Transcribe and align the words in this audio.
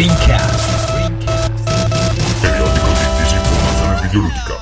Rincast. 0.00 1.10
Periodico 2.40 2.86
di 2.86 3.04
disinformazione 3.18 4.00
videoludica. 4.00 4.54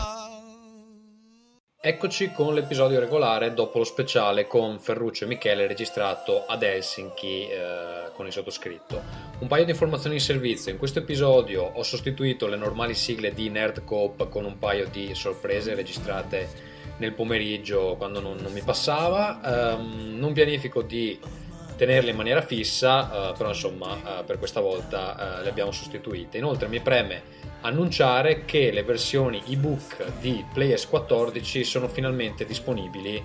Eccoci 1.81 2.33
con 2.33 2.55
l'episodio 2.55 2.99
regolare 2.99 3.55
dopo 3.55 3.79
lo 3.79 3.85
speciale 3.85 4.49
con 4.49 4.81
Ferruccio 4.81 5.23
e 5.23 5.27
Michele 5.29 5.69
registrato 5.69 6.45
ad 6.45 6.65
Helsinki 6.65 7.47
eh, 7.47 8.11
con 8.15 8.27
il 8.27 8.33
sottoscritto. 8.33 9.01
Un 9.39 9.47
paio 9.47 9.65
di 9.65 9.71
informazioni 9.71 10.17
in 10.17 10.23
servizio. 10.23 10.73
In 10.73 10.79
questo 10.79 10.99
episodio 10.99 11.63
ho 11.73 11.85
sostituito 11.85 12.49
le 12.49 12.57
normali 12.57 12.95
sigle 12.95 13.33
di 13.33 13.49
Nerd 13.49 13.85
Coop 13.85 14.29
con 14.29 14.45
un 14.45 14.59
paio 14.59 14.89
di 14.89 15.15
sorprese 15.15 15.77
registrate 15.77 16.49
nel 16.97 17.13
pomeriggio 17.13 17.95
quando 17.97 18.21
non, 18.21 18.39
non 18.41 18.51
mi 18.51 18.63
passava. 18.63 19.77
Um, 19.79 20.17
non 20.19 20.33
pianifico 20.33 20.83
di 20.83 21.47
tenerle 21.79 22.11
in 22.11 22.17
maniera 22.17 22.43
fissa, 22.43 23.31
uh, 23.31 23.37
però 23.37 23.51
insomma 23.51 23.95
uh, 23.95 24.25
per 24.25 24.39
questa 24.39 24.61
volta 24.61 25.39
uh, 25.39 25.43
le 25.45 25.49
abbiamo 25.49 25.71
sostituite. 25.71 26.37
Inoltre 26.37 26.67
mi 26.67 26.81
preme 26.81 27.23
annunciare 27.61 28.45
che 28.45 28.73
le 28.73 28.83
versioni 28.83 29.41
ebook 29.47 30.19
di 30.21 30.45
Players 30.53 30.89
14 30.89 31.63
sono 31.65 31.89
finalmente 31.89 32.45
disponibili 32.45 33.25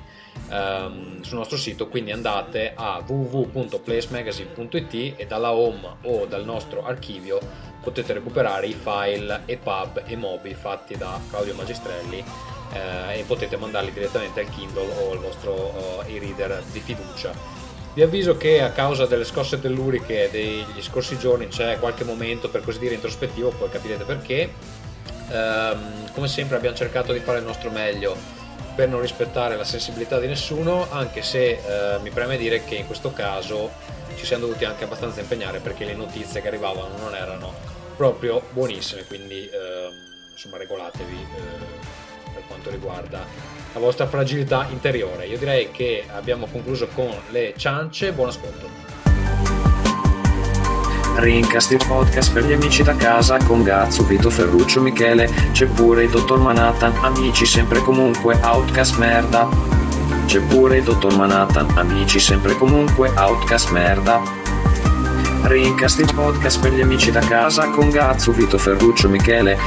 um, 0.50 1.22
sul 1.22 1.38
nostro 1.38 1.58
sito, 1.58 1.88
quindi 1.88 2.12
andate 2.12 2.74
a 2.76 3.04
www.playersmagazine.it 3.06 5.16
e 5.18 5.26
dalla 5.26 5.54
home 5.54 5.96
o 6.04 6.26
dal 6.26 6.46
nostro 6.46 6.86
archivio 6.86 7.40
potete 7.82 8.14
recuperare 8.14 8.68
i 8.68 8.74
file 8.74 9.42
EPUB 9.46 10.04
e 10.06 10.16
MOBI 10.16 10.54
fatti 10.54 10.96
da 10.96 11.20
Claudio 11.30 11.54
Magistrelli 11.56 12.24
eh, 12.72 13.20
e 13.20 13.24
potete 13.24 13.58
mandarli 13.58 13.92
direttamente 13.92 14.40
al 14.40 14.50
Kindle 14.50 14.88
o 15.02 15.12
al 15.12 15.20
vostro 15.20 16.02
e-reader 16.06 16.64
di 16.72 16.80
fiducia. 16.80 17.63
Vi 17.94 18.02
avviso 18.02 18.38
che 18.38 18.60
a 18.60 18.72
causa 18.72 19.06
delle 19.06 19.24
scosse 19.24 19.60
telluriche 19.60 20.30
degli 20.32 20.82
scorsi 20.82 21.16
giorni 21.20 21.48
c'è 21.48 21.78
qualche 21.78 22.04
momento 22.04 22.50
per 22.50 22.64
così 22.64 22.80
dire 22.80 22.96
introspettivo, 22.96 23.50
poi 23.50 23.70
capirete 23.70 24.04
perché. 24.04 24.52
Ehm, 25.30 26.12
come 26.12 26.28
sempre 26.28 26.58
abbiamo 26.58 26.76
cercato 26.76 27.14
di 27.14 27.20
fare 27.20 27.38
il 27.38 27.46
nostro 27.46 27.70
meglio 27.70 28.16
per 28.76 28.90
non 28.90 29.00
rispettare 29.00 29.56
la 29.56 29.64
sensibilità 29.64 30.20
di 30.20 30.26
nessuno, 30.26 30.88
anche 30.90 31.22
se 31.22 31.50
eh, 31.52 32.00
mi 32.00 32.10
preme 32.10 32.36
dire 32.36 32.64
che 32.66 32.74
in 32.74 32.88
questo 32.88 33.14
caso 33.14 33.70
ci 34.16 34.26
siamo 34.26 34.48
dovuti 34.48 34.66
anche 34.66 34.86
abbastanza 34.86 35.20
impegnare 35.20 35.60
perché 35.60 35.86
le 35.86 35.94
notizie 35.94 36.42
che 36.42 36.48
arrivavano 36.48 36.98
non 36.98 37.14
erano 37.14 37.54
proprio 37.96 38.42
buonissime, 38.54 39.06
quindi 39.06 39.48
ehm, 39.48 40.32
insomma 40.32 40.58
regolatevi 40.58 41.16
eh, 41.16 42.32
per 42.34 42.42
quanto 42.48 42.72
riguarda 42.72 43.24
la 43.74 43.80
vostra 43.80 44.08
fragilità 44.08 44.68
interiore. 44.72 45.26
Io 45.26 45.38
direi 45.38 45.72
che 45.72 46.06
abbiamo 46.14 46.48
concluso 46.52 46.88
con 46.94 47.12
le 47.30 47.54
ciance, 47.58 48.12
buon 48.14 48.30
ascolto. 48.30 48.82
Il 51.16 51.86
podcast 51.88 52.34
per 52.34 52.44
gli 52.44 52.54
amici 52.54 52.82
da 52.82 52.96
casa 52.96 53.38
con 53.38 53.62
Gazzo, 53.64 54.04
Vito 54.04 54.30
Ferruccio, 54.30 54.82
Michele, 54.82 55.30
c'è 55.52 55.68
pure 55.68 56.06
il 56.06 56.10
dottor 56.10 56.40
Manhattan, 56.40 56.94
amici 57.04 57.46
sempre 57.46 57.80
comunque, 57.80 58.38
Outcast 58.42 58.98
merda. 58.98 59.48
C'è 60.26 60.40
pure 60.42 60.78
il 60.78 60.84
dottor 60.84 61.16
Manhattan, 61.16 61.78
amici 61.78 62.20
sempre 62.20 62.56
comunque, 62.58 63.12
Outcast 63.16 63.70
merda. 63.70 64.22
Rincast 65.44 66.00
il 66.00 66.14
podcast 66.14 66.60
per 66.60 66.74
gli 66.74 66.82
amici 66.82 67.12
da 67.12 67.20
casa 67.20 67.70
con 67.70 67.90
Gazzo, 67.90 68.32
Vito 68.32 68.58
Ferruccio, 68.58 69.08
Michele, 69.08 69.58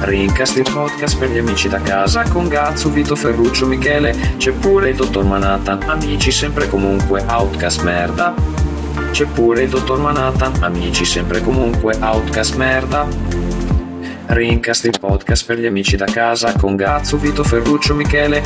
Rincast 0.00 0.56
il 0.56 0.70
podcast 0.72 1.18
per 1.18 1.30
gli 1.30 1.38
amici 1.38 1.68
da 1.68 1.80
casa 1.80 2.22
con 2.22 2.46
Gazzo, 2.46 2.88
Vito 2.88 3.16
Ferruccio, 3.16 3.66
Michele, 3.66 4.34
c'è 4.36 4.52
pure 4.52 4.90
il 4.90 4.96
dottor 4.96 5.24
Manhattan, 5.24 5.82
amici 5.88 6.30
sempre 6.30 6.68
comunque, 6.68 7.24
Outcast 7.28 7.82
merda. 7.82 8.32
C'è 9.10 9.26
pure 9.26 9.62
il 9.62 9.68
dottor 9.68 9.98
Manhattan, 9.98 10.62
amici 10.62 11.04
sempre 11.04 11.42
comunque, 11.42 11.96
Outcast 12.00 12.54
merda. 12.54 13.06
Rincast 14.26 14.84
il 14.84 14.98
podcast 15.00 15.44
per 15.44 15.58
gli 15.58 15.66
amici 15.66 15.96
da 15.96 16.06
casa 16.06 16.52
con 16.52 16.76
Gazzo, 16.76 17.16
Vito 17.16 17.42
Ferruccio, 17.42 17.94
Michele, 17.94 18.42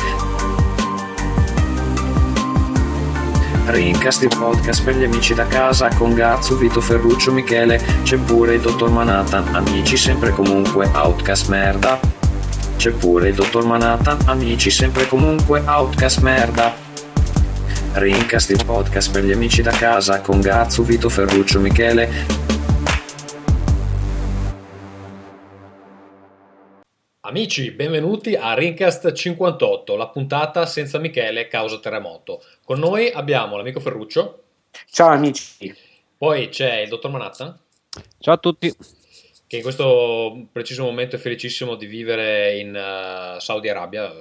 Rincast 3.65 4.23
il 4.23 4.35
podcast 4.37 4.83
per 4.83 4.97
gli 4.97 5.05
amici 5.05 5.33
da 5.33 5.47
casa 5.47 5.87
con 5.95 6.13
Gazzo, 6.13 6.57
Vito 6.57 6.81
Ferruccio, 6.81 7.31
Michele, 7.31 7.81
c'è 8.03 8.17
pure 8.17 8.55
il 8.55 8.61
dottor 8.61 8.89
Manhattan, 8.89 9.55
amici 9.55 9.95
sempre 9.95 10.31
comunque, 10.31 10.89
Outcast 10.93 11.47
merda. 11.47 11.97
C'è 12.75 12.91
pure 12.91 13.29
il 13.29 13.35
dottor 13.35 13.65
Manhattan, 13.65 14.17
amici 14.25 14.69
sempre 14.69 15.07
comunque, 15.07 15.63
Outcast 15.65 16.19
merda. 16.19 16.75
Rincast 17.93 18.49
il 18.49 18.65
podcast 18.65 19.11
per 19.11 19.23
gli 19.23 19.31
amici 19.31 19.61
da 19.61 19.71
casa 19.71 20.19
con 20.19 20.41
Gazzo, 20.41 20.83
Vito 20.83 21.07
Ferruccio, 21.07 21.61
Michele, 21.61 22.25
Amici, 27.33 27.71
benvenuti 27.71 28.35
a 28.35 28.53
Rincast 28.53 29.11
58, 29.11 29.95
la 29.95 30.07
puntata 30.07 30.67
senza 30.67 30.99
Michele 30.99 31.47
causa 31.47 31.79
terremoto. 31.79 32.43
Con 32.63 32.77
noi 32.77 33.09
abbiamo 33.09 33.57
l'amico 33.57 33.79
Ferruccio. 33.79 34.43
Ciao 34.91 35.07
amici. 35.07 35.75
Poi 36.15 36.49
c'è 36.49 36.81
il 36.81 36.89
dottor 36.89 37.09
Manhattan. 37.09 37.57
Ciao 38.19 38.35
a 38.35 38.37
tutti. 38.37 38.71
Che 39.47 39.55
in 39.55 39.63
questo 39.63 40.45
preciso 40.51 40.83
momento 40.83 41.15
è 41.15 41.19
felicissimo 41.19 41.73
di 41.73 41.87
vivere 41.87 42.55
in 42.59 42.69
uh, 42.69 43.39
Saudi 43.39 43.67
Arabia, 43.67 44.13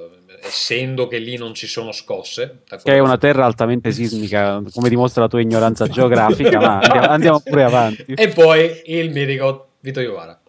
essendo 0.42 1.06
che 1.06 1.18
lì 1.18 1.36
non 1.36 1.52
ci 1.52 1.66
sono 1.66 1.92
scosse. 1.92 2.62
Che 2.82 2.94
è 2.94 2.98
una 2.98 3.18
terra 3.18 3.44
altamente 3.44 3.92
sismica, 3.92 4.62
come 4.72 4.88
dimostra 4.88 5.20
la 5.20 5.28
tua 5.28 5.42
ignoranza 5.42 5.86
geografica, 5.86 6.58
ma 6.58 6.78
andiamo, 6.78 7.06
andiamo 7.08 7.40
pure 7.40 7.62
avanti. 7.62 8.14
E 8.16 8.28
poi 8.28 8.84
il 8.86 9.12
medico 9.12 9.72
Vito 9.80 10.00
Iovara. 10.00 10.40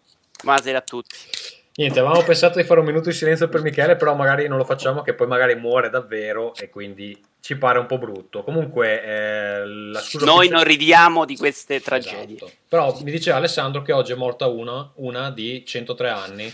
Buonasera 0.41 0.78
a 0.78 0.81
tutti. 0.81 1.16
Niente, 1.76 2.00
avevamo 2.00 2.22
pensato 2.22 2.60
di 2.60 2.66
fare 2.66 2.80
un 2.80 2.86
minuto 2.86 3.10
di 3.10 3.16
silenzio 3.16 3.50
per 3.50 3.62
Michele, 3.62 3.96
però 3.96 4.14
magari 4.14 4.48
non 4.48 4.60
lo 4.60 4.64
facciamo 4.64 5.02
che 5.02 5.16
poi 5.16 5.26
magari 5.26 5.56
muore 5.56 5.90
davvero 5.90 6.54
e 6.56 6.70
quindi 6.70 7.20
ci 7.40 7.58
pare 7.58 7.80
un 7.80 7.88
po' 7.88 7.98
brutto. 7.98 8.44
Comunque, 8.44 9.04
eh, 9.04 9.66
la 9.66 10.00
scusa 10.00 10.26
Noi 10.26 10.50
non 10.50 10.64
ridiamo 10.64 11.26
di 11.26 11.36
queste 11.36 11.82
tragedie. 11.82 12.36
Esatto. 12.36 12.52
Però 12.68 12.96
mi 13.02 13.10
diceva 13.10 13.38
Alessandro 13.38 13.82
che 13.82 13.92
oggi 13.92 14.12
è 14.12 14.16
morta 14.16 14.46
una, 14.46 14.92
una 14.96 15.32
di 15.32 15.66
103 15.66 16.10
anni 16.10 16.54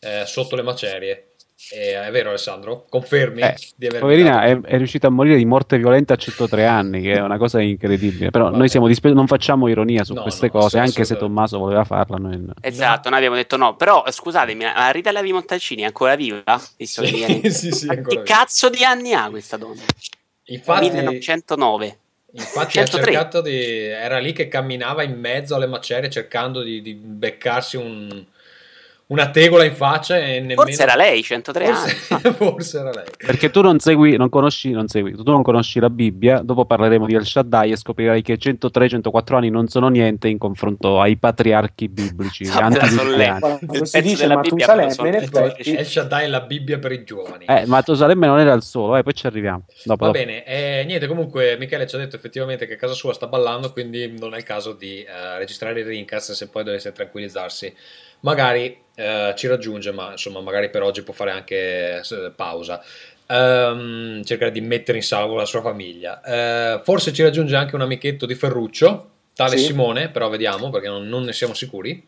eh, 0.00 0.24
sotto 0.26 0.56
le 0.56 0.62
macerie. 0.62 1.27
Eh, 1.72 2.00
è 2.00 2.10
vero 2.12 2.28
Alessandro? 2.28 2.86
Confermi 2.88 3.40
eh, 3.42 3.56
di 3.74 3.88
aver 3.88 4.00
Poverina 4.00 4.44
è, 4.44 4.60
è, 4.60 4.76
riuscita 4.76 5.08
a 5.08 5.10
morire 5.10 5.36
di 5.36 5.44
morte 5.44 5.76
violenta 5.76 6.14
a 6.14 6.16
103 6.16 6.64
anni, 6.64 7.02
che 7.02 7.14
è 7.14 7.20
una 7.20 7.36
cosa 7.36 7.60
incredibile. 7.60 8.30
Però 8.30 8.44
Vabbè. 8.44 8.56
noi 8.56 8.68
siamo 8.68 8.86
dispe- 8.86 9.12
non 9.12 9.26
facciamo 9.26 9.66
ironia 9.66 10.04
su 10.04 10.14
no, 10.14 10.22
queste 10.22 10.46
no, 10.52 10.60
cose, 10.60 10.78
anche 10.78 11.04
se 11.04 11.16
Tommaso 11.16 11.58
voleva 11.58 11.82
farla. 11.82 12.16
Noi... 12.16 12.44
Esatto, 12.60 13.08
noi 13.08 13.18
abbiamo 13.18 13.34
detto 13.34 13.56
no. 13.56 13.74
Però 13.74 14.04
scusatemi, 14.08 14.62
la 14.62 14.90
Rita 14.90 15.10
Levi 15.10 15.32
Montalcini 15.32 15.82
è 15.82 15.86
ancora 15.86 16.14
viva? 16.14 16.44
Visto 16.76 17.04
sì, 17.04 17.14
che 17.14 17.50
sì, 17.50 17.72
sì, 17.72 17.88
che 17.88 18.02
viva. 18.02 18.22
cazzo 18.22 18.70
di 18.70 18.84
anni 18.84 19.12
ha 19.12 19.28
questa 19.28 19.56
donna? 19.56 19.82
Infatti, 20.44 20.90
1909. 20.90 21.98
Infatti 22.30 22.72
103. 22.72 23.00
ha 23.00 23.04
cercato 23.04 23.40
di... 23.40 23.56
era 23.84 24.18
lì 24.18 24.32
che 24.32 24.46
camminava 24.46 25.02
in 25.02 25.18
mezzo 25.18 25.56
alle 25.56 25.66
macerie 25.66 26.08
cercando 26.08 26.62
di, 26.62 26.80
di 26.82 26.94
beccarsi 26.94 27.76
un 27.76 28.26
una 29.08 29.30
tegola 29.30 29.64
in 29.64 29.74
faccia 29.74 30.18
e 30.18 30.40
nemmeno... 30.40 30.62
Forse 30.62 30.82
era 30.82 30.94
lei, 30.94 31.22
103 31.22 31.66
forse, 31.66 32.14
anni. 32.14 32.34
forse 32.36 32.78
era 32.78 32.90
lei. 32.90 33.04
Perché 33.16 33.50
tu 33.50 33.62
non 33.62 33.78
segui, 33.78 34.16
non 34.16 34.28
conosci, 34.28 34.70
non 34.70 34.86
segui, 34.88 35.14
tu 35.14 35.22
non 35.24 35.42
conosci 35.42 35.80
la 35.80 35.88
Bibbia, 35.88 36.42
dopo 36.42 36.66
parleremo 36.66 37.06
di 37.06 37.14
El 37.14 37.24
Shaddai 37.24 37.72
e 37.72 37.76
scoprirai 37.76 38.20
che 38.20 38.34
103-104 38.34 39.34
anni 39.34 39.48
non 39.48 39.68
sono 39.68 39.88
niente 39.88 40.28
in 40.28 40.36
confronto 40.36 41.00
ai 41.00 41.16
patriarchi 41.16 41.88
biblici. 41.88 42.44
Lo 42.44 43.84
si 43.84 44.00
dice 44.02 44.26
Matusalemme, 44.26 45.28
El 45.64 45.86
Shaddai 45.86 46.24
è 46.24 46.28
la 46.28 46.40
Bibbia 46.42 46.78
per 46.78 46.92
i 46.92 47.02
giovani. 47.02 47.46
Eh, 47.46 47.64
Matusalemme 47.64 48.26
non 48.26 48.40
era 48.40 48.52
il 48.52 48.62
solo, 48.62 48.96
eh, 48.96 49.02
poi 49.02 49.14
ci 49.14 49.26
arriviamo. 49.26 49.64
Dopo, 49.84 50.04
Va 50.04 50.12
dopo. 50.12 50.18
bene, 50.18 50.44
eh, 50.44 50.84
niente, 50.84 51.06
comunque 51.06 51.56
Michele 51.58 51.86
ci 51.86 51.94
ha 51.94 51.98
detto 51.98 52.16
effettivamente 52.16 52.66
che 52.66 52.74
a 52.74 52.76
casa 52.76 52.92
sua 52.92 53.14
sta 53.14 53.26
ballando, 53.26 53.72
quindi 53.72 54.14
non 54.18 54.34
è 54.34 54.36
il 54.36 54.44
caso 54.44 54.74
di 54.74 55.02
uh, 55.08 55.38
registrare 55.38 55.80
il 55.80 55.86
rincast 55.86 56.32
se 56.32 56.48
poi 56.48 56.62
dovesse 56.62 56.92
tranquillizzarsi 56.92 57.74
magari 58.20 58.86
eh, 58.98 59.32
ci 59.36 59.46
raggiunge, 59.46 59.92
ma 59.92 60.10
insomma, 60.10 60.40
magari 60.40 60.70
per 60.70 60.82
oggi 60.82 61.02
può 61.02 61.14
fare 61.14 61.30
anche 61.30 62.02
pausa. 62.34 62.82
Um, 63.26 64.24
cercare 64.24 64.50
di 64.50 64.60
mettere 64.60 64.98
in 64.98 65.04
salvo 65.04 65.36
la 65.36 65.44
sua 65.44 65.60
famiglia. 65.60 66.20
Uh, 66.24 66.82
forse 66.82 67.12
ci 67.12 67.22
raggiunge 67.22 67.54
anche 67.54 67.76
un 67.76 67.82
amichetto 67.82 68.26
di 68.26 68.34
Ferruccio, 68.34 69.10
tale 69.34 69.56
sì. 69.56 69.66
Simone, 69.66 70.08
però 70.08 70.28
vediamo 70.28 70.70
perché 70.70 70.88
non, 70.88 71.06
non, 71.06 71.22
ne 71.22 71.32
siamo 71.32 71.54
sicuri. 71.54 72.04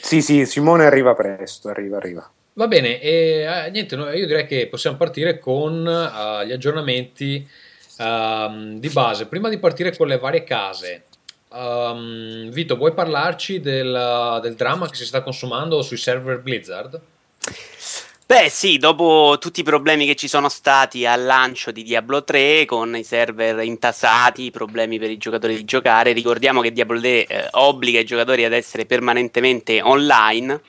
Sì, 0.00 0.22
sì, 0.22 0.46
Simone 0.46 0.86
arriva 0.86 1.14
presto, 1.14 1.68
arriva, 1.68 1.98
arriva. 1.98 2.30
Va 2.54 2.66
bene, 2.66 3.00
e 3.00 3.40
eh, 3.40 3.70
niente, 3.70 3.96
io 3.96 4.26
direi 4.26 4.46
che 4.46 4.68
possiamo 4.68 4.96
partire 4.96 5.38
con 5.38 5.84
uh, 5.84 6.46
gli 6.46 6.52
aggiornamenti 6.52 7.46
uh, 7.98 8.78
di 8.78 8.88
base. 8.88 9.26
Prima 9.26 9.48
di 9.48 9.58
partire 9.58 9.94
con 9.94 10.06
le 10.06 10.18
varie 10.18 10.44
case, 10.44 11.04
Um, 11.52 12.48
Vito, 12.50 12.76
vuoi 12.76 12.94
parlarci 12.94 13.60
del, 13.60 14.38
del, 14.40 14.54
dramma 14.54 14.88
che 14.88 14.94
si 14.94 15.04
sta 15.04 15.22
consumando 15.22 15.82
sui 15.82 15.96
server 15.96 16.38
Blizzard? 16.40 17.00
Beh, 18.24 18.48
sì, 18.48 18.78
dopo 18.78 19.36
tutti 19.40 19.58
i 19.58 19.64
problemi 19.64 20.06
che 20.06 20.14
ci 20.14 20.28
sono 20.28 20.48
stati 20.48 21.04
al 21.04 21.24
lancio 21.24 21.72
di 21.72 21.82
Diablo 21.82 22.22
3 22.22 22.64
con 22.66 22.96
i 22.96 23.02
server 23.02 23.64
intasati, 23.64 24.44
i 24.44 24.50
problemi 24.52 25.00
per 25.00 25.10
i 25.10 25.16
giocatori 25.16 25.56
di 25.56 25.64
giocare, 25.64 26.12
ricordiamo 26.12 26.60
che 26.60 26.70
Diablo 26.70 27.00
3 27.00 27.26
eh, 27.26 27.48
obbliga 27.50 27.98
i 27.98 28.04
giocatori 28.04 28.44
ad 28.44 28.52
essere 28.52 28.86
permanentemente 28.86 29.82
online. 29.82 30.60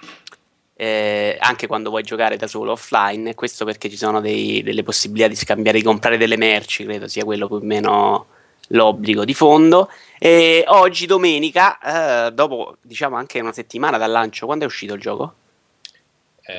Eh, 0.74 1.38
anche 1.40 1.68
quando 1.68 1.92
vuoi 1.92 2.02
giocare 2.02 2.38
da 2.38 2.48
solo 2.48 2.72
offline, 2.72 3.36
questo 3.36 3.66
perché 3.66 3.88
ci 3.88 3.98
sono 3.98 4.20
dei, 4.20 4.64
delle 4.64 4.82
possibilità 4.82 5.28
di 5.28 5.36
scambiare, 5.36 5.78
di 5.78 5.84
comprare 5.84 6.18
delle 6.18 6.38
merci, 6.38 6.86
credo 6.86 7.08
sia 7.08 7.24
quello 7.24 7.46
più 7.46 7.58
o 7.58 7.62
meno 7.62 8.26
l'obbligo 8.72 9.26
di 9.26 9.34
fondo. 9.34 9.90
E 10.20 10.64
oggi, 10.68 11.06
domenica, 11.06 12.28
eh, 12.28 12.32
dopo 12.32 12.78
diciamo 12.82 13.16
anche 13.16 13.40
una 13.40 13.54
settimana 13.54 13.98
dal 13.98 14.12
lancio, 14.12 14.46
quando 14.46 14.66
è 14.66 14.68
uscito 14.68 14.94
il 14.94 15.02
gioco? 15.02 15.36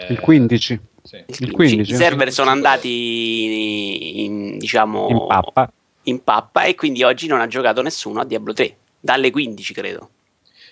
il 0.09 0.21
15. 0.21 0.81
Sì. 1.03 1.25
Il 1.27 1.51
15, 1.51 1.91
I 1.91 1.95
server 1.97 2.33
sono 2.33 2.51
andati 2.51 4.25
in, 4.25 4.59
diciamo, 4.59 5.09
in 5.09 5.27
pappa. 5.27 5.73
in 6.05 6.23
pappa 6.23 6.63
e 6.63 6.77
quindi 6.77 7.03
oggi 7.03 7.27
non 7.27 7.41
ha 7.41 7.49
giocato 7.49 7.83
nessuno 7.83 8.21
a 8.21 8.25
Diablo 8.25 8.53
3, 8.53 8.77
dalle 9.01 9.31
15 9.31 9.75
credo. 9.75 10.11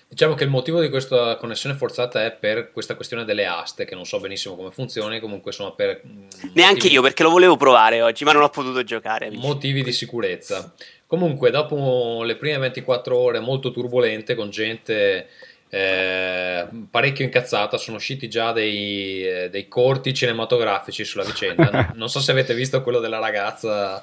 Diciamo 0.07 0.33
che 0.33 0.43
il 0.43 0.49
motivo 0.49 0.81
di 0.81 0.89
questa 0.89 1.37
connessione 1.37 1.75
forzata 1.75 2.25
è 2.25 2.33
per 2.33 2.73
questa 2.73 2.95
questione 2.95 3.23
delle 3.23 3.45
aste, 3.45 3.85
che 3.85 3.95
non 3.95 4.05
so 4.05 4.19
benissimo 4.19 4.57
come 4.57 4.69
funzioni, 4.69 5.21
comunque 5.21 5.53
sono 5.53 5.73
per... 5.73 6.01
Mm, 6.05 6.27
Neanche 6.53 6.73
motivi... 6.73 6.93
io, 6.95 7.01
perché 7.01 7.23
lo 7.23 7.29
volevo 7.29 7.55
provare 7.55 8.01
oggi, 8.01 8.25
ma 8.25 8.33
non 8.33 8.41
ho 8.43 8.49
potuto 8.49 8.83
giocare. 8.83 9.27
Amici. 9.27 9.41
Motivi 9.41 9.83
di 9.83 9.93
sicurezza. 9.93 10.73
Comunque, 11.11 11.51
dopo 11.51 12.23
le 12.23 12.37
prime 12.37 12.57
24 12.57 13.17
ore 13.17 13.41
molto 13.41 13.69
turbolente, 13.71 14.33
con 14.33 14.49
gente 14.49 15.27
eh, 15.67 16.65
parecchio 16.89 17.25
incazzata. 17.25 17.75
Sono 17.75 17.97
usciti 17.97 18.29
già 18.29 18.53
dei, 18.53 19.27
eh, 19.27 19.49
dei, 19.49 19.67
corti 19.67 20.13
cinematografici 20.13 21.03
sulla 21.03 21.25
vicenda. 21.25 21.91
non 21.95 22.07
so 22.07 22.21
se 22.21 22.31
avete 22.31 22.53
visto 22.53 22.81
quello 22.81 22.99
della 22.99 23.19
ragazza 23.19 24.01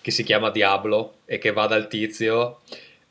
che 0.00 0.10
si 0.10 0.22
chiama 0.22 0.48
Diablo 0.48 1.16
e 1.26 1.36
che 1.36 1.52
va 1.52 1.66
dal 1.66 1.88
tizio 1.88 2.60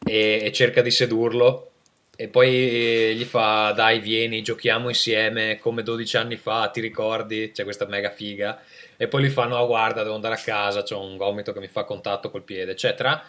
e, 0.03 0.39
e 0.41 0.51
cerca 0.51 0.81
di 0.81 0.89
sedurlo. 0.89 1.69
E 2.15 2.27
poi 2.27 3.15
gli 3.15 3.25
fa: 3.25 3.74
Dai, 3.74 4.00
vieni, 4.00 4.41
giochiamo 4.41 4.89
insieme 4.89 5.59
come 5.59 5.83
12 5.83 6.18
anni 6.18 6.38
fa. 6.38 6.68
Ti 6.69 6.81
ricordi? 6.81 7.51
C'è 7.53 7.63
questa 7.63 7.86
mega 7.86 8.09
figa. 8.09 8.59
E 8.97 9.07
poi 9.07 9.24
gli 9.24 9.30
fa: 9.30 9.45
No, 9.45 9.65
guarda, 9.68 10.03
devo 10.03 10.15
andare 10.15 10.36
a 10.36 10.38
casa. 10.44 10.83
C'ho 10.83 11.00
un 11.01 11.18
gomito 11.18 11.53
che 11.53 11.59
mi 11.59 11.68
fa 11.68 11.83
contatto 11.83 12.30
col 12.30 12.44
piede, 12.44 12.71
eccetera. 12.71 13.21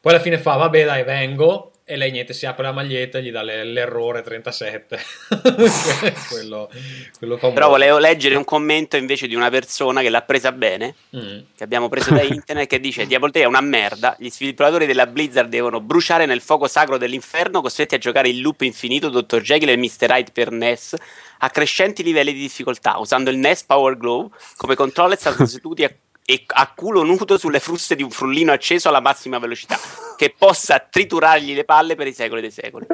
Poi 0.00 0.12
alla 0.12 0.22
fine 0.22 0.38
fa: 0.38 0.56
Vabbè, 0.56 0.84
dai, 0.84 1.04
vengo 1.04 1.72
e 1.90 1.96
lei 1.96 2.12
niente 2.12 2.32
si 2.34 2.46
apre 2.46 2.62
la 2.62 2.72
maglietta 2.72 3.18
e 3.18 3.22
gli 3.24 3.32
dà 3.32 3.42
le, 3.42 3.64
l'errore 3.64 4.22
37 4.22 5.00
quello, 6.30 6.70
quello 7.18 7.36
però 7.36 7.68
volevo 7.68 7.98
leggere 7.98 8.36
un 8.36 8.44
commento 8.44 8.96
invece 8.96 9.26
di 9.26 9.34
una 9.34 9.50
persona 9.50 10.00
che 10.00 10.08
l'ha 10.08 10.22
presa 10.22 10.52
bene 10.52 10.94
mm. 11.16 11.38
che 11.56 11.64
abbiamo 11.64 11.88
preso 11.88 12.14
da 12.14 12.22
internet 12.22 12.68
che 12.68 12.78
dice 12.78 13.06
Diablo 13.06 13.28
3 13.32 13.42
è 13.42 13.46
una 13.46 13.60
merda 13.60 14.14
gli 14.20 14.30
sviluppatori 14.30 14.86
della 14.86 15.08
Blizzard 15.08 15.48
devono 15.48 15.80
bruciare 15.80 16.26
nel 16.26 16.40
fuoco 16.40 16.68
sacro 16.68 16.96
dell'inferno 16.96 17.60
costretti 17.60 17.96
a 17.96 17.98
giocare 17.98 18.28
il 18.28 18.40
loop 18.40 18.60
infinito 18.60 19.08
Dr. 19.08 19.40
Jekyll 19.40 19.70
e 19.70 19.76
Mr. 19.76 20.10
Hyde 20.10 20.30
per 20.32 20.52
NES 20.52 20.94
a 21.38 21.50
crescenti 21.50 22.04
livelli 22.04 22.32
di 22.32 22.40
difficoltà 22.40 22.98
usando 22.98 23.30
il 23.30 23.36
NES 23.38 23.64
Power 23.64 23.96
Glow 23.96 24.30
come 24.56 24.76
controller 24.76 25.18
seduti 25.18 25.82
a 25.82 25.92
e 26.30 26.44
a 26.46 26.72
culo 26.76 27.02
nudo 27.02 27.36
sulle 27.36 27.58
fruste 27.58 27.96
di 27.96 28.04
un 28.04 28.10
frullino 28.10 28.52
acceso 28.52 28.88
alla 28.88 29.00
massima 29.00 29.40
velocità 29.40 29.76
che 30.16 30.32
possa 30.38 30.78
triturargli 30.78 31.54
le 31.54 31.64
palle 31.64 31.96
per 31.96 32.06
i 32.06 32.12
secoli 32.12 32.40
dei 32.40 32.52
secoli. 32.52 32.86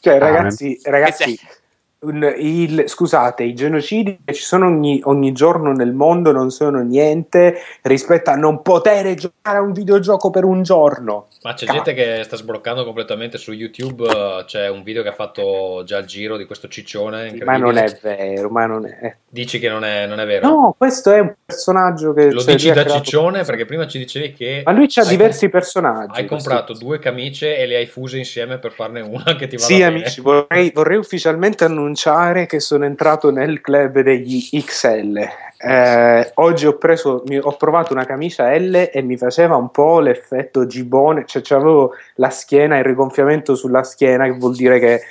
cioè, 0.00 0.16
ragazzi, 0.16 0.78
ragazzi 0.84 1.36
il, 2.02 2.84
scusate, 2.86 3.42
i 3.42 3.52
genocidi 3.52 4.20
che 4.24 4.32
ci 4.32 4.42
sono 4.42 4.66
ogni, 4.66 5.00
ogni, 5.04 5.32
giorno 5.32 5.72
nel 5.72 5.92
mondo 5.92 6.32
non 6.32 6.50
sono 6.50 6.80
niente 6.80 7.58
rispetto 7.82 8.30
a 8.30 8.36
non 8.36 8.62
poter 8.62 9.14
giocare 9.14 9.58
a 9.58 9.60
un 9.60 9.72
videogioco 9.72 10.30
per 10.30 10.44
un 10.44 10.62
giorno. 10.62 11.26
Ma 11.42 11.52
c'è 11.52 11.66
Cazzo. 11.66 11.82
gente 11.82 11.94
che 11.94 12.24
sta 12.24 12.36
sbloccando 12.36 12.84
completamente 12.84 13.36
su 13.36 13.52
YouTube. 13.52 14.06
C'è 14.46 14.68
un 14.70 14.82
video 14.82 15.02
che 15.02 15.10
ha 15.10 15.14
fatto 15.14 15.82
già 15.84 15.98
il 15.98 16.06
giro 16.06 16.38
di 16.38 16.46
questo 16.46 16.68
ciccione. 16.68 17.36
Ma 17.44 17.58
non 17.58 17.76
è 17.76 17.98
vero, 18.00 18.48
ma 18.48 18.64
non 18.64 18.86
è. 18.86 19.16
Dici 19.28 19.58
che 19.58 19.68
non 19.68 19.84
è, 19.84 20.06
non 20.06 20.20
è 20.20 20.26
vero? 20.26 20.48
No, 20.48 20.74
questo 20.76 21.12
è 21.12 21.20
un 21.20 21.34
personaggio 21.44 22.14
che. 22.14 22.30
Lo 22.30 22.42
dici 22.42 22.72
da 22.72 22.86
ciccione 22.86 23.44
perché 23.44 23.66
prima 23.66 23.86
ci 23.86 23.98
dicevi 23.98 24.32
che. 24.32 24.62
Ma 24.64 24.72
lui 24.72 24.88
ha 24.94 25.04
diversi 25.04 25.50
comp- 25.50 25.52
personaggi. 25.52 26.18
Hai 26.18 26.26
comprato 26.26 26.72
due 26.72 26.98
camicie 26.98 27.58
e 27.58 27.66
le 27.66 27.76
hai 27.76 27.86
fuse 27.86 28.16
insieme 28.16 28.58
per 28.58 28.72
farne 28.72 29.00
una 29.00 29.36
che 29.36 29.46
ti 29.48 29.56
va 29.56 29.62
sì, 29.62 29.78
bene. 29.78 29.84
Sì, 29.84 29.96
amici, 29.96 30.20
vorrei, 30.22 30.70
vorrei 30.74 30.96
ufficialmente 30.96 31.64
annunciare 31.64 31.88
annunciare 31.90 32.46
che 32.46 32.60
sono 32.60 32.84
entrato 32.84 33.30
nel 33.30 33.60
club 33.60 34.00
degli 34.00 34.48
XL. 34.62 35.28
Eh, 35.58 36.30
oggi 36.34 36.66
ho, 36.66 36.78
preso, 36.78 37.22
ho 37.40 37.56
provato 37.56 37.92
una 37.92 38.06
camicia 38.06 38.56
L 38.56 38.90
e 38.92 39.02
mi 39.02 39.16
faceva 39.16 39.56
un 39.56 39.70
po' 39.70 40.00
l'effetto 40.00 40.66
gibone, 40.66 41.24
cioè 41.26 41.42
avevo 41.50 41.92
la 42.14 42.30
schiena, 42.30 42.78
il 42.78 42.84
rigonfiamento 42.84 43.54
sulla 43.54 43.82
schiena, 43.82 44.24
che 44.24 44.38
vuol 44.38 44.54
dire 44.54 44.78
che 44.78 45.02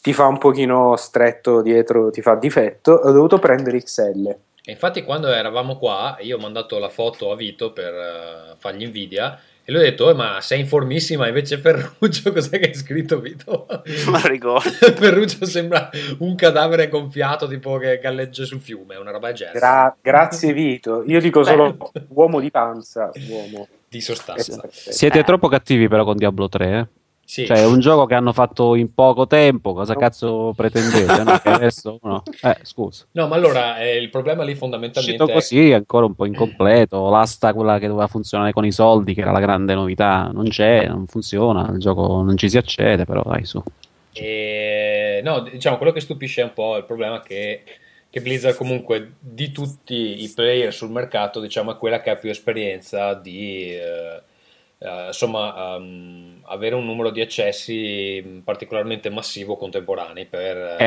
ti 0.00 0.12
fa 0.12 0.26
un 0.26 0.38
pochino 0.38 0.96
stretto 0.96 1.60
dietro, 1.60 2.10
ti 2.10 2.22
fa 2.22 2.36
difetto. 2.36 2.92
Ho 2.92 3.10
dovuto 3.10 3.38
prendere 3.38 3.82
XL. 3.82 4.36
E 4.64 4.72
infatti, 4.72 5.02
quando 5.02 5.28
eravamo 5.28 5.76
qua, 5.76 6.16
io 6.20 6.36
ho 6.36 6.40
mandato 6.40 6.78
la 6.78 6.90
foto 6.90 7.30
a 7.30 7.36
Vito 7.36 7.72
per 7.72 7.92
uh, 7.92 8.56
fargli 8.56 8.82
invidia 8.82 9.38
e 9.68 9.70
lui 9.70 9.82
ha 9.82 9.84
detto, 9.84 10.06
oh, 10.06 10.14
ma 10.14 10.40
sei 10.40 10.60
informissima, 10.60 11.28
invece 11.28 11.58
Ferruccio, 11.58 12.32
cos'è 12.32 12.58
che 12.58 12.68
hai 12.68 12.74
scritto 12.74 13.20
Vito? 13.20 13.66
Non 14.06 14.22
ricordo. 14.22 14.70
Ferruccio 14.96 15.44
sembra 15.44 15.90
un 16.20 16.34
cadavere 16.36 16.88
gonfiato, 16.88 17.46
tipo 17.46 17.76
che 17.76 17.98
galleggia 17.98 18.46
sul 18.46 18.60
fiume, 18.60 18.96
una 18.96 19.10
roba 19.10 19.26
del 19.26 19.36
genere. 19.36 19.58
Gra- 19.58 19.94
grazie 20.00 20.54
Vito, 20.54 21.04
io 21.06 21.20
dico 21.20 21.44
solo 21.44 21.76
uomo 22.08 22.40
di 22.40 22.50
panza, 22.50 23.10
uomo. 23.28 23.68
Di 23.86 24.00
sostanza. 24.00 24.62
Siete 24.70 25.18
eh. 25.18 25.24
troppo 25.24 25.48
cattivi 25.48 25.86
però 25.86 26.04
con 26.04 26.16
Diablo 26.16 26.48
3, 26.48 26.78
eh? 26.78 26.86
Sì. 27.28 27.44
Cioè, 27.44 27.58
è 27.58 27.66
un 27.66 27.78
gioco 27.78 28.06
che 28.06 28.14
hanno 28.14 28.32
fatto 28.32 28.74
in 28.74 28.94
poco 28.94 29.26
tempo. 29.26 29.74
Cosa 29.74 29.94
cazzo 29.94 30.54
pretendete? 30.56 31.22
no? 31.24 31.38
Che 31.38 31.48
adesso 31.50 31.98
no. 32.02 32.22
Eh, 32.40 32.56
scusa. 32.62 33.04
No, 33.10 33.26
ma 33.26 33.36
allora 33.36 33.78
eh, 33.80 33.98
il 33.98 34.08
problema 34.08 34.44
lì 34.44 34.54
fondamentalmente. 34.54 35.22
È 35.22 35.32
così, 35.34 35.68
è 35.68 35.74
ancora 35.74 36.06
un 36.06 36.14
po' 36.14 36.24
incompleto. 36.24 37.10
L'asta, 37.10 37.52
quella 37.52 37.78
che 37.78 37.86
doveva 37.86 38.06
funzionare 38.06 38.52
con 38.52 38.64
i 38.64 38.72
soldi, 38.72 39.12
che 39.12 39.20
era 39.20 39.30
la 39.30 39.40
grande 39.40 39.74
novità, 39.74 40.30
non 40.32 40.48
c'è, 40.48 40.86
non 40.86 41.06
funziona. 41.06 41.70
Il 41.70 41.80
gioco 41.80 42.22
non 42.22 42.34
ci 42.38 42.48
si 42.48 42.56
accede, 42.56 43.04
però 43.04 43.22
dai 43.22 43.44
su. 43.44 43.62
E, 44.14 45.20
no, 45.22 45.40
diciamo 45.40 45.76
quello 45.76 45.92
che 45.92 46.00
stupisce 46.00 46.40
un 46.40 46.54
po' 46.54 46.78
il 46.78 46.84
problema 46.84 47.20
che, 47.20 47.62
che 48.08 48.22
Blizzard, 48.22 48.56
comunque, 48.56 49.16
di 49.20 49.52
tutti 49.52 50.22
i 50.22 50.32
player 50.34 50.72
sul 50.72 50.88
mercato, 50.88 51.40
diciamo, 51.40 51.72
è 51.72 51.76
quella 51.76 52.00
che 52.00 52.08
ha 52.08 52.16
più 52.16 52.30
esperienza 52.30 53.12
di. 53.12 53.74
Eh, 53.74 54.22
Uh, 54.80 55.06
insomma, 55.08 55.74
um, 55.74 56.40
avere 56.44 56.76
un 56.76 56.84
numero 56.84 57.10
di 57.10 57.20
accessi 57.20 58.42
particolarmente 58.44 59.10
massivo 59.10 59.56
contemporanei 59.56 60.24
per 60.26 60.76
è 60.76 60.86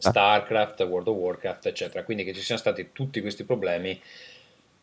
Star-. 0.00 0.12
StarCraft, 0.12 0.80
World 0.80 1.06
of 1.06 1.16
Warcraft, 1.16 1.66
eccetera. 1.66 2.02
Quindi 2.02 2.24
che 2.24 2.34
ci 2.34 2.40
siano 2.40 2.60
stati 2.60 2.90
tutti 2.92 3.20
questi 3.20 3.44
problemi 3.44 4.00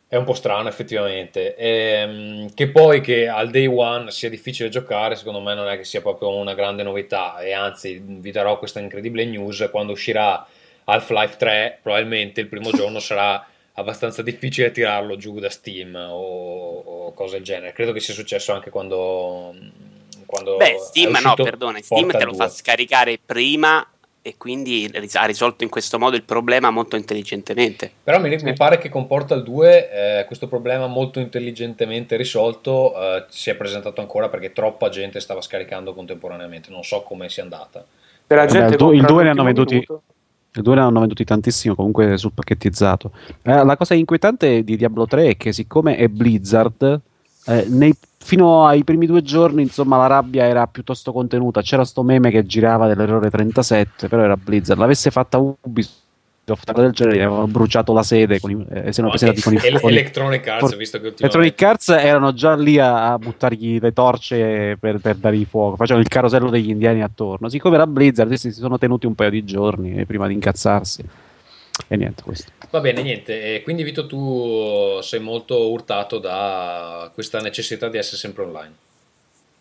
è 0.08 0.15
un 0.15 0.24
po' 0.24 0.34
strano 0.34 0.69
effettivamente. 0.69 1.55
E, 1.55 2.03
um, 2.03 2.53
che 2.53 2.69
poi 2.69 3.01
che 3.01 3.27
al 3.27 3.50
day 3.50 3.67
one 3.67 4.10
sia 4.10 4.29
difficile 4.29 4.69
giocare, 4.69 5.15
secondo 5.15 5.41
me 5.41 5.53
non 5.53 5.67
è 5.67 5.75
che 5.75 5.84
sia 5.84 6.01
proprio 6.01 6.29
una 6.36 6.53
grande 6.53 6.84
novità. 6.84 7.39
E 7.39 7.51
anzi, 7.51 8.01
vi 8.03 8.31
darò 8.31 8.58
questa 8.58 8.79
incredibile 8.79 9.25
news 9.25 9.67
quando 9.69 9.91
uscirà 9.91 10.48
Half-Life 10.86 11.36
3, 11.38 11.79
probabilmente 11.81 12.41
il 12.41 12.48
primo 12.48 12.72
giorno 12.72 13.00
sarà 13.00 13.46
abbastanza 13.74 14.22
difficile 14.22 14.72
tirarlo 14.72 15.15
giù 15.15 15.39
da 15.39 15.50
Steam 15.50 15.96
o, 15.96 16.79
o 16.79 16.99
cose 17.13 17.36
del 17.36 17.44
genere. 17.44 17.74
Credo 17.74 17.92
che 17.92 18.00
sia 18.00 18.13
successo 18.13 18.54
anche 18.54 18.70
quando. 18.70 19.54
quando 20.25 20.58
Beh, 20.58 20.78
Steam 20.80 21.18
no, 21.22 21.34
perdone, 21.36 21.82
Steam 21.82 22.12
te 22.12 22.24
lo 22.24 22.32
2. 22.32 22.36
fa 22.36 22.50
scaricare 22.50 23.20
prima 23.24 23.86
e 24.22 24.36
quindi 24.38 24.92
ha 25.13 25.25
risolto 25.25 25.63
in 25.63 25.70
questo 25.70 25.98
modo 25.98 26.16
il 26.16 26.24
problema 26.24 26.70
molto 26.70 26.96
intelligentemente. 26.96 27.89
Però 28.04 28.20
mi, 28.20 28.36
mi 28.42 28.54
pare 28.54 28.78
che 28.78 28.89
con 28.89 29.08
Portal 29.08 29.44
2 29.44 30.20
eh, 30.20 30.25
questo 30.25 30.48
problema 30.48 30.88
molto 30.88 31.20
intelligentemente 31.20 32.16
risolto 32.18 32.94
eh, 32.96 33.25
si 33.30 33.50
è 33.50 33.56
presentato 33.56 34.01
ancora 34.01 34.30
perché 34.30 34.51
troppa 34.51 34.89
gente 34.89 35.20
stava 35.20 35.42
scaricando 35.42 35.94
contemporaneamente. 35.94 36.70
Non 36.70 36.84
so 36.84 37.01
come 37.01 37.30
sia 37.30 37.44
andata. 37.44 37.86
Per 38.28 38.38
la 38.38 38.46
gente 38.46 38.75
il 38.75 39.06
2 39.06 39.24
ne 39.24 39.30
hanno 39.30 39.44
venduti. 39.44 39.74
Minuto 39.74 40.04
i 40.62 40.63
due 40.63 40.75
ne 40.75 40.82
hanno 40.82 41.00
venduti 41.00 41.24
tantissimo 41.24 41.75
comunque 41.75 42.18
sul 42.18 42.34
pacchettizzato. 42.34 43.12
Eh, 43.42 43.63
la 43.63 43.78
cosa 43.78 43.94
inquietante 43.94 44.63
di 44.63 44.78
Diablo 44.78 45.06
3 45.06 45.30
è 45.30 45.38
che 45.38 45.54
siccome 45.54 45.98
è 45.98 46.08
Blizzard, 46.08 47.01
eh, 47.46 47.66
nei, 47.70 47.96
fino 48.18 48.66
ai 48.66 48.84
primi 48.84 49.06
due 49.06 49.22
giorni 49.22 49.62
insomma 49.62 49.98
la 49.98 50.08
rabbia 50.08 50.46
era 50.46 50.68
piuttosto 50.68 51.12
contenuta. 51.12 51.62
C'era 51.62 51.86
sto 51.86 52.04
meme 52.04 52.30
che 52.30 52.46
girava 52.46 52.88
dell'errore 52.88 53.30
37, 53.30 54.08
però 54.08 54.24
era 54.24 54.38
Blizzard. 54.38 54.80
L'avesse 54.80 55.12
fatta 55.12 55.38
Ubisoft 55.38 56.08
cosa 56.56 56.82
del 56.82 56.91
genere 56.91 57.24
avevano 57.24 57.48
bruciato 57.48 57.94
la 57.94 58.03
sede 58.03 58.39
con 58.39 58.51
i, 58.51 58.65
eh, 58.70 58.94
se 58.94 59.01
no, 59.01 59.10
no, 59.10 59.34
con 59.41 59.53
i, 59.53 59.58
el- 59.63 59.79
Electronic 59.82 60.48
Arts 60.48 60.75
visto 60.75 61.00
che 61.00 61.13
Electronic 61.18 61.62
Arts 61.62 61.89
erano 61.89 62.34
già 62.34 62.56
lì 62.56 62.79
a, 62.79 63.12
a 63.12 63.18
buttargli 63.18 63.79
le 63.79 63.94
torce 63.94 64.77
per, 64.79 65.00
per 65.00 65.15
dargli 65.15 65.46
fuoco 65.46 65.75
facevano 65.75 66.03
il 66.03 66.10
carosello 66.10 66.50
degli 66.50 66.70
indiani 66.70 67.03
attorno 67.03 67.50
siccome 67.50 67.75
era 67.75 67.88
Blizzard 67.88 68.32
si 68.34 68.51
sono 68.51 68.77
tenuti 68.77 69.06
un 69.06 69.15
paio 69.15 69.29
di 69.29 69.44
giorni 69.44 69.96
eh, 69.96 70.06
prima 70.06 70.27
di 70.27 70.34
incazzarsi 70.34 71.03
E 71.88 71.96
niente, 71.96 72.24
questo. 72.24 72.51
Va 72.72 72.82
bene, 72.82 73.01
niente. 73.01 73.56
E 73.56 73.62
quindi 73.63 73.84
Vito, 73.84 74.06
tu 74.06 75.00
sei 75.01 75.20
molto 75.22 75.70
urtato 75.70 76.20
da 76.20 77.10
questa 77.13 77.39
necessità 77.39 77.88
di 77.88 77.98
essere 77.98 78.18
sempre 78.18 78.44
online. 78.44 78.74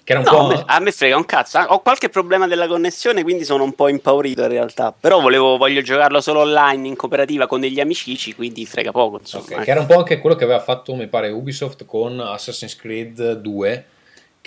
Che 0.08 0.14
era 0.14 0.22
un 0.22 0.26
no, 0.26 0.54
po'... 0.54 0.64
a, 0.64 0.80
me, 0.80 0.90
frega 0.90 1.18
un 1.18 1.26
cazzo. 1.26 1.58
Ho 1.58 1.80
qualche 1.80 2.08
problema 2.08 2.46
della 2.46 2.66
connessione, 2.66 3.22
quindi 3.22 3.44
sono 3.44 3.62
un 3.62 3.74
po' 3.74 3.88
impaurito 3.88 4.40
in 4.40 4.48
realtà. 4.48 4.90
Però 4.98 5.20
volevo, 5.20 5.58
voglio 5.58 5.82
giocarlo 5.82 6.22
solo 6.22 6.40
online 6.40 6.88
in 6.88 6.96
cooperativa 6.96 7.46
con 7.46 7.60
degli 7.60 7.78
amici, 7.78 8.34
quindi 8.34 8.64
frega 8.64 8.90
poco. 8.90 9.18
Insomma. 9.18 9.44
Okay, 9.44 9.64
che 9.64 9.70
era 9.70 9.80
un 9.80 9.86
po' 9.86 9.98
anche 9.98 10.18
quello 10.18 10.34
che 10.34 10.44
aveva 10.44 10.60
fatto, 10.60 10.94
mi 10.94 11.08
pare, 11.08 11.28
Ubisoft 11.28 11.84
con 11.84 12.18
Assassin's 12.20 12.74
Creed 12.74 13.32
2 13.32 13.84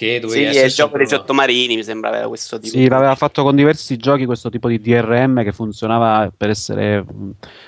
che 0.01 0.20
dovevi 0.20 0.51
sì, 0.51 0.60
è 0.60 0.63
il 0.65 0.72
gioco 0.72 0.98
dei 0.98 1.08
sottomarini, 1.08 1.75
mi 1.75 1.84
sembrava 1.84 2.27
questo 2.27 2.60
tipo. 2.60 2.75
Sì, 2.75 2.88
l'aveva 2.88 3.13
fatto 3.13 3.43
con 3.43 3.55
diversi 3.55 3.98
giochi 3.98 4.25
questo 4.25 4.50
tipo 4.50 4.67
di 4.67 4.81
DRM 4.81 5.43
che 5.43 5.51
funzionava 5.51 6.31
per 6.36 6.50
essere 6.50 7.05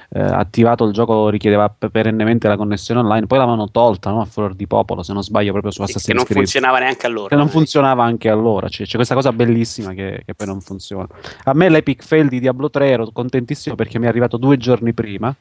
eh, 0.09 0.19
attivato, 0.19 0.85
il 0.85 0.93
gioco 0.93 1.29
richiedeva 1.29 1.69
perennemente 1.69 2.47
la 2.47 2.57
connessione 2.57 3.01
online, 3.01 3.27
poi 3.27 3.37
l'avevano 3.37 3.69
tolta 3.69 4.09
no? 4.09 4.21
a 4.21 4.25
furor 4.25 4.55
di 4.55 4.65
popolo, 4.65 5.03
se 5.03 5.13
non 5.13 5.21
sbaglio, 5.21 5.51
proprio 5.51 5.71
su 5.71 5.83
Assassin's 5.83 6.05
Creed. 6.05 6.25
Che 6.25 6.33
non 6.33 6.43
funzionava 6.43 6.79
neanche 6.79 7.05
allora. 7.05 7.27
Che 7.27 7.35
non 7.35 7.49
funzionava 7.49 8.03
anche 8.03 8.29
allora, 8.29 8.67
cioè, 8.67 8.87
c'è 8.87 8.95
questa 8.95 9.13
cosa 9.13 9.31
bellissima 9.31 9.93
che, 9.93 10.23
che 10.25 10.33
poi 10.33 10.47
non 10.47 10.59
funziona. 10.59 11.07
A 11.43 11.53
me 11.53 11.69
l'epic 11.69 12.03
fail 12.03 12.29
di 12.29 12.39
Diablo 12.39 12.71
3 12.71 12.89
ero 12.89 13.11
contentissimo 13.11 13.75
perché 13.75 13.99
mi 13.99 14.05
è 14.05 14.07
arrivato 14.07 14.37
due 14.37 14.57
giorni 14.57 14.93
prima 14.93 15.35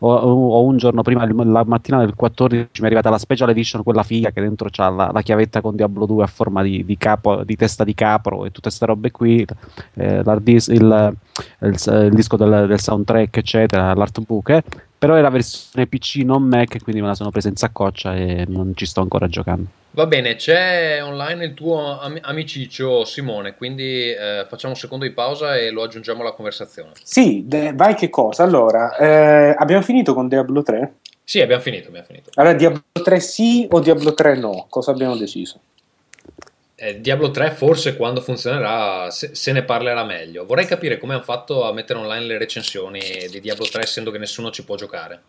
o, 0.00 0.12
o, 0.12 0.64
un 0.64 0.76
giorno 0.76 1.02
prima, 1.02 1.26
la 1.44 1.64
mattina 1.64 1.98
del 1.98 2.14
14, 2.14 2.68
mi 2.78 2.82
è 2.82 2.84
arrivata 2.86 3.10
la 3.10 3.18
special 3.18 3.50
edition, 3.50 3.82
quella 3.82 4.02
figa 4.02 4.30
che 4.30 4.40
dentro 4.40 4.68
c'ha 4.70 4.88
la, 4.88 5.10
la 5.12 5.22
chiavetta 5.22 5.60
con 5.60 5.76
Diablo 5.76 6.06
2 6.06 6.22
a 6.22 6.26
forma 6.26 6.62
di, 6.62 6.84
di, 6.84 6.96
capo, 6.96 7.44
di 7.44 7.56
testa 7.56 7.84
di 7.84 7.94
capro 7.94 8.44
e 8.44 8.48
tutte 8.48 8.68
queste 8.68 8.86
robe 8.86 9.10
qui, 9.10 9.46
eh, 9.94 10.22
il, 10.24 10.52
il, 10.68 11.16
il, 11.60 12.10
disco 12.12 12.36
del, 12.36 12.66
del, 12.66 12.80
soundtrack, 12.80 13.36
eccetera, 13.36 13.94
l'artbook. 13.94 14.48
Eh. 14.48 14.62
Però 15.00 15.14
è 15.14 15.22
la 15.22 15.30
versione 15.30 15.86
PC, 15.86 16.16
non 16.16 16.42
Mac, 16.42 16.82
quindi 16.82 17.00
me 17.00 17.06
la 17.06 17.14
sono 17.14 17.30
presa 17.30 17.48
in 17.48 17.56
saccoccia 17.56 18.14
e 18.14 18.44
non 18.46 18.72
ci 18.74 18.84
sto 18.84 19.00
ancora 19.00 19.28
giocando. 19.28 19.66
Va 19.92 20.04
bene, 20.04 20.36
c'è 20.36 21.02
online 21.02 21.46
il 21.46 21.54
tuo 21.54 21.98
am- 21.98 22.18
amiciccio 22.20 23.06
Simone, 23.06 23.54
quindi 23.54 24.10
eh, 24.10 24.44
facciamo 24.46 24.74
un 24.74 24.78
secondo 24.78 25.06
di 25.06 25.12
pausa 25.12 25.56
e 25.56 25.70
lo 25.70 25.84
aggiungiamo 25.84 26.20
alla 26.20 26.32
conversazione. 26.32 26.90
Sì, 27.02 27.44
de- 27.46 27.72
vai 27.74 27.94
che 27.94 28.10
cosa? 28.10 28.42
Allora, 28.42 28.94
eh, 28.98 29.54
abbiamo 29.56 29.80
finito 29.80 30.12
con 30.12 30.28
Diablo 30.28 30.62
3? 30.62 30.96
Sì, 31.24 31.40
abbiamo 31.40 31.62
finito, 31.62 31.88
abbiamo 31.88 32.06
finito. 32.06 32.28
Allora, 32.34 32.54
Diablo 32.54 32.82
3 33.02 33.20
sì 33.20 33.66
o 33.70 33.80
Diablo 33.80 34.12
3 34.12 34.36
no? 34.36 34.66
Cosa 34.68 34.90
abbiamo 34.90 35.16
deciso? 35.16 35.60
Eh, 36.82 36.98
Diablo 36.98 37.30
3 37.30 37.50
forse 37.50 37.94
quando 37.94 38.22
funzionerà 38.22 39.10
se, 39.10 39.34
se, 39.34 39.52
ne 39.52 39.64
parlerà 39.64 40.02
meglio. 40.02 40.46
Vorrei 40.46 40.64
capire 40.64 40.96
come 40.96 41.12
hanno 41.12 41.22
fatto 41.22 41.68
a 41.68 41.74
mettere 41.74 41.98
online 41.98 42.24
le 42.24 42.38
recensioni 42.38 43.00
di 43.30 43.38
Diablo 43.38 43.66
3 43.66 43.82
essendo 43.82 44.10
che 44.10 44.16
nessuno 44.16 44.50
ci 44.50 44.64
può 44.64 44.76
giocare. 44.76 45.22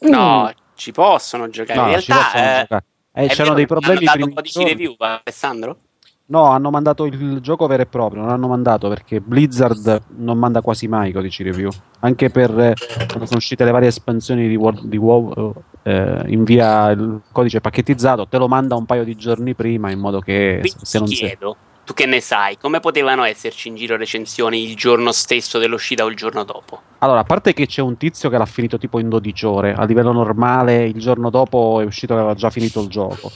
No, 0.00 0.48
mm. 0.48 0.58
ci 0.74 0.90
possono 0.90 1.48
giocare. 1.48 1.78
No, 1.78 1.84
In 1.86 1.90
realtà 1.90 2.82
eh, 3.12 3.24
eh, 3.24 3.28
c'erano 3.28 3.54
dei 3.54 3.66
problemi. 3.66 4.04
Hanno 4.06 4.16
dato 4.16 4.26
un 4.26 4.34
codici 4.34 4.64
review, 4.64 4.96
Alessandro? 4.98 5.78
No, 6.26 6.46
hanno 6.46 6.70
mandato 6.70 7.04
il 7.04 7.38
gioco 7.40 7.68
vero 7.68 7.82
e 7.82 7.86
proprio, 7.86 8.22
non 8.22 8.30
hanno 8.30 8.48
mandato 8.48 8.88
perché 8.88 9.20
Blizzard 9.20 10.02
non 10.16 10.38
manda 10.38 10.60
quasi 10.60 10.88
mai 10.88 11.10
i 11.10 11.12
codici 11.12 11.44
review. 11.44 11.70
Anche 12.00 12.30
per 12.30 12.50
eh, 12.58 12.74
quando 13.06 13.26
sono 13.26 13.38
uscite 13.38 13.64
le 13.64 13.70
varie 13.70 13.88
espansioni 13.88 14.48
di, 14.48 14.56
World, 14.56 14.86
di 14.86 14.96
WoW, 14.96 15.54
eh, 15.82 16.22
invia 16.26 16.90
il 16.90 17.20
codice 17.32 17.60
pacchettizzato, 17.60 18.26
te 18.26 18.38
lo 18.38 18.48
manda 18.48 18.74
un 18.76 18.86
paio 18.86 19.04
di 19.04 19.16
giorni 19.16 19.54
prima 19.54 19.90
in 19.90 19.98
modo 19.98 20.20
che 20.20 20.58
Quindi 20.60 20.78
se 20.82 20.98
non 20.98 21.08
chiedo, 21.08 21.56
si... 21.58 21.84
tu 21.86 21.94
che 21.94 22.06
ne 22.06 22.20
sai, 22.20 22.58
come 22.58 22.80
potevano 22.80 23.24
esserci 23.24 23.68
in 23.68 23.76
giro 23.76 23.96
recensioni 23.96 24.62
il 24.68 24.76
giorno 24.76 25.12
stesso 25.12 25.58
dell'uscita 25.58 26.04
o 26.04 26.08
il 26.08 26.16
giorno 26.16 26.44
dopo? 26.44 26.80
Allora, 26.98 27.20
a 27.20 27.24
parte 27.24 27.52
che 27.52 27.66
c'è 27.66 27.82
un 27.82 27.96
tizio 27.96 28.28
che 28.28 28.38
l'ha 28.38 28.46
finito 28.46 28.78
tipo 28.78 28.98
in 28.98 29.08
12 29.08 29.46
ore, 29.46 29.74
a 29.74 29.84
livello 29.84 30.12
normale 30.12 30.84
il 30.84 30.98
giorno 30.98 31.30
dopo 31.30 31.80
è 31.80 31.84
uscito 31.84 32.14
che 32.14 32.20
aveva 32.20 32.34
già 32.34 32.50
finito 32.50 32.80
il 32.82 32.88
gioco 32.88 33.30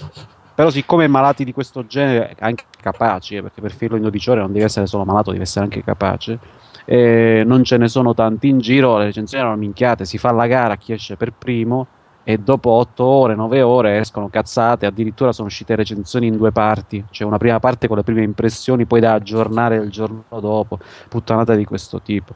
però 0.55 0.71
siccome 0.71 1.09
malati 1.09 1.45
di 1.45 1.53
questo 1.53 1.85
genere, 1.85 2.37
anche 2.39 2.65
capaci, 2.81 3.37
eh, 3.37 3.43
perché 3.43 3.61
per 3.61 3.73
finirlo 3.73 3.97
in 3.97 4.03
12 4.05 4.31
ore 4.31 4.41
non 4.41 4.53
devi 4.53 4.65
essere 4.65 4.87
solo 4.87 5.05
malato, 5.05 5.33
devi 5.33 5.43
essere 5.43 5.65
anche 5.65 5.83
capace, 5.83 6.39
eh, 6.85 7.43
non 7.45 7.65
ce 7.65 7.77
ne 7.77 7.89
sono 7.89 8.15
tanti 8.15 8.49
in 8.49 8.59
giro, 8.59 8.97
le 8.99 9.07
recensioni 9.07 9.43
erano 9.43 9.59
minchiate, 9.59 10.05
si 10.05 10.17
fa 10.17 10.31
la 10.31 10.47
gara 10.47 10.77
chi 10.77 10.93
esce 10.93 11.17
per 11.17 11.33
primo 11.33 11.87
e 12.25 12.39
dopo 12.39 12.71
8 12.71 13.05
ore, 13.05 13.35
9 13.35 13.61
ore 13.61 13.99
escono 13.99 14.31
cazzate, 14.31 14.87
addirittura 14.87 15.33
sono 15.33 15.49
uscite 15.49 15.77
recensioni 15.77 16.27
in 16.27 16.37
due 16.37 16.53
parti, 16.53 17.05
cioè 17.11 17.27
una 17.27 17.37
prima 17.37 17.61
parte 17.61 17.87
con 17.87 17.99
le 17.99 18.03
prime 18.03 18.23
impressioni, 18.23 18.87
poi 18.87 19.01
da 19.01 19.13
aggiornare 19.13 19.77
il 19.77 19.91
giorno 19.91 20.25
dopo, 20.41 20.79
puttanata 21.09 21.55
di 21.55 21.67
questo 21.67 22.01
tipo. 22.01 22.35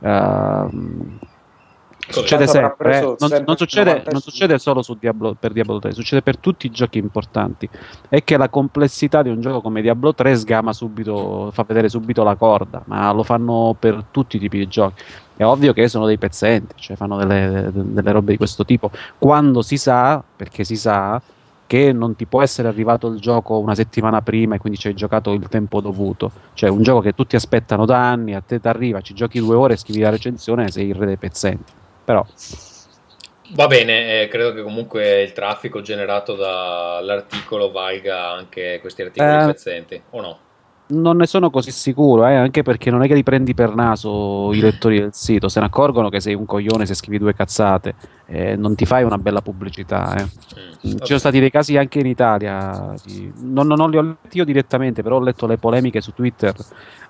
Uh, 0.00 1.18
succede 2.08 2.46
sempre, 2.46 2.98
eh? 2.98 3.00
non, 3.00 3.44
non, 3.46 3.56
succede, 3.56 4.02
non, 4.10 4.20
succede, 4.20 4.58
solo 4.58 4.84
Diablo, 4.98 5.34
per 5.38 5.52
Diablo 5.52 5.78
3, 5.78 5.92
succede 5.92 6.20
per 6.20 6.36
tutti 6.36 6.66
i 6.66 6.70
giochi 6.70 6.98
importanti. 6.98 7.68
È 8.08 8.22
che 8.22 8.36
la 8.36 8.48
complessità 8.48 9.22
di 9.22 9.30
un 9.30 9.40
gioco 9.40 9.62
come 9.62 9.80
Diablo 9.80 10.14
3 10.14 10.36
sgama 10.36 10.72
subito, 10.72 11.50
fa 11.52 11.64
vedere 11.66 11.88
subito 11.88 12.22
la 12.22 12.34
corda, 12.34 12.82
ma 12.86 13.10
lo 13.12 13.22
fanno 13.22 13.74
per 13.78 14.04
tutti 14.10 14.36
i 14.36 14.38
tipi 14.40 14.58
di 14.58 14.68
giochi. 14.68 15.02
È 15.36 15.44
ovvio 15.44 15.72
che 15.72 15.88
sono 15.88 16.06
dei 16.06 16.18
pezzenti, 16.18 16.74
cioè 16.76 16.96
fanno 16.96 17.16
delle, 17.16 17.70
delle 17.72 18.12
robe 18.12 18.32
di 18.32 18.36
questo 18.38 18.64
tipo. 18.64 18.90
Quando 19.18 19.62
si 19.62 19.76
sa, 19.76 20.22
perché 20.36 20.64
si 20.64 20.76
sa, 20.76 21.20
che 21.66 21.92
non 21.92 22.16
ti 22.16 22.26
può 22.26 22.42
essere 22.42 22.68
arrivato 22.68 23.08
il 23.08 23.18
gioco 23.18 23.58
una 23.58 23.74
settimana 23.74 24.20
prima 24.20 24.56
e 24.56 24.58
quindi 24.58 24.78
ci 24.78 24.88
hai 24.88 24.94
giocato 24.94 25.32
il 25.32 25.48
tempo 25.48 25.80
dovuto. 25.80 26.30
Cioè 26.54 26.68
un 26.68 26.82
gioco 26.82 27.00
che 27.00 27.14
tutti 27.14 27.34
aspettano 27.34 27.86
da 27.86 28.10
anni, 28.10 28.34
a 28.34 28.42
te 28.46 28.60
ti 28.60 28.68
arriva, 28.68 29.00
ci 29.00 29.14
giochi 29.14 29.38
due 29.38 29.56
ore, 29.56 29.76
scrivi 29.76 30.00
la 30.00 30.10
recensione 30.10 30.66
e 30.66 30.70
sei 30.70 30.88
il 30.88 30.94
re 30.94 31.06
dei 31.06 31.16
pezzenti 31.16 31.80
però 32.04 32.26
Va 33.54 33.66
bene, 33.66 34.22
eh, 34.22 34.28
credo 34.28 34.54
che 34.54 34.62
comunque 34.62 35.20
il 35.20 35.32
traffico 35.32 35.82
generato 35.82 36.34
dall'articolo 36.34 37.70
valga 37.70 38.30
anche 38.30 38.78
questi 38.80 39.02
articoli 39.02 39.42
eh, 39.42 39.46
pezzenti, 39.46 40.02
o 40.10 40.20
no? 40.22 40.38
Non 40.84 41.16
ne 41.16 41.26
sono 41.26 41.48
così 41.48 41.70
sicuro, 41.70 42.26
eh, 42.26 42.34
anche 42.34 42.62
perché 42.62 42.90
non 42.90 43.02
è 43.02 43.06
che 43.06 43.14
li 43.14 43.22
prendi 43.22 43.54
per 43.54 43.74
naso 43.74 44.52
i 44.52 44.60
lettori 44.60 44.98
del 44.98 45.14
sito, 45.14 45.48
se 45.48 45.60
ne 45.60 45.66
accorgono 45.66 46.10
che 46.10 46.20
sei 46.20 46.34
un 46.34 46.44
coglione 46.44 46.84
se 46.84 46.94
scrivi 46.94 47.18
due 47.18 47.34
cazzate, 47.34 47.94
eh, 48.26 48.56
non 48.56 48.74
ti 48.74 48.84
fai 48.84 49.02
una 49.02 49.16
bella 49.16 49.40
pubblicità. 49.40 50.14
Eh. 50.16 50.22
Mm, 50.88 50.96
Ci 50.98 51.06
sono 51.06 51.18
stati 51.18 51.40
dei 51.40 51.50
casi 51.50 51.78
anche 51.78 52.00
in 52.00 52.06
Italia, 52.06 52.94
di... 53.04 53.32
non, 53.38 53.68
non, 53.68 53.90
li 53.90 53.96
ho 53.96 54.02
letti 54.02 54.36
io 54.36 54.44
direttamente, 54.44 55.02
però 55.02 55.16
ho 55.16 55.22
letto 55.22 55.46
le 55.46 55.56
polemiche 55.56 56.00
su 56.00 56.12
Twitter 56.12 56.54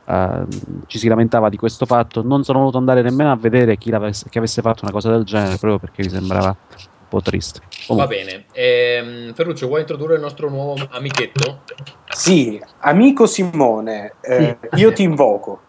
Uh, 0.04 0.44
ci 0.86 0.98
si 0.98 1.06
lamentava 1.06 1.48
di 1.48 1.56
questo 1.56 1.86
fatto. 1.86 2.22
Non 2.22 2.42
sono 2.42 2.58
voluto 2.58 2.76
andare 2.76 3.02
nemmeno 3.02 3.30
a 3.30 3.36
vedere 3.36 3.76
chi, 3.76 3.90
chi, 4.28 4.38
avesse 4.38 4.60
fatto 4.60 4.80
una 4.82 4.90
cosa 4.90 5.10
del 5.10 5.22
genere, 5.22 5.58
proprio 5.58 5.78
perché 5.78 6.02
mi 6.02 6.08
sembrava 6.08 6.48
un 6.48 7.08
po' 7.08 7.22
triste. 7.22 7.60
Va 7.88 8.06
bene. 8.06 8.44
Ehm, 8.52 9.34
Ferruccio, 9.34 9.66
vuoi 9.66 9.80
introdurre 9.80 10.14
il 10.14 10.20
nostro 10.20 10.48
nuovo 10.48 10.76
amichetto? 10.90 11.60
Sì, 12.08 12.60
amico 12.80 13.26
Simone, 13.26 14.14
eh, 14.20 14.56
sì. 14.70 14.80
io 14.80 14.92
ti 14.92 15.02
invoco. 15.02 15.60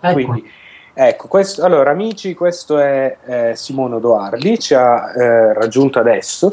Ecco. 0.00 0.14
Quindi, 0.14 0.50
ecco, 0.92 1.28
questo, 1.28 1.64
allora 1.64 1.90
amici, 1.90 2.34
questo 2.34 2.78
è 2.78 3.16
eh, 3.24 3.56
Simone 3.56 3.96
Odoardi, 3.96 4.58
ci 4.58 4.74
ha 4.74 5.12
eh, 5.12 5.52
raggiunto 5.54 5.98
adesso. 5.98 6.48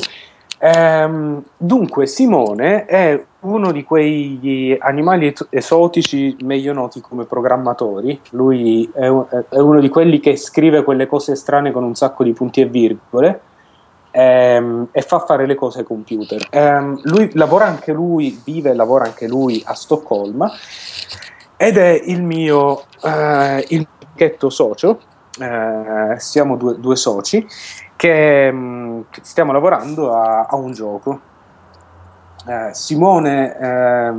Ehm, 0.60 1.44
dunque, 1.56 2.08
Simone 2.08 2.86
è 2.86 3.24
uno 3.42 3.72
di 3.72 3.84
quegli 3.84 4.76
animali 4.80 5.34
esotici 5.50 6.36
meglio 6.42 6.74
noti 6.74 7.00
come 7.00 7.26
programmatori. 7.26 8.20
Lui 8.32 8.90
è, 8.94 9.06
è, 9.06 9.60
uno 9.60 9.80
di 9.80 9.90
quelli 9.90 10.20
che 10.20 10.36
scrive 10.36 10.84
quelle 10.84 11.08
cose 11.08 11.36
strane 11.36 11.72
con 11.72 11.84
un 11.84 11.96
sacco 11.96 12.24
di 12.24 12.34
punti 12.34 12.62
e 12.62 12.66
virgole 12.66 13.42
ehm, 14.18 14.88
e 14.92 15.02
fa 15.04 15.20
fare 15.20 15.46
le 15.46 15.54
cose 15.54 15.80
ai 15.80 15.86
computer. 15.86 16.48
Ehm, 16.50 17.00
lui 17.04 17.30
lavora 17.34 17.66
anche 17.66 17.92
lui, 17.92 18.42
vive 18.44 18.72
e 18.72 18.76
lavora 18.76 19.06
anche 19.06 19.28
lui 19.28 19.62
a 19.64 19.76
Stoccolma 19.76 20.52
ed 21.56 21.78
è 21.78 22.02
il 22.06 22.24
mio 22.24 22.86
eh, 23.04 23.66
il 23.70 23.88
socio. 24.50 25.00
Eh, 25.40 26.16
siamo 26.18 26.56
due, 26.56 26.80
due 26.80 26.96
soci 26.96 27.46
che, 27.96 28.52
mh, 28.52 29.06
che 29.12 29.22
stiamo 29.24 29.52
lavorando 29.52 30.12
a, 30.12 30.48
a 30.50 30.56
un 30.56 30.72
gioco. 30.72 31.20
Eh, 32.48 32.74
Simone, 32.74 33.58
eh, 33.60 34.14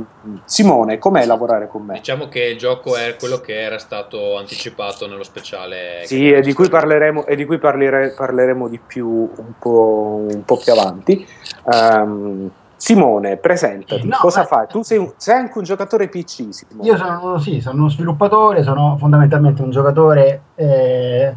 Simone, 0.45 0.99
com'è 0.99 1.25
lavorare 1.25 1.67
con 1.67 1.83
me? 1.83 1.95
Diciamo 1.95 2.27
che 2.27 2.43
il 2.43 2.59
gioco 2.59 2.95
è 2.95 3.15
quello 3.17 3.39
che 3.39 3.59
era 3.59 3.79
stato 3.79 4.37
anticipato 4.37 5.07
nello 5.07 5.23
speciale. 5.23 6.03
Sì, 6.05 6.31
e 6.31 6.41
di 6.41 6.53
cui 6.53 6.69
parleremo, 6.69 7.25
e 7.25 7.35
di 7.35 7.45
cui 7.45 7.57
parlere, 7.57 8.13
parleremo 8.15 8.67
di 8.67 8.79
più 8.85 9.07
un 9.07 9.53
po', 9.57 10.25
un 10.29 10.43
po 10.45 10.57
più 10.57 10.71
avanti. 10.71 11.27
Um, 11.63 12.51
Simone, 12.75 13.37
presentati, 13.37 14.07
no, 14.07 14.17
cosa 14.19 14.43
eh, 14.43 14.45
fai? 14.45 14.67
Tu 14.67 14.83
sei, 14.83 14.99
un, 14.99 15.11
sei, 15.17 15.35
anche 15.35 15.57
un 15.57 15.63
giocatore 15.63 16.07
PC, 16.07 16.49
Simone. 16.51 16.87
Io 16.87 16.97
sono, 16.97 17.39
sì, 17.39 17.59
sono 17.61 17.79
uno 17.79 17.89
sviluppatore, 17.89 18.61
sono 18.61 18.95
fondamentalmente 18.97 19.63
un 19.63 19.71
giocatore 19.71 20.41
eh, 20.53 21.35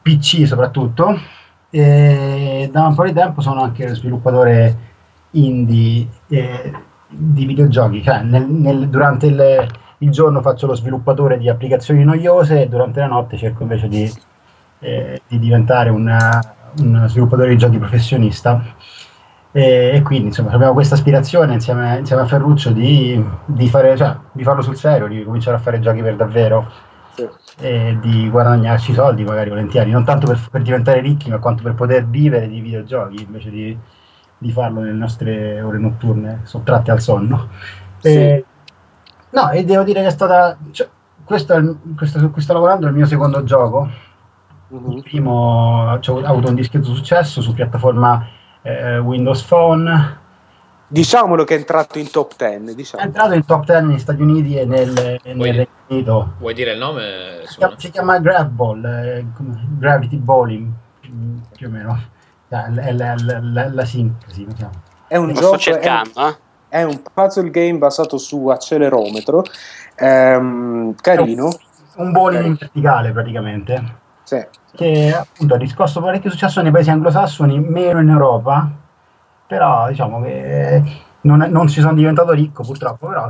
PC 0.00 0.46
soprattutto. 0.46 1.16
E 1.68 2.68
da 2.72 2.86
un 2.86 2.94
po' 2.94 3.04
di 3.04 3.12
tempo 3.12 3.40
sono 3.40 3.62
anche 3.62 3.94
sviluppatore 3.94 4.90
indie 5.32 6.06
eh, 6.28 6.72
di 7.08 7.44
videogiochi. 7.44 8.02
Cioè, 8.02 8.22
nel, 8.22 8.46
nel, 8.46 8.88
durante 8.88 9.26
il, 9.26 9.66
il, 9.98 10.10
giorno 10.10 10.40
faccio 10.40 10.66
lo 10.66 10.74
sviluppatore 10.74 11.38
di 11.38 11.48
applicazioni 11.48 12.04
noiose 12.04 12.62
e 12.62 12.68
durante 12.68 13.00
la 13.00 13.06
notte 13.06 13.36
cerco 13.36 13.62
invece 13.62 13.88
di 13.88 14.10
eh, 14.82 15.22
di 15.26 15.38
diventare 15.38 15.88
una, 15.90 16.40
un 16.80 17.04
sviluppatore 17.08 17.50
di 17.50 17.56
giochi 17.56 17.78
professionista 17.78 18.62
e, 19.52 19.92
e 19.94 20.02
quindi 20.02 20.28
insomma 20.28 20.50
abbiamo 20.50 20.72
questa 20.72 20.94
aspirazione 20.94 21.54
insieme, 21.54 21.98
insieme 21.98 22.22
a 22.22 22.26
Ferruccio 22.26 22.70
di, 22.70 23.22
di, 23.46 23.68
fare, 23.68 23.96
cioè, 23.96 24.16
di 24.32 24.42
farlo 24.42 24.62
sul 24.62 24.76
serio, 24.76 25.06
di 25.06 25.22
cominciare 25.24 25.56
a 25.56 25.60
fare 25.60 25.80
giochi 25.80 26.02
per 26.02 26.16
davvero 26.16 26.70
sì. 27.14 27.28
e 27.60 27.96
di 28.00 28.28
guadagnarci 28.28 28.92
soldi 28.92 29.24
magari 29.24 29.50
volentieri, 29.50 29.90
non 29.90 30.04
tanto 30.04 30.26
per, 30.26 30.40
per, 30.50 30.62
diventare 30.62 31.00
ricchi 31.00 31.30
ma 31.30 31.38
quanto 31.38 31.62
per 31.62 31.74
poter 31.74 32.04
vivere 32.06 32.48
di 32.48 32.60
videogiochi 32.60 33.22
invece 33.22 33.50
di, 33.50 33.78
di 34.42 34.50
farlo 34.50 34.80
nelle 34.80 34.92
nostre 34.92 35.62
ore 35.62 35.78
notturne 35.78 36.40
sottratte 36.42 36.90
al 36.90 37.00
sonno. 37.00 37.48
Sì. 37.98 38.08
E, 38.08 38.44
no, 39.30 39.50
e 39.50 39.64
devo 39.64 39.84
dire 39.84 40.00
che 40.00 40.08
è 40.08 40.10
stata... 40.10 40.58
Cioè, 40.72 40.88
questo, 41.24 41.54
è, 41.54 41.62
questo, 41.96 42.30
qui 42.30 42.42
sto 42.42 42.52
lavorando 42.52 42.88
il 42.88 42.92
mio 42.92 43.06
secondo 43.06 43.44
gioco. 43.44 43.88
Uh-huh. 44.68 44.96
Il 44.96 45.02
primo 45.02 45.96
cioè, 46.00 46.24
ha 46.24 46.28
avuto 46.28 46.48
un 46.48 46.56
discreto 46.56 46.92
successo 46.92 47.40
su 47.40 47.54
piattaforma 47.54 48.26
eh, 48.62 48.98
Windows 48.98 49.42
Phone. 49.42 50.20
Diciamolo 50.88 51.44
che 51.44 51.54
è 51.54 51.58
entrato 51.58 51.98
in 51.98 52.10
top 52.10 52.34
10. 52.36 52.74
Diciamo. 52.74 53.02
È 53.02 53.06
entrato 53.06 53.32
in 53.34 53.44
top 53.46 53.64
10 53.64 53.86
negli 53.86 53.98
Stati 53.98 54.20
Uniti 54.20 54.56
e 54.56 54.66
nel, 54.66 55.20
nel 55.22 55.40
Regno 55.40 55.66
Unito. 55.86 56.34
Vuoi 56.38 56.54
dire 56.54 56.72
il 56.72 56.78
nome? 56.78 57.42
Si 57.44 57.56
chiama, 57.56 57.74
si 57.78 57.90
chiama 57.90 58.18
Grav 58.18 58.48
Ball, 58.48 58.84
eh, 58.84 59.24
Gravity 59.78 60.16
Bowling, 60.16 60.70
mm, 61.08 61.38
più 61.56 61.68
o 61.68 61.70
meno. 61.70 62.00
È 62.52 62.92
la, 62.92 63.14
la, 63.16 63.40
la, 63.40 63.68
la 63.72 63.84
sintesi. 63.84 64.44
Diciamo. 64.44 64.72
È 65.08 65.16
un 65.16 65.28
Lo 65.28 65.32
gioco. 65.32 65.46
sto 65.46 65.58
cercando, 65.58 66.12
è, 66.14 66.28
eh? 66.28 66.36
è 66.80 66.82
un 66.84 67.02
puzzle 67.12 67.50
game 67.50 67.78
basato 67.78 68.18
su 68.18 68.48
accelerometro. 68.48 69.44
Ehm, 69.96 70.94
carino. 70.96 71.44
Un, 71.44 72.06
un 72.06 72.12
bowling 72.12 72.44
in 72.44 72.56
verticale 72.58 73.12
praticamente. 73.12 74.00
Sì. 74.22 74.46
Che 74.74 75.14
appunto 75.14 75.54
ha 75.54 75.58
riscosso 75.58 76.00
parecchio 76.00 76.30
successo 76.30 76.62
nei 76.62 76.70
paesi 76.70 76.88
anglosassoni, 76.88 77.58
meno 77.58 78.00
in 78.00 78.08
Europa, 78.08 78.70
però 79.46 79.88
diciamo 79.88 80.22
che 80.22 80.82
non, 81.22 81.40
non 81.50 81.68
ci 81.68 81.80
sono 81.80 81.92
diventato 81.92 82.32
ricco 82.32 82.62
purtroppo, 82.62 83.08
però 83.08 83.28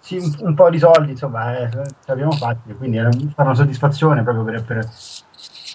sì, 0.00 0.36
un 0.40 0.54
po' 0.54 0.68
di 0.68 0.78
soldi 0.78 1.12
insomma 1.12 1.56
eh, 1.56 1.70
ce 2.04 2.12
abbiamo 2.12 2.32
fatti, 2.32 2.74
quindi 2.74 2.98
era 2.98 3.08
una 3.36 3.54
soddisfazione 3.54 4.22
proprio 4.22 4.44
per... 4.44 4.64
per 4.64 4.88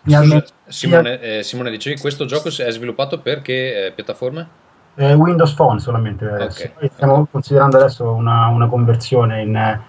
Scusa, 0.05 0.43
Simone, 0.73 1.19
eh, 1.19 1.43
Simone, 1.43 1.69
dicevi 1.69 1.99
questo 1.99 2.25
gioco 2.25 2.47
è 2.47 2.71
sviluppato 2.71 3.19
per 3.19 3.43
che 3.43 3.85
eh, 3.85 3.91
piattaforme? 3.91 4.61
Eh, 4.95 5.13
Windows 5.13 5.53
Phone 5.53 5.79
solamente. 5.79 6.25
Okay. 6.25 6.89
Stiamo 6.93 7.27
considerando 7.29 7.77
adesso 7.77 8.11
una, 8.11 8.47
una 8.47 8.67
conversione 8.67 9.43
in 9.43 9.55
eh, 9.55 9.79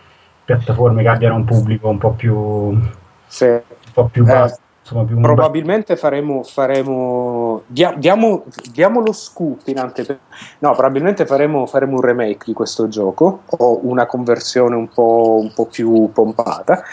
piattaforme 0.45 1.03
che 1.03 1.09
abbiano 1.09 1.37
un 1.37 1.45
pubblico 1.45 1.89
un 1.89 1.97
po' 1.97 2.11
più, 2.13 2.79
sì. 3.27 3.47
un 3.47 3.63
po 3.95 4.09
più 4.13 4.25
vasto. 4.25 4.59
Eh, 4.59 4.63
insomma, 4.81 5.05
più 5.05 5.19
probabilmente 5.19 5.97
faremo, 5.97 6.43
faremo 6.43 7.63
dia, 7.67 7.95
diamo, 7.97 8.45
diamo, 8.71 9.01
lo 9.01 9.13
scoop 9.13 9.67
in 9.69 9.79
anteprima. 9.79 10.21
No, 10.59 10.73
probabilmente 10.73 11.25
faremo, 11.25 11.65
faremo, 11.65 11.95
un 11.95 12.03
remake 12.03 12.45
di 12.45 12.53
questo 12.53 12.89
gioco 12.89 13.45
o 13.47 13.81
una 13.87 14.05
conversione 14.05 14.77
un 14.77 14.89
po', 14.89 15.39
un 15.41 15.51
po 15.55 15.65
più 15.65 16.11
pompata 16.13 16.85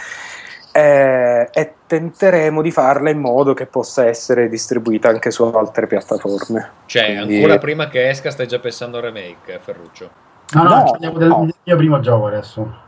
eh, 0.72 1.50
e 1.52 1.74
tenteremo 1.86 2.62
di 2.62 2.72
farla 2.72 3.10
in 3.10 3.20
modo 3.20 3.54
che 3.54 3.66
possa 3.66 4.06
essere 4.06 4.48
distribuita 4.48 5.10
anche 5.10 5.32
su 5.32 5.44
altre 5.44 5.88
piattaforme. 5.88 6.72
Cioè, 6.86 7.16
Quindi... 7.16 7.36
ancora 7.36 7.58
prima 7.58 7.88
che 7.88 8.10
esca 8.10 8.32
stai 8.32 8.48
già 8.48 8.60
pensando 8.60 8.98
al 8.98 9.04
remake, 9.04 9.60
Ferruccio? 9.62 10.10
No, 10.54 10.64
no, 10.64 10.70
no 10.70 10.84
parliamo 10.84 11.18
del, 11.18 11.28
no. 11.28 11.50
mio 11.64 11.78
primo 11.78 12.00
gioco 12.00 12.28
adesso. 12.28 12.80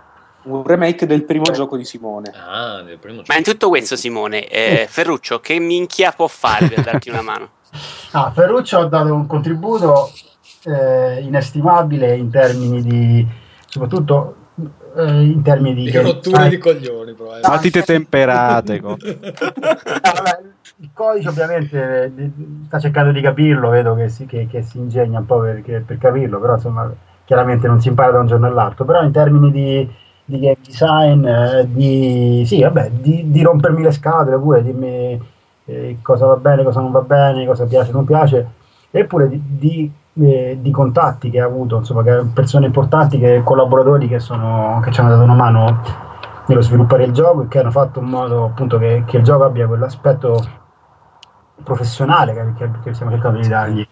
Un 0.44 0.64
remake 0.64 1.06
del 1.06 1.24
primo 1.24 1.52
gioco 1.52 1.78
di 1.78 1.86
Simone. 1.86 2.32
Ah, 2.36 2.82
del 2.82 2.98
primo 2.98 3.18
gioco. 3.18 3.32
Ma 3.32 3.38
in 3.38 3.44
tutto 3.44 3.70
questo, 3.70 3.96
Simone, 3.96 4.48
eh, 4.48 4.88
Ferruccio, 4.90 5.40
che 5.40 5.60
minchia 5.60 6.12
può 6.12 6.28
fare 6.28 6.68
per 6.68 6.84
darti 6.84 7.10
una 7.10 7.22
mano? 7.22 7.50
Ah, 8.16 8.32
Ferruccio 8.32 8.78
ha 8.78 8.86
dato 8.86 9.12
un 9.12 9.26
contributo 9.26 10.12
eh, 10.66 11.22
inestimabile 11.22 12.16
in 12.16 12.30
termini 12.30 12.84
di 12.84 13.28
soprattutto 13.68 14.36
eh, 14.96 15.22
in 15.24 15.42
termini 15.42 15.84
di... 15.84 15.98
rotture 15.98 16.50
di 16.50 16.58
coglioni, 16.58 17.16
Matite 17.42 17.84
temperate. 17.84 18.80
Vabbè, 18.82 20.42
il 20.78 20.90
codice 20.94 21.30
ovviamente 21.30 22.12
sta 22.68 22.80
cercando 22.80 23.12
di 23.12 23.22
capirlo, 23.22 23.70
vedo 23.70 23.96
che 23.96 24.10
si, 24.10 24.26
che, 24.26 24.48
che 24.48 24.62
si 24.62 24.78
ingegna 24.78 25.20
un 25.20 25.26
po' 25.26 25.40
per, 25.40 25.84
per, 25.86 25.98
capirlo, 25.98 26.40
però 26.40 26.56
insomma 26.56 26.92
chiaramente 27.26 27.68
non 27.68 27.82
si 27.82 27.88
impara 27.88 28.12
da 28.12 28.20
un 28.20 28.28
giorno 28.28 28.48
all'altro, 28.48 28.86
però 28.86 29.02
in 29.04 29.12
termini 29.12 29.52
di, 29.52 29.90
di 30.26 30.40
game 30.40 30.58
design, 30.64 31.26
eh, 31.26 31.68
di, 31.70 32.44
sì, 32.46 32.62
vabbè, 32.62 32.92
di, 32.92 33.32
di, 33.32 33.42
rompermi 33.42 33.82
le 33.82 33.92
scatole 33.92 34.38
pure, 34.38 34.64
dimmi 34.64 35.22
eh, 35.66 35.98
cosa 36.02 36.26
va 36.26 36.36
bene, 36.36 36.64
cosa 36.64 36.82
non 36.82 36.92
va 36.92 37.02
bene, 37.02 37.46
cosa 37.46 37.66
piace, 37.66 37.92
non 37.92 38.06
piace, 38.06 38.48
eppure 38.92 39.30
di, 39.30 39.42
di 39.44 39.92
eh, 40.16 40.58
di 40.62 40.72
contatti 40.72 41.30
che 41.30 41.40
ha 41.40 41.46
avuto, 41.46 41.78
insomma, 41.78 42.04
persone 42.34 42.68
importanti, 42.68 43.18
che, 43.20 43.42
collaboratori 43.44 44.08
che, 44.08 44.20
sono, 44.20 44.80
che 44.84 44.92
ci 44.92 45.00
hanno 45.00 45.10
dato 45.10 45.24
una 45.24 45.34
mano 45.34 45.82
nello 46.46 46.62
sviluppare 46.62 47.06
il 47.06 47.14
gioco 47.14 47.44
e 47.44 47.48
che 47.48 47.60
hanno 47.60 47.72
fatto 47.72 48.00
in 48.00 48.06
modo 48.06 48.46
appunto 48.46 48.78
che, 48.78 49.04
che 49.06 49.18
il 49.18 49.24
gioco 49.24 49.44
abbia 49.46 49.66
quell'aspetto 49.66 50.62
professionale 51.64 52.54
che, 52.58 52.70
che 52.84 52.94
stiamo 52.94 53.12
cercando 53.12 53.40
di 53.40 53.48
dargli. 53.48 53.88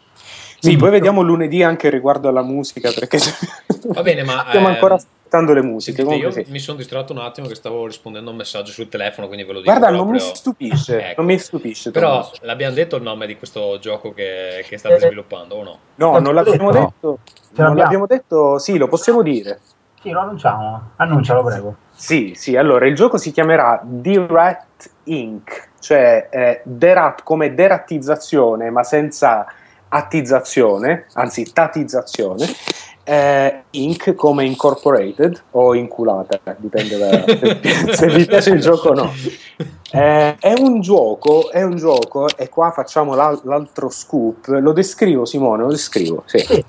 Sì, 0.62 0.78
poi 0.78 0.92
vediamo 0.92 1.24
lunedì 1.24 1.64
anche 1.64 1.90
riguardo 1.90 2.30
alla 2.30 2.44
musica 2.44 2.92
perché 2.92 3.18
va 3.90 4.04
bene, 4.04 4.24
ma 4.24 4.46
stiamo 4.48 4.68
eh, 4.68 4.74
ancora 4.74 4.94
aspettando 4.94 5.54
le 5.54 5.64
musiche. 5.64 6.04
Io 6.04 6.30
sì. 6.30 6.46
mi 6.50 6.60
sono 6.60 6.78
distratto 6.78 7.14
un 7.14 7.18
attimo 7.18 7.48
che 7.48 7.56
stavo 7.56 7.88
rispondendo 7.88 8.30
a 8.30 8.32
un 8.34 8.38
messaggio 8.38 8.72
sul 8.72 8.88
telefono, 8.88 9.26
quindi 9.26 9.44
ve 9.44 9.54
lo 9.54 9.60
dico. 9.62 9.72
Guarda, 9.72 9.88
proprio. 9.88 10.20
non 10.20 10.28
mi 10.28 10.36
stupisce, 10.36 11.10
ecco. 11.10 11.22
non 11.22 11.32
mi 11.32 11.40
stupisce. 11.40 11.90
Però 11.90 12.22
Thomas. 12.22 12.42
l'abbiamo 12.42 12.76
detto 12.76 12.96
il 12.96 13.02
nome 13.02 13.26
di 13.26 13.38
questo 13.38 13.80
gioco 13.80 14.14
che, 14.14 14.64
che 14.68 14.78
state 14.78 14.96
eh, 14.96 15.00
sviluppando 15.00 15.56
o 15.56 15.64
no? 15.64 15.78
No, 15.96 16.20
non 16.20 16.36
l'abbiamo 16.36 16.72
no. 16.72 16.80
detto. 16.80 17.20
Non 17.56 17.76
l'abbiamo 17.76 18.06
detto, 18.06 18.60
sì, 18.60 18.78
lo 18.78 18.88
possiamo 18.88 19.24
dire. 19.24 19.60
Sì, 20.00 20.12
lo 20.12 20.20
annunciamo. 20.20 20.92
Annuncialo, 20.98 21.44
prego. 21.44 21.76
Sì, 21.92 22.34
sì, 22.36 22.56
allora 22.56 22.86
il 22.86 22.96
gioco 22.96 23.18
si 23.18 23.32
chiamerà 23.32 23.82
The 23.84 24.28
Inc., 25.06 25.70
cioè 25.80 26.28
eh, 26.32 26.62
derat 26.64 27.24
come 27.24 27.54
derattizzazione, 27.56 28.70
ma 28.70 28.84
senza 28.84 29.46
attizzazione, 29.94 31.06
anzi 31.14 31.52
tatizzazione, 31.52 32.46
eh, 33.04 33.64
Inc. 33.72 34.14
come 34.16 34.46
Incorporated 34.46 35.44
o 35.52 35.76
Inculata, 35.76 36.40
dipende 36.58 36.98
da 36.98 37.24
se, 37.94 38.08
vi 38.08 38.26
piace 38.26 38.52
il 38.52 38.62
gioco 38.62 38.90
o 38.90 38.94
no. 38.94 39.12
Eh, 39.94 40.38
è 40.40 40.54
un 40.58 40.80
gioco, 40.80 41.52
è 41.52 41.64
un 41.64 41.76
gioco, 41.76 42.30
e 42.38 42.48
qua 42.48 42.72
facciamo 42.72 43.14
l'al- 43.14 43.42
l'altro 43.44 43.90
scoop, 43.90 44.48
lo 44.48 44.72
descrivo 44.72 45.26
Simone, 45.26 45.64
lo 45.64 45.70
descrivo, 45.70 46.24
sì. 46.26 46.40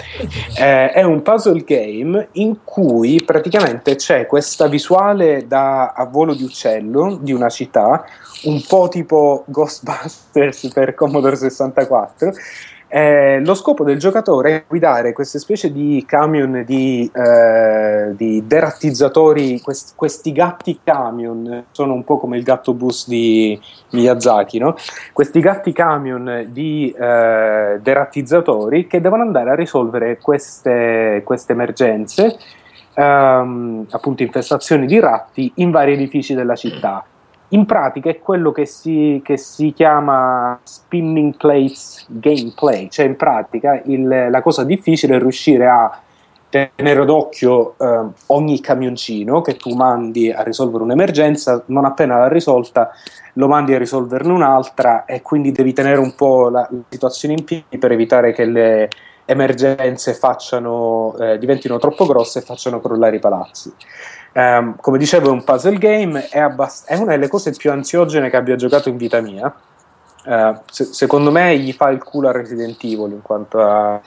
Eh, 0.55 0.91
è 0.91 1.03
un 1.03 1.23
puzzle 1.23 1.63
game 1.65 2.29
in 2.33 2.59
cui 2.65 3.23
praticamente 3.25 3.95
c'è 3.97 4.27
questa 4.27 4.67
visuale 4.67 5.47
da 5.47 5.93
a 5.93 6.05
volo 6.05 6.35
di 6.35 6.43
uccello 6.43 7.19
di 7.21 7.33
una 7.33 7.49
città, 7.49 8.05
un 8.45 8.63
po' 8.67 8.89
tipo 8.89 9.45
Ghostbusters 9.47 10.69
per 10.73 10.95
Commodore 10.95 11.37
64, 11.37 12.33
eh, 12.95 13.41
lo 13.43 13.55
scopo 13.55 13.85
del 13.85 13.99
giocatore 13.99 14.55
è 14.55 14.65
guidare 14.69 15.15
queste 15.15 15.39
specie 15.39 15.73
di 15.73 16.05
camion 16.07 16.63
di, 16.67 17.11
eh, 17.11 18.15
di 18.15 18.47
derattizzatori, 18.47 19.61
quest- 19.61 19.95
questi 19.97 20.31
gatti 20.31 20.79
camion, 20.85 21.65
sono 21.71 21.95
un 21.95 22.05
po' 22.05 22.19
come 22.19 22.37
il 22.37 22.43
gatto 22.43 22.75
bus 22.75 23.09
di 23.09 23.59
Miyazaki, 23.93 24.59
no? 24.59 24.75
questi 25.15 25.41
gatti 25.41 25.73
camion 25.73 26.49
di 26.51 26.95
eh, 26.95 27.79
derattizzatori 27.81 28.87
che 28.87 29.01
devono 29.01 29.23
andare 29.23 29.53
a 29.53 29.55
risolvere 29.55 30.19
queste, 30.19 31.23
queste 31.25 31.53
emergenze, 31.55 32.37
ehm, 32.93 33.87
appunto 33.89 34.23
infestazioni 34.23 34.85
di 34.85 35.01
ratti 35.01 35.51
in 35.57 35.71
vari 35.71 35.95
edifici 35.95 36.35
della 36.35 36.57
città 36.57 37.03
in 37.53 37.67
pratica 37.67 38.11
è 38.11 38.19
quello 38.19 38.51
che 38.53 38.67
si, 38.67 39.21
che 39.25 39.37
si 39.37 39.73
chiama 39.73 40.59
spinning 40.63 41.37
plates 41.37 42.07
gameplay, 42.09 42.89
cioè 42.89 43.07
in 43.07 43.17
pratica 43.17 43.81
il, 43.85 44.29
la 44.31 44.43
cosa 44.43 44.65
difficile 44.65 45.17
è 45.17 45.19
riuscire 45.19 45.67
a 45.67 46.01
tenere 46.49 47.05
d'occhio 47.07 47.75
eh, 47.79 48.07
ogni 48.27 48.61
camioncino 48.61 49.41
che 49.41 49.57
tu 49.57 49.75
mandi 49.75 50.31
a 50.31 50.43
risolvere 50.43 50.85
un'emergenza, 50.85 51.63
non 51.67 51.87
appena 51.87 52.19
l'ha 52.19 52.29
risolta 52.29 52.91
lo 53.35 53.49
mandi 53.49 53.73
a 53.75 53.79
risolverne 53.79 54.33
un'altra 54.33 55.07
e 55.07 55.23
quindi 55.23 55.53
devi 55.53 55.73
tenere 55.73 55.99
un 55.99 56.15
po' 56.15 56.51
la, 56.51 56.67
la 56.71 56.83
situazione 56.91 57.35
in 57.35 57.45
piedi 57.45 57.79
per 57.79 57.93
evitare 57.93 58.33
che 58.33 58.45
le 58.45 58.89
emergenze 59.25 60.15
facciano, 60.15 61.17
eh, 61.19 61.39
diventino 61.39 61.79
troppo 61.79 62.07
grosse 62.07 62.41
e 62.41 62.43
facciano 62.43 62.81
crollare 62.81 63.17
i 63.17 63.21
palazzi. 63.21 63.73
Um, 64.35 64.77
come 64.81 64.97
dicevo, 64.97 65.29
è 65.29 65.33
un 65.33 65.45
puzzle 65.45 65.77
game, 65.77 66.29
è, 66.29 66.39
abbast- 66.39 66.89
è, 66.89 66.97
una 66.97 67.13
delle 67.13 67.29
cose 67.29 67.51
più 67.53 67.71
ansiogene 67.71 68.31
che 68.31 68.37
abbia 68.37 68.57
giocato 68.57 68.89
in 68.89 68.97
vita 68.97 69.21
mia. 69.21 69.55
Uh, 70.25 70.59
se- 70.71 70.93
secondo 70.93 71.31
me 71.31 71.59
gli 71.59 71.73
fa 71.73 71.91
il 71.91 72.03
culo 72.03 72.29
a 72.29 72.33
Resident 72.33 72.79
Evil 72.83 73.11
in 73.13 73.23
quanto 73.23 73.61
a 73.61 74.01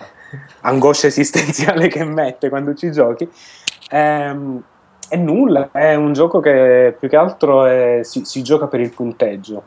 angoscia 0.61 1.07
esistenziale 1.07 1.87
che 1.89 2.03
mette 2.03 2.49
quando 2.49 2.73
ci 2.73 2.91
giochi. 2.91 3.29
Um, 3.91 4.63
è 5.07 5.17
nulla, 5.17 5.69
è 5.71 5.93
un 5.93 6.13
gioco 6.13 6.39
che 6.39 6.95
più 6.97 7.07
che 7.07 7.15
altro 7.15 7.65
è, 7.65 7.99
si, 8.01 8.25
si, 8.25 8.41
gioca 8.41 8.67
per 8.67 8.79
il 8.79 8.91
punteggio. 8.91 9.63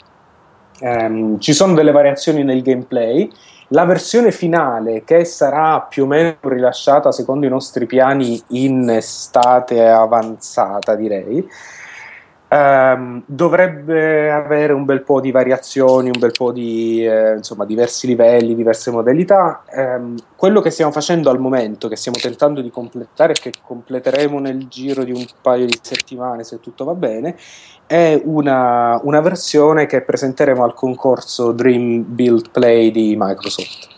ehm, 0.80 1.38
ci 1.38 1.52
sono 1.52 1.74
delle 1.74 1.92
variazioni 1.92 2.42
nel 2.42 2.62
gameplay. 2.62 3.30
La 3.72 3.84
versione 3.84 4.32
finale, 4.32 5.04
che 5.04 5.26
sarà 5.26 5.82
più 5.82 6.04
o 6.04 6.06
meno 6.06 6.36
rilasciata 6.40 7.12
secondo 7.12 7.44
i 7.44 7.50
nostri 7.50 7.84
piani 7.84 8.42
in 8.48 8.88
estate 8.88 9.86
avanzata, 9.86 10.94
direi, 10.94 11.46
ehm, 12.48 13.22
dovrebbe 13.26 14.30
avere 14.30 14.72
un 14.72 14.84
bel 14.84 15.02
po' 15.02 15.20
di 15.20 15.30
variazioni, 15.30 16.06
un 16.06 16.18
bel 16.18 16.32
po' 16.32 16.52
di 16.52 17.04
eh, 17.04 17.36
insomma, 17.36 17.64
diversi 17.64 18.06
livelli, 18.06 18.54
diverse 18.54 18.90
modalità. 18.90 19.62
Ehm, 19.70 20.16
quello 20.34 20.60
che 20.60 20.70
stiamo 20.70 20.90
facendo 20.90 21.30
al 21.30 21.38
momento, 21.38 21.88
che 21.88 21.96
stiamo 21.96 22.18
tentando 22.18 22.60
di 22.60 22.70
completare 22.70 23.32
e 23.32 23.40
che 23.40 23.52
completeremo 23.62 24.38
nel 24.38 24.66
giro 24.68 25.04
di 25.04 25.12
un 25.12 25.24
paio 25.40 25.66
di 25.66 25.78
settimane 25.80 26.44
se 26.44 26.60
tutto 26.60 26.84
va 26.84 26.94
bene, 26.94 27.36
è 27.86 28.20
una, 28.24 29.00
una 29.02 29.20
versione 29.20 29.86
che 29.86 30.02
presenteremo 30.02 30.62
al 30.64 30.74
concorso 30.74 31.52
Dream 31.52 32.04
Build 32.06 32.50
Play 32.50 32.90
di 32.90 33.14
Microsoft. 33.18 33.96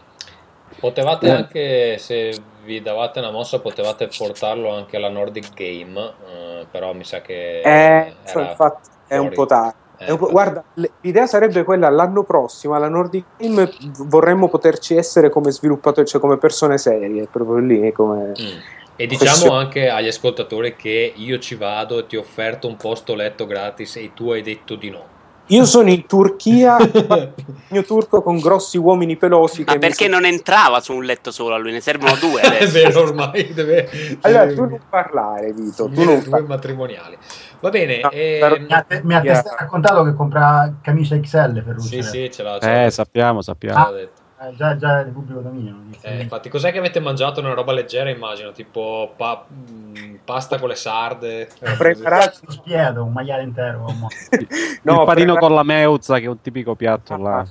Potevate 0.79 1.27
eh. 1.27 1.31
anche, 1.31 1.99
se 1.99 2.33
vi 2.71 2.81
davate 2.81 3.19
una 3.19 3.31
mossa, 3.33 3.59
potevate 3.59 4.09
portarlo 4.17 4.73
anche 4.73 4.97
alla 4.97 5.09
Nordic 5.09 5.53
Game, 5.55 6.01
eh, 6.01 6.67
però 6.71 6.93
mi 6.93 7.05
sa 7.05 7.21
che... 7.21 7.61
Eh, 7.63 8.15
infatti 8.35 8.89
è 9.09 9.17
un 9.17 9.31
po' 9.31 9.47
tardi. 9.47 9.79
Eh, 9.99 10.17
guarda, 10.17 10.63
l'idea 11.01 11.27
sarebbe 11.27 11.63
quella 11.63 11.91
l'anno 11.91 12.23
prossimo 12.23 12.75
alla 12.75 12.89
Nordic 12.89 13.25
Game 13.37 13.71
vorremmo 14.07 14.49
poterci 14.49 14.95
essere 14.95 15.29
come 15.29 15.51
sviluppatori, 15.51 16.07
cioè 16.07 16.21
come 16.21 16.39
persone 16.39 16.79
serie, 16.79 17.27
proprio 17.27 17.59
lì 17.59 17.93
come... 17.93 18.33
Mm 18.41 18.79
e 19.01 19.07
diciamo 19.07 19.55
anche 19.55 19.89
agli 19.89 20.09
ascoltatori 20.09 20.77
che 20.77 21.15
io 21.17 21.39
ci 21.39 21.55
vado 21.55 22.01
e 22.01 22.07
ti 22.07 22.19
ho 22.19 22.21
offerto 22.21 22.69
un 22.69 22.77
posto 22.77 23.15
letto 23.15 23.47
gratis 23.47 23.97
e 23.97 24.11
tu 24.13 24.31
hai 24.31 24.43
detto 24.43 24.75
di 24.75 24.91
no. 24.91 25.10
Io 25.51 25.65
sono 25.65 25.91
in 25.91 26.07
Turchia, 26.07 26.77
mio 27.71 27.83
turco 27.85 28.23
con 28.23 28.39
grossi 28.39 28.79
uomini 28.79 29.17
pelosi. 29.17 29.65
Ma 29.67 29.79
perché 29.79 30.07
non 30.07 30.25
entrava 30.25 30.81
su 30.81 30.95
un 30.95 31.05
letto 31.05 31.31
solo 31.31 31.55
a 31.55 31.59
lui? 31.59 31.73
Ne 31.73 31.81
servono 31.81 32.15
due 32.17 32.41
È 32.59 32.67
vero, 32.67 33.01
ormai 33.01 33.53
deve... 33.53 34.19
Allora, 34.21 34.47
tu 34.47 34.61
non 34.61 34.81
parlare, 34.89 35.53
Vito. 35.53 35.89
Tu 35.89 36.05
non 36.05 36.23
due 36.23 36.41
matrimoniali. 36.43 37.19
Va 37.61 37.69
bene. 37.69 38.01
No, 38.01 38.11
eh... 38.11 38.39
Mi 38.61 38.73
ha, 38.73 38.83
te, 38.83 39.01
mi 39.03 39.15
ha 39.15 39.23
yeah. 39.23 39.43
raccontato 39.59 40.05
che 40.05 40.15
compra 40.15 40.73
camicia 40.81 41.19
XL 41.19 41.63
per 41.65 41.75
lui. 41.75 41.87
Sì, 41.87 42.03
sì, 42.03 42.31
ce 42.31 42.43
l'ha. 42.43 42.59
Eh, 42.59 42.91
sappiamo, 42.91 43.43
sappiamo. 43.43 43.79
Ah, 43.79 43.93
eh, 44.42 44.55
già, 44.57 44.76
già 44.76 45.03
di 45.03 45.11
pubblico 45.11 45.40
dominio. 45.40 45.76
Eh, 46.00 46.22
infatti, 46.22 46.48
cos'è 46.48 46.72
che 46.72 46.79
avete 46.79 46.98
mangiato? 46.98 47.40
Una 47.40 47.53
roba 47.53 47.72
leggera, 47.72 48.09
immagino, 48.09 48.53
tipo 48.53 49.12
pa- 49.14 49.44
mm, 49.53 50.14
pasta 50.24 50.59
con 50.59 50.68
le 50.68 50.76
sarde. 50.76 51.42
Eh, 51.42 51.76
preparato 51.76 52.38
lo 52.44 52.50
spiedo, 52.50 53.05
un 53.05 53.12
maiale 53.12 53.42
intero. 53.42 53.85
no, 54.83 55.00
il 55.00 55.05
panino 55.05 55.37
con 55.37 55.53
la 55.53 55.62
meuzza, 55.62 56.18
che 56.18 56.24
è 56.24 56.29
un 56.29 56.40
tipico 56.40 56.74
piatto 56.74 57.12
ah, 57.12 57.18
là. 57.18 57.46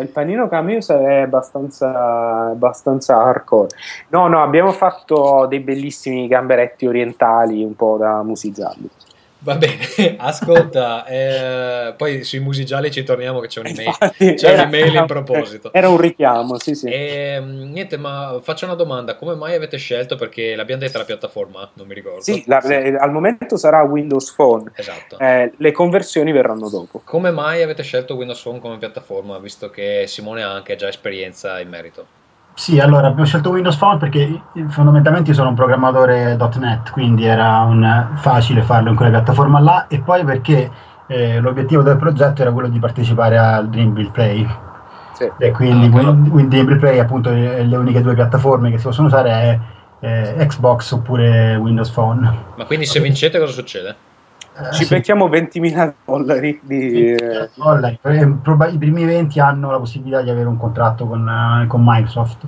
Il 0.00 0.08
panino 0.08 0.48
con 0.48 0.58
la 0.58 0.64
meuzza 0.64 1.00
è 1.00 1.20
abbastanza, 1.20 2.48
abbastanza 2.50 3.16
hardcore. 3.16 3.68
No, 4.08 4.26
no, 4.26 4.42
abbiamo 4.42 4.72
fatto 4.72 5.46
dei 5.48 5.60
bellissimi 5.60 6.26
gamberetti 6.26 6.86
orientali 6.86 7.62
un 7.62 7.76
po' 7.76 7.96
da 7.96 8.24
musizzarli. 8.24 8.90
Va 9.44 9.56
bene, 9.56 9.76
ascolta, 10.16 11.04
eh, 11.04 11.92
poi 11.98 12.24
sui 12.24 12.38
musigiali 12.38 12.90
ci 12.90 13.02
torniamo 13.02 13.40
che 13.40 13.48
c'è 13.48 13.60
un'email, 13.60 13.88
Infatti, 13.88 14.34
c'è 14.34 14.52
era, 14.52 14.62
un'email 14.62 14.94
in 14.94 15.06
proposito. 15.06 15.70
Era 15.70 15.90
un 15.90 16.00
richiamo, 16.00 16.58
sì 16.58 16.74
sì. 16.74 16.88
E, 16.88 17.34
ehm, 17.36 17.70
niente, 17.70 17.98
ma 17.98 18.40
faccio 18.42 18.64
una 18.64 18.74
domanda, 18.74 19.16
come 19.16 19.34
mai 19.34 19.54
avete 19.54 19.76
scelto, 19.76 20.16
perché 20.16 20.56
l'abbiamo 20.56 20.80
detta 20.80 20.96
la 20.96 21.04
piattaforma, 21.04 21.70
non 21.74 21.86
mi 21.86 21.92
ricordo. 21.92 22.22
Sì, 22.22 22.42
la, 22.46 22.58
le, 22.64 22.96
al 22.96 23.12
momento 23.12 23.58
sarà 23.58 23.82
Windows 23.82 24.32
Phone, 24.32 24.72
esatto. 24.74 25.18
Eh, 25.18 25.52
le 25.54 25.72
conversioni 25.72 26.32
verranno 26.32 26.70
dopo. 26.70 27.02
Come 27.04 27.30
mai 27.30 27.60
avete 27.60 27.82
scelto 27.82 28.14
Windows 28.14 28.40
Phone 28.40 28.60
come 28.60 28.78
piattaforma, 28.78 29.36
visto 29.38 29.68
che 29.68 30.04
Simone 30.06 30.42
ha 30.42 30.54
anche 30.54 30.74
già 30.76 30.88
esperienza 30.88 31.60
in 31.60 31.68
merito? 31.68 32.22
Sì, 32.54 32.78
allora 32.78 33.08
abbiamo 33.08 33.24
scelto 33.24 33.50
Windows 33.50 33.76
Phone 33.76 33.98
perché 33.98 34.40
fondamentalmente 34.68 35.30
io 35.30 35.36
sono 35.36 35.48
un 35.48 35.54
programmatore 35.56 36.36
.NET, 36.36 36.92
quindi 36.92 37.24
era 37.24 37.60
un, 37.62 38.10
facile 38.14 38.62
farlo 38.62 38.90
in 38.90 38.96
quella 38.96 39.10
piattaforma 39.10 39.58
là 39.58 39.86
e 39.88 40.00
poi 40.00 40.24
perché 40.24 40.70
eh, 41.08 41.40
l'obiettivo 41.40 41.82
del 41.82 41.96
progetto 41.96 42.42
era 42.42 42.52
quello 42.52 42.68
di 42.68 42.78
partecipare 42.78 43.36
al 43.38 43.68
Dream 43.68 43.92
Build 43.92 44.10
Play. 44.12 44.48
Sì. 45.14 45.30
E 45.36 45.50
quindi 45.50 45.86
ah, 45.98 46.12
Dream 46.12 46.48
Build 46.48 46.78
Play 46.78 47.00
appunto 47.00 47.30
le 47.30 47.76
uniche 47.76 48.00
due 48.00 48.14
piattaforme 48.14 48.70
che 48.70 48.78
si 48.78 48.84
possono 48.84 49.08
usare 49.08 49.30
è 49.30 49.58
eh, 50.36 50.46
Xbox 50.46 50.92
oppure 50.92 51.56
Windows 51.56 51.90
Phone. 51.90 52.34
Ma 52.54 52.64
quindi 52.66 52.86
se 52.86 53.00
vincete 53.00 53.38
cosa 53.40 53.52
succede? 53.52 53.96
Ci 54.72 54.86
becchiamo 54.86 55.28
20.000 55.28 55.94
dollari. 56.04 56.60
Di, 56.62 57.12
eh, 57.12 57.50
dollari. 57.54 57.98
I 58.02 58.78
primi 58.78 59.04
20 59.04 59.40
hanno 59.40 59.70
la 59.70 59.78
possibilità 59.78 60.22
di 60.22 60.30
avere 60.30 60.46
un 60.46 60.56
contratto 60.56 61.06
con, 61.06 61.26
uh, 61.26 61.66
con 61.66 61.82
Microsoft. 61.84 62.44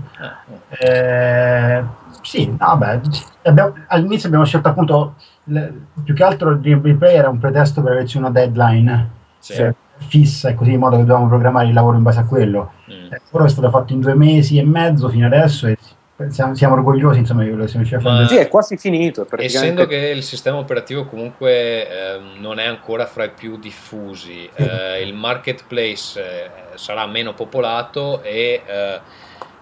Eh, 0.79 0.87
eh, 0.89 1.85
sì, 2.23 2.55
vabbè. 2.57 3.01
Abbiamo, 3.43 3.75
all'inizio 3.89 4.29
abbiamo 4.29 4.45
scelto 4.45 4.69
appunto 4.69 5.15
più 6.03 6.15
che 6.15 6.25
altro 6.25 6.51
il 6.51 6.61
Dream 6.61 6.97
Play 6.97 7.15
era 7.15 7.29
un 7.29 7.39
pretesto 7.39 7.83
per 7.83 7.93
averci 7.93 8.19
una 8.19 8.31
deadline 8.31 9.11
sì. 9.39 9.55
cioè, 9.55 9.75
fissa 9.99 10.49
e 10.49 10.55
così 10.55 10.73
in 10.73 10.81
modo 10.81 10.97
che 10.97 11.03
dovevamo 11.03 11.29
programmare 11.29 11.69
il 11.69 11.73
lavoro 11.73 11.97
in 11.97 12.03
base 12.03 12.21
a 12.21 12.25
quello. 12.25 12.73
Mm. 12.91 13.13
Eh, 13.13 13.45
è 13.45 13.49
stato 13.49 13.71
fatto 13.71 13.93
in 13.93 14.01
due 14.01 14.15
mesi 14.15 14.59
e 14.59 14.65
mezzo 14.65 15.09
fino 15.09 15.27
adesso 15.27 15.67
e 15.67 15.77
siamo, 16.29 16.55
siamo, 16.55 16.75
orgogliosi 16.75 17.19
insomma 17.19 17.43
di 17.43 17.49
quello 17.49 17.65
che 17.65 17.69
siamo 17.69 17.85
riusciti 17.85 18.07
a 18.07 18.13
fare. 18.13 18.29
Sì, 18.29 18.37
è 18.37 18.49
quasi 18.49 18.77
finito. 18.79 19.25
Praticamente... 19.25 19.83
Essendo 19.83 19.87
che 19.87 20.09
il 20.09 20.23
sistema 20.23 20.57
operativo 20.57 21.05
comunque 21.05 21.89
eh, 21.89 22.21
non 22.39 22.59
è 22.59 22.67
ancora 22.67 23.07
fra 23.07 23.25
i 23.25 23.31
più 23.31 23.59
diffusi, 23.59 24.49
eh, 24.55 25.03
il 25.03 25.15
marketplace 25.15 26.21
eh, 26.21 26.51
sarà 26.75 27.07
meno 27.07 27.35
popolato 27.35 28.23
e 28.23 28.63
eh, 28.65 29.01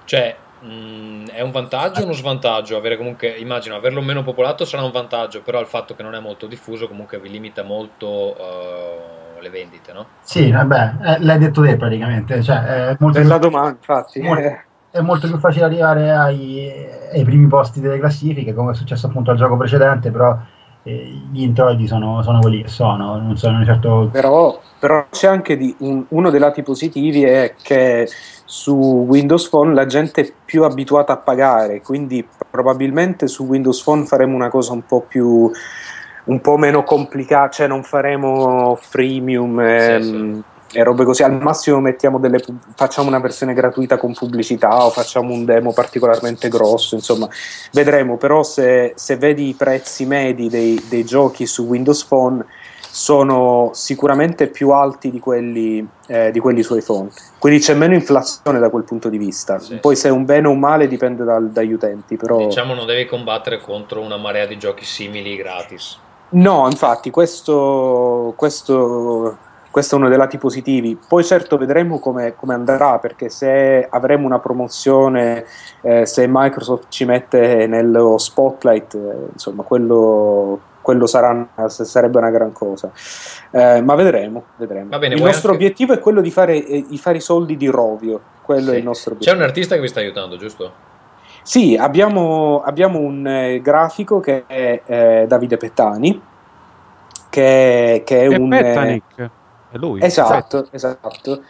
cioè 0.05 0.37
mh, 0.61 0.67
mm, 0.67 1.27
è 1.27 1.41
un 1.41 1.51
vantaggio 1.51 2.03
o 2.03 2.05
uno 2.05 2.13
svantaggio? 2.13 2.77
Avere 2.77 2.97
comunque, 2.97 3.29
immagino, 3.29 3.75
averlo 3.75 4.01
meno 4.01 4.23
popolato 4.23 4.65
sarà 4.65 4.85
un 4.85 4.93
vantaggio, 4.93 5.43
però 5.43 5.61
il 5.61 5.67
fatto 5.67 5.97
che 5.97 6.05
non 6.05 6.15
è 6.15 6.21
molto 6.21 6.47
diffuso 6.47 6.87
comunque 6.87 7.19
vi 7.19 7.31
limita 7.31 7.65
molto 7.65 8.37
eh, 8.39 9.41
le 9.41 9.51
vendite, 9.51 9.93
no? 9.93 10.07
Sì, 10.23 10.53
vabbè, 10.53 10.93
eh, 11.03 11.17
l'hai 11.19 11.39
detto 11.39 11.63
te 11.63 11.77
praticamente. 11.77 12.41
Cioè, 12.43 12.97
molto 13.01 13.19
Bella 13.19 13.39
domanda, 13.39 13.71
infatti. 13.71 14.21
Molto, 14.21 14.73
è 14.95 15.01
molto 15.01 15.27
più 15.27 15.39
facile 15.39 15.65
arrivare 15.65 16.13
ai, 16.13 16.71
ai, 17.13 17.25
primi 17.25 17.49
posti 17.49 17.81
delle 17.81 17.99
classifiche, 17.99 18.55
come 18.55 18.71
è 18.71 18.75
successo 18.77 19.09
appunto 19.09 19.33
al 19.33 19.37
gioco 19.37 19.57
precedente, 19.57 20.13
però 20.13 20.39
eh, 20.85 21.21
gli 21.33 21.43
introiti 21.43 21.89
sono, 21.89 22.23
sono, 22.23 22.39
quelli 22.39 22.63
che 22.63 22.69
sono, 22.69 23.19
non 23.19 23.37
sono 23.37 23.65
certo... 23.65 24.09
Però, 24.13 24.57
però 24.79 25.05
c'è 25.11 25.27
anche 25.27 25.57
di 25.57 25.75
un, 25.81 26.05
uno 26.11 26.31
dei 26.31 26.39
lati 26.39 26.63
positivi 26.63 27.25
è 27.25 27.55
che 27.61 28.09
su 28.45 29.05
Windows 29.09 29.49
Phone 29.49 29.75
la 29.75 29.87
gente 29.87 30.21
è 30.21 30.33
più 30.45 30.63
abituata 30.63 31.15
a 31.15 31.17
pagare, 31.17 31.81
quindi 31.81 32.25
probabilmente 32.49 33.27
su 33.27 33.47
Windows 33.47 33.83
Phone 33.83 34.05
faremo 34.05 34.37
una 34.37 34.49
cosa 34.49 34.75
un 34.75 34.87
po' 34.87 35.01
più 35.01 35.51
un 36.27 36.41
po' 36.41 36.57
meno 36.57 36.85
complicata, 36.85 37.51
cioè 37.51 37.67
non 37.67 37.83
faremo 37.83 38.79
freemium. 38.81 39.59
Ehm, 39.59 40.03
sì, 40.03 40.09
sì 40.09 40.53
e 40.75 40.83
robe 40.83 41.05
così. 41.05 41.23
Al 41.23 41.41
massimo 41.41 41.81
delle, 42.19 42.45
facciamo 42.75 43.09
una 43.09 43.21
versione 43.21 43.55
gratuita 43.55 43.97
con 43.97 44.13
pubblicità 44.13 44.85
o 44.85 44.91
facciamo 44.91 45.33
un 45.33 45.45
demo 45.45 45.73
particolarmente 45.73 46.49
grosso. 46.49 46.97
Insomma, 46.97 47.29
vedremo. 47.73 48.17
Però, 48.17 48.43
se, 48.43 48.93
se 48.97 49.17
vedi 49.17 49.49
i 49.49 49.55
prezzi 49.55 50.05
medi 50.05 50.49
dei, 50.49 50.83
dei, 50.89 51.05
giochi 51.05 51.47
su 51.47 51.65
Windows 51.65 52.05
Phone, 52.05 52.45
sono 52.91 53.71
sicuramente 53.73 54.49
più 54.49 54.71
alti 54.71 55.11
di 55.11 55.21
quelli, 55.21 55.87
eh, 56.09 56.31
di 56.33 56.41
quelli 56.41 56.63
su 56.63 56.77
iPhone. 56.77 57.09
Quindi 57.39 57.61
c'è 57.61 57.75
meno 57.75 57.95
inflazione 57.95 58.59
da 58.59 58.69
quel 58.69 58.85
punto 58.85 59.09
di 59.09 59.19
vista. 59.19 59.61
Sì. 59.61 59.77
Poi, 59.77 59.95
se 59.95 60.09
è 60.09 60.11
un 60.11 60.25
bene 60.25 60.49
o 60.49 60.51
un 60.51 60.59
male, 60.59 60.89
dipende 60.89 61.23
dal, 61.23 61.51
dagli 61.51 61.73
utenti. 61.73 62.17
Però... 62.17 62.39
Diciamo, 62.39 62.75
non 62.75 62.87
devi 62.87 63.07
combattere 63.07 63.61
contro 63.61 64.01
una 64.01 64.17
marea 64.17 64.47
di 64.47 64.59
giochi 64.59 64.85
simili 64.85 65.37
gratis. 65.37 65.99
No, 66.31 66.67
infatti, 66.69 67.11
questo, 67.11 68.33
questo 68.37 69.39
questo 69.75 69.97
è 69.97 69.99
uno 69.99 70.09
dei 70.09 70.17
lati 70.17 70.39
positivi. 70.39 70.97
Poi 70.97 71.25
certo 71.25 71.57
vedremo 71.57 71.99
come, 71.99 72.37
come 72.37 72.55
andrà, 72.55 73.01
perché 73.01 73.29
se 73.29 73.85
avremo 73.91 74.25
una 74.25 74.39
promozione, 74.39 75.47
eh, 75.81 76.07
se 76.07 76.27
Microsoft 76.29 76.85
ci 76.91 77.05
mette 77.05 77.67
nello 77.67 78.17
spotlight, 78.17 78.95
eh, 78.95 79.31
insomma, 79.33 79.65
quello, 79.65 80.61
quello 80.81 81.09
sarà, 81.09 81.49
sarebbe 81.67 82.19
una 82.19 82.31
gran 82.31 82.53
cosa. 82.53 82.93
Eh, 83.51 83.83
ma 83.83 83.97
vedremo, 83.97 84.45
vedremo. 84.59 84.97
Bene, 84.97 85.17
il 85.17 85.21
nostro 85.21 85.51
anche... 85.51 85.65
obiettivo 85.65 85.93
è 85.93 85.99
quello 85.99 86.21
di 86.21 86.31
fare, 86.31 86.65
eh, 86.65 86.85
di 86.89 86.97
fare, 86.97 87.17
i 87.17 87.21
soldi 87.21 87.57
di 87.57 87.67
Rovio. 87.67 88.21
Quello 88.43 88.69
sì. 88.69 88.75
è 88.77 88.79
il 88.79 88.85
nostro 88.85 89.15
obiettivo. 89.15 89.37
C'è 89.37 89.43
un 89.43 89.49
artista 89.49 89.75
che 89.75 89.81
vi 89.81 89.89
sta 89.89 89.99
aiutando, 89.99 90.37
giusto? 90.37 90.73
Sì, 91.43 91.77
abbiamo, 91.77 92.63
abbiamo 92.65 93.01
un 93.01 93.27
eh, 93.27 93.61
grafico 93.61 94.21
che 94.21 94.45
è 94.47 94.83
eh, 94.87 95.25
Davide 95.27 95.57
Pettani, 95.57 96.23
che, 97.29 98.03
che 98.07 98.21
è 98.21 98.31
e 98.31 98.37
un... 98.37 98.49
Pettanic 98.51 99.31
è 99.75 99.79
lui. 99.79 100.03
Esatto, 100.03 100.69
esatto. 100.71 101.41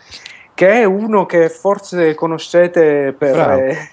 Che 0.54 0.70
è 0.70 0.84
uno 0.84 1.26
che 1.26 1.48
forse 1.48 2.14
conoscete 2.14 3.12
per... 3.16 3.36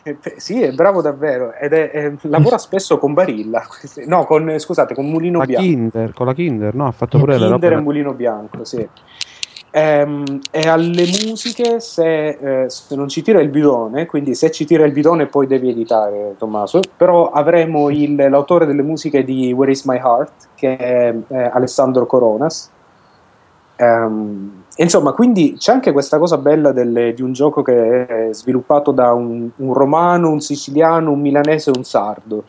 Eh, 0.04 0.16
per 0.22 0.34
sì, 0.38 0.62
è 0.62 0.72
bravo 0.72 1.02
davvero. 1.02 1.54
Ed 1.54 1.74
è, 1.74 1.90
è, 1.92 2.14
lavora 2.22 2.58
spesso 2.58 2.98
con 2.98 3.14
Barilla. 3.14 3.66
No, 4.06 4.26
con, 4.26 4.58
scusate, 4.58 4.94
con 4.94 5.10
Mulino 5.10 5.40
la 5.40 5.46
Bianco. 5.46 5.66
Kinder, 5.66 6.14
con 6.14 6.26
la 6.28 6.34
Kinder, 6.34 6.76
no? 6.76 6.88
Ha 6.88 6.92
fatto 6.92 7.18
pure 7.18 7.38
Kinder 7.38 7.74
e 7.74 7.82
Mulino 7.82 8.14
Bianco, 8.14 8.64
sì. 8.64 8.88
Ehm, 9.74 10.42
e 10.52 10.68
alle 10.68 11.06
musiche, 11.26 11.80
se, 11.80 12.28
eh, 12.64 12.70
se, 12.70 12.96
non 12.96 13.08
ci 13.08 13.22
tira 13.22 13.40
il 13.40 13.48
bidone, 13.48 14.06
quindi 14.06 14.36
se 14.36 14.52
ci 14.52 14.66
tira 14.66 14.84
il 14.84 14.92
bidone 14.92 15.28
poi 15.28 15.48
devi 15.48 15.70
editare, 15.70 16.36
Tommaso, 16.38 16.82
però 16.96 17.32
avremo 17.32 17.90
il, 17.90 18.16
l'autore 18.16 18.66
delle 18.66 18.82
musiche 18.82 19.24
di 19.24 19.54
Where 19.54 19.72
is 19.72 19.86
My 19.86 19.98
Heart, 19.98 20.50
che 20.56 20.76
è, 20.76 21.16
è 21.28 21.50
Alessandro 21.54 22.06
Coronas. 22.06 22.70
Ehm, 23.82 24.64
insomma, 24.78 25.12
quindi 25.14 25.56
c'è 25.58 25.72
anche 25.72 25.92
questa 25.92 26.18
cosa 26.18 26.38
bella 26.38 26.72
delle, 26.72 27.14
di 27.14 27.22
un 27.22 27.34
gioco 27.34 27.62
che 27.62 28.06
è 28.06 28.34
sviluppato 28.34 28.92
da 28.92 29.14
un, 29.14 29.50
un 29.56 29.74
romano, 29.74 30.30
un 30.30 30.40
siciliano, 30.42 31.12
un 31.12 31.20
milanese 31.20 31.72
e 31.72 31.74
un 31.76 31.84
sardo 31.84 32.44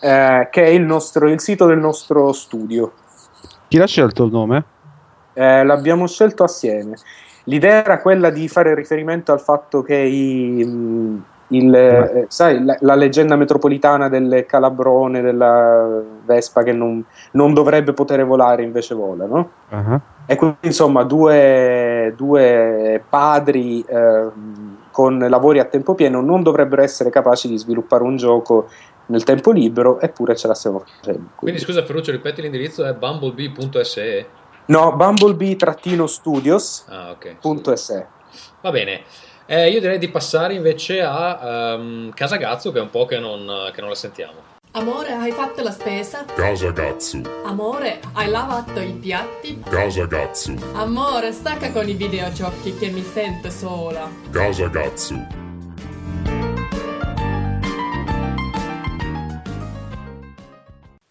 eh, 0.00 0.48
che 0.50 0.64
è 0.64 0.68
il, 0.68 0.82
nostro, 0.82 1.28
il 1.28 1.40
sito 1.40 1.66
del 1.66 1.78
nostro 1.78 2.32
studio. 2.32 2.92
Chi 3.68 3.78
l'ha 3.78 3.86
scelto 3.86 4.24
il 4.24 4.32
nome? 4.32 4.64
Eh, 5.32 5.64
l'abbiamo 5.64 6.06
scelto 6.06 6.44
assieme. 6.44 6.96
L'idea 7.44 7.82
era 7.82 7.98
quella 8.00 8.30
di 8.30 8.46
fare 8.48 8.74
riferimento 8.74 9.32
al 9.32 9.40
fatto 9.40 9.82
che 9.82 9.96
i, 9.96 10.62
mm, 10.64 11.18
il, 11.52 11.74
eh, 11.74 12.26
sai, 12.28 12.62
la, 12.64 12.76
la, 12.80 12.94
leggenda 12.94 13.36
metropolitana 13.36 14.08
del 14.08 14.44
calabrone, 14.46 15.20
della 15.20 16.02
Vespa 16.24 16.62
che 16.62 16.72
non, 16.72 17.04
non 17.32 17.54
dovrebbe 17.54 17.92
poter 17.92 18.24
volare 18.24 18.62
invece 18.62 18.94
vola, 18.94 19.26
no? 19.26 19.50
Uh-huh. 19.70 20.00
E 20.26 20.36
quindi 20.36 20.58
insomma 20.62 21.02
due, 21.02 22.14
due 22.16 23.02
padri 23.08 23.84
eh, 23.86 24.28
con 24.90 25.18
lavori 25.18 25.58
a 25.58 25.64
tempo 25.64 25.94
pieno 25.94 26.20
non 26.20 26.42
dovrebbero 26.42 26.82
essere 26.82 27.10
capaci 27.10 27.48
di 27.48 27.58
sviluppare 27.58 28.02
un 28.02 28.16
gioco 28.16 28.68
nel 29.06 29.24
tempo 29.24 29.50
libero, 29.50 29.98
eppure 30.00 30.36
ce 30.36 30.46
la 30.46 30.54
stiamo 30.54 30.78
facendo. 30.80 31.02
Quindi, 31.12 31.28
quindi 31.36 31.60
scusa 31.60 31.84
Ferruccio, 31.84 32.12
ripeti 32.12 32.40
l'indirizzo 32.40 32.84
è 32.84 32.94
bumblebee.se? 32.94 34.26
No, 34.66 34.92
bumblebee-studios.se. 34.94 36.84
Ah, 36.88 37.10
ok. 37.10 37.36
Va 38.60 38.70
bene. 38.70 39.02
Eh, 39.46 39.70
io 39.70 39.80
direi 39.80 39.98
di 39.98 40.08
passare 40.08 40.54
invece 40.54 41.02
a 41.02 41.74
um, 41.74 42.12
Casa 42.12 42.36
Gazzo, 42.36 42.70
che 42.70 42.78
è 42.78 42.80
un 42.80 42.90
po' 42.90 43.06
che 43.06 43.18
non, 43.18 43.70
che 43.74 43.80
non 43.80 43.90
la 43.90 43.96
sentiamo. 43.96 44.50
Amore, 44.74 45.10
hai 45.10 45.32
fatto 45.32 45.62
la 45.62 45.72
spesa? 45.72 46.24
Casa 46.24 46.70
Gazzu. 46.70 47.22
Amore, 47.44 48.00
hai 48.12 48.28
lavato 48.28 48.78
i 48.78 48.92
piatti? 48.92 49.60
Casa 49.68 50.06
Gazzu. 50.06 50.54
Amore, 50.74 51.32
stacca 51.32 51.72
con 51.72 51.88
i 51.88 51.94
videogiochi 51.94 52.76
che 52.78 52.88
mi 52.88 53.02
sento 53.02 53.50
sola. 53.50 54.08
Casa 54.30 54.68
Gazzu. 54.68 55.26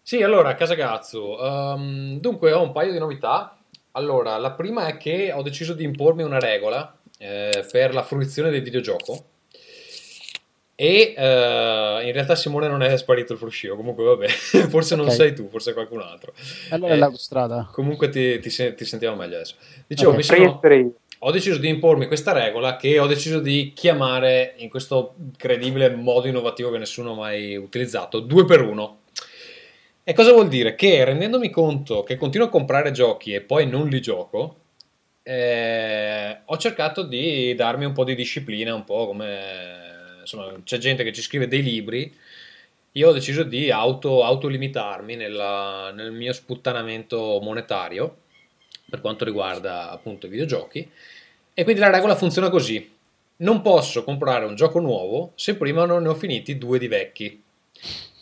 Sì, 0.02 0.22
allora, 0.22 0.54
Casa 0.54 0.74
Gazzu. 0.74 1.20
Um, 1.20 2.18
dunque, 2.18 2.52
ho 2.52 2.62
un 2.62 2.72
paio 2.72 2.92
di 2.92 2.98
novità. 2.98 3.58
Allora, 3.92 4.38
la 4.38 4.52
prima 4.52 4.86
è 4.86 4.96
che 4.96 5.32
ho 5.34 5.42
deciso 5.42 5.74
di 5.74 5.84
impormi 5.84 6.22
una 6.22 6.38
regola 6.38 6.96
eh, 7.22 7.64
per 7.70 7.94
la 7.94 8.02
fruizione 8.02 8.50
del 8.50 8.62
videogioco 8.62 9.24
e 10.74 11.14
uh, 11.16 12.04
in 12.04 12.12
realtà 12.12 12.34
Simone 12.34 12.66
non 12.66 12.82
è 12.82 12.96
sparito 12.96 13.34
il 13.34 13.38
fruscio, 13.38 13.76
comunque 13.76 14.02
vabbè, 14.02 14.26
forse 14.68 14.96
non 14.96 15.04
okay. 15.04 15.16
sei 15.16 15.34
tu, 15.34 15.48
forse 15.48 15.74
qualcun 15.74 16.00
altro. 16.00 16.32
Allora 16.70 16.92
eh, 16.92 16.96
è 16.96 16.98
l'autostrada. 16.98 17.68
Comunque 17.70 18.08
ti, 18.08 18.40
ti, 18.40 18.74
ti, 18.74 18.84
sentiamo 18.84 19.14
meglio 19.14 19.36
adesso. 19.36 19.54
Dicevo, 19.86 20.10
okay. 20.10 20.22
sono, 20.24 20.60
ho 21.20 21.30
deciso 21.30 21.58
di 21.58 21.68
impormi 21.68 22.08
questa 22.08 22.32
regola 22.32 22.74
che 22.74 22.98
ho 22.98 23.06
deciso 23.06 23.38
di 23.38 23.72
chiamare 23.76 24.54
in 24.56 24.68
questo 24.68 25.14
credibile 25.36 25.94
modo 25.94 26.26
innovativo 26.26 26.72
che 26.72 26.78
nessuno 26.78 27.12
ha 27.12 27.16
mai 27.16 27.54
utilizzato, 27.54 28.18
2 28.18 28.44
per 28.44 28.62
1 28.62 28.98
E 30.02 30.12
cosa 30.14 30.32
vuol 30.32 30.48
dire? 30.48 30.74
Che 30.74 31.04
rendendomi 31.04 31.48
conto 31.50 32.02
che 32.02 32.16
continuo 32.16 32.48
a 32.48 32.50
comprare 32.50 32.90
giochi 32.90 33.34
e 33.34 33.40
poi 33.40 33.68
non 33.68 33.86
li 33.86 34.00
gioco, 34.00 34.61
eh, 35.22 36.38
ho 36.44 36.56
cercato 36.56 37.02
di 37.02 37.54
darmi 37.54 37.84
un 37.84 37.92
po' 37.92 38.04
di 38.04 38.14
disciplina, 38.14 38.74
un 38.74 38.84
po' 38.84 39.06
come 39.06 40.20
insomma, 40.20 40.52
c'è 40.64 40.78
gente 40.78 41.04
che 41.04 41.12
ci 41.12 41.22
scrive 41.22 41.48
dei 41.48 41.62
libri. 41.62 42.12
Io 42.92 43.08
ho 43.08 43.12
deciso 43.12 43.42
di 43.42 43.70
auto, 43.70 44.22
autolimitarmi 44.22 45.16
nella, 45.16 45.92
nel 45.92 46.12
mio 46.12 46.32
sputtanamento 46.32 47.38
monetario 47.42 48.16
per 48.90 49.00
quanto 49.00 49.24
riguarda 49.24 49.90
appunto 49.90 50.26
i 50.26 50.28
videogiochi. 50.28 50.90
E 51.54 51.64
quindi 51.64 51.80
la 51.80 51.90
regola 51.90 52.16
funziona 52.16 52.50
così: 52.50 52.90
non 53.36 53.62
posso 53.62 54.04
comprare 54.04 54.44
un 54.44 54.54
gioco 54.54 54.80
nuovo 54.80 55.32
se 55.36 55.56
prima 55.56 55.86
non 55.86 56.02
ne 56.02 56.08
ho 56.08 56.14
finiti 56.14 56.58
due 56.58 56.78
di 56.78 56.88
vecchi. 56.88 57.42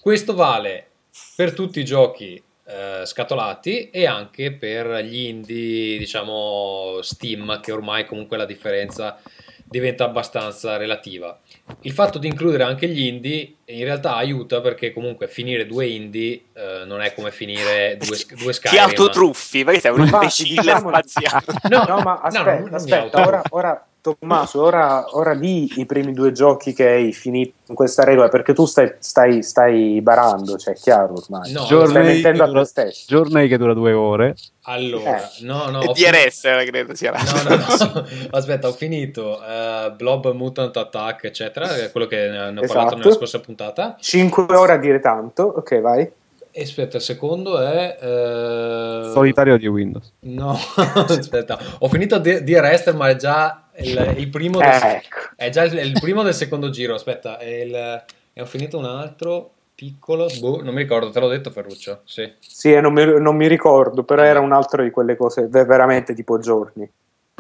Questo 0.01 0.35
vale 0.35 0.87
per 1.35 1.53
tutti 1.53 1.81
i 1.81 1.85
giochi 1.85 2.43
eh, 2.71 3.05
scatolati 3.05 3.91
e 3.91 4.07
anche 4.07 4.53
per 4.53 5.03
gli 5.05 5.27
indie, 5.27 5.99
diciamo 5.99 7.01
Steam, 7.03 7.61
che 7.61 7.73
ormai 7.73 8.07
comunque 8.07 8.37
la 8.37 8.47
differenza 8.47 9.19
diventa 9.65 10.05
abbastanza 10.05 10.77
relativa. 10.77 11.39
Il 11.83 11.93
fatto 11.93 12.19
di 12.19 12.27
includere 12.27 12.65
anche 12.65 12.89
gli 12.89 13.07
indie 13.07 13.55
in 13.67 13.85
realtà 13.85 14.15
aiuta 14.17 14.61
perché 14.61 14.93
comunque 14.93 15.29
finire 15.29 15.67
due 15.67 15.87
indie 15.87 16.43
eh, 16.53 16.85
non 16.87 17.01
è 17.01 17.13
come 17.15 17.31
finire 17.31 17.97
due, 17.97 18.17
due 18.37 18.53
Skyrim. 18.53 18.77
Ti 18.77 18.79
autotruffi, 18.79 19.65
perché 19.65 19.81
sei 19.81 19.93
un 19.93 20.05
imbecille 20.05 20.77
spaziale. 20.77 21.45
No, 21.71 21.85
no, 21.87 22.01
ma 22.01 22.21
aspetta, 22.21 22.59
no, 22.59 22.77
aspetta 22.77 23.27
ora, 23.27 23.43
ora 23.51 23.90
Tommaso, 24.01 24.63
ora, 24.63 25.17
ora 25.17 25.33
lì 25.33 25.79
i 25.79 25.85
primi 25.85 26.15
due 26.15 26.33
giochi 26.33 26.73
che 26.73 26.87
hai 26.87 27.13
finito 27.13 27.53
con 27.67 27.75
questa 27.75 28.03
regola, 28.03 28.29
perché 28.29 28.55
tu 28.55 28.65
stai, 28.65 28.95
stai, 28.99 29.43
stai 29.43 30.01
barando, 30.01 30.57
cioè 30.57 30.75
chiaro 30.75 31.15
ormai. 31.15 31.53
No, 31.53 31.65
Journey 31.65 31.91
stai 31.91 32.05
mettendo 32.05 32.47
dura, 32.47 32.61
a 32.61 32.63
te 32.63 32.69
stesso. 32.69 33.05
Journey 33.09 33.49
che 33.49 33.59
dura 33.59 33.75
due 33.75 33.93
ore. 33.93 34.35
Allora, 34.63 35.23
eh. 35.23 35.29
no, 35.43 35.69
no. 35.69 35.81
DRS 35.81 36.41
finito... 36.41 36.71
credo 36.71 36.95
sia 36.95 37.11
la... 37.11 37.23
No, 37.23 37.49
no, 37.49 37.57
no. 37.57 38.07
Aspetta, 38.31 38.69
ho 38.69 38.73
finito 38.73 39.39
uh, 39.41 39.95
Blob 39.95 40.33
Mutant 40.33 40.77
Attack, 40.77 41.25
eccetera, 41.25 41.69
quello 41.91 42.07
che 42.07 42.29
ne 42.29 42.39
ho 42.39 42.63
esatto. 42.63 42.67
parlato 42.67 42.97
nella 42.97 43.13
scorsa 43.13 43.41
puntata. 43.41 43.97
5 44.01 44.45
ore 44.57 44.73
a 44.73 44.79
dire 44.79 45.01
tanto, 45.01 45.43
ok, 45.43 45.81
vai. 45.81 46.11
Aspetta, 46.55 46.97
il 46.97 47.03
secondo 47.03 47.61
è. 47.61 47.99
Uh... 48.01 49.11
Solitario 49.13 49.57
di 49.57 49.67
Windows. 49.67 50.13
No, 50.21 50.59
aspetta, 50.77 51.59
ho 51.79 51.89
finito 51.89 52.19
di, 52.19 52.43
di 52.43 52.59
Rester, 52.59 52.95
ma 52.95 53.09
è 53.09 53.17
già 53.17 53.69
il, 53.77 54.15
il 54.19 54.29
primo. 54.29 54.59
Del, 54.59 54.69
ecco. 54.69 55.19
È 55.37 55.49
già 55.51 55.63
il, 55.65 55.79
il, 55.79 55.99
primo 56.01 56.23
del 56.23 56.35
secondo 56.35 56.71
giro. 56.71 56.95
Aspetta, 56.95 57.39
è 57.39 57.47
il, 57.47 58.05
e 58.33 58.41
ho 58.41 58.47
finito 58.47 58.79
un 58.79 58.85
altro 58.85 59.53
piccolo. 59.75 60.29
Boh, 60.41 60.63
non 60.63 60.75
mi 60.75 60.83
ricordo, 60.83 61.11
te 61.11 61.21
l'ho 61.21 61.29
detto, 61.29 61.51
Ferruccio. 61.51 62.03
Sì, 62.05 62.33
sì 62.39 62.79
non, 62.81 62.93
mi, 62.93 63.05
non 63.21 63.37
mi 63.37 63.47
ricordo, 63.47 64.03
però 64.03 64.23
era 64.23 64.41
un 64.41 64.53
altro 64.53 64.83
di 64.83 64.91
quelle 64.91 65.17
cose 65.17 65.47
veramente 65.49 66.15
tipo 66.15 66.39
giorni. 66.39 66.83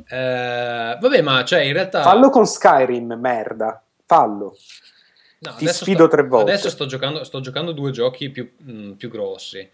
Eh, 0.08 0.96
vabbè, 1.00 1.20
ma 1.22 1.44
cioè 1.44 1.60
in 1.60 1.72
realtà. 1.72 2.02
Fallo 2.02 2.30
con 2.30 2.46
Skyrim, 2.46 3.18
merda. 3.20 3.82
Fallo. 4.06 4.56
No, 5.42 5.54
Ti 5.56 5.66
sfido 5.68 6.04
sto, 6.04 6.08
tre 6.08 6.22
volte. 6.24 6.52
Adesso 6.52 6.68
sto 6.68 6.84
giocando, 6.84 7.24
sto 7.24 7.40
giocando 7.40 7.72
due 7.72 7.90
giochi 7.92 8.28
più, 8.28 8.50
mh, 8.58 8.72
mm, 8.72 8.92
più 8.92 9.08
grossi. 9.08 9.66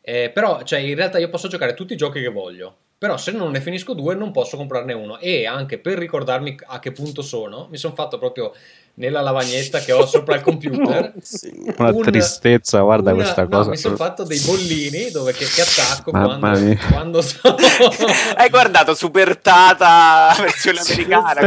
Eh, 0.00 0.30
però, 0.34 0.62
cioè, 0.62 0.80
in 0.80 0.96
realtà 0.96 1.18
io 1.18 1.28
posso 1.28 1.46
giocare 1.46 1.74
tutti 1.74 1.92
i 1.92 1.96
giochi 1.96 2.20
che 2.20 2.28
voglio. 2.28 2.76
Però 2.98 3.16
se 3.16 3.32
non 3.32 3.50
ne 3.50 3.60
finisco 3.60 3.94
due 3.94 4.14
non 4.14 4.32
posso 4.32 4.56
comprarne 4.56 4.92
uno. 4.92 5.18
E 5.18 5.46
anche 5.46 5.78
per 5.78 5.98
ricordarmi 5.98 6.56
a 6.66 6.80
che 6.80 6.90
punto 6.90 7.22
sono, 7.22 7.68
mi 7.70 7.76
sono 7.76 7.94
fatto 7.94 8.18
proprio 8.18 8.52
nella 8.94 9.20
lavagnetta 9.20 9.78
che 9.78 9.92
ho 9.92 10.06
sopra 10.06 10.34
il 10.34 10.42
computer. 10.46 11.12
sì. 11.20 11.52
Una 11.78 11.90
un, 11.90 12.02
tristezza, 12.02 12.80
guarda 12.80 13.12
una, 13.12 13.22
questa 13.22 13.42
no, 13.42 13.48
cosa. 13.48 13.70
Mi 13.70 13.76
sono 13.76 13.96
fatto 13.96 14.24
dei 14.24 14.40
bollini 14.40 15.10
dove 15.10 15.32
che, 15.32 15.46
che 15.46 15.62
attacco 15.62 16.10
quando, 16.10 16.76
quando 16.90 17.22
sono... 17.22 17.56
Hai 18.36 18.50
guardato 18.50 18.94
Supertata 18.94 20.34
versione 20.40 20.80
americana. 20.80 21.40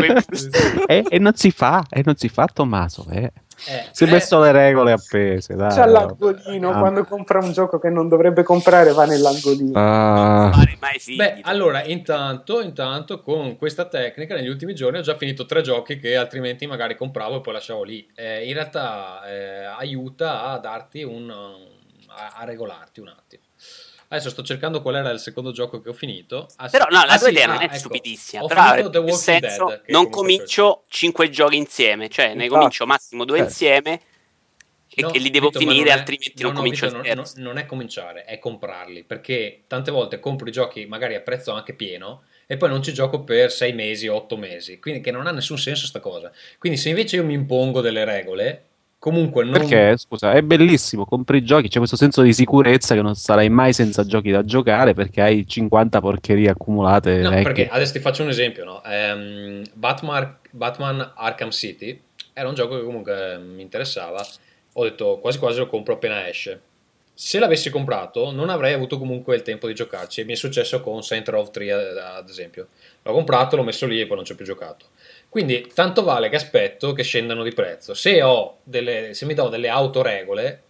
e, 0.87 1.05
e, 1.07 1.19
non 1.19 1.35
si 1.35 1.51
fa, 1.51 1.85
e 1.89 2.01
non 2.05 2.15
si 2.15 2.29
fa 2.29 2.49
Tommaso, 2.51 3.05
eh. 3.11 3.31
Eh, 3.67 3.87
si 3.91 4.03
è 4.03 4.09
messo 4.09 4.39
le 4.39 4.51
regole 4.51 4.91
appese. 4.91 5.55
Dai, 5.55 5.69
C'è 5.73 5.85
l'angolino 5.85 6.71
ah. 6.71 6.79
quando 6.79 7.03
compra 7.05 7.39
un 7.39 7.51
gioco 7.51 7.79
che 7.79 7.89
non 7.89 8.07
dovrebbe 8.07 8.43
comprare, 8.43 8.91
va 8.91 9.05
nell'angolino. 9.05 9.71
Ah. 9.75 10.51
Beh, 11.15 11.39
allora, 11.43 11.83
intanto, 11.83 12.61
intanto, 12.61 13.21
con 13.21 13.57
questa 13.57 13.85
tecnica, 13.85 14.35
negli 14.35 14.49
ultimi 14.49 14.75
giorni 14.75 14.99
ho 14.99 15.01
già 15.01 15.15
finito 15.15 15.45
tre 15.45 15.61
giochi 15.61 15.99
che 15.99 16.15
altrimenti 16.15 16.67
magari 16.67 16.95
compravo 16.95 17.37
e 17.37 17.41
poi 17.41 17.53
lasciavo 17.53 17.83
lì. 17.83 18.07
Eh, 18.15 18.47
in 18.47 18.53
realtà 18.53 19.25
eh, 19.25 19.63
aiuta 19.65 20.43
a 20.43 20.57
darti 20.59 21.03
un 21.03 21.31
a, 22.15 22.33
a 22.37 22.45
regolarti 22.45 22.99
un 22.99 23.09
attimo. 23.09 23.43
Adesso 24.15 24.29
sto 24.29 24.43
cercando 24.43 24.81
qual 24.81 24.95
era 24.95 25.09
il 25.09 25.19
secondo 25.19 25.51
gioco 25.51 25.81
che 25.81 25.89
ho 25.89 25.93
finito. 25.93 26.47
Ah. 26.55 26.69
Però 26.69 26.85
no, 26.89 27.03
la 27.03 27.13
Ah, 27.13 27.17
tua 27.17 27.27
sì, 27.27 27.31
idea 27.33 27.45
ah, 27.45 27.53
non 27.53 27.61
è 27.61 27.65
ecco. 27.65 27.75
stupidissima. 27.75 28.43
Ho 28.43 28.47
Però 28.47 28.89
The 28.89 28.97
Walking 28.99 29.17
senso, 29.17 29.65
Dead, 29.65 29.81
che 29.81 29.91
non 29.91 30.09
comincio 30.09 30.83
5 30.87 31.29
giochi 31.29 31.57
insieme, 31.57 32.07
cioè 32.09 32.27
ne 32.27 32.31
Infatti. 32.33 32.49
comincio 32.49 32.85
massimo 32.85 33.25
due 33.25 33.39
Eh. 33.39 33.43
insieme 33.43 34.01
e 34.97 35.01
No, 35.01 35.09
che 35.11 35.19
li 35.19 35.29
devo 35.29 35.49
ma 35.53 35.59
finire, 35.59 35.79
non 35.79 35.87
è- 35.89 35.91
altrimenti 35.91 36.33
no, 36.41 36.47
non 36.47 36.51
no, 36.53 36.57
comincio 36.59 36.85
Vito, 36.85 36.97
non- 36.97 37.15
non- 37.15 37.25
non 37.35 37.57
è 37.57 37.65
cominciare, 37.65 38.23
è 38.23 38.39
comprarli. 38.39 39.03
Perché 39.03 39.63
tante 39.67 39.91
volte 39.91 40.19
compro 40.21 40.47
i 40.47 40.51
giochi 40.53 40.85
magari 40.85 41.15
a 41.15 41.19
prezzo 41.19 41.51
anche 41.51 41.73
pieno 41.73 42.23
e 42.47 42.55
poi 42.55 42.69
non 42.69 42.81
ci 42.81 42.93
gioco 42.93 43.21
per 43.23 43.51
6 43.51 43.73
mesi, 43.73 44.07
8 44.07 44.37
mesi. 44.37 44.79
Quindi 44.79 45.01
che 45.01 45.11
non 45.11 45.27
ha 45.27 45.31
nessun 45.31 45.57
senso 45.57 45.85
sta 45.87 45.99
cosa. 45.99 46.31
Quindi 46.57 46.77
se 46.77 46.89
invece 46.89 47.17
io 47.17 47.25
mi 47.25 47.33
impongo 47.33 47.81
delle 47.81 48.05
regole, 48.05 48.63
comunque 48.97 49.43
non... 49.43 49.53
Perché, 49.53 49.97
scusa, 49.97 50.33
è 50.33 50.41
bellissimo, 50.41 51.05
compri 51.05 51.37
i 51.37 51.43
giochi, 51.43 51.67
c'è 51.67 51.77
questo 51.77 51.95
senso 51.95 52.21
di 52.21 52.33
sicurezza 52.33 52.95
che 52.95 53.01
non 53.01 53.15
sarai 53.15 53.49
mai 53.49 53.73
senza 53.73 54.05
giochi 54.05 54.31
da 54.31 54.43
giocare 54.43 54.93
perché 54.93 55.21
hai 55.21 55.47
50 55.47 55.99
porcherie 56.01 56.49
accumulate. 56.49 57.17
No, 57.19 57.29
perché 57.29 57.67
adesso 57.67 57.93
ti 57.93 57.99
faccio 57.99 58.23
un 58.23 58.29
esempio, 58.29 58.63
no? 58.65 58.83
Ehm, 58.83 59.63
Batman, 59.73 60.37
Batman 60.51 61.11
Arkham 61.15 61.51
City 61.51 62.01
era 62.33 62.49
un 62.49 62.53
gioco 62.55 62.77
che 62.77 62.83
comunque 62.83 63.37
mi 63.37 63.61
interessava. 63.61 64.25
Ho 64.73 64.83
detto 64.83 65.19
quasi 65.19 65.37
quasi 65.37 65.59
lo 65.59 65.67
compro 65.67 65.93
appena 65.93 66.27
esce. 66.27 66.61
Se 67.13 67.39
l'avessi 67.39 67.69
comprato, 67.69 68.31
non 68.31 68.49
avrei 68.49 68.73
avuto 68.73 68.97
comunque 68.97 69.37
il 69.37 69.41
tempo 69.41 69.67
di 69.67 69.73
giocarci. 69.73 70.19
E 70.19 70.25
mi 70.25 70.33
è 70.33 70.35
successo 70.35 70.81
con 70.81 71.01
Saint 71.01 71.29
Row 71.29 71.49
3, 71.49 71.71
ad 71.71 71.97
ad 71.97 72.27
esempio. 72.27 72.67
L'ho 73.03 73.13
comprato, 73.13 73.55
l'ho 73.55 73.63
messo 73.63 73.85
lì 73.85 74.01
e 74.01 74.05
poi 74.05 74.17
non 74.17 74.25
ci 74.25 74.33
ho 74.33 74.35
più 74.35 74.43
giocato. 74.43 74.87
Quindi 75.35 75.69
tanto 75.73 76.01
vale 76.03 76.29
che 76.29 76.37
aspetto 76.37 76.93
che 76.93 77.03
scendano 77.03 77.43
di 77.43 77.51
prezzo. 77.51 77.93
Se, 77.93 78.21
ho 78.23 78.59
delle, 78.63 79.13
se 79.13 79.25
mi 79.25 79.33
do 79.33 79.49
delle 79.49 79.67
autoregole, 79.67 80.61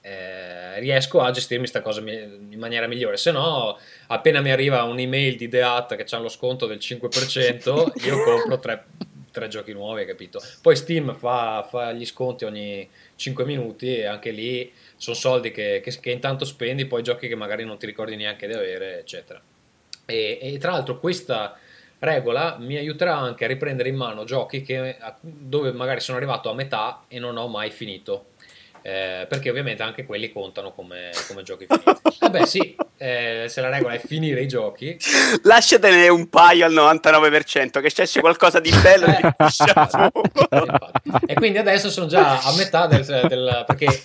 eh, 0.00 0.80
riesco 0.80 1.20
a 1.20 1.30
gestirmi 1.30 1.66
sta 1.66 1.82
cosa 1.82 2.00
in 2.00 2.56
maniera 2.56 2.86
migliore. 2.86 3.18
Se 3.18 3.30
no, 3.32 3.78
appena 4.06 4.40
mi 4.40 4.50
arriva 4.50 4.82
un'email 4.84 5.36
di 5.36 5.48
Deat 5.48 5.94
che 5.96 6.04
c'ha 6.04 6.16
lo 6.16 6.30
sconto 6.30 6.64
del 6.64 6.78
5%, 6.78 7.92
io 8.06 8.22
compro 8.22 8.58
tre, 8.60 8.84
tre 9.30 9.48
giochi 9.48 9.74
nuovi, 9.74 10.00
hai 10.00 10.06
capito? 10.06 10.40
Poi 10.62 10.74
Steam 10.74 11.14
fa, 11.18 11.62
fa 11.68 11.92
gli 11.92 12.06
sconti 12.06 12.46
ogni 12.46 12.88
5 13.16 13.44
minuti 13.44 13.94
e 13.94 14.06
anche 14.06 14.30
lì 14.30 14.72
sono 14.96 15.16
soldi 15.16 15.50
che, 15.50 15.82
che- 15.84 16.00
che 16.00 16.10
intanto 16.10 16.46
spendi, 16.46 16.86
poi 16.86 17.02
giochi 17.02 17.28
che 17.28 17.34
magari 17.34 17.66
non 17.66 17.76
ti 17.76 17.84
ricordi 17.84 18.16
neanche 18.16 18.46
di 18.46 18.54
avere, 18.54 19.00
eccetera. 19.00 19.38
E, 20.06 20.38
e 20.40 20.56
tra 20.56 20.70
l'altro 20.70 20.98
questa 20.98 21.58
regola 22.04 22.56
mi 22.58 22.76
aiuterà 22.76 23.16
anche 23.16 23.44
a 23.44 23.48
riprendere 23.48 23.88
in 23.88 23.96
mano 23.96 24.24
giochi 24.24 24.62
che- 24.62 24.96
dove 25.20 25.72
magari 25.72 26.00
sono 26.00 26.16
arrivato 26.16 26.50
a 26.50 26.54
metà 26.54 27.02
e 27.08 27.18
non 27.18 27.36
ho 27.36 27.48
mai 27.48 27.70
finito. 27.70 28.26
Eh, 28.86 29.24
perché 29.30 29.48
ovviamente 29.48 29.82
anche 29.82 30.04
quelli 30.04 30.30
contano 30.30 30.72
come, 30.72 31.10
come 31.26 31.42
giochi 31.42 31.64
finiti. 31.66 32.00
Vabbè, 32.20 32.44
sì, 32.44 32.76
eh, 32.98 33.46
se 33.48 33.62
la 33.62 33.70
regola 33.70 33.94
è 33.94 33.98
finire 33.98 34.42
i 34.42 34.46
giochi, 34.46 34.94
Lasciatene 35.44 36.06
un 36.08 36.28
paio 36.28 36.66
al 36.66 36.72
99%, 36.74 37.80
che 37.80 37.90
c'è 37.90 38.20
qualcosa 38.20 38.60
di 38.60 38.70
bello 38.82 39.06
Eh, 39.06 39.20
e. 39.48 40.10
E 41.26 41.34
quindi 41.34 41.56
adesso 41.56 41.88
sono 41.90 42.06
già 42.06 42.40
a 42.40 42.54
metà 42.56 42.86
del, 42.86 43.04
del- 43.26 43.64
perché 43.66 44.02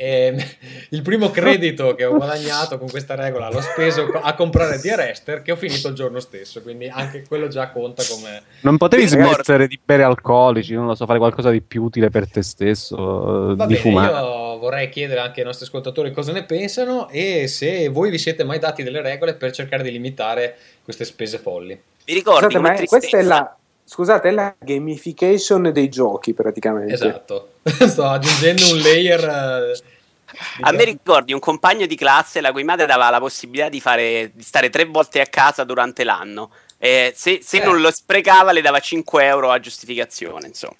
ehm, 0.00 0.36
il 0.90 1.02
primo 1.02 1.30
credito 1.30 1.94
che 1.94 2.04
ho 2.04 2.14
guadagnato 2.16 2.78
con 2.78 2.88
questa 2.88 3.14
regola 3.14 3.50
l'ho 3.50 3.60
speso 3.60 4.10
a 4.12 4.34
comprare 4.34 4.78
The 4.80 4.92
Arrester 4.92 5.42
che 5.42 5.52
ho 5.52 5.56
finito 5.56 5.88
il 5.88 5.94
giorno 5.94 6.20
stesso, 6.20 6.62
quindi 6.62 6.88
anche 6.88 7.24
quello 7.28 7.48
già 7.48 7.70
conta 7.70 8.02
come 8.08 8.42
Non 8.62 8.76
potevi 8.78 9.06
smettere 9.06 9.66
di 9.68 9.78
bere 9.84 10.02
alcolici, 10.02 10.74
non 10.74 10.86
lo 10.86 10.94
so, 10.94 11.04
fare 11.06 11.18
qualcosa 11.18 11.50
di 11.50 11.60
più 11.60 11.82
utile 11.82 12.08
per 12.08 12.28
te 12.28 12.42
stesso, 12.42 13.50
eh, 13.50 13.54
Va 13.54 13.66
di 13.66 13.74
bene, 13.74 13.84
fumare. 13.84 14.12
io 14.12 14.58
vorrei 14.58 14.88
chiedere 14.88 15.20
anche 15.20 15.40
ai 15.40 15.46
nostri 15.46 15.66
ascoltatori 15.66 16.12
cosa 16.12 16.32
ne 16.32 16.44
pensano 16.44 17.08
e 17.08 17.46
se 17.48 17.88
voi 17.88 18.10
vi 18.10 18.18
siete 18.18 18.44
mai 18.44 18.58
dati 18.58 18.82
delle 18.82 19.02
regole 19.02 19.34
per 19.34 19.52
cercare 19.52 19.82
di 19.82 19.90
limitare 19.90 20.56
queste 20.82 21.04
spese 21.04 21.38
folli. 21.38 21.78
Mi 22.06 22.14
ricordi 22.14 22.54
Scusate, 22.54 22.58
ma 22.58 22.86
questa 22.86 23.18
è 23.18 23.22
la, 23.22 23.56
scusate, 23.90 24.28
è 24.28 24.30
la 24.30 24.54
gamification 24.56 25.70
dei 25.72 25.88
giochi 25.88 26.32
praticamente. 26.32 26.92
Esatto, 26.94 27.54
sto 27.88 28.04
aggiungendo 28.06 28.70
un 28.70 28.78
layer... 28.78 29.72
di 30.56 30.62
A 30.62 30.70
me 30.70 30.84
ricordi 30.84 31.32
un 31.32 31.40
compagno 31.40 31.86
di 31.86 31.96
classe 31.96 32.40
la 32.40 32.52
cui 32.52 32.62
madre 32.62 32.86
dava 32.86 33.10
la 33.10 33.18
possibilità 33.18 33.68
di, 33.68 33.80
fare, 33.80 34.30
di 34.32 34.42
stare 34.42 34.70
tre 34.70 34.84
volte 34.84 35.20
a 35.20 35.26
casa 35.26 35.64
durante 35.64 36.04
l'anno. 36.04 36.50
E 36.78 37.12
se 37.14 37.40
se 37.42 37.58
Eh. 37.58 37.64
non 37.64 37.80
lo 37.80 37.90
sprecava, 37.90 38.52
le 38.52 38.62
dava 38.62 38.78
5 38.78 39.24
euro 39.24 39.50
a 39.50 39.58
giustificazione. 39.58 40.46
Insomma, 40.46 40.76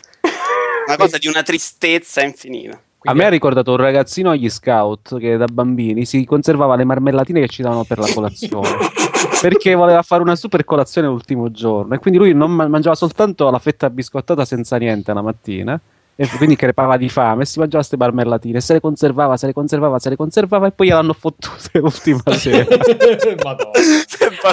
una 0.87 0.97
cosa 0.97 1.19
di 1.19 1.27
una 1.27 1.43
tristezza 1.43 2.23
infinita. 2.23 2.75
A 2.77 2.81
Quindi- 2.99 3.19
me 3.21 3.27
ha 3.27 3.31
ricordato 3.31 3.71
un 3.73 3.79
ragazzino 3.79 4.31
agli 4.31 4.49
scout 4.49 5.19
che 5.19 5.37
da 5.37 5.47
bambini 5.47 6.05
si 6.05 6.25
conservava 6.25 6.77
le 6.77 6.85
marmellatine 6.85 7.41
che 7.41 7.49
ci 7.49 7.63
davano 7.63 7.85
per 7.85 7.99
la 7.99 8.11
colazione 8.13 8.69
perché 9.41 9.75
voleva 9.75 10.03
fare 10.03 10.23
una 10.23 10.37
super 10.37 10.65
colazione 10.65 11.09
l'ultimo 11.09 11.51
giorno. 11.51 11.95
E 11.95 11.99
quindi 11.99 12.19
lui 12.19 12.33
non 12.35 12.51
ma- 12.51 12.69
mangiava 12.69 12.95
soltanto 12.95 13.51
la 13.51 13.59
fetta 13.59 13.91
biscottata 13.91 14.45
senza 14.45 14.77
niente 14.77 15.13
la 15.13 15.23
mattina. 15.23 15.81
E 16.17 16.29
quindi 16.37 16.55
crepava 16.55 16.99
di 16.99 17.09
fame. 17.09 17.43
E 17.43 17.47
si 17.47 17.59
mangiava 17.59 17.79
queste 17.79 17.97
marmellatine. 17.97 18.61
Se 18.61 18.75
le 18.75 18.81
conservava, 18.81 19.39
se 19.39 19.47
le 19.47 19.53
conservava, 19.55 19.99
se 19.99 20.11
le 20.11 20.17
conservava. 20.17 20.67
E 20.67 20.71
poi 20.73 20.89
gliel'hanno 20.89 21.15
fottute 21.15 21.79
l'ultima 21.81 22.21
sera. 22.37 22.67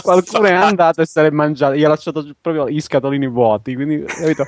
Qualcuno 0.02 0.48
è 0.48 0.54
andato 0.54 1.02
e 1.02 1.06
se 1.06 1.22
l'è 1.22 1.30
mangiato. 1.30 1.76
Gli 1.76 1.84
ha 1.84 1.90
lasciato 1.90 2.26
proprio 2.40 2.70
i 2.70 2.80
scatolini 2.80 3.28
vuoti. 3.28 3.76
Quindi 3.76 4.02
capito? 4.04 4.46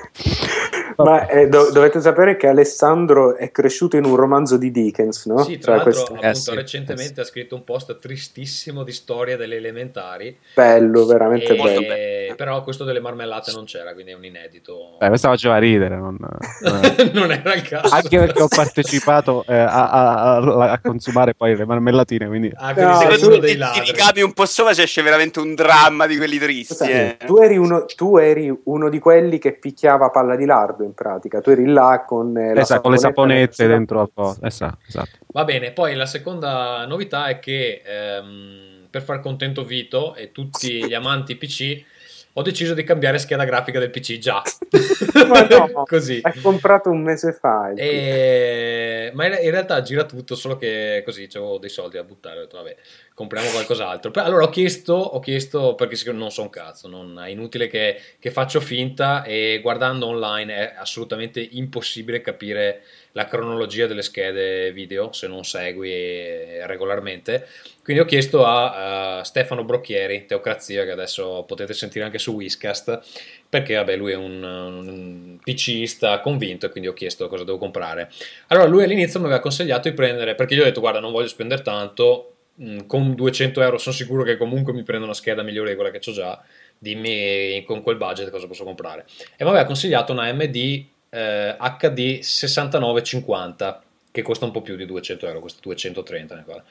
Ma 1.02 1.26
eh, 1.28 1.48
do- 1.48 1.70
dovete 1.70 2.00
sapere 2.00 2.36
che 2.36 2.46
Alessandro 2.48 3.36
è 3.36 3.50
cresciuto 3.50 3.96
in 3.96 4.04
un 4.04 4.16
romanzo 4.16 4.56
di 4.56 4.70
Dickens, 4.70 5.26
no? 5.26 5.38
Sì, 5.42 5.58
tra 5.58 5.76
Cioè, 5.78 5.84
l'altro 5.84 5.92
questo- 5.92 6.12
Eh, 6.14 6.16
appunto 6.28 6.38
sì, 6.50 6.54
recentemente 6.54 7.10
eh, 7.12 7.14
sì. 7.14 7.20
ha 7.20 7.24
scritto 7.24 7.54
un 7.54 7.64
post 7.64 7.98
tristissimo 7.98 8.82
di 8.82 8.92
storia 8.92 9.36
delle 9.36 9.56
elementari, 9.56 10.36
bello, 10.54 11.06
veramente 11.06 11.54
e- 11.54 11.56
bello. 11.56 11.80
bello. 11.86 12.34
però 12.36 12.62
questo 12.62 12.84
delle 12.84 13.00
marmellate 13.00 13.52
non 13.52 13.64
c'era, 13.64 13.92
quindi 13.92 14.12
è 14.12 14.14
un 14.14 14.24
inedito. 14.24 14.98
Eh, 15.00 15.08
questa 15.08 15.28
faceva 15.28 15.58
ridere 15.58 15.96
non- 15.96 16.16
non- 17.12 17.30
era 17.32 17.54
il 17.54 17.62
caso. 17.62 17.94
anche 17.94 18.18
perché 18.18 18.42
ho 18.42 18.48
partecipato 18.48 19.44
eh, 19.46 19.54
a, 19.56 19.88
a- 19.90 20.36
a- 20.36 20.70
a 20.72 20.80
consumare 20.80 21.34
poi 21.34 21.56
le 21.56 21.64
marmellatine 21.64 22.26
quindi 22.26 22.52
Ah, 22.56 22.72
quindi 22.72 22.92
No, 22.92 22.98
sei 23.00 23.18
tu- 23.18 23.26
uno 23.26 23.36
dei 23.36 23.40
me 23.40 23.46
ti 23.52 23.56
ladri. 23.56 23.80
ricavi 23.92 24.22
un 24.22 24.32
po' 24.32 24.46
sopra, 24.46 24.72
c'è 24.72 24.82
esce 24.82 25.02
veramente 25.02 25.40
un 25.40 25.54
dramma 25.54 26.06
di 26.06 26.16
quelli 26.16 26.38
tristi. 26.38 26.74
Scusa, 26.74 26.88
eh. 26.90 27.16
tu, 27.24 27.36
eri 27.38 27.56
uno, 27.56 27.84
tu 27.86 28.16
eri 28.16 28.52
uno 28.64 28.88
di 28.88 28.98
quelli 28.98 29.38
che 29.38 29.52
picchiava 29.52 30.10
palla 30.10 30.36
di 30.36 30.44
lardo 30.44 30.84
in 30.90 30.94
pratica, 30.94 31.40
tu 31.40 31.50
eri 31.50 31.66
là 31.66 32.04
con, 32.06 32.36
eh, 32.36 32.54
la 32.54 32.60
Esatto, 32.60 32.82
con 32.82 32.92
le 32.92 32.98
saponette 32.98 33.66
dentro 33.66 34.00
al 34.00 34.10
posto 34.12 34.44
esatto, 34.44 34.78
esatto. 34.86 35.18
Va 35.28 35.44
bene, 35.44 35.72
poi 35.72 35.94
la 35.94 36.06
seconda 36.06 36.84
novità 36.86 37.26
è 37.26 37.38
che 37.38 37.82
ehm, 37.84 38.86
per 38.90 39.02
far 39.02 39.20
contento 39.20 39.64
Vito 39.64 40.14
e 40.14 40.32
tutti 40.32 40.86
gli 40.86 40.94
amanti 40.94 41.36
PC 41.36 41.84
ho 42.32 42.42
deciso 42.42 42.74
di 42.74 42.84
cambiare 42.84 43.18
scheda 43.18 43.44
grafica 43.44 43.78
del 43.78 43.90
PC 43.90 44.18
già. 44.18 44.42
Ma 45.26 45.46
no, 45.46 45.84
Così. 45.86 46.20
Hai 46.22 46.40
comprato 46.40 46.90
un 46.90 47.02
mese 47.02 47.32
fa. 47.32 47.72
E- 47.74 49.10
Ma 49.14 49.26
in 49.26 49.50
realtà 49.50 49.82
gira 49.82 50.04
tutto, 50.04 50.34
solo 50.34 50.56
che 50.56 51.02
così 51.04 51.28
avevo 51.32 51.58
dei 51.58 51.70
soldi 51.70 51.96
da 51.96 52.04
buttare. 52.04 52.38
Ho 52.38 52.42
detto, 52.42 52.56
vabbè, 52.58 52.76
compriamo 53.14 53.50
qualcos'altro. 53.50 54.12
Allora 54.14 54.44
ho 54.44 54.50
chiesto, 54.50 54.94
ho 54.94 55.18
chiesto 55.18 55.74
perché 55.74 56.10
non 56.12 56.30
so 56.30 56.42
un 56.42 56.50
cazzo, 56.50 56.88
non, 56.88 57.20
è 57.22 57.28
inutile 57.28 57.66
che, 57.66 58.00
che 58.18 58.30
faccio 58.30 58.60
finta 58.60 59.24
e 59.24 59.58
guardando 59.62 60.06
online 60.06 60.54
è 60.54 60.74
assolutamente 60.76 61.40
impossibile 61.40 62.20
capire 62.20 62.82
la 63.12 63.26
cronologia 63.26 63.86
delle 63.86 64.02
schede 64.02 64.72
video 64.72 65.12
se 65.12 65.26
non 65.26 65.44
segui 65.44 65.90
eh, 65.90 66.66
regolarmente. 66.66 67.46
Quindi 67.82 68.02
ho 68.02 68.06
chiesto 68.06 68.44
a, 68.44 69.18
a 69.18 69.24
Stefano 69.24 69.64
Brocchieri, 69.64 70.26
Teocrazia, 70.26 70.84
che 70.84 70.90
adesso 70.90 71.44
potete 71.46 71.72
sentire 71.72 72.04
anche 72.04 72.18
su 72.18 72.32
Whiscast, 72.32 73.00
perché 73.48 73.74
vabbè, 73.74 73.96
lui 73.96 74.12
è 74.12 74.16
un, 74.16 74.42
un 74.42 75.38
PCista 75.42 76.20
convinto 76.20 76.66
e 76.66 76.70
quindi 76.70 76.88
ho 76.88 76.92
chiesto 76.92 77.28
cosa 77.28 77.44
devo 77.44 77.58
comprare. 77.58 78.10
Allora 78.48 78.68
lui 78.68 78.84
all'inizio 78.84 79.18
mi 79.18 79.26
aveva 79.26 79.40
consigliato 79.40 79.88
di 79.88 79.94
prendere, 79.94 80.34
perché 80.34 80.54
gli 80.54 80.60
ho 80.60 80.64
detto 80.64 80.80
guarda 80.80 81.00
non 81.00 81.10
voglio 81.10 81.26
spendere 81.26 81.62
tanto, 81.62 82.34
mh, 82.54 82.86
con 82.86 83.14
200 83.14 83.60
euro 83.60 83.78
sono 83.78 83.94
sicuro 83.94 84.22
che 84.22 84.36
comunque 84.36 84.72
mi 84.72 84.82
prendo 84.84 85.06
una 85.06 85.14
scheda 85.14 85.42
migliore 85.42 85.70
di 85.70 85.74
quella 85.74 85.90
che 85.90 85.98
ho 86.08 86.12
già, 86.12 86.40
dimmi 86.78 87.62
con 87.66 87.82
quel 87.82 87.96
budget 87.96 88.30
cosa 88.30 88.46
posso 88.46 88.64
comprare. 88.64 89.04
E 89.36 89.42
mi 89.42 89.50
aveva 89.50 89.64
consigliato 89.64 90.12
una 90.12 90.24
AMD 90.24 90.84
eh, 91.10 91.56
HD 91.58 92.20
6950 92.20 93.82
che 94.12 94.22
costa 94.22 94.44
un 94.44 94.50
po' 94.50 94.62
più 94.62 94.76
di 94.76 94.86
200 94.86 95.26
euro, 95.26 95.40
costa 95.40 95.60
230 95.62 96.34
ne. 96.34 96.64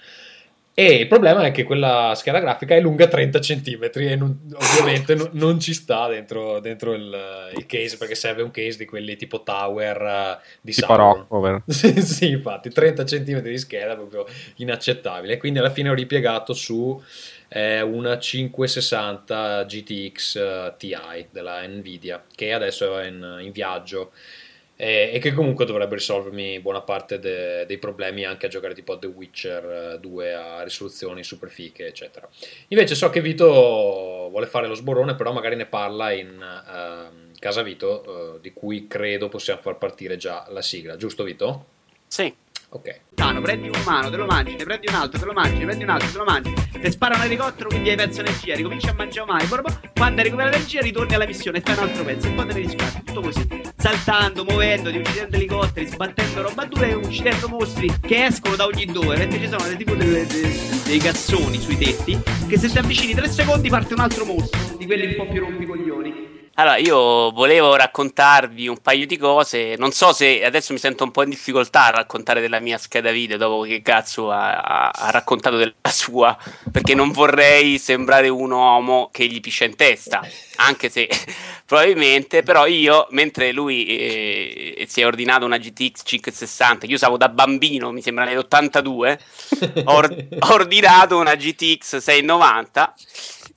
E 0.74 0.94
il 0.94 1.08
problema 1.08 1.44
è 1.44 1.52
che 1.52 1.64
quella 1.64 2.14
scheda 2.16 2.40
grafica 2.40 2.74
è 2.74 2.80
lunga 2.80 3.08
30 3.08 3.40
cm 3.40 3.90
e 3.96 4.16
non- 4.16 4.40
ovviamente 4.54 5.14
non, 5.14 5.30
non 5.34 5.60
ci 5.60 5.74
sta 5.74 6.08
dentro, 6.08 6.60
dentro 6.62 6.94
il, 6.94 7.52
il 7.58 7.66
case 7.66 7.98
perché 7.98 8.16
serve 8.16 8.44
un 8.44 8.52
case 8.52 8.78
di 8.78 8.86
quelli 8.86 9.18
tipo 9.18 9.44
Tower 9.44 10.02
eh, 10.02 10.40
di 10.62 10.72
tipo 10.72 10.88
Sauron. 10.88 11.64
Sì, 11.68 12.02
sì, 12.02 12.30
infatti 12.30 12.70
30 12.70 13.04
cm 13.04 13.42
di 13.42 13.58
scheda 13.58 13.96
proprio 13.96 14.26
inaccettabile. 14.56 15.38
Quindi 15.38 15.60
alla 15.60 15.70
fine 15.70 15.90
ho 15.90 15.94
ripiegato 15.94 16.54
su 16.54 17.02
eh, 17.50 17.82
una 17.82 18.18
560 18.18 19.64
GTX 19.66 20.36
eh, 20.36 20.74
Ti 20.78 20.96
della 21.32 21.68
Nvidia 21.68 22.24
che 22.34 22.54
adesso 22.54 22.98
è 22.98 23.08
in, 23.08 23.40
in 23.42 23.52
viaggio. 23.52 24.12
E, 24.82 25.12
e 25.14 25.20
che 25.20 25.34
comunque 25.34 25.66
dovrebbe 25.66 25.96
risolvermi 25.96 26.62
buona 26.62 26.80
parte 26.80 27.20
de- 27.20 27.66
dei 27.66 27.78
problemi 27.78 28.24
anche 28.24 28.46
a 28.46 28.50
giocare 28.50 28.74
tipo 28.74 28.94
a 28.94 28.98
The 28.98 29.08
Witcher 29.08 29.94
eh, 29.96 30.00
2 30.00 30.34
a 30.34 30.64
risoluzioni 30.64 31.22
super 31.22 31.50
fiche, 31.50 31.86
eccetera. 31.86 32.30
Invece 32.70 32.96
so 32.96 33.10
che 33.10 33.20
Vito 33.20 33.46
vuole 33.46 34.46
fare 34.46 34.68
lo 34.68 34.76
sborone, 34.76 35.16
però 35.16 35.34
magari 35.34 35.58
ne 35.58 35.66
parla 35.66 36.14
in 36.14 36.30
ehm, 36.30 37.32
Casa 37.40 37.62
Vito, 37.62 38.36
eh, 38.36 38.40
di 38.40 38.54
cui 38.54 38.88
credo 38.88 39.28
possiamo 39.28 39.60
far 39.60 39.78
partire 39.78 40.16
già 40.16 40.46
la 40.48 40.62
sigla, 40.62 40.96
giusto 40.96 41.26
Vito? 41.26 41.66
Sì. 42.08 42.34
Ok. 42.72 43.02
Tano, 43.16 43.42
prendi 43.42 43.68
un 43.68 43.74
umano, 43.82 44.12
te 44.12 44.16
lo 44.16 44.26
mangi, 44.26 44.56
ne 44.56 44.64
prendi 44.64 44.88
un 44.88 44.94
altro, 44.94 45.20
te 45.20 45.26
lo 45.26 45.34
mangi, 45.34 45.58
ne 45.58 45.66
prendi 45.66 45.84
un 45.84 45.90
altro, 45.90 46.12
te 46.12 46.18
lo 46.18 46.24
mangi. 46.24 46.54
Ti 46.80 46.92
spara 46.92 47.16
un 47.16 47.24
elicottero, 47.24 47.68
quindi 47.68 47.90
hai 47.90 47.96
perso 47.96 48.20
energia, 48.20 48.56
ricominci 48.56 48.88
a 48.88 48.94
mangiare 48.94 49.26
mai. 49.26 49.48
Quando 49.48 50.22
hai 50.22 50.24
recuperato 50.24 50.56
energia, 50.56 50.82
ritorni 50.82 51.16
alla 51.16 51.26
missione 51.26 51.58
e 51.58 51.62
fai 51.62 51.78
un 51.78 51.84
altro 51.84 52.04
pezzo. 52.04 52.28
E 52.28 52.32
poi 52.32 52.46
te 52.46 52.54
ne 52.54 52.60
riscatti, 52.60 53.04
tutto 53.06 53.22
così. 53.22 53.48
Saltando, 53.76 54.44
muovendoti, 54.44 54.98
uccidendo 54.98 55.36
elicotteri, 55.36 55.88
sbattendo 55.88 56.42
roba 56.44 56.66
dura 56.66 56.86
e 56.86 56.94
uccidendo 56.94 57.48
mostri 57.48 57.92
che 58.02 58.26
escono 58.26 58.56
da 58.56 58.66
ogni 58.66 58.86
dove. 58.86 59.16
Perché 59.16 59.40
ci 59.40 59.48
sono 59.48 59.64
dei, 59.64 59.78
tipo 59.78 59.96
dei, 59.96 60.28
dei, 60.28 60.82
dei 60.86 61.00
cazzoni 61.00 61.60
sui 61.60 61.78
tetti. 61.78 62.22
Che 62.48 62.58
se 62.60 62.70
ti 62.70 62.78
avvicini 62.78 63.16
3 63.16 63.30
secondi 63.30 63.70
parte 63.70 63.96
un 63.96 64.02
altro 64.02 64.26
mostro. 64.26 64.78
Di 64.78 64.86
quelli 64.86 65.08
un 65.08 65.16
po' 65.16 65.32
più 65.32 65.42
rompicoglioni. 65.42 66.39
Allora, 66.60 66.76
io 66.76 67.32
volevo 67.32 67.74
raccontarvi 67.78 68.68
un 68.68 68.80
paio 68.82 69.08
di 69.08 69.16
cose. 69.16 69.76
Non 69.78 69.94
so 69.94 70.12
se 70.12 70.44
adesso 70.44 70.74
mi 70.74 70.80
sento 70.80 71.06
un 71.06 71.12
po' 71.12 71.24
in 71.24 71.30
difficoltà 71.30 71.86
a 71.86 71.92
raccontare 71.92 72.42
della 72.42 72.60
mia 72.60 72.78
scheda 72.78 73.12
video 73.12 73.38
dopo 73.38 73.62
che 73.62 73.82
cazzo 73.82 74.30
ha, 74.30 74.90
ha, 74.90 75.10
raccontato 75.10 75.56
della 75.56 75.72
sua. 75.90 76.38
Perché 76.70 76.96
non 76.96 77.12
vorrei 77.12 77.78
sembrare 77.78 78.28
un 78.28 78.52
uomo 78.52 79.08
che 79.10 79.26
gli 79.28 79.40
piscia 79.40 79.64
in 79.64 79.78
testa. 79.78 80.22
Anche 80.58 80.90
se 80.90 81.08
probabilmente, 81.66 82.44
però 82.44 82.68
io, 82.68 83.08
mentre 83.12 83.54
lui 83.54 83.86
eh, 83.86 84.86
si 84.86 85.00
è 85.00 85.06
ordinato 85.06 85.46
una 85.46 85.60
GTX 85.60 86.02
560 86.04 86.80
che 86.80 86.88
io 86.88 86.96
usavo 86.96 87.16
da 87.16 87.30
bambino, 87.30 87.92
mi 87.92 88.02
sembra 88.02 88.26
nell'82, 88.26 89.18
ho, 89.86 89.94
or- 89.94 90.28
ho 90.40 90.52
ordinato 90.54 91.20
una 91.20 91.36
GTX 91.36 92.00
690 92.00 92.96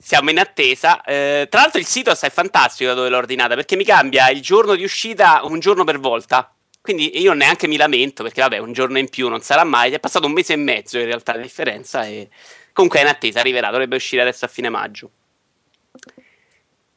siamo 0.03 0.29
in 0.31 0.37
attesa. 0.37 1.01
Eh, 1.01 1.47
tra 1.49 1.61
l'altro, 1.61 1.79
il 1.79 1.85
sito 1.85 2.11
è 2.11 2.29
fantastico 2.29 2.89
da 2.89 2.95
dove 2.95 3.07
l'ho 3.07 3.17
ordinata 3.17 3.55
perché 3.55 3.77
mi 3.77 3.85
cambia 3.85 4.29
il 4.29 4.41
giorno 4.41 4.75
di 4.75 4.83
uscita 4.83 5.39
un 5.45 5.59
giorno 5.59 5.85
per 5.85 5.97
volta. 5.97 6.53
Quindi 6.81 7.21
io 7.21 7.31
neanche 7.31 7.67
mi 7.67 7.77
lamento 7.77 8.21
perché, 8.21 8.41
vabbè, 8.41 8.57
un 8.57 8.73
giorno 8.73 8.97
in 8.97 9.07
più 9.07 9.29
non 9.29 9.39
sarà 9.39 9.63
mai. 9.63 9.93
È 9.93 10.01
passato 10.01 10.25
un 10.25 10.33
mese 10.33 10.53
e 10.53 10.57
mezzo 10.57 10.99
in 10.99 11.05
realtà 11.05 11.33
la 11.33 11.41
differenza. 11.41 12.05
E 12.05 12.29
comunque 12.73 12.99
è 12.99 13.03
in 13.03 13.07
attesa, 13.07 13.39
arriverà. 13.39 13.69
Dovrebbe 13.69 13.95
uscire 13.95 14.21
adesso 14.21 14.43
a 14.43 14.49
fine 14.49 14.67
maggio. 14.67 15.09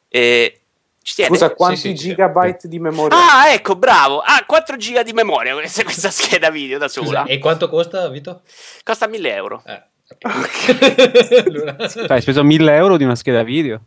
E... 0.09 0.59
Scusa, 1.01 1.53
quanti 1.53 1.77
sì, 1.77 1.87
sì, 1.87 2.09
gigabyte 2.09 2.59
sì. 2.59 2.67
di 2.67 2.79
memoria? 2.79 3.17
Ah, 3.17 3.53
ecco, 3.53 3.77
bravo. 3.77 4.19
Ah, 4.19 4.43
4 4.45 4.75
giga 4.75 5.03
di 5.03 5.13
memoria 5.13 5.53
questa, 5.53 5.83
questa 5.85 6.11
scheda 6.11 6.49
video 6.49 6.77
da 6.77 6.89
sola. 6.89 7.21
Scusa, 7.21 7.23
e 7.23 7.39
quanto 7.39 7.69
costa, 7.69 8.09
Vito? 8.09 8.41
Costa 8.83 9.07
1000 9.07 9.33
euro. 9.33 9.63
Eh. 9.65 9.81
cioè, 11.89 12.05
hai 12.07 12.21
speso 12.21 12.43
1000 12.43 12.75
euro 12.75 12.97
di 12.97 13.03
una 13.03 13.15
scheda 13.15 13.43
video? 13.43 13.81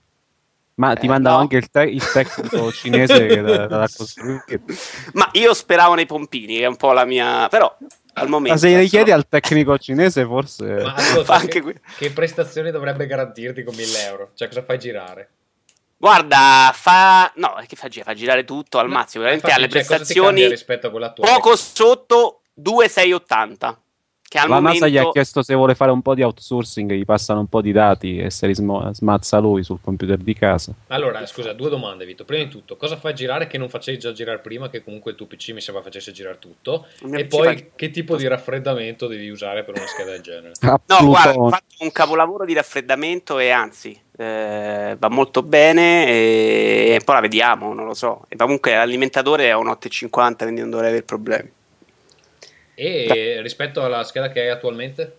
Ma 0.74 0.94
ti 0.94 1.06
eh, 1.06 1.08
mandava 1.08 1.36
no. 1.36 1.42
anche 1.42 1.56
il, 1.56 1.70
te- 1.70 1.82
il, 1.82 2.02
tecnico 2.02 2.72
cinese 2.72 3.42
da, 3.42 3.66
da 3.66 3.88
costruire. 3.94 4.62
Ma 5.12 5.28
io 5.32 5.52
speravo 5.52 5.94
nei 5.94 6.06
pompini, 6.06 6.56
che 6.56 6.62
è 6.62 6.66
un 6.66 6.76
po' 6.76 6.92
la 6.92 7.04
mia. 7.04 7.48
Però 7.48 7.76
al 8.14 8.28
momento. 8.28 8.52
Ma 8.52 8.56
se 8.58 8.82
gli 8.82 8.88
chiedi 8.88 9.10
al 9.10 9.28
tecnico 9.28 9.76
cinese, 9.78 10.24
forse. 10.24 10.64
Ma 10.64 10.94
ascolta, 10.94 11.34
anche 11.34 11.62
che, 11.62 11.80
che 11.98 12.10
prestazioni 12.12 12.70
dovrebbe 12.70 13.06
garantirti 13.06 13.62
con 13.62 13.74
1000 13.74 14.04
euro? 14.06 14.30
Cioè, 14.34 14.48
cosa 14.48 14.62
fai 14.62 14.78
girare? 14.78 15.30
Guarda, 15.98 16.72
fa. 16.74 17.30
No, 17.36 17.62
che 17.66 17.76
fa 17.76 17.88
girare? 17.88 18.12
Fa 18.12 18.18
girare 18.18 18.44
tutto 18.44 18.78
al 18.78 18.88
massimo. 18.88 19.24
Veramente 19.24 19.52
alle 19.52 19.68
cioè, 19.68 19.84
prestazioni. 19.84 20.48
rispetto 20.48 20.86
a 20.86 20.90
quella 20.90 21.06
attuale? 21.06 21.32
Poco 21.34 21.56
sotto 21.56 22.40
2680. 22.54 23.80
Che 24.30 24.38
al 24.38 24.48
la 24.48 24.60
momento... 24.60 24.84
NASA 24.84 24.86
gli 24.86 24.96
ha 24.96 25.10
chiesto 25.10 25.42
se 25.42 25.56
vuole 25.56 25.74
fare 25.74 25.90
un 25.90 26.02
po' 26.02 26.14
di 26.14 26.22
outsourcing, 26.22 26.92
gli 26.92 27.04
passano 27.04 27.40
un 27.40 27.48
po' 27.48 27.60
di 27.60 27.72
dati 27.72 28.18
e 28.18 28.30
se 28.30 28.46
li 28.46 28.54
sm- 28.54 28.92
smazza 28.92 29.40
lui 29.40 29.64
sul 29.64 29.80
computer 29.82 30.18
di 30.18 30.34
casa. 30.34 30.72
Allora, 30.86 31.26
scusa, 31.26 31.52
due 31.52 31.68
domande, 31.68 32.06
Vito. 32.06 32.24
Prima 32.24 32.44
di 32.44 32.48
tutto, 32.48 32.76
cosa 32.76 32.96
fai 32.96 33.12
girare 33.12 33.48
che 33.48 33.58
non 33.58 33.68
facevi 33.68 33.98
già 33.98 34.12
girare 34.12 34.38
prima, 34.38 34.70
che 34.70 34.84
comunque 34.84 35.10
il 35.10 35.16
tuo 35.16 35.26
PC 35.26 35.50
mi 35.50 35.60
sembra 35.60 35.82
facesse 35.82 36.12
girare 36.12 36.38
tutto? 36.38 36.86
E 37.10 37.24
poi, 37.24 37.56
fa... 37.56 37.64
che 37.74 37.90
tipo 37.90 38.14
di 38.14 38.28
raffreddamento 38.28 39.08
devi 39.08 39.28
usare 39.30 39.64
per 39.64 39.74
una 39.76 39.86
scheda 39.88 40.12
del 40.12 40.20
genere? 40.20 40.52
No, 40.86 41.06
guarda, 41.06 41.36
ho 41.36 41.48
fatto 41.48 41.74
un 41.80 41.90
capolavoro 41.90 42.44
di 42.44 42.52
raffreddamento 42.52 43.40
e 43.40 43.50
anzi, 43.50 44.00
eh, 44.16 44.94
va 44.96 45.08
molto 45.08 45.42
bene 45.42 46.06
e... 46.06 46.94
e 46.94 47.00
poi 47.04 47.16
la 47.16 47.20
vediamo, 47.20 47.74
non 47.74 47.84
lo 47.84 47.94
so. 47.94 48.26
E 48.28 48.36
comunque 48.36 48.76
l'alimentatore 48.76 49.48
è 49.48 49.54
un 49.54 49.66
8,50, 49.66 50.36
quindi 50.36 50.60
non 50.60 50.70
dovrei 50.70 50.90
avere 50.90 51.02
problemi. 51.02 51.50
E 52.80 53.40
rispetto 53.42 53.84
alla 53.84 54.04
scheda 54.04 54.30
che 54.30 54.40
hai 54.40 54.48
attualmente? 54.48 55.16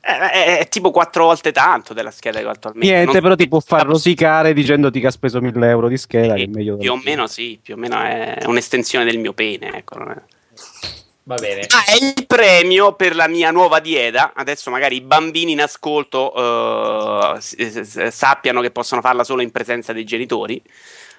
È, 0.00 0.10
è, 0.10 0.58
è, 0.58 0.68
tipo 0.68 0.90
quattro 0.90 1.26
volte 1.26 1.52
tanto 1.52 1.92
della 1.92 2.10
scheda 2.10 2.38
che 2.38 2.46
ho 2.46 2.50
attualmente. 2.50 2.90
Niente, 2.90 3.12
non 3.12 3.22
però 3.22 3.34
ti 3.34 3.46
può 3.46 3.60
far 3.60 3.84
rosicare 3.84 4.54
dicendoti 4.54 4.98
che 4.98 5.08
ha 5.08 5.10
speso 5.10 5.40
1000 5.40 5.68
euro 5.68 5.88
di 5.88 5.98
scheda. 5.98 6.34
Sì, 6.34 6.48
più 6.48 6.92
o 6.92 7.00
meno 7.04 7.26
sì, 7.26 7.58
più 7.62 7.74
o 7.74 7.76
meno 7.76 8.00
è 8.00 8.38
un'estensione 8.46 9.04
del 9.04 9.18
mio 9.18 9.34
pene. 9.34 9.76
Ecco, 9.76 9.96
Va 11.24 11.36
bene. 11.36 11.66
Ah, 11.68 11.84
è 11.84 12.02
il 12.02 12.26
premio 12.26 12.94
per 12.94 13.14
la 13.14 13.28
mia 13.28 13.50
nuova 13.52 13.78
dieta. 13.78 14.32
Adesso 14.34 14.70
magari 14.70 14.96
i 14.96 15.00
bambini 15.02 15.52
in 15.52 15.60
ascolto 15.60 16.32
uh, 16.34 17.38
sappiano 17.38 18.60
che 18.60 18.72
possono 18.72 19.00
farla 19.00 19.22
solo 19.22 19.42
in 19.42 19.52
presenza 19.52 19.92
dei 19.92 20.04
genitori. 20.04 20.60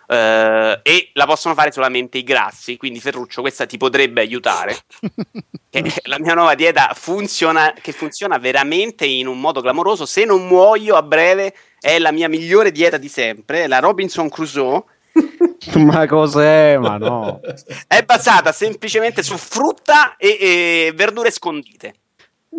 Uh, 0.06 0.80
e 0.84 1.12
la 1.14 1.26
possono 1.26 1.54
fare 1.54 1.72
solamente 1.72 2.18
i 2.18 2.24
grassi. 2.24 2.78
Quindi, 2.78 3.00
Ferruccio, 3.00 3.42
questa 3.42 3.66
ti 3.66 3.78
potrebbe 3.78 4.22
aiutare. 4.22 4.76
la 6.04 6.20
mia 6.20 6.34
nuova 6.34 6.56
dieta 6.56 6.92
funziona, 6.94 7.74
che 7.80 7.92
funziona 7.92 8.38
veramente 8.38 9.06
in 9.06 9.28
un 9.28 9.40
modo 9.40 9.62
clamoroso. 9.62 10.06
Se 10.06 10.26
non 10.26 10.46
muoio 10.48 10.96
a 10.96 11.02
breve, 11.02 11.54
è 11.80 12.00
la 12.00 12.12
mia 12.12 12.30
migliore 12.30 12.72
dieta 12.72 12.98
di 12.98 13.08
sempre. 13.08 13.68
La 13.68 13.80
Robinson 13.80 14.30
Crusoe. 14.30 14.84
Ma 15.76 16.06
cos'è? 16.08 16.78
Ma 16.78 16.98
no, 16.98 17.40
è 17.88 18.04
basata 18.04 18.52
semplicemente 18.52 19.24
su 19.24 19.38
frutta 19.38 20.18
e, 20.18 20.38
e 20.40 20.92
verdure 20.96 21.32
scondite. 21.32 21.94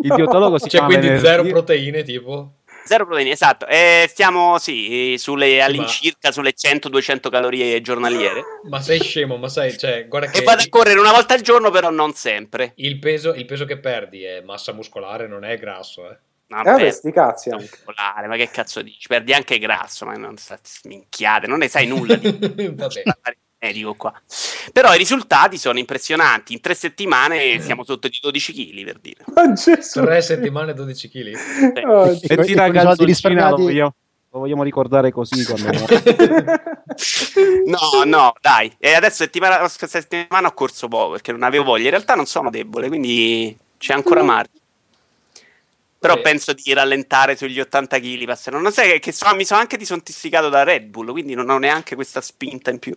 Il 0.01 0.13
dietologo 0.13 0.57
si 0.57 0.69
cioè, 0.69 0.83
quindi 0.83 1.19
zero 1.19 1.43
proteine, 1.43 2.03
tipo. 2.03 2.53
Zero 2.85 3.05
proteine, 3.05 3.31
esatto. 3.31 3.65
E 3.65 4.05
stiamo, 4.07 4.59
sì, 4.59 5.15
sulle, 5.17 5.61
all'incirca 5.61 6.31
sulle 6.31 6.53
100-200 6.53 7.29
calorie 7.29 7.81
giornaliere. 7.81 8.43
Ma 8.69 8.79
sei 8.79 9.01
scemo, 9.01 9.37
ma 9.37 9.49
sai, 9.49 9.75
cioè, 9.77 10.07
guarda 10.07 10.29
che... 10.29 10.39
E 10.39 10.43
vado 10.43 10.61
a 10.61 10.69
correre 10.69 10.99
una 10.99 11.11
volta 11.11 11.33
al 11.33 11.41
giorno, 11.41 11.71
però 11.71 11.89
non 11.89 12.13
sempre. 12.13 12.73
Il 12.75 12.99
peso, 12.99 13.33
il 13.33 13.45
peso 13.45 13.65
che 13.65 13.79
perdi 13.79 14.23
è 14.23 14.41
massa 14.41 14.71
muscolare, 14.71 15.27
non 15.27 15.43
è 15.43 15.57
grasso, 15.57 16.09
eh. 16.09 16.17
Vabbè, 16.47 16.85
eh, 16.85 16.91
sti 16.91 17.11
cazzi 17.11 17.49
anche. 17.49 17.69
Muscolare, 17.83 18.27
ma 18.27 18.35
che 18.35 18.49
cazzo 18.51 18.83
dici? 18.83 19.07
Perdi 19.07 19.33
anche 19.33 19.57
grasso, 19.57 20.05
ma 20.05 20.13
non 20.13 20.37
sta 20.37 20.59
minchiate, 20.83 21.47
non 21.47 21.57
ne 21.57 21.67
sai 21.67 21.87
nulla 21.87 22.15
di... 22.15 22.29
Vabbè 22.37 23.37
medico 23.59 23.93
qua. 23.95 24.13
Però 24.71 24.93
i 24.93 24.97
risultati 24.97 25.57
sono 25.57 25.79
impressionanti. 25.79 26.53
In 26.53 26.61
tre 26.61 26.75
settimane 26.75 27.59
siamo 27.61 27.83
sotto 27.83 28.07
di 28.07 28.19
12 28.21 28.53
kg 28.53 28.83
per 28.83 28.99
dire. 28.99 29.23
Oh, 29.33 29.53
Gesù. 29.53 30.01
Tre 30.01 30.21
settimane 30.21 30.73
12 30.73 31.09
kg? 31.09 31.75
Eh. 31.75 31.85
Oh, 31.85 32.09
e 32.09 32.37
ti 32.37 32.53
ragazzi 32.53 33.05
risparmiati... 33.05 33.51
lo, 33.51 33.57
vogliamo, 33.57 33.93
lo 34.31 34.39
vogliamo 34.39 34.63
ricordare 34.63 35.11
così 35.11 35.43
quando... 35.45 35.69
no, 37.65 38.03
no, 38.05 38.33
dai. 38.41 38.73
E 38.77 38.93
adesso 38.93 39.17
settimana, 39.17 39.67
settimana 39.67 40.47
ho 40.47 40.53
corso 40.53 40.87
poco 40.87 41.11
perché 41.13 41.31
non 41.31 41.43
avevo 41.43 41.63
voglia. 41.63 41.85
In 41.85 41.91
realtà 41.91 42.15
non 42.15 42.25
sono 42.25 42.49
debole, 42.49 42.87
quindi 42.87 43.57
c'è 43.77 43.93
ancora 43.93 44.23
mm. 44.23 44.25
margine. 44.25 44.59
Però 46.05 46.21
penso 46.21 46.53
di 46.53 46.71
rallentare 46.71 47.35
sugli 47.35 47.59
80 47.59 47.99
kg. 47.99 48.49
Non 48.51 48.71
sai 48.71 48.99
che, 48.99 49.11
so, 49.11 49.33
mi 49.33 49.43
sono 49.43 49.59
anche 49.59 49.75
disontificato 49.75 50.49
da 50.49 50.61
Red 50.61 50.83
Bull, 50.83 51.09
quindi 51.09 51.33
non 51.33 51.49
ho 51.49 51.57
neanche 51.57 51.95
questa 51.95 52.21
spinta 52.21 52.69
in 52.69 52.77
più. 52.77 52.93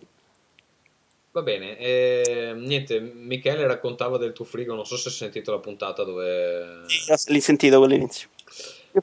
Va 1.31 1.41
bene, 1.43 1.77
e, 1.77 2.53
niente, 2.55 2.99
Michele 2.99 3.67
raccontava 3.67 4.17
del 4.17 4.33
tuo 4.33 4.45
frigo, 4.45 4.73
non 4.73 4.85
so 4.85 4.97
se 4.97 5.09
hai 5.09 5.13
sentito 5.13 5.51
la 5.51 5.59
puntata 5.59 6.03
dove... 6.03 6.81
Sì, 6.87 7.31
l'ho 7.31 7.39
sentito 7.39 7.77
quell'inizio. 7.77 8.29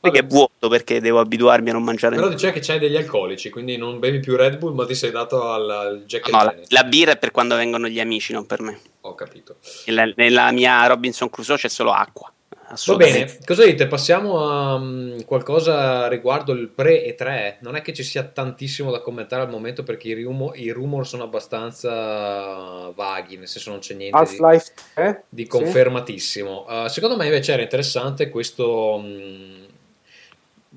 Perché 0.01 0.19
è 0.19 0.27
vuoto 0.27 0.69
perché 0.69 1.01
devo 1.01 1.21
abituarmi 1.21 1.71
a 1.71 1.73
non 1.73 1.85
mangiare. 1.85 2.17
Però 2.17 2.29
dice 2.29 2.51
che 2.51 2.59
c'hai 2.61 2.81
degli 2.81 2.97
alcolici, 2.97 3.51
quindi 3.51 3.77
non 3.77 4.01
bevi 4.01 4.19
più 4.19 4.35
Red 4.35 4.59
Bull, 4.59 4.75
ma 4.75 4.85
ti 4.85 4.97
sei 4.97 5.13
dato 5.13 5.49
al, 5.49 5.71
al 5.71 6.05
Jack 6.05 6.29
no, 6.31 6.43
la, 6.43 6.55
la, 6.69 6.85
birra 6.85 7.13
è 7.13 7.19
per 7.19 7.31
quando 7.31 7.55
vengono 7.55 7.87
gli 7.87 8.01
amici, 8.01 8.33
non 8.33 8.47
per 8.47 8.61
me. 8.61 8.81
Ho 9.03 9.15
capito. 9.15 9.57
Nella, 9.87 10.13
nella 10.17 10.51
mia 10.51 10.85
Robinson 10.87 11.31
Crusoe 11.31 11.57
c'è 11.57 11.69
solo 11.69 11.93
acqua. 11.93 12.31
Va 12.69 12.97
bene, 12.97 13.39
cosa 13.45 13.65
dite? 13.65 13.87
Passiamo 13.87 14.41
a 14.41 14.75
um, 14.75 15.25
qualcosa 15.25 16.09
riguardo 16.09 16.53
il 16.53 16.69
pre 16.69 17.05
e 17.05 17.15
3. 17.15 17.59
Non 17.61 17.77
è 17.77 17.83
che 17.83 17.93
ci 17.93 18.03
sia 18.03 18.25
tantissimo 18.25 18.91
da 18.91 19.01
commentare 19.01 19.43
al 19.43 19.51
momento 19.51 19.85
perché 19.85 20.09
i 20.09 20.23
rumor, 20.23 20.59
i 20.59 20.71
rumor 20.71 21.07
sono 21.07 21.23
abbastanza 21.23 22.91
vaghi, 22.91 23.37
nel 23.37 23.47
senso 23.47 23.71
non 23.71 23.79
c'è 23.79 23.95
niente 23.95 24.17
Half-Life 24.17 24.73
3? 24.95 25.25
di, 25.29 25.43
di 25.43 25.49
confermatissimo. 25.49 26.67
Sì. 26.69 26.75
Uh, 26.75 26.87
secondo 26.89 27.17
me 27.17 27.27
invece 27.27 27.53
era 27.53 27.63
interessante 27.63 28.29
questo... 28.29 28.95
Um, 28.95 29.65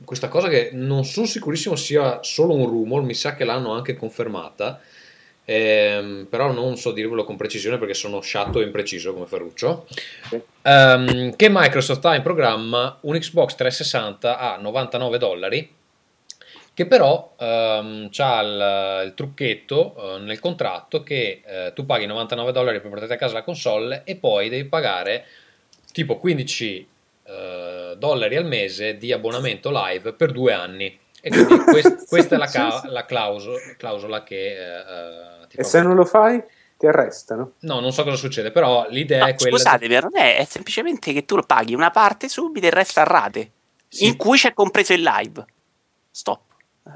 questa 0.06 0.30
cosa 0.30 0.48
che 0.48 0.70
non 0.72 1.04
sono 1.04 1.26
sicurissimo 1.26 1.76
sia 1.76 2.20
solo 2.24 2.54
un 2.54 2.68
rumor, 2.68 3.02
mi 3.02 3.14
sa 3.14 3.36
che 3.36 3.44
l'hanno 3.44 3.74
anche 3.74 3.96
confermata 3.96 4.80
ehm, 5.50 6.28
però 6.30 6.52
non 6.52 6.78
so 6.78 6.91
dirvelo 6.91 7.24
con 7.24 7.36
precisione 7.36 7.80
perché 7.80 7.95
sono 7.95 8.22
sciatto 8.22 8.62
e 8.62 8.66
impreciso 8.66 9.14
come 9.14 9.26
Ferruccio. 9.26 9.88
Ehm, 10.62 11.36
che 11.36 11.47
Microsoft 11.50 12.06
ha 12.06 12.16
in 12.16 12.22
programma 12.22 12.97
un 13.02 13.18
Xbox 13.18 13.56
360 13.56 14.38
a 14.38 14.58
99 14.58 15.18
dollari 15.18 15.78
che 16.74 16.86
però 16.86 17.34
ehm, 17.38 18.10
ha 18.16 18.41
il, 18.41 19.08
il 19.08 19.14
trucchetto 19.14 20.16
eh, 20.16 20.20
nel 20.20 20.39
contratto 20.39 21.04
che 21.04 21.41
eh, 21.43 21.72
tu 21.74 21.86
paghi 21.86 22.06
99 22.06 22.52
dollari 22.52 22.80
per 22.80 22.89
portare 22.89 23.14
a 23.14 23.18
casa 23.18 23.34
la 23.34 23.43
console 23.43 24.04
e 24.06 24.16
poi 24.16 24.47
devi 24.50 24.70
pagare 24.70 25.26
tipo 25.91 26.18
15 26.18 26.88
eh, 27.24 27.95
dollari 27.97 28.36
al 28.38 28.45
mese 28.45 28.97
di 28.97 29.12
abbonamento 29.12 29.72
live 29.74 30.14
per 30.14 30.32
due 30.32 30.54
anni. 30.54 30.97
E 31.22 31.30
quindi 31.30 31.58
quest- 31.70 32.08
questa 32.08 32.36
è 32.36 32.38
la, 32.38 32.47
ca- 32.47 32.84
la 32.86 33.06
clausola, 33.06 33.58
clausola 33.78 34.24
che 34.24 34.52
eh, 34.52 35.39
ti 35.39 35.39
E 35.60 35.64
se 35.66 35.82
non 35.82 35.95
lo 35.95 36.05
fai, 36.05 36.41
ti 36.78 36.88
arrestano. 36.88 37.53
No, 37.62 37.80
non 37.82 37.91
so 37.91 38.03
cosa 38.03 38.16
succede, 38.16 38.51
però 38.51 38.88
l'idea 38.89 39.20
No, 39.20 39.28
è 39.28 39.36
quella. 39.36 39.57
scusatemi, 39.57 39.99
non 39.99 40.12
è, 40.18 40.38
è 40.38 40.45
semplicemente 40.45 41.12
che 41.12 41.26
tu 41.26 41.36
lo 41.36 41.43
paghi 41.43 41.74
una 41.76 41.91
parte 41.91 42.30
subito 42.30 42.66
e 42.66 42.70
il 42.70 42.74
resto 42.76 42.99
a 43.01 43.03
rate, 43.03 43.51
Sì. 43.89 44.05
in 44.07 44.16
cui 44.16 44.38
c'è 44.38 44.53
compreso 44.53 44.93
il 44.93 45.01
live. 45.01 45.45
Stop. 46.12 46.41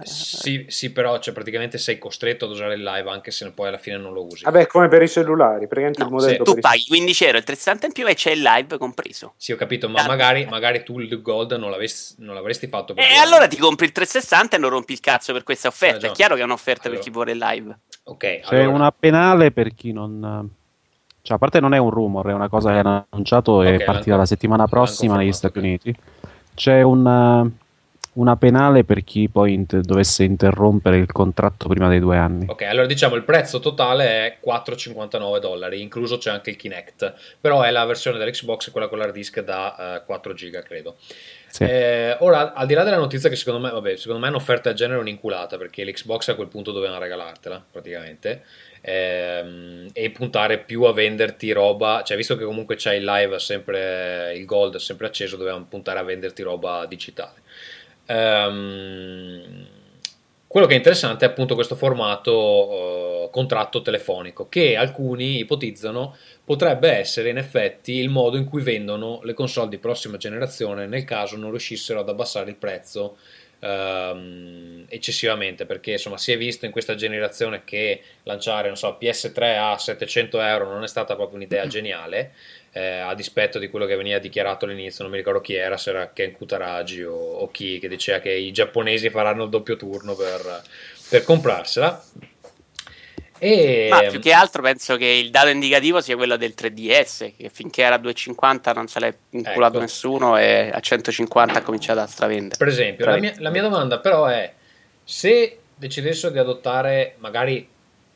Sì, 0.01 0.65
sì, 0.69 0.91
però 0.91 1.19
cioè, 1.19 1.33
praticamente 1.33 1.77
sei 1.77 1.97
costretto 1.97 2.45
ad 2.45 2.51
usare 2.51 2.73
il 2.73 2.83
live 2.83 3.09
anche 3.09 3.31
se 3.31 3.51
poi 3.51 3.67
alla 3.67 3.77
fine 3.77 3.97
non 3.97 4.11
lo 4.11 4.25
usi. 4.25 4.43
Vabbè, 4.43 4.65
come 4.67 4.87
per 4.87 5.03
i 5.03 5.07
cellulari, 5.07 5.67
praticamente 5.67 5.99
No, 6.01 6.07
il 6.07 6.11
modello 6.13 6.43
tu 6.43 6.59
paghi 6.59 6.85
15 6.87 7.25
euro 7.25 7.37
il 7.37 7.43
360 7.43 7.85
in 7.85 7.91
più 7.93 8.07
e 8.07 8.15
c'è 8.15 8.31
il 8.31 8.41
live 8.41 8.77
compreso. 8.77 9.33
Sì, 9.37 9.51
ho 9.51 9.55
capito, 9.55 9.87
ma 9.89 10.03
magari, 10.05 10.45
magari 10.45 10.83
tu 10.83 10.99
il 10.99 11.21
gold 11.21 11.53
non, 11.53 11.69
l'avresti, 11.69 12.15
non 12.23 12.33
l'avresti 12.33 12.67
fatto 12.67 12.93
per 12.93 13.03
E 13.03 13.07
due 13.09 13.17
allora 13.17 13.47
ti 13.47 13.57
compri 13.57 13.85
il 13.85 13.91
360 13.91 14.55
e 14.55 14.59
non 14.59 14.71
rompi 14.71 14.93
il 14.93 14.99
cazzo 14.99 15.31
per 15.31 15.43
questa 15.43 15.67
offerta. 15.67 16.07
È 16.07 16.11
chiaro 16.11 16.35
che 16.35 16.41
è 16.41 16.45
un'offerta 16.45 16.87
Allora. 16.87 16.95
per 16.95 17.03
chi 17.07 17.13
vuole 17.13 17.31
il 17.31 17.37
live. 17.37 17.77
Ok, 18.05 18.39
C'è 18.41 18.41
allora- 18.55 18.69
una 18.69 18.91
penale 18.91 19.51
per 19.51 19.73
chi 19.73 19.91
non. 19.91 20.49
Cioè, 21.21 21.37
a 21.37 21.39
parte 21.39 21.61
non 21.61 21.73
è 21.73 21.77
un 21.77 21.89
rumor, 21.89 22.27
è 22.27 22.33
una 22.33 22.49
cosa 22.49 22.71
che 22.71 22.79
hanno 22.79 23.05
annunciato 23.09 23.61
e 23.61 23.81
partirà 23.83 24.17
la 24.17 24.25
settimana 24.25 24.67
prossima 24.67 25.15
negli 25.15 25.31
Stati 25.31 25.57
Uniti. 25.59 25.95
C'è 26.53 26.81
una, 26.81 27.49
una 28.13 28.35
penale 28.35 28.83
per 28.83 29.03
chi 29.03 29.29
poi 29.29 29.53
int- 29.53 29.79
dovesse 29.79 30.23
interrompere 30.23 30.97
il 30.97 31.11
contratto 31.11 31.67
prima 31.67 31.89
dei 31.89 31.99
due 31.99 32.17
anni. 32.17 32.45
Ok, 32.47 32.63
allora 32.63 32.85
diciamo 32.85 33.15
il 33.15 33.23
prezzo 33.23 33.59
totale 33.59 34.05
è 34.05 34.37
4,59 34.45 35.39
dollari, 35.39 35.81
incluso 35.81 36.17
c'è 36.17 36.29
anche 36.29 36.51
il 36.51 36.55
Kinect, 36.55 37.13
però 37.39 37.61
è 37.61 37.71
la 37.71 37.85
versione 37.85 38.17
dell'Xbox, 38.17 38.71
quella 38.71 38.87
con 38.87 38.97
l'hard 38.97 39.13
disk 39.13 39.41
da 39.41 39.97
eh, 39.97 40.05
4 40.05 40.33
giga, 40.33 40.61
credo. 40.61 40.95
Sì. 41.53 41.63
Eh, 41.65 42.17
ora, 42.21 42.53
al 42.53 42.65
di 42.65 42.73
là 42.73 42.83
della 42.83 42.97
notizia 42.97 43.29
che 43.29 43.35
secondo 43.35 43.59
me, 43.59 43.71
vabbè, 43.71 43.95
secondo 43.95 44.19
me 44.19 44.27
un'offerta 44.29 44.69
del 44.69 44.77
genere 44.77 44.97
è 44.97 45.01
un'inculata, 45.01 45.57
perché 45.57 45.83
l'Xbox 45.83 46.29
a 46.29 46.35
quel 46.35 46.47
punto 46.47 46.71
dovevano 46.71 46.99
regalartela, 46.99 47.63
praticamente, 47.71 48.43
ehm, 48.81 49.89
e 49.93 50.09
puntare 50.09 50.59
più 50.59 50.83
a 50.83 50.93
venderti 50.93 51.51
roba, 51.51 52.01
cioè 52.03 52.17
visto 52.17 52.35
che 52.35 52.43
comunque 52.43 52.75
c'è 52.75 52.93
il 52.93 53.03
live 53.03 53.37
sempre, 53.37 54.33
il 54.35 54.45
gold 54.45 54.77
sempre 54.77 55.07
acceso, 55.07 55.37
dovevamo 55.37 55.65
puntare 55.69 55.99
a 55.99 56.03
venderti 56.03 56.41
roba 56.41 56.85
digitale. 56.87 57.41
Ehm, 58.05 59.67
quello 60.53 60.67
che 60.67 60.73
è 60.73 60.77
interessante 60.77 61.25
è 61.25 61.29
appunto 61.29 61.55
questo 61.55 61.75
formato 61.75 63.23
eh, 63.25 63.29
contratto 63.31 63.81
telefonico 63.81 64.47
che 64.49 64.75
alcuni 64.75 65.39
ipotizzano 65.39 66.15
potrebbe 66.45 66.91
essere 66.91 67.29
in 67.29 67.37
effetti 67.37 67.93
il 67.93 68.09
modo 68.09 68.37
in 68.37 68.45
cui 68.45 68.61
vendono 68.61 69.21
le 69.23 69.33
console 69.33 69.69
di 69.69 69.79
prossima 69.79 70.17
generazione 70.17 70.85
nel 70.85 71.05
caso 71.05 71.37
non 71.37 71.49
riuscissero 71.49 72.01
ad 72.01 72.09
abbassare 72.09 72.51
il 72.51 72.55
prezzo 72.55 73.17
ehm, 73.61 74.85
eccessivamente 74.89 75.65
perché 75.65 75.93
insomma 75.93 76.19
si 76.19 76.31
è 76.31 76.37
visto 76.37 76.65
in 76.65 76.71
questa 76.71 76.93
generazione 76.93 77.63
che 77.65 78.01
lanciare 78.21 78.67
non 78.67 78.77
so, 78.77 78.95
PS3 79.01 79.57
a 79.57 79.77
700 79.79 80.39
euro 80.39 80.71
non 80.71 80.83
è 80.83 80.87
stata 80.87 81.15
proprio 81.15 81.37
un'idea 81.37 81.65
geniale 81.67 82.33
eh, 82.73 82.97
a 82.97 83.13
dispetto 83.13 83.59
di 83.59 83.69
quello 83.69 83.85
che 83.85 83.95
veniva 83.95 84.17
dichiarato 84.17 84.65
all'inizio, 84.65 85.03
non 85.03 85.11
mi 85.11 85.19
ricordo 85.19 85.41
chi 85.41 85.53
era, 85.53 85.77
se 85.77 85.91
era 85.91 86.11
Ken 86.11 86.31
Kutaragi 86.31 87.03
o, 87.03 87.13
o 87.13 87.51
chi, 87.51 87.77
che 87.79 87.87
diceva 87.87 88.19
che 88.19 88.31
i 88.31 88.51
giapponesi 88.51 89.09
faranno 89.11 89.43
il 89.43 89.49
doppio 89.49 89.75
turno 89.75 90.15
per, 90.15 90.63
per 91.07 91.23
comprarsela. 91.23 92.03
E, 93.37 93.87
Ma 93.91 94.01
più 94.03 94.19
che 94.19 94.31
altro 94.31 94.61
penso 94.61 94.95
che 94.95 95.05
il 95.05 95.29
dato 95.29 95.49
indicativo 95.49 96.01
sia 96.01 96.15
quello 96.15 96.35
del 96.35 96.53
3DS, 96.57 97.33
che 97.37 97.49
finché 97.53 97.83
era 97.83 97.95
a 97.95 97.99
2,50 97.99 98.73
non 98.73 98.87
se 98.87 98.99
l'è 98.99 99.13
inculato 99.31 99.73
Ecco. 99.73 99.81
nessuno 99.81 100.37
e 100.37 100.71
a 100.73 100.79
150 100.79 101.59
ha 101.59 101.61
cominciato 101.61 101.99
a 101.99 102.07
stravendere. 102.07 102.57
Per 102.57 102.67
esempio, 102.67 103.05
la 103.05 103.17
mia, 103.17 103.33
la 103.37 103.49
mia 103.49 103.61
domanda 103.61 103.99
però 103.99 104.25
è 104.25 104.51
se 105.03 105.59
decidessero 105.75 106.31
di 106.31 106.39
adottare 106.39 107.15
magari 107.17 107.67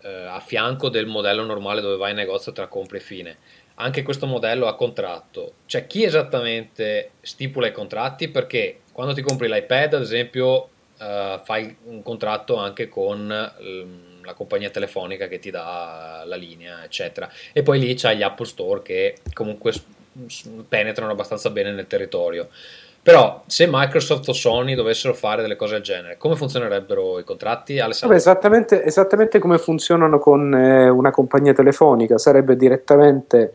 eh, 0.02 0.26
a 0.28 0.40
fianco 0.40 0.90
del 0.90 1.06
modello 1.06 1.44
normale 1.44 1.82
dove 1.82 1.98
vai 1.98 2.12
in 2.12 2.18
negozio 2.18 2.54
tra 2.54 2.68
compra 2.68 2.98
e 2.98 3.02
fine, 3.02 3.38
anche 3.80 4.04
questo 4.04 4.26
modello 4.26 4.68
a 4.68 4.76
contratto, 4.76 5.54
cioè 5.66 5.86
chi 5.86 6.04
esattamente 6.04 7.12
stipula 7.22 7.68
i 7.68 7.72
contratti? 7.72 8.28
Perché 8.30 8.82
quando 8.92 9.14
ti 9.14 9.22
compri 9.22 9.48
l'iPad, 9.48 9.94
ad 9.94 10.02
esempio, 10.02 10.70
eh, 11.00 11.40
fai 11.44 11.76
un 11.84 12.02
contratto 12.02 12.56
anche 12.56 12.90
con 12.90 13.30
ehm, 13.32 14.24
la 14.24 14.34
compagnia 14.34 14.72
telefonica 14.72 15.28
che 15.28 15.38
ti 15.40 15.52
dà 15.52 16.24
la 16.26 16.36
linea, 16.36 16.84
eccetera. 16.84 17.30
E 17.54 17.62
poi 17.62 17.80
lì 17.80 17.94
c'hai 17.94 18.18
gli 18.18 18.24
Apple 18.24 18.48
Store 18.48 18.82
che 18.82 19.18
comunque 19.34 19.74
penetrano 20.68 21.12
abbastanza 21.12 21.52
bene 21.52 21.72
nel 21.72 21.86
territorio. 21.86 22.50
Però 23.08 23.44
se 23.46 23.68
Microsoft 23.70 24.28
o 24.28 24.34
Sony 24.34 24.76
dovessero 24.76 25.14
fare 25.14 25.42
delle 25.42 25.56
cose 25.56 25.76
del 25.76 25.84
genere, 25.84 26.18
come 26.18 26.36
funzionerebbero 26.36 27.20
i 27.20 27.24
contratti? 27.24 27.80
Alessandro? 27.80 28.18
esattamente, 28.18 28.84
esattamente 28.84 29.40
come 29.40 29.58
funzionano 29.60 30.20
con 30.20 30.54
eh, 30.54 30.90
una 30.90 31.12
compagnia 31.12 31.54
telefonica, 31.54 32.18
sarebbe 32.18 32.58
direttamente 32.58 33.54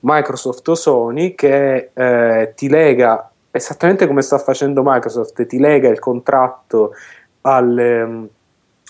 Microsoft 0.00 0.66
o 0.68 0.74
Sony 0.74 1.34
che 1.34 1.90
eh, 1.92 2.52
ti 2.54 2.68
lega, 2.68 3.30
esattamente 3.50 4.06
come 4.06 4.22
sta 4.22 4.38
facendo 4.38 4.82
Microsoft, 4.84 5.44
ti 5.46 5.58
lega 5.58 5.88
il 5.88 5.98
contratto 5.98 6.92
al, 7.42 7.78
ehm, 7.78 8.28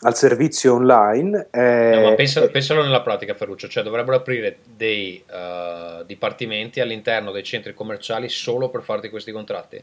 al 0.03 0.15
servizio 0.17 0.75
online. 0.75 1.49
eh, 1.51 1.91
No, 1.95 2.09
ma 2.09 2.15
pensa- 2.15 2.43
e- 2.43 2.51
pensalo 2.51 2.83
nella 2.83 3.01
pratica, 3.03 3.35
Ferruccio, 3.35 3.69
cioè 3.69 3.83
dovrebbero 3.83 4.17
aprire 4.17 4.59
dei 4.77 5.23
eh, 5.31 6.03
dipartimenti 6.07 6.81
all'interno 6.81 7.31
dei 7.33 7.43
centri 7.43 7.75
commerciali 7.75 8.29
solo 8.29 8.69
per 8.69 8.83
farti 8.83 9.11
questi 9.11 9.33
contratti. 9.33 9.83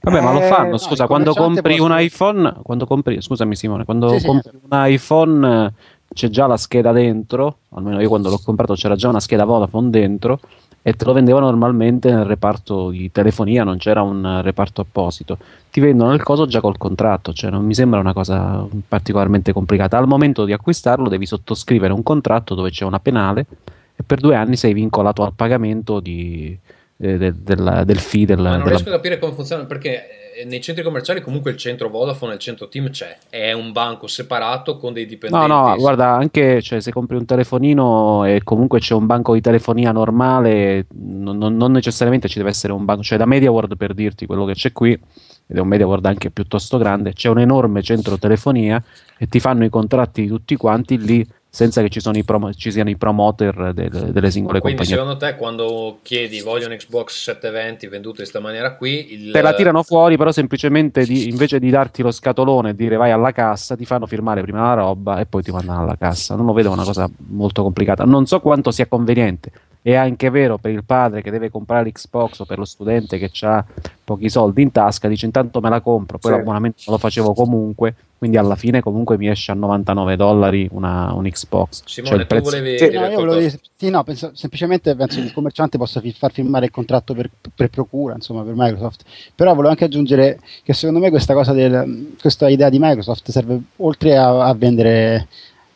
Vabbè, 0.00 0.20
ma 0.20 0.32
lo 0.32 0.38
Eh, 0.40 0.42
fanno. 0.42 0.70
no, 0.70 0.78
Scusa, 0.78 1.06
quando 1.08 1.34
compri 1.34 1.80
un 1.80 1.90
iPhone, 1.98 2.60
quando 2.62 2.86
compri, 2.86 3.20
scusami 3.20 3.56
Simone, 3.56 3.84
quando 3.84 4.10
Sì, 4.10 4.20
sì. 4.20 4.26
compri 4.26 4.50
un 4.62 4.68
iPhone 4.70 5.64
eh, 5.66 5.72
c'è 6.12 6.28
già 6.28 6.46
la 6.46 6.56
scheda 6.56 6.92
dentro, 6.92 7.58
almeno 7.70 8.00
io 8.00 8.08
quando 8.08 8.28
l'ho 8.28 8.40
comprato 8.42 8.74
c'era 8.74 8.96
già 8.96 9.08
una 9.08 9.20
scheda 9.20 9.44
Vodafone 9.44 9.90
dentro 9.90 10.40
e 10.84 10.94
te 10.94 11.04
lo 11.04 11.12
vendevano 11.12 11.46
normalmente 11.46 12.10
nel 12.10 12.24
reparto 12.24 12.90
di 12.90 13.10
telefonia, 13.12 13.62
non 13.62 13.78
c'era 13.78 14.02
un 14.02 14.40
reparto 14.42 14.80
apposito. 14.80 15.38
Ti 15.70 15.78
vendono 15.78 16.12
il 16.12 16.22
coso 16.22 16.46
già 16.46 16.60
col 16.60 16.76
contratto, 16.76 17.32
cioè 17.32 17.50
non 17.50 17.64
mi 17.64 17.74
sembra 17.74 18.00
una 18.00 18.12
cosa 18.12 18.66
particolarmente 18.88 19.52
complicata. 19.52 19.96
Al 19.96 20.08
momento 20.08 20.44
di 20.44 20.52
acquistarlo 20.52 21.08
devi 21.08 21.24
sottoscrivere 21.24 21.92
un 21.92 22.02
contratto 22.02 22.56
dove 22.56 22.70
c'è 22.70 22.84
una 22.84 22.98
penale 22.98 23.46
e 23.94 24.02
per 24.04 24.18
due 24.18 24.34
anni 24.34 24.56
sei 24.56 24.72
vincolato 24.72 25.22
al 25.22 25.34
pagamento 25.34 26.00
di, 26.00 26.58
eh, 27.02 27.18
del, 27.18 27.34
del, 27.34 27.82
del 27.84 27.98
fee 27.98 28.24
del, 28.26 28.38
Ma 28.38 28.50
non 28.50 28.58
della- 28.58 28.70
riesco 28.70 28.88
a 28.88 28.92
capire 28.92 29.18
come 29.18 29.32
funziona 29.32 29.64
perché 29.64 30.34
eh, 30.34 30.44
nei 30.44 30.60
centri 30.62 30.82
commerciali 30.82 31.20
comunque 31.20 31.50
il 31.50 31.56
centro 31.56 31.88
Vodafone 31.90 32.32
e 32.32 32.34
il 32.36 32.40
centro 32.40 32.68
Team 32.68 32.90
c'è, 32.90 33.18
è 33.28 33.52
un 33.52 33.72
banco 33.72 34.06
separato 34.06 34.76
con 34.78 34.92
dei 34.92 35.02
No, 35.04 35.08
dipendenti. 35.10 35.46
no, 35.48 35.74
guarda, 35.76 36.12
anche 36.14 36.62
cioè, 36.62 36.80
se 36.80 36.90
compri 36.92 37.16
un 37.16 37.26
telefonino 37.26 38.24
e 38.24 38.40
comunque 38.44 38.78
c'è 38.78 38.94
un 38.94 39.06
banco 39.06 39.34
di 39.34 39.40
telefonia 39.40 39.92
normale, 39.92 40.86
non, 40.94 41.36
non- 41.36 41.56
non 41.56 41.72
necessariamente 41.72 42.28
ci 42.28 42.38
deve 42.38 42.50
essere 42.50 42.72
un 42.72 42.84
banco, 42.84 43.02
cioè 43.02 43.18
da 43.18 43.26
MediaWorld 43.26 43.76
per 43.76 43.92
dirti 43.94 44.24
quello 44.26 44.44
che 44.44 44.54
c'è 44.54 44.72
qui, 44.72 44.92
ed 44.92 45.56
è 45.56 45.60
un 45.60 45.68
MediaWorld 45.68 46.06
anche 46.06 46.30
piuttosto 46.30 46.78
grande, 46.78 47.12
c'è 47.12 47.28
un 47.28 47.40
enorme 47.40 47.82
centro 47.82 48.16
telefonia 48.16 48.82
e 49.18 49.26
ti 49.26 49.38
fanno 49.40 49.64
i 49.64 49.68
contratti 49.68 50.22
di 50.22 50.28
tutti 50.28 50.56
quanti 50.56 50.98
lì 50.98 51.26
senza 51.54 51.82
che 51.82 51.90
ci, 51.90 52.00
sono 52.00 52.16
i 52.16 52.24
promo- 52.24 52.50
ci 52.54 52.70
siano 52.72 52.88
i 52.88 52.96
promoter 52.96 53.74
del- 53.74 53.90
delle 54.10 54.30
singole 54.30 54.60
Quindi 54.60 54.78
compagnie. 54.86 54.86
secondo 55.04 55.18
te 55.18 55.36
quando 55.36 55.98
chiedi 56.00 56.40
voglio 56.40 56.66
un 56.66 56.74
Xbox 56.74 57.12
720 57.24 57.88
venduto 57.88 58.08
in 58.08 58.16
questa 58.22 58.40
maniera 58.40 58.74
qui, 58.74 59.12
il, 59.12 59.32
Te 59.32 59.42
la 59.42 59.52
tirano 59.52 59.82
fuori, 59.82 60.16
però 60.16 60.32
semplicemente 60.32 61.04
di- 61.04 61.28
invece 61.28 61.58
di 61.58 61.68
darti 61.68 62.00
lo 62.00 62.10
scatolone 62.10 62.70
e 62.70 62.74
dire 62.74 62.96
vai 62.96 63.10
alla 63.10 63.32
cassa, 63.32 63.76
ti 63.76 63.84
fanno 63.84 64.06
firmare 64.06 64.40
prima 64.40 64.62
la 64.62 64.72
roba 64.80 65.20
e 65.20 65.26
poi 65.26 65.42
ti 65.42 65.50
mandano 65.50 65.82
alla 65.82 65.96
cassa. 65.98 66.34
Non 66.36 66.46
lo 66.46 66.54
vedo 66.54 66.70
una 66.72 66.84
cosa 66.84 67.06
molto 67.28 67.62
complicata. 67.62 68.04
Non 68.04 68.24
so 68.24 68.40
quanto 68.40 68.70
sia 68.70 68.86
conveniente. 68.86 69.50
È 69.84 69.94
anche 69.96 70.30
vero 70.30 70.58
per 70.58 70.70
il 70.70 70.84
padre 70.84 71.22
che 71.22 71.30
deve 71.32 71.50
comprare 71.50 71.88
l'Xbox 71.88 72.38
o 72.40 72.44
per 72.44 72.56
lo 72.58 72.64
studente 72.64 73.18
che 73.18 73.30
ha 73.44 73.64
pochi 74.04 74.28
soldi 74.28 74.62
in 74.62 74.70
tasca, 74.70 75.08
dice 75.08 75.26
intanto 75.26 75.60
me 75.60 75.68
la 75.70 75.80
compro, 75.80 76.18
poi 76.18 76.30
Sì. 76.30 76.36
l'abbonamento 76.38 76.82
lo 76.86 76.98
facevo 76.98 77.34
comunque, 77.34 77.92
quindi 78.16 78.36
alla 78.36 78.54
fine 78.54 78.80
comunque 78.80 79.18
mi 79.18 79.28
esce 79.28 79.50
a 79.50 79.54
99 79.56 80.14
dollari 80.14 80.68
una, 80.70 81.12
un 81.12 81.24
Xbox. 81.28 81.82
Simone, 81.86 82.14
Cioè, 82.16 82.26
prezzo- 82.26 82.50
volevi 82.50 82.78
Sì, 82.78 82.84
No, 82.84 82.90
dire 82.90 83.08
io 83.10 83.24
volevo 83.24 83.48
sì, 83.74 83.90
no, 83.90 84.04
penso- 84.04 84.30
semplicemente 84.34 84.94
penso 84.94 85.18
che 85.18 85.26
il 85.26 85.32
commerciante 85.32 85.78
possa 85.78 86.00
fi- 86.00 86.12
far 86.12 86.30
firmare 86.30 86.66
il 86.66 86.70
contratto 86.70 87.12
per, 87.14 87.28
per 87.52 87.68
procura, 87.68 88.14
insomma, 88.14 88.42
per 88.42 88.54
Microsoft. 88.56 89.02
Però 89.34 89.50
volevo 89.52 89.70
anche 89.70 89.84
aggiungere 89.86 90.38
che 90.62 90.74
secondo 90.74 91.00
me 91.00 91.10
questa 91.10 91.34
cosa 91.34 91.52
del, 91.52 92.14
questa 92.20 92.48
idea 92.48 92.68
di 92.68 92.78
Microsoft 92.78 93.28
serve 93.32 93.60
oltre 93.78 94.16
a, 94.16 94.44
a 94.44 94.54
vendere 94.54 95.26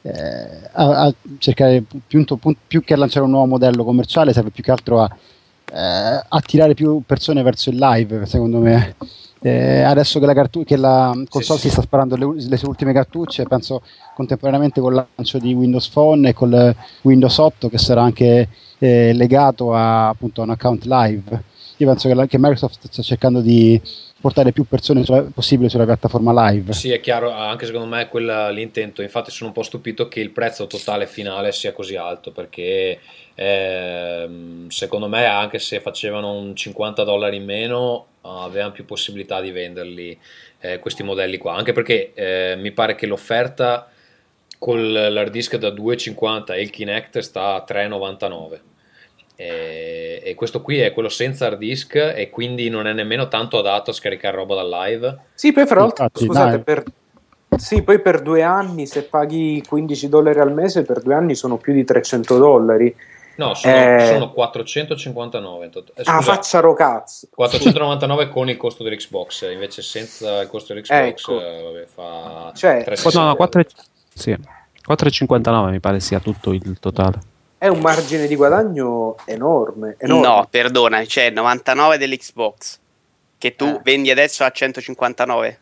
eh, 0.06 0.70
a, 0.72 1.04
a 1.04 1.14
cercare 1.38 1.82
più, 2.06 2.24
più, 2.66 2.82
che 2.82 2.94
a 2.94 2.96
lanciare 2.96 3.24
un 3.24 3.32
nuovo 3.32 3.46
modello 3.46 3.84
commerciale 3.84 4.32
serve 4.32 4.50
più 4.50 4.62
che 4.62 4.70
altro 4.70 5.00
a 5.00 5.10
eh, 5.72 6.24
attirare 6.28 6.74
più 6.74 7.02
persone 7.04 7.42
verso 7.42 7.70
il 7.70 7.76
live 7.76 8.24
secondo 8.26 8.58
me 8.58 8.94
eh, 9.40 9.82
adesso 9.82 10.18
che 10.18 10.26
la, 10.26 10.34
cartu- 10.34 10.64
che 10.64 10.76
la 10.76 11.12
console 11.28 11.60
sì, 11.60 11.66
si 11.66 11.72
sta 11.72 11.82
sparando 11.82 12.16
le, 12.16 12.48
le, 12.48 12.56
sue 12.56 12.68
ultime 12.68 12.92
cartucce, 12.92 13.44
penso 13.44 13.82
contemporaneamente 14.14 14.80
con 14.80 14.92
il 14.92 15.06
lancio 15.14 15.38
di 15.38 15.52
Windows 15.52 15.88
Phone 15.88 16.30
e 16.30 16.32
con 16.32 16.74
Windows 17.02 17.36
8 17.36 17.68
che 17.68 17.78
sarà 17.78 18.02
anche 18.02 18.48
eh, 18.78 19.12
legato 19.12 19.74
a, 19.74 20.08
appunto, 20.08 20.40
a 20.40 20.44
un 20.44 20.50
account 20.50 20.84
live. 20.84 21.42
Io 21.78 21.86
penso 21.86 22.08
che, 22.08 22.14
la, 22.14 22.26
che 22.26 22.38
Microsoft 22.38 22.86
sta 22.88 23.02
cercando 23.02 23.40
di 23.40 23.80
portare 24.18 24.52
più 24.52 24.64
persone 24.64 25.04
sulla, 25.04 25.22
possibile 25.22 25.68
sulla 25.68 25.84
piattaforma 25.84 26.48
live. 26.48 26.72
Sì, 26.72 26.90
è 26.90 27.00
chiaro, 27.00 27.30
anche 27.30 27.66
secondo 27.66 27.86
me 27.86 28.02
è 28.02 28.08
quella 28.08 28.48
l'intento. 28.48 29.02
Infatti 29.02 29.30
sono 29.30 29.48
un 29.50 29.54
po' 29.54 29.62
stupito 29.62 30.08
che 30.08 30.20
il 30.20 30.30
prezzo 30.30 30.66
totale 30.66 31.06
finale 31.06 31.52
sia 31.52 31.72
così 31.72 31.96
alto 31.96 32.32
perché 32.32 32.98
eh, 33.34 34.28
secondo 34.68 35.08
me 35.08 35.26
anche 35.26 35.58
se 35.58 35.80
facevano 35.80 36.32
un 36.32 36.56
50 36.56 37.04
dollari 37.04 37.36
in 37.36 37.44
meno 37.44 38.06
avevano 38.22 38.72
più 38.72 38.84
possibilità 38.84 39.40
di 39.40 39.50
venderli 39.50 40.18
eh, 40.60 40.78
questi 40.78 41.02
modelli 41.02 41.36
qua. 41.36 41.54
Anche 41.54 41.72
perché 41.72 42.12
eh, 42.14 42.56
mi 42.56 42.72
pare 42.72 42.94
che 42.94 43.06
l'offerta 43.06 43.90
con 44.58 44.92
l'hard 44.92 45.30
disk 45.30 45.56
da 45.56 45.68
2,50 45.68 46.54
e 46.54 46.62
il 46.62 46.70
Kinect 46.70 47.18
sta 47.18 47.54
a 47.54 47.64
3,99 47.68 48.60
e, 49.36 50.22
e, 50.24 50.34
questo 50.34 50.62
qui 50.62 50.80
è 50.80 50.92
quello 50.94 51.10
senza 51.10 51.46
hard 51.46 51.58
disk 51.58 51.94
e 51.94 52.30
quindi 52.30 52.70
non 52.70 52.86
è 52.86 52.94
nemmeno 52.94 53.28
tanto 53.28 53.58
adatto 53.58 53.90
a 53.90 53.92
scaricare 53.92 54.34
roba 54.34 54.54
dal 54.54 54.68
live. 54.68 55.18
Sì, 55.34 55.52
poi 55.52 55.66
fra 55.66 55.80
l'altro, 55.80 56.08
scusate, 56.12 56.60
per, 56.60 56.82
sì, 57.58 57.82
poi 57.82 58.00
per 58.00 58.22
due 58.22 58.42
anni, 58.42 58.86
se 58.86 59.04
paghi 59.04 59.62
15 59.66 60.08
dollari 60.08 60.40
al 60.40 60.54
mese, 60.54 60.84
per 60.84 61.02
due 61.02 61.14
anni 61.14 61.34
sono 61.34 61.58
più 61.58 61.74
di 61.74 61.84
300 61.84 62.38
dollari. 62.38 62.96
No, 63.36 63.52
sono, 63.52 63.74
eh... 63.74 64.06
sono 64.06 64.32
459. 64.32 65.66
Eh, 65.66 65.70
scusa, 65.96 66.16
ah, 66.16 66.22
facciaro 66.22 66.72
cazzo. 66.72 67.28
499 67.34 68.30
con 68.30 68.48
il 68.48 68.56
costo 68.56 68.82
dell'Xbox, 68.82 69.52
invece 69.52 69.82
senza 69.82 70.40
il 70.40 70.48
costo 70.48 70.72
dell'Xbox 70.72 71.28
ecco. 71.28 71.34
vabbè, 71.34 71.84
fa 71.84 72.52
cioè, 72.54 72.82
3, 72.84 72.96
no, 73.12 73.24
no, 73.24 73.36
4, 73.36 73.64
sì, 74.14 74.30
4,59 74.30 75.68
mi 75.68 75.80
pare 75.80 76.00
sia 76.00 76.20
tutto 76.20 76.52
il 76.52 76.78
totale 76.80 77.34
è 77.58 77.68
un 77.68 77.80
margine 77.80 78.26
di 78.26 78.36
guadagno 78.36 79.16
enorme, 79.24 79.96
enorme. 79.98 80.26
No, 80.26 80.46
perdona, 80.50 81.02
c'è 81.04 81.30
99 81.30 81.98
dell'Xbox 81.98 82.78
che 83.38 83.56
tu 83.56 83.64
eh. 83.64 83.80
vendi 83.82 84.10
adesso 84.10 84.44
a 84.44 84.50
159. 84.50 85.58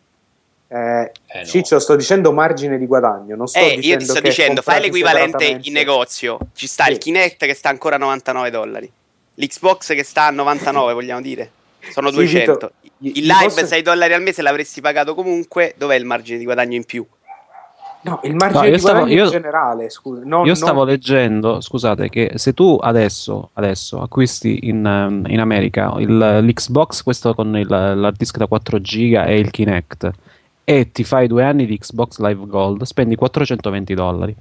Eh, 0.67 0.77
eh 0.77 1.39
no. 1.39 1.45
Ciccio, 1.45 1.79
sto 1.79 1.95
dicendo 1.95 2.33
margine 2.33 2.79
di 2.79 2.87
guadagno. 2.87 3.37
Non 3.37 3.47
sto 3.47 3.59
eh, 3.59 3.75
io 3.75 3.97
ti 3.97 4.05
sto 4.05 4.21
dicendo, 4.21 4.61
fai 4.61 4.81
l'equivalente 4.81 5.61
in 5.63 5.73
negozio. 5.73 6.39
Ci 6.53 6.67
sta 6.67 6.85
sì. 6.85 6.93
il 6.93 6.99
Kinect 6.99 7.45
che 7.47 7.55
sta 7.55 7.69
ancora 7.69 7.97
a 7.97 7.99
99 7.99 8.51
dollari, 8.51 8.93
l'Xbox 9.35 9.95
che 9.95 10.03
sta 10.03 10.27
a 10.27 10.31
99, 10.31 10.93
vogliamo 10.95 11.21
dire. 11.21 11.51
Sono 11.93 12.09
sì, 12.09 12.17
200. 12.17 12.53
Vito, 12.53 13.19
il 13.19 13.27
live 13.27 13.45
posso... 13.45 13.67
6 13.67 13.83
dollari 13.83 14.15
al 14.15 14.23
mese 14.23 14.43
l'avresti 14.43 14.81
pagato 14.81 15.15
comunque. 15.15 15.75
Dov'è 15.77 15.95
il 15.95 16.07
margine 16.07 16.39
di 16.39 16.45
guadagno 16.45 16.75
in 16.75 16.85
più? 16.85 17.07
No, 18.05 18.21
il 18.25 18.35
margine 18.35 18.67
no, 18.67 18.71
di 18.71 18.79
stavo, 18.79 19.07
io, 19.07 19.29
generale, 19.31 19.89
scusa. 19.89 20.23
Non, 20.25 20.45
io 20.45 20.55
stavo 20.55 20.81
non... 20.81 20.89
leggendo, 20.89 21.61
scusate, 21.63 22.11
che 22.11 22.33
se 22.35 22.53
tu 22.53 22.79
adesso, 22.81 23.51
adesso 23.55 24.03
acquisti 24.03 24.69
in, 24.69 24.85
ehm, 24.85 25.25
in 25.29 25.41
America 25.41 25.95
il, 25.99 26.15
l'Xbox, 26.17 27.03
questo 27.03 27.35
con 27.35 27.57
il, 27.57 27.67
l'hard 27.67 28.17
disk 28.17 28.37
da 28.37 28.47
4 28.47 28.81
giga 28.83 29.25
e 29.25 29.39
il 29.39 29.51
Kinect, 29.51 30.11
e 30.65 30.93
ti 30.93 31.03
fai 31.03 31.27
due 31.29 31.45
anni 31.45 31.65
di 31.65 31.79
Xbox 31.79 32.19
Live 32.19 32.47
Gold, 32.47 32.83
spendi 32.83 33.15
420 33.17 33.95
dollari. 33.95 34.37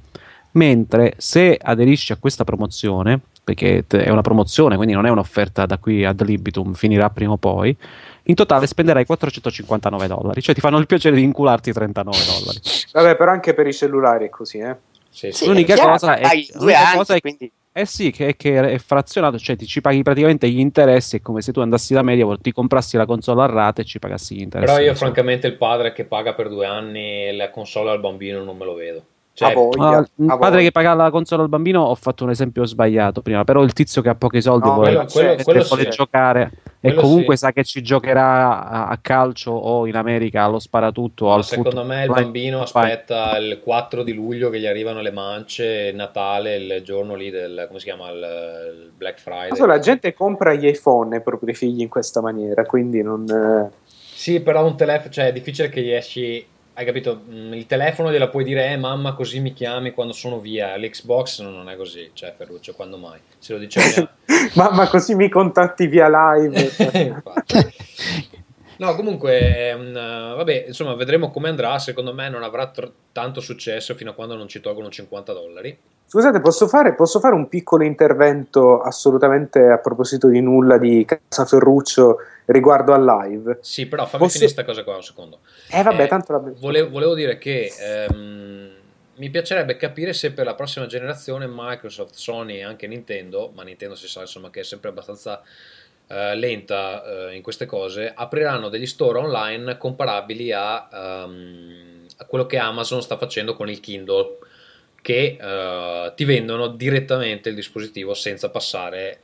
Mentre 0.52 1.14
se 1.18 1.58
aderisci 1.60 2.12
a 2.12 2.18
questa 2.18 2.44
promozione, 2.44 3.20
perché 3.44 3.86
è 3.88 4.10
una 4.10 4.22
promozione, 4.22 4.76
quindi 4.76 4.94
non 4.94 5.06
è 5.06 5.10
un'offerta 5.10 5.66
da 5.66 5.78
qui 5.78 6.04
ad 6.06 6.22
libitum, 6.22 6.74
finirà 6.74 7.10
prima 7.10 7.32
o 7.32 7.38
poi, 7.38 7.76
in 8.24 8.36
totale 8.36 8.68
spenderai 8.68 9.06
459 9.06 10.08
dollari, 10.08 10.42
cioè 10.42 10.56
ti 10.56 10.62
fanno 10.62 10.78
il 10.78 10.86
piacere 10.86 11.16
di 11.16 11.24
incularti 11.24 11.74
39 11.74 12.18
dollari. 12.26 12.60
Vabbè, 12.92 13.16
però 13.16 13.32
anche 13.32 13.54
per 13.54 13.68
i 13.68 13.74
cellulari 13.74 14.26
è 14.26 14.30
così, 14.30 14.60
eh? 14.60 14.76
Sì, 15.10 15.32
sì, 15.32 15.46
l'unica 15.46 15.78
cosa 15.78 16.16
è, 16.16 16.28
l'unica 16.54 16.88
anni, 16.88 16.98
cosa 16.98 17.14
è 17.16 17.20
quindi... 17.20 17.52
Eh 17.76 17.86
sì, 17.86 18.12
che, 18.12 18.36
che, 18.36 18.60
è 18.60 18.78
frazionato, 18.78 19.40
cioè 19.40 19.56
ti 19.56 19.66
ci 19.66 19.82
paghi 19.82 20.04
praticamente 20.04 20.48
gli 20.48 20.60
interessi, 20.60 21.18
è 21.18 21.22
come 21.22 21.42
se 21.42 21.52
tu 21.52 21.60
andassi 21.60 21.94
da 21.94 22.04
Mediaworld, 22.04 22.42
ti 22.42 22.52
comprassi 22.52 22.98
la 22.98 23.06
console 23.06 23.42
a 23.42 23.46
rate 23.48 23.82
e 23.82 23.86
ci 23.86 23.98
pagassi 23.98 24.36
gli 24.36 24.42
interessi. 24.42 24.74
Però 24.74 24.86
io 24.86 24.96
francamente 24.96 25.48
il 25.48 25.58
padre 25.58 25.92
che 25.92 26.06
paga 26.06 26.34
per 26.34 26.50
due 26.50 26.68
anni 26.68 27.36
la 27.36 27.50
console 27.50 27.90
al 27.90 28.00
bambino 28.00 28.44
non 28.44 28.56
me 28.58 28.66
lo 28.66 28.74
vedo. 28.76 29.06
Cioè, 29.36 29.50
a 29.50 29.54
voglia, 29.56 29.98
ah, 29.98 30.08
il 30.16 30.38
padre 30.40 30.62
che 30.62 30.72
paga 30.72 30.94
la 30.94 31.10
console 31.10 31.42
al 31.42 31.50
bambino 31.50 31.82
ho 31.82 31.96
fatto 31.96 32.24
un 32.24 32.30
esempio 32.30 32.66
sbagliato 32.66 33.24
prima, 33.24 33.44
però 33.44 33.64
il 33.64 33.74
tizio 33.74 34.04
che 34.04 34.10
ha 34.10 34.16
pochi 34.16 34.40
soldi 34.44 34.68
no, 34.68 34.76
vuole, 34.76 35.08
quello, 35.12 35.44
quello, 35.44 35.64
vuole 35.64 35.84
sì. 35.84 35.90
giocare 35.90 36.52
quello 36.80 37.00
e 37.00 37.02
comunque 37.02 37.36
sì. 37.36 37.46
sa 37.46 37.52
che 37.52 37.64
ci 37.64 37.82
giocherà 37.82 38.70
a, 38.70 38.88
a, 38.90 39.00
calcio 39.02 39.50
o 39.50 39.88
in 39.88 39.96
America 39.96 40.44
allo 40.44 40.60
sparatutto. 40.60 41.28
No, 41.30 41.42
secondo 41.42 41.72
foot, 41.72 41.86
me 41.86 42.04
il 42.04 42.12
bambino 42.12 42.62
aspetta 42.62 43.36
il 43.38 43.60
4 43.60 44.04
di 44.04 44.14
luglio 44.14 44.52
che 44.52 44.60
gli 44.60 44.68
arrivano 44.68 45.02
le 45.02 45.12
mance, 45.12 45.92
Natale, 45.94 46.56
il 46.58 46.84
giorno 46.84 47.16
lì 47.16 47.32
del 47.32 47.66
come 47.68 47.80
si 47.80 47.86
chiama 47.86 48.12
il, 48.12 48.18
il 48.18 48.92
Black 48.96 49.20
Friday. 49.20 49.48
Adesso 49.48 49.66
la 49.66 49.80
gente 49.80 50.14
compra 50.14 50.54
gli 50.54 50.68
iPhone 50.68 51.16
ai 51.16 51.24
propri 51.24 51.56
figli 51.56 51.82
in 51.82 51.90
questa 51.90 52.22
maniera, 52.22 52.66
quindi 52.66 53.02
non... 53.02 53.28
Eh... 53.28 53.82
Sì, 54.14 54.42
però 54.42 54.64
un 54.64 54.78
telefono, 54.78 55.12
cioè 55.12 55.26
è 55.26 55.34
difficile 55.34 55.70
che 55.70 55.82
gli 55.82 55.92
esci 55.92 56.46
hai 56.76 56.86
capito? 56.86 57.22
Mm, 57.30 57.54
il 57.54 57.66
telefono 57.68 58.12
gliela 58.12 58.30
puoi 58.30 58.44
dire, 58.44 58.72
eh 58.72 58.78
mamma, 58.78 59.14
così 59.14 59.40
mi 59.40 59.54
chiami 59.54 59.92
quando 59.92 60.14
sono 60.14 60.40
via. 60.40 60.76
L'Xbox 60.76 61.42
non 61.42 61.70
è 61.70 61.76
così, 61.76 62.10
cioè 62.14 62.34
Ferruccio, 62.36 62.74
quando 62.74 62.98
mai? 62.98 63.20
Se 63.38 63.54
lo 63.54 63.60
dicevo 63.60 64.10
mamma, 64.56 64.88
così 64.88 65.14
mi 65.16 65.30
contatti 65.30 65.88
via 65.88 66.08
live. 66.10 66.72
no, 68.78 68.96
comunque, 68.96 69.74
um, 69.74 69.94
vabbè, 69.94 70.66
insomma, 70.68 70.96
vedremo 70.96 71.30
come 71.30 71.50
andrà. 71.50 71.78
Secondo 71.78 72.14
me 72.14 72.30
non 72.30 72.44
avrà 72.44 72.68
tr- 72.68 72.92
tanto 73.12 73.40
successo 73.40 73.94
fino 73.94 74.12
a 74.12 74.14
quando 74.14 74.36
non 74.36 74.48
ci 74.48 74.60
tolgono 74.60 74.90
50 74.90 75.34
dollari. 75.34 75.78
Scusate, 76.06 76.42
posso 76.42 76.68
fare, 76.68 76.94
posso 76.94 77.20
fare, 77.20 77.34
un 77.34 77.48
piccolo 77.48 77.84
intervento 77.84 78.82
assolutamente 78.82 79.60
a 79.68 79.78
proposito 79.78 80.28
di 80.28 80.42
nulla 80.42 80.78
di 80.78 81.06
Casa 81.06 81.46
Ferruccio 81.46 82.18
riguardo 82.46 82.94
al 82.94 83.04
live? 83.04 83.60
Sì, 83.62 83.88
però 83.88 84.06
fammi 84.06 84.24
posso... 84.24 84.38
finire 84.38 84.54
questa 84.54 84.64
cosa 84.64 84.84
qua 84.84 84.96
un 84.96 85.04
secondo. 85.04 85.40
Eh 85.70 85.84
vabbè, 85.84 86.04
eh, 86.04 86.08
tanto 86.08 86.32
la... 86.32 86.42
volevo, 86.58 86.90
volevo 86.90 87.14
dire 87.14 87.38
che 87.38 87.72
ehm, 87.80 88.72
mi 89.16 89.30
piacerebbe 89.30 89.78
capire 89.78 90.14
se 90.14 90.32
per 90.34 90.46
la 90.46 90.56
prossima 90.56 90.86
generazione 90.86 91.46
Microsoft, 91.48 92.16
Sony 92.16 92.58
e 92.58 92.64
anche 92.64 92.88
Nintendo, 92.88 93.52
ma 93.54 93.64
Nintendo 93.64 93.96
si 93.96 94.08
sa 94.08 94.22
insomma 94.22 94.50
che 94.50 94.62
è 94.62 94.64
sempre 94.64 94.90
abbastanza 94.90 95.42
eh, 96.08 96.36
lenta 96.36 97.30
eh, 97.30 97.36
in 97.36 97.42
queste 97.42 97.66
cose, 97.66 98.12
apriranno 98.14 98.70
degli 98.70 98.86
store 98.86 99.20
online 99.20 99.78
comparabili 99.78 100.52
a, 100.52 101.24
um, 101.26 102.06
a 102.18 102.26
quello 102.26 102.46
che 102.46 102.58
Amazon 102.58 103.02
sta 103.02 103.18
facendo 103.18 103.56
con 103.56 103.70
il 103.70 103.80
Kindle 103.80 104.38
che 105.02 105.38
uh, 105.38 106.14
ti 106.16 106.24
vendono 106.24 106.68
direttamente 106.68 107.50
il 107.50 107.56
dispositivo 107.56 108.14
senza 108.14 108.50
passare. 108.50 109.20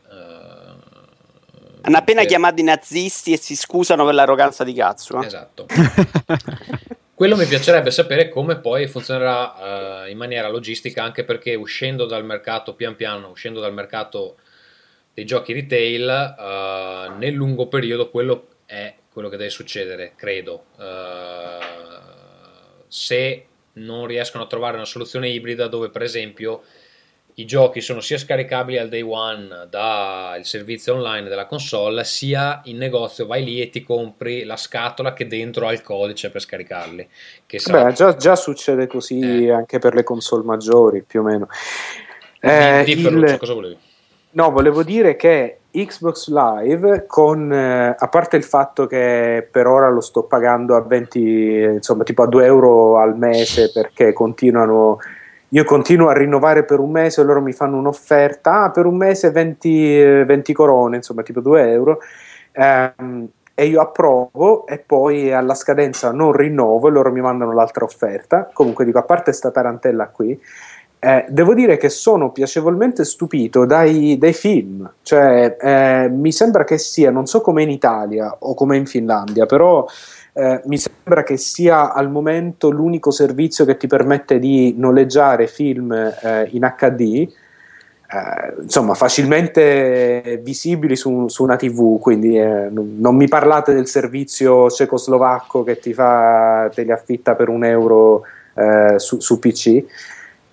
Uh, 1.79 1.87
Hanno 1.87 1.97
appena 1.97 2.19
per... 2.19 2.29
chiamato 2.29 2.61
i 2.61 2.63
nazisti 2.63 3.33
e 3.33 3.37
si 3.37 3.55
scusano 3.55 4.05
per 4.05 4.13
l'arroganza 4.13 4.63
di 4.63 4.73
cazzo. 4.73 5.21
Eh? 5.21 5.25
Esatto. 5.25 5.65
Quello 7.13 7.35
mi 7.35 7.45
piacerebbe 7.45 7.91
sapere 7.91 8.29
come 8.29 8.59
poi 8.59 8.87
funzionerà 8.87 10.03
uh, 10.05 10.09
in 10.09 10.17
maniera 10.17 10.47
logistica, 10.49 11.03
anche 11.03 11.23
perché 11.23 11.55
uscendo 11.55 12.05
dal 12.05 12.23
mercato, 12.23 12.75
pian 12.75 12.95
piano, 12.95 13.29
uscendo 13.29 13.59
dal 13.59 13.73
mercato 13.73 14.37
dei 15.13 15.25
giochi 15.25 15.51
retail, 15.51 17.15
nel 17.17 17.33
lungo 17.33 17.67
periodo 17.67 18.09
quello 18.09 18.47
è 18.65 18.93
quello 19.11 19.27
che 19.27 19.35
deve 19.35 19.49
succedere, 19.49 20.13
credo. 20.15 20.67
se 22.87 23.45
non 23.73 24.05
riescono 24.05 24.43
a 24.43 24.47
trovare 24.47 24.75
una 24.75 24.85
soluzione 24.85 25.27
ibrida 25.29 25.67
dove 25.67 25.89
per 25.89 26.03
esempio 26.03 26.63
i 27.39 27.45
giochi 27.45 27.79
sono 27.79 28.01
sia 28.01 28.17
scaricabili 28.17 28.77
al 28.77 28.89
day 28.89 29.01
one 29.01 29.67
dal 29.69 30.43
servizio 30.43 30.95
online 30.95 31.29
della 31.29 31.45
console, 31.45 32.03
sia 32.03 32.59
in 32.65 32.77
negozio 32.77 33.25
vai 33.25 33.43
lì 33.45 33.61
e 33.61 33.69
ti 33.69 33.81
compri 33.81 34.43
la 34.43 34.57
scatola 34.57 35.13
che 35.13 35.25
dentro 35.25 35.65
ha 35.65 35.71
il 35.71 35.81
codice 35.81 36.31
per 36.31 36.41
scaricarli. 36.41 37.07
Che 37.45 37.61
Beh, 37.71 37.93
già, 37.93 38.15
già, 38.15 38.35
succede 38.35 38.87
così 38.87 39.45
eh. 39.45 39.51
anche 39.51 39.79
per 39.79 39.95
le 39.95 40.03
console 40.03 40.43
maggiori, 40.43 41.01
più 41.01 41.21
o 41.21 41.23
meno. 41.23 41.47
Eh, 42.41 42.83
di, 42.85 42.95
di 42.95 43.01
il... 43.05 43.37
cosa 43.39 43.53
volevi? 43.53 43.77
No, 44.31 44.51
volevo 44.51 44.83
dire 44.83 45.15
che 45.15 45.59
Xbox 45.71 46.27
Live, 46.29 47.05
con, 47.07 47.53
eh, 47.53 47.95
a 47.97 48.07
parte 48.09 48.35
il 48.35 48.43
fatto 48.43 48.85
che 48.85 49.47
per 49.49 49.65
ora 49.65 49.89
lo 49.89 50.01
sto 50.01 50.23
pagando 50.23 50.75
a 50.75 50.81
20, 50.81 51.19
insomma, 51.75 52.03
tipo 52.03 52.23
a 52.23 52.27
2 52.27 52.45
euro 52.45 52.99
al 52.99 53.17
mese 53.17 53.71
perché 53.71 54.11
continuano. 54.11 54.99
Io 55.49 55.63
continuo 55.63 56.09
a 56.09 56.13
rinnovare 56.13 56.63
per 56.63 56.79
un 56.79 56.91
mese 56.91 57.23
loro 57.23 57.41
mi 57.41 57.53
fanno 57.53 57.77
un'offerta 57.77 58.63
ah, 58.63 58.71
per 58.71 58.85
un 58.85 58.95
mese 58.95 59.31
20, 59.31 60.23
20 60.25 60.53
corone, 60.53 60.97
insomma, 60.97 61.23
tipo 61.23 61.41
2 61.41 61.71
euro. 61.71 61.99
Um, 62.55 63.27
e 63.55 63.65
io 63.65 63.81
approvo 63.81 64.65
e 64.67 64.77
poi 64.77 65.33
alla 65.33 65.53
scadenza 65.53 66.13
non 66.13 66.31
rinnovo 66.31 66.87
e 66.87 66.91
loro 66.91 67.11
mi 67.11 67.19
mandano 67.19 67.51
l'altra 67.51 67.83
offerta. 67.83 68.49
Comunque 68.53 68.85
dico, 68.85 68.99
a 68.99 69.03
parte 69.03 69.33
sta 69.33 69.51
tarantella 69.51 70.07
qui, 70.07 70.39
eh, 71.01 71.25
devo 71.29 71.53
dire 71.53 71.77
che 71.77 71.89
sono 71.89 72.31
piacevolmente 72.31 73.03
stupito 73.03 73.65
dai, 73.65 74.17
dai 74.17 74.33
film, 74.33 74.89
cioè 75.01 75.57
eh, 75.59 76.09
mi 76.09 76.31
sembra 76.31 76.63
che 76.63 76.77
sia, 76.77 77.09
non 77.09 77.25
so 77.25 77.41
come 77.41 77.63
in 77.63 77.69
Italia 77.69 78.35
o 78.39 78.53
come 78.53 78.77
in 78.77 78.85
Finlandia, 78.85 79.45
però 79.45 79.85
eh, 80.33 80.61
mi 80.65 80.77
sembra 80.77 81.23
che 81.23 81.37
sia 81.37 81.93
al 81.93 82.09
momento 82.09 82.69
l'unico 82.69 83.11
servizio 83.11 83.65
che 83.65 83.77
ti 83.77 83.87
permette 83.87 84.39
di 84.39 84.75
noleggiare 84.77 85.47
film 85.47 85.91
eh, 85.91 86.47
in 86.51 86.73
HD. 86.77 87.27
eh, 88.11 88.61
insomma, 88.61 88.95
facilmente 88.95 90.39
visibili 90.43 90.95
su, 90.95 91.27
su 91.27 91.43
una 91.43 91.55
TV. 91.55 91.99
Quindi 91.99 92.37
eh, 92.39 92.69
non, 92.69 93.15
mi 93.15 93.27
parlate 93.27 93.73
del 93.73 93.87
servizio 93.87 94.69
cecoslovacco 94.69 95.63
che 95.63 95.79
ti 95.79 95.93
fa, 95.93 96.69
te 96.73 96.83
li 96.83 96.91
affitta 96.91 97.35
per 97.35 97.49
un 97.49 97.63
euro 97.63 98.23
eh, 98.55 98.95
su, 98.97 99.19
su 99.19 99.39
PC. 99.39 99.83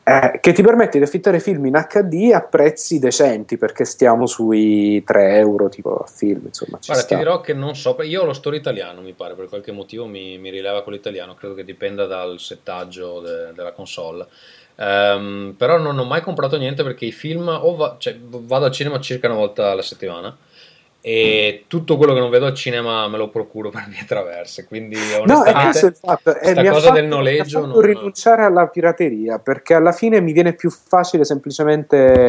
Eh, 0.09 0.39
che 0.41 0.53
ti 0.53 0.63
permette 0.63 0.99
di 0.99 1.05
affittare 1.05 1.41
film 1.41 1.67
in 1.67 1.85
HD 1.89 2.31
a 2.33 2.41
prezzi 2.41 3.01
decenti 3.01 3.57
perché 3.57 3.85
stiamo 3.85 4.27
sui 4.27 5.03
3 5.03 5.37
euro 5.39 5.69
tipo 5.69 5.97
a 5.97 6.07
film 6.07 6.43
insomma 6.47 6.79
Guarda, 6.85 7.03
sta. 7.03 7.15
ti 7.17 7.17
dirò 7.17 7.41
che 7.41 7.55
non 7.55 7.75
so, 7.75 7.97
io 8.03 8.23
ho 8.23 8.25
lo 8.25 8.33
store 8.33 8.57
italiano, 8.57 9.01
mi 9.01 9.15
pare, 9.15 9.35
per 9.35 9.49
qualche 9.49 9.73
motivo 9.73 10.07
mi, 10.07 10.39
mi 10.39 10.51
rileva 10.51 10.83
quello 10.85 10.97
italiano, 10.97 11.35
credo 11.35 11.55
che 11.55 11.65
dipenda 11.65 12.07
dal 12.07 12.39
settaggio 12.39 13.19
de- 13.21 13.53
della 13.53 13.73
console. 13.73 14.27
Ehm, 14.77 15.55
però 15.57 15.77
non 15.79 15.99
ho 15.99 16.05
mai 16.05 16.21
comprato 16.21 16.57
niente 16.57 16.85
perché 16.85 17.07
i 17.07 17.13
film 17.13 17.49
o 17.49 17.75
va- 17.75 17.97
cioè, 17.99 18.17
vado 18.21 18.67
al 18.67 18.71
cinema 18.73 19.01
circa 19.01 19.27
una 19.27 19.37
volta 19.37 19.73
alla 19.73 19.83
settimana 19.83 20.37
e 21.09 21.65
tutto 21.69 21.97
quello 21.97 22.15
che 22.15 22.19
non 22.19 22.31
vedo 22.31 22.47
al 22.47 22.55
cinema 22.55 23.07
me 23.07 23.17
lo 23.17 23.29
procuro 23.29 23.71
per 23.71 23.87
vie 23.89 24.05
traverse, 24.05 24.67
quindi 24.67 24.97
No, 24.97 25.45
è 25.45 25.53
onestamente 25.53 25.87
il 25.87 25.95
fatto. 25.95 26.37
eh, 26.37 26.55
mi 26.61 26.67
cosa 26.69 26.81
fatto- 26.89 26.95
del 26.95 27.07
noleggio 27.07 27.61
mi 27.61 27.67
non- 27.75 27.81
rinunciare 27.81 28.43
alla 28.43 28.67
pirateria 28.67 29.39
perché 29.39 29.75
alla 29.75 29.93
fine 29.93 30.21
mi 30.21 30.33
viene 30.33 30.55
più 30.55 30.69
facile 30.69 31.25
semplicemente 31.25 32.29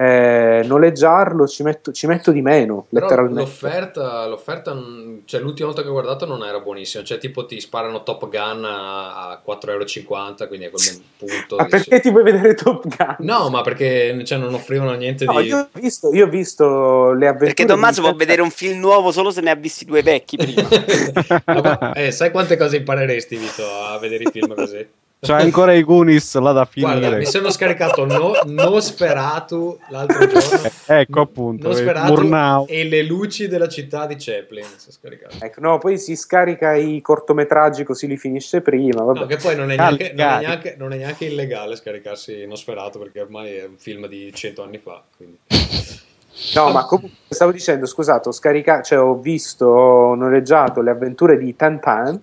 eh, 0.00 0.62
noleggiarlo, 0.64 1.48
ci 1.48 1.64
metto, 1.64 1.90
ci 1.90 2.06
metto 2.06 2.30
di 2.30 2.40
meno 2.40 2.86
Però 2.88 3.02
letteralmente. 3.04 3.40
l'offerta, 3.40 4.26
l'offerta, 4.28 4.76
cioè 5.24 5.40
l'ultima 5.40 5.66
volta 5.66 5.82
che 5.82 5.88
ho 5.88 5.92
guardato 5.92 6.24
non 6.24 6.44
era 6.44 6.60
buonissima, 6.60 7.02
cioè 7.02 7.18
tipo 7.18 7.46
ti 7.46 7.58
sparano 7.58 8.04
Top 8.04 8.28
Gun 8.28 8.64
a, 8.64 9.30
a 9.30 9.42
4,50€, 9.44 10.46
quindi 10.46 10.66
a 10.66 10.70
quel 10.70 11.02
punto... 11.16 11.56
Ma 11.56 11.64
perché 11.64 11.98
ti 11.98 12.10
vuoi 12.10 12.22
vedere 12.22 12.54
Top 12.54 12.86
Gun? 12.86 13.16
No, 13.26 13.50
ma 13.50 13.62
perché 13.62 14.24
cioè, 14.24 14.38
non 14.38 14.54
offrivano 14.54 14.92
niente 14.92 15.24
No, 15.24 15.40
di... 15.40 15.48
io 15.48 15.58
ho 15.58 15.68
visto, 15.72 16.14
io 16.14 16.26
ho 16.26 16.28
visto 16.28 17.10
le 17.10 17.26
avventure 17.26 17.46
Perché 17.46 17.64
Tommaso 17.64 18.00
può 18.00 18.14
vedere 18.14 18.40
un 18.40 18.50
film 18.50 18.78
nuovo 18.78 19.10
solo 19.10 19.32
se 19.32 19.40
ne 19.40 19.50
ha 19.50 19.56
visti 19.56 19.84
due 19.84 20.02
vecchi 20.02 20.36
prima. 20.36 20.68
Ma 21.44 21.92
eh, 21.94 22.12
sai 22.12 22.30
quante 22.30 22.56
cose 22.56 22.76
impareresti, 22.76 23.36
Vito, 23.36 23.64
a 23.68 23.98
vedere 23.98 24.22
i 24.22 24.30
film 24.30 24.54
così? 24.54 24.86
C'è 25.20 25.34
ancora 25.34 25.72
i 25.72 25.82
Goonies 25.82 26.36
là 26.38 26.52
da 26.52 26.64
finire. 26.64 26.98
Guarda, 26.98 27.16
mi 27.16 27.26
sono 27.26 27.50
scaricato 27.50 28.04
no, 28.04 28.38
Nosferatu 28.44 29.78
l'altro 29.88 30.26
giorno. 30.28 30.70
Ecco 30.86 31.20
appunto, 31.20 31.66
Nosferatu 31.66 32.12
Murnau. 32.12 32.66
e 32.68 32.84
le 32.84 33.02
luci 33.02 33.48
della 33.48 33.66
città 33.66 34.06
di 34.06 34.14
Chaplin. 34.16 34.64
mi 34.64 34.78
sono 34.78 34.92
scaricato. 34.92 35.36
Ecco, 35.40 35.60
no, 35.60 35.78
poi 35.78 35.98
si 35.98 36.14
scarica 36.14 36.74
i 36.74 37.00
cortometraggi 37.00 37.82
così 37.82 38.06
li 38.06 38.16
finisce 38.16 38.60
prima. 38.60 39.02
Vabbè. 39.02 39.18
No, 39.18 39.26
che 39.26 39.36
poi 39.38 39.56
non 39.56 39.72
è, 39.72 39.76
Cari, 39.76 40.12
neanche, 40.14 40.14
non, 40.14 40.30
è 40.30 40.38
neanche, 40.40 40.74
non 40.78 40.92
è 40.92 40.96
neanche 40.96 41.24
illegale 41.24 41.74
scaricarsi 41.74 42.46
Nosferatu 42.46 43.00
perché 43.00 43.20
ormai 43.20 43.54
è 43.56 43.64
un 43.64 43.76
film 43.76 44.06
di 44.06 44.32
100 44.32 44.62
anni 44.62 44.78
fa. 44.78 45.02
Quindi. 45.16 45.38
No, 46.54 46.70
ma 46.70 46.84
comunque 46.84 47.18
stavo 47.28 47.50
dicendo, 47.50 47.86
scusate, 47.86 48.28
ho 48.28 48.32
scaricato, 48.32 48.84
cioè 48.84 49.00
ho 49.00 49.16
visto, 49.16 49.66
ho 49.66 50.14
noleggiato 50.14 50.80
le 50.80 50.90
avventure 50.90 51.36
di 51.36 51.56
Tantan, 51.56 52.22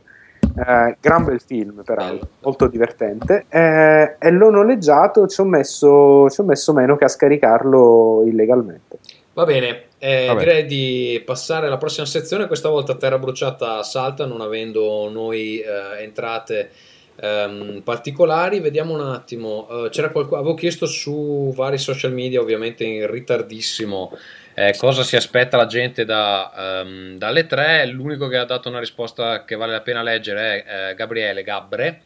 eh, 0.55 0.97
gran 0.99 1.23
bel 1.23 1.41
film 1.41 1.83
peraltro, 1.83 2.27
molto 2.41 2.67
divertente, 2.67 3.45
eh, 3.49 4.15
e 4.19 4.31
l'ho 4.31 4.49
noleggiato, 4.49 5.27
ci 5.27 5.41
ho, 5.41 5.45
messo, 5.45 6.29
ci 6.29 6.41
ho 6.41 6.43
messo 6.43 6.73
meno 6.73 6.95
che 6.95 7.05
a 7.05 7.09
scaricarlo 7.09 8.23
illegalmente. 8.25 8.99
Va 9.33 9.43
bene, 9.43 9.87
eh, 9.97 10.33
direi 10.37 10.65
di 10.65 11.21
passare 11.25 11.67
alla 11.67 11.77
prossima 11.77 12.05
sezione. 12.05 12.47
Questa 12.47 12.69
volta 12.69 12.95
Terra 12.95 13.19
Bruciata 13.19 13.83
salta, 13.83 14.25
non 14.25 14.39
avendo 14.39 15.09
noi 15.09 15.59
eh, 15.59 16.03
entrate 16.03 16.69
ehm, 17.17 17.81
particolari. 17.83 18.61
Vediamo 18.61 18.93
un 18.93 19.01
attimo. 19.01 19.67
eh, 19.69 19.89
c'era 19.89 20.09
qualcuno, 20.09 20.39
avevo 20.39 20.53
chiesto 20.53 20.85
su 20.85 21.51
vari 21.53 21.77
social 21.77 22.13
media, 22.13 22.39
ovviamente 22.39 22.85
in 22.85 23.11
ritardissimo, 23.11 24.11
eh, 24.55 24.75
cosa 24.77 25.03
si 25.03 25.17
aspetta 25.17 25.57
la 25.57 25.65
gente 25.65 26.05
da, 26.05 26.81
ehm, 26.81 27.17
dalle 27.17 27.45
tre. 27.45 27.85
L'unico 27.87 28.27
che 28.27 28.37
ha 28.37 28.45
dato 28.45 28.69
una 28.69 28.79
risposta 28.79 29.43
che 29.43 29.55
vale 29.55 29.73
la 29.73 29.81
pena 29.81 30.01
leggere 30.01 30.63
è 30.63 30.89
eh, 30.89 30.95
Gabriele 30.95 31.43
Gabbre 31.43 32.03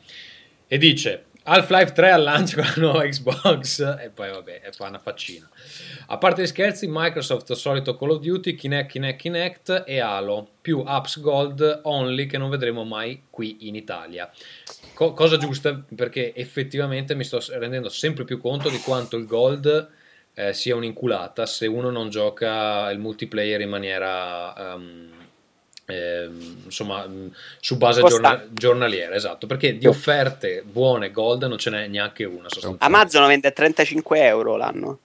e 0.67 0.77
dice 0.79 1.25
Half-Life 1.43 1.93
3 1.93 2.11
al 2.11 2.23
lancio 2.23 2.57
con 2.57 2.65
la 2.65 2.73
nuova 2.77 3.07
Xbox 3.07 3.79
e 3.99 4.09
poi 4.09 4.29
vabbè, 4.29 4.61
e 4.65 4.71
fa 4.71 4.87
una 4.87 4.99
faccina. 4.99 5.49
A 6.07 6.17
parte 6.17 6.41
gli 6.41 6.47
scherzi, 6.47 6.87
Microsoft 6.89 7.53
solito 7.53 7.95
Call 7.95 8.09
of 8.09 8.19
Duty, 8.19 8.55
Kinect, 8.55 8.91
Kinect, 8.91 9.19
Kinect 9.19 9.83
e 9.85 9.99
Halo, 9.99 10.47
più 10.59 10.83
apps 10.85 11.19
Gold 11.19 11.81
only 11.83 12.25
che 12.25 12.37
non 12.37 12.49
vedremo 12.49 12.83
mai 12.83 13.23
qui 13.29 13.67
in 13.67 13.75
Italia. 13.75 14.29
Co- 14.93 15.13
cosa 15.13 15.37
giusta 15.37 15.81
perché 15.95 16.33
effettivamente 16.35 17.15
mi 17.15 17.23
sto 17.23 17.39
rendendo 17.57 17.89
sempre 17.89 18.25
più 18.25 18.39
conto 18.39 18.69
di 18.69 18.79
quanto 18.79 19.17
il 19.17 19.25
Gold 19.25 19.97
eh, 20.39 20.53
sia 20.53 20.73
un'inculata 20.73 21.45
se 21.45 21.67
uno 21.67 21.89
non 21.89 22.09
gioca 22.09 22.89
il 22.91 22.99
multiplayer 22.99 23.59
in 23.59 23.69
maniera... 23.69 24.55
ehm, 24.55 25.09
ehm, 25.85 26.61
insomma 26.65 27.05
mh, 27.05 27.33
su 27.59 27.75
base 27.75 28.01
giorna- 28.03 28.45
giornaliera 28.49 29.15
esatto 29.15 29.47
perché 29.47 29.77
di 29.77 29.85
offerte 29.85 30.63
buone 30.65 31.11
gold 31.11 31.43
non 31.43 31.57
ce 31.57 31.71
n'è 31.71 31.87
neanche 31.87 32.23
una 32.23 32.47
Amazon 32.77 33.27
vende 33.27 33.49
a 33.49 33.51
35 33.51 34.23
euro 34.23 34.55
l'anno. 34.55 34.99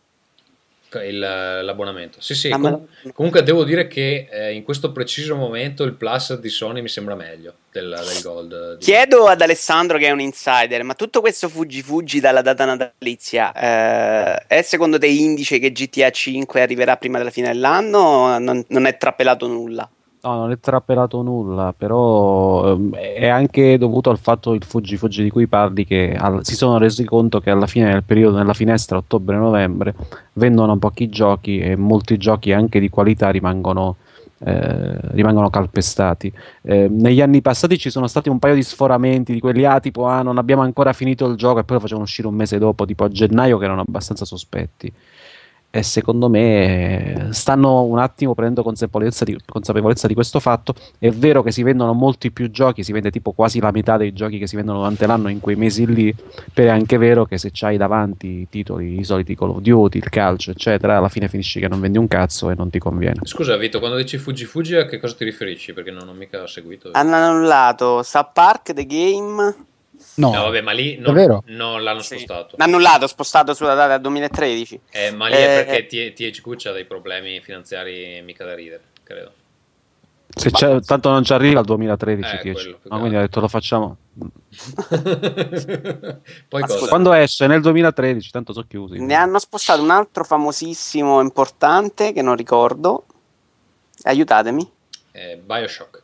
Il- 1.02 1.18
l'abbonamento. 1.18 2.20
Sì, 2.20 2.34
sì. 2.34 2.50
Ah, 2.50 2.58
com- 2.58 2.86
comunque 3.12 3.42
devo 3.42 3.64
dire 3.64 3.86
che 3.86 4.28
eh, 4.30 4.52
in 4.52 4.62
questo 4.62 4.92
preciso 4.92 5.34
momento 5.36 5.84
il 5.84 5.94
plus 5.94 6.38
di 6.38 6.48
Sony 6.48 6.80
mi 6.82 6.88
sembra 6.88 7.14
meglio 7.14 7.54
del, 7.72 7.88
del 7.88 8.22
Gold. 8.22 8.76
di- 8.78 8.84
Chiedo 8.84 9.26
ad 9.26 9.40
Alessandro 9.40 9.98
che 9.98 10.06
è 10.06 10.10
un 10.10 10.20
insider, 10.20 10.82
ma 10.84 10.94
tutto 10.94 11.20
questo 11.20 11.48
fuggi 11.48 11.82
fuggi 11.82 12.20
dalla 12.20 12.42
data 12.42 12.64
natalizia 12.64 13.52
eh, 13.52 14.44
è 14.46 14.62
secondo 14.62 14.98
te 14.98 15.06
indice 15.06 15.58
che 15.58 15.72
GTA 15.72 16.10
5 16.10 16.60
arriverà 16.60 16.96
prima 16.96 17.18
della 17.18 17.30
fine 17.30 17.48
dell'anno 17.48 18.38
non, 18.38 18.64
non 18.68 18.86
è 18.86 18.96
trappelato 18.96 19.46
nulla? 19.46 19.88
No, 20.24 20.36
non 20.36 20.50
è 20.52 20.58
trappelato 20.58 21.20
nulla, 21.20 21.74
però 21.76 22.72
ehm, 22.72 22.94
è 22.94 23.26
anche 23.28 23.76
dovuto 23.76 24.08
al 24.08 24.16
fatto 24.18 24.54
il 24.54 24.64
fuggi 24.64 24.96
fuggi 24.96 25.22
di 25.22 25.28
cui 25.28 25.46
parli 25.46 25.84
che 25.84 26.14
al- 26.18 26.42
si 26.46 26.54
sono 26.56 26.78
resi 26.78 27.04
conto 27.04 27.40
che 27.40 27.50
alla 27.50 27.66
fine 27.66 27.92
del 27.92 28.04
periodo, 28.04 28.38
nella 28.38 28.54
finestra 28.54 28.96
ottobre-novembre, 28.96 29.94
vendono 30.34 30.78
pochi 30.78 31.10
giochi 31.10 31.58
e 31.58 31.76
molti 31.76 32.16
giochi 32.16 32.52
anche 32.52 32.80
di 32.80 32.88
qualità 32.88 33.28
rimangono, 33.28 33.96
eh, 34.38 34.96
rimangono 35.12 35.50
calpestati. 35.50 36.32
Eh, 36.62 36.88
negli 36.88 37.20
anni 37.20 37.42
passati 37.42 37.76
ci 37.76 37.90
sono 37.90 38.06
stati 38.06 38.30
un 38.30 38.38
paio 38.38 38.54
di 38.54 38.62
sforamenti 38.62 39.34
di 39.34 39.40
quelli, 39.40 39.66
ah, 39.66 39.78
tipo, 39.78 40.06
ah, 40.06 40.22
non 40.22 40.38
abbiamo 40.38 40.62
ancora 40.62 40.94
finito 40.94 41.26
il 41.26 41.36
gioco 41.36 41.58
e 41.58 41.64
poi 41.64 41.74
lo 41.76 41.80
facevano 41.82 42.06
uscire 42.06 42.28
un 42.28 42.34
mese 42.34 42.56
dopo, 42.56 42.86
tipo 42.86 43.04
a 43.04 43.08
gennaio, 43.10 43.58
che 43.58 43.64
erano 43.66 43.82
abbastanza 43.82 44.24
sospetti 44.24 44.90
e 45.76 45.82
secondo 45.82 46.28
me 46.28 47.30
stanno 47.32 47.82
un 47.82 47.98
attimo 47.98 48.32
prendendo 48.32 48.62
consapevolezza 48.62 49.24
di, 49.24 49.36
consapevolezza 49.44 50.06
di 50.06 50.14
questo 50.14 50.38
fatto. 50.38 50.72
È 51.00 51.10
vero 51.10 51.42
che 51.42 51.50
si 51.50 51.64
vendono 51.64 51.92
molti 51.94 52.30
più 52.30 52.48
giochi, 52.48 52.84
si 52.84 52.92
vende 52.92 53.10
tipo 53.10 53.32
quasi 53.32 53.58
la 53.58 53.72
metà 53.72 53.96
dei 53.96 54.12
giochi 54.12 54.38
che 54.38 54.46
si 54.46 54.54
vendono 54.54 54.78
durante 54.78 55.04
l'anno 55.08 55.26
in 55.26 55.40
quei 55.40 55.56
mesi 55.56 55.84
lì, 55.92 56.14
però 56.52 56.68
è 56.68 56.70
anche 56.70 56.96
vero 56.96 57.24
che 57.24 57.38
se 57.38 57.50
c'hai 57.52 57.76
davanti 57.76 58.28
i 58.28 58.46
titoli, 58.48 59.00
i 59.00 59.02
soliti 59.02 59.34
Call 59.34 59.50
of 59.50 59.58
Duty, 59.58 59.98
il 59.98 60.08
calcio, 60.10 60.52
eccetera, 60.52 60.96
alla 60.96 61.08
fine 61.08 61.26
finisci 61.26 61.58
che 61.58 61.66
non 61.66 61.80
vendi 61.80 61.98
un 61.98 62.06
cazzo 62.06 62.50
e 62.50 62.54
non 62.54 62.70
ti 62.70 62.78
conviene. 62.78 63.22
Scusa 63.24 63.56
Vito, 63.56 63.80
quando 63.80 63.96
dici 63.96 64.16
Fuggi 64.16 64.44
Fuggi 64.44 64.76
a 64.76 64.86
che 64.86 65.00
cosa 65.00 65.16
ti 65.16 65.24
riferisci? 65.24 65.72
Perché 65.72 65.90
non 65.90 66.06
ho 66.08 66.12
mica 66.12 66.46
seguito. 66.46 66.90
Hanno 66.92 67.16
annullato 67.16 68.04
South 68.04 68.30
Park, 68.32 68.74
The 68.74 68.86
Game, 68.86 69.54
No, 70.16 70.32
No, 70.32 70.42
vabbè, 70.44 70.60
ma 70.60 70.70
lì 70.72 70.94
non, 70.94 71.12
Davvero? 71.14 71.42
non 71.46 71.82
l'hanno 71.82 72.00
Sì. 72.00 72.18
spostato. 72.18 72.54
L'hanno 72.56 72.76
annullato, 72.76 73.06
spostato 73.08 73.52
sulla 73.54 73.74
data 73.74 73.92
del 73.92 74.00
2013. 74.02 74.80
Eh, 74.90 75.10
ma 75.10 75.26
lì 75.28 75.34
è 75.34 75.60
Eh, 75.60 75.64
perché 75.64 75.86
T- 75.86 76.12
THQ 76.40 76.66
ha 76.66 76.72
dei 76.72 76.84
problemi 76.84 77.40
finanziari 77.40 78.20
mica 78.22 78.44
da 78.44 78.54
ridere, 78.54 78.82
credo. 79.02 79.32
Se 80.36 80.50
c'è- 80.50 80.80
tanto 80.80 81.10
non 81.10 81.22
ci 81.24 81.32
arriva 81.32 81.60
al 81.60 81.64
2013, 81.64 82.36
Eh, 82.36 82.40
10. 82.42 82.76
quello 82.82 82.98
quindi 82.98 83.16
ha 83.16 83.20
detto 83.20 83.40
lo 83.40 83.48
facciamo. 83.48 83.96
Quando 86.88 87.12
esce 87.12 87.46
nel 87.46 87.60
2013, 87.60 88.30
tanto 88.30 88.52
sono 88.52 88.66
chiusi. 88.68 88.98
Ne 89.00 89.14
hanno 89.14 89.38
spostato 89.38 89.82
un 89.82 89.90
altro 89.90 90.24
famosissimo, 90.24 91.20
importante, 91.20 92.12
che 92.12 92.22
non 92.22 92.36
ricordo. 92.36 93.04
Aiutatemi. 94.04 94.70
Eh, 95.12 95.40
Bioshock. 95.44 96.02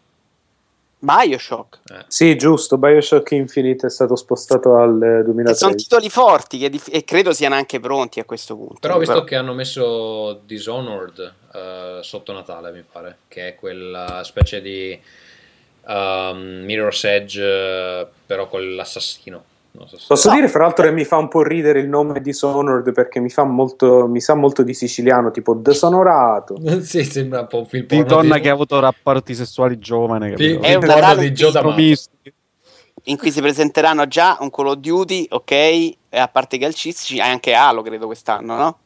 Bioshock. 1.02 1.80
Eh. 1.90 2.04
Sì, 2.08 2.36
giusto, 2.36 2.76
Bioshock 2.76 3.30
Infinite 3.32 3.86
è 3.86 3.90
stato 3.90 4.16
spostato 4.16 4.76
al 4.76 4.94
eh, 5.02 5.06
Che 5.06 5.54
sono 5.54 5.72
2013. 5.72 5.74
titoli 5.88 6.10
forti 6.10 6.58
che 6.58 6.68
dif- 6.68 6.94
e 6.94 7.04
credo 7.04 7.32
siano 7.32 7.54
anche 7.54 7.80
pronti 7.80 8.20
a 8.20 8.24
questo 8.24 8.54
punto. 8.54 8.76
Però 8.80 8.98
visto 8.98 9.24
che 9.24 9.34
hanno 9.34 9.54
messo 9.54 10.42
Dishonored 10.44 11.34
eh, 11.54 11.98
sotto 12.02 12.32
Natale, 12.32 12.70
mi 12.70 12.84
pare, 12.90 13.18
che 13.28 13.48
è 13.48 13.54
quella 13.54 14.22
specie 14.24 14.60
di 14.60 15.00
um, 15.86 16.62
Mirror's 16.64 17.04
Edge, 17.04 17.42
eh, 17.42 18.06
però 18.26 18.46
con 18.48 18.74
l'assassino. 18.74 19.44
So 19.72 19.86
se- 19.86 20.04
Posso 20.08 20.30
dire, 20.30 20.48
fra 20.48 20.64
l'altro, 20.64 20.84
che 20.84 20.92
mi 20.92 21.04
fa 21.04 21.16
un 21.16 21.28
po' 21.28 21.42
ridere 21.42 21.80
il 21.80 21.88
nome 21.88 22.20
Dishonored 22.20 22.92
perché 22.92 23.20
mi, 23.20 23.30
fa 23.30 23.44
molto, 23.44 24.06
mi 24.08 24.20
sa 24.20 24.34
molto 24.34 24.62
di 24.62 24.74
siciliano, 24.74 25.30
tipo 25.30 25.54
desonorato. 25.54 26.56
sì, 26.82 27.04
sembra 27.04 27.40
un 27.40 27.46
po' 27.46 27.58
un 27.58 27.66
film 27.66 27.86
Di 27.86 28.04
donna 28.04 28.38
che 28.38 28.48
ha 28.50 28.52
avuto 28.52 28.80
rapporti 28.80 29.34
sessuali 29.34 29.78
giovane. 29.78 30.36
Fi-? 30.36 30.56
È 30.56 30.74
una 30.74 30.94
porno 30.94 31.14
di. 31.16 31.32
Promiscui. 31.52 32.34
in 33.04 33.16
cui 33.16 33.30
si 33.30 33.40
presenteranno 33.40 34.06
già 34.06 34.36
un 34.40 34.50
Call 34.50 34.66
of 34.66 34.76
Duty, 34.76 35.26
ok? 35.30 35.50
E 35.52 35.96
a 36.10 36.28
parte 36.28 36.58
calcistici, 36.58 37.20
anche 37.20 37.54
Halo, 37.54 37.82
credo 37.82 38.06
quest'anno, 38.06 38.56
no? 38.56 38.78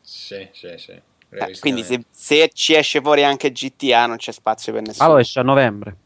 Sì, 0.00 0.48
sì, 0.52 0.74
sì. 0.76 1.00
Eh, 1.34 1.58
quindi 1.60 1.82
se, 1.82 2.04
se 2.10 2.50
ci 2.52 2.74
esce 2.74 3.00
fuori 3.00 3.24
anche 3.24 3.52
GTA 3.52 4.04
non 4.06 4.16
c'è 4.16 4.32
spazio 4.32 4.72
per 4.74 4.82
nessuno. 4.82 5.08
Halo 5.08 5.18
esce 5.18 5.40
a 5.40 5.42
novembre. 5.42 5.96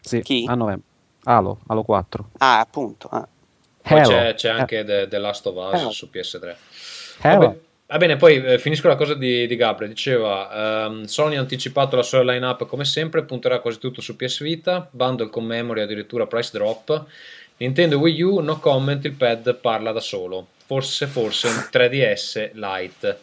Sì, 0.00 0.20
Chi? 0.20 0.44
a 0.46 0.54
novembre. 0.54 0.86
Halo, 1.22 1.60
Halo 1.68 1.82
4. 1.82 2.28
Ah, 2.38 2.60
appunto. 2.60 3.08
ah. 3.10 3.26
Poi 3.86 4.00
c'è, 4.02 4.34
c'è 4.34 4.48
anche 4.48 4.82
The, 4.82 5.08
The 5.08 5.18
Last 5.18 5.46
of 5.46 5.56
Us 5.56 5.80
Halo. 5.80 5.90
su 5.90 6.08
PS3. 6.10 6.54
Halo. 7.20 7.38
Vabbè, 7.40 7.58
va 7.86 7.96
bene, 7.98 8.16
poi 8.16 8.42
eh, 8.42 8.58
finisco 8.58 8.88
la 8.88 8.96
cosa 8.96 9.14
di, 9.14 9.46
di 9.46 9.56
Gabriel. 9.56 9.92
Diceva: 9.92 10.86
ehm, 10.86 11.04
Sony 11.04 11.36
ha 11.36 11.40
anticipato 11.40 11.94
la 11.94 12.02
sua 12.02 12.22
line-up 12.22 12.66
come 12.66 12.86
sempre, 12.86 13.24
punterà 13.24 13.58
quasi 13.58 13.78
tutto 13.78 14.00
su 14.00 14.16
PS 14.16 14.40
Vita. 14.42 14.88
Bundle 14.90 15.28
con 15.28 15.44
memory, 15.44 15.82
addirittura 15.82 16.26
price 16.26 16.50
drop. 16.52 17.04
Nintendo 17.58 17.98
Wii 17.98 18.22
U, 18.22 18.38
no 18.38 18.58
comment. 18.58 19.04
Il 19.04 19.12
pad 19.12 19.54
parla 19.56 19.92
da 19.92 20.00
solo. 20.00 20.46
Forse, 20.64 21.06
forse 21.06 21.46
un 21.48 21.68
3DS 21.70 22.52
Lite. 22.54 23.18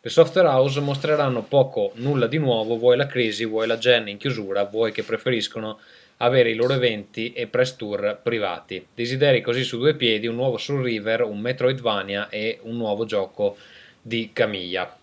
Le 0.00 0.10
software 0.10 0.48
house 0.48 0.80
mostreranno 0.80 1.42
poco, 1.42 1.90
nulla 1.96 2.26
di 2.26 2.38
nuovo. 2.38 2.78
Vuoi 2.78 2.96
la 2.96 3.06
crisi, 3.06 3.44
vuoi 3.44 3.66
la 3.66 3.76
gen 3.76 4.08
in 4.08 4.16
chiusura, 4.16 4.64
vuoi 4.64 4.92
che 4.92 5.02
preferiscono 5.02 5.78
avere 6.18 6.50
i 6.50 6.54
loro 6.54 6.74
eventi 6.74 7.32
e 7.32 7.46
press 7.46 7.76
tour 7.76 8.20
privati. 8.22 8.86
Desideri 8.94 9.40
così 9.42 9.64
su 9.64 9.78
due 9.78 9.94
piedi 9.94 10.26
un 10.26 10.36
nuovo 10.36 10.56
Soul 10.56 10.82
River, 10.82 11.22
un 11.22 11.40
Metroidvania 11.40 12.28
e 12.28 12.58
un 12.62 12.76
nuovo 12.76 13.04
gioco 13.04 13.56
di 14.00 14.30
Camilla. 14.32 14.96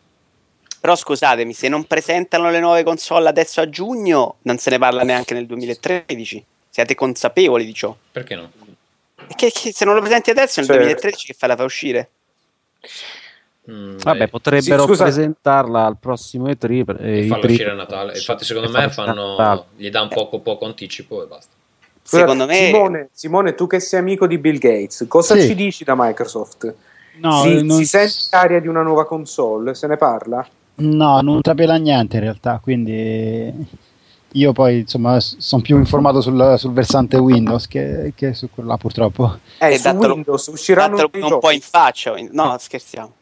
Però 0.79 0.95
scusatemi, 0.95 1.53
se 1.53 1.69
non 1.69 1.85
presentano 1.85 2.49
le 2.49 2.59
nuove 2.59 2.83
console 2.83 3.29
adesso 3.29 3.61
a 3.61 3.69
giugno, 3.69 4.37
non 4.41 4.57
se 4.57 4.69
ne 4.69 4.77
parla 4.77 5.03
neanche 5.03 5.33
nel 5.33 5.45
2013. 5.45 6.45
Siete 6.69 6.95
consapevoli 6.95 7.65
di 7.65 7.73
ciò? 7.73 7.95
Perché 8.11 8.35
no? 8.35 8.51
Che, 9.35 9.51
che 9.51 9.71
se 9.71 9.85
non 9.85 9.93
lo 9.93 10.01
presenti 10.01 10.31
adesso 10.31 10.59
nel 10.59 10.67
Certo. 10.67 10.83
2013 10.83 11.25
che 11.27 11.33
fai 11.33 11.49
la 11.49 11.55
fa 11.55 11.63
uscire? 11.63 12.09
Mm, 13.71 13.97
Vabbè, 13.99 14.23
eh, 14.23 14.27
potrebbero 14.27 14.85
Sì, 14.87 14.97
presentarla 15.01 15.85
al 15.85 15.97
prossimo 15.97 16.47
E3. 16.49 16.83
per- 16.83 16.97
eh, 16.99 17.19
e 17.19 17.27
farlo 17.27 17.45
E3 17.45 17.49
uscire 17.51 17.71
a 17.71 17.75
Natale. 17.75 18.17
Infatti, 18.17 18.43
secondo 18.43 18.67
e 18.67 18.71
me 18.71 18.89
fanno, 18.89 19.65
gli 19.77 19.89
dà 19.89 20.01
un 20.01 20.09
poco, 20.09 20.39
poco 20.39 20.65
anticipo 20.65 21.23
e 21.23 21.27
basta. 21.27 21.51
Secondo 22.05 22.45
me 22.45 22.55
Simone, 22.55 23.09
Simone, 23.13 23.55
tu 23.55 23.65
che 23.65 23.79
sei 23.79 23.99
amico 24.01 24.27
di 24.27 24.37
Bill 24.37 24.57
Gates, 24.57 25.05
cosa 25.07 25.35
Sì. 25.37 25.47
ci 25.47 25.55
dici 25.55 25.83
da 25.85 25.93
Microsoft? 25.95 26.73
No, 27.15 27.41
si, 27.43 27.63
non, 27.63 27.77
si 27.77 27.85
sente 27.85 28.13
l'aria 28.31 28.59
di 28.59 28.67
una 28.67 28.81
nuova 28.81 29.05
console? 29.05 29.73
Se 29.73 29.87
ne 29.87 29.95
parla? 29.95 30.45
no, 30.75 31.21
non 31.21 31.39
trapela 31.41 31.75
niente 31.75 32.17
in 32.17 32.23
realtà, 32.23 32.59
quindi 32.61 33.53
io 34.31 34.51
poi 34.51 34.79
insomma 34.79 35.19
sono 35.19 35.61
più 35.61 35.77
informato 35.77 36.19
sul, 36.19 36.55
sul 36.57 36.73
versante 36.73 37.15
Windows 37.17 37.67
che, 37.67 38.11
che 38.15 38.33
su 38.33 38.49
quello 38.49 38.69
là 38.69 38.77
purtroppo. 38.77 39.37
Eh, 39.59 39.73
E 39.73 39.77
su 39.77 39.87
Windows 39.89 40.47
usciranno 40.47 40.97
un 41.13 41.39
po' 41.39 41.51
in 41.51 41.61
faccia. 41.61 42.15
No, 42.31 42.57
scherziamo. 42.59 43.13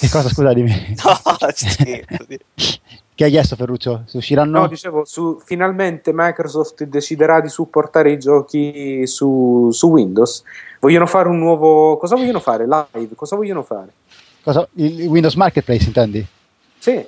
Che 0.00 0.08
cosa 0.08 0.28
scusatemi? 0.28 0.96
No, 1.04 1.48
scherzo. 1.54 2.26
Che 3.14 3.24
hai 3.26 3.30
chiesto 3.30 3.54
Ferruccio? 3.54 4.04
Se 4.06 4.16
usciranno? 4.16 4.60
No, 4.60 4.66
dicevo, 4.66 5.04
su- 5.04 5.38
finalmente 5.44 6.10
Microsoft 6.14 6.84
deciderà 6.84 7.40
di 7.42 7.50
supportare 7.50 8.12
i 8.12 8.18
giochi 8.18 9.06
su, 9.06 9.68
su 9.72 9.88
Windows. 9.90 10.42
Vogliono 10.80 11.04
fare 11.06 11.28
un 11.28 11.38
nuovo. 11.38 11.98
Cosa 11.98 12.16
vogliono 12.16 12.40
fare? 12.40 12.64
Live? 12.66 13.14
Cosa 13.14 13.36
vogliono 13.36 13.62
fare? 13.62 13.92
Cosa- 14.42 14.66
il 14.76 15.06
Windows 15.06 15.34
Marketplace 15.34 15.84
intendi? 15.86 16.26
Sì, 16.78 17.04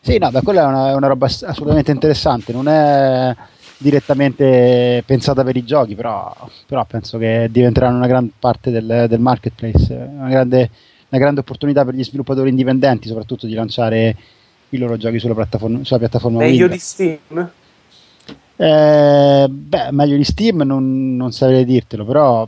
Sì, 0.00 0.18
no, 0.18 0.30
beh, 0.30 0.42
quella 0.42 0.62
è 0.62 0.66
una, 0.66 0.90
è 0.90 0.94
una 0.94 1.08
roba 1.08 1.26
ass- 1.26 1.42
assolutamente 1.42 1.90
interessante, 1.90 2.52
non 2.52 2.68
è 2.68 3.34
direttamente 3.76 5.02
pensata 5.04 5.42
per 5.42 5.56
i 5.56 5.64
giochi, 5.64 5.96
però, 5.96 6.32
però 6.66 6.84
penso 6.84 7.18
che 7.18 7.48
diventeranno 7.50 7.96
una 7.96 8.06
gran 8.06 8.30
parte 8.38 8.70
del, 8.70 9.06
del 9.08 9.20
marketplace, 9.20 9.92
una 9.92 10.28
grande, 10.28 10.70
una 11.10 11.20
grande 11.20 11.40
opportunità 11.40 11.84
per 11.84 11.94
gli 11.94 12.04
sviluppatori 12.04 12.50
indipendenti, 12.50 13.08
soprattutto 13.08 13.46
di 13.46 13.54
lanciare 13.54 14.16
i 14.70 14.76
loro 14.76 14.96
giochi 14.96 15.18
sulla 15.18 15.34
piattaforma, 15.34 15.82
sulla 15.84 15.98
piattaforma 15.98 16.38
meglio 16.38 16.66
Windows. 16.66 16.72
di 16.72 16.78
Steam. 16.78 17.50
Eh, 18.56 19.46
beh, 19.48 19.92
meglio 19.92 20.16
di 20.16 20.24
Steam 20.24 20.62
non, 20.62 21.16
non 21.16 21.32
saprei 21.32 21.64
dirtelo, 21.64 22.04
però 22.04 22.46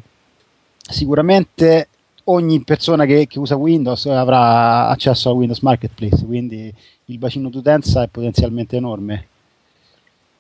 sicuramente 0.81 1.89
ogni 2.25 2.63
persona 2.63 3.07
che, 3.07 3.27
che 3.27 3.39
usa 3.39 3.57
Windows 3.57 4.07
avrà 4.07 4.89
accesso 4.89 5.31
al 5.31 5.37
Windows 5.37 5.61
Marketplace, 5.61 6.25
quindi 6.25 6.73
il 7.07 7.19
bacino 7.19 7.49
d'utenza 7.49 8.03
è 8.03 8.09
potenzialmente 8.09 8.77
enorme. 8.77 9.27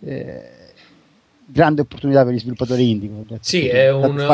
Eh, 0.00 0.50
grande 1.50 1.82
opportunità 1.82 2.24
per 2.24 2.32
gli 2.34 2.38
sviluppatori 2.38 2.90
indie. 2.90 3.10
Sì, 3.40 3.68
è 3.68 3.90
un- 3.90 4.24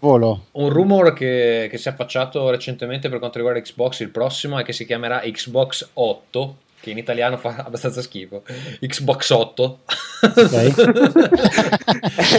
volo. 0.00 0.46
Un 0.52 0.68
rumor 0.70 1.12
che, 1.12 1.68
che 1.70 1.78
si 1.78 1.88
è 1.88 1.92
affacciato 1.92 2.48
recentemente 2.50 3.08
per 3.08 3.18
quanto 3.18 3.38
riguarda 3.38 3.60
Xbox, 3.60 4.00
il 4.00 4.10
prossimo 4.10 4.58
è 4.58 4.62
che 4.64 4.72
si 4.72 4.84
chiamerà 4.86 5.20
Xbox 5.20 5.88
8, 5.94 6.56
che 6.80 6.90
in 6.90 6.98
italiano 6.98 7.36
fa 7.38 7.62
abbastanza 7.64 8.02
schifo. 8.02 8.42
Xbox 8.80 9.30
8. 9.30 9.78
È 10.24 10.64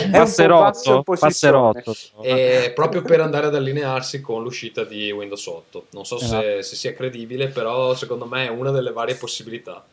un 0.05 0.11
po' 0.11 0.17
Passerotto, 0.17 0.61
basso 0.63 0.95
in 0.97 1.03
passerotto. 1.19 1.95
E 2.21 2.71
proprio 2.75 3.01
per 3.01 3.21
andare 3.21 3.47
ad 3.47 3.55
allinearsi 3.55 4.21
con 4.21 4.43
l'uscita 4.43 4.83
di 4.83 5.11
Windows 5.11 5.45
8. 5.45 5.85
Non 5.91 6.05
so 6.05 6.17
se, 6.17 6.25
Esatto. 6.25 6.61
se 6.61 6.75
sia 6.75 6.93
credibile, 6.93 7.47
però 7.47 7.93
secondo 7.95 8.25
me 8.25 8.45
è 8.45 8.49
una 8.49 8.71
delle 8.71 8.91
varie 8.91 9.15
possibilità. 9.15 9.83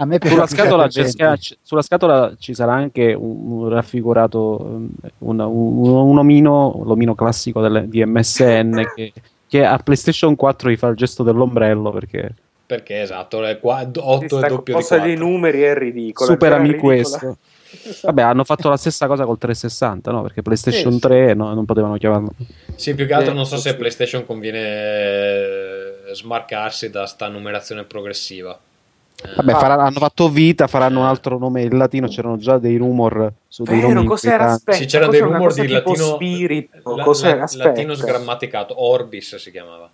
A 0.00 0.06
me 0.06 0.18
Sulla 0.22 0.46
scatola, 0.46 0.84
il 0.84 0.90
c'è- 0.90 1.02
720. 1.04 1.40
c'è- 1.42 1.56
sulla 1.60 1.82
scatola 1.82 2.34
ci 2.38 2.54
sarà 2.54 2.72
anche 2.72 3.12
un, 3.12 3.52
un 3.52 3.68
raffigurato, 3.68 4.58
um, 4.62 4.88
un, 5.18 5.40
un- 5.40 5.88
un 5.88 6.18
omino, 6.18 6.80
l'omino 6.84 7.14
classico 7.14 7.60
delle- 7.60 7.86
di 7.86 8.02
MSN 8.04 8.82
che, 8.96 9.12
che 9.46 9.64
a 9.64 9.76
PlayStation 9.78 10.36
4 10.36 10.70
gli 10.70 10.76
fa 10.76 10.86
il 10.88 10.96
gesto 10.96 11.22
dell'ombrello 11.22 11.90
perché 11.90 12.32
Perché 12.64 13.02
esatto, 13.02 13.44
è 13.44 13.58
qua- 13.60 13.82
8 13.82 14.00
è 14.14 14.18
Questa 14.26 14.48
doppio 14.48 14.62
di 14.74 14.80
cosa 14.80 14.96
4. 14.96 15.06
dei 15.06 15.16
numeri 15.16 15.60
è 15.62 15.74
ridicola. 15.76 16.30
supera 16.30 16.64
cioè, 16.64 16.76
questo. 16.76 17.36
Vabbè, 18.02 18.22
hanno 18.22 18.44
fatto 18.44 18.68
la 18.68 18.76
stessa 18.76 19.06
cosa 19.06 19.24
col 19.26 19.38
360, 19.38 20.10
no? 20.10 20.22
Perché 20.22 20.40
PlayStation 20.42 20.92
Sì, 20.92 20.98
sì. 20.98 21.00
3 21.00 21.34
no, 21.34 21.52
non 21.52 21.64
potevano 21.66 21.96
chiamarlo. 21.98 22.30
Sì, 22.74 22.94
più 22.94 23.06
che 23.06 23.12
altro 23.12 23.32
Eh, 23.32 23.34
non 23.34 23.44
so 23.44 23.58
se 23.58 23.76
PlayStation 23.76 24.24
conviene 24.24 24.58
eh, 26.08 26.14
smarcarsi 26.14 26.90
da 26.90 27.06
sta 27.06 27.28
numerazione 27.28 27.84
progressiva. 27.84 28.58
Eh, 29.22 29.34
Vabbè, 29.36 29.52
Ah. 29.52 29.58
farà- 29.58 29.74
hanno 29.82 29.98
fatto 29.98 30.28
vita, 30.28 30.66
faranno 30.66 31.00
un 31.00 31.06
altro 31.06 31.38
nome 31.38 31.62
in 31.62 31.76
latino, 31.76 32.08
c'erano 32.08 32.36
già 32.38 32.58
dei 32.58 32.76
rumor 32.76 33.32
su 33.48 33.64
dei 33.64 33.76
Vero, 33.80 33.92
nomi 33.92 34.06
cos'era? 34.06 34.52
Aspetta, 34.52 34.76
sì, 34.78 34.86
c'erano 34.86 35.10
dei 35.10 35.20
rumor 35.20 35.52
di 35.52 35.68
latino, 35.68 35.96
Spirit, 36.14 36.68
la- 36.84 37.04
Aspetta. 37.42 37.68
latino 37.68 37.94
sgrammaticato, 37.94 38.82
Orbis 38.82 39.36
si 39.36 39.50
chiamava. 39.50 39.88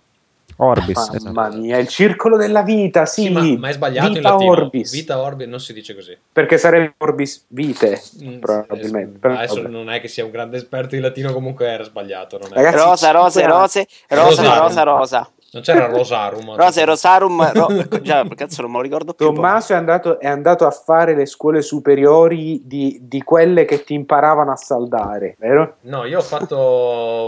Orbis, 0.59 0.95
Mamma 0.95 1.15
esatto. 1.49 1.57
mia, 1.61 1.77
il 1.77 1.87
circolo 1.87 2.35
della 2.35 2.63
vita, 2.63 3.05
sì, 3.05 3.23
Sì, 3.25 3.29
ma, 3.29 3.41
ma 3.59 3.69
è 3.69 3.73
sbagliato 3.73 4.07
Vita 4.07 4.19
in 4.19 4.23
latino. 4.23 4.49
Orbis, 4.51 4.91
Vita 4.91 5.21
Orbis 5.21 5.45
non 5.47 5.59
si 5.59 5.71
dice 5.73 5.93
così. 5.93 6.17
perché 6.31 6.57
sarebbe 6.57 6.93
Orbis 6.97 7.45
Vite, 7.49 8.01
Mm, 8.23 8.39
probabilmente. 8.39 9.17
eh, 9.17 9.19
però 9.19 9.33
adesso 9.35 9.55
vabbè. 9.55 9.67
non 9.67 9.89
è 9.91 10.01
che 10.01 10.07
sia 10.07 10.25
un 10.25 10.31
grande 10.31 10.57
esperto 10.57 10.95
di 10.95 11.01
latino, 11.01 11.31
comunque 11.31 11.67
era 11.67 11.83
sbagliato. 11.83 12.39
Non, 12.39 12.49
è- 12.51 12.55
Ragazzi, 12.55 12.75
Rosa, 12.77 13.11
rose, 13.11 13.45
rose, 13.45 13.87
rosa, 14.07 14.23
Rosarum. 14.41 14.59
rosa, 14.61 14.83
rosa. 14.83 15.29
Non 15.49 15.63
c'era 15.63 15.87
Rosarum. 15.87 16.55
Rose, 16.55 16.83
rosarum, 16.85 17.51
ro- 17.53 17.87
già, 18.01 18.25
cazzo 18.35 18.61
non 18.61 18.71
me 18.71 18.77
lo 18.77 18.83
ricordo 18.83 19.13
più. 19.13 19.25
Tommaso 19.27 19.73
è 19.73 19.75
andato, 19.75 20.19
è 20.19 20.27
andato 20.27 20.65
a 20.65 20.71
fare 20.71 21.15
le 21.15 21.25
scuole 21.25 21.61
superiori 21.61 22.61
di, 22.65 22.99
di 23.01 23.21
quelle 23.23 23.65
che 23.65 23.83
ti 23.83 23.93
imparavano 23.93 24.51
a 24.51 24.57
saldare, 24.57 25.35
vero? 25.39 25.77
No, 25.81 26.05
io 26.05 26.19
ho 26.19 26.23
fatto 26.23 26.57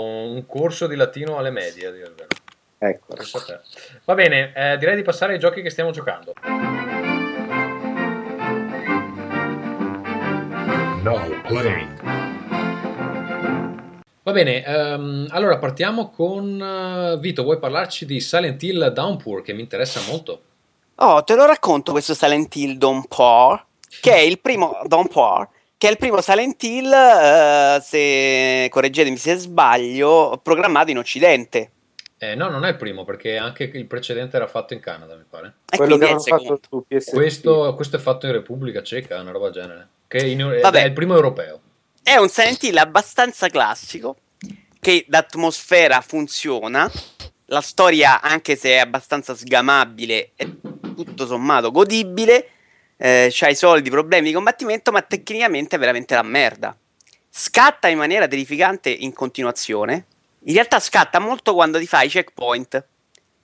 un 0.01 0.43
corso 0.45 0.88
di 0.88 0.95
latino 0.95 1.38
alle 1.38 1.51
medie, 1.51 1.88
a 1.88 1.91
dire 1.91 2.07
il 2.07 2.13
vero. 2.15 2.28
Ecco. 2.82 3.15
Va 4.05 4.13
bene, 4.15 4.53
eh, 4.55 4.78
direi 4.78 4.95
di 4.95 5.01
passare 5.01 5.34
ai 5.34 5.39
giochi 5.39 5.61
che 5.61 5.70
stiamo 5.70 5.91
giocando. 5.91 6.34
Now 11.03 11.41
playing. 11.47 12.29
Va 14.30 14.36
bene, 14.36 14.64
ehm, 14.64 15.28
allora 15.32 15.58
partiamo 15.58 16.12
con 16.12 16.62
eh, 16.62 17.18
Vito. 17.18 17.42
Vuoi 17.42 17.58
parlarci 17.58 18.06
di 18.06 18.20
Silent 18.20 18.62
Hill 18.62 18.90
Downpour 18.90 19.42
che 19.42 19.54
mi 19.54 19.62
interessa 19.62 20.02
molto? 20.08 20.42
Oh, 20.98 21.24
te 21.24 21.34
lo 21.34 21.48
racconto 21.48 21.92
questo 21.92 22.14
Silent 22.14 22.56
Hill 22.56 22.78
Downpour, 22.78 23.66
che 24.00 24.14
è 24.14 24.20
il 24.20 24.38
primo 24.38 24.82
Downpour, 24.86 25.48
che 25.76 25.88
è 25.88 25.90
il 25.90 25.98
primo 25.98 26.22
Silent 26.22 26.62
Hill, 26.62 26.92
eh, 26.94 27.80
se 27.82 28.68
correggetemi 28.70 29.18
se 29.18 29.34
sbaglio, 29.34 30.40
programmato 30.44 30.92
in 30.92 31.00
Occidente. 31.00 31.72
Eh, 32.20 32.36
no, 32.36 32.50
non 32.50 32.66
è 32.66 32.70
il 32.70 32.76
primo, 32.76 33.06
perché 33.06 33.36
anche 33.36 33.64
il 33.64 33.86
precedente 33.88 34.36
era 34.36 34.46
fatto 34.46 34.76
in 34.76 34.80
Canada, 34.80 35.16
mi 35.16 35.26
pare. 35.28 35.54
E 35.72 35.76
Quello 35.76 35.98
che 35.98 36.08
hanno 36.08 36.20
fatto 36.20 36.60
su 36.70 36.86
PSP. 36.88 37.14
Questo, 37.16 37.74
questo 37.74 37.96
è 37.96 38.00
fatto 38.00 38.28
in 38.28 38.34
Repubblica 38.34 38.84
Ceca, 38.84 39.20
una 39.22 39.32
roba 39.32 39.50
del 39.50 39.64
genere. 39.64 39.88
Che 40.06 40.20
in- 40.20 40.60
è 40.62 40.86
il 40.86 40.94
primo 40.94 41.16
europeo. 41.16 41.62
È 42.10 42.16
un 42.16 42.28
Silent 42.28 42.64
Hill 42.64 42.78
abbastanza 42.78 43.49
classico, 43.49 44.18
che 44.80 45.05
d'atmosfera 45.07 46.01
funziona, 46.01 46.91
la 47.45 47.62
storia, 47.62 48.20
anche 48.20 48.55
se 48.55 48.72
è 48.72 48.78
abbastanza 48.80 49.36
sgamabile, 49.36 50.32
è 50.36 50.47
tutto 50.95 51.28
sommato 51.28 51.70
godibile, 51.70 52.49
eh, 52.97 53.30
c'ha 53.32 53.49
i 53.49 53.55
soldi, 53.55 53.91
problemi 53.91 54.30
di 54.30 54.34
combattimento, 54.34 54.91
ma 54.91 55.03
tecnicamente 55.03 55.76
è 55.76 55.80
veramente 55.80 56.16
la 56.16 56.24
merda. 56.24 56.76
Scatta 57.30 57.88
in 57.89 57.99
maniera 57.99 58.28
terrificante 58.28 58.89
in 58.89 59.14
continuazione, 59.14 60.05
in 60.45 60.53
realtà 60.55 60.80
scatta 60.80 61.20
molto 61.20 61.53
quando 61.53 61.78
ti 61.78 61.86
fai 61.86 62.07
i 62.07 62.10
checkpoint 62.10 62.86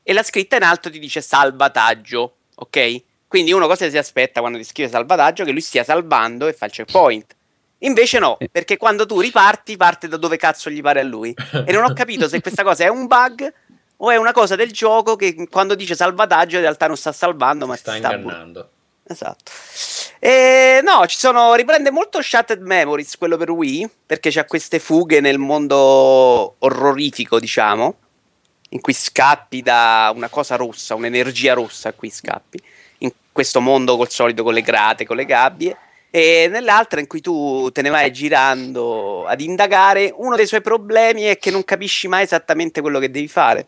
e 0.01 0.11
la 0.11 0.23
scritta 0.23 0.55
in 0.55 0.63
alto 0.63 0.89
ti 0.89 0.97
dice 0.97 1.21
salvataggio, 1.21 2.37
ok? 2.55 3.03
Quindi 3.27 3.51
uno 3.53 3.67
cosa 3.67 3.87
si 3.87 3.97
aspetta 3.99 4.39
quando 4.39 4.57
ti 4.57 4.63
scrive 4.63 4.89
salvataggio? 4.89 5.43
Che 5.43 5.51
lui 5.51 5.61
stia 5.61 5.83
salvando 5.83 6.47
e 6.47 6.53
fa 6.53 6.65
il 6.65 6.71
checkpoint. 6.71 7.35
Invece 7.79 8.19
no, 8.19 8.37
Eh. 8.39 8.49
perché 8.49 8.77
quando 8.77 9.05
tu 9.05 9.19
riparti, 9.19 9.77
parte 9.77 10.07
da 10.07 10.17
dove 10.17 10.37
cazzo 10.37 10.69
gli 10.69 10.81
pare 10.81 11.01
a 11.01 11.03
lui. 11.03 11.33
E 11.65 11.71
non 11.71 11.83
ho 11.83 11.93
capito 11.93 12.27
se 12.27 12.41
questa 12.41 12.63
cosa 12.63 12.85
è 12.85 12.87
un 12.87 13.05
bug 13.07 13.53
o 13.97 14.11
è 14.11 14.15
una 14.15 14.31
cosa 14.31 14.55
del 14.55 14.71
gioco 14.71 15.15
che 15.15 15.47
quando 15.49 15.75
dice 15.75 15.95
salvataggio 15.95 16.55
in 16.55 16.61
realtà 16.61 16.87
non 16.87 16.97
sta 16.97 17.11
salvando, 17.11 17.65
ma 17.67 17.75
Sta 17.75 17.95
sta 17.95 18.13
ingannando. 18.13 18.69
Esatto. 19.07 19.51
E, 20.19 20.79
no, 20.83 21.05
ci 21.05 21.17
sono. 21.17 21.53
Riprende 21.53 21.91
molto 21.91 22.21
Shattered 22.21 22.63
Memories, 22.63 23.17
quello 23.17 23.37
per 23.37 23.51
Wii, 23.51 23.87
perché 24.05 24.31
c'ha 24.31 24.45
queste 24.45 24.79
fughe 24.79 25.19
nel 25.19 25.37
mondo 25.37 26.55
orrorifico, 26.57 27.39
diciamo, 27.39 27.95
in 28.69 28.81
cui 28.81 28.93
scappi 28.93 29.61
da 29.61 30.11
una 30.15 30.29
cosa 30.29 30.55
rossa, 30.55 30.95
un'energia 30.95 31.53
rossa 31.53 31.89
a 31.89 31.93
cui 31.93 32.09
scappi, 32.09 32.59
in 32.99 33.11
questo 33.31 33.61
mondo 33.61 33.95
col 33.95 34.09
solito 34.09 34.41
con 34.43 34.53
le 34.55 34.61
grate, 34.63 35.05
con 35.05 35.17
le 35.17 35.25
gabbie, 35.25 35.77
e 36.15 36.47
nell'altra 36.49 37.01
in 37.01 37.07
cui 37.07 37.19
tu 37.19 37.69
te 37.73 37.81
ne 37.81 37.89
vai 37.89 38.09
girando 38.09 39.25
ad 39.25 39.41
indagare. 39.41 40.13
Uno 40.15 40.37
dei 40.37 40.47
suoi 40.47 40.61
problemi 40.61 41.23
è 41.23 41.37
che 41.37 41.51
non 41.51 41.65
capisci 41.65 42.07
mai 42.07 42.23
esattamente 42.23 42.79
quello 42.79 42.99
che 42.99 43.11
devi 43.11 43.27
fare. 43.27 43.67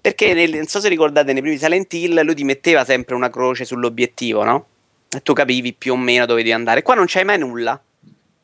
Perché 0.00 0.34
nel- 0.34 0.56
non 0.56 0.66
so 0.66 0.80
se 0.80 0.88
ricordate, 0.88 1.32
nei 1.32 1.40
primi 1.40 1.56
Silent 1.56 1.92
Hill 1.94 2.20
lui 2.24 2.34
ti 2.34 2.42
metteva 2.42 2.84
sempre 2.84 3.14
una 3.14 3.30
croce 3.30 3.64
sull'obiettivo, 3.64 4.42
no? 4.42 4.66
E 5.08 5.22
tu 5.22 5.34
capivi 5.34 5.72
più 5.72 5.92
o 5.92 5.96
meno 5.96 6.26
dove 6.26 6.40
devi 6.40 6.52
andare. 6.52 6.82
Qua 6.82 6.96
non 6.96 7.04
c'hai 7.06 7.24
mai 7.24 7.38
nulla. 7.38 7.80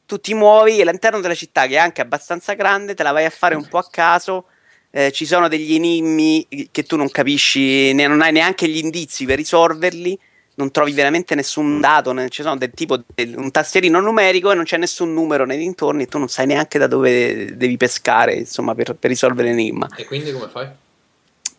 Tu 0.07 0.21
ti 0.21 0.35
muovi 0.35 0.79
e 0.79 0.83
all'interno 0.83 1.19
della 1.19 1.35
città, 1.35 1.67
che 1.67 1.75
è 1.75 1.79
anche 1.79 2.01
abbastanza 2.01 2.53
grande, 2.53 2.95
te 2.95 3.03
la 3.03 3.11
vai 3.11 3.25
a 3.25 3.31
fare 3.31 3.57
un 3.57 3.67
po' 3.67 3.79
a 3.79 3.89
caso. 3.91 4.45
Eh, 4.93 5.11
ci 5.11 5.27
sono 5.27 5.49
degli 5.49 5.75
enigmi 5.75 6.47
che 6.71 6.85
tu 6.85 6.95
non 6.95 7.11
capisci, 7.11 7.93
ne- 7.95 8.07
non 8.07 8.23
hai 8.23 8.31
neanche 8.31 8.69
gli 8.69 8.77
indizi 8.77 9.25
per 9.25 9.39
risolverli. 9.39 10.17
Non 10.59 10.73
trovi 10.73 10.91
veramente 10.93 11.35
nessun 11.37 11.81
dato. 11.81 12.13
ne- 12.13 12.29
Ci 12.29 12.43
sono 12.43 12.57
del 12.57 12.73
tipo 12.73 13.01
del- 13.15 13.37
un 13.37 13.51
tastierino 13.53 14.01
numerico 14.01 14.51
e 14.51 14.55
non 14.57 14.65
c'è 14.65 14.77
nessun 14.77 15.13
numero 15.15 15.47
nei 15.47 15.57
dintorni. 15.59 16.03
E 16.03 16.07
tu 16.07 16.19
non 16.19 16.29
sai 16.29 16.47
neanche 16.47 16.79
da 16.79 16.89
dove 16.89 17.57
devi 17.57 17.77
pescare, 17.77 18.35
insomma, 18.35 18.75
per, 18.75 18.95
per 18.95 19.09
risolvere 19.11 19.51
l'enigma. 19.51 19.89
E 19.97 20.05
quindi 20.05 20.33
come 20.33 20.49
fai? 20.49 20.67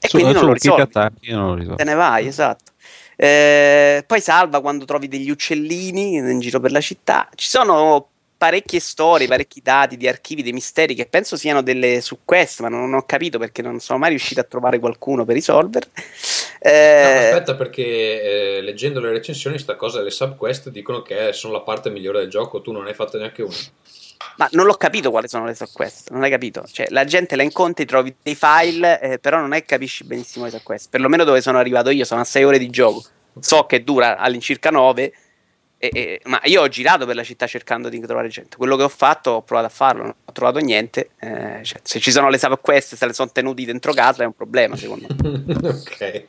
E 0.01 0.07
Su- 0.07 0.17
quindi 0.17 0.33
non 0.33 0.45
lo 0.45 0.53
risolvi. 0.53 0.81
attacchi, 0.81 1.29
io 1.29 1.37
non 1.37 1.47
lo 1.47 1.53
risolvo. 1.55 1.75
Te 1.77 1.83
ne 1.85 1.93
vai, 1.93 2.27
esatto. 2.27 2.71
Eh, 3.15 4.03
poi 4.05 4.21
salva 4.21 4.59
quando 4.61 4.83
trovi 4.85 5.07
degli 5.07 5.29
uccellini 5.29 6.15
in 6.15 6.39
giro 6.39 6.59
per 6.59 6.71
la 6.71 6.81
città. 6.81 7.29
Ci 7.35 7.47
sono 7.47 8.07
parecchie 8.39 8.79
storie, 8.79 9.27
parecchi 9.27 9.59
dati 9.61 9.97
di 9.97 10.07
archivi, 10.07 10.41
dei 10.41 10.53
misteri 10.53 10.95
che 10.95 11.05
penso 11.05 11.35
siano 11.35 11.61
delle 11.61 11.99
su 11.99 12.19
quest, 12.23 12.61
ma 12.61 12.69
non 12.69 12.93
ho 12.93 13.03
capito 13.05 13.37
perché 13.37 13.61
non 13.61 13.81
sono 13.81 13.99
mai 13.99 14.09
riuscito 14.11 14.39
a 14.39 14.45
trovare 14.45 14.79
qualcuno 14.79 15.25
per 15.25 15.35
risolverle. 15.35 15.91
Eh, 16.61 17.01
No, 17.03 17.35
aspetta, 17.35 17.55
perché 17.55 17.83
eh, 18.57 18.61
leggendo 18.61 19.01
le 19.01 19.11
recensioni, 19.11 19.59
sta 19.59 19.75
cosa 19.75 19.97
delle 19.97 20.09
subquest 20.09 20.69
dicono 20.69 21.01
che 21.01 21.33
sono 21.33 21.51
la 21.51 21.59
parte 21.61 21.89
migliore 21.89 22.19
del 22.19 22.29
gioco. 22.29 22.61
Tu 22.61 22.71
non 22.71 22.87
hai 22.87 22.93
fatto 22.93 23.17
neanche 23.17 23.41
una. 23.41 23.55
Ma 24.37 24.47
non 24.51 24.65
l'ho 24.65 24.75
capito 24.75 25.11
quali 25.11 25.27
sono 25.27 25.45
le 25.45 25.53
subquest, 25.53 26.11
non 26.11 26.23
hai 26.23 26.29
capito? 26.29 26.65
Cioè, 26.65 26.87
la 26.91 27.03
gente 27.03 27.35
la 27.35 27.43
incontri, 27.43 27.85
trovi 27.85 28.15
dei 28.23 28.35
file, 28.35 29.01
eh, 29.01 29.19
però 29.19 29.39
non 29.39 29.53
è 29.53 29.65
capisci 29.65 30.05
benissimo 30.05 30.45
le 30.45 30.51
subquest. 30.51 30.87
Perlomeno 30.89 31.25
dove 31.25 31.41
sono 31.41 31.57
arrivato 31.57 31.89
io, 31.89 32.05
sono 32.05 32.21
a 32.21 32.25
6 32.25 32.43
ore 32.45 32.57
di 32.57 32.69
gioco. 32.69 33.03
So 33.41 33.65
che 33.65 33.83
dura 33.83 34.17
all'incirca 34.17 34.69
9, 34.69 35.13
e- 35.81 35.91
e- 35.93 36.21
ma 36.25 36.41
io 36.43 36.61
ho 36.61 36.67
girato 36.67 37.05
per 37.05 37.15
la 37.15 37.23
città 37.23 37.47
cercando 37.47 37.87
di 37.87 37.99
trovare 38.01 38.27
gente. 38.27 38.57
Quello 38.57 38.75
che 38.75 38.83
ho 38.83 38.89
fatto, 38.89 39.31
ho 39.31 39.41
provato 39.41 39.67
a 39.67 39.71
farlo, 39.71 40.03
non 40.03 40.13
ho 40.25 40.31
trovato 40.33 40.59
niente. 40.59 41.11
eh, 41.19 41.63
cioè, 41.63 41.79
se 41.81 41.99
ci 41.99 42.11
sono 42.11 42.29
le 42.29 42.37
subquest, 42.37 42.95
se 42.95 43.05
le 43.05 43.13
sono 43.13 43.31
tenuti 43.31 43.63
dentro 43.63 43.93
casa, 43.93 44.23
è 44.23 44.25
un 44.25 44.33
problema, 44.33 44.75
secondo 44.75 45.07
me. 45.07 45.55
ok. 45.69 46.23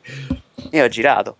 Io 0.71 0.83
ho 0.83 0.87
girato. 0.87 1.35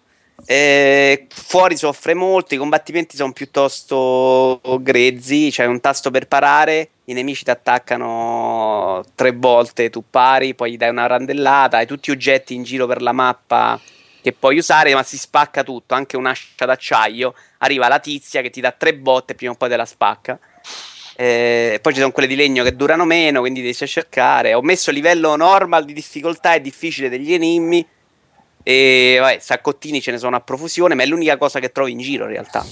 Eh, 0.46 1.28
fuori 1.30 1.78
soffre 1.78 2.14
molto, 2.14 2.54
i 2.54 2.58
combattimenti 2.58 3.16
sono 3.16 3.32
piuttosto 3.32 4.60
grezzi, 4.82 5.50
c'è 5.52 5.66
un 5.66 5.80
tasto 5.80 6.10
per 6.12 6.28
parare, 6.28 6.90
i 7.06 7.14
nemici 7.14 7.44
ti 7.44 7.52
attaccano 7.52 9.04
tre 9.16 9.32
volte, 9.32 9.90
tu 9.90 10.04
pari, 10.10 10.56
poi 10.56 10.72
gli 10.72 10.78
dai 10.78 10.90
una 10.90 11.06
randellata, 11.06 11.78
hai 11.78 11.86
tutti 11.86 12.12
oggetti 12.12 12.56
in 12.56 12.64
giro 12.64 12.88
per 12.88 13.02
la 13.02 13.12
mappa 13.12 13.80
che 14.22 14.34
puoi 14.34 14.58
usare, 14.58 14.94
ma 14.94 15.04
si 15.04 15.18
spacca 15.18 15.64
tutto, 15.64 15.94
anche 15.94 16.18
un'ascia 16.18 16.66
d'acciaio, 16.66 17.34
arriva 17.60 17.88
la 17.88 18.00
tizia 18.00 18.42
che 18.42 18.50
ti 18.50 18.62
dà 18.62 18.72
tre 18.72 18.96
botte 18.96 19.34
e 19.34 19.36
prima 19.36 19.54
o 19.54 19.56
poi 19.56 19.70
te 19.70 19.76
la 19.76 19.86
spacca. 19.86 20.40
Eh, 21.16 21.80
poi 21.82 21.94
ci 21.94 22.00
sono 22.00 22.12
quelle 22.12 22.28
di 22.28 22.36
legno 22.36 22.64
che 22.64 22.76
durano 22.76 23.06
meno, 23.06 23.42
quindi 23.42 23.62
devi 23.62 23.74
cercare. 23.74 24.54
Ho 24.54 24.62
messo 24.62 24.92
livello 24.92 25.36
normal 25.36 25.86
di 25.86 25.94
difficoltà 25.94 26.54
e 26.54 26.62
difficile 26.62 27.10
degli 27.10 27.34
enigmi. 27.34 27.86
E 28.64 29.18
vabbè, 29.20 29.40
saccottini 29.40 30.02
ce 30.02 30.12
ne 30.12 30.18
sono 30.18 30.36
a 30.36 30.42
profusione, 30.42 30.96
ma 30.96 31.04
è 31.04 31.06
l'unica 31.06 31.38
cosa 31.38 31.60
che 31.60 31.72
trovi 31.72 31.92
in 31.92 32.00
giro 32.00 32.26
in 32.26 32.32
realtà. 32.32 32.66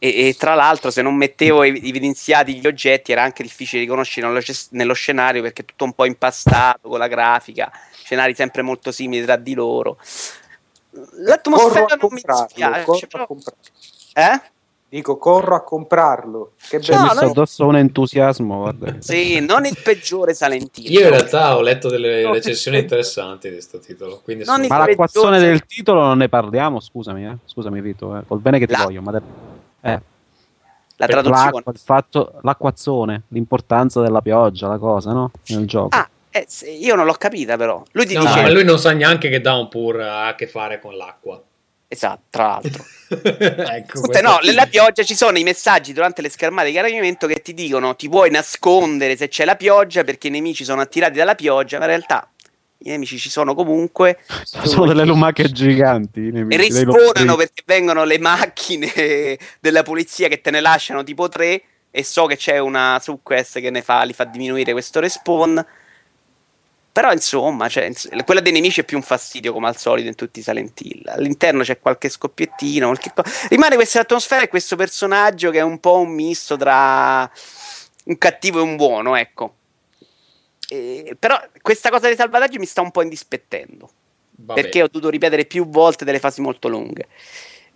E, 0.00 0.28
e 0.28 0.36
tra 0.38 0.54
l'altro, 0.54 0.90
se 0.90 1.02
non 1.02 1.16
mettevo 1.16 1.62
ev- 1.62 1.84
evidenziati 1.84 2.54
gli 2.56 2.66
oggetti, 2.66 3.12
era 3.12 3.22
anche 3.22 3.42
difficile 3.42 3.82
riconoscere 3.82 4.26
nello, 4.26 4.40
nello 4.70 4.94
scenario 4.94 5.42
perché 5.42 5.62
è 5.62 5.64
tutto 5.64 5.84
un 5.84 5.92
po' 5.92 6.04
impastato 6.04 6.88
con 6.88 6.98
la 6.98 7.08
grafica, 7.08 7.70
scenari 8.04 8.34
sempre 8.34 8.62
molto 8.62 8.92
simili 8.92 9.24
tra 9.24 9.36
di 9.36 9.54
loro. 9.54 9.98
L'atmosfera 11.24 11.70
Corro 11.70 11.84
a 11.94 11.96
non 12.00 12.08
mi 12.12 12.20
comprarlo, 12.22 12.44
dispiace, 12.46 12.84
corro 12.84 12.98
a 12.98 13.06
però- 13.08 13.26
comprarlo. 13.26 13.60
eh? 14.14 14.42
Dico, 14.90 15.18
corro 15.18 15.54
a 15.54 15.62
comprarlo. 15.62 16.52
Che 16.66 16.78
No, 16.78 16.82
bello. 16.86 17.02
messo 17.02 17.14
noi- 17.20 17.30
addosso 17.30 17.66
un 17.66 17.76
entusiasmo, 17.76 18.58
guarda. 18.60 18.94
Sì, 19.00 19.38
non 19.40 19.66
il 19.66 19.76
peggiore 19.82 20.32
Salentino. 20.32 20.88
Io 20.88 21.00
in 21.02 21.10
realtà 21.10 21.56
ho 21.56 21.60
letto 21.60 21.90
delle 21.90 22.22
No, 22.22 22.32
recensioni 22.32 22.78
interessanti 22.78 23.48
di 23.48 23.54
questo 23.54 23.80
titolo. 23.80 24.20
Quindi 24.24 24.44
sono- 24.46 24.66
Ma 24.66 24.78
l'acquazione 24.78 25.32
peggiore- 25.36 25.50
del 25.50 25.66
titolo 25.66 26.00
non 26.04 26.16
ne 26.16 26.28
parliamo, 26.30 26.80
scusami, 26.80 27.26
eh. 27.26 27.36
scusami 27.44 27.80
Vito, 27.82 28.16
eh. 28.16 28.22
col 28.26 28.38
bene 28.38 28.58
che 28.58 28.66
ti 28.66 28.72
La- 28.72 28.84
voglio, 28.84 29.02
ma 29.02 29.12
de- 29.12 29.22
eh, 29.82 30.00
La 30.96 31.06
traduzione. 31.06 31.52
l'acqua, 31.52 31.72
il 31.72 31.78
fatto, 31.78 32.32
l'acquazzone, 32.40 33.22
l'importanza 33.28 34.00
della 34.00 34.22
pioggia, 34.22 34.68
la 34.68 34.78
cosa, 34.78 35.12
no? 35.12 35.30
Nel 35.48 35.66
gioco. 35.66 35.94
Ah, 35.96 36.08
eh, 36.62 36.72
io 36.72 36.94
non 36.94 37.04
l'ho 37.06 37.12
capita 37.14 37.56
però. 37.56 37.82
Lui 37.92 38.06
ti 38.06 38.14
No, 38.14 38.20
dice... 38.24 38.42
ma 38.42 38.50
lui 38.50 38.64
non 38.64 38.78
sa 38.78 38.92
neanche 38.92 39.28
che 39.28 39.40
Downpour 39.40 40.00
ha 40.00 40.26
a 40.28 40.34
che 40.34 40.46
fare 40.46 40.78
con 40.80 40.96
l'acqua. 40.96 41.42
Esatto, 41.90 42.22
tra 42.30 42.46
l'altro. 42.46 42.84
ecco, 43.74 44.00
Tutte, 44.02 44.20
no, 44.20 44.38
nella 44.42 44.66
pioggia 44.66 45.02
ci 45.02 45.14
sono 45.14 45.38
i 45.38 45.42
messaggi 45.42 45.94
durante 45.94 46.20
le 46.20 46.28
schermate 46.28 46.68
di 46.68 46.74
caricamento 46.74 47.26
che 47.26 47.40
ti 47.40 47.54
dicono 47.54 47.96
ti 47.96 48.10
puoi 48.10 48.30
nascondere 48.30 49.16
se 49.16 49.28
c'è 49.28 49.46
la 49.46 49.56
pioggia 49.56 50.04
perché 50.04 50.26
i 50.26 50.30
nemici 50.30 50.64
sono 50.64 50.82
attirati 50.82 51.16
dalla 51.16 51.34
pioggia, 51.34 51.78
ma 51.78 51.84
in 51.84 51.90
realtà 51.90 52.30
i 52.80 52.90
nemici 52.90 53.18
ci 53.18 53.30
sono 53.30 53.54
comunque 53.54 54.18
Sono 54.44 54.86
delle 54.86 55.04
lumache 55.06 55.50
giganti. 55.50 56.20
i 56.20 56.28
e 56.28 56.84
lotteri. 56.84 57.36
perché 57.36 57.62
vengono 57.64 58.04
le 58.04 58.18
macchine 58.18 58.92
della 59.58 59.82
polizia 59.82 60.28
che 60.28 60.40
te 60.42 60.50
ne 60.50 60.60
lasciano 60.60 61.02
tipo 61.02 61.28
tre 61.28 61.62
e 61.90 62.04
so 62.04 62.26
che 62.26 62.36
c'è 62.36 62.58
una 62.58 63.00
subquest 63.02 63.60
che 63.60 63.70
ne 63.70 63.80
fa, 63.82 64.02
li 64.02 64.12
fa 64.12 64.24
diminuire 64.24 64.72
questo 64.72 65.00
respawn. 65.00 65.64
Però 66.98 67.12
insomma, 67.12 67.68
cioè, 67.68 67.92
quella 68.24 68.40
dei 68.40 68.50
nemici 68.50 68.80
è 68.80 68.84
più 68.84 68.96
un 68.96 69.04
fastidio 69.04 69.52
come 69.52 69.68
al 69.68 69.76
solito 69.76 70.08
in 70.08 70.16
tutti 70.16 70.40
i 70.40 70.42
Silent 70.42 70.80
Hill. 70.80 71.06
All'interno 71.06 71.62
c'è 71.62 71.78
qualche 71.78 72.08
scoppiettino, 72.08 72.86
qualche 72.86 73.12
co- 73.14 73.22
rimane 73.50 73.76
questa 73.76 74.00
atmosfera 74.00 74.42
e 74.42 74.48
questo 74.48 74.74
personaggio 74.74 75.52
che 75.52 75.58
è 75.58 75.62
un 75.62 75.78
po' 75.78 76.00
un 76.00 76.08
misto 76.08 76.56
tra 76.56 77.30
un 78.06 78.18
cattivo 78.18 78.58
e 78.58 78.62
un 78.62 78.74
buono, 78.74 79.14
ecco. 79.14 79.54
E- 80.68 81.14
però 81.16 81.40
questa 81.62 81.88
cosa 81.88 82.08
dei 82.08 82.16
salvataggi 82.16 82.58
mi 82.58 82.66
sta 82.66 82.80
un 82.80 82.90
po' 82.90 83.02
indispettendo 83.02 83.88
Vabbè. 84.32 84.60
perché 84.60 84.82
ho 84.82 84.88
dovuto 84.88 85.08
ripetere 85.08 85.44
più 85.44 85.68
volte 85.68 86.04
delle 86.04 86.18
fasi 86.18 86.40
molto 86.40 86.66
lunghe. 86.66 87.06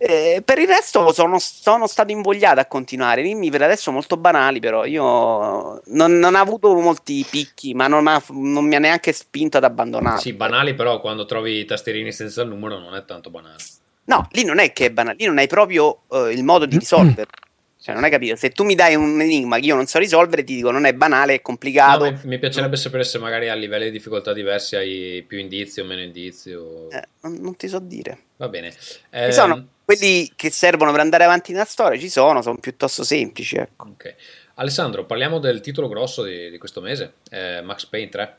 Eh, 0.05 0.41
per 0.43 0.59
il 0.59 0.67
resto 0.67 1.13
sono, 1.13 1.39
sono 1.39 1.87
stato 1.87 2.11
invogliato 2.11 2.59
a 2.59 2.65
continuare. 2.65 3.21
Enigmi 3.21 3.49
per 3.49 3.61
adesso 3.61 3.89
molto 3.89 4.17
banali, 4.17 4.59
però 4.59 4.83
io 4.83 5.81
non, 5.85 6.19
non 6.19 6.35
ho 6.35 6.39
avuto 6.39 6.73
molti 6.73 7.25
picchi, 7.29 7.73
ma 7.73 7.87
non, 7.87 8.07
ha- 8.07 8.21
non 8.31 8.65
mi 8.65 8.75
ha 8.75 8.79
neanche 8.79 9.13
spinto 9.13 9.57
ad 9.57 9.63
abbandonare. 9.63 10.19
Sì, 10.19 10.33
banali, 10.33 10.73
però 10.73 10.99
quando 10.99 11.25
trovi 11.25 11.59
i 11.59 11.65
tastierini 11.65 12.11
senza 12.11 12.41
il 12.41 12.49
numero 12.49 12.79
non 12.79 12.95
è 12.95 13.05
tanto 13.05 13.29
banale. 13.29 13.63
No, 14.05 14.27
lì 14.31 14.43
non 14.43 14.59
è 14.59 14.73
che 14.73 14.87
è 14.87 14.91
banale, 14.91 15.15
lì 15.17 15.25
non 15.25 15.37
hai 15.37 15.47
proprio 15.47 16.01
eh, 16.11 16.33
il 16.33 16.43
modo 16.43 16.65
di 16.65 16.77
risolverlo. 16.77 17.31
Cioè, 17.79 17.93
non 17.93 18.03
hai 18.03 18.09
capito? 18.09 18.35
Se 18.37 18.49
tu 18.49 18.63
mi 18.63 18.75
dai 18.75 18.95
un 18.95 19.19
enigma 19.19 19.57
che 19.57 19.65
io 19.65 19.75
non 19.75 19.85
so 19.87 19.99
risolvere, 19.99 20.43
ti 20.43 20.55
dico 20.55 20.71
non 20.71 20.85
è 20.85 20.93
banale, 20.93 21.35
è 21.35 21.41
complicato. 21.41 22.09
No, 22.09 22.19
mi 22.23 22.39
piacerebbe 22.39 22.77
sapere 22.77 23.03
se 23.03 23.19
magari 23.19 23.49
a 23.49 23.55
livelli 23.55 23.85
di 23.85 23.91
difficoltà 23.91 24.31
diversi 24.31 24.77
hai 24.77 25.23
più 25.27 25.37
indizi 25.37 25.81
o 25.81 25.85
meno 25.85 26.01
indizi. 26.01 26.53
O... 26.53 26.87
Eh, 26.89 27.07
non, 27.21 27.37
non, 27.41 27.55
ti 27.57 27.67
so 27.67 27.79
dire. 27.79 28.17
Va 28.37 28.47
bene. 28.47 28.73
Eh, 29.09 29.33
sono 29.33 29.67
quelli 29.85 30.31
che 30.35 30.49
servono 30.49 30.91
per 30.91 31.01
andare 31.01 31.23
avanti 31.23 31.51
nella 31.51 31.65
storia, 31.65 31.99
ci 31.99 32.09
sono, 32.09 32.41
sono 32.41 32.57
piuttosto 32.57 33.03
semplici. 33.03 33.55
Ecco. 33.55 33.89
Ok. 33.89 34.15
Alessandro, 34.55 35.05
parliamo 35.05 35.39
del 35.39 35.61
titolo 35.61 35.87
grosso 35.87 36.23
di, 36.23 36.49
di 36.51 36.57
questo 36.57 36.79
mese, 36.79 37.13
eh, 37.29 37.61
Max 37.61 37.85
Payne 37.85 38.09
3. 38.09 38.37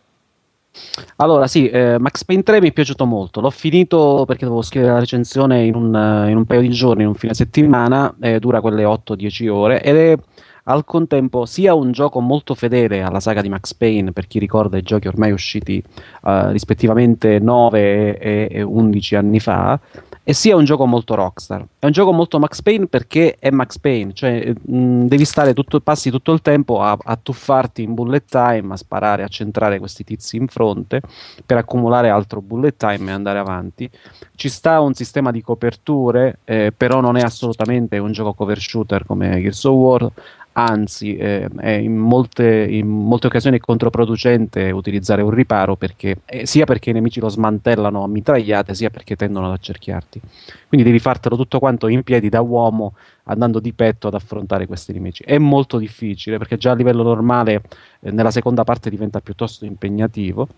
Allora, 1.16 1.46
sì, 1.46 1.68
eh, 1.68 1.98
Max 1.98 2.24
Payne 2.24 2.42
3 2.42 2.60
mi 2.60 2.68
è 2.68 2.72
piaciuto 2.72 3.04
molto. 3.04 3.40
L'ho 3.40 3.50
finito 3.50 4.24
perché 4.26 4.44
dovevo 4.44 4.62
scrivere 4.62 4.92
la 4.92 4.98
recensione 4.98 5.64
in 5.64 5.74
un, 5.74 6.26
in 6.28 6.36
un 6.36 6.44
paio 6.44 6.60
di 6.60 6.70
giorni, 6.70 7.02
in 7.02 7.08
un 7.08 7.14
fine 7.14 7.34
settimana, 7.34 8.14
eh, 8.20 8.38
dura 8.38 8.60
quelle 8.60 8.84
8-10 8.84 9.48
ore 9.48 9.82
ed 9.82 9.96
è 9.96 10.16
al 10.64 10.84
contempo 10.84 11.44
sia 11.44 11.74
un 11.74 11.92
gioco 11.92 12.20
molto 12.20 12.54
fedele 12.54 13.02
alla 13.02 13.20
saga 13.20 13.42
di 13.42 13.48
Max 13.48 13.74
Payne, 13.74 14.12
per 14.12 14.26
chi 14.26 14.38
ricorda 14.38 14.78
i 14.78 14.82
giochi 14.82 15.08
ormai 15.08 15.32
usciti 15.32 15.82
uh, 16.22 16.48
rispettivamente 16.50 17.38
9 17.38 18.18
e, 18.18 18.48
e 18.50 18.62
11 18.62 19.14
anni 19.16 19.40
fa, 19.40 19.78
e 20.26 20.32
sia 20.32 20.56
un 20.56 20.64
gioco 20.64 20.86
molto 20.86 21.14
Rockstar. 21.14 21.66
È 21.78 21.84
un 21.84 21.92
gioco 21.92 22.10
molto 22.12 22.38
Max 22.38 22.62
Payne 22.62 22.86
perché 22.86 23.36
è 23.38 23.50
Max 23.50 23.78
Payne, 23.78 24.14
cioè 24.14 24.54
mh, 24.58 25.04
devi 25.04 25.26
stare 25.26 25.52
tutto, 25.52 25.80
passi 25.80 26.10
tutto 26.10 26.32
il 26.32 26.40
tempo 26.40 26.80
a, 26.80 26.96
a, 26.98 27.18
tuffarti 27.20 27.82
in 27.82 27.92
bullet 27.92 28.24
time, 28.26 28.72
a 28.72 28.76
sparare, 28.76 29.22
a 29.22 29.28
centrare 29.28 29.78
questi 29.78 30.02
tizi 30.02 30.36
in 30.36 30.48
fronte 30.48 31.02
per 31.44 31.58
accumulare 31.58 32.08
altro 32.08 32.40
bullet 32.40 32.74
time 32.74 33.10
e 33.10 33.12
andare 33.12 33.38
avanti. 33.38 33.88
Ci 34.34 34.48
sta 34.48 34.80
un 34.80 34.94
sistema 34.94 35.30
di 35.30 35.42
coperture, 35.42 36.38
eh, 36.44 36.72
però 36.74 37.00
non 37.00 37.16
è 37.18 37.20
assolutamente 37.20 37.98
un 37.98 38.12
gioco 38.12 38.32
cover 38.32 38.58
shooter 38.58 39.04
come 39.04 39.42
Gears 39.42 39.64
of 39.64 39.74
War 39.74 40.10
anzi 40.54 41.16
eh, 41.16 41.48
è 41.56 41.70
in 41.70 41.96
molte, 41.96 42.66
in 42.68 42.88
molte, 42.88 43.26
occasioni 43.26 43.58
controproducente 43.58 44.70
utilizzare 44.70 45.22
un 45.22 45.30
riparo 45.30 45.76
perché, 45.76 46.18
eh, 46.24 46.46
sia 46.46 46.64
perché 46.64 46.90
i 46.90 46.92
nemici 46.92 47.20
lo 47.20 47.28
smantellano 47.28 48.02
a 48.02 48.08
mitragliate 48.08 48.74
sia 48.74 48.90
perché 48.90 49.16
tendono 49.16 49.46
ad 49.46 49.52
accerchiarti. 49.52 50.20
Quindi 50.68 50.86
devi 50.86 50.98
fartelo 50.98 51.36
tutto 51.36 51.58
quanto 51.58 51.88
in 51.88 52.02
piedi 52.02 52.28
da 52.28 52.40
uomo 52.40 52.94
andando 53.24 53.58
di 53.58 53.72
petto 53.72 54.08
ad 54.08 54.14
affrontare 54.14 54.66
questi 54.66 54.92
nemici. 54.92 55.22
È 55.24 55.38
molto 55.38 55.78
difficile 55.78 56.38
perché 56.38 56.56
già 56.56 56.70
a 56.72 56.74
livello 56.74 57.02
normale 57.02 57.62
eh, 58.00 58.10
nella 58.10 58.30
seconda 58.30 58.64
parte 58.64 58.90
diventa 58.90 59.20
piuttosto 59.20 59.64
impegnativo 59.64 60.48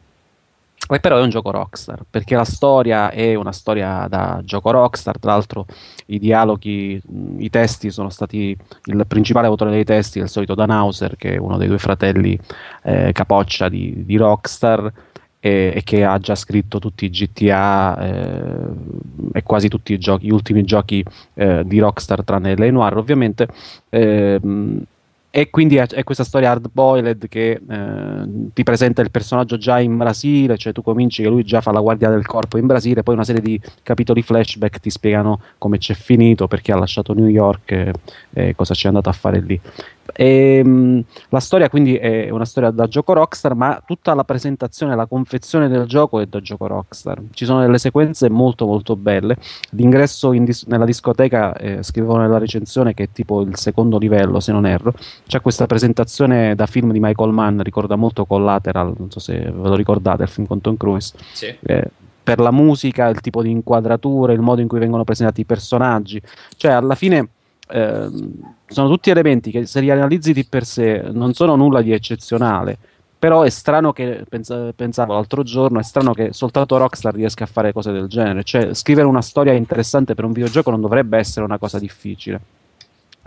e 0.88 1.00
però 1.00 1.18
è 1.18 1.22
un 1.22 1.30
gioco 1.30 1.50
Rockstar, 1.50 2.04
perché 2.08 2.36
la 2.36 2.44
storia 2.44 3.10
è 3.10 3.34
una 3.34 3.52
storia 3.52 4.06
da 4.08 4.40
gioco 4.44 4.70
Rockstar, 4.70 5.18
tra 5.18 5.32
l'altro 5.32 5.66
i 6.06 6.18
dialoghi, 6.18 7.00
i 7.38 7.50
testi 7.50 7.90
sono 7.90 8.08
stati, 8.08 8.56
il 8.84 9.04
principale 9.08 9.48
autore 9.48 9.70
dei 9.70 9.84
testi 9.84 10.20
è 10.20 10.22
il 10.22 10.28
solito 10.28 10.54
Dan 10.54 10.70
Hauser, 10.70 11.16
che 11.16 11.34
è 11.34 11.36
uno 11.38 11.56
dei 11.56 11.66
due 11.66 11.78
fratelli 11.78 12.38
eh, 12.84 13.10
capoccia 13.12 13.68
di, 13.68 14.04
di 14.04 14.16
Rockstar, 14.16 14.92
e, 15.40 15.80
che 15.84 16.04
ha 16.04 16.18
già 16.18 16.34
scritto 16.34 16.78
tutti 16.78 17.04
i 17.04 17.10
GTA 17.10 17.98
eh, 18.00 18.68
e 19.32 19.42
quasi 19.42 19.68
tutti 19.68 19.96
giochi, 19.98 20.26
gli 20.26 20.32
ultimi 20.32 20.64
giochi 20.64 21.04
eh, 21.34 21.62
di 21.64 21.78
Rockstar 21.78 22.24
tranne 22.24 22.56
le 22.56 22.70
Noir 22.70 22.96
ovviamente. 22.96 23.48
Eh, 23.88 24.40
e 25.38 25.50
quindi 25.50 25.76
è, 25.76 26.02
questa 26.02 26.24
storia 26.24 26.50
hard 26.50 26.70
boiled 26.72 27.28
che 27.28 27.60
eh, 27.68 28.28
ti 28.54 28.62
presenta 28.62 29.02
il 29.02 29.10
personaggio 29.10 29.58
già 29.58 29.78
in 29.80 29.94
Brasile, 29.94 30.56
cioè 30.56 30.72
tu 30.72 30.80
cominci 30.80 31.22
che 31.22 31.28
lui 31.28 31.44
già 31.44 31.60
fa 31.60 31.72
la 31.72 31.80
guardia 31.80 32.08
del 32.08 32.24
corpo 32.24 32.56
in 32.56 32.64
Brasile, 32.64 33.02
poi 33.02 33.12
una 33.12 33.22
serie 33.22 33.42
di 33.42 33.60
capitoli 33.82 34.22
flashback 34.22 34.80
ti 34.80 34.88
spiegano 34.88 35.42
come 35.58 35.76
c'è 35.76 35.92
finito, 35.92 36.48
perché 36.48 36.72
ha 36.72 36.78
lasciato 36.78 37.12
New 37.12 37.26
York 37.26 37.70
e, 37.70 37.92
e 38.32 38.54
cosa 38.54 38.72
c'è 38.72 38.88
andato 38.88 39.10
a 39.10 39.12
fare 39.12 39.40
lì. 39.40 39.60
E, 40.14 40.62
mh, 40.64 41.04
la 41.30 41.40
storia 41.40 41.68
quindi 41.68 41.96
è 41.96 42.30
una 42.30 42.44
storia 42.44 42.70
da 42.70 42.86
gioco 42.86 43.12
Rockstar, 43.12 43.54
ma 43.54 43.82
tutta 43.84 44.14
la 44.14 44.24
presentazione, 44.24 44.94
la 44.94 45.06
confezione 45.06 45.68
del 45.68 45.86
gioco 45.86 46.20
è 46.20 46.26
da 46.26 46.40
gioco 46.40 46.66
Rockstar. 46.66 47.20
Ci 47.32 47.44
sono 47.44 47.60
delle 47.60 47.78
sequenze 47.78 48.28
molto 48.30 48.66
molto 48.66 48.96
belle. 48.96 49.36
L'ingresso 49.70 50.30
dis- 50.30 50.64
nella 50.66 50.84
discoteca, 50.84 51.54
eh, 51.56 51.82
scrivevo 51.82 52.16
nella 52.16 52.38
recensione 52.38 52.94
che 52.94 53.04
è 53.04 53.08
tipo 53.12 53.40
il 53.42 53.56
secondo 53.56 53.98
livello, 53.98 54.40
se 54.40 54.52
non 54.52 54.66
erro. 54.66 54.94
C'è 55.26 55.40
questa 55.40 55.66
presentazione 55.66 56.54
da 56.54 56.66
film 56.66 56.92
di 56.92 57.00
Michael 57.00 57.32
Mann, 57.32 57.60
ricorda 57.60 57.96
molto 57.96 58.24
Collateral, 58.24 58.94
non 58.96 59.10
so 59.10 59.20
se 59.20 59.34
ve 59.38 59.68
lo 59.68 59.74
ricordate, 59.74 60.22
il 60.22 60.28
film 60.28 60.46
con 60.46 60.60
Tom 60.60 60.76
Cruise. 60.76 61.14
Sì. 61.32 61.54
Eh, 61.62 61.90
per 62.26 62.40
la 62.40 62.50
musica, 62.50 63.06
il 63.06 63.20
tipo 63.20 63.40
di 63.40 63.50
inquadrature, 63.50 64.32
il 64.32 64.40
modo 64.40 64.60
in 64.60 64.66
cui 64.66 64.80
vengono 64.80 65.04
presentati 65.04 65.42
i 65.42 65.44
personaggi. 65.44 66.20
Cioè, 66.56 66.72
alla 66.72 66.96
fine 66.96 67.28
eh, 67.68 68.08
sono 68.66 68.88
tutti 68.88 69.10
elementi 69.10 69.50
che 69.50 69.66
se 69.66 69.80
li 69.80 69.90
analizzi 69.90 70.32
di 70.32 70.44
per 70.44 70.64
sé 70.64 71.02
non 71.10 71.34
sono 71.34 71.56
nulla 71.56 71.82
di 71.82 71.92
eccezionale. 71.92 72.78
Però 73.18 73.42
è 73.42 73.50
strano 73.50 73.92
che, 73.92 74.24
pensa, 74.28 74.72
pensavo 74.76 75.14
l'altro 75.14 75.42
giorno, 75.42 75.80
è 75.80 75.82
strano 75.82 76.12
che 76.12 76.32
soltanto 76.32 76.76
Rockstar 76.76 77.14
riesca 77.14 77.44
a 77.44 77.48
fare 77.48 77.72
cose 77.72 77.90
del 77.90 78.08
genere. 78.08 78.44
Cioè, 78.44 78.74
scrivere 78.74 79.06
una 79.06 79.22
storia 79.22 79.54
interessante 79.54 80.14
per 80.14 80.24
un 80.24 80.32
videogioco 80.32 80.70
non 80.70 80.82
dovrebbe 80.82 81.16
essere 81.16 81.44
una 81.44 81.58
cosa 81.58 81.78
difficile. 81.78 82.40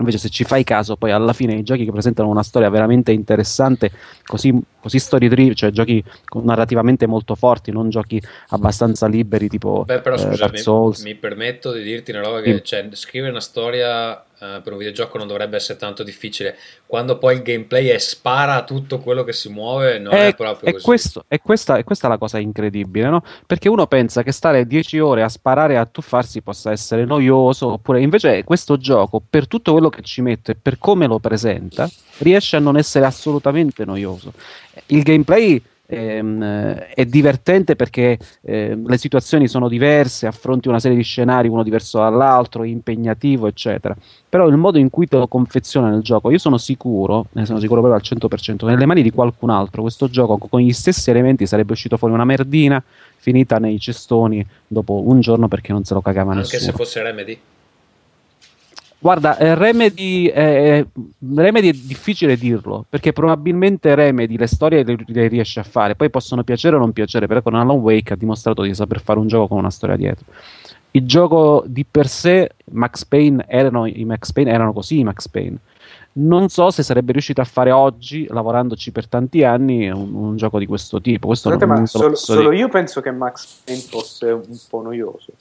Invece, 0.00 0.16
se 0.16 0.30
ci 0.30 0.44
fai 0.44 0.64
caso, 0.64 0.96
poi 0.96 1.10
alla 1.10 1.34
fine 1.34 1.54
i 1.54 1.62
giochi 1.62 1.84
che 1.84 1.92
presentano 1.92 2.28
una 2.28 2.42
storia 2.42 2.70
veramente 2.70 3.12
interessante, 3.12 3.90
così, 4.24 4.58
così 4.80 4.98
story 4.98 5.28
driven, 5.28 5.54
cioè 5.54 5.70
giochi 5.70 6.02
narrativamente 6.42 7.06
molto 7.06 7.34
forti, 7.34 7.70
non 7.70 7.90
giochi 7.90 8.20
abbastanza 8.48 9.06
liberi, 9.06 9.48
tipo 9.48 9.84
Beh, 9.84 10.00
però, 10.00 10.14
eh, 10.14 10.18
scusa, 10.18 10.36
Dark 10.36 10.58
Souls. 10.58 11.02
Mi, 11.02 11.12
mi, 11.12 11.16
permetto 11.16 11.72
di 11.72 11.82
dirti 11.82 12.12
una 12.12 12.22
roba 12.22 12.40
che 12.40 12.56
sì. 12.56 12.64
cioè, 12.64 12.88
scrivere 12.92 13.30
una 13.30 13.42
storia 13.42 14.24
Uh, 14.40 14.62
per 14.62 14.72
un 14.72 14.78
videogioco 14.78 15.18
non 15.18 15.26
dovrebbe 15.26 15.56
essere 15.56 15.78
tanto 15.78 16.02
difficile. 16.02 16.56
Quando 16.86 17.18
poi 17.18 17.34
il 17.34 17.42
gameplay 17.42 17.88
è 17.88 17.98
spara 17.98 18.54
a 18.54 18.64
tutto 18.64 18.98
quello 18.98 19.22
che 19.22 19.34
si 19.34 19.50
muove, 19.50 19.98
non 19.98 20.14
è, 20.14 20.28
è 20.28 20.34
proprio 20.34 20.70
è 20.70 20.72
così. 20.72 20.84
Questo, 20.84 21.24
è, 21.28 21.38
questa, 21.40 21.76
è 21.76 21.84
questa 21.84 22.08
la 22.08 22.16
cosa 22.16 22.38
incredibile, 22.38 23.10
no? 23.10 23.22
Perché 23.46 23.68
uno 23.68 23.86
pensa 23.86 24.22
che 24.22 24.32
stare 24.32 24.66
10 24.66 24.98
ore 24.98 25.22
a 25.22 25.28
sparare 25.28 25.74
e 25.74 25.76
a 25.76 25.84
tuffarsi 25.84 26.40
possa 26.40 26.70
essere 26.70 27.04
noioso, 27.04 27.72
oppure 27.72 28.00
invece 28.00 28.42
questo 28.44 28.78
gioco, 28.78 29.20
per 29.28 29.46
tutto 29.46 29.72
quello 29.72 29.90
che 29.90 30.00
ci 30.00 30.22
mette 30.22 30.52
e 30.52 30.56
per 30.56 30.78
come 30.78 31.06
lo 31.06 31.18
presenta, 31.18 31.86
riesce 32.18 32.56
a 32.56 32.60
non 32.60 32.78
essere 32.78 33.04
assolutamente 33.04 33.84
noioso. 33.84 34.32
Il 34.86 35.02
gameplay 35.02 35.62
ehm, 35.90 36.74
è 36.94 37.04
divertente 37.04 37.76
perché 37.76 38.18
eh, 38.42 38.78
le 38.82 38.98
situazioni 38.98 39.48
sono 39.48 39.68
diverse, 39.68 40.26
affronti 40.26 40.68
una 40.68 40.78
serie 40.78 40.96
di 40.96 41.02
scenari 41.02 41.48
uno 41.48 41.62
diverso 41.62 41.98
dall'altro, 41.98 42.64
impegnativo, 42.64 43.46
eccetera. 43.46 43.96
Però 44.28 44.46
il 44.46 44.56
modo 44.56 44.78
in 44.78 44.90
cui 44.90 45.06
te 45.06 45.16
lo 45.16 45.26
confeziona 45.26 45.90
nel 45.90 46.02
gioco, 46.02 46.30
io 46.30 46.38
sono 46.38 46.56
sicuro, 46.56 47.26
ne 47.32 47.44
sono 47.44 47.58
sicuro 47.58 47.80
proprio 47.80 48.00
al 48.00 48.18
100%, 48.18 48.66
nelle 48.66 48.86
mani 48.86 49.02
di 49.02 49.10
qualcun 49.10 49.50
altro 49.50 49.82
questo 49.82 50.08
gioco 50.08 50.38
con 50.38 50.60
gli 50.60 50.72
stessi 50.72 51.10
elementi 51.10 51.46
sarebbe 51.46 51.72
uscito 51.72 51.96
fuori 51.96 52.14
una 52.14 52.24
merdina 52.24 52.82
finita 53.16 53.58
nei 53.58 53.78
cestoni 53.78 54.44
dopo 54.66 55.02
un 55.06 55.20
giorno 55.20 55.48
perché 55.48 55.72
non 55.72 55.84
se 55.84 55.94
lo 55.94 56.00
cagava 56.00 56.32
Anche 56.32 56.42
nessuno. 56.42 56.60
Anche 56.60 56.72
se 56.72 56.84
fosse 56.84 57.02
Remedy? 57.02 57.38
Guarda, 59.02 59.38
eh, 59.38 59.54
Remedy, 59.54 60.26
eh, 60.26 60.86
Remedy, 61.34 61.70
è 61.70 61.72
difficile 61.72 62.36
dirlo, 62.36 62.84
perché 62.86 63.14
probabilmente 63.14 63.94
Remedy 63.94 64.36
le 64.36 64.46
storie 64.46 64.84
le, 64.84 64.98
le, 65.06 65.26
riesce 65.26 65.58
a 65.58 65.62
fare, 65.62 65.94
poi 65.94 66.10
possono 66.10 66.44
piacere 66.44 66.76
o 66.76 66.78
non 66.78 66.92
piacere, 66.92 67.26
però 67.26 67.40
con 67.40 67.54
Alan 67.54 67.78
Wake 67.78 68.12
ha 68.12 68.16
dimostrato 68.16 68.60
di 68.60 68.74
saper 68.74 69.00
fare 69.00 69.18
un 69.18 69.26
gioco 69.26 69.48
con 69.48 69.56
una 69.56 69.70
storia 69.70 69.96
dietro. 69.96 70.26
Il 70.90 71.06
gioco 71.06 71.64
di 71.66 71.86
per 71.90 72.08
sé, 72.08 72.50
Max 72.72 73.06
Payne 73.06 73.46
erano, 73.48 73.86
i 73.86 74.04
Max 74.04 74.32
Payne 74.32 74.50
erano 74.50 74.74
così, 74.74 74.98
i 74.98 75.04
Max 75.04 75.28
Payne. 75.28 75.56
Non 76.12 76.50
so 76.50 76.70
se 76.70 76.82
sarebbe 76.82 77.12
riuscito 77.12 77.40
a 77.40 77.44
fare 77.44 77.70
oggi, 77.70 78.26
lavorandoci 78.28 78.92
per 78.92 79.08
tanti 79.08 79.44
anni, 79.44 79.88
un, 79.88 80.12
un 80.12 80.36
gioco 80.36 80.58
di 80.58 80.66
questo 80.66 81.00
tipo. 81.00 81.28
Questo 81.28 81.48
Scusate, 81.48 81.64
non, 81.64 81.74
ma 81.74 81.80
non 81.80 81.88
solo, 81.88 82.14
solo 82.16 82.52
io 82.52 82.68
penso 82.68 83.00
che 83.00 83.12
Max 83.12 83.62
Payne 83.64 83.80
fosse 83.80 84.30
un 84.30 84.58
po' 84.68 84.82
noioso. 84.82 85.32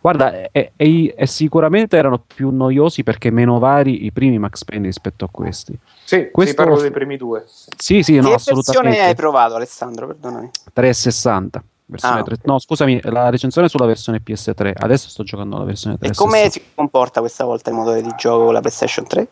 Guarda, 0.00 0.50
e, 0.50 0.72
e, 0.76 1.26
sicuramente 1.26 1.96
erano 1.96 2.18
più 2.18 2.50
noiosi 2.50 3.02
perché 3.02 3.30
meno 3.30 3.58
vari 3.58 4.04
i 4.04 4.12
primi 4.12 4.38
Max 4.38 4.64
Payne 4.64 4.86
rispetto 4.86 5.24
a 5.24 5.28
questi. 5.30 5.78
Sì, 6.04 6.30
Questo... 6.30 6.54
parlo 6.54 6.80
dei 6.80 6.90
primi 6.90 7.16
due. 7.16 7.44
Sì, 7.46 8.02
sì, 8.02 8.16
no, 8.16 8.28
che 8.28 8.34
assolutamente. 8.34 8.88
versione 8.88 9.08
hai 9.08 9.14
provato, 9.14 9.54
Alessandro? 9.54 10.06
Perdonami. 10.06 10.50
360. 10.72 11.62
Versione 11.86 12.20
Ah, 12.20 12.22
3... 12.22 12.36
No, 12.44 12.58
scusami, 12.58 13.00
la 13.02 13.28
recensione 13.28 13.66
è 13.66 13.70
sulla 13.70 13.86
versione 13.86 14.22
PS3. 14.24 14.72
Adesso 14.74 15.08
sto 15.08 15.22
giocando 15.22 15.58
la 15.58 15.64
versione 15.64 15.98
360. 15.98 16.06
E 16.06 16.14
come 16.14 16.50
si 16.50 16.62
comporta 16.74 17.20
questa 17.20 17.44
volta 17.44 17.70
il 17.70 17.76
motore 17.76 18.02
di 18.02 18.12
gioco 18.16 18.44
con 18.44 18.54
la 18.54 18.60
PlayStation 18.60 19.06
3? 19.06 19.28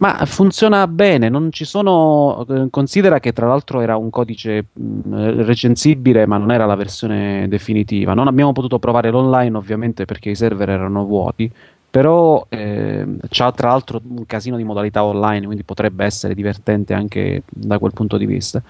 Ma 0.00 0.24
funziona 0.24 0.86
bene, 0.86 1.28
non 1.28 1.52
ci 1.52 1.66
sono. 1.66 2.46
eh, 2.48 2.68
Considera 2.70 3.20
che 3.20 3.34
tra 3.34 3.46
l'altro 3.46 3.80
era 3.82 3.96
un 3.96 4.08
codice 4.08 4.68
mh, 4.72 5.42
recensibile, 5.44 6.24
ma 6.24 6.38
non 6.38 6.50
era 6.50 6.64
la 6.64 6.74
versione 6.74 7.46
definitiva. 7.48 8.14
Non 8.14 8.26
abbiamo 8.26 8.52
potuto 8.52 8.78
provare 8.78 9.10
l'online, 9.10 9.58
ovviamente, 9.58 10.06
perché 10.06 10.30
i 10.30 10.34
server 10.34 10.70
erano 10.70 11.04
vuoti. 11.04 11.50
Però 11.90 12.46
eh, 12.48 13.06
c'ha 13.28 13.52
tra 13.52 13.68
l'altro 13.68 14.00
un 14.08 14.24
casino 14.24 14.56
di 14.56 14.64
modalità 14.64 15.04
online, 15.04 15.44
quindi 15.44 15.64
potrebbe 15.64 16.04
essere 16.06 16.34
divertente 16.34 16.94
anche 16.94 17.42
da 17.46 17.78
quel 17.78 17.92
punto 17.92 18.16
di 18.16 18.24
vista. 18.24 18.62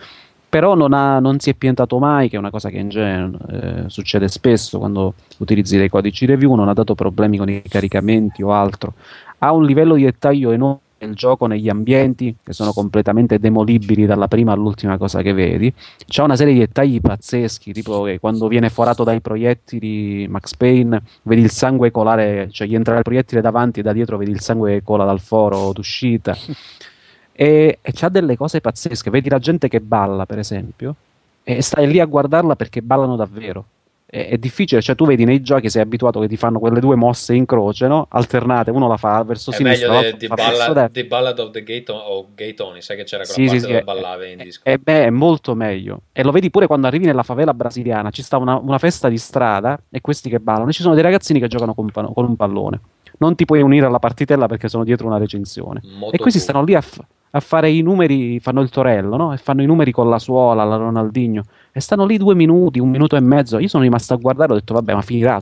Però 0.49 0.75
non, 0.75 0.93
ha, 0.95 1.21
non 1.21 1.39
si 1.39 1.51
è 1.51 1.55
piantato 1.55 1.99
mai, 2.01 2.29
che 2.29 2.35
è 2.35 2.39
una 2.41 2.51
cosa 2.51 2.71
che 2.71 2.79
in 2.79 2.89
genere 2.89 3.31
eh, 3.51 3.85
succede 3.87 4.27
spesso 4.27 4.79
quando 4.81 5.15
utilizzi 5.37 5.77
dei 5.79 5.89
codici 5.89 6.27
review, 6.27 6.57
non 6.57 6.69
ha 6.69 6.73
dato 6.73 6.97
problemi 6.97 7.37
con 7.37 7.49
i 7.49 7.63
caricamenti 7.63 8.43
o 8.43 8.53
altro 8.53 8.95
ha 9.43 9.53
un 9.53 9.65
livello 9.65 9.95
di 9.95 10.05
dettaglio 10.05 10.51
enorme 10.51 10.81
nel 11.01 11.15
gioco, 11.15 11.47
negli 11.47 11.69
ambienti 11.69 12.35
che 12.43 12.53
sono 12.53 12.73
completamente 12.73 13.39
demolibili 13.39 14.07
dalla 14.07 14.29
prima 14.29 14.53
all'ultima 14.53 14.99
cosa 14.99 15.23
che 15.23 15.33
vedi. 15.33 15.73
C'è 16.07 16.23
una 16.23 16.37
serie 16.37 16.53
di 16.53 16.59
dettagli 16.61 17.01
pazzeschi, 17.01 17.73
tipo 17.73 18.03
che 18.03 18.19
quando 18.19 18.49
viene 18.49 18.69
forato 18.71 19.05
dai 19.05 19.21
proiettili 19.21 20.27
Max 20.29 20.55
Payne, 20.55 21.03
vedi 21.23 21.43
il 21.43 21.51
sangue 21.51 21.91
colare, 21.91 22.49
cioè 22.51 22.67
gli 22.67 22.75
entra 22.75 22.97
il 22.97 23.03
proiettile 23.03 23.41
davanti 23.41 23.81
e 23.81 23.83
da 23.83 23.93
dietro 23.93 24.17
vedi 24.17 24.31
il 24.31 24.41
sangue 24.41 24.75
che 24.75 24.83
cola 24.83 25.05
dal 25.05 25.21
foro 25.21 25.73
d'uscita. 25.73 26.37
e, 27.33 27.79
e 27.81 27.93
c'ha 27.93 28.09
delle 28.09 28.37
cose 28.37 28.61
pazzesche, 28.61 29.11
vedi 29.11 29.29
la 29.29 29.39
gente 29.39 29.69
che 29.69 29.81
balla, 29.81 30.27
per 30.27 30.39
esempio, 30.39 30.95
e 31.43 31.63
stai 31.63 31.87
lì 31.87 32.01
a 32.01 32.05
guardarla 32.05 32.57
perché 32.57 32.83
ballano 32.83 33.17
davvero 33.17 33.65
è, 34.11 34.29
è, 34.31 34.39
difficile, 34.39 34.83
cioè 34.83 34.97
tu 34.97 35.07
vedi 35.07 35.25
nei 35.25 35.41
giochi 35.41 35.71
sei 35.71 35.83
abituato 35.83 36.19
che 36.19 36.27
ti 36.27 36.37
fanno 36.37 36.59
quelle 36.59 36.81
due 36.81 36.97
mosse 36.97 37.33
in 37.35 37.47
croce, 37.47 37.87
no? 37.87 38.09
alternate, 38.11 38.73
uno 38.73 38.89
la 38.89 38.97
fa 38.97 39.23
verso 39.23 39.53
è 39.53 39.55
sinistra, 39.55 40.01
meglio 40.01 40.17
di, 40.17 40.27
ballad, 40.27 40.91
di 40.91 41.05
Ballad 41.05 41.39
of 41.39 41.51
the 41.53 41.63
Gay, 41.63 41.85
o 41.87 42.27
Gay 42.35 42.55
Tony, 42.55 42.83
sai 42.83 42.97
che 42.97 43.05
c'era 43.05 43.23
quella 43.23 43.35
sì, 43.35 43.45
parte 43.45 43.61
sì, 43.61 43.67
dove 43.67 43.83
ballavi 43.85 44.33
in 44.33 44.39
disco. 44.39 44.63
E 44.65 44.79
beh, 44.79 45.05
è 45.05 45.11
molto 45.11 45.55
meglio. 45.55 46.03
E 46.13 46.25
lo 46.25 46.33
vedi 46.33 46.51
pure 46.51 46.67
quando 46.67 46.89
arrivi 46.89 47.07
nella 47.07 47.23
favela 47.23 47.55
brasiliana, 47.55 48.11
ci 48.11 48.23
sta 48.23 48.37
una, 48.37 48.57
una 48.57 48.79
festa 48.79 49.09
di 49.09 49.19
strada 49.19 49.81
e 49.89 50.01
questi 50.01 50.29
che 50.29 50.41
ballano, 50.41 50.71
e 50.71 50.73
ci 50.73 50.83
sono 50.83 50.95
dei 50.95 51.05
ragazzini 51.05 51.39
che 51.39 51.47
giocano 51.47 51.73
con, 51.73 51.89
con 51.93 52.25
un 52.25 52.35
pallone. 52.35 52.81
Non 53.19 53.37
ti 53.37 53.45
puoi 53.45 53.61
unire 53.61 53.87
alla 53.87 54.01
partitella 54.01 54.47
perché 54.47 54.69
sono 54.69 54.83
dietro 54.83 55.07
una 55.07 55.19
recensione. 55.19 55.83
Molto 55.85 56.17
e 56.17 56.19
questi 56.19 56.41
stanno 56.41 56.65
lì 56.65 56.75
a, 56.75 56.81
f- 56.81 57.05
a 57.31 57.41
fare 57.41 57.71
i 57.71 57.81
numeri, 57.83 58.41
fanno 58.41 58.61
il 58.61 58.71
torello, 58.71 59.17
no? 59.17 59.33
E 59.33 59.37
fanno 59.37 59.63
i 59.63 59.67
numeri 59.67 59.93
con 59.93 60.09
la 60.09 60.19
suola, 60.19 60.65
la 60.65 60.77
Ronaldinho 60.77 61.45
e 61.73 61.81
stanno 61.81 62.07
lì 62.07 62.19
due 62.19 62.35
minuti, 62.35 62.79
un 62.79 62.91
minuto 62.91 63.17
e 63.17 63.21
mezzo. 63.21 63.59
Io 63.59 63.69
sono 63.69 63.83
rimasto 63.83 64.15
a 64.15 64.17
guardare 64.17 64.53
ho 64.53 64.55
detto, 64.57 64.75
vabbè, 64.75 64.95
ma 64.95 65.03
finirà. 65.03 65.37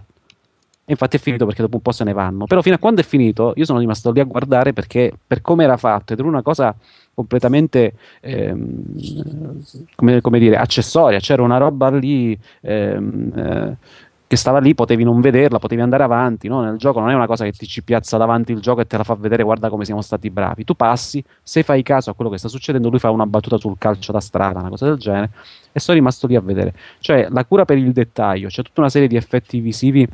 E 0.85 0.93
infatti 0.93 1.17
è 1.17 1.21
finito 1.21 1.45
perché 1.45 1.61
dopo 1.61 1.77
un 1.77 1.83
po' 1.83 1.93
se 1.93 2.05
ne 2.05 2.15
vanno. 2.15 2.47
Però 2.47 2.63
fino 2.63 2.75
a 2.75 2.79
quando 2.79 3.03
è 3.03 3.05
finito, 3.05 3.53
io 3.57 3.67
sono 3.67 3.79
rimasto 3.79 4.11
lì 4.11 4.21
a 4.21 4.25
guardare 4.25 4.73
perché 4.73 5.13
per 5.27 5.43
come 5.43 5.65
era 5.65 5.77
fatto 5.77 6.15
ed 6.15 6.19
era 6.19 6.29
una 6.29 6.41
cosa 6.41 6.75
completamente 7.13 7.93
ehm, 8.21 8.85
come, 9.95 10.21
come, 10.23 10.39
dire 10.39 10.57
accessoria. 10.57 11.19
C'era 11.19 11.43
una 11.43 11.59
roba 11.59 11.91
lì. 11.91 12.39
Ehm, 12.63 13.33
eh, 13.37 13.77
che 14.29 14.37
stava 14.37 14.59
lì, 14.61 14.75
potevi 14.75 15.05
non 15.05 15.23
vederla, 15.23 15.59
potevi 15.59 15.81
andare 15.81 16.03
avanti. 16.03 16.49
No? 16.49 16.61
Nel 16.61 16.77
gioco 16.77 17.01
non 17.01 17.09
è 17.09 17.15
una 17.15 17.27
cosa 17.27 17.45
che 17.45 17.53
ti 17.53 17.67
ci 17.67 17.83
piazza 17.83 18.19
davanti 18.19 18.53
il 18.53 18.61
gioco 18.61 18.83
e 18.83 18.87
te 18.87 18.99
la 18.99 19.03
fa 19.03 19.15
vedere, 19.15 19.43
guarda 19.43 19.71
come 19.71 19.87
siamo 19.87 20.03
stati 20.03 20.29
bravi. 20.29 20.65
Tu 20.65 20.75
passi, 20.75 21.25
se 21.43 21.63
fai 21.63 21.83
caso 21.83 22.11
a 22.11 22.15
quello 22.15 22.31
che 22.31 22.37
sta 22.37 22.49
succedendo, 22.49 22.91
lui 22.91 22.99
fa 22.99 23.11
una 23.11 23.27
battuta 23.27 23.57
sul 23.57 23.77
calcio 23.79 24.13
da 24.13 24.21
strada, 24.21 24.61
una 24.61 24.69
cosa 24.69 24.85
del 24.85 24.99
genere, 24.99 25.31
e 25.73 25.81
sono 25.81 25.97
rimasto 25.97 26.27
lì 26.27 26.37
a 26.37 26.43
vedere. 26.43 26.75
Cioè, 26.99 27.29
la 27.31 27.45
cura 27.47 27.65
per 27.65 27.79
il 27.79 27.91
dettaglio, 27.93 28.49
c'è 28.49 28.63
tutta 28.63 28.83
una 28.83 28.91
serie 28.91 29.09
di 29.09 29.17
effetti 29.17 29.61
visivi 29.61 30.07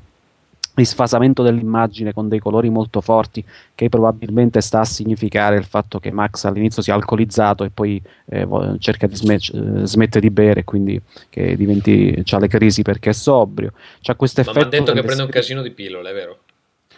di 0.75 0.85
sfasamento 0.85 1.43
dell'immagine 1.43 2.13
con 2.13 2.29
dei 2.29 2.41
colori 2.41 2.69
molto 2.69 3.01
forti 3.01 3.45
che 3.75 3.89
probabilmente 3.89 4.61
sta 4.61 4.81
a 4.81 4.85
significare 4.85 5.57
il 5.57 5.65
fatto 5.65 6.01
che 6.01 6.11
Max 6.11 6.45
all'inizio 6.45 6.83
sia 6.83 6.95
alcolizzato 6.95 7.63
e 7.63 7.71
poi 7.71 8.03
eh, 8.27 8.47
cerca 8.79 9.07
di 9.07 9.15
smet- 9.15 9.55
eh, 9.55 9.87
smette 9.87 10.19
di 10.19 10.31
bere 10.31 10.61
e 10.61 10.65
quindi 10.65 11.01
che 11.29 11.57
diventi 11.57 12.23
ha 12.29 12.39
le 12.39 12.49
crisi 12.49 12.83
perché 12.83 13.11
è 13.11 13.13
sobrio 13.13 13.73
c'ha 14.01 14.17
questo 14.17 14.41
effetto 14.41 14.59
ma 14.59 14.67
ha 14.67 14.69
detto 14.69 14.93
che 14.93 15.03
prende 15.03 15.23
un 15.23 15.29
casino 15.29 15.63
di 15.63 15.71
pillole 15.71 16.11
è 16.11 16.15
vero? 16.15 16.39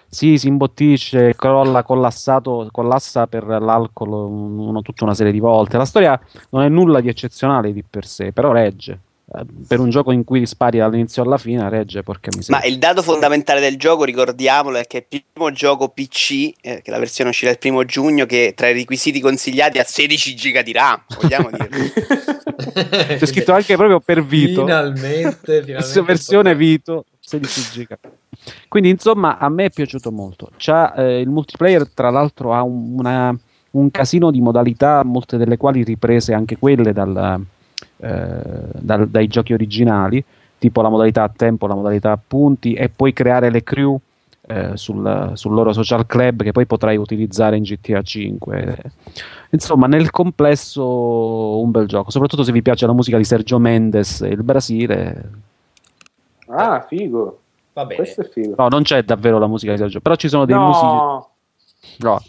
Sì, 0.09 0.39
si 0.39 0.47
imbottisce, 0.47 1.35
crolla, 1.35 1.83
collassato, 1.83 2.69
collassa 2.71 3.27
per 3.27 3.45
l'alcol 3.45 4.09
uno, 4.09 4.81
tutta 4.81 5.05
una 5.05 5.15
serie 5.15 5.33
di 5.33 5.41
volte. 5.41 5.77
La 5.77 5.85
storia 5.85 6.19
non 6.51 6.63
è 6.63 6.69
nulla 6.69 7.01
di 7.01 7.09
eccezionale 7.09 7.73
di 7.73 7.83
per 7.83 8.07
sé, 8.07 8.33
però 8.33 8.53
regge. 8.53 9.01
Eh, 9.35 9.45
per 9.67 9.81
un 9.81 9.91
gioco 9.91 10.13
in 10.13 10.23
cui 10.23 10.47
spari 10.47 10.79
dall'inizio 10.79 11.25
alla 11.25 11.37
fine 11.37 11.69
regge 11.69 12.05
porca 12.05 12.31
miseria. 12.37 12.61
Ma 12.61 12.65
il 12.65 12.79
dato 12.79 13.03
fondamentale 13.03 13.59
del 13.59 13.77
gioco, 13.77 14.05
ricordiamolo, 14.05 14.79
è 14.79 14.87
che 14.87 14.99
è 14.99 15.05
il 15.09 15.25
primo 15.33 15.51
gioco 15.51 15.89
PC, 15.89 16.53
eh, 16.61 16.81
che 16.81 16.91
la 16.93 16.99
versione 16.99 17.31
uscirà 17.31 17.51
il 17.51 17.59
primo 17.59 17.85
giugno, 17.85 18.25
che 18.25 18.53
tra 18.55 18.69
i 18.69 18.73
requisiti 18.73 19.19
consigliati 19.21 19.79
ha 19.79 19.85
16 19.85 20.37
giga 20.37 20.63
di 20.63 20.73
RAM, 20.73 21.03
vogliamo 21.21 21.51
dirlo. 21.59 21.85
C'è 23.19 23.27
scritto 23.27 23.53
anche 23.53 23.75
proprio 23.75 23.99
per 23.99 24.25
Vito. 24.25 24.65
Finalmente, 24.65 25.63
finalmente 25.65 26.03
versione 26.03 26.55
Vito 26.55 27.05
16 27.19 27.71
giga. 27.73 27.99
Quindi 28.69 28.91
insomma 28.91 29.39
a 29.39 29.49
me 29.49 29.65
è 29.65 29.71
piaciuto 29.71 30.13
molto. 30.13 30.51
C'ha, 30.57 30.95
eh, 30.95 31.21
il 31.21 31.29
multiplayer 31.29 31.91
tra 31.93 32.11
l'altro 32.11 32.55
ha 32.55 32.63
un, 32.63 32.99
una, 32.99 33.37
un 33.73 33.91
casino 33.91 34.31
di 34.31 34.41
modalità, 34.41 35.03
molte 35.03 35.37
delle 35.37 35.57
quali 35.57 35.83
riprese 35.83 36.33
anche 36.33 36.57
quelle 36.57 36.93
dal 36.93 37.45
dal, 37.97 39.09
dai 39.09 39.27
giochi 39.27 39.53
originali, 39.53 40.23
tipo 40.59 40.83
la 40.83 40.89
modalità 40.89 41.23
a 41.23 41.33
tempo, 41.35 41.67
la 41.67 41.75
modalità 41.75 42.13
a 42.13 42.19
punti, 42.25 42.75
e 42.75 42.89
puoi 42.89 43.13
creare 43.13 43.51
le 43.51 43.63
crew 43.63 43.99
eh, 44.49 44.77
sul, 44.77 45.33
sul, 45.35 45.53
loro 45.53 45.73
social 45.73 46.07
club 46.07 46.43
che 46.43 46.53
poi 46.53 46.67
potrai 46.67 46.97
utilizzare 46.97 47.57
in 47.57 47.65
GTA 47.65 48.03
5. 48.03 48.79
Insomma, 49.51 49.87
nel 49.87 50.11
complesso 50.11 51.61
un 51.61 51.71
bel 51.71 51.87
gioco, 51.87 52.11
soprattutto 52.11 52.45
se 52.45 52.53
vi 52.53 52.63
piace 52.63 52.87
la 52.87 52.93
musica 52.93 53.17
di 53.17 53.25
Sergio 53.25 53.59
Mendes 53.59 54.21
e 54.21 54.29
il 54.29 54.43
Brasile. 54.43 55.31
Ah, 56.49 56.81
figo. 56.81 57.41
Va 57.73 57.85
bene. 57.85 57.97
Questo 57.97 58.21
è 58.23 58.25
figo. 58.25 58.55
No, 58.57 58.69
non 58.69 58.83
c'è 58.83 59.03
davvero 59.03 59.39
la 59.39 59.49
musica 59.49 59.73
di 59.73 59.79
Sergio, 59.79 60.01
però 60.01 60.15
ci 60.15 60.29
sono 60.29 60.45
dei 60.45 60.55
no. 60.55 60.67
musici. 60.67 61.35
No, 61.99 62.23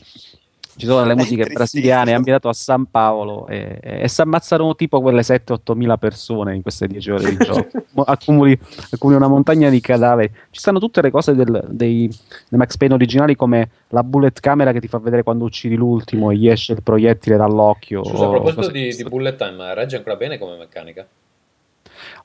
ci 0.77 0.85
sono 0.85 1.01
delle 1.01 1.15
musiche 1.19 1.45
brasiliane 1.51 2.13
ambientato 2.13 2.49
a 2.49 2.53
San 2.53 2.85
Paolo 2.89 3.47
e, 3.47 3.79
e, 3.81 4.07
si 4.07 4.21
ammazzano 4.21 4.75
tipo 4.75 5.01
quelle 5.01 5.21
7-8 5.21 5.75
mila 5.75 5.97
persone 5.97 6.55
in 6.55 6.61
queste 6.61 6.87
10 6.87 7.11
ore 7.11 7.29
di 7.29 7.37
gioco. 7.43 7.67
Accumuli, 8.05 8.57
accumuli, 8.91 9.17
una 9.17 9.27
montagna 9.27 9.69
di 9.69 9.81
cadaveri. 9.81 10.31
Ci 10.49 10.59
stanno 10.59 10.79
tutte 10.79 11.01
le 11.01 11.11
cose 11.11 11.35
del, 11.35 11.65
dei, 11.69 12.07
dei, 12.07 12.57
Max 12.59 12.77
Payne 12.77 12.93
originali 12.93 13.35
come 13.35 13.69
la 13.89 14.03
bullet 14.03 14.39
camera 14.39 14.71
che 14.71 14.79
ti 14.79 14.87
fa 14.87 14.99
vedere 14.99 15.23
quando 15.23 15.45
uccidi 15.45 15.75
l'ultimo 15.75 16.31
e 16.31 16.37
gli 16.37 16.47
esce 16.47 16.73
il 16.73 16.83
proiettile 16.83 17.37
dall'occhio 17.37 18.03
scusa 18.03 18.25
a 18.25 18.29
proposito 18.29 18.69
di, 18.69 18.95
di 18.95 19.03
bullet 19.03 19.35
time 19.35 19.73
regge 19.73 19.97
ancora 19.97 20.15
bene 20.15 20.37
come 20.37 20.57
meccanica? 20.57 21.07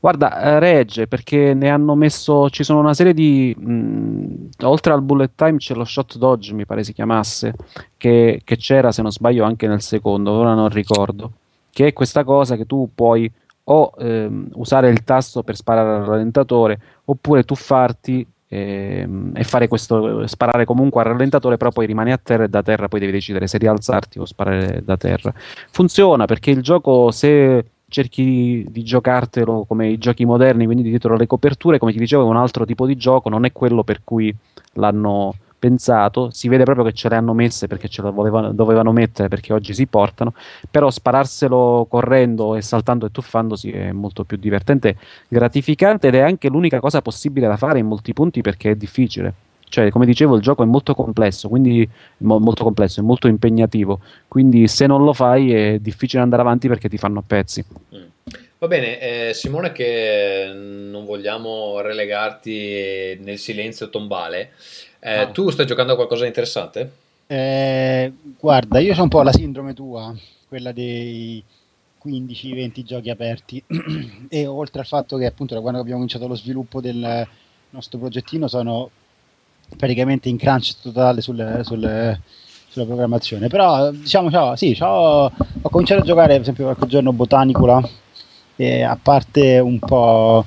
Guarda, 0.01 0.41
eh, 0.41 0.59
regge 0.59 1.07
perché 1.07 1.55
ne 1.55 1.69
hanno 1.69 1.95
messo. 1.95 2.51
Ci 2.51 2.65
sono 2.65 2.81
una 2.81 2.95
serie 2.95 3.15
di. 3.15 3.55
Mh, 3.57 4.49
oltre 4.63 4.93
al 4.93 5.03
bullet 5.03 5.33
time 5.35 5.57
c'è 5.57 5.75
lo 5.75 5.85
shot 5.85 6.17
dodge, 6.19 6.53
mi 6.53 6.67
pare 6.67 6.85
si 6.85 6.93
chiamasse, 6.93 7.55
che, 7.97 8.41
che, 8.45 8.57
c'era 8.57 8.93
se 8.93 9.03
non 9.03 9.13
sbaglio 9.13 9.45
anche 9.45 9.67
nel 9.67 9.83
secondo, 9.83 10.33
ora 10.33 10.55
non 10.55 10.69
ricordo. 10.69 11.33
Che 11.71 11.87
è 11.87 11.93
questa 11.93 12.25
cosa 12.25 12.57
che 12.57 12.67
tu 12.67 12.91
puoi 12.95 13.31
o 13.65 13.93
ehm, 13.99 14.49
usare 14.55 14.91
il 14.91 15.05
tasto 15.05 15.43
per 15.43 15.57
sparare 15.57 16.01
al 16.01 16.05
rallentatore 16.05 16.81
oppure 17.05 17.45
tuffarti 17.45 18.27
ehm, 18.49 19.33
e 19.35 19.45
fare 19.45 19.69
questo, 19.69 20.27
sparare 20.27 20.65
comunque 20.65 21.01
al 21.01 21.09
rallentatore, 21.09 21.57
però 21.57 21.71
poi 21.71 21.87
rimani 21.87 22.13
a 22.13 22.21
terra 22.23 22.45
e 22.45 22.49
da 22.49 22.63
terra 22.63 22.89
poi 22.89 23.01
devi 23.01 23.13
decidere 23.13 23.47
se 23.47 23.59
rialzarti 23.59 24.19
o 24.19 24.25
sparare 24.25 24.83
da 24.85 24.97
terra. 24.97 25.33
Funziona 25.71 26.27
perché 26.27 26.51
il 26.51 26.63
gioco, 26.63 27.11
se 27.11 27.65
cerchi 27.93 28.67
di 28.69 28.83
giocartelo 28.83 29.65
come 29.69 29.89
i 29.89 29.99
giochi 29.99 30.25
moderni, 30.25 30.65
quindi 30.65 30.83
dietro 30.83 31.15
le 31.17 31.27
coperture, 31.27 31.79
come 31.79 31.93
ti 31.93 31.99
dicevo, 31.99 32.23
è 32.23 32.27
un 32.27 32.37
altro 32.37 32.65
tipo 32.65 32.87
di 32.87 32.97
gioco, 32.97 33.29
non 33.29 33.45
è 33.45 33.53
quello 33.53 33.85
per 33.85 34.01
cui 34.03 34.35
l'hanno 34.75 35.35
pensato, 35.59 36.31
si 36.31 36.49
vede 36.49 36.65
proprio 36.65 36.85
che 36.87 36.93
ce 36.93 37.09
le 37.09 37.15
hanno 37.15 37.35
messe 37.35 37.69
perché 37.69 37.87
ce 37.87 38.03
le 38.03 38.11
volevano, 38.11 38.53
dovevano 38.53 38.91
mettere 38.91 39.29
perché 39.29 39.53
oggi 39.53 39.75
si 39.75 39.87
portano, 39.87 40.35
però 40.69 40.91
spararselo 40.91 41.87
correndo 41.89 42.57
e 42.57 42.63
saltando 42.63 43.07
e 43.07 43.11
tuffandosi 43.13 43.71
è 43.71 43.93
molto 43.93 44.25
più 44.25 44.39
divertente, 44.39 44.97
gratificante 45.29 46.09
ed 46.09 46.17
è 46.17 46.21
anche 46.21 46.49
l'unica 46.49 46.81
cosa 46.81 47.01
possibile 47.01 47.47
da 47.47 47.57
fare 47.57 47.79
in 47.79 47.87
molti 47.87 48.13
punti 48.13 48.41
perché 48.41 48.73
è 48.73 48.75
difficile 48.75 49.35
cioè, 49.73 49.89
come 49.89 50.05
dicevo, 50.05 50.37
il 50.37 50.43
gioco 50.43 50.63
è 50.63 50.67
molto 50.67 50.95
complesso, 50.95 51.49
quindi 51.49 51.89
mo- 52.19 52.39
molto 52.39 52.63
complesso, 52.63 53.01
è 53.01 53.03
molto 53.03 53.27
impegnativo. 53.27 54.01
Quindi 54.29 54.69
se 54.69 54.87
non 54.87 55.03
lo 55.03 55.15
fai 55.15 55.55
è 55.55 55.79
difficile 55.79 56.21
andare 56.21 56.43
avanti 56.43 56.69
perché 56.69 56.91
ti 56.91 56.99
fanno 56.99 57.21
a 57.21 57.25
pezzi. 57.27 57.65
Mm. 57.95 58.03
Va 58.59 58.69
bene, 58.69 59.01
eh, 59.01 59.33
Simone, 59.33 59.73
che 59.73 60.53
non 60.55 61.07
vogliamo 61.07 61.81
relegarti 61.81 63.19
nel 63.23 63.39
silenzio 63.39 63.89
tombale. 63.89 64.51
Eh, 65.01 65.21
ah. 65.21 65.27
Tu 65.29 65.49
stai 65.49 65.65
giocando 65.65 65.93
a 65.93 65.97
qualcosa 65.97 66.21
di 66.21 66.29
interessante? 66.29 66.93
Eh, 67.27 68.13
guarda, 68.39 68.79
io 68.79 68.95
ho 68.95 69.03
un 69.03 69.09
po' 69.09 69.23
la 69.23 69.33
sindrome 69.33 69.73
tua, 69.73 70.15
quella 70.49 70.73
dei 70.73 71.43
15-20 72.05 72.83
giochi 72.83 73.09
aperti. 73.09 73.65
e 74.29 74.47
oltre 74.47 74.81
al 74.81 74.87
fatto 74.87 75.17
che 75.17 75.25
appunto 75.25 75.55
da 75.55 75.63
quando 75.63 75.79
abbiamo 75.79 76.01
cominciato 76.01 76.29
lo 76.29 76.37
sviluppo 76.37 76.83
del 76.83 77.27
nostro 77.71 77.99
progettino 77.99 78.49
sono 78.49 78.91
praticamente 79.77 80.29
in 80.29 80.37
crunch 80.37 80.75
totale 80.83 81.21
sul, 81.21 81.61
sul, 81.65 82.19
sulla 82.69 82.85
programmazione. 82.85 83.49
Però 83.49 83.91
diciamo, 83.91 84.31
ciao, 84.31 84.57
sì, 84.57 84.75
ciao, 84.75 85.31
ho 85.63 85.69
cominciato 85.71 86.03
a 86.03 86.05
giocare 86.05 86.33
per 86.33 86.41
esempio 86.43 86.65
qualche 86.65 86.87
giorno 86.87 87.13
Botanicula, 87.13 87.81
e 88.57 88.83
a 88.83 88.99
parte 89.01 89.59
un 89.59 89.79
po', 89.79 90.45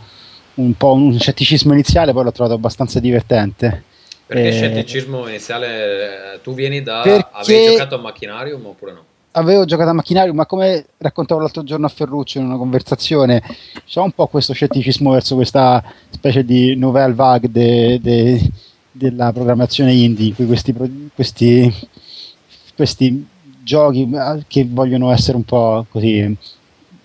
un 0.55 0.73
po' 0.73 0.93
un 0.93 1.19
scetticismo 1.19 1.73
iniziale, 1.73 2.13
poi 2.13 2.23
l'ho 2.23 2.31
trovato 2.31 2.55
abbastanza 2.55 2.99
divertente. 2.99 3.83
Perché 4.25 4.47
eh, 4.47 4.51
scetticismo 4.51 5.27
iniziale? 5.27 6.39
Tu 6.41 6.53
vieni 6.53 6.81
da... 6.81 7.01
Avevi 7.01 7.71
giocato 7.71 7.95
a 7.95 7.99
Machinarium 7.99 8.65
oppure 8.65 8.91
no? 8.91 9.03
avevo 9.35 9.65
giocato 9.65 9.89
a 9.89 9.93
Machinarium, 9.93 10.35
ma 10.35 10.45
come 10.45 10.85
raccontavo 10.97 11.41
l'altro 11.41 11.63
giorno 11.63 11.85
a 11.85 11.89
Ferruccio 11.89 12.39
in 12.39 12.45
una 12.45 12.57
conversazione, 12.57 13.41
c'è 13.85 13.99
un 13.99 14.11
po' 14.11 14.27
questo 14.27 14.53
scetticismo 14.53 15.11
verso 15.11 15.35
questa 15.35 15.83
specie 16.09 16.43
di 16.43 16.75
nouvelle 16.75 17.13
vague 17.13 17.51
de, 17.51 17.99
de, 18.01 18.41
della 18.95 19.33
programmazione 19.33 19.91
indie, 19.93 20.33
questi, 20.33 20.73
questi, 21.13 21.73
questi 22.75 23.27
giochi 23.61 24.09
che 24.47 24.65
vogliono 24.69 25.11
essere 25.11 25.35
un 25.35 25.43
po' 25.43 25.85
così 25.89 26.37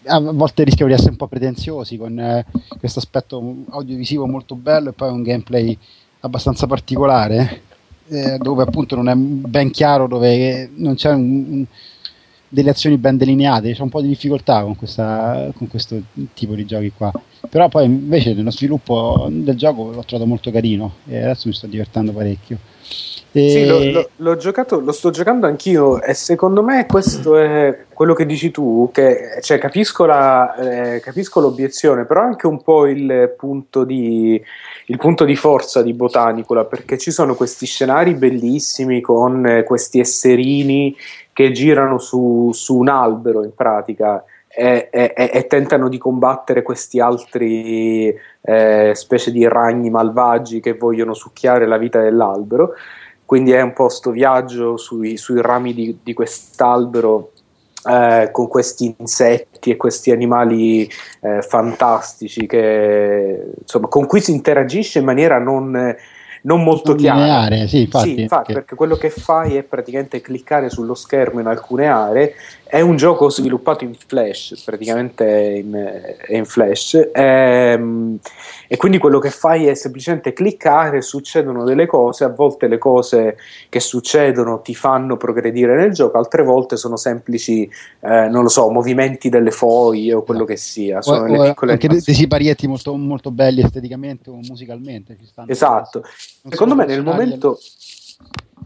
a 0.05 0.19
volte 0.19 0.65
rischiano 0.65 0.91
di 0.91 0.97
essere 0.97 1.11
un 1.13 1.17
po' 1.17 1.27
pretenziosi 1.27 1.97
con 1.97 2.19
eh, 2.19 2.47
questo 2.79 3.01
aspetto 3.01 3.65
audiovisivo 3.71 4.27
molto 4.27 4.55
bello 4.55 4.91
e 4.91 4.93
poi 4.93 5.11
un 5.11 5.23
gameplay 5.23 5.77
abbastanza 6.21 6.67
particolare 6.67 7.63
eh, 8.09 8.39
dove 8.39 8.63
appunto 8.63 8.97
non 8.97 9.09
è 9.09 9.15
ben 9.15 9.71
chiaro 9.71 10.07
dove 10.07 10.71
non 10.75 10.95
c'è 10.95 11.13
un, 11.13 11.65
delle 12.51 12.71
azioni 12.71 12.99
ben 12.99 13.17
delineate. 13.17 13.73
C'è 13.73 13.83
un 13.83 13.89
po' 13.89 14.03
di 14.03 14.09
difficoltà 14.09 14.63
con, 14.63 14.77
questa, 14.77 15.51
con 15.57 15.69
questo 15.69 15.97
tipo 16.35 16.55
di 16.55 16.67
giochi 16.67 16.93
qua. 16.95 17.13
Però 17.49 17.69
poi 17.69 17.87
invece 17.87 18.35
nello 18.35 18.51
sviluppo 18.51 19.29
del 19.31 19.57
gioco 19.57 19.93
l'ho 19.93 20.05
trovato 20.05 20.29
molto 20.29 20.51
carino 20.51 20.97
e 21.09 21.23
adesso 21.23 21.49
mi 21.49 21.55
sto 21.55 21.67
divertendo 21.67 22.13
parecchio. 22.13 22.59
E... 23.33 23.49
Sì, 23.49 23.65
lo, 23.65 23.79
lo, 23.93 24.11
l'ho 24.17 24.37
giocato, 24.37 24.81
lo 24.81 24.91
sto 24.91 25.11
giocando 25.11 25.47
anch'io 25.47 26.03
e 26.03 26.15
secondo 26.15 26.65
me 26.65 26.87
questo 26.87 27.37
è 27.37 27.85
quello 27.95 28.13
che 28.13 28.27
dici 28.27 28.51
tu, 28.51 28.91
che 28.93 29.39
cioè, 29.41 29.59
capisco, 29.59 30.05
la, 30.05 30.57
eh, 30.57 31.01
capisco 31.01 31.39
l'obiezione, 31.39 32.07
però 32.07 32.23
anche 32.23 32.49
un 32.49 32.61
po' 32.61 32.87
il 32.87 33.33
punto 33.39 33.85
di, 33.85 34.43
il 34.87 34.97
punto 34.97 35.25
di 35.25 35.37
forza 35.37 35.81
di 35.81 35.93
Botanicola, 35.93 36.65
perché 36.65 36.99
ci 36.99 37.13
sono 37.13 37.37
questi 37.37 37.67
scenari 37.67 38.15
bellissimi 38.15 39.01
con 39.01 39.47
eh, 39.47 39.63
questi 39.63 40.01
esserini 40.01 40.97
che 41.41 41.53
girano 41.53 41.99
su, 41.99 42.51
su 42.53 42.77
un 42.77 42.89
albero 42.89 43.43
in 43.43 43.55
pratica. 43.55 44.23
E, 44.53 44.89
e, 44.91 45.13
e, 45.15 45.47
tentano 45.47 45.89
di 45.89 45.97
combattere 45.97 46.63
questi 46.63 46.99
altri 46.99 48.13
eh, 48.41 48.93
specie 48.97 49.31
di 49.31 49.47
ragni 49.47 49.91
malvagi 49.91 50.59
che 50.59 50.75
vogliono 50.75 51.15
succhiare 51.15 51.69
la 51.69 51.79
vita 51.79 52.01
dell'albero 52.01 52.75
quindi 53.25 53.53
è 53.53 53.61
un 53.61 53.73
po' 53.73 53.89
sto 53.89 54.11
viaggio 54.11 54.77
sui, 54.77 55.17
sui 55.17 55.41
rami 55.41 55.73
di, 55.73 56.01
di 56.03 56.15
quest'albero 56.15 57.31
eh, 57.89 58.31
con 58.33 58.49
questi 58.49 58.93
insetti 58.99 59.71
e 59.71 59.77
questi 59.77 60.11
animali 60.11 60.91
eh, 61.21 61.41
fantastici 61.43 62.49
che, 62.49 63.53
insomma, 63.57 63.87
con 63.87 64.07
cui 64.07 64.21
si 64.21 64.33
interagisce 64.33 64.99
in 64.99 65.05
maniera 65.05 65.39
non, 65.39 65.95
non 66.43 66.63
molto 66.63 66.91
non 66.91 66.99
chiara. 66.99 67.21
Lineare, 67.21 67.69
sì, 67.69 67.81
infatti, 67.83 68.15
sì, 68.15 68.21
infatti 68.23 68.53
perché 68.53 68.75
quello 68.75 68.97
che 68.97 69.11
fai 69.11 69.57
è 69.57 69.63
praticamente 69.63 70.21
cliccare 70.21 70.71
sullo 70.71 70.95
schermo 70.95 71.41
in 71.41 71.47
alcune 71.47 71.87
aree 71.87 72.35
è 72.71 72.81
un 72.81 72.95
gioco 72.95 73.29
sviluppato 73.29 73.83
in 73.83 73.95
Flash, 73.95 74.63
praticamente 74.65 75.25
in, 75.25 75.75
è 75.75 76.37
in 76.37 76.45
Flash, 76.45 77.11
ehm, 77.13 78.17
e 78.69 78.77
quindi 78.77 78.99
quello 78.99 79.19
che 79.19 79.31
fai 79.31 79.67
è 79.67 79.75
semplicemente 79.75 80.33
cliccare, 80.33 81.03
succedono 81.03 81.65
delle 81.65 81.87
cose, 81.87 82.23
a 82.23 82.29
volte 82.29 82.69
le 82.69 82.79
cose 82.79 83.39
che 83.69 83.81
succedono 83.81 84.61
ti 84.61 84.77
fanno 84.77 85.17
progredire 85.17 85.75
nel 85.75 85.93
gioco, 85.93 86.17
altre 86.17 86.45
volte 86.45 86.77
sono 86.77 86.97
semplici, 86.97 87.69
eh, 88.01 88.29
non 88.29 88.45
lo 88.45 88.49
so, 88.49 88.71
movimenti 88.71 89.29
delle 89.29 89.51
foglie 89.51 90.15
o 90.15 90.23
quello 90.23 90.45
che 90.45 90.57
sia. 90.57 91.03
Sono 91.03 91.25
o, 91.25 91.43
piccole 91.49 91.73
anche 91.73 91.89
dei 91.89 92.01
siparietti 92.01 92.69
molto, 92.69 92.95
molto 92.95 93.33
belli 93.33 93.63
esteticamente 93.63 94.31
o 94.31 94.37
musicalmente. 94.47 95.17
esatto, 95.47 96.05
secondo 96.49 96.77
me 96.77 96.87
nel 96.87 97.03
momento... 97.03 97.59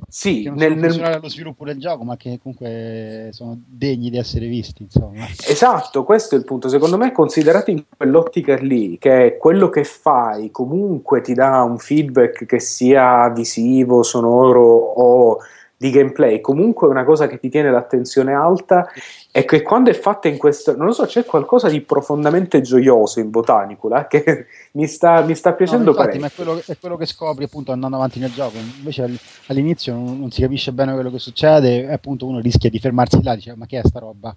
Sì, 0.08 0.50
nel, 0.54 0.76
nel... 0.76 1.02
allo 1.02 1.28
sviluppo 1.28 1.64
del 1.64 1.78
gioco, 1.78 2.04
ma 2.04 2.16
che 2.16 2.38
comunque 2.42 3.30
sono 3.32 3.60
degni 3.66 4.10
di 4.10 4.18
essere 4.18 4.46
visti. 4.46 4.84
Insomma. 4.84 5.26
Esatto, 5.46 6.04
questo 6.04 6.34
è 6.34 6.38
il 6.38 6.44
punto. 6.44 6.68
Secondo 6.68 6.96
me, 6.96 7.12
considerato 7.12 7.70
in 7.70 7.84
quell'ottica 7.96 8.56
lì, 8.56 8.98
che 8.98 9.36
quello 9.38 9.68
che 9.70 9.84
fai 9.84 10.50
comunque 10.50 11.20
ti 11.20 11.34
dà 11.34 11.62
un 11.62 11.78
feedback 11.78 12.46
che 12.46 12.60
sia 12.60 13.28
visivo, 13.30 14.02
sonoro 14.02 14.62
o 14.62 15.38
di 15.76 15.90
gameplay, 15.90 16.40
comunque 16.40 16.86
è 16.86 16.90
una 16.90 17.04
cosa 17.04 17.26
che 17.26 17.38
ti 17.38 17.48
tiene 17.48 17.70
l'attenzione 17.70 18.32
alta 18.32 18.88
e 19.30 19.44
che 19.44 19.62
quando 19.62 19.90
è 19.90 19.94
fatta 19.94 20.28
in 20.28 20.38
questo, 20.38 20.76
non 20.76 20.86
lo 20.86 20.92
so, 20.92 21.04
c'è 21.04 21.24
qualcosa 21.24 21.68
di 21.68 21.80
profondamente 21.80 22.60
gioioso 22.60 23.18
in 23.20 23.30
Botanicula 23.30 24.06
che 24.06 24.46
mi 24.72 24.86
sta, 24.86 25.22
mi 25.22 25.34
sta 25.34 25.52
piacendo 25.52 25.84
no, 25.84 25.90
infatti, 25.90 26.18
parecchio. 26.18 26.20
Ma 26.20 26.26
è 26.26 26.32
quello, 26.34 26.62
è 26.64 26.78
quello, 26.78 26.96
che 26.96 27.06
scopri 27.06 27.44
appunto 27.44 27.72
andando 27.72 27.96
avanti 27.96 28.18
nel 28.18 28.32
gioco, 28.32 28.56
invece 28.56 29.18
all'inizio 29.46 29.94
non, 29.94 30.18
non, 30.18 30.30
si 30.30 30.40
capisce 30.40 30.72
bene 30.72 30.94
quello 30.94 31.10
che 31.10 31.18
succede 31.18 31.84
e 31.84 31.92
appunto 31.92 32.26
uno 32.26 32.38
rischia 32.38 32.70
di 32.70 32.78
fermarsi 32.78 33.22
là 33.22 33.32
e 33.32 33.36
dice 33.36 33.54
ma 33.56 33.66
che 33.66 33.80
è 33.80 33.82
sta 33.84 33.98
roba? 33.98 34.34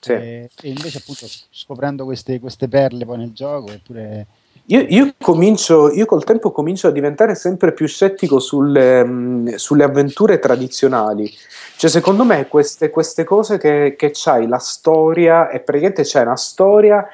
Sì. 0.00 0.12
E, 0.12 0.50
e, 0.62 0.68
invece 0.68 0.98
appunto 0.98 1.26
scoprendo 1.50 2.04
queste, 2.04 2.40
queste 2.40 2.68
perle 2.68 3.04
poi 3.04 3.18
nel 3.18 3.32
gioco 3.32 3.70
eppure 3.70 4.26
io, 4.66 4.84
io, 4.88 5.14
comincio, 5.20 5.90
io 5.92 6.06
col 6.06 6.24
tempo 6.24 6.52
comincio 6.52 6.88
a 6.88 6.92
diventare 6.92 7.34
sempre 7.34 7.72
più 7.72 7.86
scettico 7.86 8.38
sulle, 8.38 9.04
mh, 9.04 9.54
sulle 9.54 9.84
avventure 9.84 10.38
tradizionali. 10.38 11.32
Cioè, 11.76 11.90
secondo 11.90 12.24
me, 12.24 12.46
queste, 12.46 12.90
queste 12.90 13.24
cose 13.24 13.58
che, 13.58 13.94
che 13.96 14.10
c'hai 14.12 14.46
la 14.46 14.58
storia, 14.58 15.48
e 15.48 15.60
praticamente 15.60 16.02
c'è 16.02 16.22
una 16.22 16.36
storia 16.36 17.06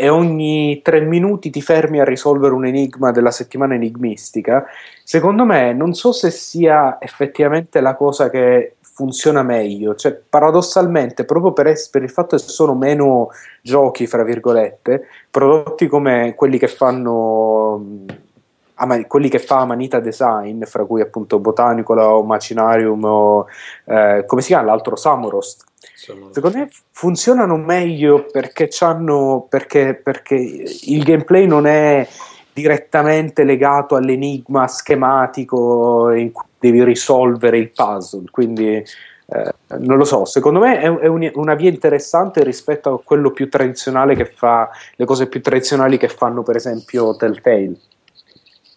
e 0.00 0.08
ogni 0.08 0.80
tre 0.82 1.02
minuti 1.02 1.50
ti 1.50 1.60
fermi 1.60 2.00
a 2.00 2.04
risolvere 2.04 2.54
un 2.54 2.64
enigma 2.64 3.10
della 3.10 3.30
settimana 3.30 3.74
enigmistica. 3.74 4.64
Secondo 5.04 5.44
me, 5.44 5.74
non 5.74 5.92
so 5.92 6.10
se 6.12 6.30
sia 6.30 6.96
effettivamente 6.98 7.82
la 7.82 7.94
cosa 7.94 8.30
che 8.30 8.76
funziona 8.80 9.42
meglio. 9.42 9.94
Cioè, 9.94 10.18
paradossalmente, 10.26 11.26
proprio 11.26 11.52
per, 11.52 11.66
es- 11.66 11.90
per, 11.90 12.02
il 12.02 12.08
fatto 12.08 12.36
che 12.36 12.42
sono 12.42 12.74
meno 12.74 13.28
giochi, 13.60 14.06
fra 14.06 14.22
virgolette, 14.22 15.06
prodotti 15.30 15.86
come 15.86 16.34
quelli 16.34 16.56
che 16.56 16.68
fanno. 16.68 18.06
Ama- 18.76 19.06
quelli 19.06 19.28
che 19.28 19.38
fa 19.38 19.58
Amanita 19.58 20.00
Design, 20.00 20.62
fra 20.62 20.86
cui 20.86 21.02
appunto 21.02 21.38
Botanicola 21.40 22.14
o 22.14 22.22
Macinarium 22.22 23.04
o 23.04 23.46
eh, 23.84 24.24
come 24.26 24.40
si 24.40 24.46
chiama 24.46 24.64
l'altro 24.64 24.96
Samorost, 24.96 25.64
Secondo 26.02 26.56
me 26.56 26.68
funzionano 26.92 27.56
meglio 27.56 28.24
perché, 28.24 28.68
perché, 29.48 30.00
perché 30.02 30.34
il 30.34 31.02
gameplay 31.02 31.46
non 31.46 31.66
è 31.66 32.08
direttamente 32.52 33.44
legato 33.44 33.96
all'enigma 33.96 34.66
schematico 34.66 36.10
in 36.12 36.32
cui 36.32 36.46
devi 36.58 36.82
risolvere 36.84 37.58
il 37.58 37.70
puzzle. 37.70 38.24
Quindi 38.30 38.76
eh, 38.76 39.54
non 39.78 39.98
lo 39.98 40.04
so, 40.04 40.24
secondo 40.24 40.58
me 40.58 40.80
è, 40.80 40.90
è 40.90 41.06
un, 41.06 41.30
una 41.34 41.54
via 41.54 41.68
interessante 41.68 42.42
rispetto 42.42 42.94
a 42.94 43.00
quello 43.02 43.30
più 43.30 43.48
tradizionale 43.48 44.14
che 44.14 44.24
fa 44.24 44.70
le 44.96 45.04
cose 45.04 45.28
più 45.28 45.42
tradizionali 45.42 45.98
che 45.98 46.08
fanno 46.08 46.42
per 46.42 46.56
esempio 46.56 47.14
Telltale. 47.14 47.74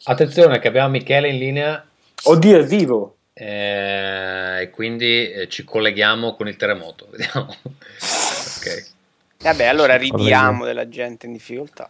Attenzione 0.06 0.60
che 0.60 0.68
abbiamo 0.68 0.90
Michele 0.90 1.30
in 1.30 1.38
linea. 1.38 1.86
Oddio, 2.26 2.60
è 2.60 2.66
vivo. 2.66 3.16
Eh, 3.34 4.62
e 4.62 4.70
quindi 4.70 5.32
eh, 5.32 5.48
ci 5.50 5.64
colleghiamo 5.64 6.36
con 6.36 6.48
il 6.48 6.56
terremoto. 6.56 7.08
Vediamo. 7.12 7.48
ok. 7.48 8.92
Vabbè, 9.42 9.66
allora 9.66 9.98
ridiamo 9.98 10.64
della 10.64 10.88
gente 10.88 11.26
in 11.26 11.34
difficoltà. 11.34 11.90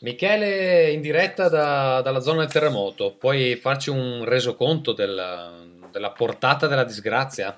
Michele 0.00 0.90
in 0.90 1.00
diretta 1.00 1.48
da, 1.48 2.00
dalla 2.02 2.20
zona 2.20 2.40
del 2.40 2.50
terremoto, 2.50 3.14
puoi 3.18 3.56
farci 3.56 3.90
un 3.90 4.24
resoconto 4.24 4.92
della, 4.92 5.50
della 5.90 6.10
portata 6.10 6.66
della 6.66 6.84
disgrazia? 6.84 7.56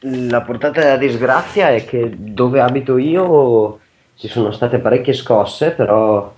La 0.00 0.42
portata 0.42 0.80
della 0.80 0.96
disgrazia 0.96 1.70
è 1.70 1.84
che 1.84 2.10
dove 2.16 2.60
abito 2.60 2.98
io 2.98 3.80
ci 4.16 4.28
sono 4.28 4.52
state 4.52 4.78
parecchie 4.78 5.12
scosse, 5.12 5.70
però 5.72 6.32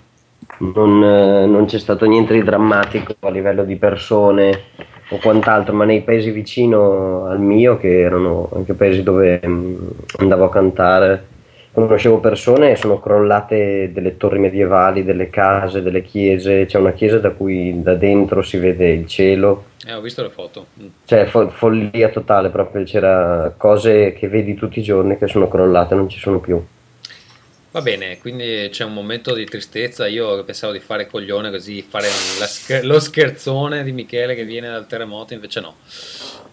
non, 0.59 0.99
non, 0.99 1.65
c'è 1.67 1.79
stato 1.79 2.07
niente 2.07 2.33
di 2.33 2.43
drammatico 2.43 3.15
a 3.21 3.31
livello 3.31 3.65
di 3.65 3.77
persone 3.77 4.63
o 5.11 5.19
quant'altro, 5.19 5.74
ma 5.74 5.85
nei 5.85 6.03
paesi 6.03 6.31
vicino 6.31 7.27
al 7.27 7.41
mio, 7.41 7.77
che 7.77 8.01
erano 8.01 8.49
anche 8.55 8.74
paesi 8.74 9.03
dove 9.03 9.41
mm, 9.45 9.77
andavo 10.19 10.45
a 10.45 10.51
cantare, 10.51 11.27
conoscevo 11.73 12.19
persone 12.19 12.70
e 12.70 12.77
sono 12.77 13.01
crollate 13.01 13.91
delle 13.93 14.16
torri 14.16 14.39
medievali, 14.39 15.05
delle 15.05 15.28
case, 15.28 15.82
delle 15.82 16.03
chiese, 16.03 16.66
c'è 16.66 16.78
una 16.78 16.93
chiesa 16.93 17.19
da 17.19 17.31
cui 17.31 17.82
da 17.82 17.95
dentro 17.95 18.43
si 18.43 18.59
vede 18.59 18.91
il 18.91 19.07
cielo. 19.07 19.65
Eh, 19.87 19.93
ho 19.93 20.01
visto 20.01 20.23
le 20.23 20.31
foto. 20.31 20.66
Mm. 20.81 20.87
Cioè, 21.05 21.24
fo- 21.27 21.49
follia 21.51 22.09
totale, 22.09 22.51
proprio 22.51 22.85
c'era 22.85 23.53
cose 23.57 24.12
che 24.12 24.28
vedi 24.28 24.55
tutti 24.55 24.78
i 24.78 24.82
giorni 24.82 25.19
che 25.19 25.27
sono 25.27 25.49
crollate, 25.49 25.95
non 25.95 26.09
ci 26.09 26.19
sono 26.19 26.39
più. 26.39 26.62
Va 27.73 27.83
bene, 27.83 28.19
quindi 28.19 28.69
c'è 28.73 28.83
un 28.83 28.93
momento 28.93 29.33
di 29.33 29.45
tristezza. 29.45 30.09
Io 30.09 30.43
pensavo 30.43 30.73
di 30.73 30.81
fare 30.81 31.07
coglione 31.07 31.51
così, 31.51 31.83
fare 31.83 32.09
scher- 32.09 32.83
lo 32.83 32.99
scherzone 32.99 33.85
di 33.85 33.93
Michele 33.93 34.35
che 34.35 34.45
viene 34.45 34.69
dal 34.69 34.89
terremoto, 34.89 35.35
invece 35.35 35.61
no. 35.61 35.75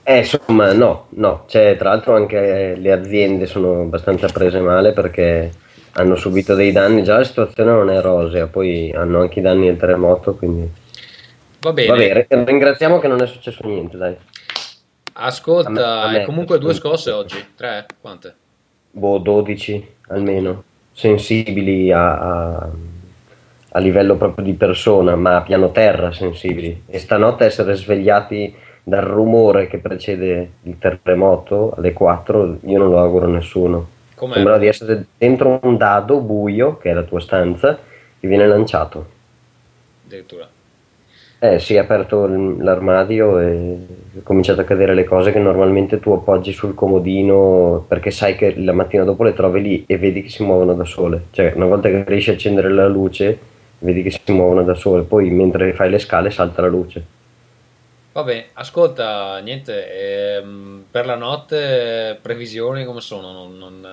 Eh, 0.03 0.19
insomma, 0.19 0.73
no, 0.73 1.07
no. 1.09 1.45
Cioè, 1.47 1.75
tra 1.75 1.89
l'altro 1.89 2.15
anche 2.15 2.75
le 2.77 2.91
aziende 2.91 3.47
sono 3.47 3.81
abbastanza 3.81 4.27
prese 4.27 4.59
male 4.59 4.93
perché 4.93 5.51
hanno 5.93 6.15
subito 6.15 6.53
dei 6.53 6.71
danni. 6.71 7.03
Già 7.03 7.17
la 7.17 7.23
situazione 7.23 7.71
non 7.71 7.89
è 7.89 7.99
rosea, 7.99 8.45
poi 8.45 8.91
hanno 8.93 9.21
anche 9.21 9.39
i 9.39 9.41
danni 9.41 9.65
del 9.65 9.77
terremoto, 9.77 10.35
quindi... 10.35 10.69
Va 11.61 11.73
bene. 11.73 11.87
Vabbè, 11.87 12.27
ringraziamo 12.45 12.99
che 12.99 13.07
non 13.07 13.23
è 13.23 13.25
successo 13.25 13.65
niente, 13.65 13.97
dai. 13.97 14.15
Ascolta, 15.13 15.69
a 15.69 15.71
me, 15.71 15.81
a 15.81 16.19
me, 16.19 16.25
comunque 16.25 16.59
due 16.59 16.75
scosse 16.75 17.09
oggi, 17.09 17.43
tre, 17.55 17.87
quante? 17.99 18.35
Boh, 18.91 19.17
12 19.17 19.95
almeno 20.09 20.63
sensibili 20.97 21.91
a, 21.91 22.17
a, 22.17 22.69
a 23.69 23.79
livello 23.79 24.15
proprio 24.15 24.43
di 24.43 24.53
persona, 24.53 25.15
ma 25.15 25.35
a 25.35 25.41
piano 25.41 25.69
terra 25.71 26.11
sensibili. 26.11 26.85
E 26.87 26.97
stanotte 26.97 27.45
essere 27.45 27.75
svegliati 27.75 28.51
dal 28.81 29.03
rumore 29.03 29.67
che 29.67 29.77
precede 29.77 30.53
il 30.63 30.79
terremoto 30.79 31.75
alle 31.77 31.93
4, 31.93 32.59
io 32.65 32.79
non 32.79 32.89
lo 32.89 32.97
auguro 32.97 33.27
a 33.27 33.29
nessuno. 33.29 33.87
Com'è? 34.15 34.33
Sembra 34.33 34.57
di 34.57 34.65
essere 34.65 35.05
dentro 35.15 35.59
un 35.61 35.77
dado 35.77 36.19
buio, 36.19 36.77
che 36.77 36.89
è 36.89 36.93
la 36.93 37.03
tua 37.03 37.19
stanza, 37.19 37.77
che 38.19 38.27
viene 38.27 38.47
lanciato. 38.47 39.05
Addirittura. 40.03 40.49
Eh, 41.39 41.59
si 41.59 41.75
è 41.75 41.77
aperto 41.77 42.25
l'armadio 42.25 43.39
e 43.39 43.77
è 44.17 44.23
cominciato 44.23 44.61
a 44.61 44.63
cadere 44.63 44.95
le 44.95 45.03
cose 45.03 45.31
che 45.31 45.37
normalmente 45.37 45.99
tu 45.99 46.11
appoggi 46.11 46.51
sul 46.51 46.73
comodino 46.73 47.85
perché 47.87 48.09
sai 48.09 48.35
che 48.35 48.55
la 48.57 48.73
mattina 48.73 49.03
dopo 49.03 49.23
le 49.23 49.33
trovi 49.33 49.61
lì 49.61 49.83
e 49.85 49.99
vedi 49.99 50.23
che 50.23 50.29
si 50.29 50.43
muovono 50.43 50.73
da 50.73 50.83
sole. 50.83 51.25
Cioè, 51.29 51.53
una 51.55 51.67
volta 51.67 51.89
che 51.89 52.03
riesci 52.07 52.31
a 52.31 52.33
accendere 52.33 52.69
la 52.69 52.87
luce, 52.87 53.37
vedi 53.79 54.01
che 54.01 54.09
si 54.09 54.31
muovono 54.31 54.63
da 54.63 54.73
sole, 54.73 55.03
poi 55.03 55.29
mentre 55.29 55.73
fai 55.73 55.91
le 55.91 55.99
scale 55.99 56.31
salta 56.31 56.61
la 56.61 56.69
luce. 56.69 57.05
Vabbè, 58.13 58.47
ascolta, 58.53 59.37
niente, 59.37 60.37
ehm, 60.39 60.85
per 60.89 61.05
la 61.05 61.13
notte 61.13 62.17
previsioni 62.19 62.83
come 62.83 62.99
sono? 62.99 63.31
Non, 63.31 63.59
non, 63.59 63.87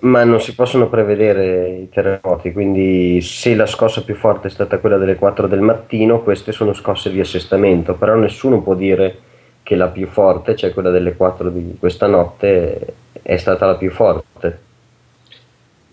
Ma 0.00 0.22
non 0.22 0.40
si 0.40 0.54
possono 0.54 0.88
prevedere 0.88 1.68
i 1.70 1.88
terremoti, 1.88 2.52
quindi 2.52 3.20
se 3.22 3.54
la 3.54 3.66
scossa 3.66 4.02
più 4.02 4.14
forte 4.14 4.48
è 4.48 4.50
stata 4.50 4.78
quella 4.78 4.98
delle 4.98 5.16
4 5.16 5.46
del 5.46 5.60
mattino, 5.60 6.22
queste 6.22 6.52
sono 6.52 6.72
scosse 6.72 7.10
di 7.10 7.20
assestamento, 7.20 7.94
però 7.94 8.14
nessuno 8.14 8.60
può 8.60 8.74
dire 8.74 9.18
che 9.62 9.76
la 9.76 9.88
più 9.88 10.06
forte, 10.06 10.54
cioè 10.56 10.72
quella 10.72 10.90
delle 10.90 11.14
4 11.14 11.48
di 11.50 11.76
questa 11.78 12.06
notte, 12.06 12.94
è 13.22 13.36
stata 13.36 13.66
la 13.66 13.76
più 13.76 13.90
forte. 13.90 14.66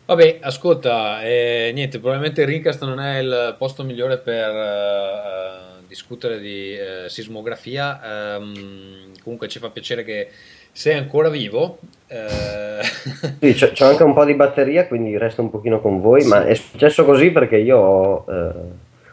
Vabbè, 0.05 0.38
ascolta, 0.41 1.23
eh, 1.23 1.72
niente, 1.73 1.97
probabilmente 1.97 2.41
il 2.41 2.47
Rincast 2.47 2.84
non 2.84 2.99
è 2.99 3.17
il 3.17 3.55
posto 3.57 3.84
migliore 3.84 4.19
per 4.19 4.49
eh, 4.49 5.84
discutere 5.88 6.39
di 6.39 6.77
eh, 6.77 7.05
sismografia. 7.07 8.35
ehm, 8.35 9.13
comunque 9.23 9.47
ci 9.47 9.57
fa 9.57 9.69
piacere 9.69 10.03
che 10.03 10.30
sei 10.76 10.97
ancora 10.97 11.30
vivo. 11.30 11.77
eh, 12.07 12.81
Sì, 13.39 13.53
c'è, 13.53 13.72
c'ho 13.72 13.85
anche 13.85 14.03
un 14.03 14.14
po' 14.14 14.26
di 14.26 14.34
batteria, 14.34 14.88
quindi 14.88 15.18
resto 15.18 15.41
un 15.41 15.49
pochino 15.49 15.80
con 15.80 16.02
voi, 16.02 16.26
ma 16.26 16.45
è 16.45 16.53
successo 16.53 17.06
così 17.06 17.31
perché 17.31 17.56
io 17.57 17.77
ho, 17.77 18.26
eh, 18.30 18.52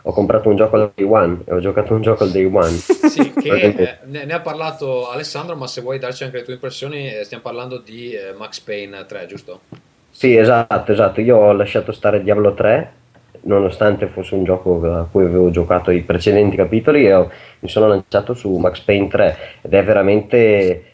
ho 0.02 0.12
comprato 0.12 0.48
un 0.48 0.56
gioco 0.56 0.74
al 0.76 0.90
day 0.93 1.06
one 1.06 1.39
e 1.44 1.52
ho 1.52 1.60
giocato 1.60 1.94
un 1.94 2.02
gioco 2.02 2.24
al 2.24 2.32
day 2.32 2.44
one. 2.52 2.82
sì, 3.05 3.32
che 3.39 3.74
eh, 3.76 3.98
ne, 4.06 4.24
ne 4.24 4.32
ha 4.32 4.40
parlato 4.40 5.09
Alessandro, 5.09 5.55
ma 5.55 5.68
se 5.68 5.80
vuoi 5.82 6.01
darci 6.01 6.24
anche 6.24 6.39
le 6.39 6.43
tue 6.43 6.55
impressioni, 6.55 7.14
eh, 7.14 7.22
stiamo 7.24 7.44
parlando 7.44 7.78
di 7.78 8.12
eh, 8.12 8.32
Max 8.36 8.59
Payne 8.60 9.06
3, 9.06 9.26
giusto? 9.26 9.60
Sì, 10.10 10.36
esatto, 10.36 10.90
esatto. 10.93 11.20
Io 11.20 11.36
ho 11.36 11.52
lasciato 11.52 11.93
stare 11.93 12.22
Diablo 12.22 12.55
3, 12.55 12.93
nonostante 13.43 14.09
fosse 14.09 14.34
un 14.34 14.44
gioco 14.44 14.82
a 14.93 15.06
cui 15.10 15.24
avevo 15.24 15.51
giocato 15.51 15.90
i 15.93 16.02
precedenti 16.02 16.56
capitoli, 16.56 17.10
ho- 17.10 17.30
mi 17.60 17.68
sono 17.68 17.86
lanciato 17.89 18.34
su 18.34 18.51
Max 18.56 18.80
Payne 18.80 19.09
3 19.09 19.39
ed 19.62 19.72
è 19.74 19.84
veramente... 19.84 20.86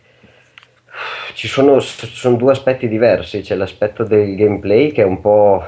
Ci 1.34 1.46
sono, 1.48 1.78
sono 1.80 2.36
due 2.36 2.52
aspetti 2.52 2.88
diversi, 2.88 3.42
c'è 3.42 3.54
l'aspetto 3.54 4.02
del 4.04 4.34
gameplay 4.34 4.90
che 4.92 5.02
è 5.02 5.04
un 5.04 5.20
po'... 5.20 5.62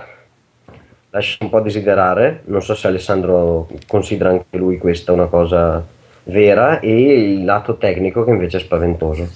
lascia 1.11 1.37
un 1.41 1.51
po' 1.51 1.59
a 1.59 1.63
desiderare, 1.63 2.43
non 2.47 2.63
so 2.63 2.75
se 2.75 2.87
Alessandro 2.89 3.69
considera 3.87 4.31
anche 4.31 4.57
lui 4.57 4.79
questa 4.79 5.13
una 5.13 5.27
cosa 5.27 5.85
vera, 6.25 6.81
e 6.81 6.91
il 6.91 7.45
lato 7.45 7.77
tecnico 7.77 8.25
che 8.25 8.31
invece 8.31 8.57
è 8.57 8.61
spaventoso. 8.61 9.29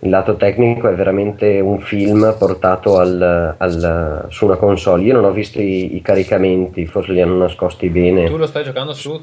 Il 0.00 0.10
lato 0.10 0.36
tecnico 0.36 0.88
è 0.88 0.94
veramente 0.94 1.58
un 1.60 1.80
film 1.80 2.34
portato 2.38 2.98
al- 2.98 3.54
al- 3.56 4.26
su 4.28 4.44
una 4.44 4.56
console. 4.56 5.02
Io 5.04 5.14
non 5.14 5.24
ho 5.24 5.32
visto 5.32 5.60
i, 5.60 5.96
i 5.96 6.02
caricamenti, 6.02 6.86
forse 6.86 7.12
li 7.12 7.22
hanno 7.22 7.38
nascosti 7.38 7.88
bene 7.88 8.26
Tu 8.26 8.36
lo 8.36 8.46
stai 8.46 8.62
giocando 8.64 8.92
su? 8.92 9.18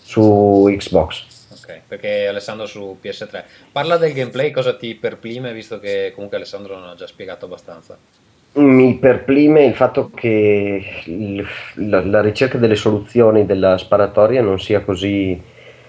su 0.00 0.72
Xbox. 0.76 1.34
Ok, 1.66 1.82
perché 1.88 2.28
Alessandro 2.28 2.66
su 2.66 2.96
PS3. 3.00 3.44
Parla 3.72 3.96
del 3.96 4.12
gameplay, 4.12 4.52
cosa 4.52 4.76
ti 4.76 4.94
perplime, 4.94 5.52
visto 5.52 5.80
che 5.80 6.12
comunque 6.14 6.36
Alessandro 6.36 6.78
non 6.78 6.88
ha 6.90 6.94
già 6.94 7.06
spiegato 7.08 7.46
abbastanza. 7.46 7.98
Mi 8.58 8.96
perplime 8.98 9.66
il 9.66 9.74
fatto 9.74 10.10
che 10.14 10.82
il- 11.04 11.46
la, 11.74 12.02
la 12.04 12.20
ricerca 12.22 12.56
delle 12.56 12.74
soluzioni 12.74 13.44
della 13.44 13.76
sparatoria 13.76 14.40
non 14.40 14.58
sia 14.58 14.80
così, 14.80 15.38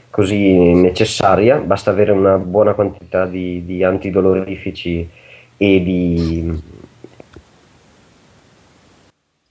così 0.10 0.74
necessaria, 0.74 1.58
basta 1.60 1.91
avere 1.91 2.12
una 2.12 2.38
buona 2.38 2.74
quantità 2.74 3.26
di, 3.26 3.64
di 3.64 3.84
antidolorifici 3.86 5.10
e 5.56 5.82
di 5.84 6.62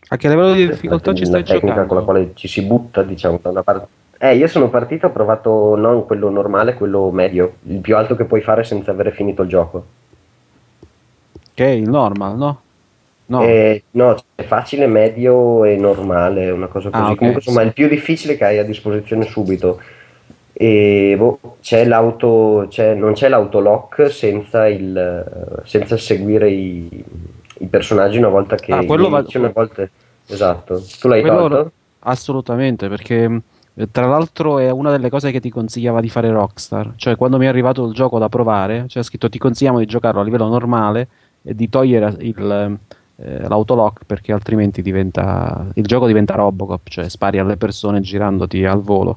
A 0.08 0.16
che 0.16 0.28
livello 0.28 0.54
di 0.54 0.66
difficoltà 0.66 1.12
ci 1.14 1.24
la 1.24 1.26
stai 1.26 1.44
tecnica 1.44 1.84
giocando? 1.84 1.86
con 1.86 1.96
la 1.98 2.02
quale 2.02 2.32
ci 2.34 2.48
si 2.48 2.62
butta, 2.62 3.02
diciamo, 3.04 3.38
da 3.42 3.50
una 3.50 3.62
parte. 3.62 3.88
Eh, 4.18 4.36
io 4.36 4.46
sono 4.48 4.68
partito, 4.70 5.06
ho 5.06 5.10
provato 5.10 5.76
non 5.76 6.06
quello 6.06 6.30
normale, 6.30 6.74
quello 6.74 7.10
medio, 7.10 7.56
il 7.64 7.80
più 7.80 7.96
alto 7.96 8.16
che 8.16 8.24
puoi 8.24 8.40
fare 8.40 8.64
senza 8.64 8.90
avere 8.90 9.12
finito 9.12 9.42
il 9.42 9.48
gioco. 9.48 9.84
Che 11.52 11.64
è 11.64 11.70
il 11.70 11.88
normal, 11.88 12.36
no? 12.36 12.60
No. 13.26 13.42
Eh, 13.42 13.82
no, 13.92 14.14
c'è 14.36 14.44
facile, 14.44 14.86
medio 14.86 15.64
e 15.64 15.76
normale, 15.76 16.50
una 16.50 16.68
cosa 16.68 16.90
così. 16.90 17.02
Ah, 17.02 17.10
ok, 17.10 17.16
Comunque, 17.16 17.42
insomma, 17.42 17.60
sì. 17.62 17.66
il 17.66 17.72
più 17.72 17.88
difficile 17.88 18.36
che 18.36 18.44
hai 18.44 18.58
a 18.58 18.64
disposizione 18.64 19.24
subito. 19.24 19.80
E 20.52 21.14
boh, 21.18 21.38
c'è 21.60 21.84
l'auto, 21.84 22.66
c'è- 22.70 22.94
non 22.94 23.12
c'è 23.12 23.28
l'autolock 23.28 24.10
senza, 24.10 24.66
il, 24.68 25.60
senza 25.64 25.96
seguire 25.98 26.48
i, 26.50 27.04
i 27.58 27.66
personaggi 27.66 28.16
una 28.18 28.28
volta 28.28 28.56
che 28.56 28.72
Ah, 28.72 28.84
quello 28.84 29.08
va- 29.10 29.24
una 29.34 29.50
volta... 29.52 29.86
Esatto. 30.28 30.82
Tu 31.00 31.08
l'hai 31.08 31.20
Quello- 31.20 31.48
tolto? 31.48 31.72
Assolutamente, 32.00 32.88
perché 32.88 33.40
tra 33.90 34.06
l'altro 34.06 34.58
è 34.58 34.70
una 34.70 34.90
delle 34.90 35.10
cose 35.10 35.30
che 35.30 35.40
ti 35.40 35.50
consigliava 35.50 36.00
di 36.00 36.08
fare 36.08 36.30
Rockstar. 36.30 36.94
Cioè, 36.96 37.16
quando 37.16 37.36
mi 37.36 37.44
è 37.44 37.48
arrivato 37.48 37.84
il 37.84 37.92
gioco 37.92 38.18
da 38.18 38.28
provare, 38.28 38.84
c'è 38.86 39.02
scritto 39.02 39.28
ti 39.28 39.38
consigliamo 39.38 39.78
di 39.78 39.86
giocarlo 39.86 40.20
a 40.20 40.24
livello 40.24 40.48
normale 40.48 41.08
e 41.42 41.54
di 41.54 41.68
togliere 41.68 42.14
il, 42.20 42.78
eh, 43.16 43.48
l'autolock 43.48 44.04
perché 44.04 44.32
altrimenti 44.32 44.82
diventa 44.82 45.66
il 45.74 45.84
gioco 45.84 46.06
diventa 46.06 46.34
Robocop, 46.34 46.88
cioè 46.88 47.08
spari 47.08 47.38
alle 47.38 47.56
persone 47.56 48.00
girandoti 48.00 48.64
al 48.64 48.80
volo. 48.80 49.14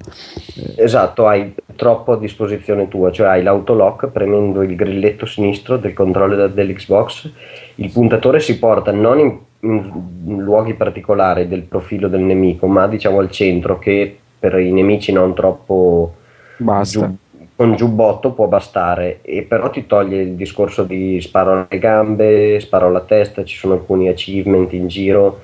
Esatto, 0.76 1.28
hai 1.28 1.54
troppo 1.76 2.14
a 2.14 2.18
disposizione 2.18 2.88
tua, 2.88 3.12
cioè 3.12 3.28
hai 3.28 3.44
l'autolock 3.44 4.08
premendo 4.08 4.62
il 4.62 4.76
grilletto 4.76 5.26
sinistro 5.26 5.78
del 5.78 5.94
controller 5.94 6.52
dell'Xbox, 6.52 7.32
il 7.76 7.92
puntatore 7.92 8.40
si 8.40 8.60
porta 8.60 8.92
non 8.92 9.20
in, 9.20 9.38
in 9.62 10.42
luoghi 10.42 10.74
particolari 10.74 11.48
del 11.48 11.64
profilo 11.64 12.08
del 12.10 12.22
nemico, 12.22 12.68
ma 12.68 12.88
diciamo 12.88 13.20
al 13.20 13.32
centro 13.32 13.80
che 13.80 14.18
per 14.40 14.58
i 14.60 14.72
nemici 14.72 15.12
non 15.12 15.34
troppo 15.36 16.14
Basta. 16.58 17.00
giu- 17.00 17.18
con 17.56 17.76
giubbotto 17.76 18.32
può 18.32 18.48
bastare, 18.48 19.20
e 19.22 19.42
però 19.44 19.70
ti 19.70 19.86
toglie 19.86 20.22
il 20.22 20.36
discorso 20.36 20.84
di 20.84 21.20
sparo 21.20 21.68
alle 21.70 21.78
gambe, 21.78 22.58
sparo 22.62 22.88
alla 22.88 23.02
testa, 23.02 23.44
ci 23.44 23.58
sono 23.58 23.74
alcuni 23.74 24.08
achievement 24.08 24.72
in 24.72 24.88
giro. 24.88 25.42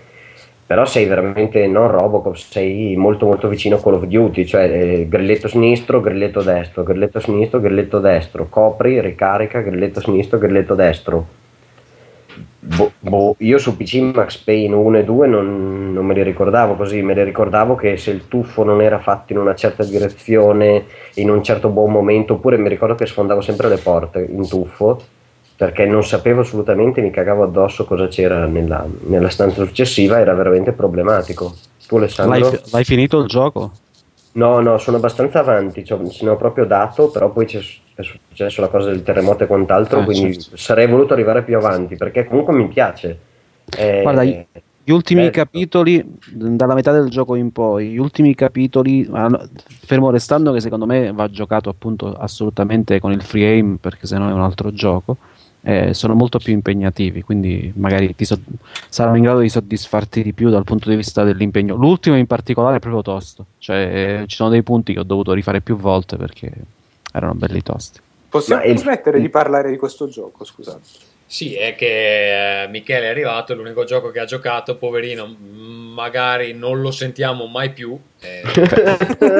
Però 0.66 0.86
sei 0.86 1.06
veramente 1.06 1.68
non 1.68 1.92
Robocop, 1.92 2.34
sei 2.36 2.96
molto 2.96 3.26
molto 3.26 3.50
vicino 3.50 3.76
a 3.76 3.82
Call 3.82 3.96
of 3.96 4.06
Duty, 4.06 4.46
cioè 4.46 4.64
eh, 4.64 5.08
grilletto 5.10 5.48
sinistro, 5.48 6.00
grilletto 6.00 6.42
destro, 6.42 6.84
grilletto 6.84 7.20
sinistro, 7.20 7.60
grilletto 7.60 8.00
destro, 8.00 8.48
copri, 8.50 9.00
ricarica, 9.02 9.60
grilletto 9.60 10.00
sinistro, 10.00 10.40
grilletto 10.40 10.74
destro. 10.74 11.28
Boh, 12.68 12.92
boh, 13.00 13.36
io 13.40 13.60
su 13.60 13.78
PC 13.78 14.12
Max 14.14 14.38
Payne 14.38 14.74
1 14.74 14.98
e 14.98 15.04
2 15.04 15.28
non, 15.28 15.94
non 15.94 16.04
me 16.04 16.16
li 16.16 16.24
ricordavo 16.24 16.76
così, 16.76 17.04
me 17.04 17.14
li 17.14 17.24
ricordavo 17.24 17.76
che 17.76 17.96
se 17.98 18.10
il 18.10 18.28
tuffo 18.28 18.64
non 18.64 18.82
era 18.82 18.98
fatto 18.98 19.34
in 19.34 19.38
una 19.38 19.54
certa 19.54 19.84
direzione, 19.84 20.86
in 21.16 21.30
un 21.30 21.44
certo 21.44 21.70
buon 21.70 21.92
momento, 21.92 22.34
oppure 22.34 22.58
mi 22.58 22.68
ricordo 22.68 22.96
che 22.96 23.06
sfondavo 23.06 23.42
sempre 23.42 23.70
le 23.70 23.78
porte 23.78 24.28
in 24.28 24.48
tuffo, 24.48 25.00
perché 25.56 25.86
non 25.86 26.04
sapevo 26.04 26.42
assolutamente, 26.42 27.02
mi 27.02 27.12
cagavo 27.12 27.44
addosso 27.44 27.86
cosa 27.86 28.08
c'era 28.08 28.48
nella, 28.48 28.84
nella 29.02 29.30
stanza 29.30 29.64
successiva, 29.64 30.20
era 30.20 30.34
veramente 30.34 30.72
problematico. 30.72 31.54
Tu 31.86 31.98
Alessandro? 31.98 32.50
L'hai, 32.50 32.60
l'hai 32.72 32.84
finito 32.84 33.20
il 33.20 33.28
gioco? 33.28 33.72
No, 34.34 34.60
no, 34.60 34.80
sono 34.80 34.98
abbastanza 34.98 35.40
avanti, 35.40 35.86
cioè, 35.86 36.04
ce 36.10 36.26
ne 36.26 36.32
ho 36.32 36.36
proprio 36.36 36.66
dato, 36.66 37.10
però 37.10 37.30
poi 37.30 37.46
c'è, 37.46 37.60
è 37.96 38.04
successo 38.04 38.62
la 38.62 38.68
cosa 38.68 38.90
del 38.90 39.04
terremoto 39.04 39.44
e 39.44 39.48
quant'altro, 39.48 40.00
Ah, 40.02 40.04
quindi 40.04 40.40
certo. 40.40 40.58
sarei 40.58 40.88
voluto 40.88 41.14
arrivare 41.14 41.44
più 41.44 41.58
avanti, 41.58 41.96
perché 41.96 42.26
comunque 42.26 42.54
mi 42.54 42.68
piace. 42.68 43.18
Eh, 43.78 44.02
Guarda, 44.04 44.24
gli 44.24 44.92
ultimi 44.92 45.22
bello. 45.22 45.32
capitoli, 45.32 46.06
dalla 46.32 46.76
metà 46.76 46.92
del 46.92 47.10
gioco 47.10 47.34
in 47.36 47.52
poi, 47.52 47.90
gli 47.90 47.98
ultimi 47.98 48.36
capitoli, 48.36 49.10
fermo 49.86 50.12
restando 50.12 50.52
che 50.52 50.60
secondo 50.60 50.86
me 50.86 51.12
va 51.12 51.28
giocato 51.30 51.70
appunto 51.70 52.14
assolutamente 52.14 53.00
con 53.00 53.12
il 53.12 53.24
free 53.24 53.48
aim 53.48 53.78
perché 53.78 54.06
sennò 54.06 54.30
è 54.30 54.34
un 54.34 54.42
altro 54.42 54.72
gioco, 54.72 55.18
eh, 55.64 55.96
sono 55.96 56.14
molto 56.14 56.38
più 56.38 56.54
impegnativi, 56.54 57.24
quindi 57.24 57.74
magari 57.76 58.14
ti 58.14 58.26
so- 58.26 58.40
saranno 58.88 59.16
in 59.18 59.24
grado 59.24 59.40
di 59.40 59.50
soddisfarti 59.50 60.22
di 60.22 60.34
più 60.34 60.52
dal 60.52 60.64
punto 60.64 60.92
di 60.92 60.96
vista 60.96 61.24
dell'impegno. 61.24 61.74
L'ultimo 61.76 62.16
in 62.16 62.28
particolare 62.28 62.76
è 62.76 62.80
proprio 62.80 63.02
tosto, 63.02 63.46
cioè 63.58 64.20
eh, 64.22 64.28
ci 64.28 64.36
sono 64.36 64.50
dei 64.52 64.62
punti 64.62 64.94
che 64.94 65.00
ho 65.00 65.04
dovuto 65.04 65.34
rifare 65.34 65.62
più 65.62 65.76
volte 65.78 66.18
perché 66.18 66.52
erano 67.16 67.34
belli 67.34 67.62
tosti. 67.62 68.00
Possiamo 68.30 68.64
il- 68.64 68.78
smettere 68.78 69.20
di 69.20 69.30
parlare 69.30 69.70
di 69.70 69.78
questo 69.78 70.08
gioco, 70.10 70.44
scusate. 70.44 70.82
Sì, 71.28 71.56
è 71.56 71.74
che 71.76 72.64
eh, 72.64 72.68
Michele 72.68 73.08
è 73.08 73.10
arrivato, 73.10 73.54
è 73.54 73.56
l'unico 73.56 73.84
gioco 73.84 74.12
che 74.12 74.20
ha 74.20 74.26
giocato, 74.26 74.78
poverino, 74.78 75.26
magari 75.26 76.54
non 76.54 76.82
lo 76.82 76.92
sentiamo 76.92 77.48
mai 77.48 77.72
più, 77.72 77.98
eh, 78.20 78.42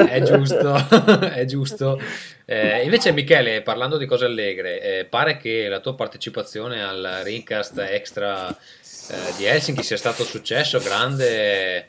è 0.08 0.20
giusto, 0.22 0.74
è 1.32 1.44
giusto. 1.44 2.00
Eh, 2.44 2.82
invece 2.82 3.12
Michele, 3.12 3.62
parlando 3.62 3.98
di 3.98 4.06
cose 4.06 4.24
allegre, 4.24 4.80
eh, 4.80 5.04
pare 5.04 5.36
che 5.36 5.68
la 5.68 5.78
tua 5.80 5.94
partecipazione 5.94 6.82
al 6.82 7.20
Rincast 7.22 7.78
Extra 7.78 8.48
eh, 8.50 8.56
di 9.36 9.44
Helsinki 9.44 9.82
sia 9.84 9.96
stato 9.96 10.22
un 10.22 10.28
successo, 10.28 10.80
grande, 10.80 11.76
eh, 11.76 11.86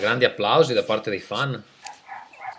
grandi 0.00 0.24
applausi 0.24 0.74
da 0.74 0.82
parte 0.82 1.10
dei 1.10 1.20
fan. 1.20 1.62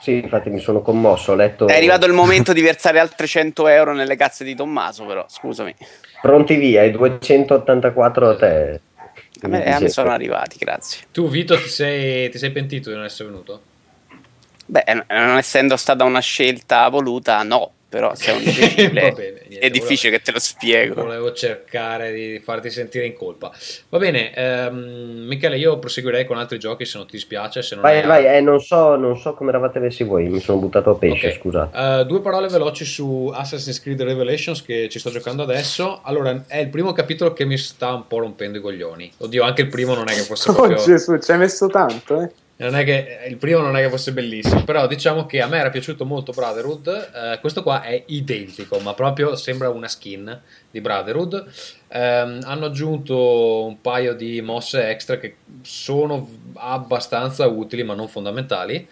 Sì, 0.07 0.19
infatti 0.19 0.49
mi 0.49 0.61
sono 0.61 0.79
commosso, 0.79 1.33
ho 1.33 1.35
letto... 1.35 1.67
È 1.67 1.75
arrivato 1.75 2.05
il 2.05 2.13
momento 2.13 2.53
di 2.53 2.61
versare 2.61 2.97
altri 2.97 3.27
100 3.27 3.67
euro 3.67 3.93
nelle 3.93 4.15
cazze 4.15 4.45
di 4.45 4.55
Tommaso, 4.55 5.03
però, 5.03 5.25
scusami. 5.27 5.75
Pronti 6.21 6.55
via, 6.55 6.83
i 6.83 6.91
284 6.91 8.29
a 8.29 8.35
te. 8.37 8.79
A 9.41 9.47
me, 9.49 9.65
a 9.65 9.79
me 9.81 9.89
sono 9.89 10.11
arrivati, 10.11 10.55
grazie. 10.59 11.07
Tu 11.11 11.27
Vito 11.27 11.57
ti 11.57 11.67
sei, 11.67 12.29
ti 12.29 12.37
sei 12.37 12.51
pentito 12.51 12.89
di 12.89 12.95
non 12.95 13.03
essere 13.03 13.27
venuto? 13.27 13.61
Beh, 14.65 14.85
non 15.09 15.35
essendo 15.35 15.75
stata 15.75 16.05
una 16.05 16.21
scelta 16.21 16.87
voluta, 16.87 17.43
no 17.43 17.73
però 17.89 18.13
se 18.15 18.31
è 18.31 18.35
un 18.35 18.41
imbecille 18.43 19.11
bene, 19.13 19.43
niente, 19.47 19.59
è 19.59 19.69
difficile 19.69 20.09
volevo, 20.09 20.17
che 20.17 20.21
te 20.21 20.31
lo 20.31 20.39
spiego. 20.39 21.03
Volevo 21.03 21.33
cercare 21.33 22.11
di 22.11 22.39
farti 22.43 22.69
sentire 22.69 23.05
in 23.05 23.13
colpa. 23.13 23.51
Va 23.89 23.97
bene, 23.97 24.33
ehm, 24.33 25.25
Michele, 25.27 25.57
io 25.57 25.79
proseguirei 25.79 26.25
con 26.25 26.37
altri 26.37 26.59
giochi 26.59 26.85
se 26.85 26.97
non 26.97 27.07
ti 27.07 27.13
dispiace. 27.13 27.61
Se 27.61 27.75
non 27.75 27.83
vai, 27.83 28.05
vai, 28.05 28.25
eh, 28.25 28.41
non, 28.41 28.59
so, 28.59 28.95
non 28.95 29.17
so 29.17 29.33
come 29.33 29.49
eravate 29.49 29.79
messi 29.79 30.03
voi, 30.03 30.27
mi 30.27 30.39
sono 30.39 30.59
buttato 30.59 30.91
a 30.91 30.95
pesce, 30.95 31.27
okay. 31.27 31.39
scusate. 31.39 31.77
Uh, 31.77 32.03
due 32.03 32.21
parole 32.21 32.49
veloci 32.49 32.83
su 32.83 33.31
Assassin's 33.33 33.81
Creed 33.81 34.01
Revelations 34.01 34.61
che 34.63 34.89
ci 34.89 34.99
sto 34.99 35.09
giocando 35.09 35.43
adesso. 35.43 36.01
Allora, 36.03 36.43
è 36.47 36.57
il 36.57 36.69
primo 36.69 36.91
capitolo 36.91 37.31
che 37.31 37.45
mi 37.45 37.57
sta 37.57 37.93
un 37.93 38.07
po' 38.07 38.19
rompendo 38.19 38.57
i 38.57 38.61
coglioni. 38.61 39.11
Oddio, 39.17 39.43
anche 39.43 39.61
il 39.61 39.69
primo 39.69 39.95
non 39.95 40.09
è 40.09 40.13
che 40.13 40.21
fosse 40.21 40.51
proprio... 40.53 40.77
Oh 40.77 40.83
Gesù, 40.83 41.17
ci 41.19 41.31
hai 41.31 41.37
messo 41.37 41.67
tanto, 41.67 42.21
eh? 42.21 42.29
Non 42.65 42.75
è 42.75 42.83
che 42.83 43.19
il 43.27 43.37
primo 43.37 43.59
non 43.59 43.77
è 43.77 43.83
che 43.83 43.89
fosse 43.89 44.13
bellissimo, 44.13 44.63
però 44.63 44.87
diciamo 44.87 45.27
che 45.27 45.41
a 45.41 45.47
me 45.47 45.59
era 45.59 45.69
piaciuto 45.69 46.05
molto 46.05 46.31
Brotherhood. 46.31 47.09
Eh, 47.13 47.39
questo 47.39 47.61
qua 47.61 47.83
è 47.83 48.03
identico, 48.07 48.79
ma 48.79 48.95
proprio 48.95 49.35
sembra 49.35 49.69
una 49.69 49.87
skin 49.87 50.41
di 50.71 50.81
Brotherhood. 50.81 51.45
Eh, 51.87 51.99
hanno 51.99 52.65
aggiunto 52.65 53.65
un 53.65 53.79
paio 53.79 54.15
di 54.15 54.41
mosse 54.41 54.89
extra 54.89 55.19
che 55.19 55.35
sono 55.61 56.27
abbastanza 56.55 57.45
utili, 57.45 57.83
ma 57.83 57.93
non 57.93 58.07
fondamentali. 58.07 58.87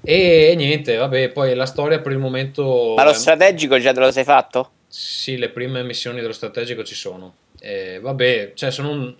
E 0.00 0.54
niente, 0.56 0.94
vabbè, 0.94 1.30
poi 1.30 1.54
la 1.54 1.66
storia 1.66 1.98
per 1.98 2.12
il 2.12 2.18
momento. 2.18 2.94
Ma 2.96 3.04
lo 3.04 3.12
strategico 3.12 3.76
già 3.78 3.92
te 3.92 4.00
lo 4.00 4.12
sei 4.12 4.24
fatto? 4.24 4.70
Sì, 4.86 5.36
le 5.36 5.48
prime 5.48 5.82
missioni 5.82 6.20
dello 6.20 6.32
strategico 6.32 6.84
ci 6.84 6.94
sono. 6.94 7.34
Eh, 7.58 7.98
vabbè, 8.00 8.52
cioè 8.54 8.70
sono 8.70 8.90
un 8.90 9.14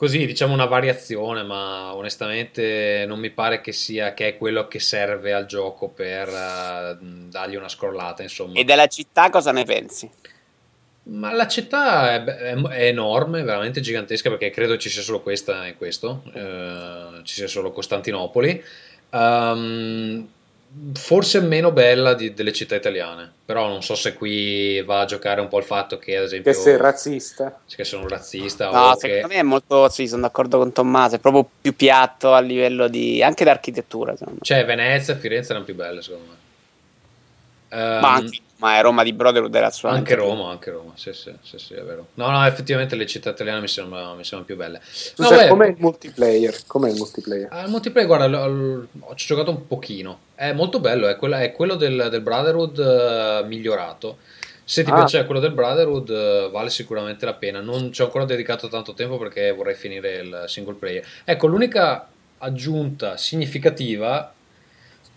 così 0.00 0.24
diciamo 0.24 0.54
una 0.54 0.64
variazione, 0.64 1.42
ma 1.42 1.94
onestamente 1.94 3.04
non 3.06 3.18
mi 3.18 3.28
pare 3.28 3.60
che 3.60 3.70
sia 3.70 4.14
che 4.14 4.28
è 4.28 4.38
quello 4.38 4.66
che 4.66 4.80
serve 4.80 5.34
al 5.34 5.44
gioco 5.44 5.88
per 5.88 6.26
uh, 6.26 7.28
dargli 7.28 7.54
una 7.54 7.68
scrollata, 7.68 8.22
insomma. 8.22 8.58
E 8.58 8.64
della 8.64 8.86
città 8.86 9.28
cosa 9.28 9.52
ne 9.52 9.64
pensi? 9.64 10.08
Ma 11.02 11.34
la 11.34 11.46
città 11.46 12.14
è, 12.14 12.24
è, 12.24 12.54
è, 12.54 12.86
enorme, 12.86 13.42
veramente 13.42 13.82
gigantesca, 13.82 14.30
perché 14.30 14.48
credo 14.48 14.78
ci 14.78 14.88
sia 14.88 15.02
solo 15.02 15.20
questa 15.20 15.66
in 15.66 15.76
questo, 15.76 16.22
uh, 16.32 17.22
ci 17.22 17.34
sia 17.34 17.46
solo 17.46 17.70
Costantinopoli. 17.70 18.64
Um, 19.10 20.26
forse 20.94 21.40
meno 21.40 21.72
bella 21.72 22.14
di, 22.14 22.32
delle 22.32 22.52
città 22.52 22.76
italiane, 22.76 23.30
però 23.44 23.66
non 23.66 23.82
so 23.82 23.94
se 23.94 24.14
qui 24.14 24.80
va 24.82 25.00
a 25.00 25.04
giocare 25.04 25.40
un 25.40 25.48
po' 25.48 25.58
il 25.58 25.64
fatto 25.64 25.98
che 25.98 26.16
ad 26.16 26.24
esempio... 26.24 26.52
Che 26.52 26.56
sei 26.56 26.76
razzista. 26.76 27.60
Che 27.66 27.84
sono 27.84 28.06
razzista. 28.06 28.70
No, 28.70 28.90
o 28.90 28.96
secondo 28.96 29.26
che... 29.28 29.34
me 29.34 29.40
è 29.40 29.42
molto... 29.42 29.88
Sì, 29.88 30.06
sono 30.06 30.22
d'accordo 30.22 30.58
con 30.58 30.72
Tommaso, 30.72 31.16
è 31.16 31.18
proprio 31.18 31.48
più 31.60 31.74
piatto 31.74 32.32
a 32.32 32.40
livello 32.40 32.88
di... 32.88 33.22
anche 33.22 33.44
d'architettura. 33.44 34.14
Cioè 34.40 34.64
Venezia 34.64 35.14
e 35.14 35.16
Firenze 35.18 35.50
erano 35.50 35.64
più 35.64 35.74
belle 35.74 36.02
secondo 36.02 36.26
me. 36.28 36.38
Um, 37.72 38.00
Ma 38.00 38.14
anche 38.14 38.40
ma 38.60 38.76
è 38.76 38.82
Roma 38.82 39.02
di 39.02 39.12
Brotherhood 39.12 39.54
era 39.54 39.66
assolutamente 39.66 40.12
anche 40.12 40.22
Roma, 40.22 40.50
anche 40.50 40.70
Roma, 40.70 40.92
sì, 40.94 41.12
sì, 41.14 41.32
sì, 41.42 41.58
sì, 41.58 41.74
è 41.74 41.82
vero. 41.82 42.08
No, 42.14 42.30
no, 42.30 42.46
effettivamente 42.46 42.94
le 42.94 43.06
città 43.06 43.30
italiane 43.30 43.60
mi 43.60 43.68
sembrano, 43.68 44.14
mi 44.14 44.22
sembrano 44.22 44.44
più 44.44 44.56
belle. 44.56 44.80
No, 45.16 45.26
cioè, 45.26 45.48
com'è 45.48 45.68
il 45.68 45.76
multiplayer? 45.78 46.54
Com'è 46.66 46.90
il 46.90 46.96
multiplayer? 46.96 47.48
Ah, 47.50 47.62
il 47.62 47.70
multiplayer, 47.70 48.06
guarda, 48.06 48.26
l- 48.26 48.52
l- 48.52 48.88
ho 49.00 49.14
giocato 49.14 49.50
un 49.50 49.66
pochino. 49.66 50.20
È 50.34 50.52
molto 50.52 50.78
bello, 50.78 51.08
è, 51.08 51.16
quella, 51.16 51.40
è 51.40 51.52
quello 51.52 51.74
del, 51.74 52.08
del 52.10 52.20
Brotherhood 52.20 53.42
uh, 53.42 53.46
migliorato. 53.46 54.18
Se 54.62 54.84
ti 54.84 54.90
ah. 54.90 54.94
piace 54.94 55.24
quello 55.24 55.40
del 55.40 55.52
Brotherhood, 55.52 56.08
uh, 56.10 56.50
vale 56.50 56.68
sicuramente 56.68 57.24
la 57.24 57.34
pena. 57.34 57.60
Non 57.60 57.92
ci 57.92 58.02
ho 58.02 58.04
ancora 58.04 58.26
dedicato 58.26 58.68
tanto 58.68 58.92
tempo 58.92 59.16
perché 59.16 59.52
vorrei 59.52 59.74
finire 59.74 60.16
il 60.16 60.44
single 60.48 60.74
player. 60.74 61.04
Ecco, 61.24 61.46
l'unica 61.46 62.08
aggiunta 62.36 63.16
significativa 63.16 64.34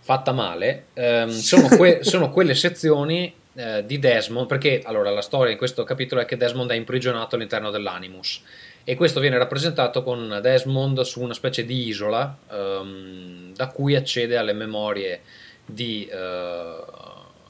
fatta 0.04 0.32
male, 0.32 0.88
ehm, 0.92 1.30
sono, 1.30 1.66
que- 1.68 2.00
sono, 2.04 2.30
quelle 2.30 2.54
sezioni 2.54 3.32
eh, 3.54 3.86
di 3.86 3.98
Desmond, 3.98 4.46
perché 4.46 4.82
allora 4.84 5.08
la 5.08 5.22
storia 5.22 5.50
in 5.50 5.56
questo 5.56 5.82
capitolo 5.82 6.20
è 6.20 6.26
che 6.26 6.36
Desmond 6.36 6.70
è 6.70 6.74
imprigionato 6.74 7.36
all'interno 7.36 7.70
dell'Animus 7.70 8.42
e 8.84 8.96
questo 8.96 9.18
viene 9.18 9.38
rappresentato 9.38 10.02
con 10.02 10.40
Desmond 10.42 11.00
su 11.00 11.22
una 11.22 11.32
specie 11.32 11.64
di 11.64 11.86
isola 11.88 12.36
ehm, 12.52 13.54
da 13.54 13.68
cui 13.68 13.96
accede 13.96 14.36
alle 14.36 14.52
memorie 14.52 15.22
di 15.64 16.06
eh, 16.06 16.74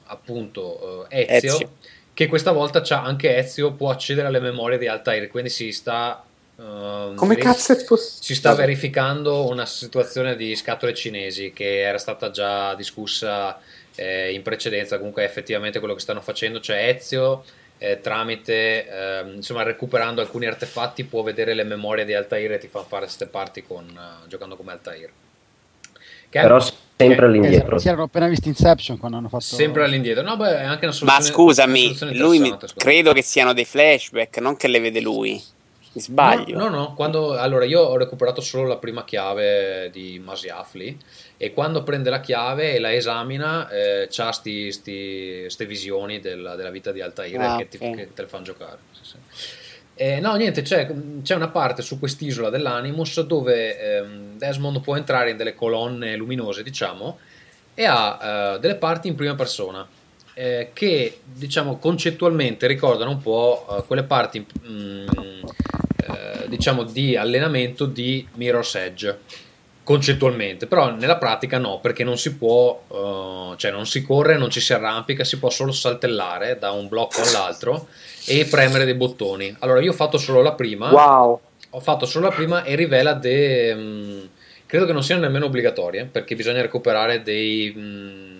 appunto 0.04 1.08
eh, 1.08 1.26
Ezio, 1.28 1.54
Ezio, 1.54 1.70
che 2.14 2.28
questa 2.28 2.52
volta 2.52 2.82
c'ha 2.82 3.02
anche 3.02 3.36
Ezio 3.36 3.72
può 3.72 3.90
accedere 3.90 4.28
alle 4.28 4.38
memorie 4.38 4.78
di 4.78 4.86
Altair, 4.86 5.26
quindi 5.26 5.50
si 5.50 5.72
sta 5.72 6.24
Uh, 6.56 7.14
Come 7.14 7.34
cazzo 7.36 7.72
è 7.72 7.84
possibile? 7.84 8.22
Si 8.22 8.34
sta 8.34 8.54
verificando 8.54 9.48
una 9.48 9.66
situazione 9.66 10.36
di 10.36 10.54
scatole 10.54 10.94
cinesi 10.94 11.52
che 11.52 11.80
era 11.80 11.98
stata 11.98 12.30
già 12.30 12.74
discussa 12.74 13.58
eh, 13.96 14.32
in 14.32 14.42
precedenza. 14.42 14.98
Comunque, 14.98 15.24
effettivamente, 15.24 15.80
quello 15.80 15.94
che 15.94 16.00
stanno 16.00 16.20
facendo, 16.20 16.60
cioè 16.60 16.88
Ezio. 16.88 17.44
Eh, 17.76 18.00
tramite 18.00 18.88
eh, 18.88 19.32
insomma 19.34 19.64
recuperando 19.64 20.20
alcuni 20.20 20.46
artefatti 20.46 21.02
può 21.02 21.22
vedere 21.22 21.54
le 21.54 21.64
memorie 21.64 22.04
di 22.04 22.14
Altair 22.14 22.52
e 22.52 22.58
ti 22.58 22.68
fa 22.68 22.84
fare 22.84 23.02
queste 23.02 23.26
parti 23.26 23.64
con, 23.64 23.84
uh, 23.84 24.28
giocando 24.28 24.54
come 24.54 24.70
Altair 24.70 25.10
che 26.30 26.40
però 26.40 26.60
sempre 26.60 27.26
all'indietro 27.26 27.56
esatto, 27.56 27.78
si 27.78 27.88
erano 27.88 28.04
appena 28.04 28.28
visti 28.28 28.46
Inception 28.46 28.96
quando 28.96 29.16
hanno 29.16 29.28
fatto 29.28 29.42
sempre 29.42 29.82
all'indietro 29.82 30.22
no 30.22 30.36
beh 30.36 30.60
è 30.60 30.62
anche 30.62 30.84
una 30.84 30.94
soluzione 30.94 31.04
ma 31.04 31.20
scusami 31.20 32.16
lui 32.16 32.38
mi... 32.38 32.56
credo 32.76 33.12
che 33.12 33.22
siano 33.22 33.52
dei 33.52 33.64
flashback 33.64 34.38
non 34.38 34.56
che 34.56 34.68
le 34.68 34.78
vede 34.78 35.00
lui 35.00 35.42
mi 35.94 36.00
sbaglio? 36.00 36.58
No, 36.58 36.68
no, 36.68 36.76
no. 36.76 36.94
Quando, 36.94 37.38
allora, 37.38 37.64
io 37.64 37.80
ho 37.80 37.96
recuperato 37.96 38.40
solo 38.40 38.66
la 38.66 38.76
prima 38.76 39.04
chiave 39.04 39.90
di 39.90 40.20
Masiafli 40.22 40.98
e 41.36 41.52
quando 41.52 41.84
prende 41.84 42.10
la 42.10 42.20
chiave 42.20 42.74
e 42.74 42.80
la 42.80 42.92
esamina 42.92 43.68
eh, 43.68 44.08
c'ha 44.10 44.30
queste 44.42 45.66
visioni 45.66 46.18
della, 46.18 46.56
della, 46.56 46.70
vita 46.70 46.90
di 46.90 47.00
Altair 47.00 47.40
ah, 47.40 47.56
che, 47.56 47.68
ti, 47.68 47.76
okay. 47.76 47.94
che 47.94 48.12
te 48.12 48.22
le 48.22 48.28
fanno 48.28 48.44
giocare. 48.44 48.78
Sì, 48.90 49.00
sì. 49.04 49.16
Eh, 49.96 50.18
no, 50.18 50.34
niente, 50.34 50.62
c'è, 50.62 50.92
c'è, 51.22 51.36
una 51.36 51.48
parte 51.48 51.80
su 51.80 52.00
quest'isola 52.00 52.50
dell'Animus 52.50 53.20
dove 53.20 53.78
ehm, 53.78 54.36
Desmond 54.36 54.80
può 54.80 54.96
entrare 54.96 55.30
in 55.30 55.36
delle 55.36 55.54
colonne 55.54 56.16
luminose, 56.16 56.64
diciamo, 56.64 57.18
e 57.74 57.84
ha 57.84 58.54
eh, 58.54 58.58
delle 58.58 58.74
parti 58.74 59.06
in 59.06 59.14
prima 59.14 59.36
persona. 59.36 59.86
Eh, 60.36 60.70
che 60.72 61.20
diciamo 61.22 61.78
concettualmente 61.78 62.66
ricordano 62.66 63.10
un 63.10 63.22
po' 63.22 63.64
uh, 63.68 63.86
quelle 63.86 64.02
parti 64.02 64.40
mh, 64.40 64.68
mm, 64.68 65.06
eh, 65.96 66.48
diciamo 66.48 66.82
di 66.82 67.16
allenamento 67.16 67.86
di 67.86 68.26
Mirror's 68.34 68.74
Edge 68.74 69.18
concettualmente. 69.84 70.66
Però 70.66 70.90
nella 70.90 71.18
pratica 71.18 71.58
no 71.58 71.78
perché 71.78 72.02
non 72.02 72.18
si 72.18 72.34
può 72.34 72.82
uh, 72.88 73.54
cioè 73.54 73.70
non 73.70 73.86
si 73.86 74.02
corre 74.02 74.36
non 74.36 74.50
ci 74.50 74.58
si 74.58 74.72
arrampica 74.72 75.22
si 75.22 75.38
può 75.38 75.50
solo 75.50 75.70
saltellare 75.70 76.58
da 76.58 76.72
un 76.72 76.88
blocco 76.88 77.22
all'altro 77.22 77.86
e 78.26 78.44
premere 78.46 78.84
dei 78.84 78.94
bottoni. 78.94 79.54
Allora 79.60 79.80
io 79.80 79.92
ho 79.92 79.94
fatto 79.94 80.18
solo 80.18 80.42
la 80.42 80.54
prima. 80.54 80.90
Wow. 80.90 81.40
Ho 81.70 81.80
fatto 81.80 82.06
solo 82.06 82.26
la 82.26 82.34
prima 82.34 82.64
e 82.64 82.74
rivela 82.74 83.12
de, 83.12 83.74
mh, 83.74 83.80
mm, 83.80 84.24
credo 84.66 84.86
che 84.86 84.92
non 84.92 85.04
siano 85.04 85.20
nemmeno 85.22 85.46
obbligatorie 85.46 86.06
perché 86.06 86.34
bisogna 86.34 86.60
recuperare 86.60 87.22
dei 87.22 87.72
mh, 87.72 87.80
mm, 87.80 88.33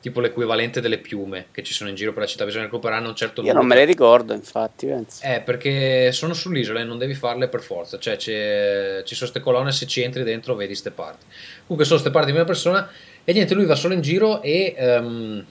tipo 0.00 0.20
l'equivalente 0.20 0.80
delle 0.80 0.98
piume 0.98 1.46
che 1.52 1.62
ci 1.62 1.74
sono 1.74 1.90
in 1.90 1.94
giro 1.94 2.12
per 2.12 2.22
la 2.22 2.28
città, 2.28 2.44
bisogna 2.44 2.64
recuperarne 2.64 3.06
un 3.06 3.14
certo 3.14 3.42
numero. 3.42 3.58
Io 3.58 3.66
non 3.66 3.68
me 3.68 3.78
le 3.78 3.84
ricordo, 3.84 4.32
infatti. 4.32 4.86
Penso. 4.86 5.22
Eh, 5.24 5.40
perché 5.40 6.10
sono 6.12 6.32
sull'isola 6.32 6.80
e 6.80 6.84
non 6.84 6.96
devi 6.96 7.14
farle 7.14 7.48
per 7.48 7.60
forza, 7.60 7.98
cioè 7.98 8.16
ci 8.16 8.32
sono 8.32 9.04
queste 9.04 9.40
colonne, 9.40 9.72
se 9.72 9.86
ci 9.86 10.00
entri 10.00 10.22
dentro 10.22 10.54
vedi 10.54 10.68
queste 10.68 10.90
parti. 10.90 11.26
Comunque 11.62 11.84
sono 11.84 12.00
queste 12.00 12.10
parti 12.10 12.30
di 12.30 12.36
una 12.36 12.46
persona 12.46 12.88
e 13.24 13.32
niente, 13.32 13.54
lui 13.54 13.66
va 13.66 13.74
solo 13.74 13.92
in 13.92 14.00
giro 14.00 14.40
e 14.40 14.74
um, 14.78 15.44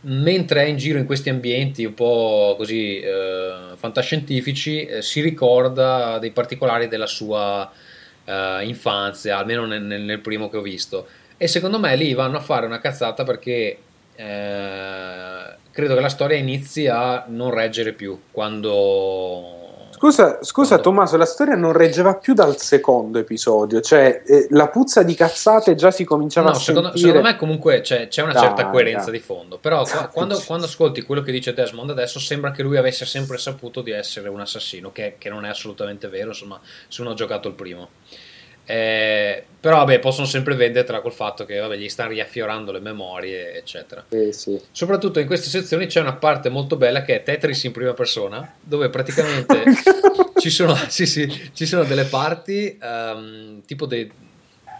mentre 0.00 0.64
è 0.64 0.66
in 0.66 0.76
giro 0.76 0.98
in 0.98 1.06
questi 1.06 1.30
ambienti 1.30 1.84
un 1.84 1.94
po' 1.94 2.54
così 2.56 3.02
uh, 3.02 3.74
fantascientifici, 3.76 4.84
eh, 4.84 5.02
si 5.02 5.20
ricorda 5.22 6.18
dei 6.18 6.30
particolari 6.30 6.86
della 6.86 7.06
sua 7.06 7.68
uh, 8.24 8.62
infanzia, 8.62 9.38
almeno 9.38 9.64
nel, 9.64 9.82
nel 9.82 10.20
primo 10.20 10.50
che 10.50 10.58
ho 10.58 10.62
visto 10.62 11.08
e 11.38 11.48
secondo 11.48 11.78
me 11.78 11.96
lì 11.96 12.12
vanno 12.12 12.36
a 12.36 12.40
fare 12.40 12.66
una 12.66 12.80
cazzata 12.80 13.22
perché 13.24 13.78
eh, 14.16 15.56
credo 15.70 15.94
che 15.94 16.00
la 16.00 16.08
storia 16.08 16.36
inizi 16.36 16.86
a 16.88 17.24
non 17.28 17.50
reggere 17.50 17.92
più 17.92 18.20
quando 18.30 19.56
Scusa, 19.90 20.38
scusa 20.44 20.78
Tommaso, 20.78 21.16
la 21.16 21.24
storia 21.24 21.56
non 21.56 21.72
reggeva 21.72 22.14
più 22.14 22.32
dal 22.32 22.56
secondo 22.56 23.18
episodio, 23.18 23.80
cioè 23.80 24.22
eh, 24.24 24.46
la 24.50 24.68
puzza 24.68 25.02
di 25.02 25.12
cazzate 25.16 25.74
già 25.74 25.90
si 25.90 26.04
cominciava 26.04 26.50
No, 26.50 26.54
a 26.54 26.58
secondo, 26.58 26.88
sentire. 26.90 27.08
secondo 27.08 27.28
me 27.28 27.36
comunque 27.36 27.80
c'è, 27.80 28.06
c'è 28.06 28.22
una 28.22 28.32
Dai, 28.32 28.42
certa 28.44 28.68
coerenza 28.68 29.10
dai. 29.10 29.18
di 29.18 29.24
fondo, 29.24 29.58
però 29.58 29.82
qua- 29.82 30.06
quando, 30.06 30.40
quando 30.46 30.66
ascolti 30.66 31.02
quello 31.02 31.22
che 31.22 31.32
dice 31.32 31.52
Desmond 31.52 31.90
adesso 31.90 32.20
sembra 32.20 32.52
che 32.52 32.62
lui 32.62 32.76
avesse 32.76 33.06
sempre 33.06 33.38
saputo 33.38 33.80
di 33.80 33.90
essere 33.90 34.28
un 34.28 34.38
assassino, 34.38 34.92
che, 34.92 35.16
che 35.18 35.30
non 35.30 35.44
è 35.44 35.48
assolutamente 35.48 36.06
vero, 36.06 36.28
insomma, 36.28 36.60
se 36.86 37.00
uno 37.00 37.10
ha 37.10 37.14
giocato 37.14 37.48
il 37.48 37.54
primo. 37.54 37.88
Eh, 38.70 39.44
però 39.58 39.78
vabbè, 39.78 39.98
possono 39.98 40.26
sempre 40.26 40.54
vendertela 40.54 41.00
col 41.00 41.12
fatto 41.12 41.46
che 41.46 41.58
vabbè, 41.58 41.76
gli 41.76 41.88
stanno 41.88 42.10
riaffiorando 42.10 42.70
le 42.70 42.80
memorie, 42.80 43.56
eccetera. 43.56 44.04
Eh, 44.10 44.30
sì. 44.34 44.60
Soprattutto 44.70 45.20
in 45.20 45.26
queste 45.26 45.48
sezioni 45.48 45.86
c'è 45.86 46.02
una 46.02 46.12
parte 46.12 46.50
molto 46.50 46.76
bella 46.76 47.00
che 47.00 47.14
è 47.14 47.22
Tetris 47.22 47.64
in 47.64 47.72
prima 47.72 47.94
persona, 47.94 48.56
dove 48.60 48.90
praticamente 48.90 49.62
ci, 50.38 50.50
sono, 50.50 50.74
sì, 50.74 51.06
sì, 51.06 51.50
ci 51.54 51.64
sono 51.64 51.84
delle 51.84 52.04
parti 52.04 52.78
ehm, 52.78 53.62
tipo 53.64 53.86
dei, 53.86 54.10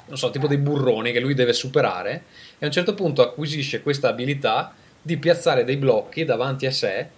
non 0.04 0.18
so, 0.18 0.28
tipo 0.28 0.46
dei 0.46 0.58
burroni 0.58 1.10
che 1.10 1.20
lui 1.20 1.32
deve 1.32 1.54
superare 1.54 2.24
e 2.58 2.64
a 2.64 2.66
un 2.66 2.72
certo 2.72 2.92
punto 2.92 3.22
acquisisce 3.22 3.80
questa 3.80 4.08
abilità 4.08 4.74
di 5.00 5.16
piazzare 5.16 5.64
dei 5.64 5.78
blocchi 5.78 6.26
davanti 6.26 6.66
a 6.66 6.70
sé 6.70 7.08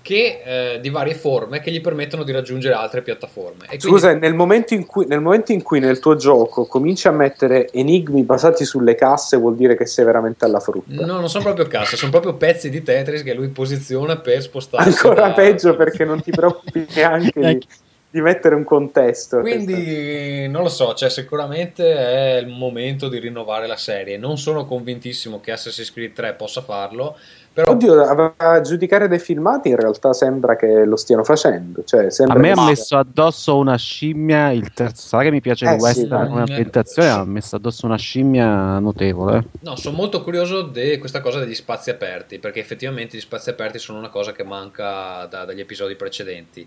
che, 0.00 0.74
eh, 0.74 0.80
di 0.80 0.88
varie 0.88 1.14
forme 1.14 1.60
che 1.60 1.70
gli 1.70 1.80
permettono 1.80 2.22
di 2.22 2.32
raggiungere 2.32 2.74
altre 2.74 3.02
piattaforme. 3.02 3.64
E 3.64 3.78
quindi- 3.78 3.86
Scusa, 3.86 4.14
nel 4.14 4.34
momento, 4.34 4.72
in 4.74 4.86
cui, 4.86 5.06
nel 5.06 5.20
momento 5.20 5.52
in 5.52 5.62
cui 5.62 5.80
nel 5.80 5.98
tuo 5.98 6.16
gioco 6.16 6.64
cominci 6.66 7.08
a 7.08 7.12
mettere 7.12 7.68
enigmi 7.72 8.22
basati 8.22 8.64
sulle 8.64 8.94
casse, 8.94 9.36
vuol 9.36 9.56
dire 9.56 9.76
che 9.76 9.86
sei 9.86 10.04
veramente 10.04 10.44
alla 10.44 10.60
frutta. 10.60 11.04
No, 11.04 11.18
non 11.18 11.28
sono 11.28 11.44
proprio 11.44 11.66
casse, 11.66 11.96
sono 11.96 12.10
proprio 12.10 12.34
pezzi 12.34 12.70
di 12.70 12.82
Tetris 12.82 13.22
che 13.22 13.34
lui 13.34 13.48
posiziona 13.48 14.16
per 14.18 14.40
spostarsi. 14.42 14.88
Ancora 14.88 15.28
da- 15.28 15.32
peggio 15.34 15.74
perché 15.76 16.04
non 16.04 16.22
ti 16.22 16.30
preoccupi 16.30 16.86
neanche 16.94 17.40
di, 17.40 17.66
di 18.10 18.20
mettere 18.22 18.54
un 18.54 18.64
contesto. 18.64 19.40
Quindi 19.40 20.48
non 20.48 20.62
lo 20.62 20.68
so, 20.68 20.94
cioè, 20.94 21.10
sicuramente 21.10 21.94
è 21.94 22.38
il 22.38 22.46
momento 22.48 23.08
di 23.08 23.18
rinnovare 23.18 23.66
la 23.66 23.76
serie. 23.76 24.16
Non 24.16 24.38
sono 24.38 24.64
convintissimo 24.64 25.40
che 25.40 25.52
Assassin's 25.52 25.92
Creed 25.92 26.12
3 26.14 26.32
possa 26.34 26.62
farlo, 26.62 27.16
però 27.52 27.72
Oddio, 27.72 28.00
a, 28.02 28.34
a 28.36 28.60
giudicare 28.60 29.08
dai 29.08 29.18
filmati 29.18 29.68
in 29.68 29.76
realtà 29.76 30.12
sembra 30.12 30.54
che 30.56 30.84
lo 30.84 30.96
stiano 30.96 31.24
facendo. 31.24 31.82
Cioè, 31.84 32.06
A 32.26 32.34
me 32.38 32.52
che 32.54 32.60
ha 32.60 32.64
messo 32.64 32.96
addosso 32.96 33.56
una 33.56 33.76
scimmia. 33.76 34.52
Il 34.52 34.72
terzo, 34.72 35.08
sarà 35.08 35.24
che 35.24 35.30
mi 35.30 35.40
piace 35.40 35.64
il 35.66 35.72
Eh, 35.72 35.74
sì, 35.74 35.82
western 35.82 36.08
dai. 36.08 36.28
come 36.28 36.40
ambientazione. 36.40 37.08
Ha 37.10 37.24
messo 37.24 37.56
addosso 37.56 37.84
una 37.84 37.96
scimmia 37.98 38.78
notevole. 38.78 39.44
no, 39.60 39.76
sono 39.76 39.96
molto 39.96 40.22
curioso 40.22 40.62
di 40.62 40.96
questa 40.98 41.20
cosa 41.20 41.40
degli 41.40 41.54
spazi 41.54 41.90
aperti, 41.90 42.38
perché 42.38 42.60
effettivamente 42.60 43.16
gli 43.16 43.20
spazi 43.20 43.50
aperti 43.50 43.78
sono 43.78 43.98
una 43.98 44.08
cosa 44.08 44.32
che 44.32 44.44
manca 44.44 45.26
da- 45.26 45.44
dagli 45.44 45.60
episodi 45.60 45.94
precedenti. 45.96 46.66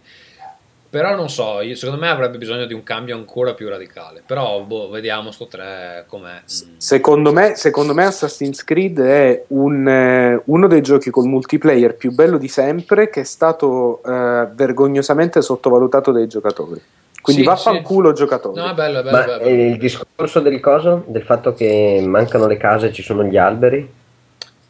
Però 0.91 1.15
non 1.15 1.29
so, 1.29 1.61
io- 1.61 1.75
secondo 1.75 2.01
me 2.01 2.09
avrebbe 2.09 2.37
bisogno 2.37 2.65
di 2.65 2.73
un 2.73 2.83
cambio 2.83 3.15
ancora 3.15 3.53
più 3.53 3.69
radicale. 3.69 4.21
Però 4.25 4.59
boh, 4.59 4.89
vediamo 4.89 5.31
sto 5.31 5.47
3 5.47 6.03
com'è. 6.05 6.41
Secondo 6.75 7.31
me, 7.31 7.55
secondo 7.55 7.93
me 7.93 8.03
Assassin's 8.03 8.65
Creed 8.65 8.99
è 8.99 9.43
un, 9.47 9.87
eh, 9.87 10.41
uno 10.43 10.67
dei 10.67 10.81
giochi 10.81 11.09
col 11.09 11.27
multiplayer 11.27 11.95
più 11.95 12.11
bello 12.11 12.37
di 12.37 12.49
sempre 12.49 13.09
che 13.09 13.21
è 13.21 13.23
stato 13.23 14.01
eh, 14.03 14.47
vergognosamente 14.53 15.41
sottovalutato 15.41 16.11
dai 16.11 16.27
giocatori. 16.27 16.81
Quindi 17.21 17.43
Sì, 17.43 17.47
vaffanculo 17.47 18.11
giocatori. 18.11 18.59
No, 18.59 18.71
è 18.71 18.73
bello, 18.73 18.99
è 18.99 19.03
bello, 19.03 19.17
Ma 19.17 19.25
bello. 19.25 19.47
il 19.47 19.77
discorso 19.77 20.41
del 20.41 20.59
coso, 20.59 21.05
del 21.07 21.23
fatto 21.23 21.53
che 21.53 22.03
mancano 22.05 22.47
le 22.47 22.57
case 22.57 22.87
e 22.87 22.91
ci 22.91 23.01
sono 23.01 23.23
gli 23.23 23.37
alberi 23.37 23.89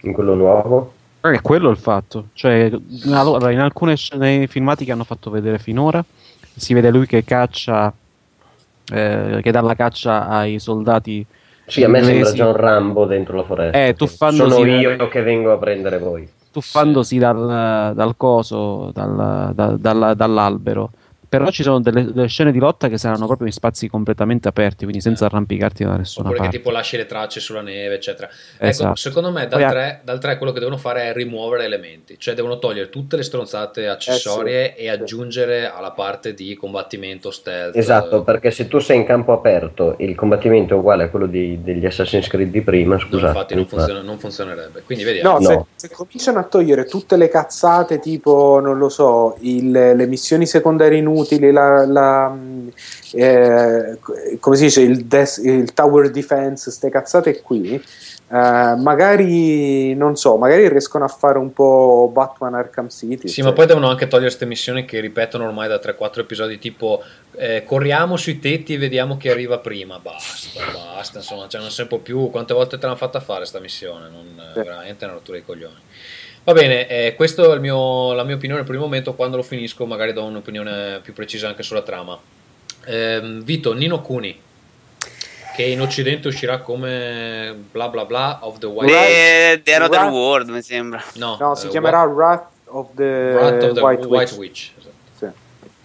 in 0.02 0.14
quello 0.14 0.36
nuovo. 0.36 0.94
Eh, 1.24 1.32
È 1.34 1.42
quello 1.42 1.70
il 1.70 1.78
fatto. 1.78 2.28
Cioè, 2.34 2.72
allora, 3.12 3.52
in 3.52 3.60
alcune 3.60 3.96
sc- 3.96 4.16
nei 4.16 4.48
filmati 4.48 4.86
che 4.86 4.92
hanno 4.92 5.04
fatto 5.04 5.30
vedere 5.30 5.60
finora, 5.60 6.04
si 6.56 6.74
vede 6.74 6.90
lui 6.90 7.06
che 7.06 7.24
caccia, 7.24 7.94
eh, 8.92 9.40
che 9.42 9.52
dà 9.52 9.62
la 9.62 9.76
caccia 9.76 10.28
ai 10.28 10.60
soldati. 10.60 11.26
Sì, 11.68 11.84
a 11.84 11.88
me 11.88 12.04
sembra 12.04 12.32
John 12.34 12.54
Rambo 12.56 13.06
dentro 13.06 13.38
la 13.38 13.44
foresta. 13.44 13.78
Eh, 13.78 13.96
Sono 13.98 14.66
da- 14.66 14.80
io 14.80 15.08
che 15.08 15.22
vengo 15.22 15.52
a 15.54 15.58
prendere 15.58 15.98
voi. 16.00 16.28
tuffandosi 16.52 17.18
dal, 17.18 17.94
dal 17.96 18.14
coso, 18.18 18.92
dal- 18.94 19.52
da- 19.54 19.76
dalla- 19.78 20.14
dall'albero. 20.14 20.90
Però 21.32 21.50
ci 21.50 21.64
sono 21.64 21.80
delle, 21.80 22.12
delle 22.12 22.28
scene 22.28 22.52
di 22.52 22.60
lotta 22.60 22.90
che 22.90 22.98
saranno 22.98 23.26
proprio 23.26 23.48
in 23.48 23.54
spazi 23.54 23.88
completamente 23.88 24.50
aperti, 24.50 24.84
quindi 24.84 25.00
senza 25.02 25.26
arrampicarti 25.28 25.86
da 25.86 25.96
nessuna 25.96 26.26
Oppure 26.28 26.40
che 26.40 26.44
parte. 26.48 26.58
tipo 26.58 26.72
lasci 26.72 26.98
le 26.98 27.06
tracce 27.06 27.40
sulla 27.40 27.62
neve, 27.62 27.96
eccetera. 27.96 28.30
Esatto. 28.58 28.88
Ecco, 28.88 28.96
secondo 28.98 29.32
me 29.32 29.48
dal 29.48 29.64
ha- 29.64 29.70
3, 29.70 30.02
dal 30.04 30.20
3 30.20 30.36
quello 30.38 30.52
che 30.52 30.60
devono 30.60 30.76
fare 30.76 31.04
è 31.04 31.14
rimuovere 31.14 31.64
elementi, 31.64 32.16
cioè 32.20 32.34
devono 32.34 32.60
togliere 32.60 32.90
tutte 32.90 33.16
le 33.16 33.24
stronzate 33.24 33.88
accessorie 33.88 34.76
e 34.76 34.90
aggiungere 34.90 35.72
alla 35.72 35.92
parte 35.92 36.34
di 36.34 36.54
combattimento 36.56 37.32
stealth. 37.32 37.78
Esatto, 37.78 38.24
perché 38.24 38.52
se 38.52 38.68
tu 38.68 38.80
sei 38.80 38.98
in 38.98 39.06
campo 39.06 39.32
aperto 39.32 39.98
e 39.98 40.04
il 40.04 40.16
combattimento 40.16 40.74
è 40.74 40.78
uguale 40.78 41.04
a 41.06 41.10
quello 41.10 41.28
di- 41.28 41.64
degli 41.64 41.86
Assassin's 41.86 42.28
Creed 42.28 42.52
di 42.52 42.62
prima, 42.62 42.96
No, 42.96 43.00
scusa. 43.00 43.28
infatti 43.28 43.56
non, 43.56 43.68
funziona- 43.68 44.02
non 44.02 44.20
funzionerebbe. 44.20 44.82
Quindi 44.82 45.06
vediamo. 45.06 45.40
No, 45.40 45.46
Se, 45.76 45.88
se 45.88 45.96
cominciano 45.96 46.40
a 46.40 46.44
togliere 46.44 46.84
tutte 46.84 47.16
le 47.16 47.30
cazzate, 47.30 48.00
tipo, 48.00 48.60
non 48.60 48.78
lo 48.78 48.90
so, 48.90 49.38
il- 49.40 49.72
le 49.72 50.06
missioni 50.08 50.46
secondarie 50.46 50.98
inutili, 51.22 51.52
la, 51.52 51.86
la, 51.86 52.38
eh, 53.14 53.98
come 54.40 54.56
si 54.56 54.64
dice, 54.64 54.82
il, 54.82 55.06
des- 55.06 55.38
il 55.38 55.74
tower 55.74 56.10
defense, 56.10 56.66
queste 56.66 56.90
cazzate 56.90 57.42
qui, 57.42 57.74
eh, 58.34 58.76
magari, 58.78 59.94
non 59.94 60.16
so, 60.16 60.38
magari 60.38 60.70
riescono 60.70 61.04
a 61.04 61.10
fare 61.10 61.38
un 61.38 61.52
po' 61.52 62.10
Batman 62.14 62.56
Arkham 62.56 62.90
City. 62.90 63.28
Sì, 63.28 63.36
cioè. 63.36 63.46
ma 63.46 63.54
poi 63.54 63.66
devono 63.66 63.90
anche 63.90 64.08
togliere 64.08 64.30
queste 64.30 64.46
missioni 64.46 64.86
che 64.86 65.00
ripetono 65.00 65.46
ormai 65.46 65.68
da 65.68 65.80
3-4 65.80 66.20
episodi, 66.20 66.58
tipo 66.58 67.04
eh, 67.36 67.64
corriamo 67.66 68.16
sui 68.16 68.40
tetti 68.40 68.74
e 68.74 68.78
vediamo 68.78 69.18
chi 69.18 69.30
arriva 69.30 69.60
prima. 69.60 70.00
Basta, 70.00 70.62
basta, 70.74 71.18
insomma, 71.18 71.48
cioè, 71.48 71.62
non 71.62 71.88
po' 71.88 72.00
più. 72.00 72.30
Quante 72.30 72.54
volte 72.54 72.78
te 72.78 72.86
l'hanno 72.86 72.98
fatta 72.98 73.20
fare 73.20 73.46
sta 73.46 73.60
missione? 73.60 74.10
Non, 74.10 74.42
eh, 74.56 74.64
veramente 74.64 75.04
è 75.04 75.08
una 75.08 75.18
rottura 75.18 75.38
di 75.38 75.44
coglioni. 75.44 75.80
Va 76.44 76.54
bene, 76.54 76.88
eh, 76.88 77.14
questa 77.16 77.44
è 77.44 77.54
il 77.54 77.60
mio- 77.60 78.14
la 78.14 78.24
mia 78.24 78.36
opinione 78.36 78.64
per 78.64 78.74
il 78.74 78.80
momento. 78.82 79.14
Quando 79.14 79.38
lo 79.38 79.44
finisco, 79.44 79.86
magari 79.86 80.12
do 80.12 80.24
un'opinione 80.24 81.00
più 81.04 81.14
precisa 81.14 81.48
anche 81.48 81.62
sulla 81.62 81.84
trama. 81.84 82.18
Ehm, 82.86 83.44
Vito, 83.44 83.74
Nino 83.74 84.02
Kuni, 84.02 84.40
che 85.56 85.64
in 85.64 85.82
occidente 85.82 86.28
uscirà 86.28 86.60
come 86.60 87.56
bla 87.72 87.90
bla 87.90 88.06
bla 88.06 88.40
of 88.42 88.58
the 88.58 88.66
White 88.66 88.92
The, 88.92 89.62
the 89.64 89.74
Another 89.76 90.00
Wrath- 90.00 90.12
World, 90.14 90.50
mi 90.50 90.62
sembra. 90.64 91.04
No, 91.16 91.38
No, 91.40 91.54
si 91.56 91.68
eh, 91.68 91.70
chiamerà 91.70 92.02
Wrath 92.04 92.48
of 92.66 92.88
the, 92.96 93.04
Wrath 93.34 93.64
of 93.64 93.74
the 93.74 93.80
White, 93.82 94.06
White 94.08 94.34
Witch. 94.34 94.38
Witch. 94.38 94.72
Sì. 95.20 95.26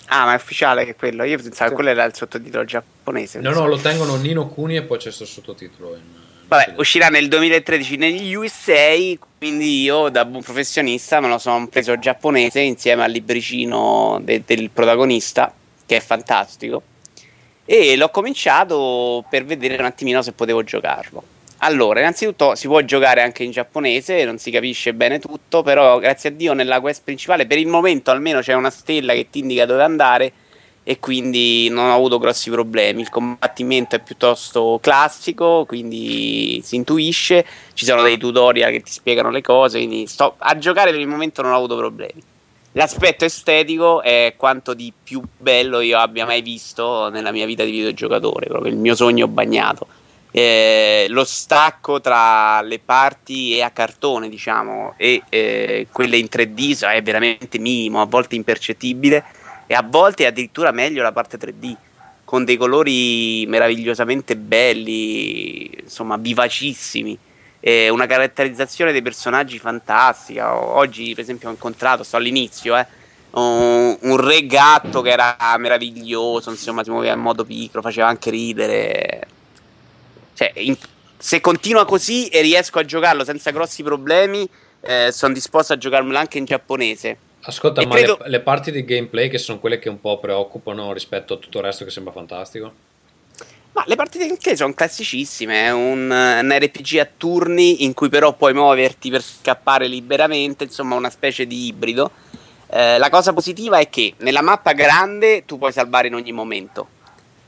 Ah, 0.06 0.24
ma 0.24 0.32
è 0.32 0.36
ufficiale 0.36 0.84
che 0.86 0.92
è 0.92 0.96
quello. 0.96 1.24
Io 1.24 1.36
pensavo 1.36 1.68
che 1.68 1.74
quello 1.74 1.90
era 1.90 2.04
il 2.04 2.14
sottotitolo 2.14 2.64
giapponese. 2.64 3.40
No, 3.40 3.50
no, 3.52 3.66
lo 3.66 3.76
tengono 3.76 4.16
Nino 4.16 4.46
Kuni 4.46 4.76
e 4.76 4.82
poi 4.82 4.96
c'è 4.96 5.10
sto 5.10 5.26
sottotitolo. 5.26 5.96
In... 5.96 6.24
Vabbè, 6.48 6.74
uscirà 6.76 7.08
nel 7.08 7.26
2013 7.26 7.96
negli 7.96 8.32
USA, 8.34 8.94
quindi 9.36 9.82
io 9.82 10.08
da 10.10 10.24
buon 10.24 10.42
professionista 10.42 11.18
me 11.18 11.26
lo 11.26 11.38
sono 11.38 11.66
preso 11.66 11.98
giapponese 11.98 12.60
insieme 12.60 13.02
al 13.02 13.10
libricino 13.10 14.20
de- 14.22 14.42
del 14.46 14.70
protagonista, 14.70 15.52
che 15.84 15.96
è 15.96 16.00
fantastico, 16.00 16.82
e 17.64 17.96
l'ho 17.96 18.10
cominciato 18.10 19.24
per 19.28 19.44
vedere 19.44 19.76
un 19.78 19.86
attimino 19.86 20.22
se 20.22 20.30
potevo 20.30 20.62
giocarlo. 20.62 21.20
Allora, 21.58 21.98
innanzitutto 21.98 22.54
si 22.54 22.68
può 22.68 22.80
giocare 22.82 23.22
anche 23.22 23.42
in 23.42 23.50
giapponese, 23.50 24.24
non 24.24 24.38
si 24.38 24.52
capisce 24.52 24.94
bene 24.94 25.18
tutto, 25.18 25.64
però 25.64 25.98
grazie 25.98 26.28
a 26.28 26.32
Dio 26.32 26.52
nella 26.52 26.78
quest 26.78 27.02
principale 27.02 27.46
per 27.46 27.58
il 27.58 27.66
momento 27.66 28.12
almeno 28.12 28.38
c'è 28.38 28.52
una 28.52 28.70
stella 28.70 29.14
che 29.14 29.30
ti 29.30 29.40
indica 29.40 29.66
dove 29.66 29.82
andare 29.82 30.32
e 30.88 31.00
quindi 31.00 31.68
non 31.68 31.90
ho 31.90 31.94
avuto 31.96 32.16
grossi 32.16 32.48
problemi. 32.48 33.00
Il 33.00 33.08
combattimento 33.08 33.96
è 33.96 34.00
piuttosto 34.00 34.78
classico, 34.80 35.64
quindi 35.66 36.60
si 36.62 36.76
intuisce, 36.76 37.44
ci 37.74 37.84
sono 37.84 38.02
dei 38.02 38.16
tutorial 38.16 38.70
che 38.70 38.82
ti 38.82 38.92
spiegano 38.92 39.30
le 39.30 39.42
cose, 39.42 39.78
quindi 39.78 40.06
sto 40.06 40.36
a 40.38 40.56
giocare 40.56 40.92
per 40.92 41.00
il 41.00 41.08
momento 41.08 41.42
non 41.42 41.50
ho 41.50 41.56
avuto 41.56 41.76
problemi. 41.76 42.22
L'aspetto 42.70 43.24
estetico 43.24 44.00
è 44.00 44.34
quanto 44.36 44.74
di 44.74 44.92
più 45.02 45.20
bello 45.36 45.80
io 45.80 45.98
abbia 45.98 46.24
mai 46.24 46.40
visto 46.40 47.08
nella 47.08 47.32
mia 47.32 47.46
vita 47.46 47.64
di 47.64 47.72
videogiocatore, 47.72 48.46
proprio 48.46 48.70
il 48.70 48.78
mio 48.78 48.94
sogno 48.94 49.26
bagnato. 49.26 49.88
Eh, 50.30 51.06
lo 51.08 51.24
stacco 51.24 52.00
tra 52.00 52.62
le 52.62 52.78
parti 52.78 53.60
a 53.60 53.70
cartone, 53.70 54.28
diciamo, 54.28 54.94
e 54.96 55.20
eh, 55.30 55.88
quelle 55.90 56.16
in 56.16 56.28
3D 56.30 56.86
è 56.86 57.02
veramente 57.02 57.58
minimo, 57.58 58.00
a 58.00 58.06
volte 58.06 58.36
impercettibile 58.36 59.24
e 59.66 59.74
a 59.74 59.82
volte 59.82 60.24
è 60.24 60.26
addirittura 60.28 60.70
meglio 60.72 61.02
la 61.02 61.12
parte 61.12 61.38
3D 61.38 61.76
con 62.24 62.44
dei 62.44 62.56
colori 62.56 63.46
meravigliosamente 63.46 64.36
belli, 64.36 65.80
insomma, 65.82 66.16
vivacissimi. 66.16 67.16
eh, 67.60 67.88
una 67.88 68.06
caratterizzazione 68.06 68.92
dei 68.92 69.02
personaggi 69.02 69.58
fantastica. 69.58 70.54
Oggi, 70.56 71.14
per 71.14 71.24
esempio, 71.24 71.48
ho 71.48 71.52
incontrato, 71.52 72.02
sto 72.04 72.16
all'inizio, 72.16 72.76
eh, 72.76 72.86
un, 73.32 73.96
un 74.00 74.16
re 74.16 74.46
gatto 74.46 75.02
che 75.02 75.10
era 75.10 75.36
meraviglioso, 75.58 76.50
insomma, 76.50 76.84
si 76.84 76.90
muoveva 76.90 77.14
in 77.14 77.20
modo 77.20 77.44
piccolo, 77.44 77.82
faceva 77.82 78.08
anche 78.08 78.30
ridere. 78.30 79.26
Cioè, 80.34 80.52
in- 80.56 80.76
se 81.18 81.40
continua 81.40 81.84
così 81.86 82.28
e 82.28 82.40
riesco 82.42 82.78
a 82.78 82.84
giocarlo 82.84 83.24
senza 83.24 83.50
grossi 83.50 83.82
problemi, 83.82 84.48
eh, 84.80 85.10
sono 85.12 85.32
disposto 85.32 85.72
a 85.72 85.78
giocarmelo 85.78 86.18
anche 86.18 86.38
in 86.38 86.44
giapponese. 86.44 87.18
Ascolta, 87.48 87.80
E 87.80 87.86
ma 87.86 87.94
credo- 87.94 88.18
le, 88.22 88.30
le 88.30 88.40
parti 88.40 88.72
di 88.72 88.84
gameplay 88.84 89.28
che 89.28 89.38
sono 89.38 89.60
quelle 89.60 89.78
che 89.78 89.88
un 89.88 90.00
po' 90.00 90.18
preoccupano 90.18 90.92
rispetto 90.92 91.34
a 91.34 91.36
tutto 91.36 91.58
il 91.58 91.64
resto 91.64 91.84
che 91.84 91.90
sembra 91.90 92.12
fantastico? 92.12 92.72
Ma 93.72 93.84
le 93.86 93.94
partite 93.94 94.26
gameplay 94.26 94.56
sono 94.56 94.72
classicissime, 94.72 95.66
è 95.66 95.70
un, 95.70 96.10
un 96.10 96.58
RPG 96.58 96.98
a 96.98 97.08
turni 97.16 97.84
in 97.84 97.92
cui 97.92 98.08
però 98.08 98.32
puoi 98.32 98.54
muoverti 98.54 99.10
per 99.10 99.22
scappare 99.22 99.86
liberamente, 99.86 100.64
insomma 100.64 100.94
una 100.94 101.10
specie 101.10 101.46
di 101.46 101.66
ibrido. 101.66 102.10
Eh, 102.68 102.98
la 102.98 103.10
cosa 103.10 103.32
positiva 103.32 103.78
è 103.78 103.88
che 103.88 104.14
nella 104.18 104.42
mappa 104.42 104.72
grande 104.72 105.44
tu 105.44 105.58
puoi 105.58 105.72
salvare 105.72 106.08
in 106.08 106.14
ogni 106.14 106.32
momento 106.32 106.88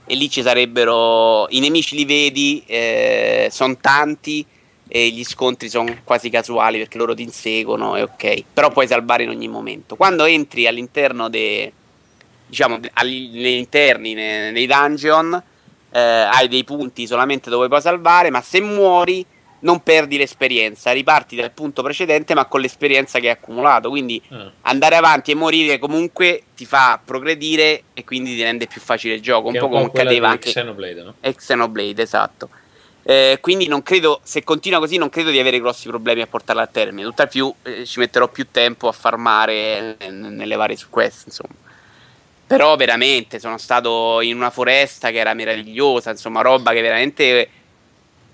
e 0.04 0.14
lì 0.14 0.30
ci 0.30 0.42
sarebbero 0.42 1.48
i 1.50 1.60
nemici 1.60 1.96
li 1.96 2.04
vedi, 2.04 2.62
eh, 2.66 3.48
sono 3.50 3.76
tanti 3.78 4.44
e 4.88 5.08
gli 5.10 5.22
scontri 5.24 5.68
sono 5.68 5.98
quasi 6.02 6.30
casuali 6.30 6.78
perché 6.78 6.96
loro 6.98 7.14
ti 7.14 7.22
inseguono 7.22 7.94
e 7.96 8.02
ok, 8.02 8.44
però 8.52 8.70
puoi 8.70 8.86
salvare 8.86 9.24
in 9.24 9.28
ogni 9.28 9.48
momento. 9.48 9.96
Quando 9.96 10.24
entri 10.24 10.66
all'interno 10.66 11.28
dei 11.28 11.70
diciamo 12.46 12.80
agli 12.94 13.28
negli 13.34 13.58
interni 13.58 14.14
ne- 14.14 14.50
nei 14.50 14.66
dungeon 14.66 15.42
eh, 15.90 15.98
hai 16.00 16.48
dei 16.48 16.64
punti 16.64 17.06
solamente 17.06 17.50
dove 17.50 17.68
puoi 17.68 17.80
salvare, 17.80 18.30
ma 18.30 18.40
se 18.40 18.60
muori 18.60 19.24
non 19.60 19.80
perdi 19.82 20.16
l'esperienza, 20.16 20.92
riparti 20.92 21.34
dal 21.36 21.50
punto 21.50 21.82
precedente 21.82 22.32
ma 22.34 22.44
con 22.46 22.60
l'esperienza 22.60 23.18
che 23.18 23.26
hai 23.28 23.32
accumulato, 23.34 23.88
quindi 23.90 24.22
Ah. 24.28 24.50
andare 24.62 24.96
avanti 24.96 25.32
e 25.32 25.34
morire 25.34 25.78
comunque 25.78 26.44
ti 26.54 26.64
fa 26.64 27.00
progredire 27.04 27.82
e 27.92 28.04
quindi 28.04 28.34
ti 28.36 28.42
rende 28.42 28.66
più 28.66 28.80
facile 28.80 29.14
il 29.14 29.20
gioco, 29.20 29.48
un 29.48 29.54
Che 29.54 29.58
po' 29.58 29.68
come 29.68 29.84
accadeva 29.86 30.28
anche 30.28 30.50
Xenoblade, 30.50 31.02
no? 31.02 31.14
Xenoblade, 31.20 32.02
esatto. 32.02 32.48
Eh, 33.08 33.38
quindi 33.40 33.68
non 33.68 33.82
credo, 33.82 34.20
se 34.22 34.44
continua 34.44 34.80
così, 34.80 34.98
non 34.98 35.08
credo 35.08 35.30
di 35.30 35.38
avere 35.38 35.60
grossi 35.60 35.88
problemi 35.88 36.20
a 36.20 36.26
portarla 36.26 36.60
a 36.60 36.66
termine. 36.66 37.08
Tutt'al 37.08 37.30
più 37.30 37.50
eh, 37.62 37.86
ci 37.86 38.00
metterò 38.00 38.28
più 38.28 38.48
tempo 38.50 38.86
a 38.86 38.92
farmare 38.92 39.96
eh, 39.96 40.10
nelle 40.10 40.56
varie 40.56 40.76
quest, 40.90 41.28
insomma. 41.28 41.54
Però 42.46 42.76
veramente 42.76 43.38
sono 43.38 43.56
stato 43.56 44.20
in 44.20 44.36
una 44.36 44.50
foresta 44.50 45.10
che 45.10 45.16
era 45.16 45.32
meravigliosa, 45.32 46.10
insomma, 46.10 46.42
roba 46.42 46.72
che 46.72 46.82
veramente 46.82 47.48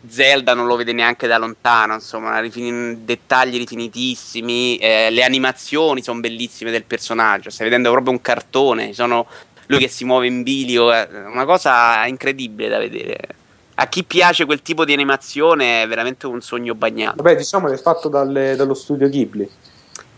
Zelda 0.08 0.54
non 0.54 0.66
lo 0.66 0.74
vede 0.74 0.92
neanche 0.92 1.28
da 1.28 1.38
lontano, 1.38 1.94
insomma, 1.94 2.40
rifin- 2.40 3.04
dettagli 3.04 3.58
rifinitissimi, 3.58 4.78
eh, 4.78 5.08
le 5.10 5.22
animazioni 5.22 6.02
sono 6.02 6.18
bellissime 6.18 6.72
del 6.72 6.82
personaggio, 6.82 7.48
stai 7.48 7.68
vedendo 7.68 7.92
proprio 7.92 8.12
un 8.12 8.20
cartone, 8.20 8.92
sono 8.92 9.28
lui 9.66 9.78
che 9.78 9.88
si 9.88 10.04
muove 10.04 10.26
in 10.26 10.42
bilio, 10.42 10.90
è 10.90 11.08
una 11.26 11.44
cosa 11.44 12.04
incredibile 12.06 12.68
da 12.68 12.78
vedere. 12.78 13.42
A 13.76 13.88
chi 13.88 14.04
piace 14.04 14.44
quel 14.44 14.62
tipo 14.62 14.84
di 14.84 14.92
animazione 14.92 15.82
è 15.82 15.88
veramente 15.88 16.26
un 16.26 16.40
sogno 16.40 16.74
bagnato. 16.74 17.16
Vabbè, 17.22 17.36
diciamo 17.36 17.66
che 17.68 17.74
è 17.74 17.78
fatto 17.78 18.08
dalle- 18.08 18.54
dallo 18.56 18.74
studio 18.74 19.08
Ghibli. 19.08 19.48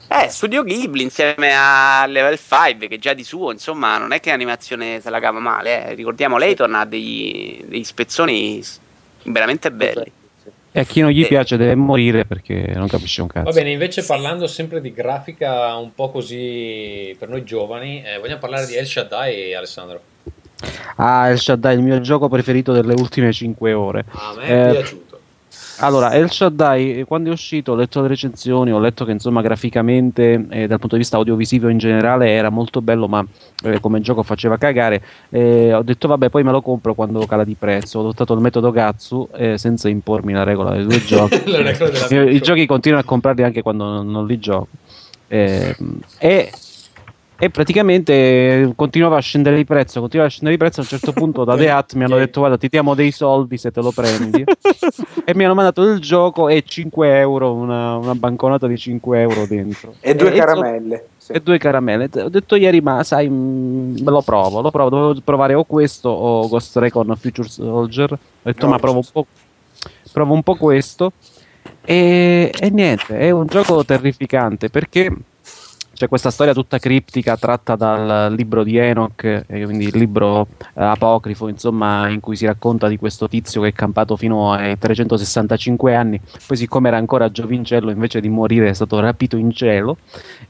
Eh, 0.09 0.29
Studio 0.29 0.63
Ghibli 0.63 1.03
insieme 1.03 1.53
a 1.53 2.07
Level 2.07 2.39
5, 2.39 2.87
che 2.87 2.99
già 2.99 3.13
di 3.13 3.25
suo, 3.25 3.51
insomma, 3.51 3.99
non 3.99 4.13
è 4.13 4.21
che 4.21 4.31
l'animazione 4.31 5.01
se 5.01 5.11
la 5.11 5.19
cava 5.21 5.41
male. 5.41 5.89
eh. 5.89 5.95
Ricordiamo, 5.95 6.39
Layton 6.39 6.75
ha 6.75 6.85
degli, 6.85 7.65
degli 7.67 7.83
spezzoni 7.83 8.63
veramente 9.25 9.73
belli. 9.73 10.13
E 10.71 10.81
a 10.81 10.85
chi 10.85 11.01
non 11.01 11.11
gli 11.11 11.23
Eh. 11.23 11.27
piace 11.27 11.57
deve 11.57 11.75
morire 11.75 12.25
perché 12.27 12.73
non 12.77 12.87
capisce 12.87 13.23
un 13.23 13.29
cazzo. 13.29 13.47
Va 13.47 13.53
bene, 13.53 13.73
invece 13.73 14.05
parlando 14.05 14.47
sempre 14.47 14.81
di 14.83 14.93
grafica 14.93 15.75
un 15.77 15.93
po' 15.95 16.11
così 16.11 17.17
per 17.19 17.29
noi 17.31 17.43
giovani, 17.45 18.05
eh, 18.05 18.19
vogliamo 18.19 18.39
parlare 18.41 18.67
di 18.67 18.75
El 18.77 18.87
Shaddai, 18.87 19.55
Alessandro? 19.55 20.01
Ah, 20.97 21.29
El 21.29 21.39
Shaddai, 21.39 21.77
il 21.77 21.83
mio 21.83 22.01
gioco 22.01 22.29
preferito 22.29 22.73
delle 22.73 22.95
ultime 22.95 23.33
5 23.33 23.73
ore. 23.73 24.05
A 24.13 24.35
me 24.37 24.43
è 24.45 24.69
Eh, 24.69 24.73
piaciuto. 24.73 25.05
Allora, 25.81 26.13
El 26.13 26.31
Shaddai, 26.31 27.01
eh, 27.01 27.05
quando 27.05 27.29
è 27.29 27.33
uscito, 27.33 27.73
ho 27.73 27.75
letto 27.75 28.01
le 28.01 28.09
recensioni, 28.09 28.73
ho 28.73 28.79
letto 28.79 29.05
che 29.05 29.11
insomma 29.13 29.43
graficamente 29.43 30.47
e 30.49 30.67
dal 30.67 30.79
punto 30.79 30.95
di 30.95 31.03
vista 31.03 31.19
audiovisivo 31.19 31.69
in 31.69 31.77
generale 31.77 32.31
era 32.31 32.49
molto 32.49 32.81
bello, 32.81 33.07
ma 33.09 33.23
eh, 33.63 33.79
come 33.81 34.01
gioco 34.01 34.23
faceva 34.23 34.57
cagare. 34.57 35.03
Eh, 35.29 35.75
ho 35.75 35.83
detto 35.83 36.09
vabbè, 36.09 36.31
poi 36.31 36.43
me 36.45 36.51
lo 36.51 36.63
compro 36.63 36.95
quando 36.95 37.27
cala 37.27 37.45
di 37.45 37.57
prezzo. 37.59 37.99
Ho 37.99 38.01
adottato 38.01 38.33
il 38.33 38.41
metodo 38.41 38.71
Gatsu 38.71 39.29
eh, 39.37 39.59
senza 39.59 39.91
impormi 39.91 40.33
la 40.33 40.45
regola 40.45 40.71
dei 40.75 40.87
due 40.87 41.01
giochi. 41.05 41.43
Io 42.11 42.23
I 42.23 42.41
giochi 42.41 42.65
continuo 42.65 42.99
a 42.99 43.05
comprarli 43.05 43.43
anche 43.43 43.61
quando 43.61 43.85
non, 43.85 44.11
non 44.11 44.27
li 44.27 44.39
gioco. 44.39 44.69
Eh, 45.29 45.77
e, 46.19 46.51
e 47.39 47.51
praticamente 47.51 48.73
continuava 48.75 49.19
a 49.19 49.21
scendere 49.21 49.57
di 49.57 49.65
prezzo, 49.67 50.01
continuava 50.01 50.31
a 50.31 50.33
scendere 50.33 50.57
di 50.57 50.63
prezzo. 50.63 50.81
A 50.81 50.83
un 50.85 50.89
certo 50.89 51.13
punto 51.13 51.45
da 51.45 51.55
The 51.55 51.71
Hut 51.71 51.95
mi 51.95 52.05
hanno 52.05 52.17
detto: 52.17 52.41
Guarda, 52.41 52.57
ti 52.57 52.69
diamo 52.69 52.95
dei 52.95 53.11
soldi 53.11 53.59
se 53.59 53.71
te 53.71 53.83
lo 53.83 53.91
prendi. 53.91 54.43
e 55.25 55.35
mi 55.35 55.45
hanno 55.45 55.55
mandato 55.55 55.83
il 55.83 56.01
gioco 56.01 56.49
e 56.49 56.63
5 56.67 57.19
euro, 57.19 57.53
una, 57.53 57.97
una 57.97 58.15
banconota 58.15 58.67
di 58.67 58.79
5 58.79 59.21
euro 59.21 59.47
dentro. 59.47 59.95
E 60.01 60.15
due 60.15 60.31
so- 60.31 60.37
caramelle. 60.39 61.07
sì. 61.19 61.33
e 61.33 61.41
due 61.41 61.59
caramelle. 61.59 62.09
Ho 62.15 62.31
detto 62.31 62.57
ieri, 62.57 62.81
ma 62.81 63.05
sai, 63.05 63.29
mm, 63.29 63.99
me 63.99 64.11
lo 64.11 64.23
provo, 64.23 64.63
lo 64.63 64.71
provo. 64.71 64.89
Dovevo 64.89 65.21
provare 65.23 65.53
o 65.53 65.65
questo 65.65 66.09
o 66.09 66.49
Ghost 66.49 66.77
Recon 66.79 67.15
Future 67.17 67.49
Soldier. 67.49 68.13
Ho 68.13 68.19
detto, 68.43 68.65
No, 68.65 68.73
ma 68.73 68.79
provo 68.79 68.99
un 68.99 69.07
po', 69.13 69.27
provo 70.11 70.33
un 70.33 70.43
po' 70.43 70.55
questo. 70.55 71.13
E, 71.85 72.51
e 72.59 72.71
niente, 72.71 73.19
è 73.19 73.31
un 73.31 73.47
gioco 73.47 73.85
terrificante 73.85 74.71
perché 74.71 75.15
c'è 75.97 76.09
questa 76.09 76.31
storia 76.31 76.53
tutta 76.53 76.79
criptica 76.79 77.39
tratta 77.39 77.75
dal 77.75 78.31
libro 78.35 78.63
di 78.63 78.77
Enoch, 78.77 79.25
eh, 79.25 79.45
quindi 79.65 79.87
il 79.87 79.97
libro 79.97 80.47
eh, 80.59 80.85
apocrifo, 80.85 81.49
insomma, 81.49 82.09
in 82.11 82.21
cui 82.21 82.37
si 82.37 82.45
racconta 82.45 82.87
di 82.87 82.99
questo 82.99 83.29
tizio 83.29 83.63
che 83.63 83.69
è 83.69 83.73
campato 83.73 84.15
fino 84.17 84.53
ai 84.53 84.79
365 84.79 85.95
anni. 85.95 86.21
Poi, 86.47 86.57
siccome 86.57 86.89
era 86.89 86.99
ancora 86.99 87.31
giovincello, 87.31 87.91
invece 87.91 88.21
di 88.21 88.29
morire, 88.29 88.69
è 88.69 88.75
stato 88.75 89.01
rapito 89.01 89.39
in 89.39 89.51
cielo 89.53 89.97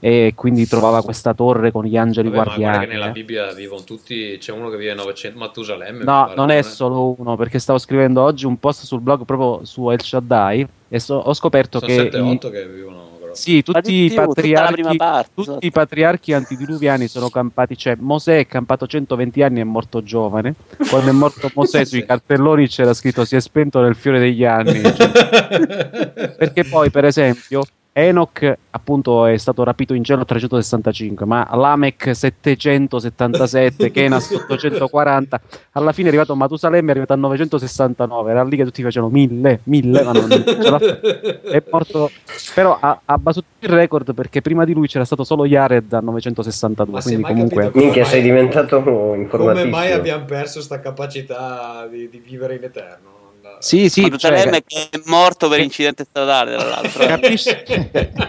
e 0.00 0.32
quindi 0.34 0.66
trovava 0.66 1.02
questa 1.02 1.32
torre 1.32 1.70
con 1.70 1.84
gli 1.84 1.96
angeli 1.96 2.28
Vabbè, 2.28 2.38
ma 2.38 2.44
guardiani. 2.44 2.86
che 2.86 2.92
nella 2.92 3.08
eh. 3.08 3.12
Bibbia 3.12 3.52
vivono 3.52 3.84
tutti, 3.84 4.36
c'è 4.40 4.50
uno 4.50 4.68
che 4.68 4.76
vive 4.76 4.90
a 4.90 4.94
900, 4.96 5.38
Matusalemme. 5.38 5.98
No, 5.98 6.24
pare, 6.24 6.34
non 6.34 6.50
è 6.50 6.60
solo 6.62 7.14
uno, 7.16 7.36
perché 7.36 7.60
stavo 7.60 7.78
scrivendo 7.78 8.20
oggi 8.20 8.46
un 8.46 8.58
post 8.58 8.82
sul 8.84 9.00
blog 9.00 9.24
proprio 9.24 9.64
su 9.64 9.88
El 9.90 10.02
Shaddai 10.02 10.66
e 10.88 10.98
so- 10.98 11.14
ho 11.16 11.32
scoperto 11.34 11.78
Sono 11.78 11.92
che 11.92 12.10
7-8 12.10 12.46
i- 12.48 12.50
che 12.50 12.66
vivono. 12.66 13.14
Sì, 13.36 13.62
tutti 13.62 13.92
i 13.92 14.08
più, 14.08 14.16
patriarchi, 14.16 14.96
parte, 14.96 15.30
tutti 15.34 15.50
esatto. 15.50 15.66
i 15.66 15.70
patriarchi 15.70 16.32
antidiluviani 16.32 17.08
sono 17.08 17.28
campati, 17.28 17.76
cioè 17.76 17.96
Mosè 17.98 18.38
è 18.38 18.46
campato 18.46 18.86
120 18.86 19.42
anni 19.42 19.58
e 19.58 19.62
è 19.62 19.64
morto 19.64 20.02
giovane. 20.02 20.54
Quando 20.88 21.10
è 21.10 21.12
morto 21.12 21.50
Mosè 21.54 21.84
sui 21.84 22.04
cartelloni 22.06 22.68
c'era 22.68 22.94
scritto 22.94 23.24
si 23.24 23.36
è 23.36 23.40
spento 23.40 23.80
nel 23.80 23.94
fiore 23.94 24.18
degli 24.18 24.44
anni. 24.44 24.82
Cioè, 24.82 25.10
perché 26.36 26.64
poi, 26.64 26.90
per 26.90 27.04
esempio, 27.04 27.62
Enoch 27.98 28.58
appunto 28.72 29.24
è 29.24 29.38
stato 29.38 29.64
rapito 29.64 29.94
in 29.94 30.04
cielo 30.04 30.20
a 30.20 30.24
365, 30.26 31.24
ma 31.24 31.48
Lamech 31.54 32.14
777, 32.14 33.88
Kenas 33.90 34.30
840, 34.32 35.40
alla 35.72 35.92
fine 35.92 36.08
è 36.08 36.10
arrivato 36.10 36.32
a 36.32 36.34
Matusalemme, 36.34 36.88
è 36.88 36.90
arrivato 36.90 37.14
a 37.14 37.16
969, 37.16 38.30
era 38.30 38.44
lì 38.44 38.58
che 38.58 38.64
tutti 38.64 38.82
facevano 38.82 39.10
1000, 39.12 39.60
1000, 39.62 40.02
ma 40.02 40.12
non 40.12 40.28
ce 40.28 40.70
l'ha 40.70 40.78
fatta. 40.78 41.00
È 41.40 41.62
morto, 41.70 42.10
però 42.54 42.76
ha, 42.78 43.00
ha 43.02 43.16
battuto 43.16 43.46
il 43.60 43.70
record 43.70 44.12
perché 44.12 44.42
prima 44.42 44.66
di 44.66 44.74
lui 44.74 44.88
c'era 44.88 45.06
stato 45.06 45.24
solo 45.24 45.46
Jared 45.46 45.90
a 45.94 46.00
962, 46.00 46.92
Ma 46.92 47.00
quindi 47.00 47.22
comunque... 47.22 47.70
Minchia, 47.72 47.90
Come 47.90 48.04
sei 48.04 48.20
mai- 48.20 48.30
diventato 48.30 48.82
Come 48.82 49.16
informatissimo. 49.22 49.70
mai 49.70 49.92
abbiamo 49.92 50.26
perso 50.26 50.54
questa 50.56 50.80
capacità 50.80 51.86
di, 51.90 52.10
di 52.10 52.18
vivere 52.18 52.56
in 52.56 52.64
eterno? 52.64 53.14
Sì, 53.58 53.88
sì, 53.88 54.12
cioè, 54.16 54.62
che 54.64 54.88
è 54.90 55.00
morto 55.06 55.48
per 55.48 55.60
incidente 55.60 56.04
stradale, 56.04 56.56
tra 56.56 56.68
l'altro. 56.68 57.04
capisci, 57.06 57.56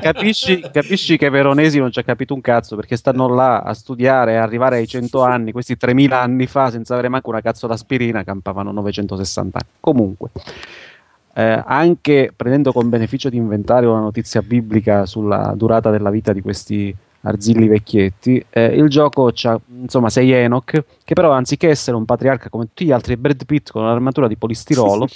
capisci, 0.01 0.59
capisci 0.71 1.17
che 1.17 1.29
Veronesi 1.29 1.79
non 1.79 1.91
ci 1.91 1.99
ha 1.99 2.03
capito 2.03 2.33
un 2.33 2.41
cazzo 2.41 2.75
perché 2.75 2.95
stanno 2.95 3.27
là 3.27 3.59
a 3.59 3.73
studiare 3.73 4.33
e 4.33 4.35
arrivare 4.35 4.77
ai 4.77 4.87
100 4.87 5.21
anni, 5.21 5.51
questi 5.51 5.77
3000 5.77 6.19
anni 6.19 6.47
fa, 6.47 6.69
senza 6.71 6.93
avere 6.93 7.09
manco 7.09 7.29
una 7.29 7.41
cazzo 7.41 7.67
d'aspirina, 7.67 8.23
campavano 8.23 8.71
960 8.71 9.59
anni. 9.61 9.71
Comunque, 9.79 10.29
eh, 11.35 11.63
anche 11.65 12.33
prendendo 12.35 12.71
con 12.71 12.89
beneficio 12.89 13.29
di 13.29 13.37
inventario 13.37 13.91
una 13.91 14.01
notizia 14.01 14.41
biblica 14.41 15.05
sulla 15.05 15.53
durata 15.55 15.91
della 15.91 16.09
vita 16.09 16.33
di 16.33 16.41
questi 16.41 16.95
arzilli 17.27 17.67
vecchietti, 17.67 18.43
eh, 18.49 18.65
il 18.65 18.89
gioco 18.89 19.31
c'ha, 19.33 19.59
insomma, 19.81 20.09
sei 20.09 20.31
Enoch, 20.31 20.83
che 21.03 21.13
però 21.13 21.31
anziché 21.31 21.69
essere 21.69 21.95
un 21.97 22.05
patriarca 22.05 22.49
come 22.49 22.65
tutti 22.65 22.85
gli 22.85 22.91
altri, 22.91 23.13
è 23.13 23.17
Brad 23.17 23.45
Pitt 23.45 23.71
con 23.71 23.83
un'armatura 23.83 24.27
di 24.27 24.35
polistirolo, 24.35 25.07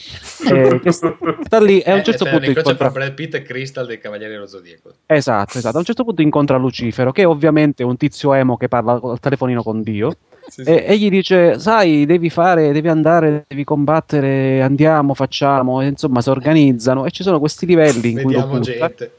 eh, 0.51 0.79
che 0.83 0.91
sta, 0.91 1.17
sta 1.43 1.59
lì 1.59 1.79
e 1.79 1.91
a 1.91 1.93
un 1.95 1.99
Eh, 1.99 2.03
certo 2.03 2.25
è 2.25 2.29
punto 2.29 2.49
incontra... 2.49 2.75
fra 2.75 2.89
Brad 2.89 3.13
Pitt 3.13 3.35
e 3.35 3.41
Crystal 3.41 3.85
dei 3.85 3.99
Cavalieri 3.99 4.33
dello 4.33 4.47
Zodiaco. 4.47 4.91
Esatto, 5.05 5.57
esatto. 5.57 5.75
A 5.75 5.79
un 5.79 5.85
certo 5.85 6.03
punto 6.03 6.21
incontra 6.21 6.57
Lucifero, 6.57 7.11
che 7.11 7.23
è 7.23 7.27
ovviamente 7.27 7.83
un 7.83 7.97
tizio 7.97 8.33
emo 8.33 8.57
che 8.57 8.67
parla 8.67 8.99
al 9.01 9.19
telefonino 9.19 9.63
con 9.63 9.81
Dio. 9.81 10.15
Sì, 10.47 10.63
sì. 10.63 10.69
E, 10.69 10.85
e 10.87 10.97
gli 10.97 11.09
dice: 11.09 11.59
Sai, 11.59 12.05
devi 12.05 12.29
fare, 12.29 12.71
devi 12.71 12.87
andare, 12.87 13.45
devi 13.47 13.63
combattere, 13.63 14.61
andiamo, 14.61 15.13
facciamo. 15.13 15.81
E 15.81 15.87
insomma, 15.87 16.21
si 16.21 16.29
organizzano 16.29 17.05
e 17.05 17.11
ci 17.11 17.23
sono 17.23 17.39
questi 17.39 17.65
livelli 17.65 18.09
in 18.11 18.21
cui 18.21 18.33
Vediamo 18.33 18.59
butta. 18.59 18.59
gente. 18.59 19.11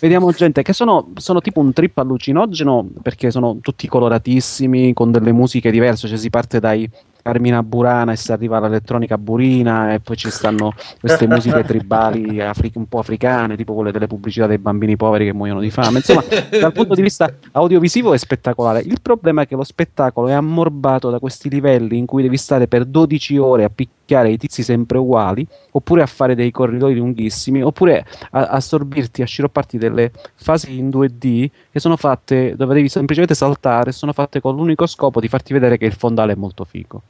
Vediamo 0.00 0.30
gente 0.32 0.62
che 0.62 0.72
sono, 0.72 1.12
sono 1.16 1.40
tipo 1.40 1.60
un 1.60 1.72
trip 1.72 1.96
allucinogeno 1.98 2.88
perché 3.02 3.30
sono 3.30 3.58
tutti 3.60 3.88
coloratissimi, 3.88 4.92
con 4.92 5.10
delle 5.10 5.32
musiche 5.32 5.70
diverse. 5.70 6.08
Cioè, 6.08 6.18
si 6.18 6.30
parte 6.30 6.60
dai 6.60 6.88
Carmina 7.24 7.62
Burana 7.62 8.12
e 8.12 8.16
si 8.16 8.32
arriva 8.32 8.58
all'elettronica 8.58 9.16
burina 9.16 9.94
e 9.94 10.00
poi 10.00 10.14
ci 10.14 10.30
stanno 10.30 10.74
queste 11.00 11.26
musiche 11.26 11.64
tribali 11.64 12.38
afri- 12.42 12.70
un 12.74 12.86
po' 12.86 12.98
africane, 12.98 13.56
tipo 13.56 13.72
quelle 13.72 13.92
delle 13.92 14.06
pubblicità 14.06 14.46
dei 14.46 14.58
bambini 14.58 14.94
poveri 14.96 15.24
che 15.24 15.32
muoiono 15.32 15.60
di 15.60 15.70
fame. 15.70 15.98
Insomma, 15.98 16.22
dal 16.50 16.72
punto 16.72 16.94
di 16.94 17.00
vista 17.00 17.32
audiovisivo 17.52 18.12
è 18.12 18.18
spettacolare. 18.18 18.80
Il 18.80 19.00
problema 19.00 19.42
è 19.42 19.46
che 19.46 19.56
lo 19.56 19.64
spettacolo 19.64 20.28
è 20.28 20.32
ammorbato 20.32 21.08
da 21.08 21.18
questi 21.18 21.48
livelli 21.48 21.96
in 21.96 22.04
cui 22.04 22.22
devi 22.22 22.36
stare 22.36 22.68
per 22.68 22.84
12 22.84 23.38
ore 23.38 23.64
a 23.64 23.70
picchiare 23.70 24.03
i 24.06 24.36
tizi 24.36 24.62
sempre 24.62 24.98
uguali, 24.98 25.46
oppure 25.72 26.02
a 26.02 26.06
fare 26.06 26.34
dei 26.34 26.50
corridoi 26.50 26.94
lunghissimi, 26.94 27.62
oppure 27.62 28.04
a, 28.32 28.46
a 28.46 28.60
sorbirti, 28.60 29.22
a 29.22 29.26
sciropparti 29.26 29.78
delle 29.78 30.10
fasi 30.34 30.78
in 30.78 30.88
2D 30.88 31.48
che 31.70 31.80
sono 31.80 31.96
fatte 31.96 32.54
dove 32.56 32.74
devi 32.74 32.88
semplicemente 32.88 33.34
saltare, 33.34 33.92
sono 33.92 34.12
fatte 34.12 34.40
con 34.40 34.54
l'unico 34.56 34.86
scopo 34.86 35.20
di 35.20 35.28
farti 35.28 35.52
vedere 35.52 35.78
che 35.78 35.86
il 35.86 35.94
fondale 35.94 36.32
è 36.32 36.36
molto 36.36 36.64
figo. 36.64 37.02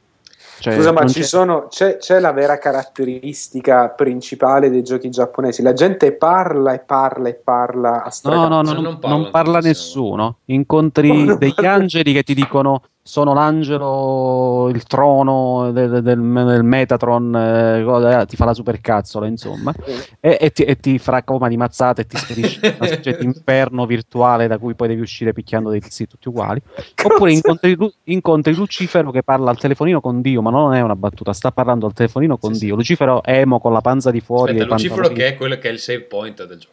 Cioè, 0.61 0.75
Scusa, 0.75 0.93
ma 0.93 1.01
non 1.01 1.09
ci 1.09 1.21
c'è- 1.21 1.27
sono, 1.27 1.67
c'è, 1.69 1.97
c'è 1.97 2.21
la 2.21 2.33
vera 2.33 2.59
caratteristica 2.59 3.89
principale 3.89 4.71
dei 4.71 4.83
giochi 4.83 5.11
giapponesi. 5.11 5.63
La 5.63 5.73
gente 5.73 6.13
parla 6.13 6.73
e 6.73 6.79
parla 6.79 7.29
e 7.29 7.35
parla 7.35 8.05
a 8.05 8.13
No, 8.23 8.49
no, 8.49 8.63
no, 8.63 8.73
non, 8.73 8.99
non 9.03 9.31
parla, 9.31 9.59
nessuno. 9.59 10.39
Incontri 10.47 11.37
degli 11.39 11.67
angeli 11.67 12.13
che 12.13 12.23
ti 12.23 12.35
dicono 12.35 12.83
sono 13.07 13.35
l'angelo, 13.35 14.71
il 14.71 14.83
trono 14.85 15.71
del, 15.73 16.01
del- 16.03 16.03
del 16.03 16.63
Metatron, 16.65 17.37
eh, 17.37 18.21
eh, 18.21 18.27
ti 18.27 18.35
fa 18.35 18.47
la 18.47 18.55
supercazzola, 18.55 19.27
insomma, 19.27 19.75
e, 20.21 20.39
e 20.41 20.51
ti, 20.53 20.63
e 20.65 20.77
ti 20.81 20.99
fracoma 20.99 21.49
di 21.49 21.59
mazzate 21.59 22.01
e 22.01 22.07
ti 22.07 22.17
spedisce 22.17 22.67
in 22.67 22.75
una 22.79 22.89
specie 22.89 23.19
di 23.19 23.27
inferno 23.27 23.85
virtuale 23.85 24.47
da 24.47 24.57
cui 24.57 24.75
poi 24.75 24.89
devi 24.89 25.03
uscire 25.03 25.35
picchiando 25.35 25.69
dei 25.69 25.81
tizi 25.81 26.07
tutti 26.07 26.29
uguali. 26.29 26.63
Oppure 27.05 27.33
incontri, 27.33 27.77
incontri 28.05 28.55
Lucifero 28.55 29.11
che 29.11 29.23
parla 29.23 29.51
al 29.51 29.59
telefonino 29.59 30.01
con 30.01 30.23
Dio, 30.23 30.41
ma 30.41 30.49
non 30.49 30.73
è 30.73 30.81
una 30.81 30.97
battuta, 30.97 31.35
sta 31.35 31.53
parlando 31.53 31.85
al 31.85 31.93
telefonino 31.93 32.39
con 32.39 32.53
Dio. 32.57 32.75
Lucifero 32.75 33.23
emo 33.23 33.61
con 33.61 33.75
la 33.75 33.83
panza 33.83 34.11
di 34.11 34.21
fuori. 34.21 34.53
Aspetta, 34.53 34.71
Lucifero 34.73 35.03
pantaloni- 35.03 35.21
che 35.29 35.35
è 35.35 35.37
quello 35.37 35.59
che 35.59 35.69
è 35.69 35.73
il 35.73 35.79
save 35.79 36.01
point 36.05 36.47
del 36.47 36.59
gioco. 36.59 36.73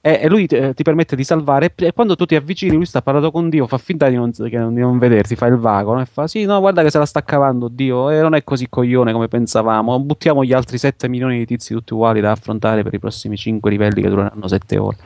E, 0.00 0.20
e 0.22 0.28
lui 0.28 0.44
eh, 0.46 0.74
ti 0.74 0.82
permette 0.84 1.16
di 1.16 1.24
salvare 1.24 1.72
e, 1.76 1.86
e 1.86 1.92
quando 1.92 2.14
tu 2.14 2.24
ti 2.24 2.36
avvicini 2.36 2.76
lui 2.76 2.86
sta 2.86 3.02
parlando 3.02 3.32
con 3.32 3.48
Dio 3.48 3.66
fa 3.66 3.78
finta 3.78 4.08
di 4.08 4.14
non, 4.14 4.30
di 4.30 4.50
non 4.80 4.96
vederti 4.98 5.34
fa 5.34 5.46
il 5.46 5.56
vago 5.56 5.94
no? 5.94 6.00
e 6.00 6.06
fa 6.06 6.28
sì 6.28 6.44
no 6.44 6.60
guarda 6.60 6.82
che 6.82 6.90
se 6.90 6.98
la 6.98 7.04
sta 7.06 7.24
cavando 7.24 7.66
Dio 7.68 8.08
e 8.10 8.20
non 8.20 8.34
è 8.34 8.44
così 8.44 8.68
coglione 8.68 9.12
come 9.12 9.26
pensavamo 9.26 9.98
buttiamo 9.98 10.44
gli 10.44 10.52
altri 10.52 10.78
7 10.78 11.08
milioni 11.08 11.38
di 11.38 11.46
tizi 11.46 11.74
tutti 11.74 11.94
uguali 11.94 12.20
da 12.20 12.30
affrontare 12.30 12.82
per 12.84 12.94
i 12.94 12.98
prossimi 13.00 13.36
5 13.36 13.68
livelli 13.70 14.00
che 14.00 14.08
dureranno 14.08 14.46
7 14.46 14.78
ore 14.78 14.96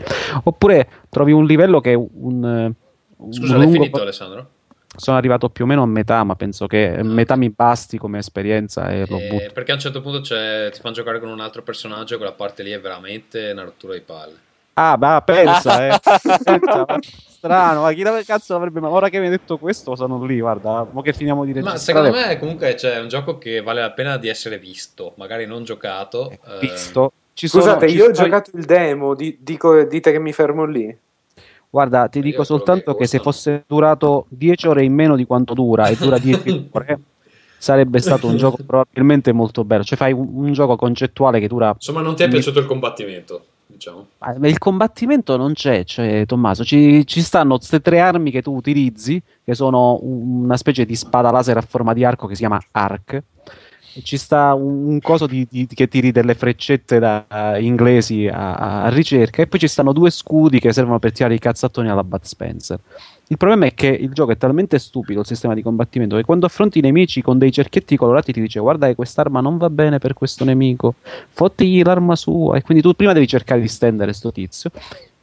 oppure 0.45 0.89
trovi 1.09 1.33
un 1.33 1.47
livello 1.47 1.81
che 1.81 1.93
è 1.93 1.95
un, 1.95 2.45
eh, 2.45 2.75
un 3.17 3.33
Scusa, 3.33 3.57
l'hai 3.57 3.65
lungo- 3.65 3.81
finito 3.81 4.03
Alessandro? 4.03 4.49
sono 4.95 5.17
arrivato 5.17 5.49
più 5.49 5.65
o 5.65 5.67
meno 5.67 5.81
a 5.83 5.87
metà 5.87 6.23
ma 6.23 6.35
penso 6.37 6.67
che 6.67 7.01
metà 7.03 7.35
mi 7.35 7.49
basti 7.49 7.97
come 7.97 8.19
esperienza 8.19 8.91
e 8.91 9.07
lo 9.09 9.17
Eh, 9.17 9.29
butto 9.29 9.51
perché 9.55 9.71
a 9.71 9.75
un 9.77 9.81
certo 9.81 10.03
punto 10.03 10.21
c'è- 10.21 10.69
ti 10.71 10.81
fanno 10.81 10.93
giocare 10.95 11.19
con 11.19 11.31
un 11.31 11.41
altro 11.41 11.63
personaggio 11.63 12.13
e 12.13 12.17
quella 12.19 12.33
parte 12.33 12.63
lì 12.63 12.73
è 12.73 12.79
veramente 12.79 13.51
una 13.53 13.63
rottura 13.63 13.95
di 13.95 14.01
palle. 14.01 14.35
Ah, 14.75 14.97
ma 14.99 15.21
pensa, 15.23 15.87
eh. 15.87 15.99
Pensa, 16.43 16.85
ma 16.89 16.99
strano, 17.29 17.83
ma 17.83 17.93
chi 17.93 18.03
la- 18.03 18.23
cazzo 18.25 18.55
avrebbe. 18.55 18.81
Ma 18.81 18.89
ora 18.89 19.09
che 19.11 19.19
mi 19.19 19.27
hai 19.27 19.31
detto 19.31 19.59
questo, 19.59 19.95
sono 19.97 20.25
lì. 20.25 20.41
Guarda, 20.41 20.87
mo 20.91 21.03
che 21.03 21.13
finiamo 21.13 21.45
di 21.45 21.53
Ma 21.53 21.73
registrare. 21.73 22.07
secondo 22.09 22.27
me 22.27 22.39
comunque 22.39 22.75
c'è 22.75 22.99
un 23.01 23.09
gioco 23.09 23.37
che 23.39 23.61
vale 23.61 23.81
la 23.81 23.91
pena 23.93 24.17
di 24.17 24.29
essere 24.29 24.59
visto, 24.59 25.13
magari 25.17 25.45
non 25.47 25.65
giocato. 25.65 26.31
eh, 26.31 26.39
visto. 26.61 27.13
Ci 27.35 27.49
Scusate, 27.49 27.87
sono- 27.87 27.91
ci 27.91 27.97
io 27.97 28.11
ho 28.11 28.15
sono- 28.15 28.27
giocato 28.29 28.51
il 28.57 28.65
demo, 28.65 29.15
di- 29.15 29.39
dico- 29.41 29.83
dite 29.85 30.11
che 30.13 30.19
mi 30.19 30.33
fermo 30.33 30.65
lì. 30.65 30.97
Guarda, 31.69 32.09
ti 32.09 32.21
dico 32.21 32.45
soltanto 32.45 32.95
che 32.95 33.07
se 33.07 33.19
fosse 33.19 33.65
durato 33.67 34.27
10 34.29 34.69
ore 34.69 34.85
in 34.85 34.93
meno 34.95 35.17
di 35.17 35.25
quanto 35.25 35.55
dura 35.55 35.87
e 35.89 35.97
dura 35.97 36.19
10 36.19 36.69
ore, 36.73 36.99
sarebbe 37.57 37.99
stato 38.01 38.27
un 38.27 38.37
gioco 38.37 38.59
probabilmente 38.67 39.33
molto 39.33 39.65
bello. 39.65 39.83
Cioè, 39.83 39.97
fai 39.97 40.13
un, 40.13 40.29
un 40.33 40.53
gioco 40.53 40.77
concettuale 40.77 41.41
che 41.41 41.49
dura. 41.49 41.71
Insomma, 41.75 42.03
non 42.03 42.15
ti 42.15 42.23
è 42.25 42.29
piaciuto 42.29 42.59
il 42.59 42.67
combattimento, 42.67 43.45
diciamo. 43.73 44.07
Il 44.43 44.59
combattimento 44.59 45.37
non 45.37 45.55
c'è, 45.55 45.85
cioè, 45.85 46.25
Tommaso, 46.27 46.65
ci, 46.65 47.07
ci 47.07 47.21
stanno 47.21 47.57
queste 47.57 47.81
tre 47.81 48.01
armi 48.01 48.31
che 48.31 48.43
tu 48.43 48.55
utilizzi, 48.55 49.21
che 49.45 49.55
sono 49.55 49.99
un- 50.03 50.45
una 50.45 50.57
specie 50.57 50.85
di 50.85 50.95
spada 50.95 51.31
laser 51.31 51.57
a 51.57 51.63
forma 51.63 51.93
di 51.93 52.05
arco 52.05 52.27
che 52.27 52.35
si 52.35 52.41
chiama 52.41 52.61
Arc. 52.71 53.23
E 53.95 54.01
ci 54.03 54.17
sta 54.17 54.55
un, 54.55 54.87
un 54.87 55.01
coso 55.01 55.27
di, 55.27 55.47
di- 55.51 55.67
che 55.67 55.87
tiri 55.87 56.13
delle 56.13 56.35
freccette 56.35 56.99
da, 56.99 57.27
eh, 57.29 57.63
inglesi 57.63 58.27
a, 58.27 58.85
a 58.85 58.89
ricerca, 58.89 59.43
e 59.43 59.47
poi 59.47 59.61
ci 59.61 59.69
stanno 59.69 59.93
due 59.93 60.11
scudi 60.11 60.61
che 60.61 60.73
servono 60.73 60.99
per 60.99 61.13
tirare 61.13 61.35
i 61.35 61.39
cazzattoni 61.39 61.91
alla 61.91 62.05
Bud 62.05 62.23
Spencer. 62.23 62.81
Il 63.29 63.39
problema 63.39 63.65
è 63.65 63.73
che 63.73 63.87
il 63.87 64.13
gioco 64.13 64.33
è 64.33 64.37
talmente 64.37 64.79
stupido, 64.79 65.21
il 65.21 65.27
sistema 65.27 65.55
di 65.55 65.63
combattimento, 65.63 66.17
che 66.17 66.25
quando 66.25 66.45
affronti 66.45 66.81
i 66.81 66.83
nemici 66.83 67.23
con 67.23 67.39
dei 67.39 67.51
cerchietti 67.51 67.97
colorati 67.97 68.31
ti 68.33 68.41
dice 68.43 68.61
guarda 68.61 68.87
che 68.89 68.95
quest'arma 68.95 69.41
non 69.41 69.57
va 69.57 69.71
bene 69.71 69.99
per 69.99 70.13
questo 70.13 70.45
nemico, 70.45 70.97
fottigli 71.31 71.83
l'arma 71.83 72.15
sua, 72.15 72.59
e 72.59 72.63
quindi 72.63 72.83
tu 72.83 72.93
prima 72.93 73.15
devi 73.15 73.27
cercare 73.27 73.61
di 73.63 73.69
stendere 73.69 74.13
sto 74.13 74.31
tizio, 74.33 74.71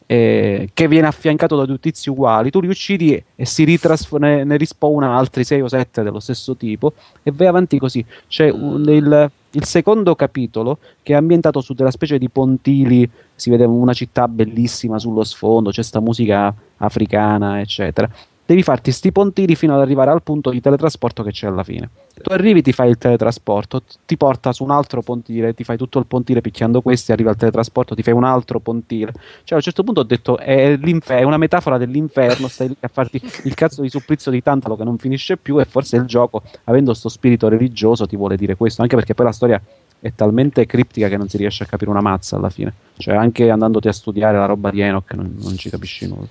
eh, 0.07 0.71
che 0.73 0.87
viene 0.87 1.05
affiancato 1.05 1.55
da 1.55 1.65
due 1.65 1.79
tizi 1.79 2.09
uguali, 2.09 2.49
tu 2.49 2.61
li 2.61 2.67
uccidi 2.67 3.23
e 3.35 3.45
si 3.45 3.63
ritrasf- 3.63 4.17
ne, 4.17 4.43
ne 4.43 4.57
rispawna 4.57 5.15
altri 5.15 5.43
6 5.43 5.61
o 5.61 5.67
7 5.67 6.01
dello 6.01 6.19
stesso 6.19 6.55
tipo 6.55 6.93
e 7.21 7.31
vai 7.31 7.45
avanti 7.45 7.77
così. 7.77 8.03
C'è 8.27 8.49
un- 8.49 8.89
il, 8.89 9.31
il 9.51 9.65
secondo 9.65 10.15
capitolo 10.15 10.79
che 11.03 11.13
è 11.13 11.15
ambientato 11.15 11.61
su 11.61 11.73
della 11.73 11.91
specie 11.91 12.17
di 12.17 12.27
pontili, 12.27 13.07
si 13.39 13.49
vede 13.49 13.63
una 13.63 13.93
città 13.93 14.27
bellissima 14.27 14.99
sullo 14.99 15.23
sfondo, 15.23 15.69
c'è 15.71 15.81
sta 15.81 16.01
musica 16.01 16.53
africana, 16.77 17.61
eccetera. 17.61 18.09
Devi 18.45 18.63
farti 18.63 18.91
sti 18.91 19.11
pontili 19.11 19.55
fino 19.55 19.75
ad 19.75 19.79
arrivare 19.79 20.09
al 20.09 20.23
punto 20.23 20.49
di 20.49 20.59
teletrasporto 20.59 21.21
che 21.21 21.29
c'è 21.29 21.45
alla 21.45 21.63
fine. 21.63 21.87
Tu 22.19 22.33
arrivi, 22.33 22.63
ti 22.63 22.73
fai 22.73 22.89
il 22.89 22.97
teletrasporto, 22.97 23.83
ti 24.07 24.17
porta 24.17 24.51
su 24.51 24.63
un 24.63 24.71
altro 24.71 25.03
pontile, 25.03 25.53
ti 25.53 25.63
fai 25.63 25.77
tutto 25.77 25.99
il 25.99 26.07
pontile 26.07 26.41
picchiando 26.41 26.81
questi, 26.81 27.11
arriva 27.11 27.29
al 27.29 27.35
teletrasporto, 27.35 27.93
ti 27.93 28.01
fai 28.01 28.13
un 28.13 28.23
altro 28.23 28.59
pontile. 28.59 29.13
Cioè, 29.13 29.51
a 29.51 29.55
un 29.55 29.61
certo 29.61 29.83
punto 29.83 29.99
ho 30.01 30.03
detto: 30.03 30.37
è, 30.39 30.79
è 30.79 31.23
una 31.23 31.37
metafora 31.37 31.77
dell'inferno, 31.77 32.47
stai 32.47 32.69
lì 32.69 32.75
a 32.79 32.87
farti 32.87 33.21
il 33.43 33.53
cazzo 33.53 33.83
di 33.83 33.89
supplizio 33.89 34.31
di 34.31 34.41
Tantalo 34.41 34.75
che 34.75 34.83
non 34.83 34.97
finisce 34.97 35.37
più. 35.37 35.59
E 35.59 35.65
forse 35.65 35.97
il 35.97 36.05
gioco, 36.05 36.41
avendo 36.63 36.95
sto 36.95 37.07
spirito 37.07 37.49
religioso, 37.49 38.07
ti 38.07 38.15
vuole 38.15 38.35
dire 38.35 38.55
questo. 38.55 38.81
Anche 38.81 38.95
perché 38.95 39.13
poi 39.13 39.27
la 39.27 39.31
storia 39.31 39.61
è 40.01 40.13
talmente 40.15 40.65
criptica 40.65 41.09
che 41.09 41.17
non 41.17 41.27
si 41.27 41.37
riesce 41.37 41.63
a 41.63 41.65
capire 41.65 41.89
una 41.89 42.01
mazza 42.01 42.37
alla 42.37 42.49
fine. 42.49 42.73
Cioè, 42.97 43.15
anche 43.15 43.49
andandoti 43.49 43.87
a 43.87 43.93
studiare 43.93 44.37
la 44.37 44.45
roba 44.45 44.71
di 44.71 44.81
Enoch, 44.81 45.13
non, 45.13 45.35
non 45.39 45.57
ci 45.57 45.69
capisci 45.69 46.07
nulla. 46.07 46.27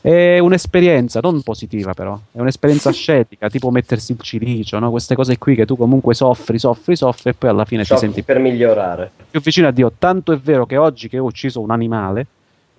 È 0.00 0.38
un'esperienza 0.38 1.20
non 1.20 1.42
positiva, 1.42 1.92
però, 1.92 2.18
è 2.32 2.40
un'esperienza 2.40 2.88
ascetica, 2.90 3.48
tipo 3.50 3.70
mettersi 3.70 4.12
il 4.12 4.20
cilicio, 4.20 4.78
no? 4.78 4.90
queste 4.90 5.14
cose 5.14 5.36
qui 5.38 5.54
che 5.54 5.66
tu 5.66 5.76
comunque 5.76 6.14
soffri, 6.14 6.58
soffri, 6.58 6.96
soffri, 6.96 7.30
e 7.30 7.34
poi 7.34 7.50
alla 7.50 7.64
fine 7.64 7.82
ti 7.82 7.88
Soffri 7.88 8.06
senti 8.06 8.22
per 8.22 8.38
migliorare. 8.38 9.10
più 9.30 9.40
vicino 9.40 9.68
a 9.68 9.70
Dio. 9.70 9.92
Tanto 9.98 10.32
è 10.32 10.38
vero 10.38 10.64
che 10.66 10.76
oggi 10.76 11.08
che 11.08 11.18
ho 11.18 11.24
ucciso 11.24 11.60
un 11.60 11.70
animale. 11.70 12.26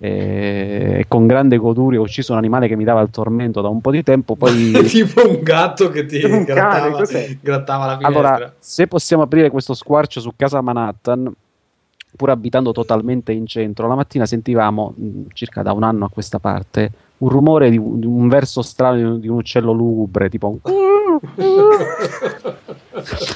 Eh, 0.04 0.98
E 1.00 1.04
con 1.08 1.26
grande 1.26 1.56
goduria 1.56 1.98
ho 1.98 2.02
ucciso 2.02 2.32
un 2.32 2.38
animale 2.38 2.68
che 2.68 2.76
mi 2.76 2.84
dava 2.84 3.00
il 3.00 3.08
tormento 3.10 3.62
da 3.62 3.68
un 3.68 3.80
po' 3.80 3.90
di 3.90 4.02
tempo. 4.02 4.36
Poi 4.36 4.72
tipo 4.84 5.26
un 5.26 5.40
gatto 5.42 5.88
che 5.88 6.04
ti 6.04 6.22
Un 6.24 6.44
cane, 6.44 6.90
grattava, 6.90 7.24
grattava 7.40 7.86
la 7.86 7.96
finestra. 7.96 8.06
Allora, 8.06 8.52
se 8.58 8.86
possiamo 8.86 9.22
aprire 9.22 9.50
questo 9.50 9.72
squarcio 9.72 10.20
su 10.20 10.32
casa 10.36 10.60
Manhattan, 10.60 11.32
pur 12.16 12.30
abitando 12.30 12.72
totalmente 12.72 13.32
in 13.32 13.46
centro, 13.46 13.88
la 13.88 13.94
mattina 13.94 14.26
sentivamo, 14.26 14.92
mh, 14.94 15.22
circa 15.32 15.62
da 15.62 15.72
un 15.72 15.82
anno 15.82 16.04
a 16.04 16.10
questa 16.10 16.38
parte, 16.38 16.90
un 17.18 17.28
rumore 17.28 17.70
di, 17.70 17.78
un 17.78 18.28
verso 18.28 18.62
strano 18.62 18.96
di 18.96 19.02
un, 19.02 19.20
di 19.20 19.28
un 19.28 19.36
uccello 19.38 19.72
lugubre, 19.72 20.28
tipo 20.28 20.48
un... 20.48 20.58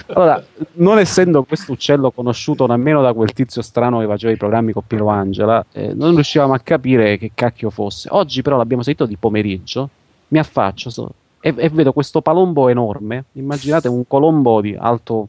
Allora, 0.09 0.43
non 0.74 0.98
essendo 0.98 1.43
questo 1.43 1.72
uccello 1.72 2.10
conosciuto 2.10 2.66
nemmeno 2.66 3.02
da 3.02 3.12
quel 3.12 3.32
tizio 3.32 3.62
strano 3.62 4.01
che 4.01 4.06
faceva 4.06 4.32
i 4.32 4.36
programmi 4.36 4.72
con 4.72 4.82
Piero 4.86 5.09
Angela, 5.09 5.64
eh, 5.72 5.93
non 5.94 6.14
riuscivamo 6.14 6.55
a 6.55 6.59
capire 6.59 7.18
che 7.18 7.32
cacchio 7.35 7.70
fosse. 7.70 8.09
Oggi 8.12 8.43
però 8.43 8.56
l'abbiamo 8.56 8.82
sentito 8.82 9.06
di 9.06 9.16
pomeriggio, 9.16 9.89
mi 10.28 10.39
affaccio 10.39 10.90
so- 10.90 11.12
e, 11.40 11.55
e 11.56 11.68
vedo 11.68 11.93
questo 11.93 12.20
palombo 12.20 12.68
enorme, 12.68 13.26
immaginate 13.32 13.89
un 13.89 14.06
colombo 14.06 14.60
di 14.60 14.76
alto 14.78 15.28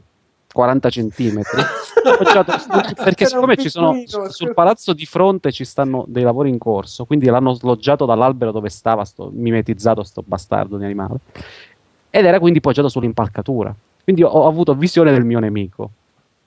40 0.52 0.90
centimetri, 0.90 1.62
perché 2.96 3.26
siccome 3.26 3.56
ci 3.56 3.68
sono 3.68 3.94
sul 4.28 4.52
palazzo 4.52 4.92
di 4.92 5.06
fronte 5.06 5.52
ci 5.52 5.64
stanno 5.64 6.04
dei 6.08 6.24
lavori 6.24 6.48
in 6.48 6.58
corso, 6.58 7.04
quindi 7.04 7.26
l'hanno 7.26 7.52
sloggiato 7.52 8.04
dall'albero 8.04 8.50
dove 8.50 8.68
stava 8.68 9.04
sto 9.04 9.30
mimetizzato 9.32 10.02
sto 10.02 10.24
bastardo 10.26 10.76
di 10.76 10.84
animale 10.84 11.18
ed 12.10 12.24
era 12.24 12.40
quindi 12.40 12.60
poggiato 12.60 12.88
sull'impalcatura. 12.88 13.74
Quindi 14.10 14.24
ho, 14.24 14.48
avuto 14.48 14.74
visione 14.74 15.12
del 15.12 15.24
mio 15.24 15.38
nemico. 15.38 15.90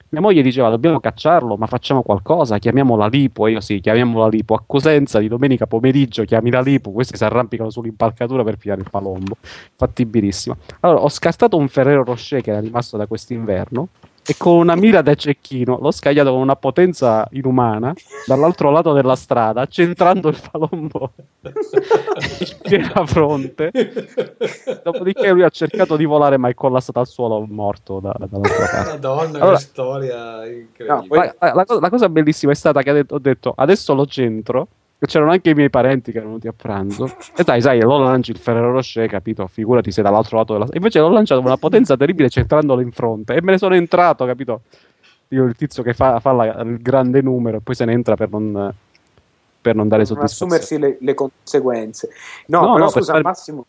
Mia 0.10 0.20
moglie 0.20 0.42
diceva: 0.42 0.70
Dobbiamo 0.70 1.00
cacciarlo, 1.00 1.56
ma 1.56 1.66
facciamo 1.66 2.02
qualcosa. 2.02 2.58
Chiamiamo 2.58 2.98
la 2.98 3.08
Lipo. 3.08 3.48
E 3.48 3.52
io 3.52 3.62
sì, 3.62 3.80
chiamiamo 3.80 4.20
la 4.20 4.28
Lipo. 4.28 4.54
A 4.54 4.62
Cosenza 4.66 5.20
di 5.20 5.30
domenica 5.30 5.66
pomeriggio 5.66 6.26
chiami 6.26 6.52
la 6.52 6.60
Lipo. 6.60 6.92
Questi 6.92 7.16
si 7.16 7.24
arrampicano 7.24 7.70
sull'impalcatura 7.70 8.44
per 8.44 8.58
pigliare 8.58 8.82
il 8.82 8.90
palombo. 8.90 9.38
Fattibilissimo. 9.76 10.58
Allora, 10.82 11.04
ho 11.04 11.10
scartato 11.10 11.56
un 11.56 11.70
Ferrero 11.70 12.04
Rocher 12.04 12.42
che 12.42 12.52
era 12.52 12.60
rimasto 12.60 12.98
da 12.98 13.08
quest'inverno. 13.08 13.88
E 14.26 14.36
con 14.38 14.56
una 14.58 14.76
mira 14.76 15.02
da 15.02 15.16
cecchino 15.16 15.78
l'ho 15.82 15.92
scagliato 15.92 16.32
con 16.32 16.40
una 16.40 16.56
potenza 16.56 17.28
inumana 17.32 17.94
dall'altro 18.26 18.72
lato 18.72 18.94
della 18.94 19.16
strada, 19.16 19.66
centrando 19.66 20.30
il 20.30 20.40
palombo 20.52 21.12
in 21.44 22.58
piena 22.62 23.06
fronte. 23.06 23.72
Dopodiché 24.84 25.32
lui 25.32 25.44
ha 25.44 25.50
cercato 25.50 25.96
di 25.96 26.06
volare, 26.06 26.38
ma 26.38 26.50
è 26.50 26.54
collassato 26.54 27.00
al 27.00 27.08
suolo 27.08 27.46
morto 27.48 28.00
da, 28.00 28.16
dall'altra 28.18 28.66
parte. 28.72 28.90
Madonna, 28.92 29.38
Allora- 29.40 29.58
che 29.58 29.62
storia 29.64 30.46
incredibile. 30.46 30.88
No, 30.88 31.06
La, 31.40 31.54
la- 31.54 31.80
la 31.80 31.90
cosa, 31.90 32.10
bellissima 32.10 32.52
è 32.52 32.56
stata 32.56 32.82
che 32.82 33.06
ho 33.08 33.20
detto 33.20 33.54
adesso 33.56 33.94
lo 33.94 34.06
centro. 34.06 34.68
C'erano 35.06 35.32
anche 35.32 35.50
i 35.50 35.54
miei 35.54 35.70
parenti 35.70 36.12
che 36.12 36.18
erano 36.18 36.38
venuti 36.38 36.48
a 36.48 36.54
pranzo. 36.56 37.14
E 37.36 37.44
dai, 37.44 37.62
sai, 37.62 37.82
lo 37.82 37.98
lanci 37.98 38.32
il 38.32 38.38
Ferrero 38.38 38.72
Rocher, 38.72 39.08
capito? 39.10 39.48
Figurati 39.48 39.92
sei 39.92 40.04
dall'altro 40.04 40.38
lato 40.38 40.54
della. 40.54 40.68
Invece 40.74 41.00
l'ho 41.00 41.10
lanciato 41.10 41.42
con 41.42 41.50
una 41.50 41.60
potenza 41.60 41.98
terribile, 41.98 42.30
centrandolo 42.30 42.80
in 42.82 42.92
fronte. 42.92 43.34
E 43.36 43.42
me 43.42 43.52
ne 43.52 43.58
sono 43.58 43.76
entrato, 43.76 44.26
capito? 44.26 44.62
Io, 45.30 45.44
il 45.46 45.56
tizio 45.56 45.84
che 45.84 45.94
fa, 45.94 46.20
fa 46.20 46.32
la- 46.32 46.62
il 46.62 46.78
grande 46.82 47.22
numero 47.22 47.58
e 47.58 47.60
poi 47.62 47.76
se 47.76 47.86
ne 47.86 47.92
entra 47.94 48.16
per 48.16 48.30
non, 48.30 48.74
per 49.62 49.76
non 49.76 49.88
dare 49.88 50.06
soddisfazione. 50.06 50.56
assumersi 50.56 50.80
le, 50.80 50.98
le 51.00 51.14
conseguenze. 51.14 52.10
No, 52.48 52.60
No, 52.60 52.74
però 52.74 52.78
no, 52.86 52.92
per 52.92 53.02
scusa, 53.02 53.12
fare- 53.12 53.24
Massimo. 53.24 53.66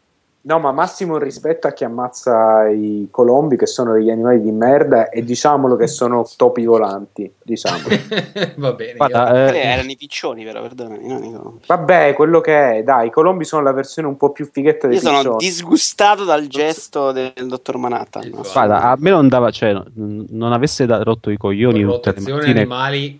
No, 0.46 0.58
ma 0.58 0.72
massimo 0.72 1.16
rispetto 1.16 1.66
a 1.66 1.72
chi 1.72 1.84
ammazza 1.84 2.68
i 2.68 3.08
colombi, 3.10 3.56
che 3.56 3.64
sono 3.66 3.94
degli 3.94 4.10
animali 4.10 4.42
di 4.42 4.50
merda, 4.52 5.08
e 5.08 5.24
diciamolo 5.24 5.74
che 5.74 5.86
sono 5.86 6.28
topi 6.36 6.66
volanti. 6.66 7.32
Diciamo. 7.42 7.78
Va 8.56 8.72
bene. 8.74 8.96
Guarda, 8.98 9.26
io- 9.28 9.44
Quelli 9.48 9.58
eh, 9.64 9.66
erano 9.66 9.90
i 9.90 9.96
piccioni, 9.96 10.44
però, 10.44 10.60
perdonami. 10.60 11.08
no, 11.08 11.18
Nico. 11.18 11.58
Vabbè, 11.66 12.12
quello 12.12 12.42
che 12.42 12.76
è, 12.78 12.82
dai, 12.82 13.06
i 13.06 13.10
colombi 13.10 13.44
sono 13.44 13.62
la 13.62 13.72
versione 13.72 14.06
un 14.06 14.18
po' 14.18 14.32
più 14.32 14.46
fighetta 14.52 14.86
dei 14.86 14.96
Io 14.96 15.02
sono 15.02 15.16
piccioni. 15.16 15.36
disgustato 15.38 16.24
dal 16.24 16.46
gesto 16.46 17.10
del 17.12 17.32
dottor 17.46 17.78
Manhattan. 17.78 18.28
no? 18.28 18.42
guarda, 18.42 18.82
a 18.82 18.96
me 18.98 19.08
non 19.10 19.28
dava, 19.28 19.50
cioè, 19.50 19.72
non 19.94 20.52
avesse 20.52 20.84
da- 20.84 21.02
rotto 21.02 21.30
i 21.30 21.38
coglioni 21.38 21.82
con 21.84 21.94
tutte 22.02 22.12
le 22.20 22.32
mattine. 22.32 22.50
animali 22.60 23.18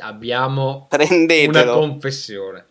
abbiamo 0.00 0.88
una 0.90 1.64
confessione. 1.72 2.64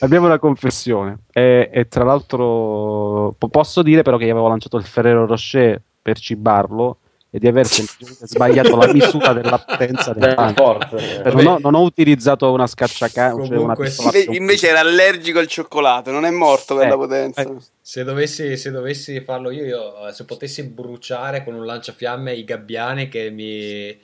Abbiamo 0.00 0.26
una 0.26 0.38
confessione. 0.38 1.18
E, 1.32 1.70
e 1.72 1.88
tra 1.88 2.04
l'altro 2.04 3.34
po- 3.38 3.48
posso 3.48 3.82
dire 3.82 4.02
però 4.02 4.16
che 4.16 4.24
gli 4.26 4.30
avevo 4.30 4.48
lanciato 4.48 4.76
il 4.76 4.84
Ferrero 4.84 5.26
Rocher 5.26 5.80
per 6.02 6.18
cibarlo 6.18 6.98
e 7.32 7.38
di 7.38 7.46
aver 7.46 7.66
semplicemente 7.68 8.26
sbagliato 8.26 8.76
la 8.76 8.92
misura 8.92 9.32
della 9.32 9.58
potenza 9.58 10.12
del 10.12 10.34
forza. 10.56 10.96
Non, 11.30 11.46
ho, 11.46 11.58
non 11.60 11.74
ho 11.74 11.82
utilizzato 11.82 12.50
una 12.50 12.66
scacciacanna, 12.66 13.46
cioè 13.86 14.26
invece 14.30 14.68
era 14.68 14.80
allergico 14.80 15.38
al 15.38 15.46
cioccolato, 15.46 16.10
non 16.10 16.24
è 16.24 16.30
morto 16.30 16.74
per 16.74 16.86
Eh, 16.86 16.88
la 16.88 16.96
potenza. 16.96 17.42
eh. 17.42 17.56
Se 17.80 18.02
dovessi, 18.02 18.56
se 18.56 18.70
dovessi 18.70 19.20
farlo 19.20 19.50
io, 19.50 19.64
io, 19.64 20.12
se 20.12 20.24
potessi 20.24 20.64
bruciare 20.64 21.44
con 21.44 21.54
un 21.54 21.64
lanciafiamme 21.64 22.32
i 22.34 22.44
gabbiani 22.44 23.08
che 23.08 23.30
mi... 23.30 23.96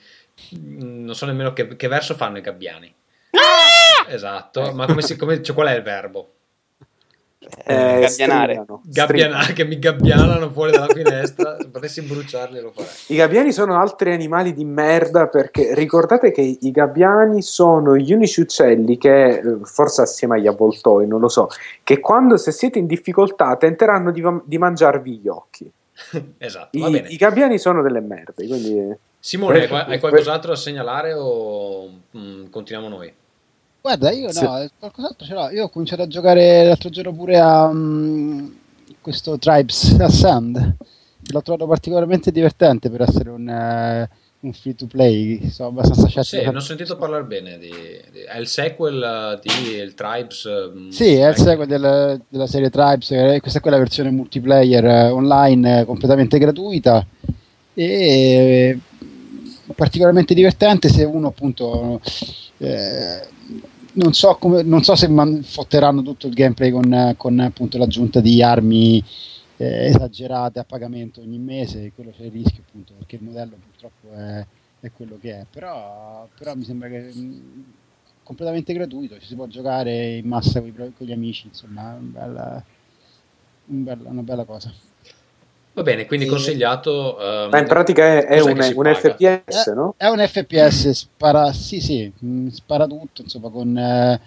Non 0.60 1.14
so 1.14 1.24
nemmeno 1.26 1.52
che, 1.52 1.76
che 1.76 1.88
verso 1.88 2.14
fanno 2.14 2.38
i 2.38 2.42
gabbiani. 2.42 2.94
Esatto, 4.08 4.72
ma 4.72 4.86
come 4.86 5.02
si, 5.02 5.16
come, 5.16 5.42
cioè, 5.42 5.54
qual 5.54 5.68
è 5.68 5.74
il 5.76 5.82
verbo? 5.82 6.30
Eh, 7.64 8.00
Gabbianare. 8.00 8.08
strillano, 8.08 8.82
Gabbianare, 8.84 9.52
che 9.52 9.64
mi 9.64 9.78
gabbianano 9.78 10.50
fuori 10.50 10.72
dalla 10.72 10.88
finestra. 10.88 11.56
Se 11.60 11.68
potessi 11.68 12.02
bruciarli 12.02 12.60
lo 12.60 12.72
farei. 12.72 12.90
I 13.08 13.16
gabbiani 13.16 13.52
sono 13.52 13.78
altri 13.78 14.12
animali 14.12 14.52
di 14.52 14.64
merda 14.64 15.28
perché 15.28 15.72
ricordate 15.74 16.32
che 16.32 16.40
i 16.40 16.70
gabbiani 16.72 17.42
sono 17.42 17.96
gli 17.96 18.12
unici 18.12 18.40
uccelli 18.40 18.98
che, 18.98 19.38
eh, 19.38 19.58
forse 19.62 20.02
assieme 20.02 20.36
agli 20.36 20.48
avvoltoi, 20.48 21.06
non 21.06 21.20
lo 21.20 21.28
so, 21.28 21.48
che 21.84 22.00
quando 22.00 22.36
se 22.36 22.50
siete 22.50 22.80
in 22.80 22.86
difficoltà 22.86 23.56
tenteranno 23.56 24.10
di, 24.10 24.22
di 24.44 24.58
mangiarvi 24.58 25.18
gli 25.18 25.28
occhi. 25.28 25.70
Esatto, 26.38 26.78
va 26.78 26.88
I, 26.88 26.90
bene. 26.90 27.08
i 27.08 27.16
gabbiani 27.16 27.58
sono 27.58 27.80
delle 27.80 28.00
merde, 28.00 28.46
quindi... 28.46 28.94
Simone, 29.18 29.60
hai, 29.60 29.68
que- 29.68 29.84
hai 29.84 29.98
qualcos'altro 30.00 30.50
da 30.50 30.56
segnalare 30.56 31.12
o 31.14 31.88
mm, 32.16 32.46
continuiamo 32.50 32.94
noi? 32.94 33.12
Guarda, 33.86 34.10
io 34.10 34.32
Sì. 34.32 34.42
no, 34.42 34.68
qualcos'altro 34.80 35.24
ce 35.24 35.32
l'ho. 35.32 35.48
Io 35.50 35.64
ho 35.64 35.68
cominciato 35.68 36.02
a 36.02 36.08
giocare 36.08 36.64
l'altro 36.64 36.90
giorno 36.90 37.12
pure 37.14 37.38
a 37.38 37.70
mm, 37.72 38.46
questo 39.00 39.38
Tribes 39.38 39.94
Ascend. 40.00 40.74
L'ho 41.30 41.42
trovato 41.42 41.68
particolarmente 41.68 42.32
divertente 42.32 42.90
per 42.90 43.02
essere 43.02 43.30
un, 43.30 43.48
eh, 43.48 44.10
un 44.40 44.52
free 44.52 44.74
to 44.74 44.86
play. 44.86 45.48
Sono 45.50 45.68
abbastanza 45.68 46.08
Sì, 46.08 46.20
scettico. 46.20 46.50
non 46.50 46.56
ho 46.60 46.64
sentito 46.64 46.96
parlare 46.96 47.22
bene 47.26 47.58
di, 47.58 47.70
di- 48.10 48.22
È 48.26 48.36
il 48.38 48.48
sequel 48.48 49.00
eh, 49.00 49.40
di 49.40 49.68
il 49.76 49.94
Tribes? 49.94 50.48
mm, 50.76 50.90
Sì, 50.90 51.14
è 51.14 51.28
il 51.28 51.36
sequel 51.36 51.68
del- 51.68 52.20
della 52.28 52.46
serie 52.48 52.70
Tribes, 52.70 53.38
questa 53.40 53.58
è 53.58 53.62
quella 53.62 53.78
versione 53.78 54.10
multiplayer 54.10 55.12
online 55.12 55.84
completamente 55.84 56.38
gratuita 56.38 57.06
e 57.72 58.76
particolarmente 59.76 60.34
divertente 60.34 60.88
se 60.88 61.04
uno 61.04 61.28
appunto 61.28 62.00
eh, 62.58 63.34
non 63.96 64.12
so, 64.12 64.36
come, 64.36 64.62
non 64.62 64.82
so 64.82 64.94
se 64.94 65.08
man- 65.08 65.42
fotteranno 65.42 66.02
tutto 66.02 66.26
il 66.26 66.34
gameplay 66.34 66.70
con, 66.70 67.14
con 67.16 67.38
appunto 67.40 67.78
l'aggiunta 67.78 68.20
di 68.20 68.42
armi 68.42 69.02
eh, 69.56 69.86
esagerate 69.86 70.58
a 70.58 70.64
pagamento 70.64 71.20
ogni 71.20 71.38
mese, 71.38 71.92
quello 71.94 72.12
c'è 72.16 72.24
il 72.24 72.32
rischio 72.32 72.62
appunto 72.66 72.94
perché 72.94 73.16
il 73.16 73.22
modello 73.22 73.56
purtroppo 73.62 74.12
è, 74.14 74.46
è 74.80 74.90
quello 74.92 75.18
che 75.20 75.40
è, 75.40 75.46
però, 75.50 76.28
però 76.38 76.54
mi 76.54 76.64
sembra 76.64 76.88
che 76.88 77.00
mh, 77.12 77.64
completamente 78.22 78.72
gratuito, 78.74 79.18
ci 79.18 79.26
si 79.26 79.34
può 79.34 79.46
giocare 79.46 80.16
in 80.16 80.26
massa 80.26 80.60
con, 80.60 80.72
gli 80.98 81.12
amici, 81.12 81.46
insomma, 81.46 81.94
è 81.94 81.98
un 81.98 82.12
bella- 82.12 82.64
un 83.66 83.82
bella- 83.84 84.10
una 84.10 84.22
bella 84.22 84.44
cosa. 84.44 84.72
Va 85.76 85.82
bene, 85.82 86.06
quindi 86.06 86.24
Sì. 86.24 86.30
consigliato. 86.30 87.18
ehm, 87.20 87.50
Ma 87.50 87.58
in 87.58 87.66
pratica 87.66 88.02
è, 88.02 88.24
è 88.24 88.40
un, 88.40 88.52
un? 88.52 88.94
FPS, 88.94 89.66
Eh, 89.66 89.74
no? 89.74 89.94
È 89.98 90.06
un 90.06 90.26
FPS, 90.26 90.88
spara, 90.92 91.52
sì, 91.52 91.80
sì, 91.82 92.10
mh, 92.18 92.46
spara 92.48 92.86
tutto, 92.86 93.20
insomma, 93.20 93.50
con 93.50 93.76
eh, 93.76 94.18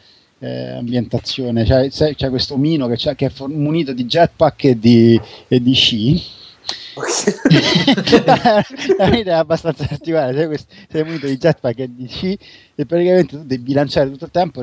eh, 0.42 0.70
ambientazione. 0.78 1.64
C'è, 1.64 1.90
c'è- 1.90 2.14
c'è 2.14 2.30
questo 2.30 2.54
omino 2.54 2.86
che, 2.86 2.94
c'ha- 2.98 3.16
che 3.16 3.26
è 3.26 3.30
for- 3.30 3.50
munito 3.50 3.94
di 3.94 4.06
jetpack 4.06 4.64
e 4.66 4.78
di, 4.78 5.20
e 5.48 5.60
di 5.60 5.74
sci. 5.74 6.22
è 8.98 9.06
un'idea 9.08 9.40
abbastanza 9.40 9.88
particolare. 9.88 10.56
Sei, 10.88 11.04
munito 11.04 11.26
di 11.26 11.38
jetpack 11.38 11.80
e 11.80 11.90
di 11.96 12.08
sci 12.08 12.38
e 12.76 12.86
praticamente 12.86 13.38
tu 13.38 13.44
devi 13.44 13.64
bilanciare 13.64 14.12
tutto 14.12 14.26
il 14.26 14.32
tempo 14.32 14.62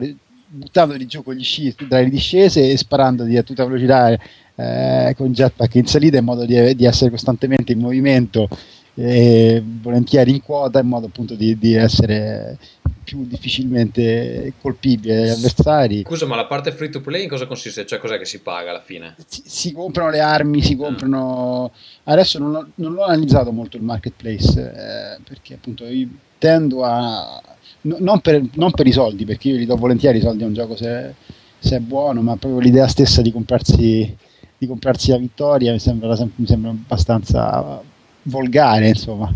buttandoli 0.49 1.05
giù 1.07 1.25
con 1.25 1.35
gli 1.35 1.43
sci 1.43 1.75
tra 1.89 1.99
le 1.99 2.09
discese 2.09 2.71
e 2.71 2.77
sparandoti 2.77 3.37
a 3.37 3.43
tutta 3.43 3.65
velocità 3.65 4.17
eh, 4.57 5.15
con 5.17 5.33
jetpack 5.33 5.75
in 5.77 5.87
salita 5.87 6.19
in 6.19 6.25
modo 6.25 6.45
di, 6.45 6.75
di 6.75 6.85
essere 6.85 7.11
costantemente 7.11 7.73
in 7.73 7.79
movimento 7.79 8.49
e 8.95 9.63
volentieri 9.65 10.31
in 10.31 10.43
quota 10.43 10.81
in 10.81 10.87
modo 10.89 11.07
appunto 11.07 11.35
di, 11.35 11.59
di 11.59 11.75
essere 11.75 12.59
più 13.05 13.25
difficilmente 13.25 14.55
colpibile 14.61 15.23
agli 15.23 15.29
avversari. 15.29 16.03
Scusa, 16.05 16.27
ma 16.27 16.35
la 16.35 16.47
parte 16.47 16.73
free 16.73 16.89
to 16.89 17.01
play 17.01 17.23
in 17.23 17.29
cosa 17.29 17.47
consiste? 17.47 17.87
Cioè, 17.87 18.01
cos'è 18.01 18.19
che 18.19 18.25
si 18.25 18.41
paga 18.41 18.71
alla 18.71 18.81
fine? 18.81 19.15
Si, 19.29 19.43
si 19.45 19.73
comprano 19.73 20.11
le 20.11 20.19
armi, 20.19 20.61
si 20.61 20.75
comprano. 20.75 21.71
Adesso 22.05 22.41
non, 22.41 22.55
ho- 22.57 22.69
non 22.77 22.95
l'ho 22.95 23.05
analizzato 23.05 23.53
molto 23.53 23.77
il 23.77 23.85
marketplace 23.85 24.61
eh, 24.61 25.21
perché 25.23 25.55
appunto 25.55 25.85
io 25.85 26.09
tendo 26.39 26.83
a. 26.83 27.41
no- 27.83 27.99
non, 28.01 28.21
per, 28.21 28.43
non 28.55 28.73
per 28.73 28.87
i 28.89 28.93
soldi, 28.93 29.25
perché 29.25 29.51
io 29.51 29.57
li 29.57 29.67
do 29.67 29.77
volentieri 29.77 30.19
i 30.19 30.23
soldi 30.23 30.43
a 30.43 30.47
un 30.47 30.55
gioco 30.55 30.75
se, 30.75 31.15
se 31.59 31.77
è 31.77 31.81
buono, 31.81 32.23
ma 32.23 32.37
proprio 32.37 32.61
l'idea 32.61 32.89
stessa 32.89 33.23
di 33.23 33.31
comprarsi, 33.31 34.17
di 34.59 34.67
comprarsi 34.67 35.11
la 35.11 35.19
vittoria 35.19 35.73
mi 35.73 35.79
sembra, 35.79 36.17
sem- 36.17 36.33
mi 36.37 36.47
sembra 36.47 36.71
abbastanza 36.71 37.83
volgare, 38.23 38.89
insomma, 38.89 39.33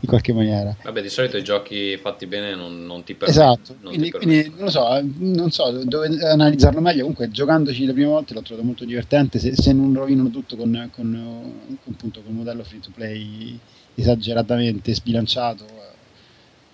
in 0.00 0.08
qualche 0.08 0.32
maniera. 0.32 0.76
Vabbè, 0.82 1.02
di 1.02 1.08
solito 1.08 1.36
i 1.36 1.42
giochi 1.42 1.96
fatti 1.96 2.26
bene 2.26 2.54
non, 2.54 2.84
non 2.84 3.02
ti 3.04 3.14
permettono. 3.14 3.52
Esatto, 3.52 3.76
non 3.80 3.92
quindi, 3.92 4.10
quindi 4.10 4.48
non 4.50 4.64
lo 4.64 4.70
so, 4.70 4.96
eh, 4.96 5.04
non 5.18 5.50
so 5.50 5.70
dove 5.84 6.08
analizzarlo 6.26 6.80
meglio. 6.80 7.00
Comunque, 7.00 7.30
giocandoci 7.30 7.84
le 7.86 7.92
prime 7.92 8.08
volte 8.08 8.34
l'ho 8.34 8.42
trovato 8.42 8.66
molto 8.66 8.84
divertente. 8.84 9.38
Se, 9.38 9.54
se 9.56 9.72
non 9.72 9.94
rovinano 9.94 10.30
tutto 10.30 10.56
con, 10.56 10.90
con, 10.94 11.50
con, 11.82 11.92
appunto, 11.94 12.20
con 12.20 12.32
un 12.32 12.38
modello 12.38 12.62
free 12.64 12.80
to 12.80 12.90
play 12.94 13.58
esageratamente 13.96 14.94
sbilanciato, 14.94 15.64
eh, 15.64 15.92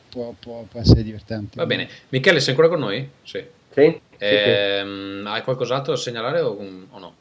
può, 0.08 0.34
può- 0.38 0.64
può 0.68 0.80
essere 0.80 1.02
divertente. 1.02 1.56
Va 1.56 1.66
bene. 1.66 1.88
Michele, 2.08 2.40
sei 2.40 2.50
ancora 2.50 2.68
con 2.68 2.80
noi? 2.80 3.08
Sì. 3.22 3.42
Sì? 3.72 4.00
Ehm, 4.18 5.24
Hai 5.26 5.42
qualcos'altro 5.42 5.92
da 5.94 5.98
segnalare 5.98 6.40
o, 6.40 6.58
o 6.90 6.98
no? 6.98 7.14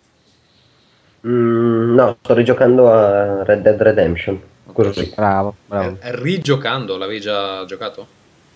Mm, 1.28 1.96
no, 1.96 2.18
sto 2.22 2.34
rigiocando 2.34 2.92
a 2.92 3.44
Red 3.44 3.62
Dead 3.62 3.82
Redemption. 3.82 4.42
Così. 4.72 5.12
Bravo, 5.16 5.56
bravo. 5.66 5.98
Eh, 6.02 6.16
Rigiocando, 6.22 6.98
l'avevi 6.98 7.20
già 7.20 7.66
giocato? 7.66 8.08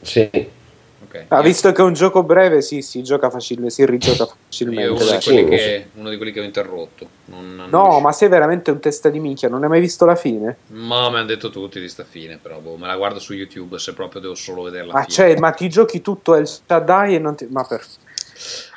Sì. 0.01 0.29
Ok. 0.31 1.25
Ah, 1.29 1.41
visto 1.41 1.71
che 1.71 1.81
è 1.81 1.83
un 1.83 1.93
gioco 1.93 2.23
breve, 2.23 2.61
sì, 2.61 2.81
si 2.81 3.03
gioca 3.03 3.29
facile, 3.29 3.69
si 3.69 3.85
rigioca 3.85 4.25
Io 4.25 4.35
facilmente. 4.45 4.89
uno 4.91 5.03
di, 5.03 5.07
dai. 5.09 5.21
quelli 5.21 5.43
Sì, 5.43 5.49
che, 5.49 5.89
uno 5.95 6.09
di 6.09 6.17
quelli 6.17 6.31
che 6.31 6.39
ho 6.39 6.43
interrotto. 6.43 7.07
Non- 7.25 7.55
non 7.55 7.69
No, 7.69 7.81
riuscivo. 7.81 7.99
ma 7.99 8.11
sei 8.11 8.29
veramente 8.29 8.71
un 8.71 8.79
testa 8.79 9.09
di 9.09 9.19
minchia, 9.19 9.49
non 9.49 9.63
hai 9.63 9.69
mai 9.69 9.79
visto 9.81 10.05
la 10.05 10.15
fine? 10.15 10.57
Ma 10.67 11.09
mi 11.09 11.17
hanno 11.17 11.25
detto 11.25 11.49
tutti 11.49 11.79
di 11.79 11.89
sta 11.89 12.03
fine, 12.03 12.37
però 12.37 12.59
boh, 12.59 12.77
me 12.77 12.87
la 12.87 12.95
guardo 12.95 13.19
su 13.19 13.33
YouTube 13.33 13.79
se 13.79 13.93
proprio 13.93 14.21
devo 14.21 14.35
solo 14.35 14.63
vedere 14.63 14.85
la 14.85 14.93
Ma, 14.93 15.03
fine. 15.03 15.15
cioè, 15.15 15.37
ma 15.39 15.51
ti 15.51 15.67
giochi 15.69 16.01
tutto 16.01 16.35
El 16.35 16.47
Shaddai 16.47 17.15
e 17.15 17.19
non 17.19 17.35
ti... 17.35 17.47
Ma 17.49 17.63
per... 17.65 17.81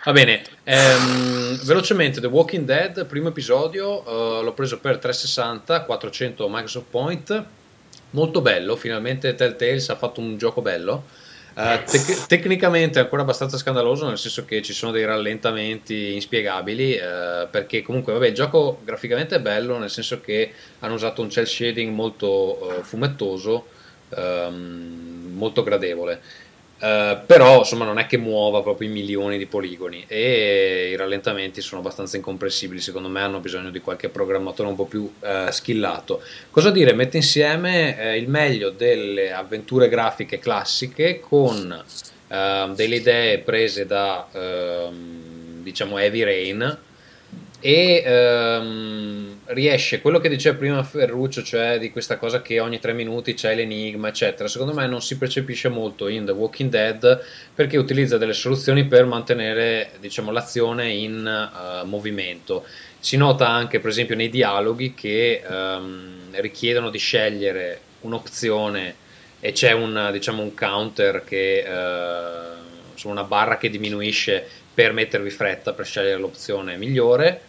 Va 0.04 0.12
bene, 0.12 0.42
ehm, 0.64 1.64
velocemente 1.64 2.20
The 2.20 2.26
Walking 2.28 2.64
Dead, 2.64 3.06
primo 3.06 3.28
episodio, 3.28 4.04
eh, 4.04 4.44
l'ho 4.44 4.52
preso 4.52 4.78
per 4.78 4.98
360, 4.98 5.82
400 5.82 6.48
Microsoft 6.48 6.86
Point, 6.90 7.44
molto 8.10 8.40
bello, 8.40 8.76
finalmente 8.76 9.34
Telltales 9.34 9.88
ha 9.88 9.96
fatto 9.96 10.20
un 10.20 10.36
gioco 10.38 10.62
bello. 10.62 11.24
Uh, 11.56 11.82
tec- 11.90 12.26
tecnicamente 12.26 12.98
è 12.98 13.02
ancora 13.02 13.22
abbastanza 13.22 13.56
scandaloso, 13.56 14.06
nel 14.06 14.18
senso 14.18 14.44
che 14.44 14.60
ci 14.60 14.74
sono 14.74 14.92
dei 14.92 15.06
rallentamenti 15.06 16.12
inspiegabili, 16.12 16.98
uh, 16.98 17.48
perché 17.50 17.80
comunque 17.80 18.12
vabbè, 18.12 18.26
il 18.26 18.34
gioco 18.34 18.80
graficamente 18.84 19.36
è 19.36 19.40
bello, 19.40 19.78
nel 19.78 19.88
senso 19.88 20.20
che 20.20 20.52
hanno 20.80 20.92
usato 20.92 21.22
un 21.22 21.30
cel 21.30 21.46
shading 21.46 21.94
molto 21.94 22.26
uh, 22.26 22.82
fumettoso, 22.82 23.68
um, 24.10 25.32
molto 25.34 25.62
gradevole. 25.62 26.20
Uh, 26.86 27.18
però 27.26 27.58
insomma 27.58 27.84
non 27.84 27.98
è 27.98 28.06
che 28.06 28.16
muova 28.16 28.62
proprio 28.62 28.88
i 28.88 28.92
milioni 28.92 29.38
di 29.38 29.46
poligoni 29.46 30.04
e 30.06 30.90
i 30.92 30.96
rallentamenti 30.96 31.60
sono 31.60 31.80
abbastanza 31.80 32.16
incomprensibili. 32.16 32.80
Secondo 32.80 33.08
me 33.08 33.20
hanno 33.22 33.40
bisogno 33.40 33.70
di 33.70 33.80
qualche 33.80 34.08
programmatore 34.08 34.68
un 34.68 34.76
po' 34.76 34.84
più 34.84 35.02
uh, 35.02 35.50
skillato. 35.50 36.22
Cosa 36.50 36.70
dire? 36.70 36.92
Mette 36.92 37.16
insieme 37.16 37.96
uh, 37.98 38.16
il 38.16 38.28
meglio 38.28 38.70
delle 38.70 39.32
avventure 39.32 39.88
grafiche 39.88 40.38
classiche 40.38 41.18
con 41.18 41.84
delle 42.28 42.96
idee 42.96 43.38
prese 43.38 43.86
da 43.86 44.26
ehm, 44.32 45.62
diciamo 45.62 45.96
Heavy 45.96 46.24
Rain 46.24 46.78
e 47.60 48.02
ehm, 48.04 49.38
riesce 49.46 50.00
quello 50.00 50.18
che 50.18 50.28
diceva 50.28 50.56
prima 50.56 50.82
Ferruccio, 50.82 51.42
cioè 51.42 51.78
di 51.78 51.90
questa 51.90 52.16
cosa 52.16 52.42
che 52.42 52.60
ogni 52.60 52.78
tre 52.78 52.92
minuti 52.92 53.34
c'è 53.34 53.54
l'enigma, 53.54 54.08
eccetera. 54.08 54.48
Secondo 54.48 54.74
me 54.74 54.86
non 54.86 55.00
si 55.02 55.16
percepisce 55.16 55.68
molto 55.68 56.08
in 56.08 56.24
The 56.24 56.32
Walking 56.32 56.70
Dead 56.70 57.24
perché 57.54 57.76
utilizza 57.76 58.18
delle 58.18 58.34
soluzioni 58.34 58.84
per 58.84 59.06
mantenere 59.06 59.92
diciamo, 60.00 60.30
l'azione 60.30 60.90
in 60.90 61.24
uh, 61.24 61.86
movimento. 61.86 62.64
Si 62.98 63.16
nota 63.16 63.48
anche, 63.48 63.80
per 63.80 63.90
esempio, 63.90 64.16
nei 64.16 64.28
dialoghi 64.28 64.94
che 64.94 65.42
um, 65.48 66.14
richiedono 66.32 66.90
di 66.90 66.98
scegliere 66.98 67.80
un'opzione 68.00 68.94
e 69.40 69.52
c'è 69.52 69.72
un, 69.72 70.10
diciamo, 70.12 70.42
un 70.42 70.54
counter 70.54 71.24
che. 71.24 71.64
Uh, 71.66 72.64
una 73.04 73.24
barra 73.24 73.58
che 73.58 73.70
diminuisce 73.70 74.48
per 74.76 74.92
mettervi 74.92 75.30
fretta 75.30 75.72
per 75.72 75.86
scegliere 75.86 76.20
l'opzione 76.20 76.76
migliore. 76.76 77.40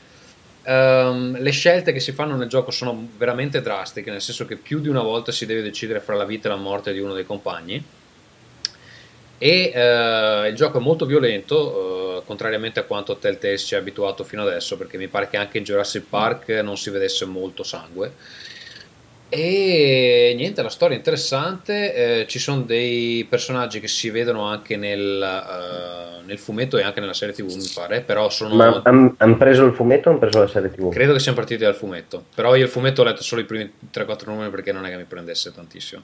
Um, 0.63 1.37
le 1.37 1.51
scelte 1.51 1.91
che 1.91 1.99
si 1.99 2.13
fanno 2.13 2.37
nel 2.37 2.47
gioco 2.47 2.71
sono 2.71 3.09
veramente 3.17 3.61
drastiche, 3.61 4.11
nel 4.11 4.21
senso 4.21 4.45
che 4.45 4.55
più 4.55 4.79
di 4.79 4.87
una 4.87 5.01
volta 5.01 5.33
si 5.33 5.45
deve 5.45 5.61
decidere 5.61 5.99
fra 5.99 6.15
la 6.15 6.23
vita 6.23 6.47
e 6.47 6.51
la 6.51 6.57
morte 6.57 6.93
di 6.93 6.99
uno 6.99 7.13
dei 7.13 7.25
compagni. 7.25 7.83
E 9.37 9.71
uh, 9.75 10.47
il 10.47 10.55
gioco 10.55 10.77
è 10.77 10.81
molto 10.81 11.05
violento, 11.05 12.21
uh, 12.21 12.25
contrariamente 12.25 12.79
a 12.79 12.83
quanto 12.83 13.17
Telltale 13.17 13.57
ci 13.57 13.75
ha 13.75 13.79
abituato 13.79 14.23
fino 14.23 14.43
adesso, 14.43 14.77
perché 14.77 14.97
mi 14.97 15.09
pare 15.09 15.27
che 15.27 15.35
anche 15.35 15.57
in 15.57 15.65
Jurassic 15.65 16.05
Park 16.07 16.47
non 16.63 16.77
si 16.77 16.89
vedesse 16.91 17.25
molto 17.25 17.63
sangue. 17.63 18.13
E 19.29 20.33
niente, 20.37 20.61
la 20.61 20.69
storia 20.69 20.95
è 20.95 20.97
interessante. 20.97 22.21
Eh, 22.21 22.27
ci 22.27 22.39
sono 22.39 22.61
dei 22.61 23.25
personaggi 23.29 23.81
che 23.81 23.89
si 23.89 24.09
vedono 24.09 24.45
anche 24.45 24.77
nel, 24.77 25.19
uh, 25.21 26.25
nel, 26.25 26.37
fumetto 26.37 26.77
e 26.77 26.83
anche 26.83 27.01
nella 27.01 27.13
serie 27.13 27.33
TV, 27.35 27.53
mi 27.53 27.69
pare. 27.75 27.99
Però 28.01 28.29
sono. 28.29 28.55
Ma 28.55 28.81
hanno 28.85 29.15
han 29.17 29.37
preso 29.37 29.65
il 29.65 29.73
fumetto 29.73 30.07
o 30.07 30.11
hanno 30.11 30.19
preso 30.19 30.39
la 30.39 30.47
serie 30.47 30.71
TV? 30.71 30.89
Credo 30.89 31.11
che 31.11 31.19
siano 31.19 31.37
partiti 31.37 31.63
dal 31.63 31.75
fumetto. 31.75 32.23
Però 32.33 32.55
io 32.55 32.63
il 32.63 32.69
fumetto 32.69 33.01
ho 33.01 33.03
letto 33.03 33.21
solo 33.21 33.41
i 33.41 33.45
primi 33.45 33.69
3-4 33.93 34.27
numeri 34.27 34.49
perché 34.49 34.71
non 34.71 34.85
è 34.85 34.89
che 34.89 34.97
mi 34.97 35.03
prendesse 35.03 35.53
tantissimo. 35.53 36.03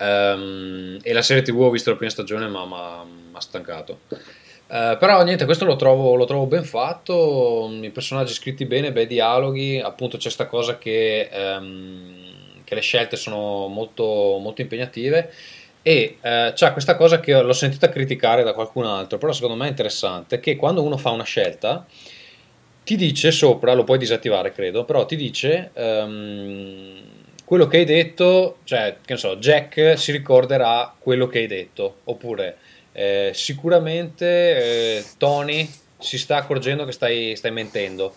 Um, 0.00 0.98
e 1.00 1.12
la 1.12 1.22
serie 1.22 1.42
TV 1.42 1.60
ho 1.60 1.70
visto 1.70 1.90
la 1.90 1.96
prima 1.96 2.10
stagione, 2.10 2.48
ma 2.48 2.64
mi 2.64 3.36
ha 3.36 3.40
stancato. 3.40 4.00
Uh, 4.08 4.98
però 4.98 5.22
niente, 5.22 5.44
questo 5.44 5.64
lo 5.64 5.76
trovo, 5.76 6.16
lo 6.16 6.24
trovo, 6.24 6.46
ben 6.46 6.64
fatto. 6.64 7.70
I 7.80 7.90
personaggi 7.90 8.32
scritti 8.32 8.64
bene, 8.64 8.90
bei 8.90 9.06
dialoghi. 9.06 9.78
Appunto, 9.78 10.16
c'è 10.16 10.24
questa 10.24 10.46
cosa 10.46 10.76
che. 10.76 11.30
Um, 11.32 12.27
che 12.68 12.74
le 12.74 12.82
scelte 12.82 13.16
sono 13.16 13.66
molto, 13.66 14.04
molto 14.38 14.60
impegnative 14.60 15.32
e 15.80 16.18
eh, 16.20 16.52
c'è 16.54 16.72
questa 16.72 16.96
cosa 16.96 17.18
che 17.18 17.40
l'ho 17.40 17.52
sentita 17.54 17.88
criticare 17.88 18.42
da 18.42 18.52
qualcun 18.52 18.84
altro, 18.84 19.16
però 19.16 19.32
secondo 19.32 19.56
me 19.56 19.66
è 19.66 19.70
interessante, 19.70 20.38
che 20.38 20.54
quando 20.56 20.82
uno 20.82 20.98
fa 20.98 21.10
una 21.10 21.24
scelta 21.24 21.86
ti 22.84 22.94
dice 22.96 23.30
sopra, 23.30 23.72
lo 23.72 23.84
puoi 23.84 23.96
disattivare 23.96 24.52
credo, 24.52 24.84
però 24.84 25.06
ti 25.06 25.16
dice 25.16 25.70
um, 25.74 27.00
quello 27.42 27.66
che 27.66 27.78
hai 27.78 27.84
detto, 27.86 28.58
cioè 28.64 28.96
che 29.02 29.14
ne 29.14 29.18
so, 29.18 29.36
Jack 29.36 29.98
si 29.98 30.12
ricorderà 30.12 30.94
quello 30.98 31.26
che 31.26 31.38
hai 31.38 31.46
detto, 31.46 32.00
oppure 32.04 32.58
eh, 32.92 33.30
sicuramente 33.32 34.26
eh, 34.26 35.04
Tony 35.16 35.66
si 35.98 36.18
sta 36.18 36.36
accorgendo 36.36 36.84
che 36.84 36.92
stai, 36.92 37.34
stai 37.34 37.50
mentendo 37.50 38.14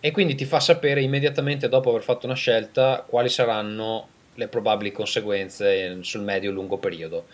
e 0.00 0.10
quindi 0.10 0.34
ti 0.34 0.44
fa 0.44 0.60
sapere 0.60 1.00
immediatamente 1.00 1.68
dopo 1.68 1.90
aver 1.90 2.02
fatto 2.02 2.26
una 2.26 2.34
scelta 2.34 3.04
quali 3.06 3.28
saranno 3.28 4.08
le 4.34 4.48
probabili 4.48 4.92
conseguenze 4.92 5.98
sul 6.02 6.22
medio 6.22 6.50
e 6.50 6.52
lungo 6.52 6.78
periodo. 6.78 7.26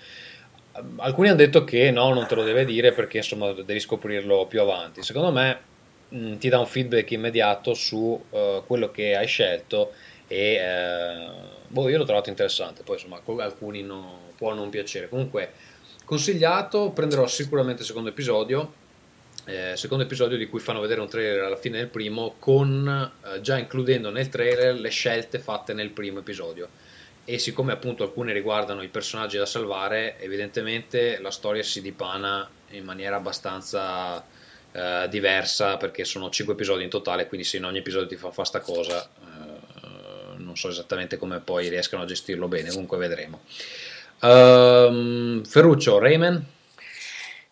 Alcuni 0.97 1.29
hanno 1.29 1.37
detto 1.37 1.65
che 1.65 1.91
no, 1.91 2.15
non 2.15 2.27
te 2.27 2.35
lo 2.35 2.45
deve 2.45 2.65
dire 2.65 2.93
perché 2.93 3.19
insomma 3.19 3.53
devi 3.53 3.81
scoprirlo 3.81 4.47
più 4.47 4.61
avanti. 4.61 5.03
Secondo 5.03 5.31
me 5.31 5.59
mh, 6.09 6.17
mm, 6.17 6.37
ti 6.37 6.49
dà 6.49 6.59
un 6.59 6.67
feedback 6.67 7.11
immediato 7.11 7.75
su 7.75 7.99
uh, 8.31 8.65
quello 8.67 8.91
che 8.91 9.17
hai 9.17 9.27
scelto 9.27 9.93
e 10.27 10.61
uh, 10.65 11.31
boh, 11.67 11.89
io 11.89 11.99
l'ho 11.99 12.05
trovato 12.05 12.31
interessante. 12.31 12.83
Poi 12.85 12.97
insomma, 12.97 13.21
alcuni 13.45 13.83
no, 13.83 14.31
può 14.37 14.55
non 14.55 14.71
piacere. 14.71 15.09
Comunque, 15.09 15.53
consigliato, 16.05 16.91
prenderò 16.91 17.27
sicuramente 17.27 17.83
il 17.83 17.87
secondo 17.87 18.09
episodio 18.09 18.81
eh, 19.45 19.73
secondo 19.77 20.05
episodio 20.05 20.37
di 20.37 20.47
cui 20.47 20.61
fanno 20.61 20.81
vedere 20.81 21.01
un 21.01 21.09
trailer 21.09 21.43
alla 21.43 21.57
fine 21.57 21.79
del 21.79 21.89
primo 21.89 22.37
con 22.39 23.13
eh, 23.25 23.41
già 23.41 23.59
includendo 23.59 24.11
nel 24.11 24.29
trailer 24.29 24.79
le 24.79 24.89
scelte 24.89 25.41
fatte 25.41 25.73
nel 25.73 25.91
primo 25.91 26.21
episodio. 26.21 26.69
E 27.25 27.39
siccome 27.39 27.73
appunto 27.73 28.05
alcune 28.05 28.33
riguardano 28.33 28.83
i 28.83 28.89
personaggi 28.89 29.39
da 29.39 29.47
salvare 29.47 30.19
evidentemente 30.21 31.19
la 31.21 31.31
storia 31.31 31.63
si 31.63 31.81
dipana 31.81 32.49
in 32.71 32.85
maniera 32.85 33.17
abbastanza 33.17 34.25
eh, 34.73 35.07
diversa 35.09 35.77
perché 35.77 36.05
sono 36.05 36.31
5 36.31 36.55
episodi 36.55 36.83
in 36.83 36.89
totale 36.89 37.27
quindi 37.27 37.47
se 37.47 37.59
in 37.59 37.65
ogni 37.65 37.79
episodio 37.79 38.09
ti 38.09 38.17
fa 38.17 38.31
fare 38.33 38.49
sta 38.49 38.61
cosa 38.61 39.05
eh, 39.05 40.37
non 40.37 40.57
so 40.57 40.69
esattamente 40.69 41.17
come 41.17 41.41
poi 41.41 41.69
riescano 41.69 42.03
a 42.03 42.07
gestirlo 42.07 42.49
bene. 42.49 42.71
Comunque 42.71 42.99
vedremo. 42.99 43.41
Um, 44.21 45.45
Ferruccio, 45.45 45.99
Rayman 45.99 46.45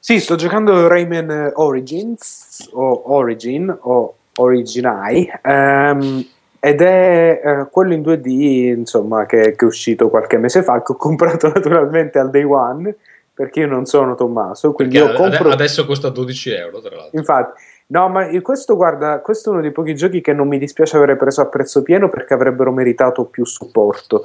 sì, 0.03 0.19
sto 0.19 0.35
giocando 0.35 0.89
Rayman 0.89 1.53
Origins 1.57 2.71
o 2.73 3.13
Origin 3.13 3.77
o 3.83 4.15
Originai 4.39 5.31
um, 5.45 6.27
ed 6.59 6.81
è 6.81 7.41
uh, 7.45 7.71
quello 7.71 7.93
in 7.93 8.01
2D 8.01 8.79
insomma 8.79 9.27
che, 9.27 9.55
che, 9.55 9.65
è 9.65 9.65
uscito 9.65 10.09
qualche 10.09 10.39
mese 10.39 10.63
fa 10.63 10.83
che 10.83 10.93
ho 10.93 10.97
comprato 10.97 11.49
naturalmente 11.53 12.19
al 12.19 12.31
day 12.31 12.45
one 12.45 12.95
perché 13.35 13.61
io 13.61 13.67
non 13.67 13.85
sono 13.85 14.15
Tommaso 14.15 14.73
quindi 14.73 14.97
io 14.97 15.13
compro... 15.13 15.51
adesso 15.51 15.85
costa 15.85 16.09
12 16.09 16.51
euro 16.51 16.81
tra 16.81 16.97
l'altro. 16.97 17.19
Infatti. 17.19 17.61
No 17.91 18.09
ma 18.09 18.29
questo 18.41 18.77
guarda 18.77 19.19
questo 19.19 19.49
è 19.49 19.53
uno 19.53 19.63
dei 19.63 19.73
pochi 19.73 19.97
giochi 19.97 20.21
che 20.21 20.33
non 20.33 20.47
mi 20.47 20.59
dispiace 20.59 20.97
avere 20.97 21.17
preso 21.17 21.41
a 21.41 21.47
prezzo 21.47 21.83
pieno 21.83 22.09
perché 22.09 22.35
avrebbero 22.35 22.71
meritato 22.71 23.25
più 23.25 23.45
supporto 23.45 24.23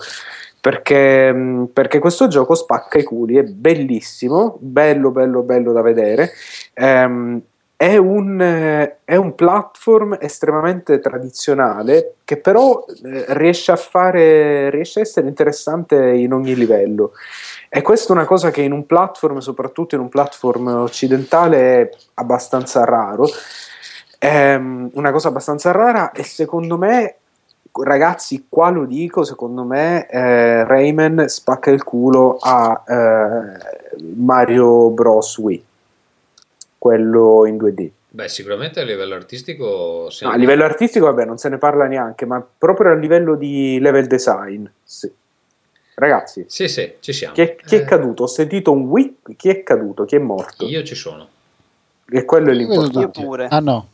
perché, 0.66 1.32
mm, 1.32 1.66
perché, 1.66 2.00
questo 2.00 2.28
gioco 2.28 2.56
spacca 2.56 2.98
i 2.98 3.04
culi, 3.04 3.38
è 3.38 3.44
bellissimo, 3.44 4.58
bello, 4.60 5.12
bello, 5.12 5.44
bello 5.44 5.72
da 5.72 5.84
vedere. 5.84 6.32
Ehm, 6.74 7.40
è, 7.76 7.98
un, 7.98 8.42
eh, 8.42 8.98
è, 9.06 9.16
un, 9.16 9.36
platform 9.36 10.18
estremamente 10.20 10.98
tradizionale 11.00 12.16
che 12.24 12.38
però 12.38 12.84
eh, 13.04 13.26
riesce 13.38 13.74
a 13.74 13.76
fare, 13.76 14.72
riesce 14.72 14.98
a 14.98 15.02
essere 15.04 15.28
interessante 15.28 15.98
in 16.14 16.34
ogni 16.34 16.56
livello. 16.56 17.12
E 17.70 17.84
questa 17.84 18.14
è 18.14 18.16
una 18.16 18.26
cosa 18.26 18.50
che 18.50 18.64
in 18.64 18.72
un 18.72 18.88
platform, 18.88 19.38
soprattutto 19.38 19.94
in 19.94 20.02
un 20.02 20.10
platform 20.10 20.66
occidentale, 20.66 21.82
è 21.82 21.90
abbastanza 22.16 22.84
raro. 22.86 23.28
È 24.18 24.54
ehm, 24.54 24.90
una 24.94 25.12
cosa 25.12 25.28
abbastanza 25.28 25.70
rara 25.70 26.12
e 26.12 26.24
secondo 26.24 26.76
me 26.80 27.18
ragazzi, 27.84 28.45
qua 28.47 28.69
lo 28.69 28.85
dico, 28.85 29.23
secondo 29.23 29.64
me 29.64 30.07
eh, 30.07 30.64
Rayman 30.64 31.27
spacca 31.27 31.72
il 31.72 31.84
culo 31.84 32.38
a 32.39 32.84
eh, 32.88 34.03
Mario 34.15 34.89
Bros. 34.89 35.38
Wii, 35.38 35.65
quello 36.77 37.45
in 37.45 37.57
2D. 37.57 37.89
Beh, 38.10 38.30
sicuramente 38.30 38.80
a 38.80 38.84
livello 38.84 39.14
artistico... 39.14 40.10
No, 40.22 40.30
a 40.30 40.35
livello 40.38 40.64
artistico, 40.64 41.06
vabbè, 41.07 41.26
non 41.26 41.38
se 41.38 41.49
ne 41.49 41.57
parla 41.57 41.85
neanche, 41.85 42.26
ma 42.26 42.45
proprio 42.57 42.91
a 42.91 42.95
livello 42.95 43.35
di 43.35 43.77
level 43.80 44.07
design, 44.07 44.65
sì. 44.81 45.11
Ragazzi, 45.95 46.45
sì, 46.47 46.68
sì, 46.68 46.95
ci 46.99 47.14
siamo. 47.14 47.34
Chi 47.34 47.41
è, 47.41 47.56
chi 47.56 47.76
è 47.76 47.80
eh... 47.80 47.84
caduto? 47.84 48.23
Ho 48.23 48.27
sentito 48.27 48.72
un 48.72 48.84
Wii, 48.84 49.18
chi 49.35 49.49
è 49.49 49.64
caduto? 49.64 50.06
Chi 50.06 50.15
è 50.15 50.19
morto? 50.19 50.65
Io 50.65 50.84
ci 50.84 50.95
sono. 50.95 51.27
E 52.10 52.26
quello 52.26 52.52
è 52.52 52.53
l'importante. 52.53 53.19
Io 53.19 53.26
pure. 53.26 53.47
Ah 53.49 53.60
no. 53.60 53.88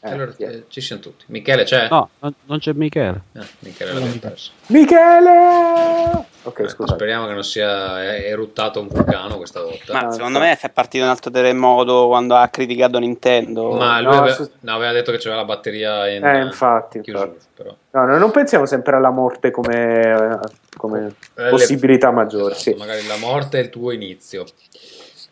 Eh, 0.00 0.10
allora 0.12 0.32
eh, 0.38 0.64
ci 0.68 0.80
siamo 0.80 1.02
tutti. 1.02 1.24
Michele 1.28 1.64
c'è? 1.64 1.88
No, 1.90 2.10
non, 2.20 2.58
c'è 2.60 2.72
Michele. 2.72 3.22
Eh, 3.32 3.40
Michele 3.60 3.92
l'abbiamo 3.94 4.18
perso. 4.20 4.52
Michele! 4.68 6.24
Ok, 6.44 6.60
Eh, 6.60 6.68
scusate. 6.68 6.94
speriamo 6.94 7.26
che 7.26 7.32
non 7.32 7.42
sia 7.42 8.14
eh, 8.14 8.26
eruttato 8.28 8.80
un 8.80 8.86
vulcano 8.86 9.36
questa 9.36 9.60
volta. 9.60 9.92
Ma 10.00 10.12
secondo 10.12 10.38
me 10.38 10.56
è 10.56 10.70
partito 10.70 11.02
un 11.02 11.10
altro 11.10 11.32
terremoto 11.32 12.06
quando 12.06 12.36
ha 12.36 12.46
criticato 12.48 12.98
Nintendo. 13.00 13.72
Ma 13.72 14.00
lui 14.00 14.12
No, 14.14 14.18
aveva, 14.20 14.34
su- 14.34 14.50
no, 14.60 14.72
aveva 14.74 14.92
detto 14.92 15.10
che 15.10 15.18
c'era 15.18 15.34
la 15.34 15.44
batteria 15.44 16.08
in 16.08 16.24
Eh, 16.24 16.42
infatti, 16.42 17.00
chiusura, 17.00 17.26
infatti. 17.26 17.46
però. 17.54 17.74
No, 17.90 18.04
no, 18.06 18.18
non 18.18 18.30
pensiamo 18.30 18.66
sempre 18.66 18.94
alla 18.94 19.10
morte 19.10 19.50
come, 19.50 20.38
come 20.76 21.14
Eh, 21.34 21.48
possibilità 21.50 22.12
maggiore. 22.12 22.54
Sì. 22.54 22.72
Magari 22.78 23.04
la 23.06 23.16
morte 23.16 23.58
è 23.58 23.62
il 23.62 23.68
tuo 23.70 23.90
inizio. 23.90 24.44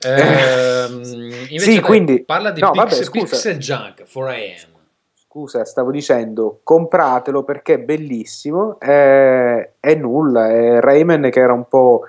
Invece 0.08 1.58
Sì, 1.58 1.80
quindi- 1.80 2.22
parla 2.24 2.50
di 2.50 2.60
no, 2.60 2.70
Pixel, 2.70 3.04
vabbè. 3.04 3.10
Pixel 3.18 3.58
Junk 3.58 4.02
4AM. 4.04 4.74
Scusa, 5.28 5.64
stavo 5.66 5.90
dicendo, 5.90 6.60
compratelo 6.62 7.42
perché 7.44 7.74
è 7.74 7.78
bellissimo. 7.78 8.78
È, 8.80 9.70
è 9.78 9.94
nulla. 9.94 10.48
È 10.48 10.80
Rayman 10.80 11.28
che 11.30 11.40
era 11.40 11.52
un 11.52 11.68
po' 11.68 12.02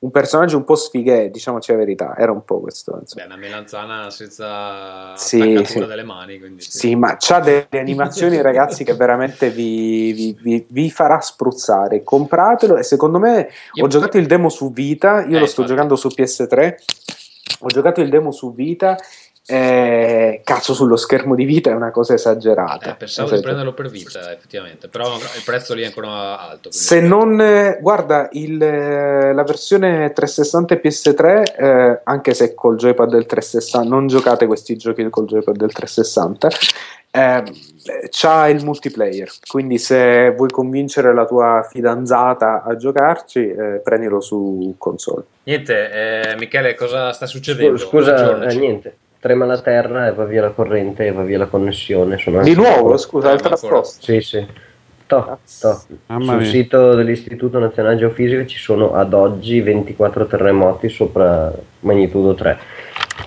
un 0.00 0.10
personaggio 0.10 0.56
un 0.56 0.64
po' 0.64 0.74
sfighe, 0.74 1.30
diciamoci 1.30 1.70
la 1.70 1.78
verità. 1.78 2.16
Era 2.18 2.32
un 2.32 2.44
po' 2.44 2.58
questo. 2.58 2.98
Insomma. 3.00 3.24
Beh, 3.24 3.32
una 3.34 3.40
melanzana 3.40 4.10
senza 4.10 5.14
Sì, 5.16 5.62
sì. 5.64 5.78
delle 5.78 6.02
mani. 6.02 6.40
Quindi 6.40 6.60
sì. 6.60 6.70
Sì, 6.76 6.94
ma 6.96 7.14
c'ha 7.20 7.38
delle 7.38 7.68
animazioni, 7.70 8.40
ragazzi, 8.42 8.82
che 8.82 8.94
veramente 8.94 9.50
vi, 9.50 10.12
vi- 10.12 10.36
vi- 10.42 10.66
vi 10.68 10.90
farà 10.90 11.20
spruzzare. 11.20 12.02
Compratelo 12.02 12.76
e 12.78 12.82
secondo 12.82 13.20
me 13.20 13.48
Io- 13.74 13.84
ho 13.84 13.86
giocato 13.86 14.18
il 14.18 14.26
demo 14.26 14.48
su 14.48 14.72
Vita, 14.72 15.20
io 15.24 15.36
Eh, 15.36 15.40
lo 15.40 15.46
sto 15.46 15.60
infatti. 15.60 15.66
giocando 15.68 15.94
su 15.94 16.08
PS3. 16.08 16.74
Ho 17.60 17.68
giocato 17.68 18.00
il 18.00 18.10
demo 18.10 18.30
su 18.32 18.52
Vita. 18.52 18.96
E 19.44 20.40
cazzo, 20.44 20.72
sullo 20.72 20.96
schermo 20.96 21.34
di 21.34 21.44
Vita 21.44 21.70
è 21.70 21.74
una 21.74 21.90
cosa 21.90 22.14
esagerata. 22.14 22.92
Eh, 22.92 22.94
pensavo 22.94 23.28
Cioè, 23.28 23.38
di 23.38 23.42
prenderlo 23.42 23.72
per 23.72 23.88
vita, 23.88 24.32
effettivamente. 24.32 24.86
Però 24.86 25.16
il 25.16 25.42
prezzo 25.44 25.74
lì 25.74 25.82
è 25.82 25.86
ancora 25.86 26.38
alto. 26.38 26.70
Se 26.70 27.00
non 27.00 27.40
eh, 27.40 27.78
guarda 27.80 28.28
il, 28.32 28.62
eh, 28.62 29.32
la 29.32 29.42
versione 29.42 30.12
360 30.12 30.74
e 30.74 30.80
PS3, 30.80 31.42
eh, 31.56 32.00
anche 32.04 32.34
se 32.34 32.54
col 32.54 32.76
joypad 32.76 33.10
del 33.10 33.26
360, 33.26 33.88
non 33.88 34.06
giocate 34.06 34.46
questi 34.46 34.76
giochi 34.76 35.08
col 35.10 35.26
joypad 35.26 35.56
del 35.56 35.72
360, 35.72 36.48
eh, 37.10 37.42
c'ha 38.10 38.48
il 38.48 38.64
multiplayer. 38.64 39.28
Quindi, 39.48 39.78
se 39.78 40.30
vuoi 40.36 40.50
convincere 40.50 41.12
la 41.12 41.26
tua 41.26 41.66
fidanzata 41.68 42.62
a 42.62 42.76
giocarci, 42.76 43.50
eh, 43.50 43.80
prendilo 43.82 44.20
su 44.20 44.76
console. 44.78 45.24
Niente, 45.42 46.30
eh, 46.30 46.36
Michele, 46.36 46.76
cosa 46.76 47.12
sta 47.12 47.26
succedendo? 47.26 47.76
Scusa, 47.76 48.40
eh, 48.44 48.54
niente. 48.54 48.96
Trema 49.22 49.46
la 49.46 49.60
terra 49.60 50.08
e 50.08 50.12
va 50.14 50.24
via 50.24 50.40
la 50.40 50.50
corrente 50.50 51.06
e 51.06 51.12
va 51.12 51.22
via 51.22 51.38
la 51.38 51.46
connessione. 51.46 52.18
Sono 52.18 52.42
Di 52.42 52.56
nuovo, 52.56 52.96
scusa, 52.96 53.30
altra 53.30 53.50
ma 53.50 53.54
ancora. 53.54 53.76
apposta. 53.76 54.02
Sì, 54.02 54.20
sì. 54.20 54.44
To, 55.06 55.38
to. 55.60 55.80
Sul 55.84 55.98
mia. 56.08 56.42
sito 56.44 56.94
dell'Istituto 56.96 57.60
Nazionale 57.60 57.98
Geofisica 57.98 58.44
ci 58.46 58.58
sono 58.58 58.94
ad 58.94 59.12
oggi 59.14 59.60
24 59.60 60.26
terremoti 60.26 60.88
sopra 60.88 61.52
magnitudo 61.80 62.34
3. 62.34 62.58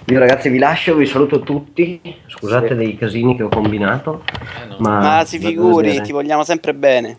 Io 0.08 0.20
ragazzi 0.20 0.50
vi 0.50 0.58
lascio, 0.58 0.96
vi 0.96 1.06
saluto 1.06 1.40
tutti. 1.40 2.02
Scusate 2.28 2.68
Sì. 2.70 2.76
dei 2.76 2.98
casini 2.98 3.38
che 3.38 3.44
ho 3.44 3.48
combinato. 3.48 4.26
Eh, 4.64 4.66
no. 4.66 4.76
Ma, 4.80 5.00
Ma 5.00 5.24
si 5.26 5.40
figuri, 5.40 6.02
ti 6.02 6.12
vogliamo 6.12 6.44
sempre 6.44 6.74
bene. 6.74 7.16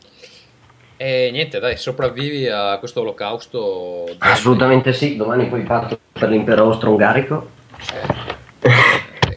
E 0.99 1.31
niente, 1.33 1.59
dai, 1.61 1.79
sopravvivi 1.79 2.47
a 2.47 2.77
questo 2.79 3.01
olocausto. 3.01 4.05
Assolutamente 4.19 4.93
sì, 4.93 5.17
domani 5.17 5.47
poi 5.47 5.63
parto 5.63 5.99
per 6.13 6.29
l'impero 6.29 6.65
austro-ungarico. 6.65 7.49
Eh, 7.79 8.35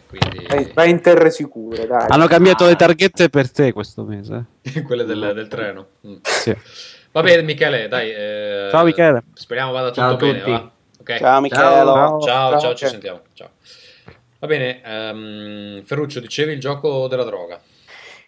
quindi 0.08 0.46
Vai, 0.48 0.72
vai 0.74 0.90
in 0.90 1.02
terre 1.02 1.30
sicure, 1.30 1.86
dai. 1.86 2.06
Hanno 2.10 2.28
cambiato 2.28 2.66
le 2.66 2.76
targhette 2.76 3.30
per 3.30 3.52
te 3.52 3.72
questo 3.72 4.04
mese. 4.04 4.46
quelle 4.86 5.04
del, 5.06 5.32
del 5.36 5.48
treno. 5.48 5.88
Mm. 6.08 6.16
Sì. 6.22 6.56
Va 7.12 7.22
bene, 7.22 7.42
Michele, 7.44 7.88
dai. 7.88 8.12
eh, 8.12 8.68
Ciao, 8.72 8.84
Michele. 8.84 9.24
Speriamo 9.34 9.72
vada 9.72 9.90
tutto 9.90 10.02
Ciao 10.02 10.16
bene. 10.16 10.42
va? 10.42 10.72
Ok. 11.00 11.18
Ciao 11.18 11.42
Michele. 11.42 11.62
Ciao. 11.62 11.86
Ciao, 11.86 12.22
ciao, 12.22 12.60
Ciao, 12.60 12.76
ci 12.76 12.88
sentiamo. 12.88 13.22
Ciao. 13.34 13.50
Va 14.40 14.48
bene, 14.48 14.82
ehm, 14.84 15.84
Ferruccio, 15.84 16.20
dicevi 16.20 16.54
il 16.54 16.60
gioco 16.60 17.08
della 17.08 17.24
droga. 17.26 17.60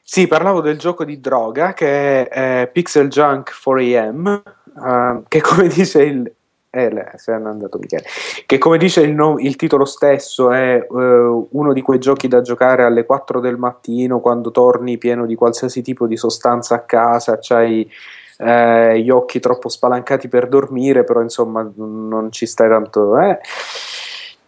Sì, 0.04 0.28
parlavo 0.28 0.60
del 0.62 0.78
gioco 0.78 1.06
di 1.06 1.20
droga 1.22 1.74
che 1.74 2.28
è 2.28 2.62
eh, 2.64 2.68
Pixel 2.68 3.08
Junk 3.08 3.50
4AM, 3.52 4.42
eh, 4.86 5.24
che 5.28 5.42
come 5.42 5.68
dice 5.74 6.04
il... 6.04 6.32
Eh, 6.74 7.12
se 7.16 7.38
n'è 7.38 7.48
andato 7.50 7.78
Michele. 7.78 8.06
Che 8.46 8.58
come 8.58 8.78
dice 8.78 9.02
il, 9.02 9.14
no- 9.14 9.38
il 9.40 9.58
titolo 9.58 9.84
stesso 9.84 10.52
è 10.52 10.80
eh, 10.80 10.88
uno 10.88 11.74
di 11.74 11.82
quei 11.82 12.00
giochi 12.00 12.30
da 12.30 12.40
giocare 12.40 12.84
alle 12.84 13.06
4 13.06 13.42
del 13.42 13.58
mattino 13.58 14.22
quando 14.22 14.52
torni 14.52 14.98
pieno 14.98 15.26
di 15.26 15.36
qualsiasi 15.36 15.82
tipo 15.82 16.08
di 16.08 16.16
sostanza 16.16 16.76
a 16.76 16.80
casa, 16.80 17.40
c'hai 17.42 17.90
eh, 18.38 19.02
gli 19.02 19.10
occhi 19.10 19.42
troppo 19.42 19.68
spalancati 19.68 20.30
per 20.30 20.48
dormire, 20.48 21.04
però 21.04 21.22
insomma 21.22 21.70
non 21.76 22.32
ci 22.32 22.46
stai 22.46 22.70
tanto... 22.70 23.20
Eh. 23.20 23.40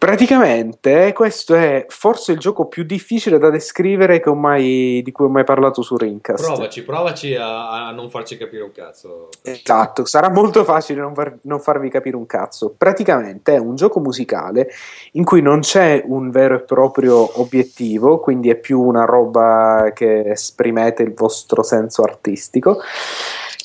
Praticamente 0.04 1.14
questo 1.14 1.54
è 1.54 1.86
forse 1.88 2.32
il 2.32 2.38
gioco 2.38 2.66
più 2.66 2.84
difficile 2.84 3.38
da 3.38 3.48
descrivere 3.48 4.20
che 4.20 4.28
ho 4.28 4.34
mai, 4.34 5.00
di 5.02 5.10
cui 5.12 5.24
ho 5.24 5.30
mai 5.30 5.44
parlato 5.44 5.80
su 5.80 5.96
Rincast. 5.96 6.44
Provaci, 6.44 6.84
provaci 6.84 7.34
a, 7.34 7.86
a 7.86 7.90
non 7.90 8.10
farci 8.10 8.36
capire 8.36 8.64
un 8.64 8.72
cazzo. 8.72 9.30
Esatto, 9.40 10.04
sarà 10.04 10.28
molto 10.28 10.62
facile 10.62 11.00
non, 11.00 11.14
far- 11.14 11.38
non 11.44 11.58
farvi 11.58 11.88
capire 11.88 12.16
un 12.16 12.26
cazzo. 12.26 12.74
Praticamente 12.76 13.54
è 13.54 13.58
un 13.58 13.76
gioco 13.76 13.98
musicale 13.98 14.68
in 15.12 15.24
cui 15.24 15.40
non 15.40 15.60
c'è 15.60 16.02
un 16.04 16.30
vero 16.30 16.56
e 16.56 16.60
proprio 16.60 17.40
obiettivo, 17.40 18.20
quindi 18.20 18.50
è 18.50 18.56
più 18.56 18.82
una 18.82 19.06
roba 19.06 19.90
che 19.94 20.32
esprimete 20.32 21.02
il 21.02 21.14
vostro 21.14 21.62
senso 21.62 22.02
artistico. 22.02 22.78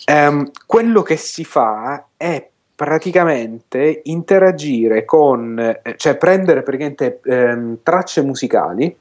Ehm, 0.05 0.51
quello 0.65 1.01
che 1.01 1.17
si 1.17 1.43
fa 1.43 2.05
è 2.15 2.49
praticamente 2.80 4.03
interagire 4.06 5.03
con, 5.03 5.60
eh, 5.60 5.95
cioè 5.97 6.15
prendere 6.15 6.64
praticamente 6.64 7.19
ehm, 7.26 7.80
tracce 7.84 8.22
musicali 8.22 8.97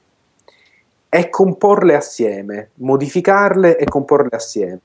e 1.09 1.29
comporle 1.31 1.95
assieme, 1.95 2.71
modificarle 2.75 3.77
e 3.77 3.85
comporle 3.85 4.31
assieme 4.33 4.81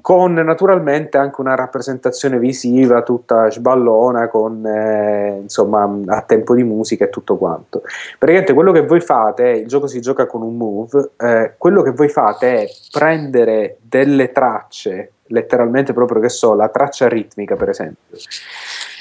con 0.00 0.34
naturalmente 0.34 1.16
anche 1.16 1.40
una 1.40 1.56
rappresentazione 1.56 2.38
visiva 2.38 3.02
tutta 3.02 3.50
sballona 3.50 4.28
con 4.28 4.64
eh, 4.64 5.38
insomma 5.40 5.90
a 6.06 6.20
tempo 6.22 6.54
di 6.54 6.62
musica 6.62 7.06
e 7.06 7.10
tutto 7.10 7.36
quanto. 7.36 7.82
Praticamente 8.18 8.52
quello 8.52 8.70
che 8.70 8.86
voi 8.86 9.00
fate 9.00 9.48
il 9.48 9.66
gioco 9.66 9.88
si 9.88 10.00
gioca 10.00 10.26
con 10.26 10.42
un 10.42 10.56
move 10.56 11.10
eh, 11.16 11.54
quello 11.58 11.82
che 11.82 11.90
voi 11.90 12.10
fate 12.10 12.62
è 12.62 12.68
prendere 12.92 13.78
delle 13.80 14.30
tracce 14.30 15.13
letteralmente 15.28 15.92
proprio 15.92 16.20
che 16.20 16.28
so 16.28 16.54
la 16.54 16.68
traccia 16.68 17.08
ritmica 17.08 17.56
per 17.56 17.70
esempio 17.70 18.18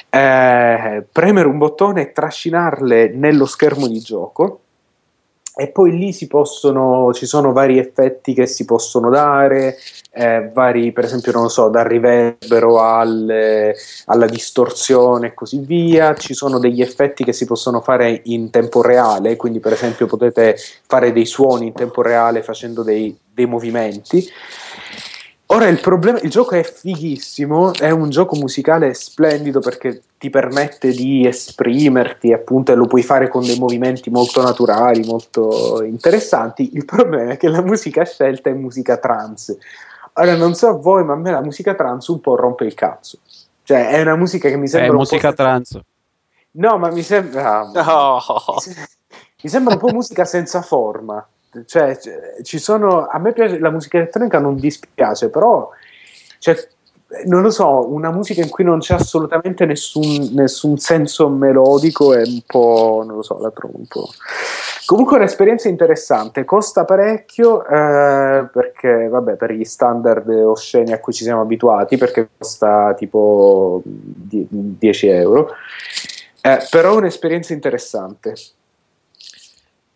eh, 0.09 1.05
premere 1.11 1.47
un 1.47 1.57
bottone 1.57 2.01
e 2.01 2.11
trascinarle 2.11 3.09
nello 3.09 3.45
schermo 3.45 3.87
di 3.87 3.99
gioco 3.99 4.59
e 5.55 5.67
poi 5.67 5.95
lì 5.95 6.13
si 6.13 6.25
possono, 6.25 7.13
ci 7.13 7.27
sono 7.27 7.51
vari 7.51 7.77
effetti 7.77 8.33
che 8.33 8.47
si 8.47 8.65
possono 8.65 9.11
dare, 9.11 9.77
eh, 10.11 10.49
vari, 10.51 10.91
per 10.91 11.03
esempio, 11.03 11.31
non 11.31 11.49
so, 11.51 11.69
dal 11.69 11.85
riverbero 11.85 12.79
al- 12.79 13.71
alla 14.05 14.25
distorsione 14.25 15.27
e 15.27 15.33
così 15.35 15.59
via. 15.59 16.15
Ci 16.15 16.33
sono 16.33 16.57
degli 16.57 16.81
effetti 16.81 17.23
che 17.23 17.33
si 17.33 17.45
possono 17.45 17.81
fare 17.81 18.21
in 18.25 18.49
tempo 18.49 18.81
reale, 18.81 19.35
quindi, 19.35 19.59
per 19.59 19.73
esempio, 19.73 20.07
potete 20.07 20.57
fare 20.87 21.11
dei 21.11 21.27
suoni 21.27 21.67
in 21.67 21.73
tempo 21.73 22.01
reale 22.01 22.41
facendo 22.41 22.81
dei, 22.81 23.15
dei 23.31 23.45
movimenti. 23.45 24.27
Ora 25.53 25.67
il 25.67 25.79
problema, 25.79 26.19
il 26.21 26.31
gioco 26.31 26.55
è 26.55 26.63
fighissimo, 26.63 27.75
è 27.75 27.91
un 27.91 28.09
gioco 28.09 28.35
musicale 28.35 28.95
splendido 28.95 29.59
perché 29.59 30.01
ti 30.17 30.31
permette 30.31 30.89
di 30.89 31.27
esprimerti, 31.27 32.33
appunto, 32.33 32.71
e 32.71 32.75
lo 32.75 32.87
puoi 32.87 33.03
fare 33.03 33.27
con 33.27 33.45
dei 33.45 33.59
movimenti 33.59 34.09
molto 34.09 34.41
naturali, 34.41 35.05
molto 35.05 35.83
interessanti. 35.83 36.71
Il 36.73 36.85
problema 36.85 37.33
è 37.33 37.37
che 37.37 37.49
la 37.49 37.61
musica 37.61 38.03
scelta 38.03 38.49
è 38.49 38.53
musica 38.53 38.97
trance. 38.97 39.59
Ora 40.13 40.35
non 40.35 40.55
so 40.55 40.69
a 40.69 40.73
voi, 40.73 41.03
ma 41.03 41.13
a 41.13 41.17
me 41.17 41.29
la 41.29 41.41
musica 41.41 41.75
trance 41.75 42.11
un 42.11 42.19
po' 42.19 42.35
rompe 42.35 42.65
il 42.65 42.73
cazzo. 42.73 43.19
Cioè, 43.61 43.89
è 43.89 44.01
una 44.01 44.15
musica 44.15 44.49
che 44.49 44.57
mi 44.57 44.65
È 44.65 44.69
sembra 44.69 44.91
un 44.93 44.97
musica 44.97 45.29
po'... 45.29 45.35
trans. 45.35 45.79
No, 46.51 46.77
ma 46.79 46.89
mi 46.89 47.03
sembra... 47.03 47.61
Oh. 47.61 48.19
Mi 49.43 49.49
sembra 49.49 49.73
un 49.73 49.79
po' 49.79 49.91
musica 49.91 50.23
senza 50.23 50.61
forma. 50.61 51.27
Cioè, 51.65 51.97
ci 52.41 52.59
sono. 52.59 53.05
A 53.05 53.19
me 53.19 53.33
piace 53.33 53.59
la 53.59 53.69
musica 53.69 53.97
elettronica, 53.97 54.39
non 54.39 54.55
dispiace, 54.55 55.29
però. 55.29 55.69
Cioè, 56.39 56.55
non 57.25 57.41
lo 57.41 57.51
so, 57.51 57.91
una 57.93 58.11
musica 58.11 58.41
in 58.41 58.49
cui 58.49 58.63
non 58.63 58.79
c'è 58.79 58.95
assolutamente 58.95 59.65
nessun, 59.65 60.31
nessun 60.33 60.77
senso 60.77 61.29
melodico 61.29 62.13
è 62.13 62.21
un 62.25 62.41
po'. 62.45 63.03
non 63.05 63.17
lo 63.17 63.21
so, 63.21 63.37
la 63.39 63.51
trovo 63.51 63.77
un 63.77 63.85
po'. 63.87 64.09
Comunque 64.85 65.15
è 65.15 65.19
un'esperienza 65.19 65.69
interessante, 65.69 66.43
costa 66.43 66.83
parecchio 66.83 67.65
eh, 67.65 68.47
perché, 68.51 69.07
vabbè, 69.07 69.35
per 69.35 69.51
gli 69.53 69.63
standard 69.63 70.27
osceni 70.29 70.91
a 70.91 70.99
cui 70.99 71.13
ci 71.13 71.23
siamo 71.23 71.41
abituati, 71.41 71.97
perché 71.97 72.27
costa 72.37 72.93
tipo 72.95 73.81
die- 73.85 74.47
10 74.49 75.07
euro, 75.07 75.51
Eh, 76.45 76.59
però 76.69 76.95
è 76.95 76.97
un'esperienza 76.97 77.53
interessante. 77.53 78.33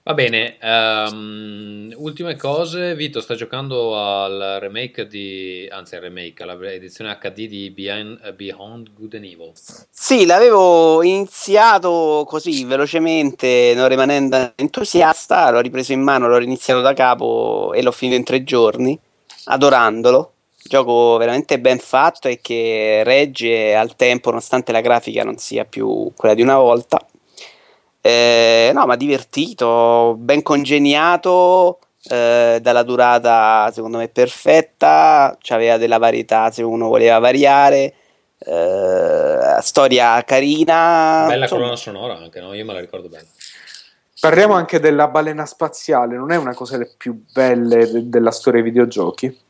Va 0.07 0.13
bene, 0.13 0.55
ehm, 0.61 1.93
ultime 1.97 2.38
cose. 2.38 2.95
Vito 2.95 3.19
sta 3.19 3.35
giocando 3.35 4.01
al 4.01 4.55
remake 4.61 5.05
di, 5.05 5.67
anzi 5.69 5.95
al 5.97 6.01
remake, 6.03 6.43
all'edizione 6.43 7.17
HD 7.19 7.49
di 7.49 7.69
Behind, 7.71 8.31
Beyond 8.31 8.93
Good 8.93 9.15
and 9.15 9.25
Evil. 9.25 9.51
Sì, 9.89 10.25
l'avevo 10.25 11.03
iniziato 11.03 12.23
così 12.25 12.63
velocemente, 12.63 13.73
non 13.75 13.89
rimanendo 13.89 14.53
entusiasta, 14.55 15.49
l'ho 15.49 15.59
ripreso 15.59 15.91
in 15.91 16.03
mano, 16.03 16.29
l'ho 16.29 16.39
iniziato 16.39 16.79
da 16.79 16.93
capo 16.93 17.73
e 17.73 17.81
l'ho 17.81 17.91
finito 17.91 18.17
in 18.17 18.23
tre 18.23 18.45
giorni, 18.45 18.97
adorandolo. 19.47 20.31
Gioco 20.63 21.17
veramente 21.17 21.59
ben 21.59 21.79
fatto 21.79 22.29
e 22.29 22.39
che 22.41 23.01
regge 23.03 23.75
al 23.75 23.97
tempo, 23.97 24.29
nonostante 24.29 24.71
la 24.71 24.79
grafica 24.79 25.25
non 25.25 25.38
sia 25.38 25.65
più 25.65 26.13
quella 26.15 26.34
di 26.34 26.43
una 26.43 26.55
volta. 26.55 26.97
Eh, 28.02 28.72
no, 28.74 28.86
ma 28.86 28.95
divertito, 28.95 30.15
ben 30.18 30.41
congegnato, 30.41 31.80
eh, 32.10 32.60
dalla 32.61 32.84
durata 32.84 33.69
secondo 33.74 33.98
me 33.98 34.07
perfetta, 34.07 35.38
c'aveva 35.41 35.78
della 35.78 35.98
varietà 35.98 36.52
se 36.52 36.64
uno 36.64 36.88
voleva 36.88 37.19
variare, 37.19 37.94
eh, 38.40 39.57
storia 39.61 40.24
carina. 40.24 41.26
Bella 41.28 41.44
insomma. 41.44 41.61
colonna 41.61 41.76
sonora 41.76 42.18
anche, 42.18 42.40
no? 42.40 42.53
Io 42.53 42.65
me 42.65 42.74
la 42.74 42.80
ricordo 42.80 43.10
bene. 43.10 43.28
Parliamo 44.19 44.53
anche 44.53 44.80
della 44.80 45.07
balena 45.07 45.45
spaziale, 45.45 46.15
non 46.15 46.32
è 46.32 46.38
una 46.38 46.56
cosa 46.56 46.78
delle 46.78 46.91
più 46.98 47.24
belle 47.32 47.91
de- 47.91 48.10
della 48.10 48.32
storia 48.32 48.61
dei 48.61 48.72
videogiochi? 48.72 49.45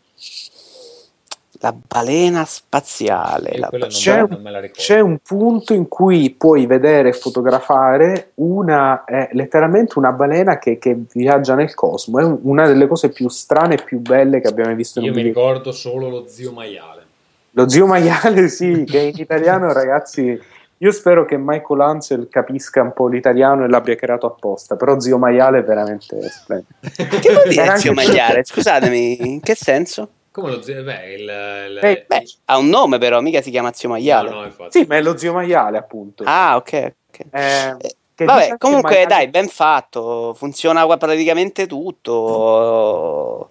La 1.59 1.73
balena 1.73 2.45
spaziale. 2.45 3.57
La 3.57 3.69
C'è, 3.88 4.21
me- 4.21 4.27
non 4.29 4.41
me 4.41 4.51
la 4.51 4.59
ricordo. 4.59 4.81
c'è 4.81 4.99
un 4.99 5.17
punto 5.19 5.73
in 5.73 5.88
cui 5.88 6.29
puoi 6.29 6.65
vedere 6.67 7.09
e 7.09 7.13
fotografare 7.13 8.31
una, 8.35 9.03
è 9.05 9.29
letteralmente 9.31 9.97
una 9.97 10.11
balena 10.11 10.59
che, 10.59 10.77
che 10.77 10.95
viaggia 11.11 11.55
nel 11.55 11.73
cosmo. 11.73 12.19
È 12.19 12.23
un- 12.23 12.39
una 12.43 12.67
delle 12.67 12.85
cose 12.88 13.09
più 13.09 13.27
strane 13.29 13.75
e 13.75 13.84
più 13.84 13.99
belle 13.99 14.39
che 14.39 14.47
abbiamo 14.47 14.73
visto 14.75 14.99
in 14.99 15.05
Io 15.05 15.11
un 15.11 15.17
mi 15.17 15.23
video. 15.23 15.41
ricordo 15.41 15.71
solo 15.71 16.09
lo 16.09 16.25
zio 16.27 16.51
maiale. 16.51 17.05
Lo 17.51 17.67
zio 17.67 17.88
maiale, 17.88 18.49
sì, 18.49 18.84
che 18.85 18.99
in 18.99 19.13
italiano, 19.17 19.73
ragazzi, 19.73 20.39
io 20.79 20.91
spero 20.91 21.25
che 21.25 21.38
Michael 21.38 21.81
Ansel 21.81 22.27
capisca 22.29 22.84
un 22.84 22.93
po' 22.93 23.07
l'italiano 23.07 23.63
e 23.63 23.67
l'abbia 23.67 23.95
creato 23.95 24.27
apposta, 24.27 24.75
però 24.75 24.99
zio 24.99 25.17
maiale 25.17 25.59
è 25.59 25.63
veramente 25.63 26.21
splendido. 26.29 26.75
Che 27.19 27.34
vuol 27.34 27.47
dire 27.47 27.77
zio 27.77 27.93
maiale? 27.93 28.43
Scusatemi, 28.45 29.27
in 29.27 29.39
che 29.39 29.55
senso? 29.55 30.09
Come 30.38 30.51
lo 30.51 30.61
zio... 30.61 30.84
Beh, 30.84 31.14
il... 31.14 31.22
il- 31.22 31.80
Eh, 31.81 32.05
Beh, 32.07 32.23
ha 32.45 32.57
un 32.59 32.68
nome 32.69 32.99
però, 32.99 33.22
mica 33.22 33.41
si 33.41 33.49
chiama 33.49 33.73
zio 33.73 33.89
maiale. 33.89 34.30
no, 34.30 34.41
no. 34.43 34.68
Sì, 34.69 34.85
ma 34.88 34.97
è 34.97 35.01
lo 35.01 35.18
zio 35.18 35.34
maiale, 35.34 35.80
appunto. 35.80 36.23
Ah, 36.27 36.55
ok, 36.57 36.93
ok. 37.07 37.19
Eh, 37.31 37.77
che 37.80 38.23
dice 38.23 38.26
Vabbè, 38.26 38.57
comunque 38.59 38.89
maiale- 38.91 39.07
dai, 39.07 39.27
ben 39.30 39.47
fatto, 39.47 40.35
funziona 40.35 40.85
praticamente 40.95 41.65
tutto. 41.65 43.49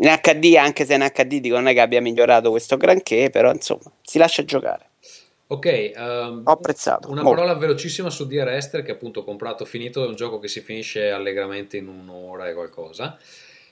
In 0.00 0.08
HD, 0.08 0.54
anche 0.56 0.84
se 0.84 0.94
in 0.94 1.00
HD 1.10 1.40
dico 1.40 1.54
non 1.56 1.66
è 1.66 1.72
che 1.72 1.80
abbia 1.80 2.02
migliorato 2.02 2.50
questo 2.50 2.76
granché, 2.76 3.30
però 3.30 3.50
insomma, 3.50 3.90
si 4.02 4.18
lascia 4.18 4.44
giocare. 4.44 4.84
Ok, 5.46 5.64
ehm, 5.64 6.42
Ho 6.44 6.52
apprezzato. 6.52 7.08
una 7.10 7.22
molto. 7.22 7.40
parola 7.40 7.58
velocissima 7.58 8.10
su 8.10 8.26
Dear 8.26 8.48
Esther 8.50 8.82
che 8.82 8.92
appunto 8.92 9.20
ho 9.20 9.24
comprato 9.24 9.64
finito, 9.64 10.04
è 10.04 10.06
un 10.06 10.14
gioco 10.14 10.38
che 10.38 10.48
si 10.48 10.60
finisce 10.60 11.10
allegramente 11.10 11.78
in 11.78 11.88
un'ora 11.88 12.48
e 12.48 12.52
qualcosa. 12.52 13.16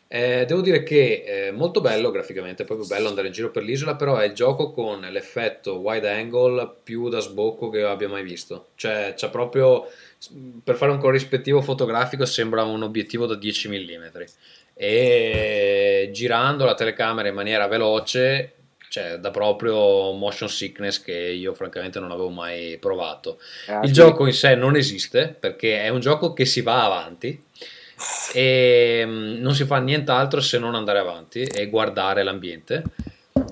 Eh, 0.08 0.44
devo 0.46 0.60
dire 0.60 0.84
che 0.84 1.24
è 1.24 1.50
molto 1.50 1.80
bello 1.80 2.12
graficamente, 2.12 2.62
è 2.62 2.66
proprio 2.66 2.86
bello 2.86 3.08
andare 3.08 3.26
in 3.26 3.32
giro 3.32 3.50
per 3.50 3.64
l'isola, 3.64 3.96
però 3.96 4.16
è 4.18 4.26
il 4.26 4.34
gioco 4.34 4.70
con 4.70 5.00
l'effetto 5.00 5.78
wide 5.78 6.08
angle 6.08 6.74
più 6.82 7.08
da 7.08 7.18
sbocco 7.18 7.68
che 7.70 7.82
abbia 7.82 8.08
mai 8.08 8.22
visto. 8.22 8.68
Cioè, 8.76 9.14
c'ha 9.16 9.28
proprio, 9.28 9.88
per 10.62 10.76
fare 10.76 10.92
un 10.92 10.98
corrispettivo 10.98 11.60
fotografico, 11.60 12.24
sembra 12.24 12.62
un 12.62 12.82
obiettivo 12.82 13.26
da 13.26 13.34
10 13.34 13.68
mm. 13.68 14.04
E 14.74 16.10
girando 16.12 16.64
la 16.64 16.74
telecamera 16.74 17.28
in 17.28 17.34
maniera 17.34 17.66
veloce, 17.66 18.52
cioè, 18.88 19.16
dà 19.16 19.30
proprio 19.30 20.12
motion 20.12 20.48
sickness 20.48 21.02
che 21.02 21.14
io 21.14 21.52
francamente 21.52 21.98
non 21.98 22.12
avevo 22.12 22.30
mai 22.30 22.78
provato. 22.78 23.40
Ah, 23.66 23.80
Il 23.80 23.88
sì. 23.88 23.92
gioco 23.94 24.26
in 24.26 24.32
sé 24.32 24.54
non 24.54 24.76
esiste 24.76 25.34
perché 25.38 25.82
è 25.82 25.88
un 25.88 25.98
gioco 25.98 26.32
che 26.32 26.44
si 26.44 26.60
va 26.60 26.84
avanti 26.84 27.42
e 28.32 29.02
mm, 29.04 29.40
non 29.40 29.54
si 29.54 29.64
fa 29.64 29.78
nient'altro 29.78 30.40
se 30.40 30.58
non 30.58 30.74
andare 30.74 30.98
avanti 30.98 31.42
e 31.42 31.68
guardare 31.68 32.22
l'ambiente. 32.22 32.82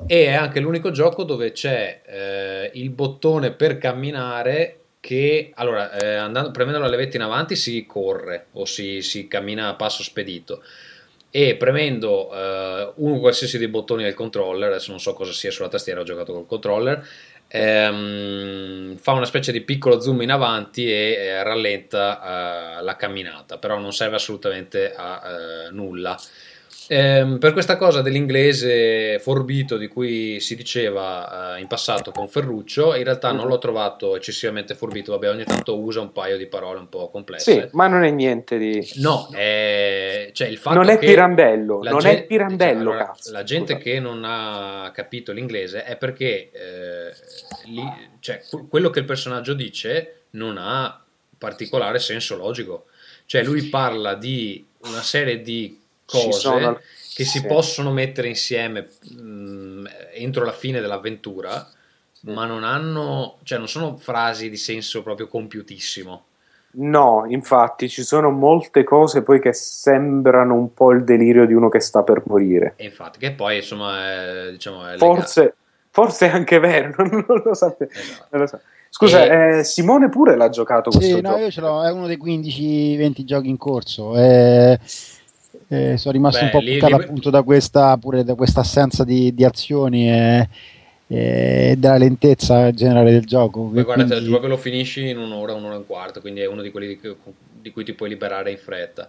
E 0.07 0.27
è 0.27 0.33
anche 0.33 0.61
l'unico 0.61 0.91
gioco 0.91 1.25
dove 1.25 1.53
c'è 1.53 2.03
eh, 2.07 2.71
il 2.75 2.91
bottone 2.91 3.53
per 3.53 3.79
camminare 3.79 4.79
che 5.01 5.53
allora 5.57 5.93
eh, 5.93 6.15
andando, 6.15 6.51
premendo 6.51 6.81
la 6.81 6.89
levetta 6.89 7.17
in 7.17 7.23
avanti 7.23 7.57
si 7.57 7.85
corre 7.85 8.47
o 8.53 8.65
si, 8.65 9.03
si 9.03 9.29
cammina 9.29 9.69
a 9.69 9.75
passo 9.75 10.03
spedito 10.03 10.63
e 11.31 11.57
premendo 11.57 12.33
eh, 12.33 12.93
uno 12.95 13.19
qualsiasi 13.19 13.59
dei 13.59 13.69
bottoni 13.69 14.03
del 14.03 14.15
controller 14.15 14.71
adesso 14.71 14.93
non 14.93 15.01
so 15.01 15.13
cosa 15.13 15.33
sia 15.33 15.51
sulla 15.51 15.69
tastiera 15.69 16.01
ho 16.01 16.05
giocato 16.05 16.33
col 16.33 16.47
controller 16.47 17.07
ehm, 17.49 18.97
fa 18.97 19.13
una 19.13 19.25
specie 19.25 19.53
di 19.53 19.61
piccolo 19.63 20.01
zoom 20.01 20.23
in 20.23 20.31
avanti 20.31 20.87
e 20.87 21.15
eh, 21.19 21.43
rallenta 21.43 22.79
eh, 22.79 22.83
la 22.83 22.97
camminata 22.97 23.59
però 23.59 23.79
non 23.79 23.93
serve 23.93 24.17
assolutamente 24.17 24.93
a 24.95 25.23
eh, 25.25 25.71
nulla 25.71 26.19
Ehm, 26.89 27.39
per 27.39 27.53
questa 27.53 27.77
cosa 27.77 28.03
dell'inglese 28.03 29.19
forbito 29.19 29.77
di 29.77 29.89
cui 29.89 30.41
si 30.41 30.55
diceva 30.55 31.57
eh, 31.57 31.61
in 31.61 31.67
passato 31.67 32.11
con 32.11 32.29
Ferruccio, 32.29 32.95
in 32.95 33.05
realtà 33.05 33.33
non 33.33 33.47
l'ho 33.47 33.59
trovato 33.59 34.17
eccessivamente 34.17 34.75
forbito. 34.75 35.13
Vabbè, 35.13 35.31
ogni 35.31 35.45
tanto 35.45 35.79
usa 35.79 36.01
un 36.01 36.13
paio 36.13 36.37
di 36.37 36.47
parole 36.47 36.79
un 36.81 36.89
po' 36.89 37.09
complesse. 37.11 37.53
Sì, 37.53 37.69
ma 37.73 37.87
non 37.87 38.03
è 38.05 38.11
niente 38.11 38.59
di... 38.59 38.87
No, 38.97 39.29
è, 39.33 40.31
cioè 40.33 40.49
il 40.49 40.59
fatto 40.59 40.77
Non 40.77 40.89
è 40.89 40.99
che 40.99 41.07
pirandello, 41.07 41.83
non 41.83 41.99
gen- 41.99 42.17
è 42.17 42.25
pirandello, 42.25 42.91
cioè, 42.91 42.99
allora. 43.01 43.17
La 43.31 43.43
gente 43.43 43.73
Scusa. 43.75 43.85
che 43.85 44.01
non 44.01 44.23
ha 44.25 44.91
capito 44.93 45.33
l'inglese 45.33 45.85
è 45.85 45.97
perché 45.97 46.51
eh, 46.53 47.15
lì- 47.67 48.09
cioè, 48.21 48.43
que- 48.49 48.67
quello 48.69 48.91
che 48.91 48.99
il 48.99 49.05
personaggio 49.05 49.55
dice 49.55 50.23
non 50.31 50.57
ha 50.59 51.03
particolare 51.39 51.99
senso 51.99 52.37
logico. 52.37 52.87
Cioè 53.27 53.43
lui 53.43 53.65
parla 53.69 54.15
di 54.15 54.67
una 54.83 55.01
serie 55.01 55.41
di 55.41 55.81
cose 56.05 56.33
sono- 56.33 56.81
che 57.15 57.25
si 57.25 57.39
sì. 57.39 57.47
possono 57.47 57.93
mettere 57.93 58.29
insieme 58.29 58.89
mh, 59.11 59.85
entro 60.15 60.45
la 60.45 60.53
fine 60.53 60.81
dell'avventura, 60.81 61.69
ma 62.23 62.45
non 62.47 62.65
hanno, 62.65 63.39
cioè 63.45 63.59
non 63.59 63.69
sono 63.69 63.97
frasi 63.97 64.51
di 64.51 64.57
senso 64.57 65.03
proprio 65.03 65.29
compiutissimo. 65.29 66.25
No, 66.77 67.25
infatti 67.29 67.89
ci 67.89 68.03
sono 68.03 68.31
molte 68.31 68.83
cose 68.83 69.23
poi 69.23 69.39
che 69.41 69.53
sembrano 69.53 70.55
un 70.55 70.75
po' 70.75 70.91
il 70.91 71.05
delirio 71.05 71.47
di 71.47 71.53
uno 71.53 71.69
che 71.69 71.79
sta 71.79 72.03
per 72.03 72.23
morire. 72.27 72.73
E 72.77 72.87
infatti, 72.87 73.19
che 73.21 73.31
poi 73.33 73.57
insomma 73.59 74.47
è, 74.47 74.51
diciamo, 74.51 74.85
è. 74.89 74.97
Forse, 74.99 75.55
forse 75.91 76.27
è 76.27 76.31
anche 76.31 76.59
vero, 76.59 76.95
non, 77.07 77.25
lo 77.45 77.55
sapete. 77.55 77.97
Esatto. 77.97 78.27
non 78.31 78.41
lo 78.41 78.47
so. 78.49 78.61
Scusa, 78.91 79.25
E- 79.25 79.59
eh, 79.59 79.65
Simone 79.65 80.09
pure 80.09 80.37
l'ha 80.37 80.49
giocato 80.49 80.91
questo 80.91 81.15
Sì, 81.17 81.21
no, 81.21 81.29
gioco. 81.31 81.41
io 81.43 81.51
ce 81.53 81.61
l'ho, 81.61 81.83
è 81.85 81.93
uno 81.93 82.07
dei 82.09 82.17
15-20 82.19 83.25
giochi 83.25 83.49
in 83.49 83.57
corso. 83.57 84.17
eh, 84.17 84.79
eh, 85.69 85.97
sono 85.97 86.13
rimasto 86.15 86.41
Beh, 86.41 86.45
un 86.45 86.51
po' 86.51 86.61
buttato 86.61 86.97
lì- 86.97 87.03
appunto 87.05 87.31
da 87.31 87.43
questa, 87.43 87.97
pure 87.97 88.25
da 88.25 88.35
questa 88.35 88.61
assenza 88.61 89.05
di, 89.05 89.35
di 89.35 89.45
azioni 89.45 90.09
e, 90.11 90.49
e 91.07 91.75
della 91.79 91.99
lentezza 91.99 92.71
generale 92.73 93.11
del 93.11 93.25
gioco. 93.25 93.71
Che 93.73 93.83
guarda, 93.83 94.05
quindi- 94.07 94.29
proprio 94.29 94.51
lo 94.51 94.57
finisci 94.57 95.09
in 95.09 95.19
un'ora, 95.19 95.55
un'ora 95.55 95.75
e 95.75 95.79
un 95.79 95.87
quarto, 95.87 96.21
quindi 96.21 96.41
è 96.41 96.47
uno 96.47 96.63
di 96.63 96.71
quelli 96.71 96.99
cui- 96.99 97.15
di 97.65 97.71
cui 97.71 97.83
ti 97.83 97.95
puoi 97.95 98.11
liberare 98.11 98.51
in 98.51 98.59
fretta. 98.59 99.09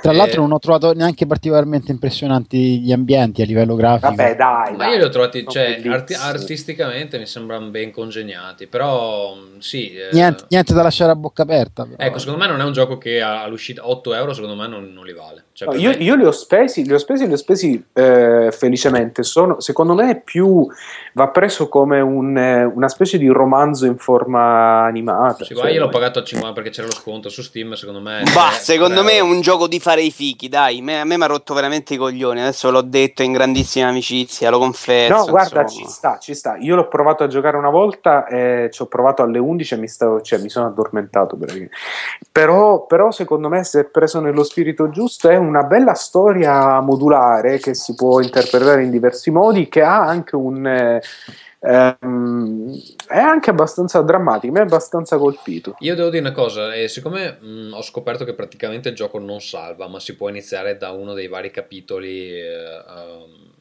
tra 0.00 0.12
Eh, 0.12 0.14
l'altro 0.14 0.40
non 0.42 0.52
ho 0.52 0.60
trovato 0.60 0.92
neanche 0.92 1.26
particolarmente 1.26 1.90
impressionanti 1.90 2.80
gli 2.80 2.92
ambienti 2.92 3.42
a 3.42 3.44
livello 3.44 3.74
grafico. 3.74 4.14
Vabbè, 4.14 4.36
dai. 4.36 4.70
Ma 4.76 4.76
dai, 4.76 4.92
io 4.92 4.98
li 4.98 5.02
ho 5.02 5.08
trovati, 5.08 5.44
cioè, 5.48 5.82
arti- 5.88 6.14
artisticamente 6.14 7.18
mi 7.18 7.26
sembrano 7.26 7.66
ben 7.66 7.90
congegnati, 7.90 8.68
però 8.68 9.34
mh, 9.34 9.58
sì. 9.58 9.90
eh, 9.90 10.10
niente, 10.12 10.44
niente 10.50 10.72
da 10.72 10.82
lasciare 10.82 11.10
a 11.10 11.16
bocca 11.16 11.42
aperta. 11.42 11.84
però. 11.84 11.96
Ecco, 11.98 12.18
secondo 12.18 12.38
me 12.40 12.46
non 12.48 12.60
è 12.60 12.64
un 12.64 12.72
gioco 12.72 12.96
che 12.96 13.20
all'uscita 13.20 13.88
8 13.88 14.14
euro, 14.14 14.32
secondo 14.32 14.54
me 14.54 14.68
non, 14.68 14.92
non 14.92 15.04
li 15.04 15.12
vale. 15.12 15.46
Cioè, 15.52 15.66
No, 15.68 15.74
io, 15.74 15.90
me- 15.90 15.96
io 15.96 16.14
li 16.14 16.24
ho 16.24 16.30
spesi, 16.30 16.84
li 16.84 16.92
ho 16.92 16.98
spesi, 16.98 17.26
li 17.26 17.32
ho 17.32 17.36
spesi 17.36 17.84
eh, 17.92 18.50
felicemente. 18.52 19.24
Sono, 19.24 19.58
secondo 19.58 19.94
me 19.94 20.10
è 20.10 20.20
più 20.20 20.64
va 21.14 21.28
preso 21.30 21.68
come 21.68 21.98
un, 21.98 22.36
eh, 22.36 22.62
una 22.62 22.88
specie 22.88 23.18
di 23.18 23.26
romanzo 23.26 23.86
in 23.86 23.96
forma 23.96 24.84
animata. 24.84 25.44
Sì, 25.44 25.56
cioè, 25.56 25.70
io 25.72 25.80
l'ho 25.80 25.88
pagato 25.88 26.20
a 26.20 26.22
50 26.22 26.52
perché 26.54 26.70
c'era 26.70 26.86
lo 26.86 26.92
sconto 26.92 27.28
su 27.28 27.42
Steam, 27.42 27.72
secondo 27.72 27.94
me... 27.95 27.95
Bah, 28.00 28.50
tre- 28.50 28.58
secondo 28.58 29.02
tre 29.02 29.04
me 29.04 29.12
è 29.12 29.20
un 29.20 29.40
gioco 29.40 29.66
di 29.66 29.80
fare 29.80 30.02
i 30.02 30.10
fichi, 30.10 30.48
dai. 30.48 30.80
Me- 30.82 31.00
a 31.00 31.04
me 31.04 31.16
mi 31.16 31.22
ha 31.24 31.26
rotto 31.26 31.54
veramente 31.54 31.94
i 31.94 31.96
coglioni. 31.96 32.40
Adesso 32.40 32.70
l'ho 32.70 32.82
detto 32.82 33.22
in 33.22 33.32
grandissima 33.32 33.88
amicizia, 33.88 34.50
lo 34.50 34.58
confesso. 34.58 35.14
No, 35.14 35.24
guarda, 35.26 35.62
insomma. 35.62 35.86
ci 35.86 35.90
sta, 35.90 36.18
ci 36.18 36.34
sta. 36.34 36.56
Io 36.56 36.74
l'ho 36.74 36.88
provato 36.88 37.24
a 37.24 37.26
giocare 37.26 37.56
una 37.56 37.70
volta, 37.70 38.26
e 38.26 38.68
ci 38.72 38.82
ho 38.82 38.86
provato 38.86 39.22
alle 39.22 39.38
11 39.38 39.74
e 39.74 39.76
mi, 39.76 39.88
stavo, 39.88 40.20
cioè, 40.20 40.38
mi 40.40 40.48
sono 40.48 40.66
addormentato. 40.66 41.36
praticamente. 41.36 41.74
Però, 42.30 42.86
però, 42.86 43.10
secondo 43.10 43.48
me, 43.48 43.64
se 43.64 43.84
preso 43.84 44.20
nello 44.20 44.44
spirito 44.44 44.88
giusto, 44.90 45.28
è 45.28 45.36
una 45.36 45.62
bella 45.62 45.94
storia 45.94 46.80
modulare 46.80 47.58
che 47.58 47.74
si 47.74 47.94
può 47.94 48.20
interpretare 48.20 48.84
in 48.84 48.90
diversi 48.90 49.30
modi, 49.30 49.68
che 49.68 49.82
ha 49.82 50.00
anche 50.00 50.36
un, 50.36 50.66
eh, 50.66 51.02
Ehm, 51.60 52.70
è 53.08 53.18
anche 53.18 53.50
abbastanza 53.50 54.00
drammatico, 54.02 54.52
mi 54.52 54.58
ha 54.58 54.62
abbastanza 54.62 55.16
colpito. 55.16 55.74
Io 55.80 55.94
devo 55.94 56.10
dire 56.10 56.22
una 56.22 56.32
cosa, 56.32 56.74
eh, 56.74 56.88
siccome 56.88 57.38
mh, 57.40 57.72
ho 57.72 57.82
scoperto 57.82 58.24
che 58.24 58.34
praticamente 58.34 58.90
il 58.90 58.94
gioco 58.94 59.18
non 59.18 59.40
salva, 59.40 59.88
ma 59.88 59.98
si 60.00 60.14
può 60.16 60.28
iniziare 60.28 60.76
da 60.76 60.90
uno 60.90 61.14
dei 61.14 61.28
vari 61.28 61.50
capitoli, 61.50 62.30
eh, 62.30 62.76
um, 62.86 63.54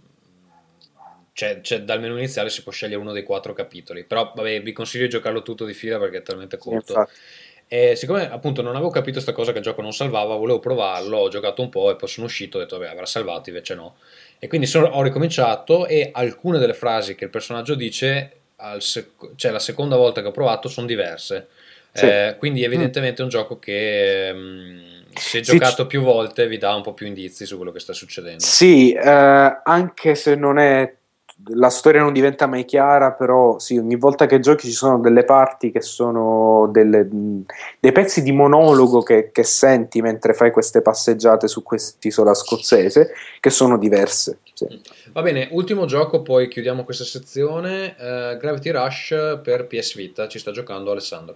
cioè, 1.34 1.60
cioè, 1.62 1.82
dal 1.82 2.00
menu 2.00 2.16
iniziale 2.18 2.50
si 2.50 2.64
può 2.64 2.72
scegliere 2.72 3.00
uno 3.00 3.12
dei 3.12 3.24
quattro 3.24 3.54
capitoli, 3.54 4.06
però 4.06 4.32
vabbè, 4.34 4.62
vi 4.62 4.72
consiglio 4.72 5.04
di 5.04 5.10
giocarlo 5.10 5.42
tutto 5.42 5.66
di 5.66 5.74
fila 5.74 6.00
perché 6.00 6.18
è 6.18 6.22
talmente 6.22 6.58
corto. 6.58 6.94
Infatti. 6.94 7.20
E 7.68 7.96
siccome 7.96 8.30
appunto 8.30 8.62
non 8.62 8.76
avevo 8.76 8.92
capito 8.92 9.14
questa 9.14 9.34
cosa 9.34 9.52
che 9.52 9.58
il 9.58 9.64
gioco 9.64 9.82
non 9.82 9.92
salvava, 9.92 10.36
volevo 10.36 10.60
provarlo, 10.60 11.18
ho 11.18 11.30
giocato 11.30 11.64
un 11.64 11.70
po' 11.70 11.90
e 11.90 11.96
poi 11.96 12.08
sono 12.08 12.28
uscito 12.28 12.58
e 12.58 12.62
ho 12.62 12.64
detto 12.64 12.78
vabbè 12.78 12.92
avrà 12.92 13.06
salvato, 13.08 13.50
invece 13.50 13.74
no. 13.74 13.96
E 14.40 14.48
quindi 14.48 14.68
sono- 14.68 14.88
ho 14.88 15.02
ricominciato 15.02 15.88
e 15.88 16.10
alcune 16.14 16.60
delle 16.60 16.74
frasi 16.74 17.16
che 17.16 17.26
il 17.26 17.30
personaggio 17.30 17.76
dice, 17.76 18.32
sec- 18.80 19.36
cioè 19.36 19.52
la 19.52 19.60
seconda 19.60 19.96
volta 19.96 20.22
che 20.22 20.28
ho 20.28 20.32
provato, 20.32 20.68
sono 20.68 20.88
diverse. 20.88 21.48
Sì. 21.92 22.06
Eh, 22.06 22.36
quindi 22.38 22.64
evidentemente 22.64 23.22
è 23.22 23.24
un 23.24 23.30
gioco 23.30 23.58
che 23.58 24.32
mm, 24.34 24.80
se 25.14 25.42
Sì, 25.44 25.54
giocato 25.54 25.88
più 25.88 26.02
volte 26.02 26.46
vi 26.48 26.58
dà 26.58 26.76
un 26.76 26.82
po' 26.82 26.94
più 26.94 27.08
indizi 27.08 27.46
su 27.46 27.56
quello 27.56 27.72
che 27.72 27.80
sta 27.80 27.94
succedendo. 27.94 28.44
Sì, 28.44 28.92
eh, 28.92 29.60
anche 29.64 30.16
se 30.16 30.36
non 30.36 30.58
è 30.60 30.94
la 31.50 31.70
storia 31.70 32.02
non 32.02 32.14
diventa 32.14 32.48
mai 32.48 32.66
chiara, 32.66 33.12
però 33.12 33.60
sì, 33.60 33.78
ogni 33.78 33.96
volta 33.96 34.26
che 34.26 34.40
giochi 34.40 34.68
ci 34.68 34.74
sono 34.74 35.00
delle 35.00 35.24
parti 35.24 35.72
che 35.72 35.82
sono 35.82 36.68
delle- 36.72 37.08
dei 37.80 37.92
pezzi 37.92 38.24
di 38.24 38.32
monologo 38.32 39.02
che, 39.02 39.30
che 39.32 39.44
senti 39.44 40.02
mentre 40.02 40.34
fai 40.34 40.52
queste 40.52 40.82
passeggiate 40.82 41.48
su 41.48 41.64
quest'isola 41.64 42.34
scozzese, 42.34 43.12
che 43.40 43.50
sono 43.50 43.78
diverse. 43.78 44.40
sì. 44.54 44.68
Va 45.14 45.22
bene, 45.22 45.48
ultimo 45.52 45.86
gioco, 45.86 46.22
poi 46.22 46.48
chiudiamo 46.48 46.84
questa 46.84 47.04
sezione. 47.04 47.96
eh, 47.98 48.38
Gravity 48.38 48.70
Rush 48.72 49.40
per 49.44 49.68
PS 49.68 49.96
Vita, 49.96 50.28
ci 50.28 50.40
sta 50.40 50.52
giocando 50.52 50.92
Alessandro. 50.92 51.36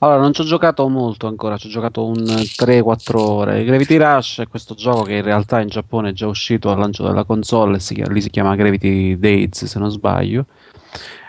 Allora, 0.00 0.20
non 0.20 0.32
ci 0.32 0.42
ho 0.42 0.44
giocato 0.44 0.88
molto 0.88 1.26
ancora, 1.26 1.56
ci 1.56 1.66
ho 1.66 1.70
giocato 1.70 2.04
un 2.04 2.14
3-4 2.14 3.16
ore. 3.16 3.64
Gravity 3.64 3.96
Rush 3.96 4.40
è 4.40 4.48
questo 4.48 4.74
gioco 4.74 5.02
che 5.02 5.14
in 5.14 5.22
realtà 5.22 5.60
in 5.60 5.68
Giappone 5.68 6.10
è 6.10 6.12
già 6.12 6.26
uscito 6.26 6.70
al 6.70 6.78
lancio 6.78 7.02
della 7.04 7.24
console, 7.24 7.80
si 7.80 7.94
chiama- 7.94 8.12
lì 8.12 8.20
si 8.20 8.30
chiama 8.30 8.54
Gravity 8.54 9.18
Days 9.18 9.64
se 9.64 9.78
non 9.78 9.90
sbaglio. 9.90 10.46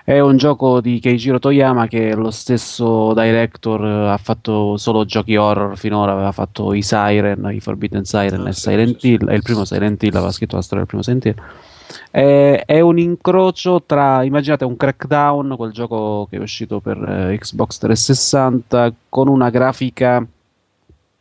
È 0.03 0.19
un 0.19 0.37
gioco 0.37 0.81
di 0.81 0.99
Keijiro 0.99 1.37
Toyama 1.37 1.87
che 1.87 2.09
è 2.09 2.15
lo 2.15 2.31
stesso 2.31 3.13
director, 3.13 3.83
ha 3.83 4.17
fatto 4.17 4.75
solo 4.77 5.05
giochi 5.05 5.35
horror 5.35 5.77
finora, 5.77 6.13
aveva 6.13 6.31
fatto 6.31 6.73
i 6.73 6.81
Siren, 6.81 7.47
i 7.53 7.59
Forbidden 7.59 8.05
Siren 8.05 8.41
Ah, 8.45 8.49
e 8.49 8.53
Silent 8.53 9.03
Hill, 9.03 9.29
e 9.29 9.35
il 9.35 9.43
primo 9.43 9.65
Silent 9.65 10.01
Hill 10.01 10.15
aveva 10.15 10.31
scritto 10.31 10.55
la 10.55 10.63
storia 10.63 10.83
del 10.83 10.87
primo 10.87 11.03
Silent 11.03 11.25
Hill. 11.25 11.68
È, 12.11 12.63
è 12.65 12.79
un 12.79 12.99
incrocio 12.99 13.83
tra, 13.83 14.23
immaginate 14.23 14.65
un 14.65 14.77
Crackdown, 14.77 15.55
quel 15.55 15.71
gioco 15.71 16.27
che 16.29 16.37
è 16.37 16.39
uscito 16.39 16.79
per 16.79 16.97
eh, 16.97 17.37
Xbox 17.37 17.77
360, 17.77 18.93
con 19.09 19.27
una 19.27 19.49
grafica 19.49 20.25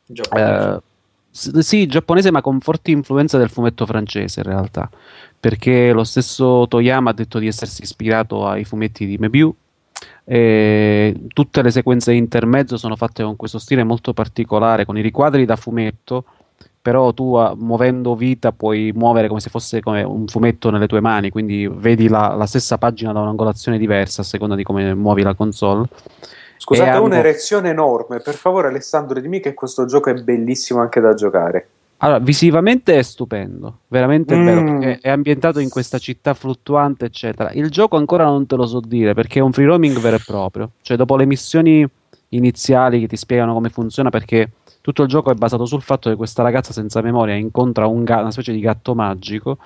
Giapponese. 0.06 0.74
eh, 0.74 0.80
sì, 1.30 1.86
giapponese, 1.86 2.30
ma 2.30 2.40
con 2.40 2.60
forti 2.60 2.90
influenze 2.90 3.38
del 3.38 3.50
fumetto 3.50 3.86
francese 3.86 4.40
in 4.40 4.46
realtà, 4.46 4.90
perché 5.38 5.92
lo 5.92 6.04
stesso 6.04 6.66
Toyama 6.68 7.10
ha 7.10 7.14
detto 7.14 7.38
di 7.38 7.46
essersi 7.46 7.82
ispirato 7.82 8.46
ai 8.46 8.64
fumetti 8.64 9.06
di 9.06 9.18
Mebiu. 9.18 9.54
E 10.24 11.14
tutte 11.28 11.62
le 11.62 11.70
sequenze 11.70 12.12
intermezzo 12.12 12.76
sono 12.76 12.96
fatte 12.96 13.22
con 13.22 13.36
questo 13.36 13.58
stile 13.58 13.84
molto 13.84 14.12
particolare, 14.12 14.84
con 14.84 14.98
i 14.98 15.00
riquadri 15.00 15.44
da 15.44 15.56
fumetto, 15.56 16.24
però 16.80 17.12
tu 17.12 17.34
ah, 17.34 17.54
muovendo 17.56 18.14
vita 18.14 18.52
puoi 18.52 18.92
muovere 18.94 19.28
come 19.28 19.40
se 19.40 19.50
fosse 19.50 19.80
come 19.80 20.02
un 20.02 20.26
fumetto 20.26 20.70
nelle 20.70 20.86
tue 20.86 21.00
mani, 21.00 21.30
quindi 21.30 21.68
vedi 21.68 22.08
la, 22.08 22.34
la 22.34 22.46
stessa 22.46 22.78
pagina 22.78 23.12
da 23.12 23.20
un'angolazione 23.20 23.78
diversa 23.78 24.22
a 24.22 24.24
seconda 24.24 24.54
di 24.54 24.62
come 24.62 24.94
muovi 24.94 25.22
la 25.22 25.34
console. 25.34 25.86
Scusate, 26.56 26.96
ho 26.96 27.04
un'erezione 27.04 27.70
enorme. 27.70 28.20
Per 28.20 28.34
favore, 28.34 28.68
Alessandro, 28.68 29.20
dimmi 29.20 29.40
che 29.40 29.54
questo 29.54 29.86
gioco 29.86 30.10
è 30.10 30.14
bellissimo 30.14 30.80
anche 30.80 31.00
da 31.00 31.14
giocare. 31.14 31.68
Allora, 31.98 32.18
visivamente 32.20 32.96
è 32.96 33.02
stupendo, 33.02 33.78
veramente 33.88 34.36
Mm. 34.36 34.44
bello, 34.44 34.64
perché 34.64 34.98
è 35.00 35.10
ambientato 35.10 35.58
in 35.58 35.68
questa 35.68 35.98
città 35.98 36.34
fluttuante, 36.34 37.06
eccetera. 37.06 37.50
Il 37.52 37.70
gioco 37.70 37.96
ancora 37.96 38.24
non 38.24 38.46
te 38.46 38.54
lo 38.56 38.66
so 38.66 38.80
dire, 38.80 39.14
perché 39.14 39.40
è 39.40 39.42
un 39.42 39.52
free 39.52 39.66
roaming 39.66 39.98
vero 39.98 40.16
e 40.16 40.22
proprio. 40.24 40.70
Cioè, 40.80 40.96
dopo 40.96 41.16
le 41.16 41.26
missioni 41.26 41.88
iniziali 42.30 43.00
che 43.00 43.08
ti 43.08 43.16
spiegano 43.16 43.52
come 43.52 43.68
funziona, 43.68 44.10
perché 44.10 44.50
tutto 44.88 45.02
il 45.02 45.08
gioco 45.08 45.30
è 45.30 45.34
basato 45.34 45.66
sul 45.66 45.82
fatto 45.82 46.08
che 46.08 46.16
questa 46.16 46.42
ragazza 46.42 46.72
senza 46.72 47.02
memoria 47.02 47.34
incontra 47.34 47.86
un 47.86 48.04
ga- 48.04 48.20
una 48.20 48.30
specie 48.30 48.52
di 48.52 48.60
gatto 48.60 48.94
magico 48.94 49.58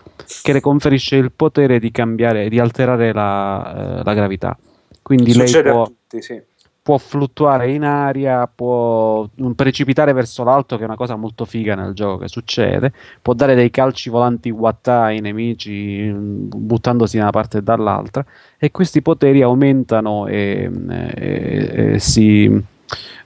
che 0.42 0.52
le 0.52 0.60
conferisce 0.60 1.14
il 1.14 1.30
potere 1.30 1.78
di 1.78 1.92
cambiare, 1.92 2.48
di 2.48 2.58
alterare 2.58 3.12
la, 3.12 4.00
eh, 4.00 4.02
la 4.02 4.14
gravità. 4.14 4.58
Quindi 5.00 5.32
lei 5.32 5.46
Succede 5.46 5.70
può 5.70 5.82
a 5.82 5.86
tutti, 5.86 6.22
sì. 6.22 6.42
può 6.82 6.98
fluttuare 6.98 7.70
in 7.70 7.84
aria, 7.84 8.50
può 8.52 9.24
mm, 9.40 9.52
precipitare 9.52 10.12
verso 10.12 10.42
l'alto, 10.42 10.74
che 10.74 10.82
è 10.82 10.86
una 10.86 10.96
cosa 10.96 11.14
molto 11.14 11.44
figa 11.44 11.76
nel 11.76 11.92
gioco 11.92 12.18
che 12.18 12.28
succede, 12.28 12.92
può 13.22 13.32
dare 13.34 13.54
dei 13.54 13.70
calci 13.70 14.10
volanti 14.10 14.50
wattà 14.50 15.02
ai 15.02 15.20
nemici 15.20 16.10
mm, 16.10 16.48
buttandosi 16.48 17.16
da 17.16 17.22
una 17.22 17.32
parte 17.32 17.58
e 17.58 17.62
dall'altra, 17.62 18.26
e 18.58 18.72
questi 18.72 19.02
poteri 19.02 19.40
aumentano 19.42 20.26
e, 20.26 20.68
e- 21.14 21.92
e 21.94 21.98
si, 22.00 22.50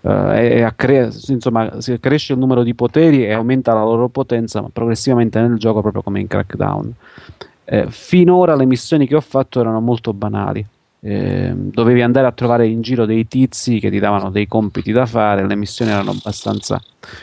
eh, 0.03 0.57
e 0.57 0.63
accre- 0.63 1.11
insomma, 1.29 1.81
si 1.81 1.99
cresce 2.01 2.33
il 2.33 2.39
numero 2.39 2.63
di 2.63 2.75
poteri 2.75 3.25
e 3.25 3.33
aumenta 3.33 3.73
la 3.75 3.83
loro 3.83 4.09
potenza 4.09 4.65
progressivamente 4.73 5.41
nel 5.41 5.57
gioco, 5.59 5.81
proprio 5.81 6.03
come 6.03 6.21
in 6.21 6.27
Crackdown. 6.27 6.95
Eh, 7.65 7.87
finora 7.91 8.55
le 8.55 8.65
missioni 8.65 9.07
che 9.07 9.17
ho 9.17 9.21
fatto 9.21 9.61
erano 9.61 9.81
molto 9.81 10.13
banali. 10.13 10.65
Eh, 11.01 11.53
dovevi 11.55 12.03
andare 12.03 12.27
a 12.27 12.33
trovare 12.33 12.67
in 12.67 12.81
giro 12.81 13.05
dei 13.07 13.29
tizi 13.29 13.79
che 13.79 13.91
ti 13.91 13.99
davano 13.99 14.31
dei 14.31 14.49
compiti 14.49 14.93
da 14.93 15.07
fare, 15.07 15.47
le 15.47 15.55
missioni 15.55 15.91
erano 15.91 16.11
abbastanza. 16.13 16.81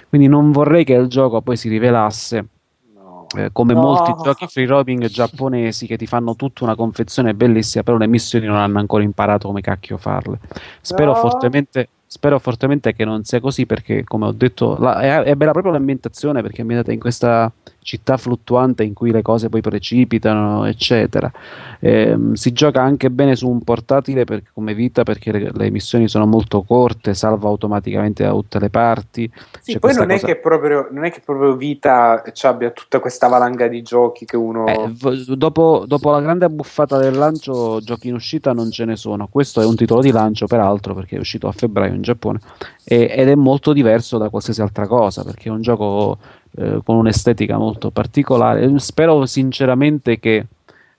Quindi 0.07 0.27
non 0.27 0.51
vorrei 0.51 0.83
che 0.83 0.93
il 0.93 1.07
gioco 1.07 1.41
poi 1.41 1.57
si 1.57 1.69
rivelasse 1.69 2.45
No. 2.93 3.27
eh, 3.35 3.49
come 3.51 3.73
No. 3.73 3.81
molti 3.81 4.13
giochi 4.21 4.47
free 4.47 4.67
roaming 4.67 5.07
giapponesi 5.07 5.87
che 5.87 5.97
ti 5.97 6.05
fanno 6.05 6.35
tutta 6.35 6.63
una 6.63 6.75
confezione 6.75 7.33
bellissima, 7.33 7.83
però 7.83 7.97
le 7.97 8.07
missioni 8.07 8.45
non 8.45 8.57
hanno 8.57 8.79
ancora 8.79 9.03
imparato 9.03 9.47
come 9.47 9.61
cacchio 9.61 9.97
farle. 9.97 10.39
Spero 10.81 11.11
No. 11.13 11.15
fortemente. 11.15 11.87
Spero 12.13 12.37
fortemente 12.37 12.93
che 12.93 13.05
non 13.05 13.23
sia 13.23 13.39
così 13.39 13.65
perché, 13.65 14.03
come 14.03 14.27
ho 14.27 14.31
detto, 14.31 14.77
la- 14.77 14.99
è, 15.01 15.23
è 15.23 15.35
bella 15.35 15.51
proprio 15.51 15.71
l'ambientazione 15.73 16.43
perché 16.43 16.57
è 16.57 16.61
ambientata 16.61 16.91
in 16.93 16.99
questa 16.99 17.51
città 17.83 18.17
fluttuante 18.17 18.83
in 18.83 18.93
cui 18.93 19.11
le 19.11 19.21
cose 19.21 19.49
poi 19.49 19.61
precipitano, 19.61 20.65
eccetera. 20.65 21.31
Ehm, 21.79 22.33
si 22.33 22.51
gioca 22.53 22.81
anche 22.81 23.11
bene 23.11 23.35
su 23.35 23.49
un 23.49 23.61
portatile 23.61 24.23
per- 24.23 24.43
come 24.53 24.73
vita 24.73 25.03
perché 25.03 25.31
le, 25.31 25.51
le 25.53 25.69
missioni 25.69 26.07
sono 26.07 26.25
molto 26.25 26.63
corte, 26.63 27.13
salva 27.13 27.49
automaticamente 27.49 28.23
da 28.23 28.31
tutte 28.31 28.59
le 28.59 28.69
parti. 28.69 29.31
Sì, 29.61 29.73
C'è 29.73 29.79
poi 29.79 29.93
non 29.93 30.11
è, 30.11 30.19
cosa- 30.19 30.35
proprio, 30.35 30.87
non 30.91 31.05
è 31.05 31.11
che 31.11 31.21
proprio 31.23 31.55
Vita 31.55 32.23
ci 32.33 32.45
abbia 32.45 32.71
tutta 32.71 32.99
questa 32.99 33.27
valanga 33.27 33.67
di 33.67 33.81
giochi 33.81 34.25
che 34.25 34.37
uno... 34.37 34.65
Eh, 34.65 35.35
dopo, 35.35 35.83
dopo 35.85 36.11
la 36.11 36.21
grande 36.21 36.49
buffata 36.49 36.97
del 36.97 37.15
lancio, 37.15 37.79
giochi 37.81 38.07
in 38.07 38.15
uscita 38.15 38.53
non 38.53 38.71
ce 38.71 38.85
ne 38.85 38.95
sono. 38.95 39.27
Questo 39.27 39.61
è 39.61 39.65
un 39.65 39.75
titolo 39.75 40.01
di 40.01 40.11
lancio, 40.11 40.47
peraltro, 40.47 40.93
perché 40.93 41.17
è 41.17 41.19
uscito 41.19 41.47
a 41.47 41.51
febbraio 41.51 41.93
in 41.93 42.01
Giappone 42.01 42.39
e- 42.83 43.11
ed 43.15 43.29
è 43.29 43.35
molto 43.35 43.73
diverso 43.73 44.17
da 44.17 44.29
qualsiasi 44.29 44.61
altra 44.61 44.87
cosa 44.87 45.23
perché 45.23 45.49
è 45.49 45.51
un 45.51 45.61
gioco 45.61 46.17
eh, 46.55 46.81
con 46.83 46.97
un'estetica 46.97 47.57
molto 47.57 47.91
particolare. 47.91 48.79
Spero 48.79 49.25
sinceramente 49.25 50.19
che 50.19 50.45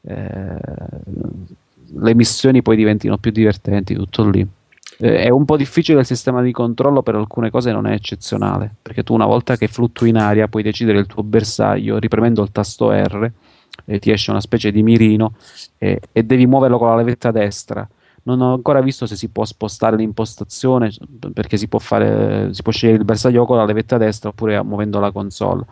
eh, 0.02 0.56
le 1.96 2.14
missioni 2.14 2.62
poi 2.62 2.76
diventino 2.76 3.18
più 3.18 3.30
divertenti, 3.30 3.94
tutto 3.94 4.28
lì. 4.28 4.46
Eh, 4.98 5.16
è 5.18 5.28
un 5.28 5.44
po' 5.44 5.56
difficile 5.56 6.00
il 6.00 6.06
sistema 6.06 6.42
di 6.42 6.52
controllo 6.52 7.02
per 7.02 7.16
alcune 7.16 7.50
cose 7.50 7.72
non 7.72 7.86
è 7.86 7.94
eccezionale 7.94 8.72
perché 8.80 9.02
tu 9.02 9.12
una 9.12 9.26
volta 9.26 9.56
che 9.56 9.66
fluttui 9.66 10.10
in 10.10 10.16
aria 10.16 10.46
puoi 10.46 10.62
decidere 10.62 11.00
il 11.00 11.06
tuo 11.06 11.24
bersaglio 11.24 11.98
ripremendo 11.98 12.42
il 12.42 12.52
tasto 12.52 12.92
R 12.92 13.28
e 13.86 13.98
ti 13.98 14.12
esce 14.12 14.30
una 14.30 14.40
specie 14.40 14.70
di 14.70 14.84
mirino 14.84 15.32
e, 15.78 16.00
e 16.12 16.22
devi 16.22 16.46
muoverlo 16.46 16.78
con 16.78 16.88
la 16.88 16.96
levetta 16.96 17.32
destra 17.32 17.88
non 18.24 18.40
ho 18.40 18.54
ancora 18.54 18.80
visto 18.80 19.06
se 19.06 19.16
si 19.16 19.28
può 19.28 19.44
spostare 19.44 19.96
l'impostazione 19.96 20.90
perché 21.32 21.56
si 21.56 21.68
può, 21.68 21.78
fare, 21.78 22.52
si 22.52 22.62
può 22.62 22.72
scegliere 22.72 22.98
il 22.98 23.04
bersaglio 23.04 23.44
con 23.44 23.56
la 23.56 23.64
levetta 23.64 23.98
destra 23.98 24.30
oppure 24.30 24.62
muovendo 24.62 24.98
la 24.98 25.10
console. 25.10 25.64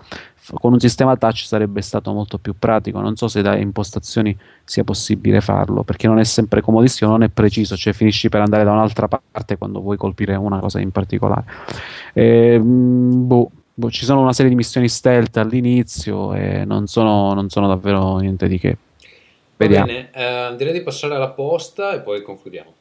Con 0.55 0.73
un 0.73 0.81
sistema 0.81 1.17
touch 1.17 1.45
sarebbe 1.47 1.81
stato 1.83 2.13
molto 2.13 2.37
più 2.37 2.55
pratico. 2.59 3.01
Non 3.01 3.17
so 3.17 3.29
se 3.29 3.43
da 3.43 3.57
impostazioni 3.57 4.37
sia 4.65 4.85
possibile 4.85 5.41
farlo 5.41 5.83
perché 5.83 6.09
non 6.09 6.19
è 6.19 6.25
sempre 6.25 6.61
comodissimo, 6.61 7.11
non 7.11 7.23
è 7.23 7.29
preciso, 7.29 7.77
cioè 7.77 7.93
finisci 7.95 8.29
per 8.29 8.41
andare 8.43 8.65
da 8.65 8.73
un'altra 8.73 9.09
parte 9.09 9.57
quando 9.57 9.81
vuoi 9.81 9.97
colpire 9.97 10.35
una 10.35 10.59
cosa 10.59 10.79
in 10.79 10.91
particolare. 10.91 11.45
Ehm, 12.13 13.27
boh, 13.27 13.51
boh, 13.73 13.91
ci 13.91 14.05
sono 14.05 14.21
una 14.21 14.35
serie 14.35 14.51
di 14.51 14.57
missioni 14.57 14.89
stealth 14.89 15.39
all'inizio 15.39 16.35
e 16.35 16.65
non 16.67 16.87
sono, 16.87 17.33
non 17.33 17.49
sono 17.49 17.67
davvero 17.67 18.19
niente 18.19 18.47
di 18.47 18.59
che. 18.59 18.77
Va 19.63 19.69
Vediamo. 19.69 19.87
bene, 19.87 20.11
eh, 20.13 20.57
direi 20.57 20.73
di 20.73 20.83
passare 20.83 21.15
alla 21.15 21.31
posta 21.31 21.93
e 21.93 22.01
poi 22.01 22.23
concludiamo. 22.23 22.75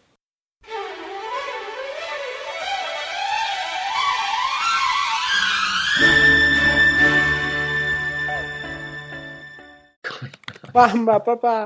Mamma, 10.74 11.20
papà. 11.20 11.64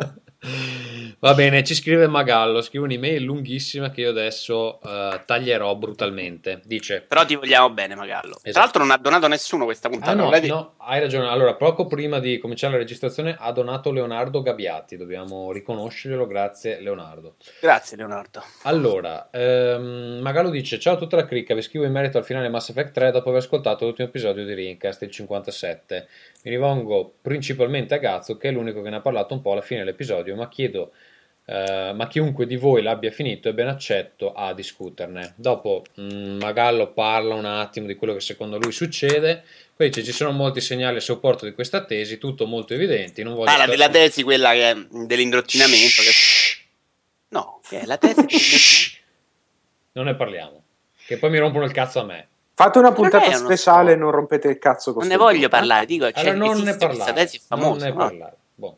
Va 1.19 1.33
bene, 1.33 1.63
ci 1.63 1.73
scrive 1.73 2.05
Magallo, 2.07 2.61
scrive 2.61 2.85
un'email 2.85 3.23
lunghissima 3.23 3.89
che 3.89 4.01
io 4.01 4.09
adesso 4.09 4.79
uh, 4.83 5.19
taglierò 5.25 5.73
brutalmente. 5.75 6.61
Dice: 6.65 7.01
Però 7.01 7.25
ti 7.25 7.35
vogliamo 7.35 7.71
bene, 7.71 7.95
Magallo. 7.95 8.35
Esatto. 8.43 8.51
Tra 8.51 8.61
l'altro 8.61 8.81
non 8.83 8.91
ha 8.91 8.97
donato 8.97 9.27
nessuno 9.27 9.65
questa 9.65 9.89
puntata. 9.89 10.11
Ah, 10.11 10.13
no, 10.13 10.29
no, 10.29 10.73
hai 10.77 10.99
ragione. 10.99 11.27
Allora, 11.27 11.55
poco 11.55 11.87
prima 11.87 12.19
di 12.19 12.37
cominciare 12.37 12.73
la 12.73 12.79
registrazione 12.79 13.35
ha 13.39 13.51
donato 13.51 13.91
Leonardo 13.91 14.41
Gabbiati. 14.41 14.97
Dobbiamo 14.97 15.51
riconoscerglielo. 15.51 16.27
Grazie, 16.27 16.79
Leonardo. 16.79 17.37
Grazie, 17.59 17.97
Leonardo. 17.97 18.43
Allora, 18.63 19.29
ehm, 19.31 20.19
Magallo 20.21 20.51
dice: 20.51 20.77
Ciao 20.77 20.93
a 20.93 20.97
tutta 20.97 21.15
la 21.15 21.25
cricca, 21.25 21.55
vi 21.55 21.61
scrivo 21.63 21.85
in 21.85 21.91
merito 21.91 22.19
al 22.19 22.25
finale 22.25 22.49
Mass 22.49 22.69
Effect 22.69 22.91
3 22.93 23.11
dopo 23.11 23.29
aver 23.29 23.41
ascoltato 23.41 23.85
l'ultimo 23.85 24.07
episodio 24.07 24.45
di 24.45 24.53
Rincast, 24.53 25.01
il 25.01 25.09
57. 25.09 26.07
Mi 26.45 26.51
rivolgo 26.51 27.15
principalmente 27.23 27.95
a 27.95 27.97
Gazzo, 27.97 28.37
che 28.37 28.49
è 28.49 28.51
l'unico 28.51 28.83
che 28.83 28.91
ne 28.91 28.97
ha 28.97 29.01
parlato 29.01 29.33
un 29.33 29.41
po' 29.41 29.53
alla 29.53 29.61
fine 29.61 29.79
dell'episodio, 29.79 30.35
ma 30.35 30.47
chiedo 30.47 30.91
Uh, 31.47 31.93
ma 31.93 32.07
chiunque 32.07 32.47
di 32.47 32.55
voi 32.55 32.81
l'abbia 32.81 33.11
finito 33.11 33.49
è 33.49 33.53
ben 33.53 33.67
accetto 33.67 34.33
a 34.33 34.51
discuterne. 34.55 35.35
Dopo 35.35 35.83
mh, 35.93 36.37
Magallo 36.39 36.91
parla 36.91 37.35
un 37.35 37.45
attimo 37.45 37.85
di 37.85 37.93
quello 37.93 38.15
che 38.15 38.19
secondo 38.19 38.57
lui 38.57 38.71
succede, 38.71 39.43
poi 39.75 39.89
dice 39.89 40.03
ci 40.03 40.11
sono 40.11 40.31
molti 40.31 40.59
segnali 40.59 40.97
a 40.97 41.01
supporto 41.01 41.45
di 41.45 41.53
questa 41.53 41.85
tesi, 41.85 42.17
tutto 42.17 42.47
molto 42.47 42.73
evidenti. 42.73 43.21
Non 43.21 43.35
voglio 43.35 43.45
parla 43.45 43.67
della 43.67 43.89
tesi, 43.89 44.23
quella 44.23 44.53
che 44.53 44.71
è 44.71 44.75
dell'indotrinamento. 45.05 46.01
Che... 46.01 46.11
No, 47.27 47.59
che 47.69 47.81
è 47.81 47.85
la 47.85 47.97
tesi. 47.97 48.97
non 49.93 50.05
ne 50.05 50.15
parliamo, 50.15 50.63
che 51.05 51.17
poi 51.19 51.29
mi 51.29 51.37
rompono 51.37 51.65
il 51.65 51.71
cazzo 51.71 51.99
a 51.99 52.05
me. 52.05 52.27
Fate 52.57 52.79
una 52.79 52.93
puntata 52.93 53.33
speciale 53.33 53.91
e 53.91 53.95
non 53.97 54.11
rompete 54.11 54.47
il 54.47 54.57
cazzo 54.57 54.93
con 54.93 55.01
Non 55.01 55.11
ne 55.11 55.17
voglio 55.17 55.49
parlare, 55.49 55.85
dico, 55.85 56.09
cioè, 56.09 56.29
allora 56.29 56.53
non 56.53 56.61
ne 56.61 56.77
parlare. 56.77 57.29
non 57.49 57.77
ne 57.77 57.89
no? 57.89 57.95
parlare. 57.95 58.35
Boh. 58.55 58.77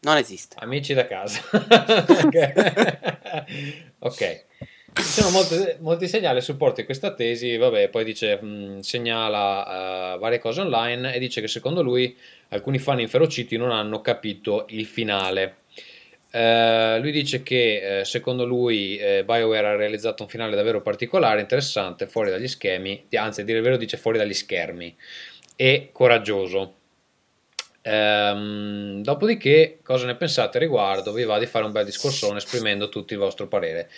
Non 0.00 0.16
esiste. 0.16 0.56
Amici 0.58 0.94
da 0.94 1.06
casa. 1.06 1.38
ok. 4.00 4.44
Ci 4.92 5.02
sono 5.02 5.30
molti, 5.30 5.54
molti 5.80 6.08
segnali 6.08 6.38
a 6.38 6.40
supporto 6.40 6.80
di 6.80 6.86
questa 6.86 7.12
tesi, 7.12 7.58
vabbè, 7.58 7.90
poi 7.90 8.04
dice, 8.04 8.42
mh, 8.42 8.80
segnala 8.80 10.14
uh, 10.14 10.18
varie 10.18 10.38
cose 10.38 10.62
online 10.62 11.12
e 11.14 11.18
dice 11.18 11.42
che 11.42 11.48
secondo 11.48 11.82
lui 11.82 12.16
alcuni 12.48 12.78
fan 12.78 13.00
inferociti 13.00 13.58
non 13.58 13.70
hanno 13.70 14.00
capito 14.00 14.64
il 14.70 14.86
finale. 14.86 15.56
Uh, 16.32 17.00
lui 17.00 17.10
dice 17.10 17.42
che 17.42 18.00
uh, 18.02 18.04
secondo 18.04 18.44
lui 18.44 19.00
uh, 19.00 19.24
BioWare 19.24 19.66
ha 19.66 19.74
realizzato 19.74 20.22
un 20.22 20.28
finale 20.28 20.54
davvero 20.54 20.80
particolare, 20.80 21.40
interessante, 21.40 22.06
fuori 22.06 22.30
dagli 22.30 22.46
schemi, 22.46 23.06
anzi 23.14 23.40
a 23.40 23.44
dire 23.44 23.58
il 23.58 23.64
vero 23.64 23.76
dice 23.76 23.96
fuori 23.96 24.16
dagli 24.16 24.34
schermi 24.34 24.96
e 25.56 25.90
coraggioso. 25.92 26.74
Ehm, 27.82 29.02
dopodiché, 29.02 29.78
cosa 29.82 30.06
ne 30.06 30.14
pensate 30.14 30.58
a 30.58 30.60
riguardo? 30.60 31.12
Vi 31.12 31.24
va 31.24 31.38
di 31.38 31.46
fare 31.46 31.64
un 31.64 31.72
bel 31.72 31.84
discorsone 31.84 32.38
esprimendo 32.38 32.88
tutto 32.88 33.12
il 33.12 33.18
vostro 33.18 33.48
parere. 33.48 33.90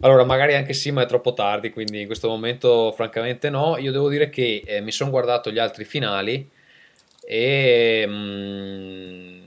Allora, 0.00 0.24
magari 0.24 0.54
anche 0.54 0.74
sì, 0.74 0.90
ma 0.90 1.02
è 1.02 1.06
troppo 1.06 1.32
tardi, 1.32 1.70
quindi 1.70 2.00
in 2.00 2.06
questo 2.06 2.28
momento 2.28 2.92
francamente 2.92 3.48
no. 3.48 3.78
Io 3.78 3.92
devo 3.92 4.08
dire 4.08 4.28
che 4.28 4.62
eh, 4.66 4.80
mi 4.80 4.92
sono 4.92 5.10
guardato 5.10 5.50
gli 5.50 5.58
altri 5.58 5.84
finali 5.84 6.48
e 7.24 8.04
mm, 8.06 9.38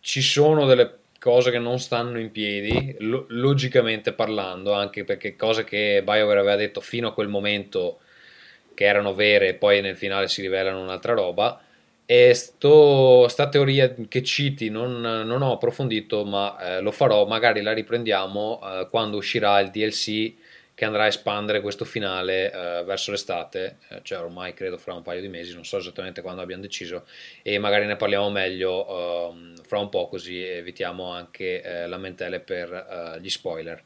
ci 0.00 0.22
sono 0.22 0.66
delle 0.66 0.99
cose 1.20 1.50
che 1.50 1.58
non 1.58 1.78
stanno 1.78 2.18
in 2.18 2.32
piedi, 2.32 2.96
lo- 3.00 3.26
logicamente 3.28 4.12
parlando, 4.12 4.72
anche 4.72 5.04
perché 5.04 5.36
cose 5.36 5.64
che 5.64 6.02
BioWare 6.02 6.40
aveva 6.40 6.56
detto 6.56 6.80
fino 6.80 7.08
a 7.08 7.12
quel 7.12 7.28
momento 7.28 8.00
che 8.74 8.84
erano 8.86 9.14
vere 9.14 9.48
e 9.48 9.54
poi 9.54 9.80
nel 9.82 9.96
finale 9.96 10.28
si 10.28 10.40
rivelano 10.40 10.80
un'altra 10.82 11.12
roba. 11.14 11.60
E 12.06 12.34
sto, 12.34 13.28
sta 13.28 13.48
teoria 13.48 13.94
che 14.08 14.22
citi 14.24 14.68
non, 14.68 15.00
non 15.00 15.42
ho 15.42 15.52
approfondito, 15.52 16.24
ma 16.24 16.78
eh, 16.78 16.80
lo 16.80 16.90
farò, 16.90 17.26
magari 17.26 17.62
la 17.62 17.72
riprendiamo 17.72 18.60
eh, 18.62 18.88
quando 18.90 19.16
uscirà 19.18 19.60
il 19.60 19.70
DLC 19.70 20.32
che 20.80 20.86
andrà 20.86 21.02
a 21.02 21.08
espandere 21.08 21.60
questo 21.60 21.84
finale 21.84 22.50
eh, 22.50 22.84
verso 22.84 23.10
l'estate, 23.10 23.80
eh, 23.88 24.00
cioè 24.00 24.18
ormai 24.18 24.54
credo 24.54 24.78
fra 24.78 24.94
un 24.94 25.02
paio 25.02 25.20
di 25.20 25.28
mesi, 25.28 25.52
non 25.52 25.66
so 25.66 25.76
esattamente 25.76 26.22
quando 26.22 26.40
abbiamo 26.40 26.62
deciso, 26.62 27.04
e 27.42 27.58
magari 27.58 27.84
ne 27.84 27.96
parliamo 27.96 28.30
meglio 28.30 29.28
ehm, 29.28 29.56
fra 29.56 29.78
un 29.78 29.90
po' 29.90 30.08
così 30.08 30.42
evitiamo 30.42 31.10
anche 31.12 31.60
eh, 31.60 31.86
lamentele 31.86 32.40
per 32.40 32.72
eh, 32.72 33.20
gli 33.20 33.28
spoiler. 33.28 33.84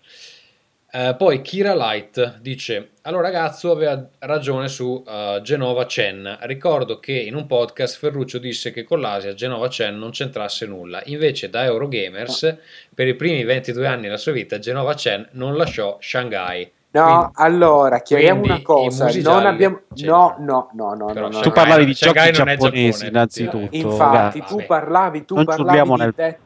Uh, 0.93 1.17
poi 1.17 1.43
Kira 1.43 1.75
Light 1.75 2.39
dice: 2.39 2.91
Allora, 3.03 3.23
ragazzo 3.23 3.73
aveva 3.73 4.09
ragione 4.21 4.69
su 4.69 5.03
Genova 5.43 5.87
Chen. 5.87 6.39
Ricordo 6.43 7.01
che 7.01 7.15
in 7.15 7.35
un 7.35 7.49
podcast 7.49 7.99
Ferruccio 7.99 8.39
disse 8.39 8.71
che 8.71 8.85
con 8.85 9.01
l'Asia 9.01 9.35
Genova 9.35 9.67
Chen 9.67 9.99
non 9.99 10.11
c'entrasse 10.11 10.67
nulla. 10.67 11.03
Invece, 11.07 11.51
da 11.51 11.65
Eurogamers, 11.65 12.57
per 12.95 13.09
i 13.09 13.17
primi 13.17 13.43
22 13.43 13.85
anni 13.85 14.03
della 14.03 14.17
sua 14.17 14.31
vita, 14.31 14.61
Genova 14.61 14.95
Chen 14.95 15.27
non 15.33 15.57
lasciò 15.57 15.99
Shanghai. 16.01 16.71
No, 16.95 17.05
quindi, 17.05 17.31
allora 17.35 18.01
chiariamo 18.01 18.43
una 18.43 18.63
cosa: 18.63 19.11
non 19.21 19.47
abbiamo. 19.47 19.81
No, 20.05 20.37
no, 20.39 20.71
no, 20.75 20.95
no, 20.95 21.13
no, 21.13 21.41
Tu 21.41 21.51
parlavi 21.51 21.87
di 21.87 21.93
giochi 21.93 22.31
giapponesi, 22.31 23.09
innanzitutto. 23.09 23.67
Infatti, 23.77 24.45
tu 24.47 24.63
parlavi, 24.65 25.25
tu 25.25 25.43
parlavi 25.43 25.93
di, 25.93 26.13
Death, 26.15 26.39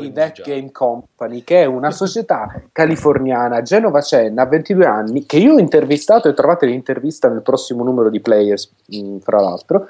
di 0.00 0.12
Death 0.12 0.42
Game 0.42 0.70
Company, 0.70 1.42
che 1.42 1.62
è 1.62 1.64
una 1.64 1.90
società 1.90 2.62
californiana, 2.70 3.62
Genova 3.62 4.00
Chen, 4.00 4.38
ha 4.38 4.46
22 4.46 4.86
anni, 4.86 5.26
che 5.26 5.38
io 5.38 5.54
ho 5.54 5.58
intervistato 5.58 6.28
e 6.28 6.34
trovate 6.34 6.66
l'intervista 6.66 7.28
nel 7.28 7.42
prossimo 7.42 7.82
numero 7.82 8.08
di 8.08 8.20
Players, 8.20 8.72
fra 9.22 9.40
l'altro. 9.40 9.86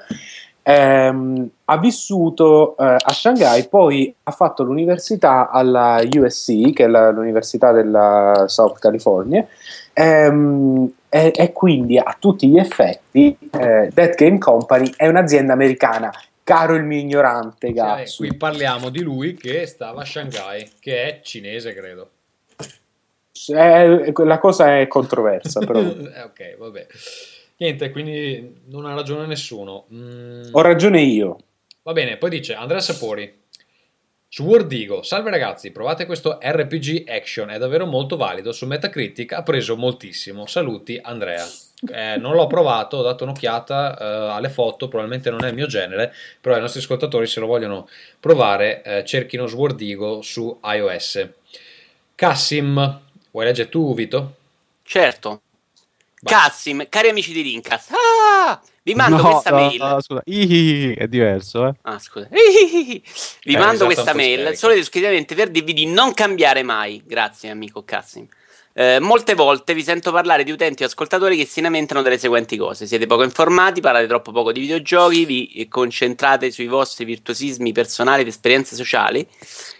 Ehm, 0.63 1.49
ha 1.65 1.77
vissuto 1.77 2.75
eh, 2.77 2.95
a 2.99 3.11
Shanghai, 3.11 3.67
poi 3.67 4.13
ha 4.23 4.31
fatto 4.31 4.63
l'università 4.63 5.49
alla 5.49 5.99
USC, 6.03 6.73
che 6.73 6.83
è 6.83 6.87
la, 6.87 7.11
l'università 7.11 7.71
della 7.71 8.45
South 8.47 8.77
California, 8.77 9.47
ehm, 9.99 10.91
e, 11.09 11.33
e, 11.35 11.51
quindi 11.51 11.97
a 11.97 12.15
tutti 12.17 12.47
gli 12.47 12.57
effetti 12.57 13.35
eh, 13.51 13.89
Dead 13.91 14.15
Game 14.15 14.37
Company 14.37 14.91
è 14.95 15.07
un'azienda 15.07 15.53
americana. 15.53 16.11
Caro 16.43 16.75
il 16.75 16.83
mio 16.83 16.99
ignorante, 16.99 17.71
Gazzo. 17.71 18.23
qui 18.25 18.35
parliamo 18.35 18.89
di 18.89 19.01
lui 19.01 19.35
che 19.35 19.67
stava 19.67 20.01
a 20.01 20.05
Shanghai, 20.05 20.67
che 20.79 21.03
è 21.03 21.19
cinese, 21.21 21.73
credo. 21.73 22.09
Eh, 23.49 24.11
la 24.15 24.39
cosa 24.39 24.79
è 24.79 24.87
controversa, 24.87 25.59
però. 25.59 25.79
ok, 25.79 26.57
vabbè. 26.57 26.87
Niente, 27.57 27.91
quindi 27.91 28.61
non 28.65 28.85
ha 28.85 28.95
ragione 28.95 29.27
nessuno. 29.27 29.85
Mm. 29.93 30.49
Ho 30.51 30.61
ragione 30.61 31.01
io. 31.01 31.37
Va 31.83 31.93
bene, 31.93 32.17
poi 32.17 32.29
dice 32.29 32.53
Andrea 32.53 32.79
Sapori. 32.79 33.38
Sword 34.31 34.71
Eagle, 34.71 35.03
salve 35.03 35.31
ragazzi, 35.31 35.71
provate 35.71 36.05
questo 36.05 36.37
RPG 36.39 37.09
action, 37.09 37.49
è 37.49 37.57
davvero 37.57 37.87
molto 37.87 38.15
valido, 38.15 38.51
su 38.51 38.67
Metacritic 38.67 39.33
ha 39.33 39.41
preso 39.41 39.75
moltissimo, 39.75 40.45
saluti 40.45 40.99
Andrea. 41.01 41.43
Eh, 41.91 42.17
non 42.17 42.35
l'ho 42.35 42.45
provato, 42.45 42.97
ho 42.97 43.01
dato 43.01 43.23
un'occhiata 43.23 43.97
eh, 43.97 44.05
alle 44.35 44.49
foto, 44.49 44.87
probabilmente 44.87 45.31
non 45.31 45.43
è 45.43 45.47
il 45.47 45.55
mio 45.55 45.65
genere, 45.65 46.13
però 46.39 46.55
i 46.55 46.59
nostri 46.59 46.79
ascoltatori 46.79 47.25
se 47.25 47.39
lo 47.39 47.47
vogliono 47.47 47.89
provare 48.19 48.83
eh, 48.83 49.03
cerchino 49.03 49.47
Sword 49.47 49.81
Eagle 49.81 50.21
su 50.21 50.59
iOS. 50.63 51.27
Cassim, 52.13 53.01
vuoi 53.31 53.45
leggere 53.45 53.69
tu 53.69 53.95
Vito? 53.95 54.35
Certo, 54.83 55.41
Cassim, 56.21 56.87
cari 56.87 57.09
amici 57.09 57.31
di 57.31 57.41
Rincas, 57.41 57.89
ah, 57.91 58.61
vi 58.89 58.95
mando 58.95 59.21
no, 59.21 59.29
questa 59.29 59.49
no, 59.51 59.55
mail. 59.55 59.81
No, 59.81 60.01
scusa, 60.01 60.21
Ihihi, 60.25 60.93
è 60.93 61.07
diverso, 61.07 61.67
eh. 61.67 61.73
Ah, 61.83 61.99
scusa. 61.99 62.27
Ihihi. 62.31 63.03
Vi 63.43 63.53
eh, 63.53 63.57
mando 63.57 63.85
esatto, 63.85 63.93
questa 63.93 64.13
mail 64.13 64.55
solo 64.55 64.73
ed 64.73 64.79
esclusivamente 64.79 65.35
per 65.35 65.49
dirvi 65.49 65.73
di 65.73 65.85
non 65.85 66.13
cambiare 66.13 66.63
mai. 66.63 67.01
Grazie, 67.05 67.49
amico 67.49 67.83
Cassim. 67.83 68.27
Eh, 68.73 68.99
molte 68.99 69.33
volte 69.33 69.73
vi 69.73 69.83
sento 69.83 70.11
parlare 70.11 70.43
di 70.43 70.51
utenti 70.51 70.83
o 70.83 70.85
ascoltatori 70.85 71.35
che 71.35 71.45
si 71.45 71.61
lamentano 71.61 72.01
delle 72.01 72.17
seguenti 72.17 72.57
cose: 72.57 72.87
siete 72.87 73.05
poco 73.05 73.23
informati, 73.23 73.81
parlate 73.81 74.07
troppo 74.07 74.31
poco 74.31 74.51
di 74.51 74.61
videogiochi, 74.61 75.25
vi 75.25 75.67
concentrate 75.69 76.49
sui 76.49 76.67
vostri 76.67 77.05
virtuosismi 77.05 77.71
personali 77.71 78.21
ed 78.21 78.27
esperienze 78.27 78.75
sociali, 78.75 79.27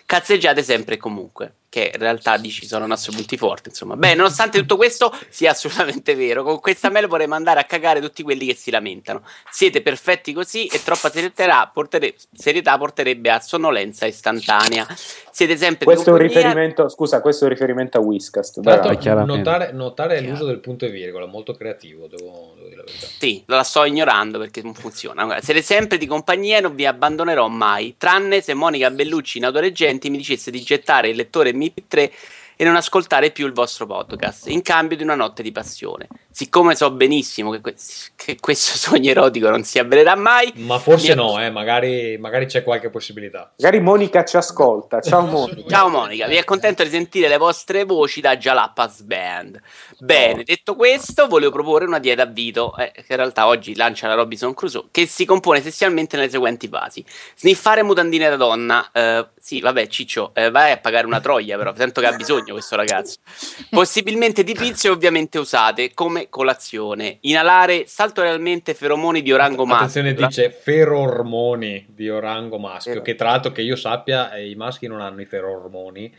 cazzeggiate 0.10 0.64
sempre 0.64 0.95
e 0.95 0.98
comunque 0.98 1.53
che 1.69 1.91
in 1.94 1.99
realtà 1.99 2.38
dici 2.38 2.65
sono 2.65 2.86
i 2.86 2.88
nostri 2.88 3.15
punti 3.15 3.38
forti. 3.38 3.69
Insomma, 3.69 3.95
beh, 3.95 4.15
nonostante 4.15 4.57
tutto 4.60 4.76
questo 4.76 5.15
sia 5.30 5.52
assolutamente 5.52 6.15
vero, 6.15 6.44
con 6.44 6.60
questa 6.60 6.90
mail 6.90 7.07
vorrei 7.07 7.27
mandare 7.27 7.60
a 7.60 7.64
cagare 7.64 8.02
tutti 8.02 8.23
quelli 8.23 8.48
che 8.48 8.56
si 8.56 8.72
lamentano. 8.72 9.22
Siete 9.52 9.81
perfetti 9.81 10.34
così 10.34 10.65
e 10.65 10.81
troppa 10.84 11.11
serietà, 11.11 11.69
portere- 11.72 12.15
serietà 12.34 12.76
porterebbe 12.77 13.30
a 13.30 13.40
sonnolenza 13.40 14.07
istantanea. 14.07 14.88
Siete 15.31 15.56
sempre 15.56 15.86
questo 15.86 16.10
è 16.10 16.14
un 16.14 16.19
riferimento, 16.19 16.90
scusa, 16.90 17.22
questo 17.22 17.44
è 17.44 17.48
un 17.48 17.53
riferimento 17.53 17.99
a 17.99 18.02
Whiskast. 18.02 18.60
Notare, 19.23 19.72
notare 19.72 20.19
l'uso 20.22 20.45
del 20.45 20.60
punto 20.60 20.86
e 20.86 20.90
virgola, 20.90 21.27
molto 21.27 21.53
creativo, 21.53 22.07
devo, 22.07 22.53
devo, 22.56 22.68
dire 22.68 22.77
la 22.77 22.84
verità. 22.84 23.07
Sì, 23.19 23.44
la 23.45 23.64
sto 23.64 23.86
ignorando 23.86 24.40
perché 24.40 24.61
non 24.64 24.73
funziona. 24.73 25.40
Siete 25.40 25.61
sempre 25.61 25.98
di 25.98 26.07
compagnia 26.07 26.57
e 26.57 26.61
non 26.61 26.73
vi 26.73 26.88
abbandonerò 26.88 27.48
mai, 27.48 27.95
tranne 27.98 28.41
se 28.41 28.56
Monica 28.56 28.90
Bellucci 28.90 29.38
in 29.38 29.45
autoreggenti 29.99 30.09
mi 30.09 30.17
dicesse 30.17 30.49
di 30.49 30.61
gettare 30.61 31.09
il 31.09 31.15
lettore 31.15 31.51
MP3 31.51 32.11
e 32.61 32.65
non 32.65 32.76
ascoltare 32.76 33.31
più 33.31 33.45
il 33.45 33.53
vostro 33.53 33.86
podcast 33.86 34.49
in 34.49 34.61
cambio 34.61 34.98
di 34.98 35.03
una 35.03 35.15
notte 35.15 35.41
di 35.41 35.49
passione. 35.53 36.10
Siccome 36.30 36.76
so 36.76 36.91
benissimo 36.91 37.52
che, 37.52 37.61
que- 37.61 37.76
che 38.18 38.38
questo 38.38 38.76
sogno 38.76 39.11
erotico 39.11 39.49
non 39.49 39.64
si 39.64 39.80
avvererà 39.80 40.18
mai, 40.18 40.52
Ma 40.56 40.77
forse 40.77 41.14
no, 41.14 41.41
eh, 41.41 41.52
magari, 41.52 42.18
magari 42.18 42.48
c'è 42.48 42.61
qualche 42.61 42.90
possibilità. 42.90 43.53
Magari 43.60 43.80
Monica 43.80 44.26
ci 44.26 44.36
ascolta. 44.36 44.99
Ciao 44.99 45.22
Monica. 45.26 45.69
Ciao 45.69 45.88
Monica, 45.88 46.27
mi 46.27 46.36
è 46.36 46.44
contento 46.44 46.84
di 46.84 46.90
sentire 46.90 47.30
le 47.30 47.38
vostre 47.38 47.86
voci 47.86 48.19
da 48.19 48.36
Jalapas 48.36 49.03
Band. 49.03 49.61
Bene, 49.99 50.44
detto 50.44 50.76
questo, 50.76 51.27
volevo 51.27 51.53
proporre 51.53 51.86
una 51.86 51.99
dieta 51.99 52.23
a 52.23 52.26
Vito, 52.26 52.76
eh, 52.76 52.91
che 52.91 53.06
in 53.07 53.15
realtà 53.15 53.48
oggi 53.48 53.73
lancia 53.73 54.10
la 54.10 54.15
Robinson 54.15 54.53
Crusoe, 54.53 54.88
che 54.91 55.07
si 55.07 55.23
compone 55.23 55.60
essenzialmente 55.60 56.18
nelle 56.18 56.30
seguenti 56.30 56.68
fasi. 56.68 57.06
Sniffare 57.38 57.84
mutandine 57.84 58.27
da 58.27 58.36
donna, 58.36 58.90
eh, 58.91 59.27
sì, 59.40 59.61
vabbè, 59.61 59.88
Ciccio, 59.88 60.31
eh, 60.34 60.52
vai 60.52 60.73
a 60.73 60.77
pagare 60.77 61.06
una 61.06 61.22
troia 61.22 61.57
però, 61.57 61.73
sento 61.73 62.02
che 62.02 62.07
ha 62.07 62.15
bisogno 62.18 62.48
questo 62.51 62.76
ragazzo. 62.76 63.17
Possibilmente 63.69 64.43
di 64.43 64.53
pizze 64.53 64.89
ovviamente 64.89 65.38
usate 65.38 65.93
come 65.93 66.30
colazione. 66.30 67.17
Inalare 67.21 67.85
saltuariamente 67.88 68.73
feromoni 68.73 69.21
di 69.21 69.31
orango 69.31 69.63
Attenzione, 69.63 70.13
maschio. 70.13 70.27
dice 70.27 70.51
ferormoni 70.51 71.85
di 71.89 72.09
orango 72.09 72.57
maschio, 72.57 73.01
che 73.01 73.15
tra 73.15 73.30
l'altro 73.30 73.51
che 73.51 73.61
io 73.61 73.76
sappia 73.76 74.31
eh, 74.34 74.49
i 74.49 74.55
maschi 74.55 74.88
non 74.88 75.01
hanno 75.01 75.21
i 75.21 75.26
ferormoni, 75.26 76.13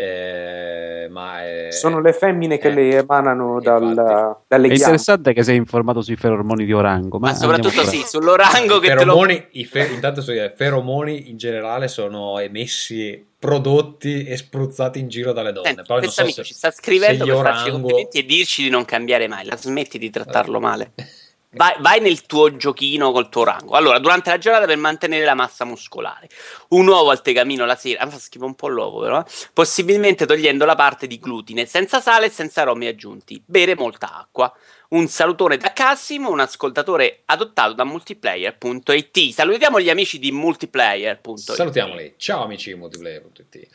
eh, 0.00 1.08
ma 1.10 1.42
è... 1.42 1.68
Sono 1.72 2.00
le 2.00 2.12
femmine 2.12 2.56
che 2.56 2.68
Eh, 2.68 2.72
le 2.74 2.96
emanano 2.98 3.60
dal, 3.60 3.94
dalle 3.94 4.36
È 4.46 4.46
ghiande. 4.48 4.74
interessante 4.74 5.32
che 5.32 5.42
sei 5.42 5.56
informato 5.56 6.02
sui 6.02 6.14
feromoni 6.14 6.64
di 6.64 6.72
Orango. 6.72 7.18
Ma, 7.18 7.30
Ma 7.30 7.34
soprattutto 7.34 7.84
sì, 7.84 8.04
sull'orango 8.06 8.78
che 8.78 8.88
te 8.88 8.94
lo 8.94 9.00
feromoni, 9.00 9.46
i 9.52 9.64
fe- 9.64 9.88
intanto 9.92 10.20
so 10.22 10.32
feromoni 10.54 11.30
in 11.30 11.36
generale 11.36 11.88
sono 11.88 12.38
emessi, 12.38 13.26
prodotti 13.38 14.24
e 14.24 14.36
spruzzati 14.36 15.00
in 15.00 15.08
giro 15.08 15.32
dalle 15.32 15.52
donne. 15.52 15.66
Senti, 15.66 15.82
Poi 15.86 15.96
non 15.96 15.98
questo 16.00 16.14
so 16.14 16.22
amico 16.22 16.42
se- 16.42 16.44
ci 16.48 16.54
sta 16.54 16.70
scrivendo 16.70 17.24
per 17.24 17.34
gli 17.34 17.36
farci 17.36 17.60
orango- 17.68 17.70
complimenti 17.80 18.18
e 18.18 18.24
dirci 18.24 18.62
di 18.62 18.70
non 18.70 18.84
cambiare 18.84 19.26
mai. 19.26 19.44
La 19.46 19.56
smetti 19.56 19.98
di 19.98 20.10
trattarlo 20.10 20.60
male. 20.60 20.92
Vai, 21.52 21.76
vai 21.78 21.98
nel 22.00 22.26
tuo 22.26 22.54
giochino 22.56 23.10
col 23.10 23.30
tuo 23.30 23.44
rango. 23.44 23.74
Allora, 23.74 23.98
durante 23.98 24.28
la 24.28 24.36
giornata 24.36 24.66
per 24.66 24.76
mantenere 24.76 25.24
la 25.24 25.34
massa 25.34 25.64
muscolare, 25.64 26.28
un 26.68 26.86
uovo 26.86 27.08
al 27.08 27.22
tegamino 27.22 27.64
la 27.64 27.74
sera, 27.74 28.02
ah, 28.02 28.10
schifo 28.10 28.44
un 28.44 28.54
po' 28.54 28.68
l'uovo 28.68 29.00
però, 29.00 29.20
eh. 29.20 29.24
possibilmente 29.54 30.26
togliendo 30.26 30.66
la 30.66 30.74
parte 30.74 31.06
di 31.06 31.18
glutine, 31.18 31.64
senza 31.64 32.00
sale 32.00 32.26
e 32.26 32.30
senza 32.30 32.60
aromi 32.60 32.86
aggiunti. 32.86 33.42
Bere 33.44 33.74
molta 33.74 34.18
acqua. 34.18 34.52
Un 34.88 35.06
salutone 35.08 35.56
da 35.56 35.72
Cassimo, 35.72 36.30
un 36.30 36.40
ascoltatore 36.40 37.22
adottato 37.24 37.72
da 37.72 37.84
multiplayer.it. 37.84 39.32
Salutiamo 39.32 39.80
gli 39.80 39.88
amici 39.88 40.18
di 40.18 40.30
multiplayer.it. 40.32 41.52
Salutiamoli, 41.52 42.14
ciao 42.18 42.44
amici 42.44 42.72
di 42.72 42.78
multiplayer.it. 42.78 43.68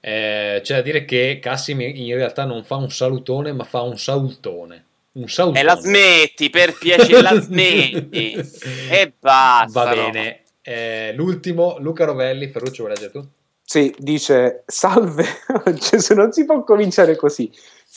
Eh, 0.00 0.60
c'è 0.62 0.74
da 0.74 0.82
dire 0.82 1.04
che 1.04 1.40
Cassim 1.42 1.80
in 1.80 2.14
realtà 2.14 2.44
non 2.44 2.62
fa 2.62 2.76
un 2.76 2.90
salutone, 2.90 3.52
ma 3.52 3.64
fa 3.64 3.82
un 3.82 3.98
saltone. 3.98 4.86
Un 5.18 5.28
salutone. 5.28 5.60
E 5.60 5.62
la 5.64 5.76
smetti, 5.76 6.50
per 6.50 6.76
piacere, 6.78 7.22
la 7.22 7.38
smetti. 7.40 8.34
E 8.90 9.12
basta. 9.18 9.84
Va 9.84 9.94
no. 9.94 10.10
bene. 10.10 10.42
Eh, 10.62 11.12
l'ultimo, 11.14 11.76
Luca 11.80 12.04
Rovelli, 12.04 12.48
Ferruccio, 12.50 12.84
vuoi 12.84 12.94
leggere 12.94 13.10
tu? 13.12 13.26
Sì, 13.64 13.94
dice 13.98 14.62
salve, 14.66 15.24
cioè, 15.80 16.00
se 16.00 16.14
non 16.14 16.32
si 16.32 16.44
può 16.44 16.62
cominciare 16.62 17.16
così. 17.16 17.50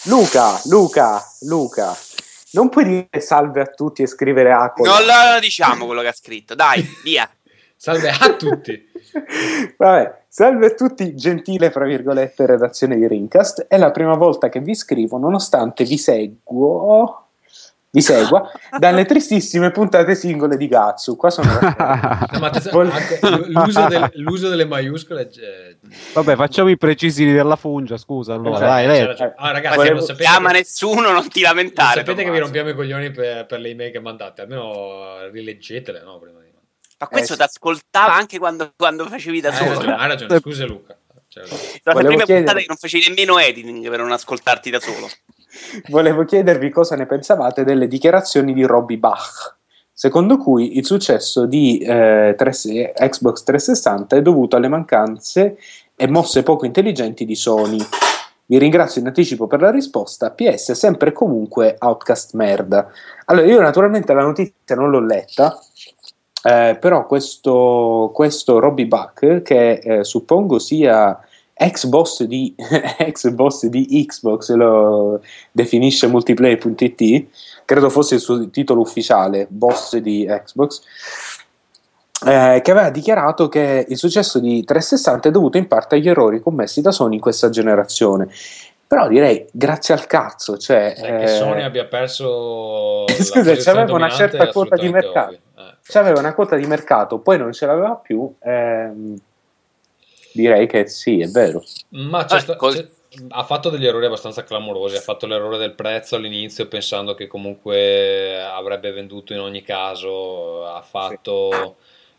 Luca, 0.06 0.60
Luca, 0.66 1.22
Luca, 1.42 1.98
non 2.52 2.70
puoi 2.70 2.86
dire 2.86 3.22
salve 3.22 3.62
a 3.62 3.66
tutti 3.68 4.02
e 4.02 4.08
scrivere 4.08 4.52
A 4.52 4.72
con 4.74 4.86
Non 4.88 5.06
la- 5.06 5.34
lo 5.36 5.40
diciamo 5.40 5.86
quello 5.86 6.02
che 6.02 6.08
ha 6.08 6.14
scritto, 6.14 6.56
dai, 6.56 6.86
via. 7.04 7.30
Salve 7.84 8.10
a 8.10 8.36
tutti. 8.36 8.90
Vabbè, 9.76 10.26
salve 10.28 10.68
a 10.68 10.74
tutti, 10.76 11.16
gentile, 11.16 11.72
fra 11.72 11.84
virgolette, 11.86 12.46
redazione 12.46 12.96
di 12.96 13.08
Rincast. 13.08 13.66
È 13.68 13.76
la 13.76 13.90
prima 13.90 14.14
volta 14.14 14.50
che 14.50 14.60
vi 14.60 14.76
scrivo, 14.76 15.18
nonostante 15.18 15.84
vi 15.84 15.98
seguo, 15.98 17.30
vi 17.90 18.02
segua, 18.02 18.52
dalle 18.78 19.06
tristissime 19.06 19.72
puntate 19.72 20.14
singole 20.14 20.58
di 20.58 20.68
Gatsu. 20.68 21.16
Qua 21.16 21.32
sono... 21.32 21.50
No, 22.32 22.40
ma 22.40 22.52
Vol- 22.72 22.92
anche 22.92 23.20
l'uso, 23.48 23.88
del- 23.88 24.12
l'uso 24.14 24.48
delle 24.50 24.66
maiuscole. 24.66 25.30
eh, 25.32 25.78
Vabbè, 26.14 26.36
facciamo 26.36 26.70
i 26.70 26.78
precisini 26.78 27.34
della 27.34 27.56
fungia. 27.56 27.98
Scusa, 27.98 28.36
allora, 28.36 28.58
cioè, 28.60 28.68
dai, 28.68 28.86
lei. 28.88 29.06
ragione. 29.06 29.34
Ah, 29.38 29.52
ragazzi, 29.52 29.76
Volevo- 29.78 29.96
non 29.96 30.06
sapete, 30.06 30.24
Chiama 30.30 30.52
che, 30.52 30.58
nessuno, 30.58 31.12
non 31.12 31.28
ti 31.30 31.42
non 31.42 31.50
lamentare. 31.50 31.98
sapete 32.06 32.24
che 32.24 32.30
vi 32.30 32.38
Tommaso. 32.38 32.44
rompiamo 32.44 32.70
i 32.70 32.76
coglioni 32.76 33.10
per, 33.10 33.48
per 33.48 33.60
le 33.60 33.70
email 33.70 33.92
che 33.92 34.00
mandate. 34.00 34.42
Almeno 34.44 35.28
rileggetele, 35.32 36.04
no? 36.04 36.20
Prima 37.02 37.08
Ma 37.08 37.08
questo 37.08 37.34
Eh, 37.34 37.38
ti 37.38 37.42
ascoltava 37.44 38.14
anche 38.14 38.38
quando, 38.38 38.72
quando 38.78 39.06
facevi 39.08 39.42
da 39.42 39.50
Hai 39.50 39.56
solo. 39.56 39.70
ragione, 39.74 39.96
hai 39.96 40.08
ragione, 40.08 40.40
scusa 40.40 40.66
Luca. 40.66 40.96
Sono 41.28 41.46
le 41.46 41.80
Volevo 41.86 42.00
prime 42.08 42.16
chiedere- 42.26 42.38
puntate 42.40 42.60
che 42.62 42.66
non 42.68 42.78
facevi 42.78 43.08
nemmeno 43.08 43.40
editing 43.40 43.90
per 43.90 44.00
non 44.00 44.12
ascoltarti 44.12 44.70
da 44.70 44.80
solo. 44.80 45.10
Volevo 45.90 46.26
chiedervi 46.26 46.70
cosa 46.70 46.96
ne 46.96 47.06
pensavate 47.06 47.64
delle 47.64 47.88
dichiarazioni 47.88 48.54
di 48.54 48.64
Robbie 48.64 48.98
Bach, 48.98 49.56
secondo 49.92 50.38
cui 50.38 50.78
il 50.78 50.86
successo 50.86 51.46
di 51.46 51.80
eh, 51.80 52.36
3 52.38 52.52
Xbox 52.96 53.44
360 53.44 54.16
è 54.18 54.22
dovuto 54.22 54.56
alle 54.58 54.68
mancanze 54.68 55.58
e 55.96 56.08
mosse 56.08 56.44
poco 56.44 56.66
intelligenti 56.66 57.26
di 57.26 57.36
Sony. 57.36 57.80
Vi 58.46 58.58
ringrazio 58.58 59.00
in 59.00 59.08
anticipo 59.08 59.48
per 59.48 59.62
la 59.62 59.72
risposta. 59.72 60.32
PS, 60.32 60.74
sempre 60.74 61.10
e 61.10 61.14
comunque 61.14 61.76
Outcast 61.80 62.34
merda. 62.34 62.92
Allora, 63.26 63.46
io 63.48 63.62
naturalmente 63.62 64.14
la 64.14 64.24
notizia 64.24 64.76
non 64.76 64.90
l'ho 64.90 65.00
letta, 65.00 65.58
eh, 66.44 66.78
però 66.80 67.06
questo, 67.06 68.12
questo 68.14 68.60
Robbie 68.60 68.88
Buck, 68.88 69.42
che 69.42 69.74
eh, 69.74 70.04
suppongo 70.04 70.58
sia 70.60 71.20
ex 71.54 71.86
boss 71.86 72.24
di, 72.24 72.56
ex 72.98 73.30
boss 73.30 73.66
di 73.66 74.06
Xbox, 74.08 74.52
lo 74.54 75.22
definisce 75.52 76.08
multiplayer.it, 76.08 77.28
credo 77.66 77.90
fosse 77.90 78.16
il 78.16 78.22
suo 78.22 78.50
titolo 78.50 78.82
ufficiale, 78.82 79.46
boss 79.50 79.98
di 79.98 80.26
Xbox, 80.28 80.82
eh, 82.26 82.62
che 82.64 82.72
aveva 82.72 82.90
dichiarato 82.90 83.48
che 83.48 83.86
il 83.88 83.98
successo 83.98 84.40
di 84.40 84.64
360 84.64 85.30
è 85.30 85.32
dovuto 85.32 85.58
in 85.58 85.68
parte 85.68 85.96
agli 85.96 86.10
errori 86.10 86.40
commessi 86.40 86.82
da 86.82 86.92
Sony 86.92 87.16
in 87.16 87.22
questa 87.22 87.50
generazione. 87.50 88.28
Però 88.88 89.08
direi 89.08 89.46
grazie 89.54 89.94
al 89.94 90.06
cazzo, 90.06 90.58
cioè, 90.58 90.94
Eh, 90.98 91.02
che 91.02 91.24
eh, 91.24 91.28
Sony 91.28 91.62
abbia 91.62 91.86
perso. 91.86 93.06
Scusa, 93.22 93.56
c'aveva 93.56 93.94
una 93.94 94.10
certa 94.10 94.50
quota 94.50 94.76
di 94.76 94.90
mercato. 94.90 95.28
ovvio. 95.28 95.40
C'aveva 95.92 96.20
una 96.20 96.34
quota 96.34 96.56
di 96.56 96.66
mercato, 96.66 97.20
poi 97.20 97.38
non 97.38 97.52
ce 97.52 97.66
l'aveva 97.66 97.96
più. 97.96 98.34
ehm, 98.42 99.20
direi 100.34 100.66
che 100.68 100.88
sì, 100.88 101.20
è 101.20 101.28
vero. 101.28 101.62
Ma 101.90 102.24
c'è 102.24 102.38
Eh, 102.38 102.40
sta- 102.40 102.56
col- 102.56 102.74
c'è- 102.74 102.88
ha 103.30 103.44
fatto 103.44 103.70
degli 103.70 103.86
errori 103.86 104.06
abbastanza 104.06 104.46
clamorosi. 104.46 104.96
Ha 104.96 105.02
fatto 105.02 105.28
l'errore 105.28 105.58
del 105.58 105.74
prezzo 105.74 106.16
all'inizio, 106.16 106.70
pensando 106.70 107.14
che 107.14 107.28
comunque 107.28 108.42
avrebbe 108.42 108.92
venduto 108.92 109.34
in 109.34 109.40
ogni 109.40 109.64
caso. 109.64 110.66
Ha 110.66 110.82
fatto. 110.82 111.76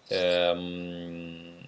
ehm, 0.09 1.61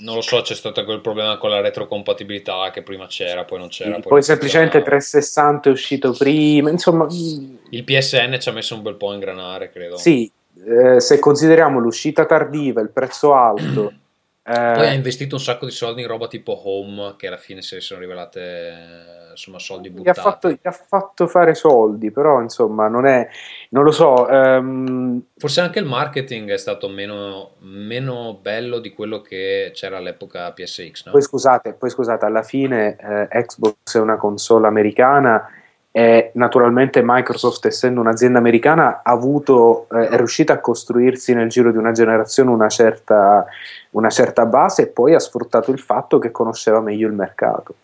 non 0.00 0.14
lo 0.14 0.20
so, 0.22 0.40
c'è 0.40 0.54
stato 0.54 0.84
quel 0.84 1.00
problema 1.00 1.36
con 1.36 1.50
la 1.50 1.60
retrocompatibilità 1.60 2.70
che 2.70 2.82
prima 2.82 3.06
c'era, 3.06 3.44
poi 3.44 3.58
non 3.58 3.68
c'era. 3.68 3.94
Poi, 3.94 4.02
poi 4.02 4.12
non 4.12 4.22
semplicemente 4.22 4.78
funzionava. 4.78 5.00
360 5.02 5.68
è 5.68 5.72
uscito 5.72 6.12
prima, 6.12 6.70
insomma, 6.70 7.04
mm, 7.04 7.56
Il 7.70 7.84
PSN 7.84 8.38
ci 8.40 8.48
ha 8.48 8.52
messo 8.52 8.74
un 8.76 8.82
bel 8.82 8.94
po' 8.94 9.10
a 9.10 9.14
ingranare, 9.14 9.70
credo. 9.70 9.96
sì, 9.96 10.30
eh, 10.68 11.00
se 11.00 11.18
consideriamo 11.18 11.78
l'uscita 11.78 12.26
tardiva, 12.26 12.80
il 12.80 12.90
prezzo 12.90 13.34
alto, 13.34 13.92
Poi 14.48 14.86
ha 14.86 14.92
eh, 14.92 14.94
investito 14.94 15.34
un 15.34 15.42
sacco 15.42 15.66
di 15.66 15.70
soldi 15.70 16.00
in 16.00 16.08
roba 16.08 16.26
tipo 16.26 16.58
Home, 16.66 17.16
che 17.18 17.26
alla 17.26 17.36
fine 17.36 17.60
si 17.60 17.78
sono 17.80 18.00
rivelate 18.00 18.40
eh, 18.40 19.30
insomma 19.32 19.58
soldi 19.58 19.90
gli 19.90 19.92
ha, 19.92 20.12
buttati. 20.12 20.20
fatto, 20.20 20.50
gli 20.50 20.58
ha 20.62 20.70
fatto 20.70 21.26
fare 21.26 21.54
soldi, 21.54 22.10
però 22.10 22.40
insomma 22.40 22.88
non 22.88 23.04
è, 23.04 23.28
non 23.70 23.84
lo 23.84 23.90
so, 23.90 24.26
ehm, 24.26 25.22
Forse 25.36 25.60
anche 25.60 25.80
il 25.80 25.84
marketing 25.84 26.50
è 26.50 26.56
stato 26.56 26.88
meno, 26.88 27.56
meno 27.58 28.38
bello 28.40 28.78
di 28.78 28.90
quello 28.94 29.20
che 29.20 29.70
c'era 29.74 29.98
all'epoca 29.98 30.50
PSX, 30.50 31.04
no? 31.04 31.12
poi 31.12 31.20
scusate, 31.20 31.74
poi 31.74 31.90
scusate, 31.90 32.24
alla 32.24 32.42
fine 32.42 32.96
eh, 32.98 33.44
Xbox 33.44 33.96
è 33.96 34.00
una 34.00 34.16
console 34.16 34.66
americana 34.66 35.46
e 35.90 36.30
naturalmente 36.34 37.00
Microsoft 37.02 37.66
essendo 37.66 38.00
un'azienda 38.00 38.38
americana 38.38 39.00
avuto, 39.02 39.86
eh, 39.92 40.08
è 40.08 40.16
riuscita 40.16 40.52
a 40.52 40.60
costruirsi 40.60 41.34
nel 41.34 41.48
giro 41.48 41.70
di 41.70 41.78
una 41.78 41.92
generazione 41.92 42.50
una 42.50 42.68
certa, 42.68 43.46
una 43.90 44.10
certa 44.10 44.46
base 44.46 44.82
e 44.82 44.86
poi 44.88 45.14
ha 45.14 45.18
sfruttato 45.18 45.70
il 45.70 45.80
fatto 45.80 46.18
che 46.18 46.30
conosceva 46.30 46.80
meglio 46.80 47.08
il 47.08 47.14
mercato. 47.14 47.74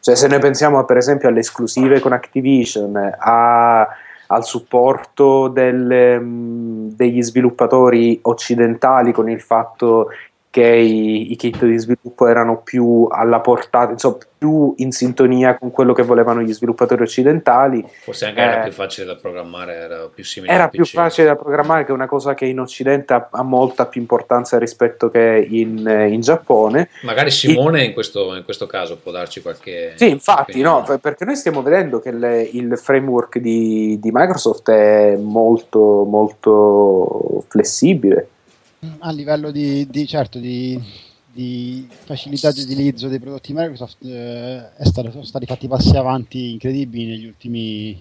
Cioè 0.00 0.14
se 0.14 0.28
noi 0.28 0.38
pensiamo 0.38 0.84
per 0.84 0.98
esempio 0.98 1.28
alle 1.28 1.40
esclusive 1.40 2.00
con 2.00 2.12
Activision, 2.12 3.14
a- 3.18 3.88
al 4.26 4.44
supporto 4.44 5.48
delle, 5.48 6.18
mh, 6.18 6.94
degli 6.96 7.22
sviluppatori 7.22 8.18
occidentali 8.22 9.12
con 9.12 9.28
il 9.28 9.40
fatto 9.40 10.10
che 10.54 10.68
i, 10.68 11.32
i 11.32 11.34
kit 11.34 11.64
di 11.64 11.76
sviluppo 11.76 12.28
erano 12.28 12.62
più 12.62 13.08
alla 13.10 13.40
portata, 13.40 13.90
insomma, 13.90 14.18
più 14.38 14.72
in 14.76 14.92
sintonia 14.92 15.58
con 15.58 15.72
quello 15.72 15.92
che 15.92 16.04
volevano 16.04 16.42
gli 16.42 16.52
sviluppatori 16.52 17.02
occidentali. 17.02 17.84
Forse 18.04 18.26
anche 18.26 18.40
era 18.40 18.60
Eh, 18.60 18.62
più 18.62 18.72
facile 18.72 19.06
da 19.06 19.16
programmare, 19.16 19.74
era 19.74 20.08
più 20.14 20.22
simile 20.22 20.52
Era 20.52 20.68
più 20.68 20.84
facile 20.84 21.26
da 21.26 21.34
programmare, 21.34 21.84
che 21.84 21.90
è 21.90 21.92
una 21.92 22.06
cosa 22.06 22.34
che 22.34 22.44
in 22.44 22.60
Occidente 22.60 23.14
ha, 23.14 23.28
ha 23.32 23.42
molta 23.42 23.86
più 23.86 24.00
importanza 24.00 24.56
rispetto 24.56 25.10
che 25.10 25.44
in, 25.50 25.84
eh, 25.88 26.10
in 26.10 26.20
Giappone. 26.20 26.88
Magari 27.02 27.32
Simone 27.32 27.82
in 27.82 27.92
questo, 27.92 28.32
in 28.36 28.44
questo 28.44 28.66
caso 28.66 28.96
può 29.02 29.10
darci 29.10 29.42
qualche... 29.42 29.94
Sì, 29.96 30.08
infatti, 30.08 30.60
no, 30.60 30.84
perché 31.00 31.24
noi 31.24 31.34
stiamo 31.34 31.62
vedendo 31.62 31.98
che 31.98 32.12
le- 32.12 32.48
il 32.52 32.78
framework 32.78 33.38
di, 33.38 33.98
di 34.00 34.10
Microsoft 34.12 34.70
è 34.70 35.16
molto, 35.16 36.04
molto 36.04 37.42
flessibile. 37.48 38.28
A 38.98 39.10
livello 39.12 39.50
di, 39.50 39.86
di- 39.88 40.06
certo 40.06 40.38
di, 40.38 40.80
di 41.32 41.88
facilità 42.04 42.52
di 42.52 42.62
utilizzo 42.62 43.08
dei 43.08 43.18
prodotti 43.18 43.52
Microsoft 43.52 44.04
eh, 44.04 44.70
stato- 44.82 45.10
sono 45.10 45.24
stati 45.24 45.46
fatti 45.46 45.68
passi 45.68 45.96
avanti 45.96 46.52
incredibili 46.52 47.06
negli 47.06 47.26
ultimi 47.26 48.00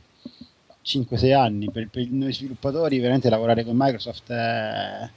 5-6 0.85 1.33
anni. 1.35 1.69
Per, 1.71 1.87
per 1.89 2.07
noi 2.09 2.33
sviluppatori 2.33 2.99
veramente 2.99 3.29
lavorare 3.29 3.63
con 3.63 3.75
Microsoft 3.77 4.31
è, 4.31 5.09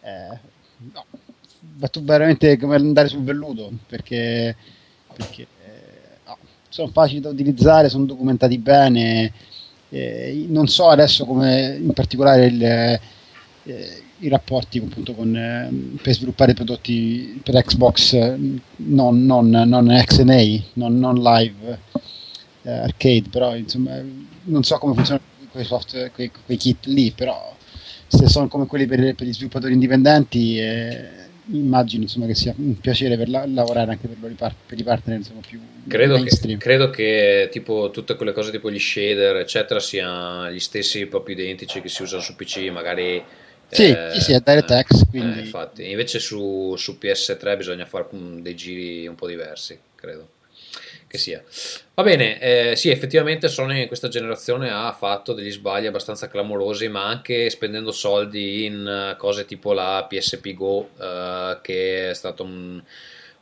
è- 0.00 0.38
no, 0.92 1.04
veramente 2.00 2.56
come 2.58 2.76
andare 2.76 3.08
sul 3.08 3.22
velluto 3.22 3.70
perché, 3.86 4.56
perché 5.14 5.42
eh, 5.42 6.18
no, 6.26 6.36
sono 6.68 6.88
facili 6.88 7.20
da 7.20 7.28
utilizzare 7.28 7.88
sono 7.88 8.04
documentati 8.04 8.58
bene 8.58 9.32
eh, 9.90 10.44
non 10.48 10.66
so 10.68 10.88
adesso 10.88 11.24
come 11.24 11.76
in 11.80 11.92
particolare 11.92 12.46
il, 12.46 12.62
eh, 12.62 14.01
i 14.22 14.28
rapporti 14.28 14.78
appunto 14.78 15.14
con, 15.14 15.34
eh, 15.36 15.98
per 16.00 16.14
sviluppare 16.14 16.54
prodotti 16.54 17.40
per 17.42 17.62
Xbox 17.62 18.12
eh, 18.14 18.36
non, 18.76 19.24
non, 19.24 19.48
non 19.48 20.02
XNA, 20.06 20.62
non, 20.74 20.98
non 20.98 21.16
live 21.16 21.78
eh, 22.62 22.70
arcade, 22.70 23.24
però 23.30 23.54
insomma 23.56 24.00
non 24.44 24.62
so 24.62 24.78
come 24.78 24.94
funzionano 24.94 25.26
quei 25.50 25.64
software, 25.64 26.10
quei, 26.10 26.30
quei 26.44 26.56
kit 26.56 26.86
lì, 26.86 27.12
però 27.12 27.54
se 28.06 28.28
sono 28.28 28.48
come 28.48 28.66
quelli 28.66 28.86
per, 28.86 29.14
per 29.14 29.26
gli 29.26 29.32
sviluppatori 29.32 29.72
indipendenti 29.72 30.58
eh, 30.58 31.08
immagino 31.46 32.02
insomma, 32.02 32.26
che 32.26 32.34
sia 32.34 32.54
un 32.56 32.78
piacere 32.78 33.16
per 33.16 33.28
la- 33.28 33.46
lavorare 33.46 33.92
anche 33.92 34.08
per, 34.08 34.30
i 34.30 34.34
par- 34.34 34.54
per 34.66 34.78
i 34.78 34.82
partner 34.82 35.16
insomma, 35.18 35.40
più 35.46 35.60
Credo 35.88 36.22
che, 36.22 36.56
credo 36.58 36.90
che 36.90 37.48
tipo 37.50 37.90
tutte 37.92 38.14
quelle 38.14 38.32
cose 38.32 38.52
tipo 38.52 38.70
gli 38.70 38.78
shader, 38.78 39.36
eccetera, 39.36 39.80
siano 39.80 40.48
gli 40.50 40.60
stessi 40.60 41.06
proprio 41.06 41.34
identici 41.34 41.80
che 41.80 41.88
si 41.88 42.02
usano 42.02 42.22
su 42.22 42.36
PC, 42.36 42.70
magari. 42.70 43.22
Sì, 43.74 43.84
eh, 43.90 44.08
sì, 44.12 44.20
sì, 44.20 44.32
è 44.32 44.40
DirectX, 44.40 45.00
eh, 45.02 45.06
quindi- 45.08 45.38
infatti, 45.40 45.90
invece 45.90 46.18
su, 46.18 46.74
su 46.76 46.98
PS3 46.98 47.56
bisogna 47.56 47.86
fare 47.86 48.06
dei 48.10 48.54
giri 48.54 49.06
un 49.06 49.14
po' 49.14 49.26
diversi, 49.26 49.78
credo 49.94 50.28
che 51.06 51.18
sia. 51.18 51.42
Va 51.94 52.02
bene, 52.02 52.40
eh, 52.40 52.76
sì, 52.76 52.88
effettivamente 52.90 53.48
Sony 53.48 53.82
in 53.82 53.86
questa 53.86 54.08
generazione 54.08 54.70
ha 54.70 54.92
fatto 54.92 55.32
degli 55.34 55.50
sbagli 55.50 55.86
abbastanza 55.86 56.28
clamorosi, 56.28 56.88
ma 56.88 57.04
anche 57.06 57.50
spendendo 57.50 57.92
soldi 57.92 58.64
in 58.64 58.86
eh, 58.86 59.16
cose 59.18 59.44
tipo 59.44 59.72
la 59.72 60.06
PSP 60.08 60.54
Go, 60.54 60.88
eh, 60.98 61.58
che 61.62 62.10
è 62.10 62.14
stato 62.14 62.42
un- 62.44 62.82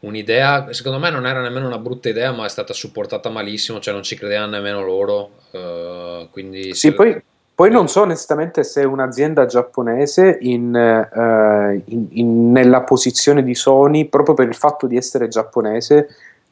un'idea, 0.00 0.73
secondo 0.73 0.99
me 0.99 1.10
non 1.10 1.26
era 1.26 1.41
nemmeno 1.42 1.67
una 1.67 1.78
brutta 1.78 2.09
idea, 2.09 2.33
ma 2.33 2.47
è 2.47 2.49
stata 2.49 2.73
supportata 2.73 3.28
malissimo, 3.28 3.81
cioè 3.81 3.92
non 3.94 4.02
ci 4.02 4.17
credevano 4.17 4.52
nemmeno 4.52 4.83
loro. 4.84 5.39
eh, 5.52 6.28
quindi 6.31 6.75
Sì, 6.75 6.89
se- 6.89 6.94
poi, 6.94 7.20
poi 7.61 7.71
non 7.71 7.89
so 7.89 8.01
onestamente 8.01 8.65
se 8.65 8.85
un'azienda 8.85 9.45
giapponese 9.45 10.39
in, 10.41 10.75
eh, 10.75 11.83
in- 11.93 12.07
in- 12.13 12.53
nella 12.53 12.81
posizione 12.81 13.43
di 13.43 13.55
Sony, 13.55 14.07
proprio 14.07 14.35
per 14.35 14.49
il 14.49 14.55
fatto 14.55 14.87
di 14.87 14.97
essere 14.97 15.29
giapponese, 15.29 16.09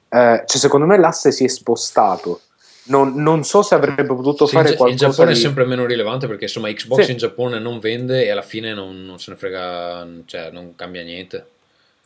eh, 0.06 0.42
cioè 0.44 0.58
secondo 0.60 0.84
me 0.84 0.98
l'asse 0.98 1.32
si 1.32 1.44
è 1.44 1.48
spostato. 1.48 2.42
Non, 2.88 3.14
non 3.14 3.42
so 3.42 3.62
se 3.62 3.74
avrebbe 3.74 4.04
potuto 4.04 4.44
Sì, 4.44 4.54
fare 4.56 4.74
qualcosa 4.76 5.06
Giappone 5.08 5.32
di... 5.32 5.38
è 5.38 5.40
sempre 5.40 5.64
meno 5.64 5.86
rilevante 5.86 6.26
perché 6.26 6.44
insomma 6.44 6.70
Xbox 6.70 7.00
Sì. 7.04 7.12
in 7.12 7.16
Giappone 7.16 7.58
non 7.58 7.78
vende 7.78 8.24
e 8.26 8.30
alla 8.30 8.42
fine 8.42 8.74
non, 8.74 9.06
non 9.06 9.18
se 9.18 9.30
ne 9.30 9.38
frega, 9.38 10.06
cioè 10.26 10.50
non 10.50 10.74
cambia 10.76 11.02
niente. 11.02 11.46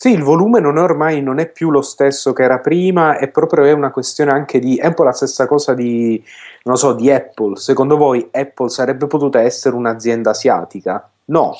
Sì, 0.03 0.11
il 0.11 0.25
volume 0.25 0.59
non 0.59 0.79
è 0.79 0.81
ormai 0.81 1.23
non 1.23 1.39
è 1.39 1.49
più 1.49 1.71
lo 1.71 1.81
stesso 1.81 2.33
che 2.33 2.43
era 2.43 2.59
prima, 2.59 3.19
è 3.19 3.29
proprio 3.29 3.63
è 3.63 3.71
una 3.71 3.93
questione 3.93 4.33
anche 4.33 4.59
di. 4.59 4.77
È 4.77 4.89
un 4.89 4.95
po' 4.95 5.05
la 5.05 5.13
stessa 5.13 5.47
cosa 5.47 5.75
di, 5.75 6.21
non 6.65 6.77
so, 6.77 6.93
di 6.93 7.09
Apple. 7.09 7.55
Secondo 7.55 7.97
voi 7.97 8.29
Apple 8.33 8.69
sarebbe 8.69 9.07
potuta 9.07 9.41
essere 9.41 9.77
un'azienda 9.77 10.31
asiatica? 10.31 11.09
No, 11.27 11.55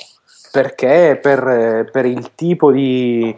perché 0.51 1.21
per, 1.23 1.89
per 1.93 2.05
il 2.05 2.33
tipo 2.35 2.73
di. 2.73 3.33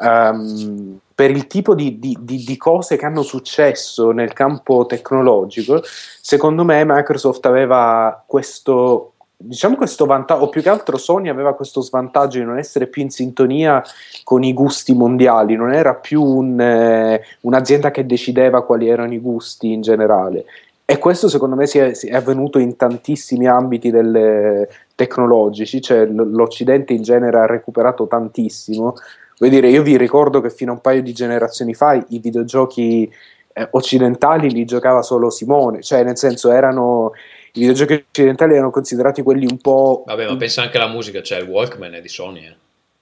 ehm, 0.00 1.00
per 1.14 1.30
il 1.30 1.46
tipo 1.46 1.74
di, 1.74 1.98
di- 1.98 2.16
di- 2.18 2.42
di 2.42 2.56
cose 2.56 2.96
che 2.96 3.04
hanno 3.04 3.22
successo 3.22 4.10
nel 4.12 4.32
campo 4.32 4.86
tecnologico, 4.86 5.82
secondo 5.82 6.64
me 6.64 6.82
Microsoft 6.86 7.44
aveva 7.44 8.24
questo, 8.26 9.15
diciamo 9.36 9.76
questo 9.76 10.06
vantaggio, 10.06 10.44
o 10.44 10.48
più 10.48 10.62
che 10.62 10.68
altro 10.68 10.96
Sony 10.96 11.28
aveva 11.28 11.54
questo 11.54 11.80
svantaggio 11.80 12.38
di 12.38 12.44
non 12.44 12.58
essere 12.58 12.86
più 12.86 13.02
in 13.02 13.10
sintonia 13.10 13.82
con 14.24 14.42
i 14.42 14.52
gusti 14.52 14.94
mondiali, 14.94 15.56
non 15.56 15.72
era 15.72 15.94
più 15.94 16.22
un, 16.22 16.60
eh, 16.60 17.22
un'azienda 17.42 17.90
che 17.90 18.06
decideva 18.06 18.64
quali 18.64 18.88
erano 18.88 19.12
i 19.12 19.18
gusti 19.20 19.72
in 19.72 19.82
generale. 19.82 20.44
E 20.84 20.98
questo 20.98 21.28
secondo 21.28 21.56
me 21.56 21.66
si 21.66 21.78
è, 21.78 21.94
si 21.94 22.06
è 22.08 22.14
avvenuto 22.14 22.58
in 22.58 22.76
tantissimi 22.76 23.46
ambiti 23.46 23.90
del- 23.90 24.68
tecnologici, 24.94 25.80
cioè 25.80 26.06
l- 26.06 26.30
l'Occidente 26.32 26.92
in 26.92 27.02
genere 27.02 27.38
ha 27.38 27.46
recuperato 27.46 28.06
tantissimo. 28.06 28.94
Vuol 29.38 29.50
dire, 29.50 29.68
io 29.68 29.82
vi 29.82 29.96
ricordo 29.96 30.40
che 30.40 30.50
fino 30.50 30.72
a 30.72 30.74
un 30.74 30.80
paio 30.80 31.02
di 31.02 31.12
generazioni 31.12 31.74
fa 31.74 31.92
i 31.92 32.18
videogiochi 32.18 33.12
eh, 33.52 33.68
occidentali 33.72 34.50
li 34.50 34.64
giocava 34.64 35.02
solo 35.02 35.30
Simone, 35.30 35.82
cioè 35.82 36.02
nel 36.02 36.16
senso 36.16 36.50
erano 36.50 37.12
i 37.56 37.60
videogiochi 37.60 38.04
occidentali 38.08 38.52
erano 38.52 38.70
considerati 38.70 39.22
quelli 39.22 39.46
un 39.48 39.58
po' 39.58 40.04
Vabbè, 40.06 40.26
ma 40.26 40.36
pensa 40.36 40.62
anche 40.62 40.76
alla 40.76 40.88
musica, 40.88 41.22
cioè 41.22 41.38
il 41.38 41.48
Walkman 41.48 41.94
è 41.94 42.00
di 42.00 42.08
Sony, 42.08 42.44
eh, 42.44 42.54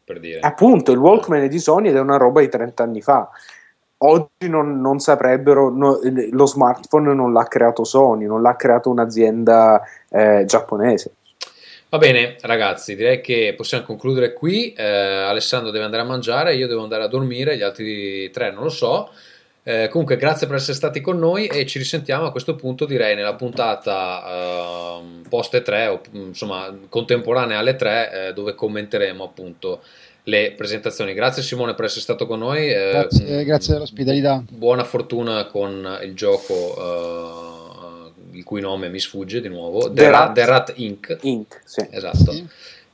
per 0.05 0.21
dire. 0.21 0.41
Appunto, 0.41 0.93
il 0.93 0.99
Walkman 0.99 1.43
è 1.43 1.49
di 1.49 1.59
Sony 1.59 1.89
ed 1.89 1.97
è 1.97 2.01
una 2.01 2.17
roba 2.17 2.41
di 2.41 2.49
30 2.49 2.83
anni 2.83 3.03
fa. 3.03 3.29
Oggi 3.99 4.49
non, 4.49 4.81
non 4.81 4.99
saprebbero, 5.01 5.71
no, 5.71 5.99
lo 6.31 6.47
smartphone 6.47 7.15
non 7.15 7.33
l'ha 7.33 7.45
creato 7.45 7.85
Sony, 7.85 8.27
non 8.27 8.43
l'ha 8.43 8.55
creato 8.55 8.91
un'azienda 8.91 9.83
eh, 10.11 10.45
giapponese. 10.47 11.15
Va 11.89 11.99
bene, 11.99 12.37
ragazzi, 12.43 12.97
direi 12.97 13.21
che 13.21 13.55
possiamo 13.57 13.85
concludere 13.85 14.33
qui. 14.33 14.73
Eh, 14.73 14.85
Alessandro 14.85 15.71
deve 15.71 15.85
andare 15.85 16.03
a 16.03 16.07
mangiare, 16.07 16.55
io 16.55 16.67
devo 16.67 16.83
andare 16.83 17.05
a 17.05 17.09
dormire, 17.09 17.57
gli 17.57 17.63
altri 17.63 18.31
tre 18.31 18.53
non 18.53 18.65
lo 18.65 18.69
so. 18.69 19.11
Eh, 19.67 19.89
comunque, 19.89 20.17
grazie 20.19 20.47
per 20.47 20.57
essere 20.57 20.75
stati 20.75 21.01
con 21.01 21.19
noi 21.19 21.47
e 21.47 21.65
ci 21.65 21.79
risentiamo 21.79 22.27
a 22.27 22.31
questo 22.31 22.55
punto, 22.55 22.85
direi, 22.85 23.15
nella 23.15 23.35
puntata 23.35 24.99
ehm, 25.01 25.23
post 25.29 25.61
3 25.63 25.87
o 25.87 26.01
insomma 26.13 26.77
contemporanea 26.91 27.59
alle 27.59 27.75
3, 27.75 28.29
eh, 28.29 28.33
dove 28.35 28.55
commenteremo 28.55 29.25
appunto 29.25 29.81
le 30.25 30.53
presentazioni. 30.55 31.15
Grazie 31.15 31.43
Simone 31.43 31.75
per 31.75 31.87
essere 31.87 32.03
stato 32.03 32.27
con 32.27 32.41
noi. 32.41 32.69
eh, 32.71 32.91
Grazie, 32.91 33.45
grazie 33.45 33.73
dell'ospitalità. 33.73 34.43
buona 34.51 34.85
fortuna 34.85 35.47
con 35.47 35.99
il 36.03 36.15
gioco 36.15 38.13
eh, 38.33 38.37
il 38.37 38.45
cui 38.45 38.61
nome 38.61 38.89
mi 38.91 38.99
sfugge 38.99 39.41
di 39.41 39.49
nuovo 39.49 39.89
The, 39.89 40.03
The 40.03 40.11
Rat, 40.11 40.21
Rat- 40.27 40.35
The 40.35 40.45
Rat 40.45 40.73
Inc. 40.77 41.17
Inc. 41.23 41.61
Sì. 41.65 41.87
esatto 41.91 42.33
Sì. 42.33 42.47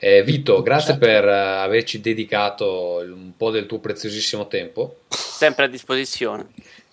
Eh, 0.03 0.23
Vito 0.23 0.62
grazie 0.62 0.95
Certo. 0.95 1.07
per 1.07 1.25
eh, 1.29 1.31
averci 1.62 2.01
dedicato 2.01 3.03
un 3.05 3.33
po' 3.37 3.51
del 3.51 3.67
tuo 3.67 3.81
preziosissimo 3.81 4.49
tempo 4.49 5.01
Sempre 5.09 5.67
a 5.67 5.69
disposizione. 5.69 6.47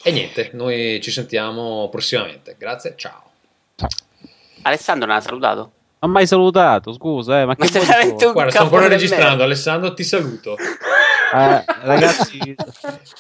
e 0.04 0.12
niente 0.12 0.50
noi 0.54 1.00
ci 1.02 1.10
sentiamo 1.12 1.88
prossimamente 1.90 2.56
grazie 2.60 2.94
ciao 2.98 3.24
Alessandro 4.64 5.08
non 5.08 5.16
ha 5.16 5.22
salutato. 5.22 5.72
Ha 6.00 6.08
mai 6.08 6.28
salutato, 6.28 6.92
scusa, 6.94 7.40
eh, 7.42 7.46
ma 7.46 7.56
Ma 7.58 7.66
che 7.66 7.80
veramente 7.80 8.26
un 8.26 8.34
guarda 8.34 8.52
sto 8.52 8.62
ancora 8.64 8.88
registrando. 8.88 9.44
Alessandro 9.44 9.94
ti 9.94 10.04
saluto 10.04 10.56
Eh, 10.58 11.64
ragazzi, 11.84 12.56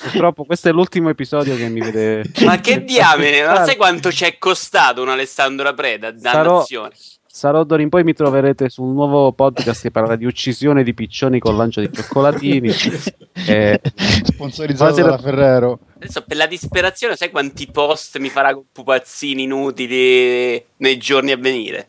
purtroppo 0.01 0.43
questo 0.45 0.67
è 0.69 0.71
l'ultimo 0.71 1.09
episodio 1.09 1.55
che 1.55 1.69
mi 1.69 1.79
vede. 1.79 2.29
Ma 2.43 2.59
che 2.59 2.83
diamine, 2.83 3.45
ma 3.45 3.65
sai 3.65 3.75
quanto 3.77 4.11
ci 4.11 4.25
è 4.25 4.37
costato 4.37 5.01
un 5.01 5.09
Alessandro 5.09 5.73
Preda? 5.73 6.13
Sarò, 6.17 6.49
Dannazione. 6.51 6.91
Sarò 7.37 7.63
d'ora 7.63 7.83
in 7.83 7.89
poi 7.89 8.03
mi 8.03 8.13
troverete 8.13 8.67
su 8.67 8.81
un 8.81 8.95
nuovo 8.95 9.31
podcast 9.31 9.83
che 9.83 9.91
parla 9.91 10.15
di 10.15 10.25
uccisione 10.25 10.81
di 10.81 10.95
piccioni 10.95 11.37
con 11.37 11.55
lancio 11.55 11.81
di 11.81 11.91
cioccolatini. 11.91 12.71
Eh, 13.47 13.79
Sponsorizzato 14.23 14.95
Buonasera. 14.95 15.07
dalla 15.07 15.21
Ferrero. 15.21 15.79
Adesso 15.97 16.23
per 16.23 16.35
la 16.35 16.47
disperazione 16.47 17.15
sai 17.15 17.29
quanti 17.29 17.69
post 17.71 18.17
mi 18.17 18.29
farà 18.29 18.53
con 18.53 18.63
pupazzini 18.71 19.43
inutili 19.43 20.61
nei 20.77 20.97
giorni 20.97 21.31
a 21.31 21.37
venire? 21.37 21.87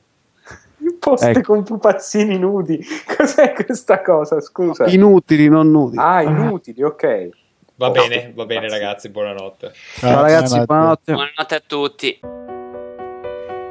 Poste 1.01 1.31
Ecco. 1.31 1.41
con 1.55 1.65
pupazzini 1.65 2.39
nudi. 2.39 2.78
Cos'è 3.17 3.55
questa 3.55 4.02
cosa? 4.02 4.41
Scusa. 4.41 4.86
inutili, 4.86 5.49
non 5.49 5.70
nudi. 5.70 5.97
Ah, 5.99 6.23
inutili, 6.23 6.83
ok. 6.83 7.28
va 7.77 7.91
Poste 7.91 8.09
bene 8.09 8.33
va 8.36 8.44
bene 8.44 8.68
ragazzi 8.68 9.09
buonanotte 9.09 9.73
Ciao 9.97 10.20
ragazzi, 10.23 10.62
buonanotte. 10.65 11.12
Buonanotte 11.12 11.55
a 11.55 11.62
tutti. 11.67 12.20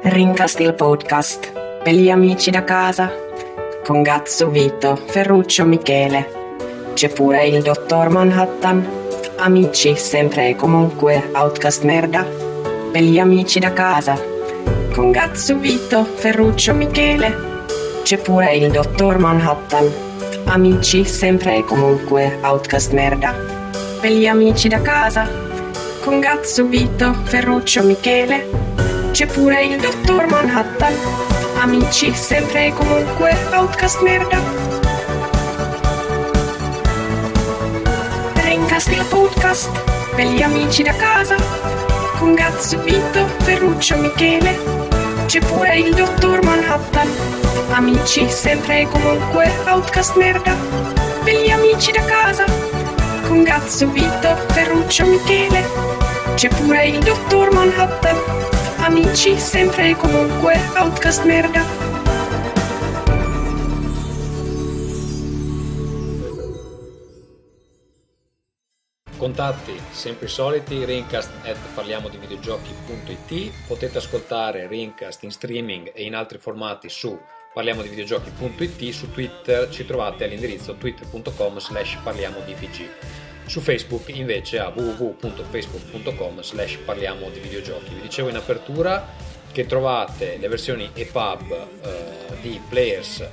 Rincast 0.02 0.60
il 0.60 0.74
podcast 0.74 1.67
per 1.88 1.96
gli 1.96 2.10
amici 2.10 2.50
da 2.50 2.64
casa 2.64 3.10
con 3.82 4.02
Gazzo 4.02 4.50
Vito, 4.50 4.94
Ferruccio 4.94 5.64
Michele, 5.64 6.28
c'è 6.92 7.08
pure 7.08 7.46
il 7.46 7.62
dottor 7.62 8.10
Manhattan. 8.10 8.86
Amici, 9.36 9.96
sempre 9.96 10.50
e 10.50 10.54
comunque, 10.54 11.30
outcast 11.32 11.84
merda. 11.84 12.26
Belli 12.90 13.18
amici 13.18 13.58
da 13.58 13.72
casa. 13.72 14.22
Con 14.92 15.12
Gazzo 15.12 15.56
Vito, 15.56 16.04
Ferruccio 16.04 16.74
Michele. 16.74 17.34
C'è 18.02 18.18
pure 18.18 18.54
il 18.54 18.70
dottor 18.70 19.16
Manhattan. 19.16 19.90
Amici, 20.44 21.06
sempre 21.06 21.56
e 21.56 21.64
comunque, 21.64 22.38
outcast 22.42 22.92
merda. 22.92 23.34
Belli 23.98 24.28
amici 24.28 24.68
da 24.68 24.82
casa. 24.82 25.26
Con 26.02 26.20
Gazzo 26.20 26.66
Vito, 26.66 27.14
Ferruccio 27.24 27.82
Michele. 27.82 28.46
C'è 29.10 29.24
pure 29.24 29.64
il 29.64 29.80
dottor 29.80 30.26
Manhattan. 30.26 31.47
Amici, 31.60 32.14
sempre 32.14 32.66
e 32.66 32.72
comunque, 32.72 33.36
outcast 33.52 34.00
merda. 34.02 34.38
Rincast 38.34 38.92
il 38.92 39.04
podcast 39.08 39.68
per 40.14 40.26
gli 40.26 40.40
amici 40.40 40.84
da 40.84 40.94
casa. 40.94 41.34
Con 42.16 42.34
Gazzo 42.34 42.80
Vito, 42.82 43.26
Ferruccio 43.38 43.96
Michele. 43.96 44.56
C'è 45.26 45.40
pure 45.40 45.78
il 45.78 45.94
dottor 45.96 46.44
Manhattan. 46.44 47.08
Amici, 47.70 48.30
sempre 48.30 48.82
e 48.82 48.86
comunque, 48.86 49.50
outcast 49.66 50.14
merda. 50.14 50.54
Per 51.24 51.34
gli 51.34 51.50
amici 51.50 51.90
da 51.90 52.04
casa. 52.04 52.44
Con 53.26 53.42
Gazzo 53.42 53.88
Vito, 53.90 54.36
Ferruccio 54.50 55.04
Michele. 55.06 55.68
C'è 56.36 56.50
pure 56.50 56.86
il 56.86 57.00
dottor 57.00 57.52
Manhattan. 57.52 58.57
Amici, 58.88 59.36
sempre 59.36 59.90
e 59.90 59.96
comunque, 59.96 60.54
outcast 60.74 61.22
merda. 61.24 61.62
Contatti 69.18 69.78
sempre 69.90 70.24
i 70.24 70.28
soliti, 70.30 70.86
rincast 70.86 71.30
at 71.44 71.58
videogiochi.it, 72.18 73.66
potete 73.66 73.98
ascoltare 73.98 74.66
Rincast 74.66 75.22
in 75.24 75.32
streaming 75.32 75.92
e 75.94 76.04
in 76.04 76.14
altri 76.14 76.38
formati 76.38 76.88
su 76.88 77.14
parliamo 77.52 77.82
di 77.82 77.90
videogiochi.it, 77.90 78.88
su 78.90 79.10
Twitter 79.10 79.68
ci 79.68 79.84
trovate 79.84 80.24
all'indirizzo 80.24 80.76
twitter.com 80.76 81.58
slash 81.58 81.98
parliamo 82.02 82.40
di 82.40 82.54
VG. 82.54 83.27
Su 83.48 83.60
Facebook 83.62 84.10
invece 84.10 84.58
a 84.58 84.68
www.facebook.com 84.68 86.42
slash 86.42 86.76
parliamo 86.84 87.30
di 87.30 87.40
videogiochi. 87.40 87.94
Vi 87.94 88.02
dicevo 88.02 88.28
in 88.28 88.36
apertura 88.36 89.08
che 89.50 89.64
trovate 89.64 90.36
le 90.36 90.48
versioni 90.48 90.90
EPUB 90.92 91.50
eh, 91.50 91.66
di 92.42 92.60
Players, 92.68 93.26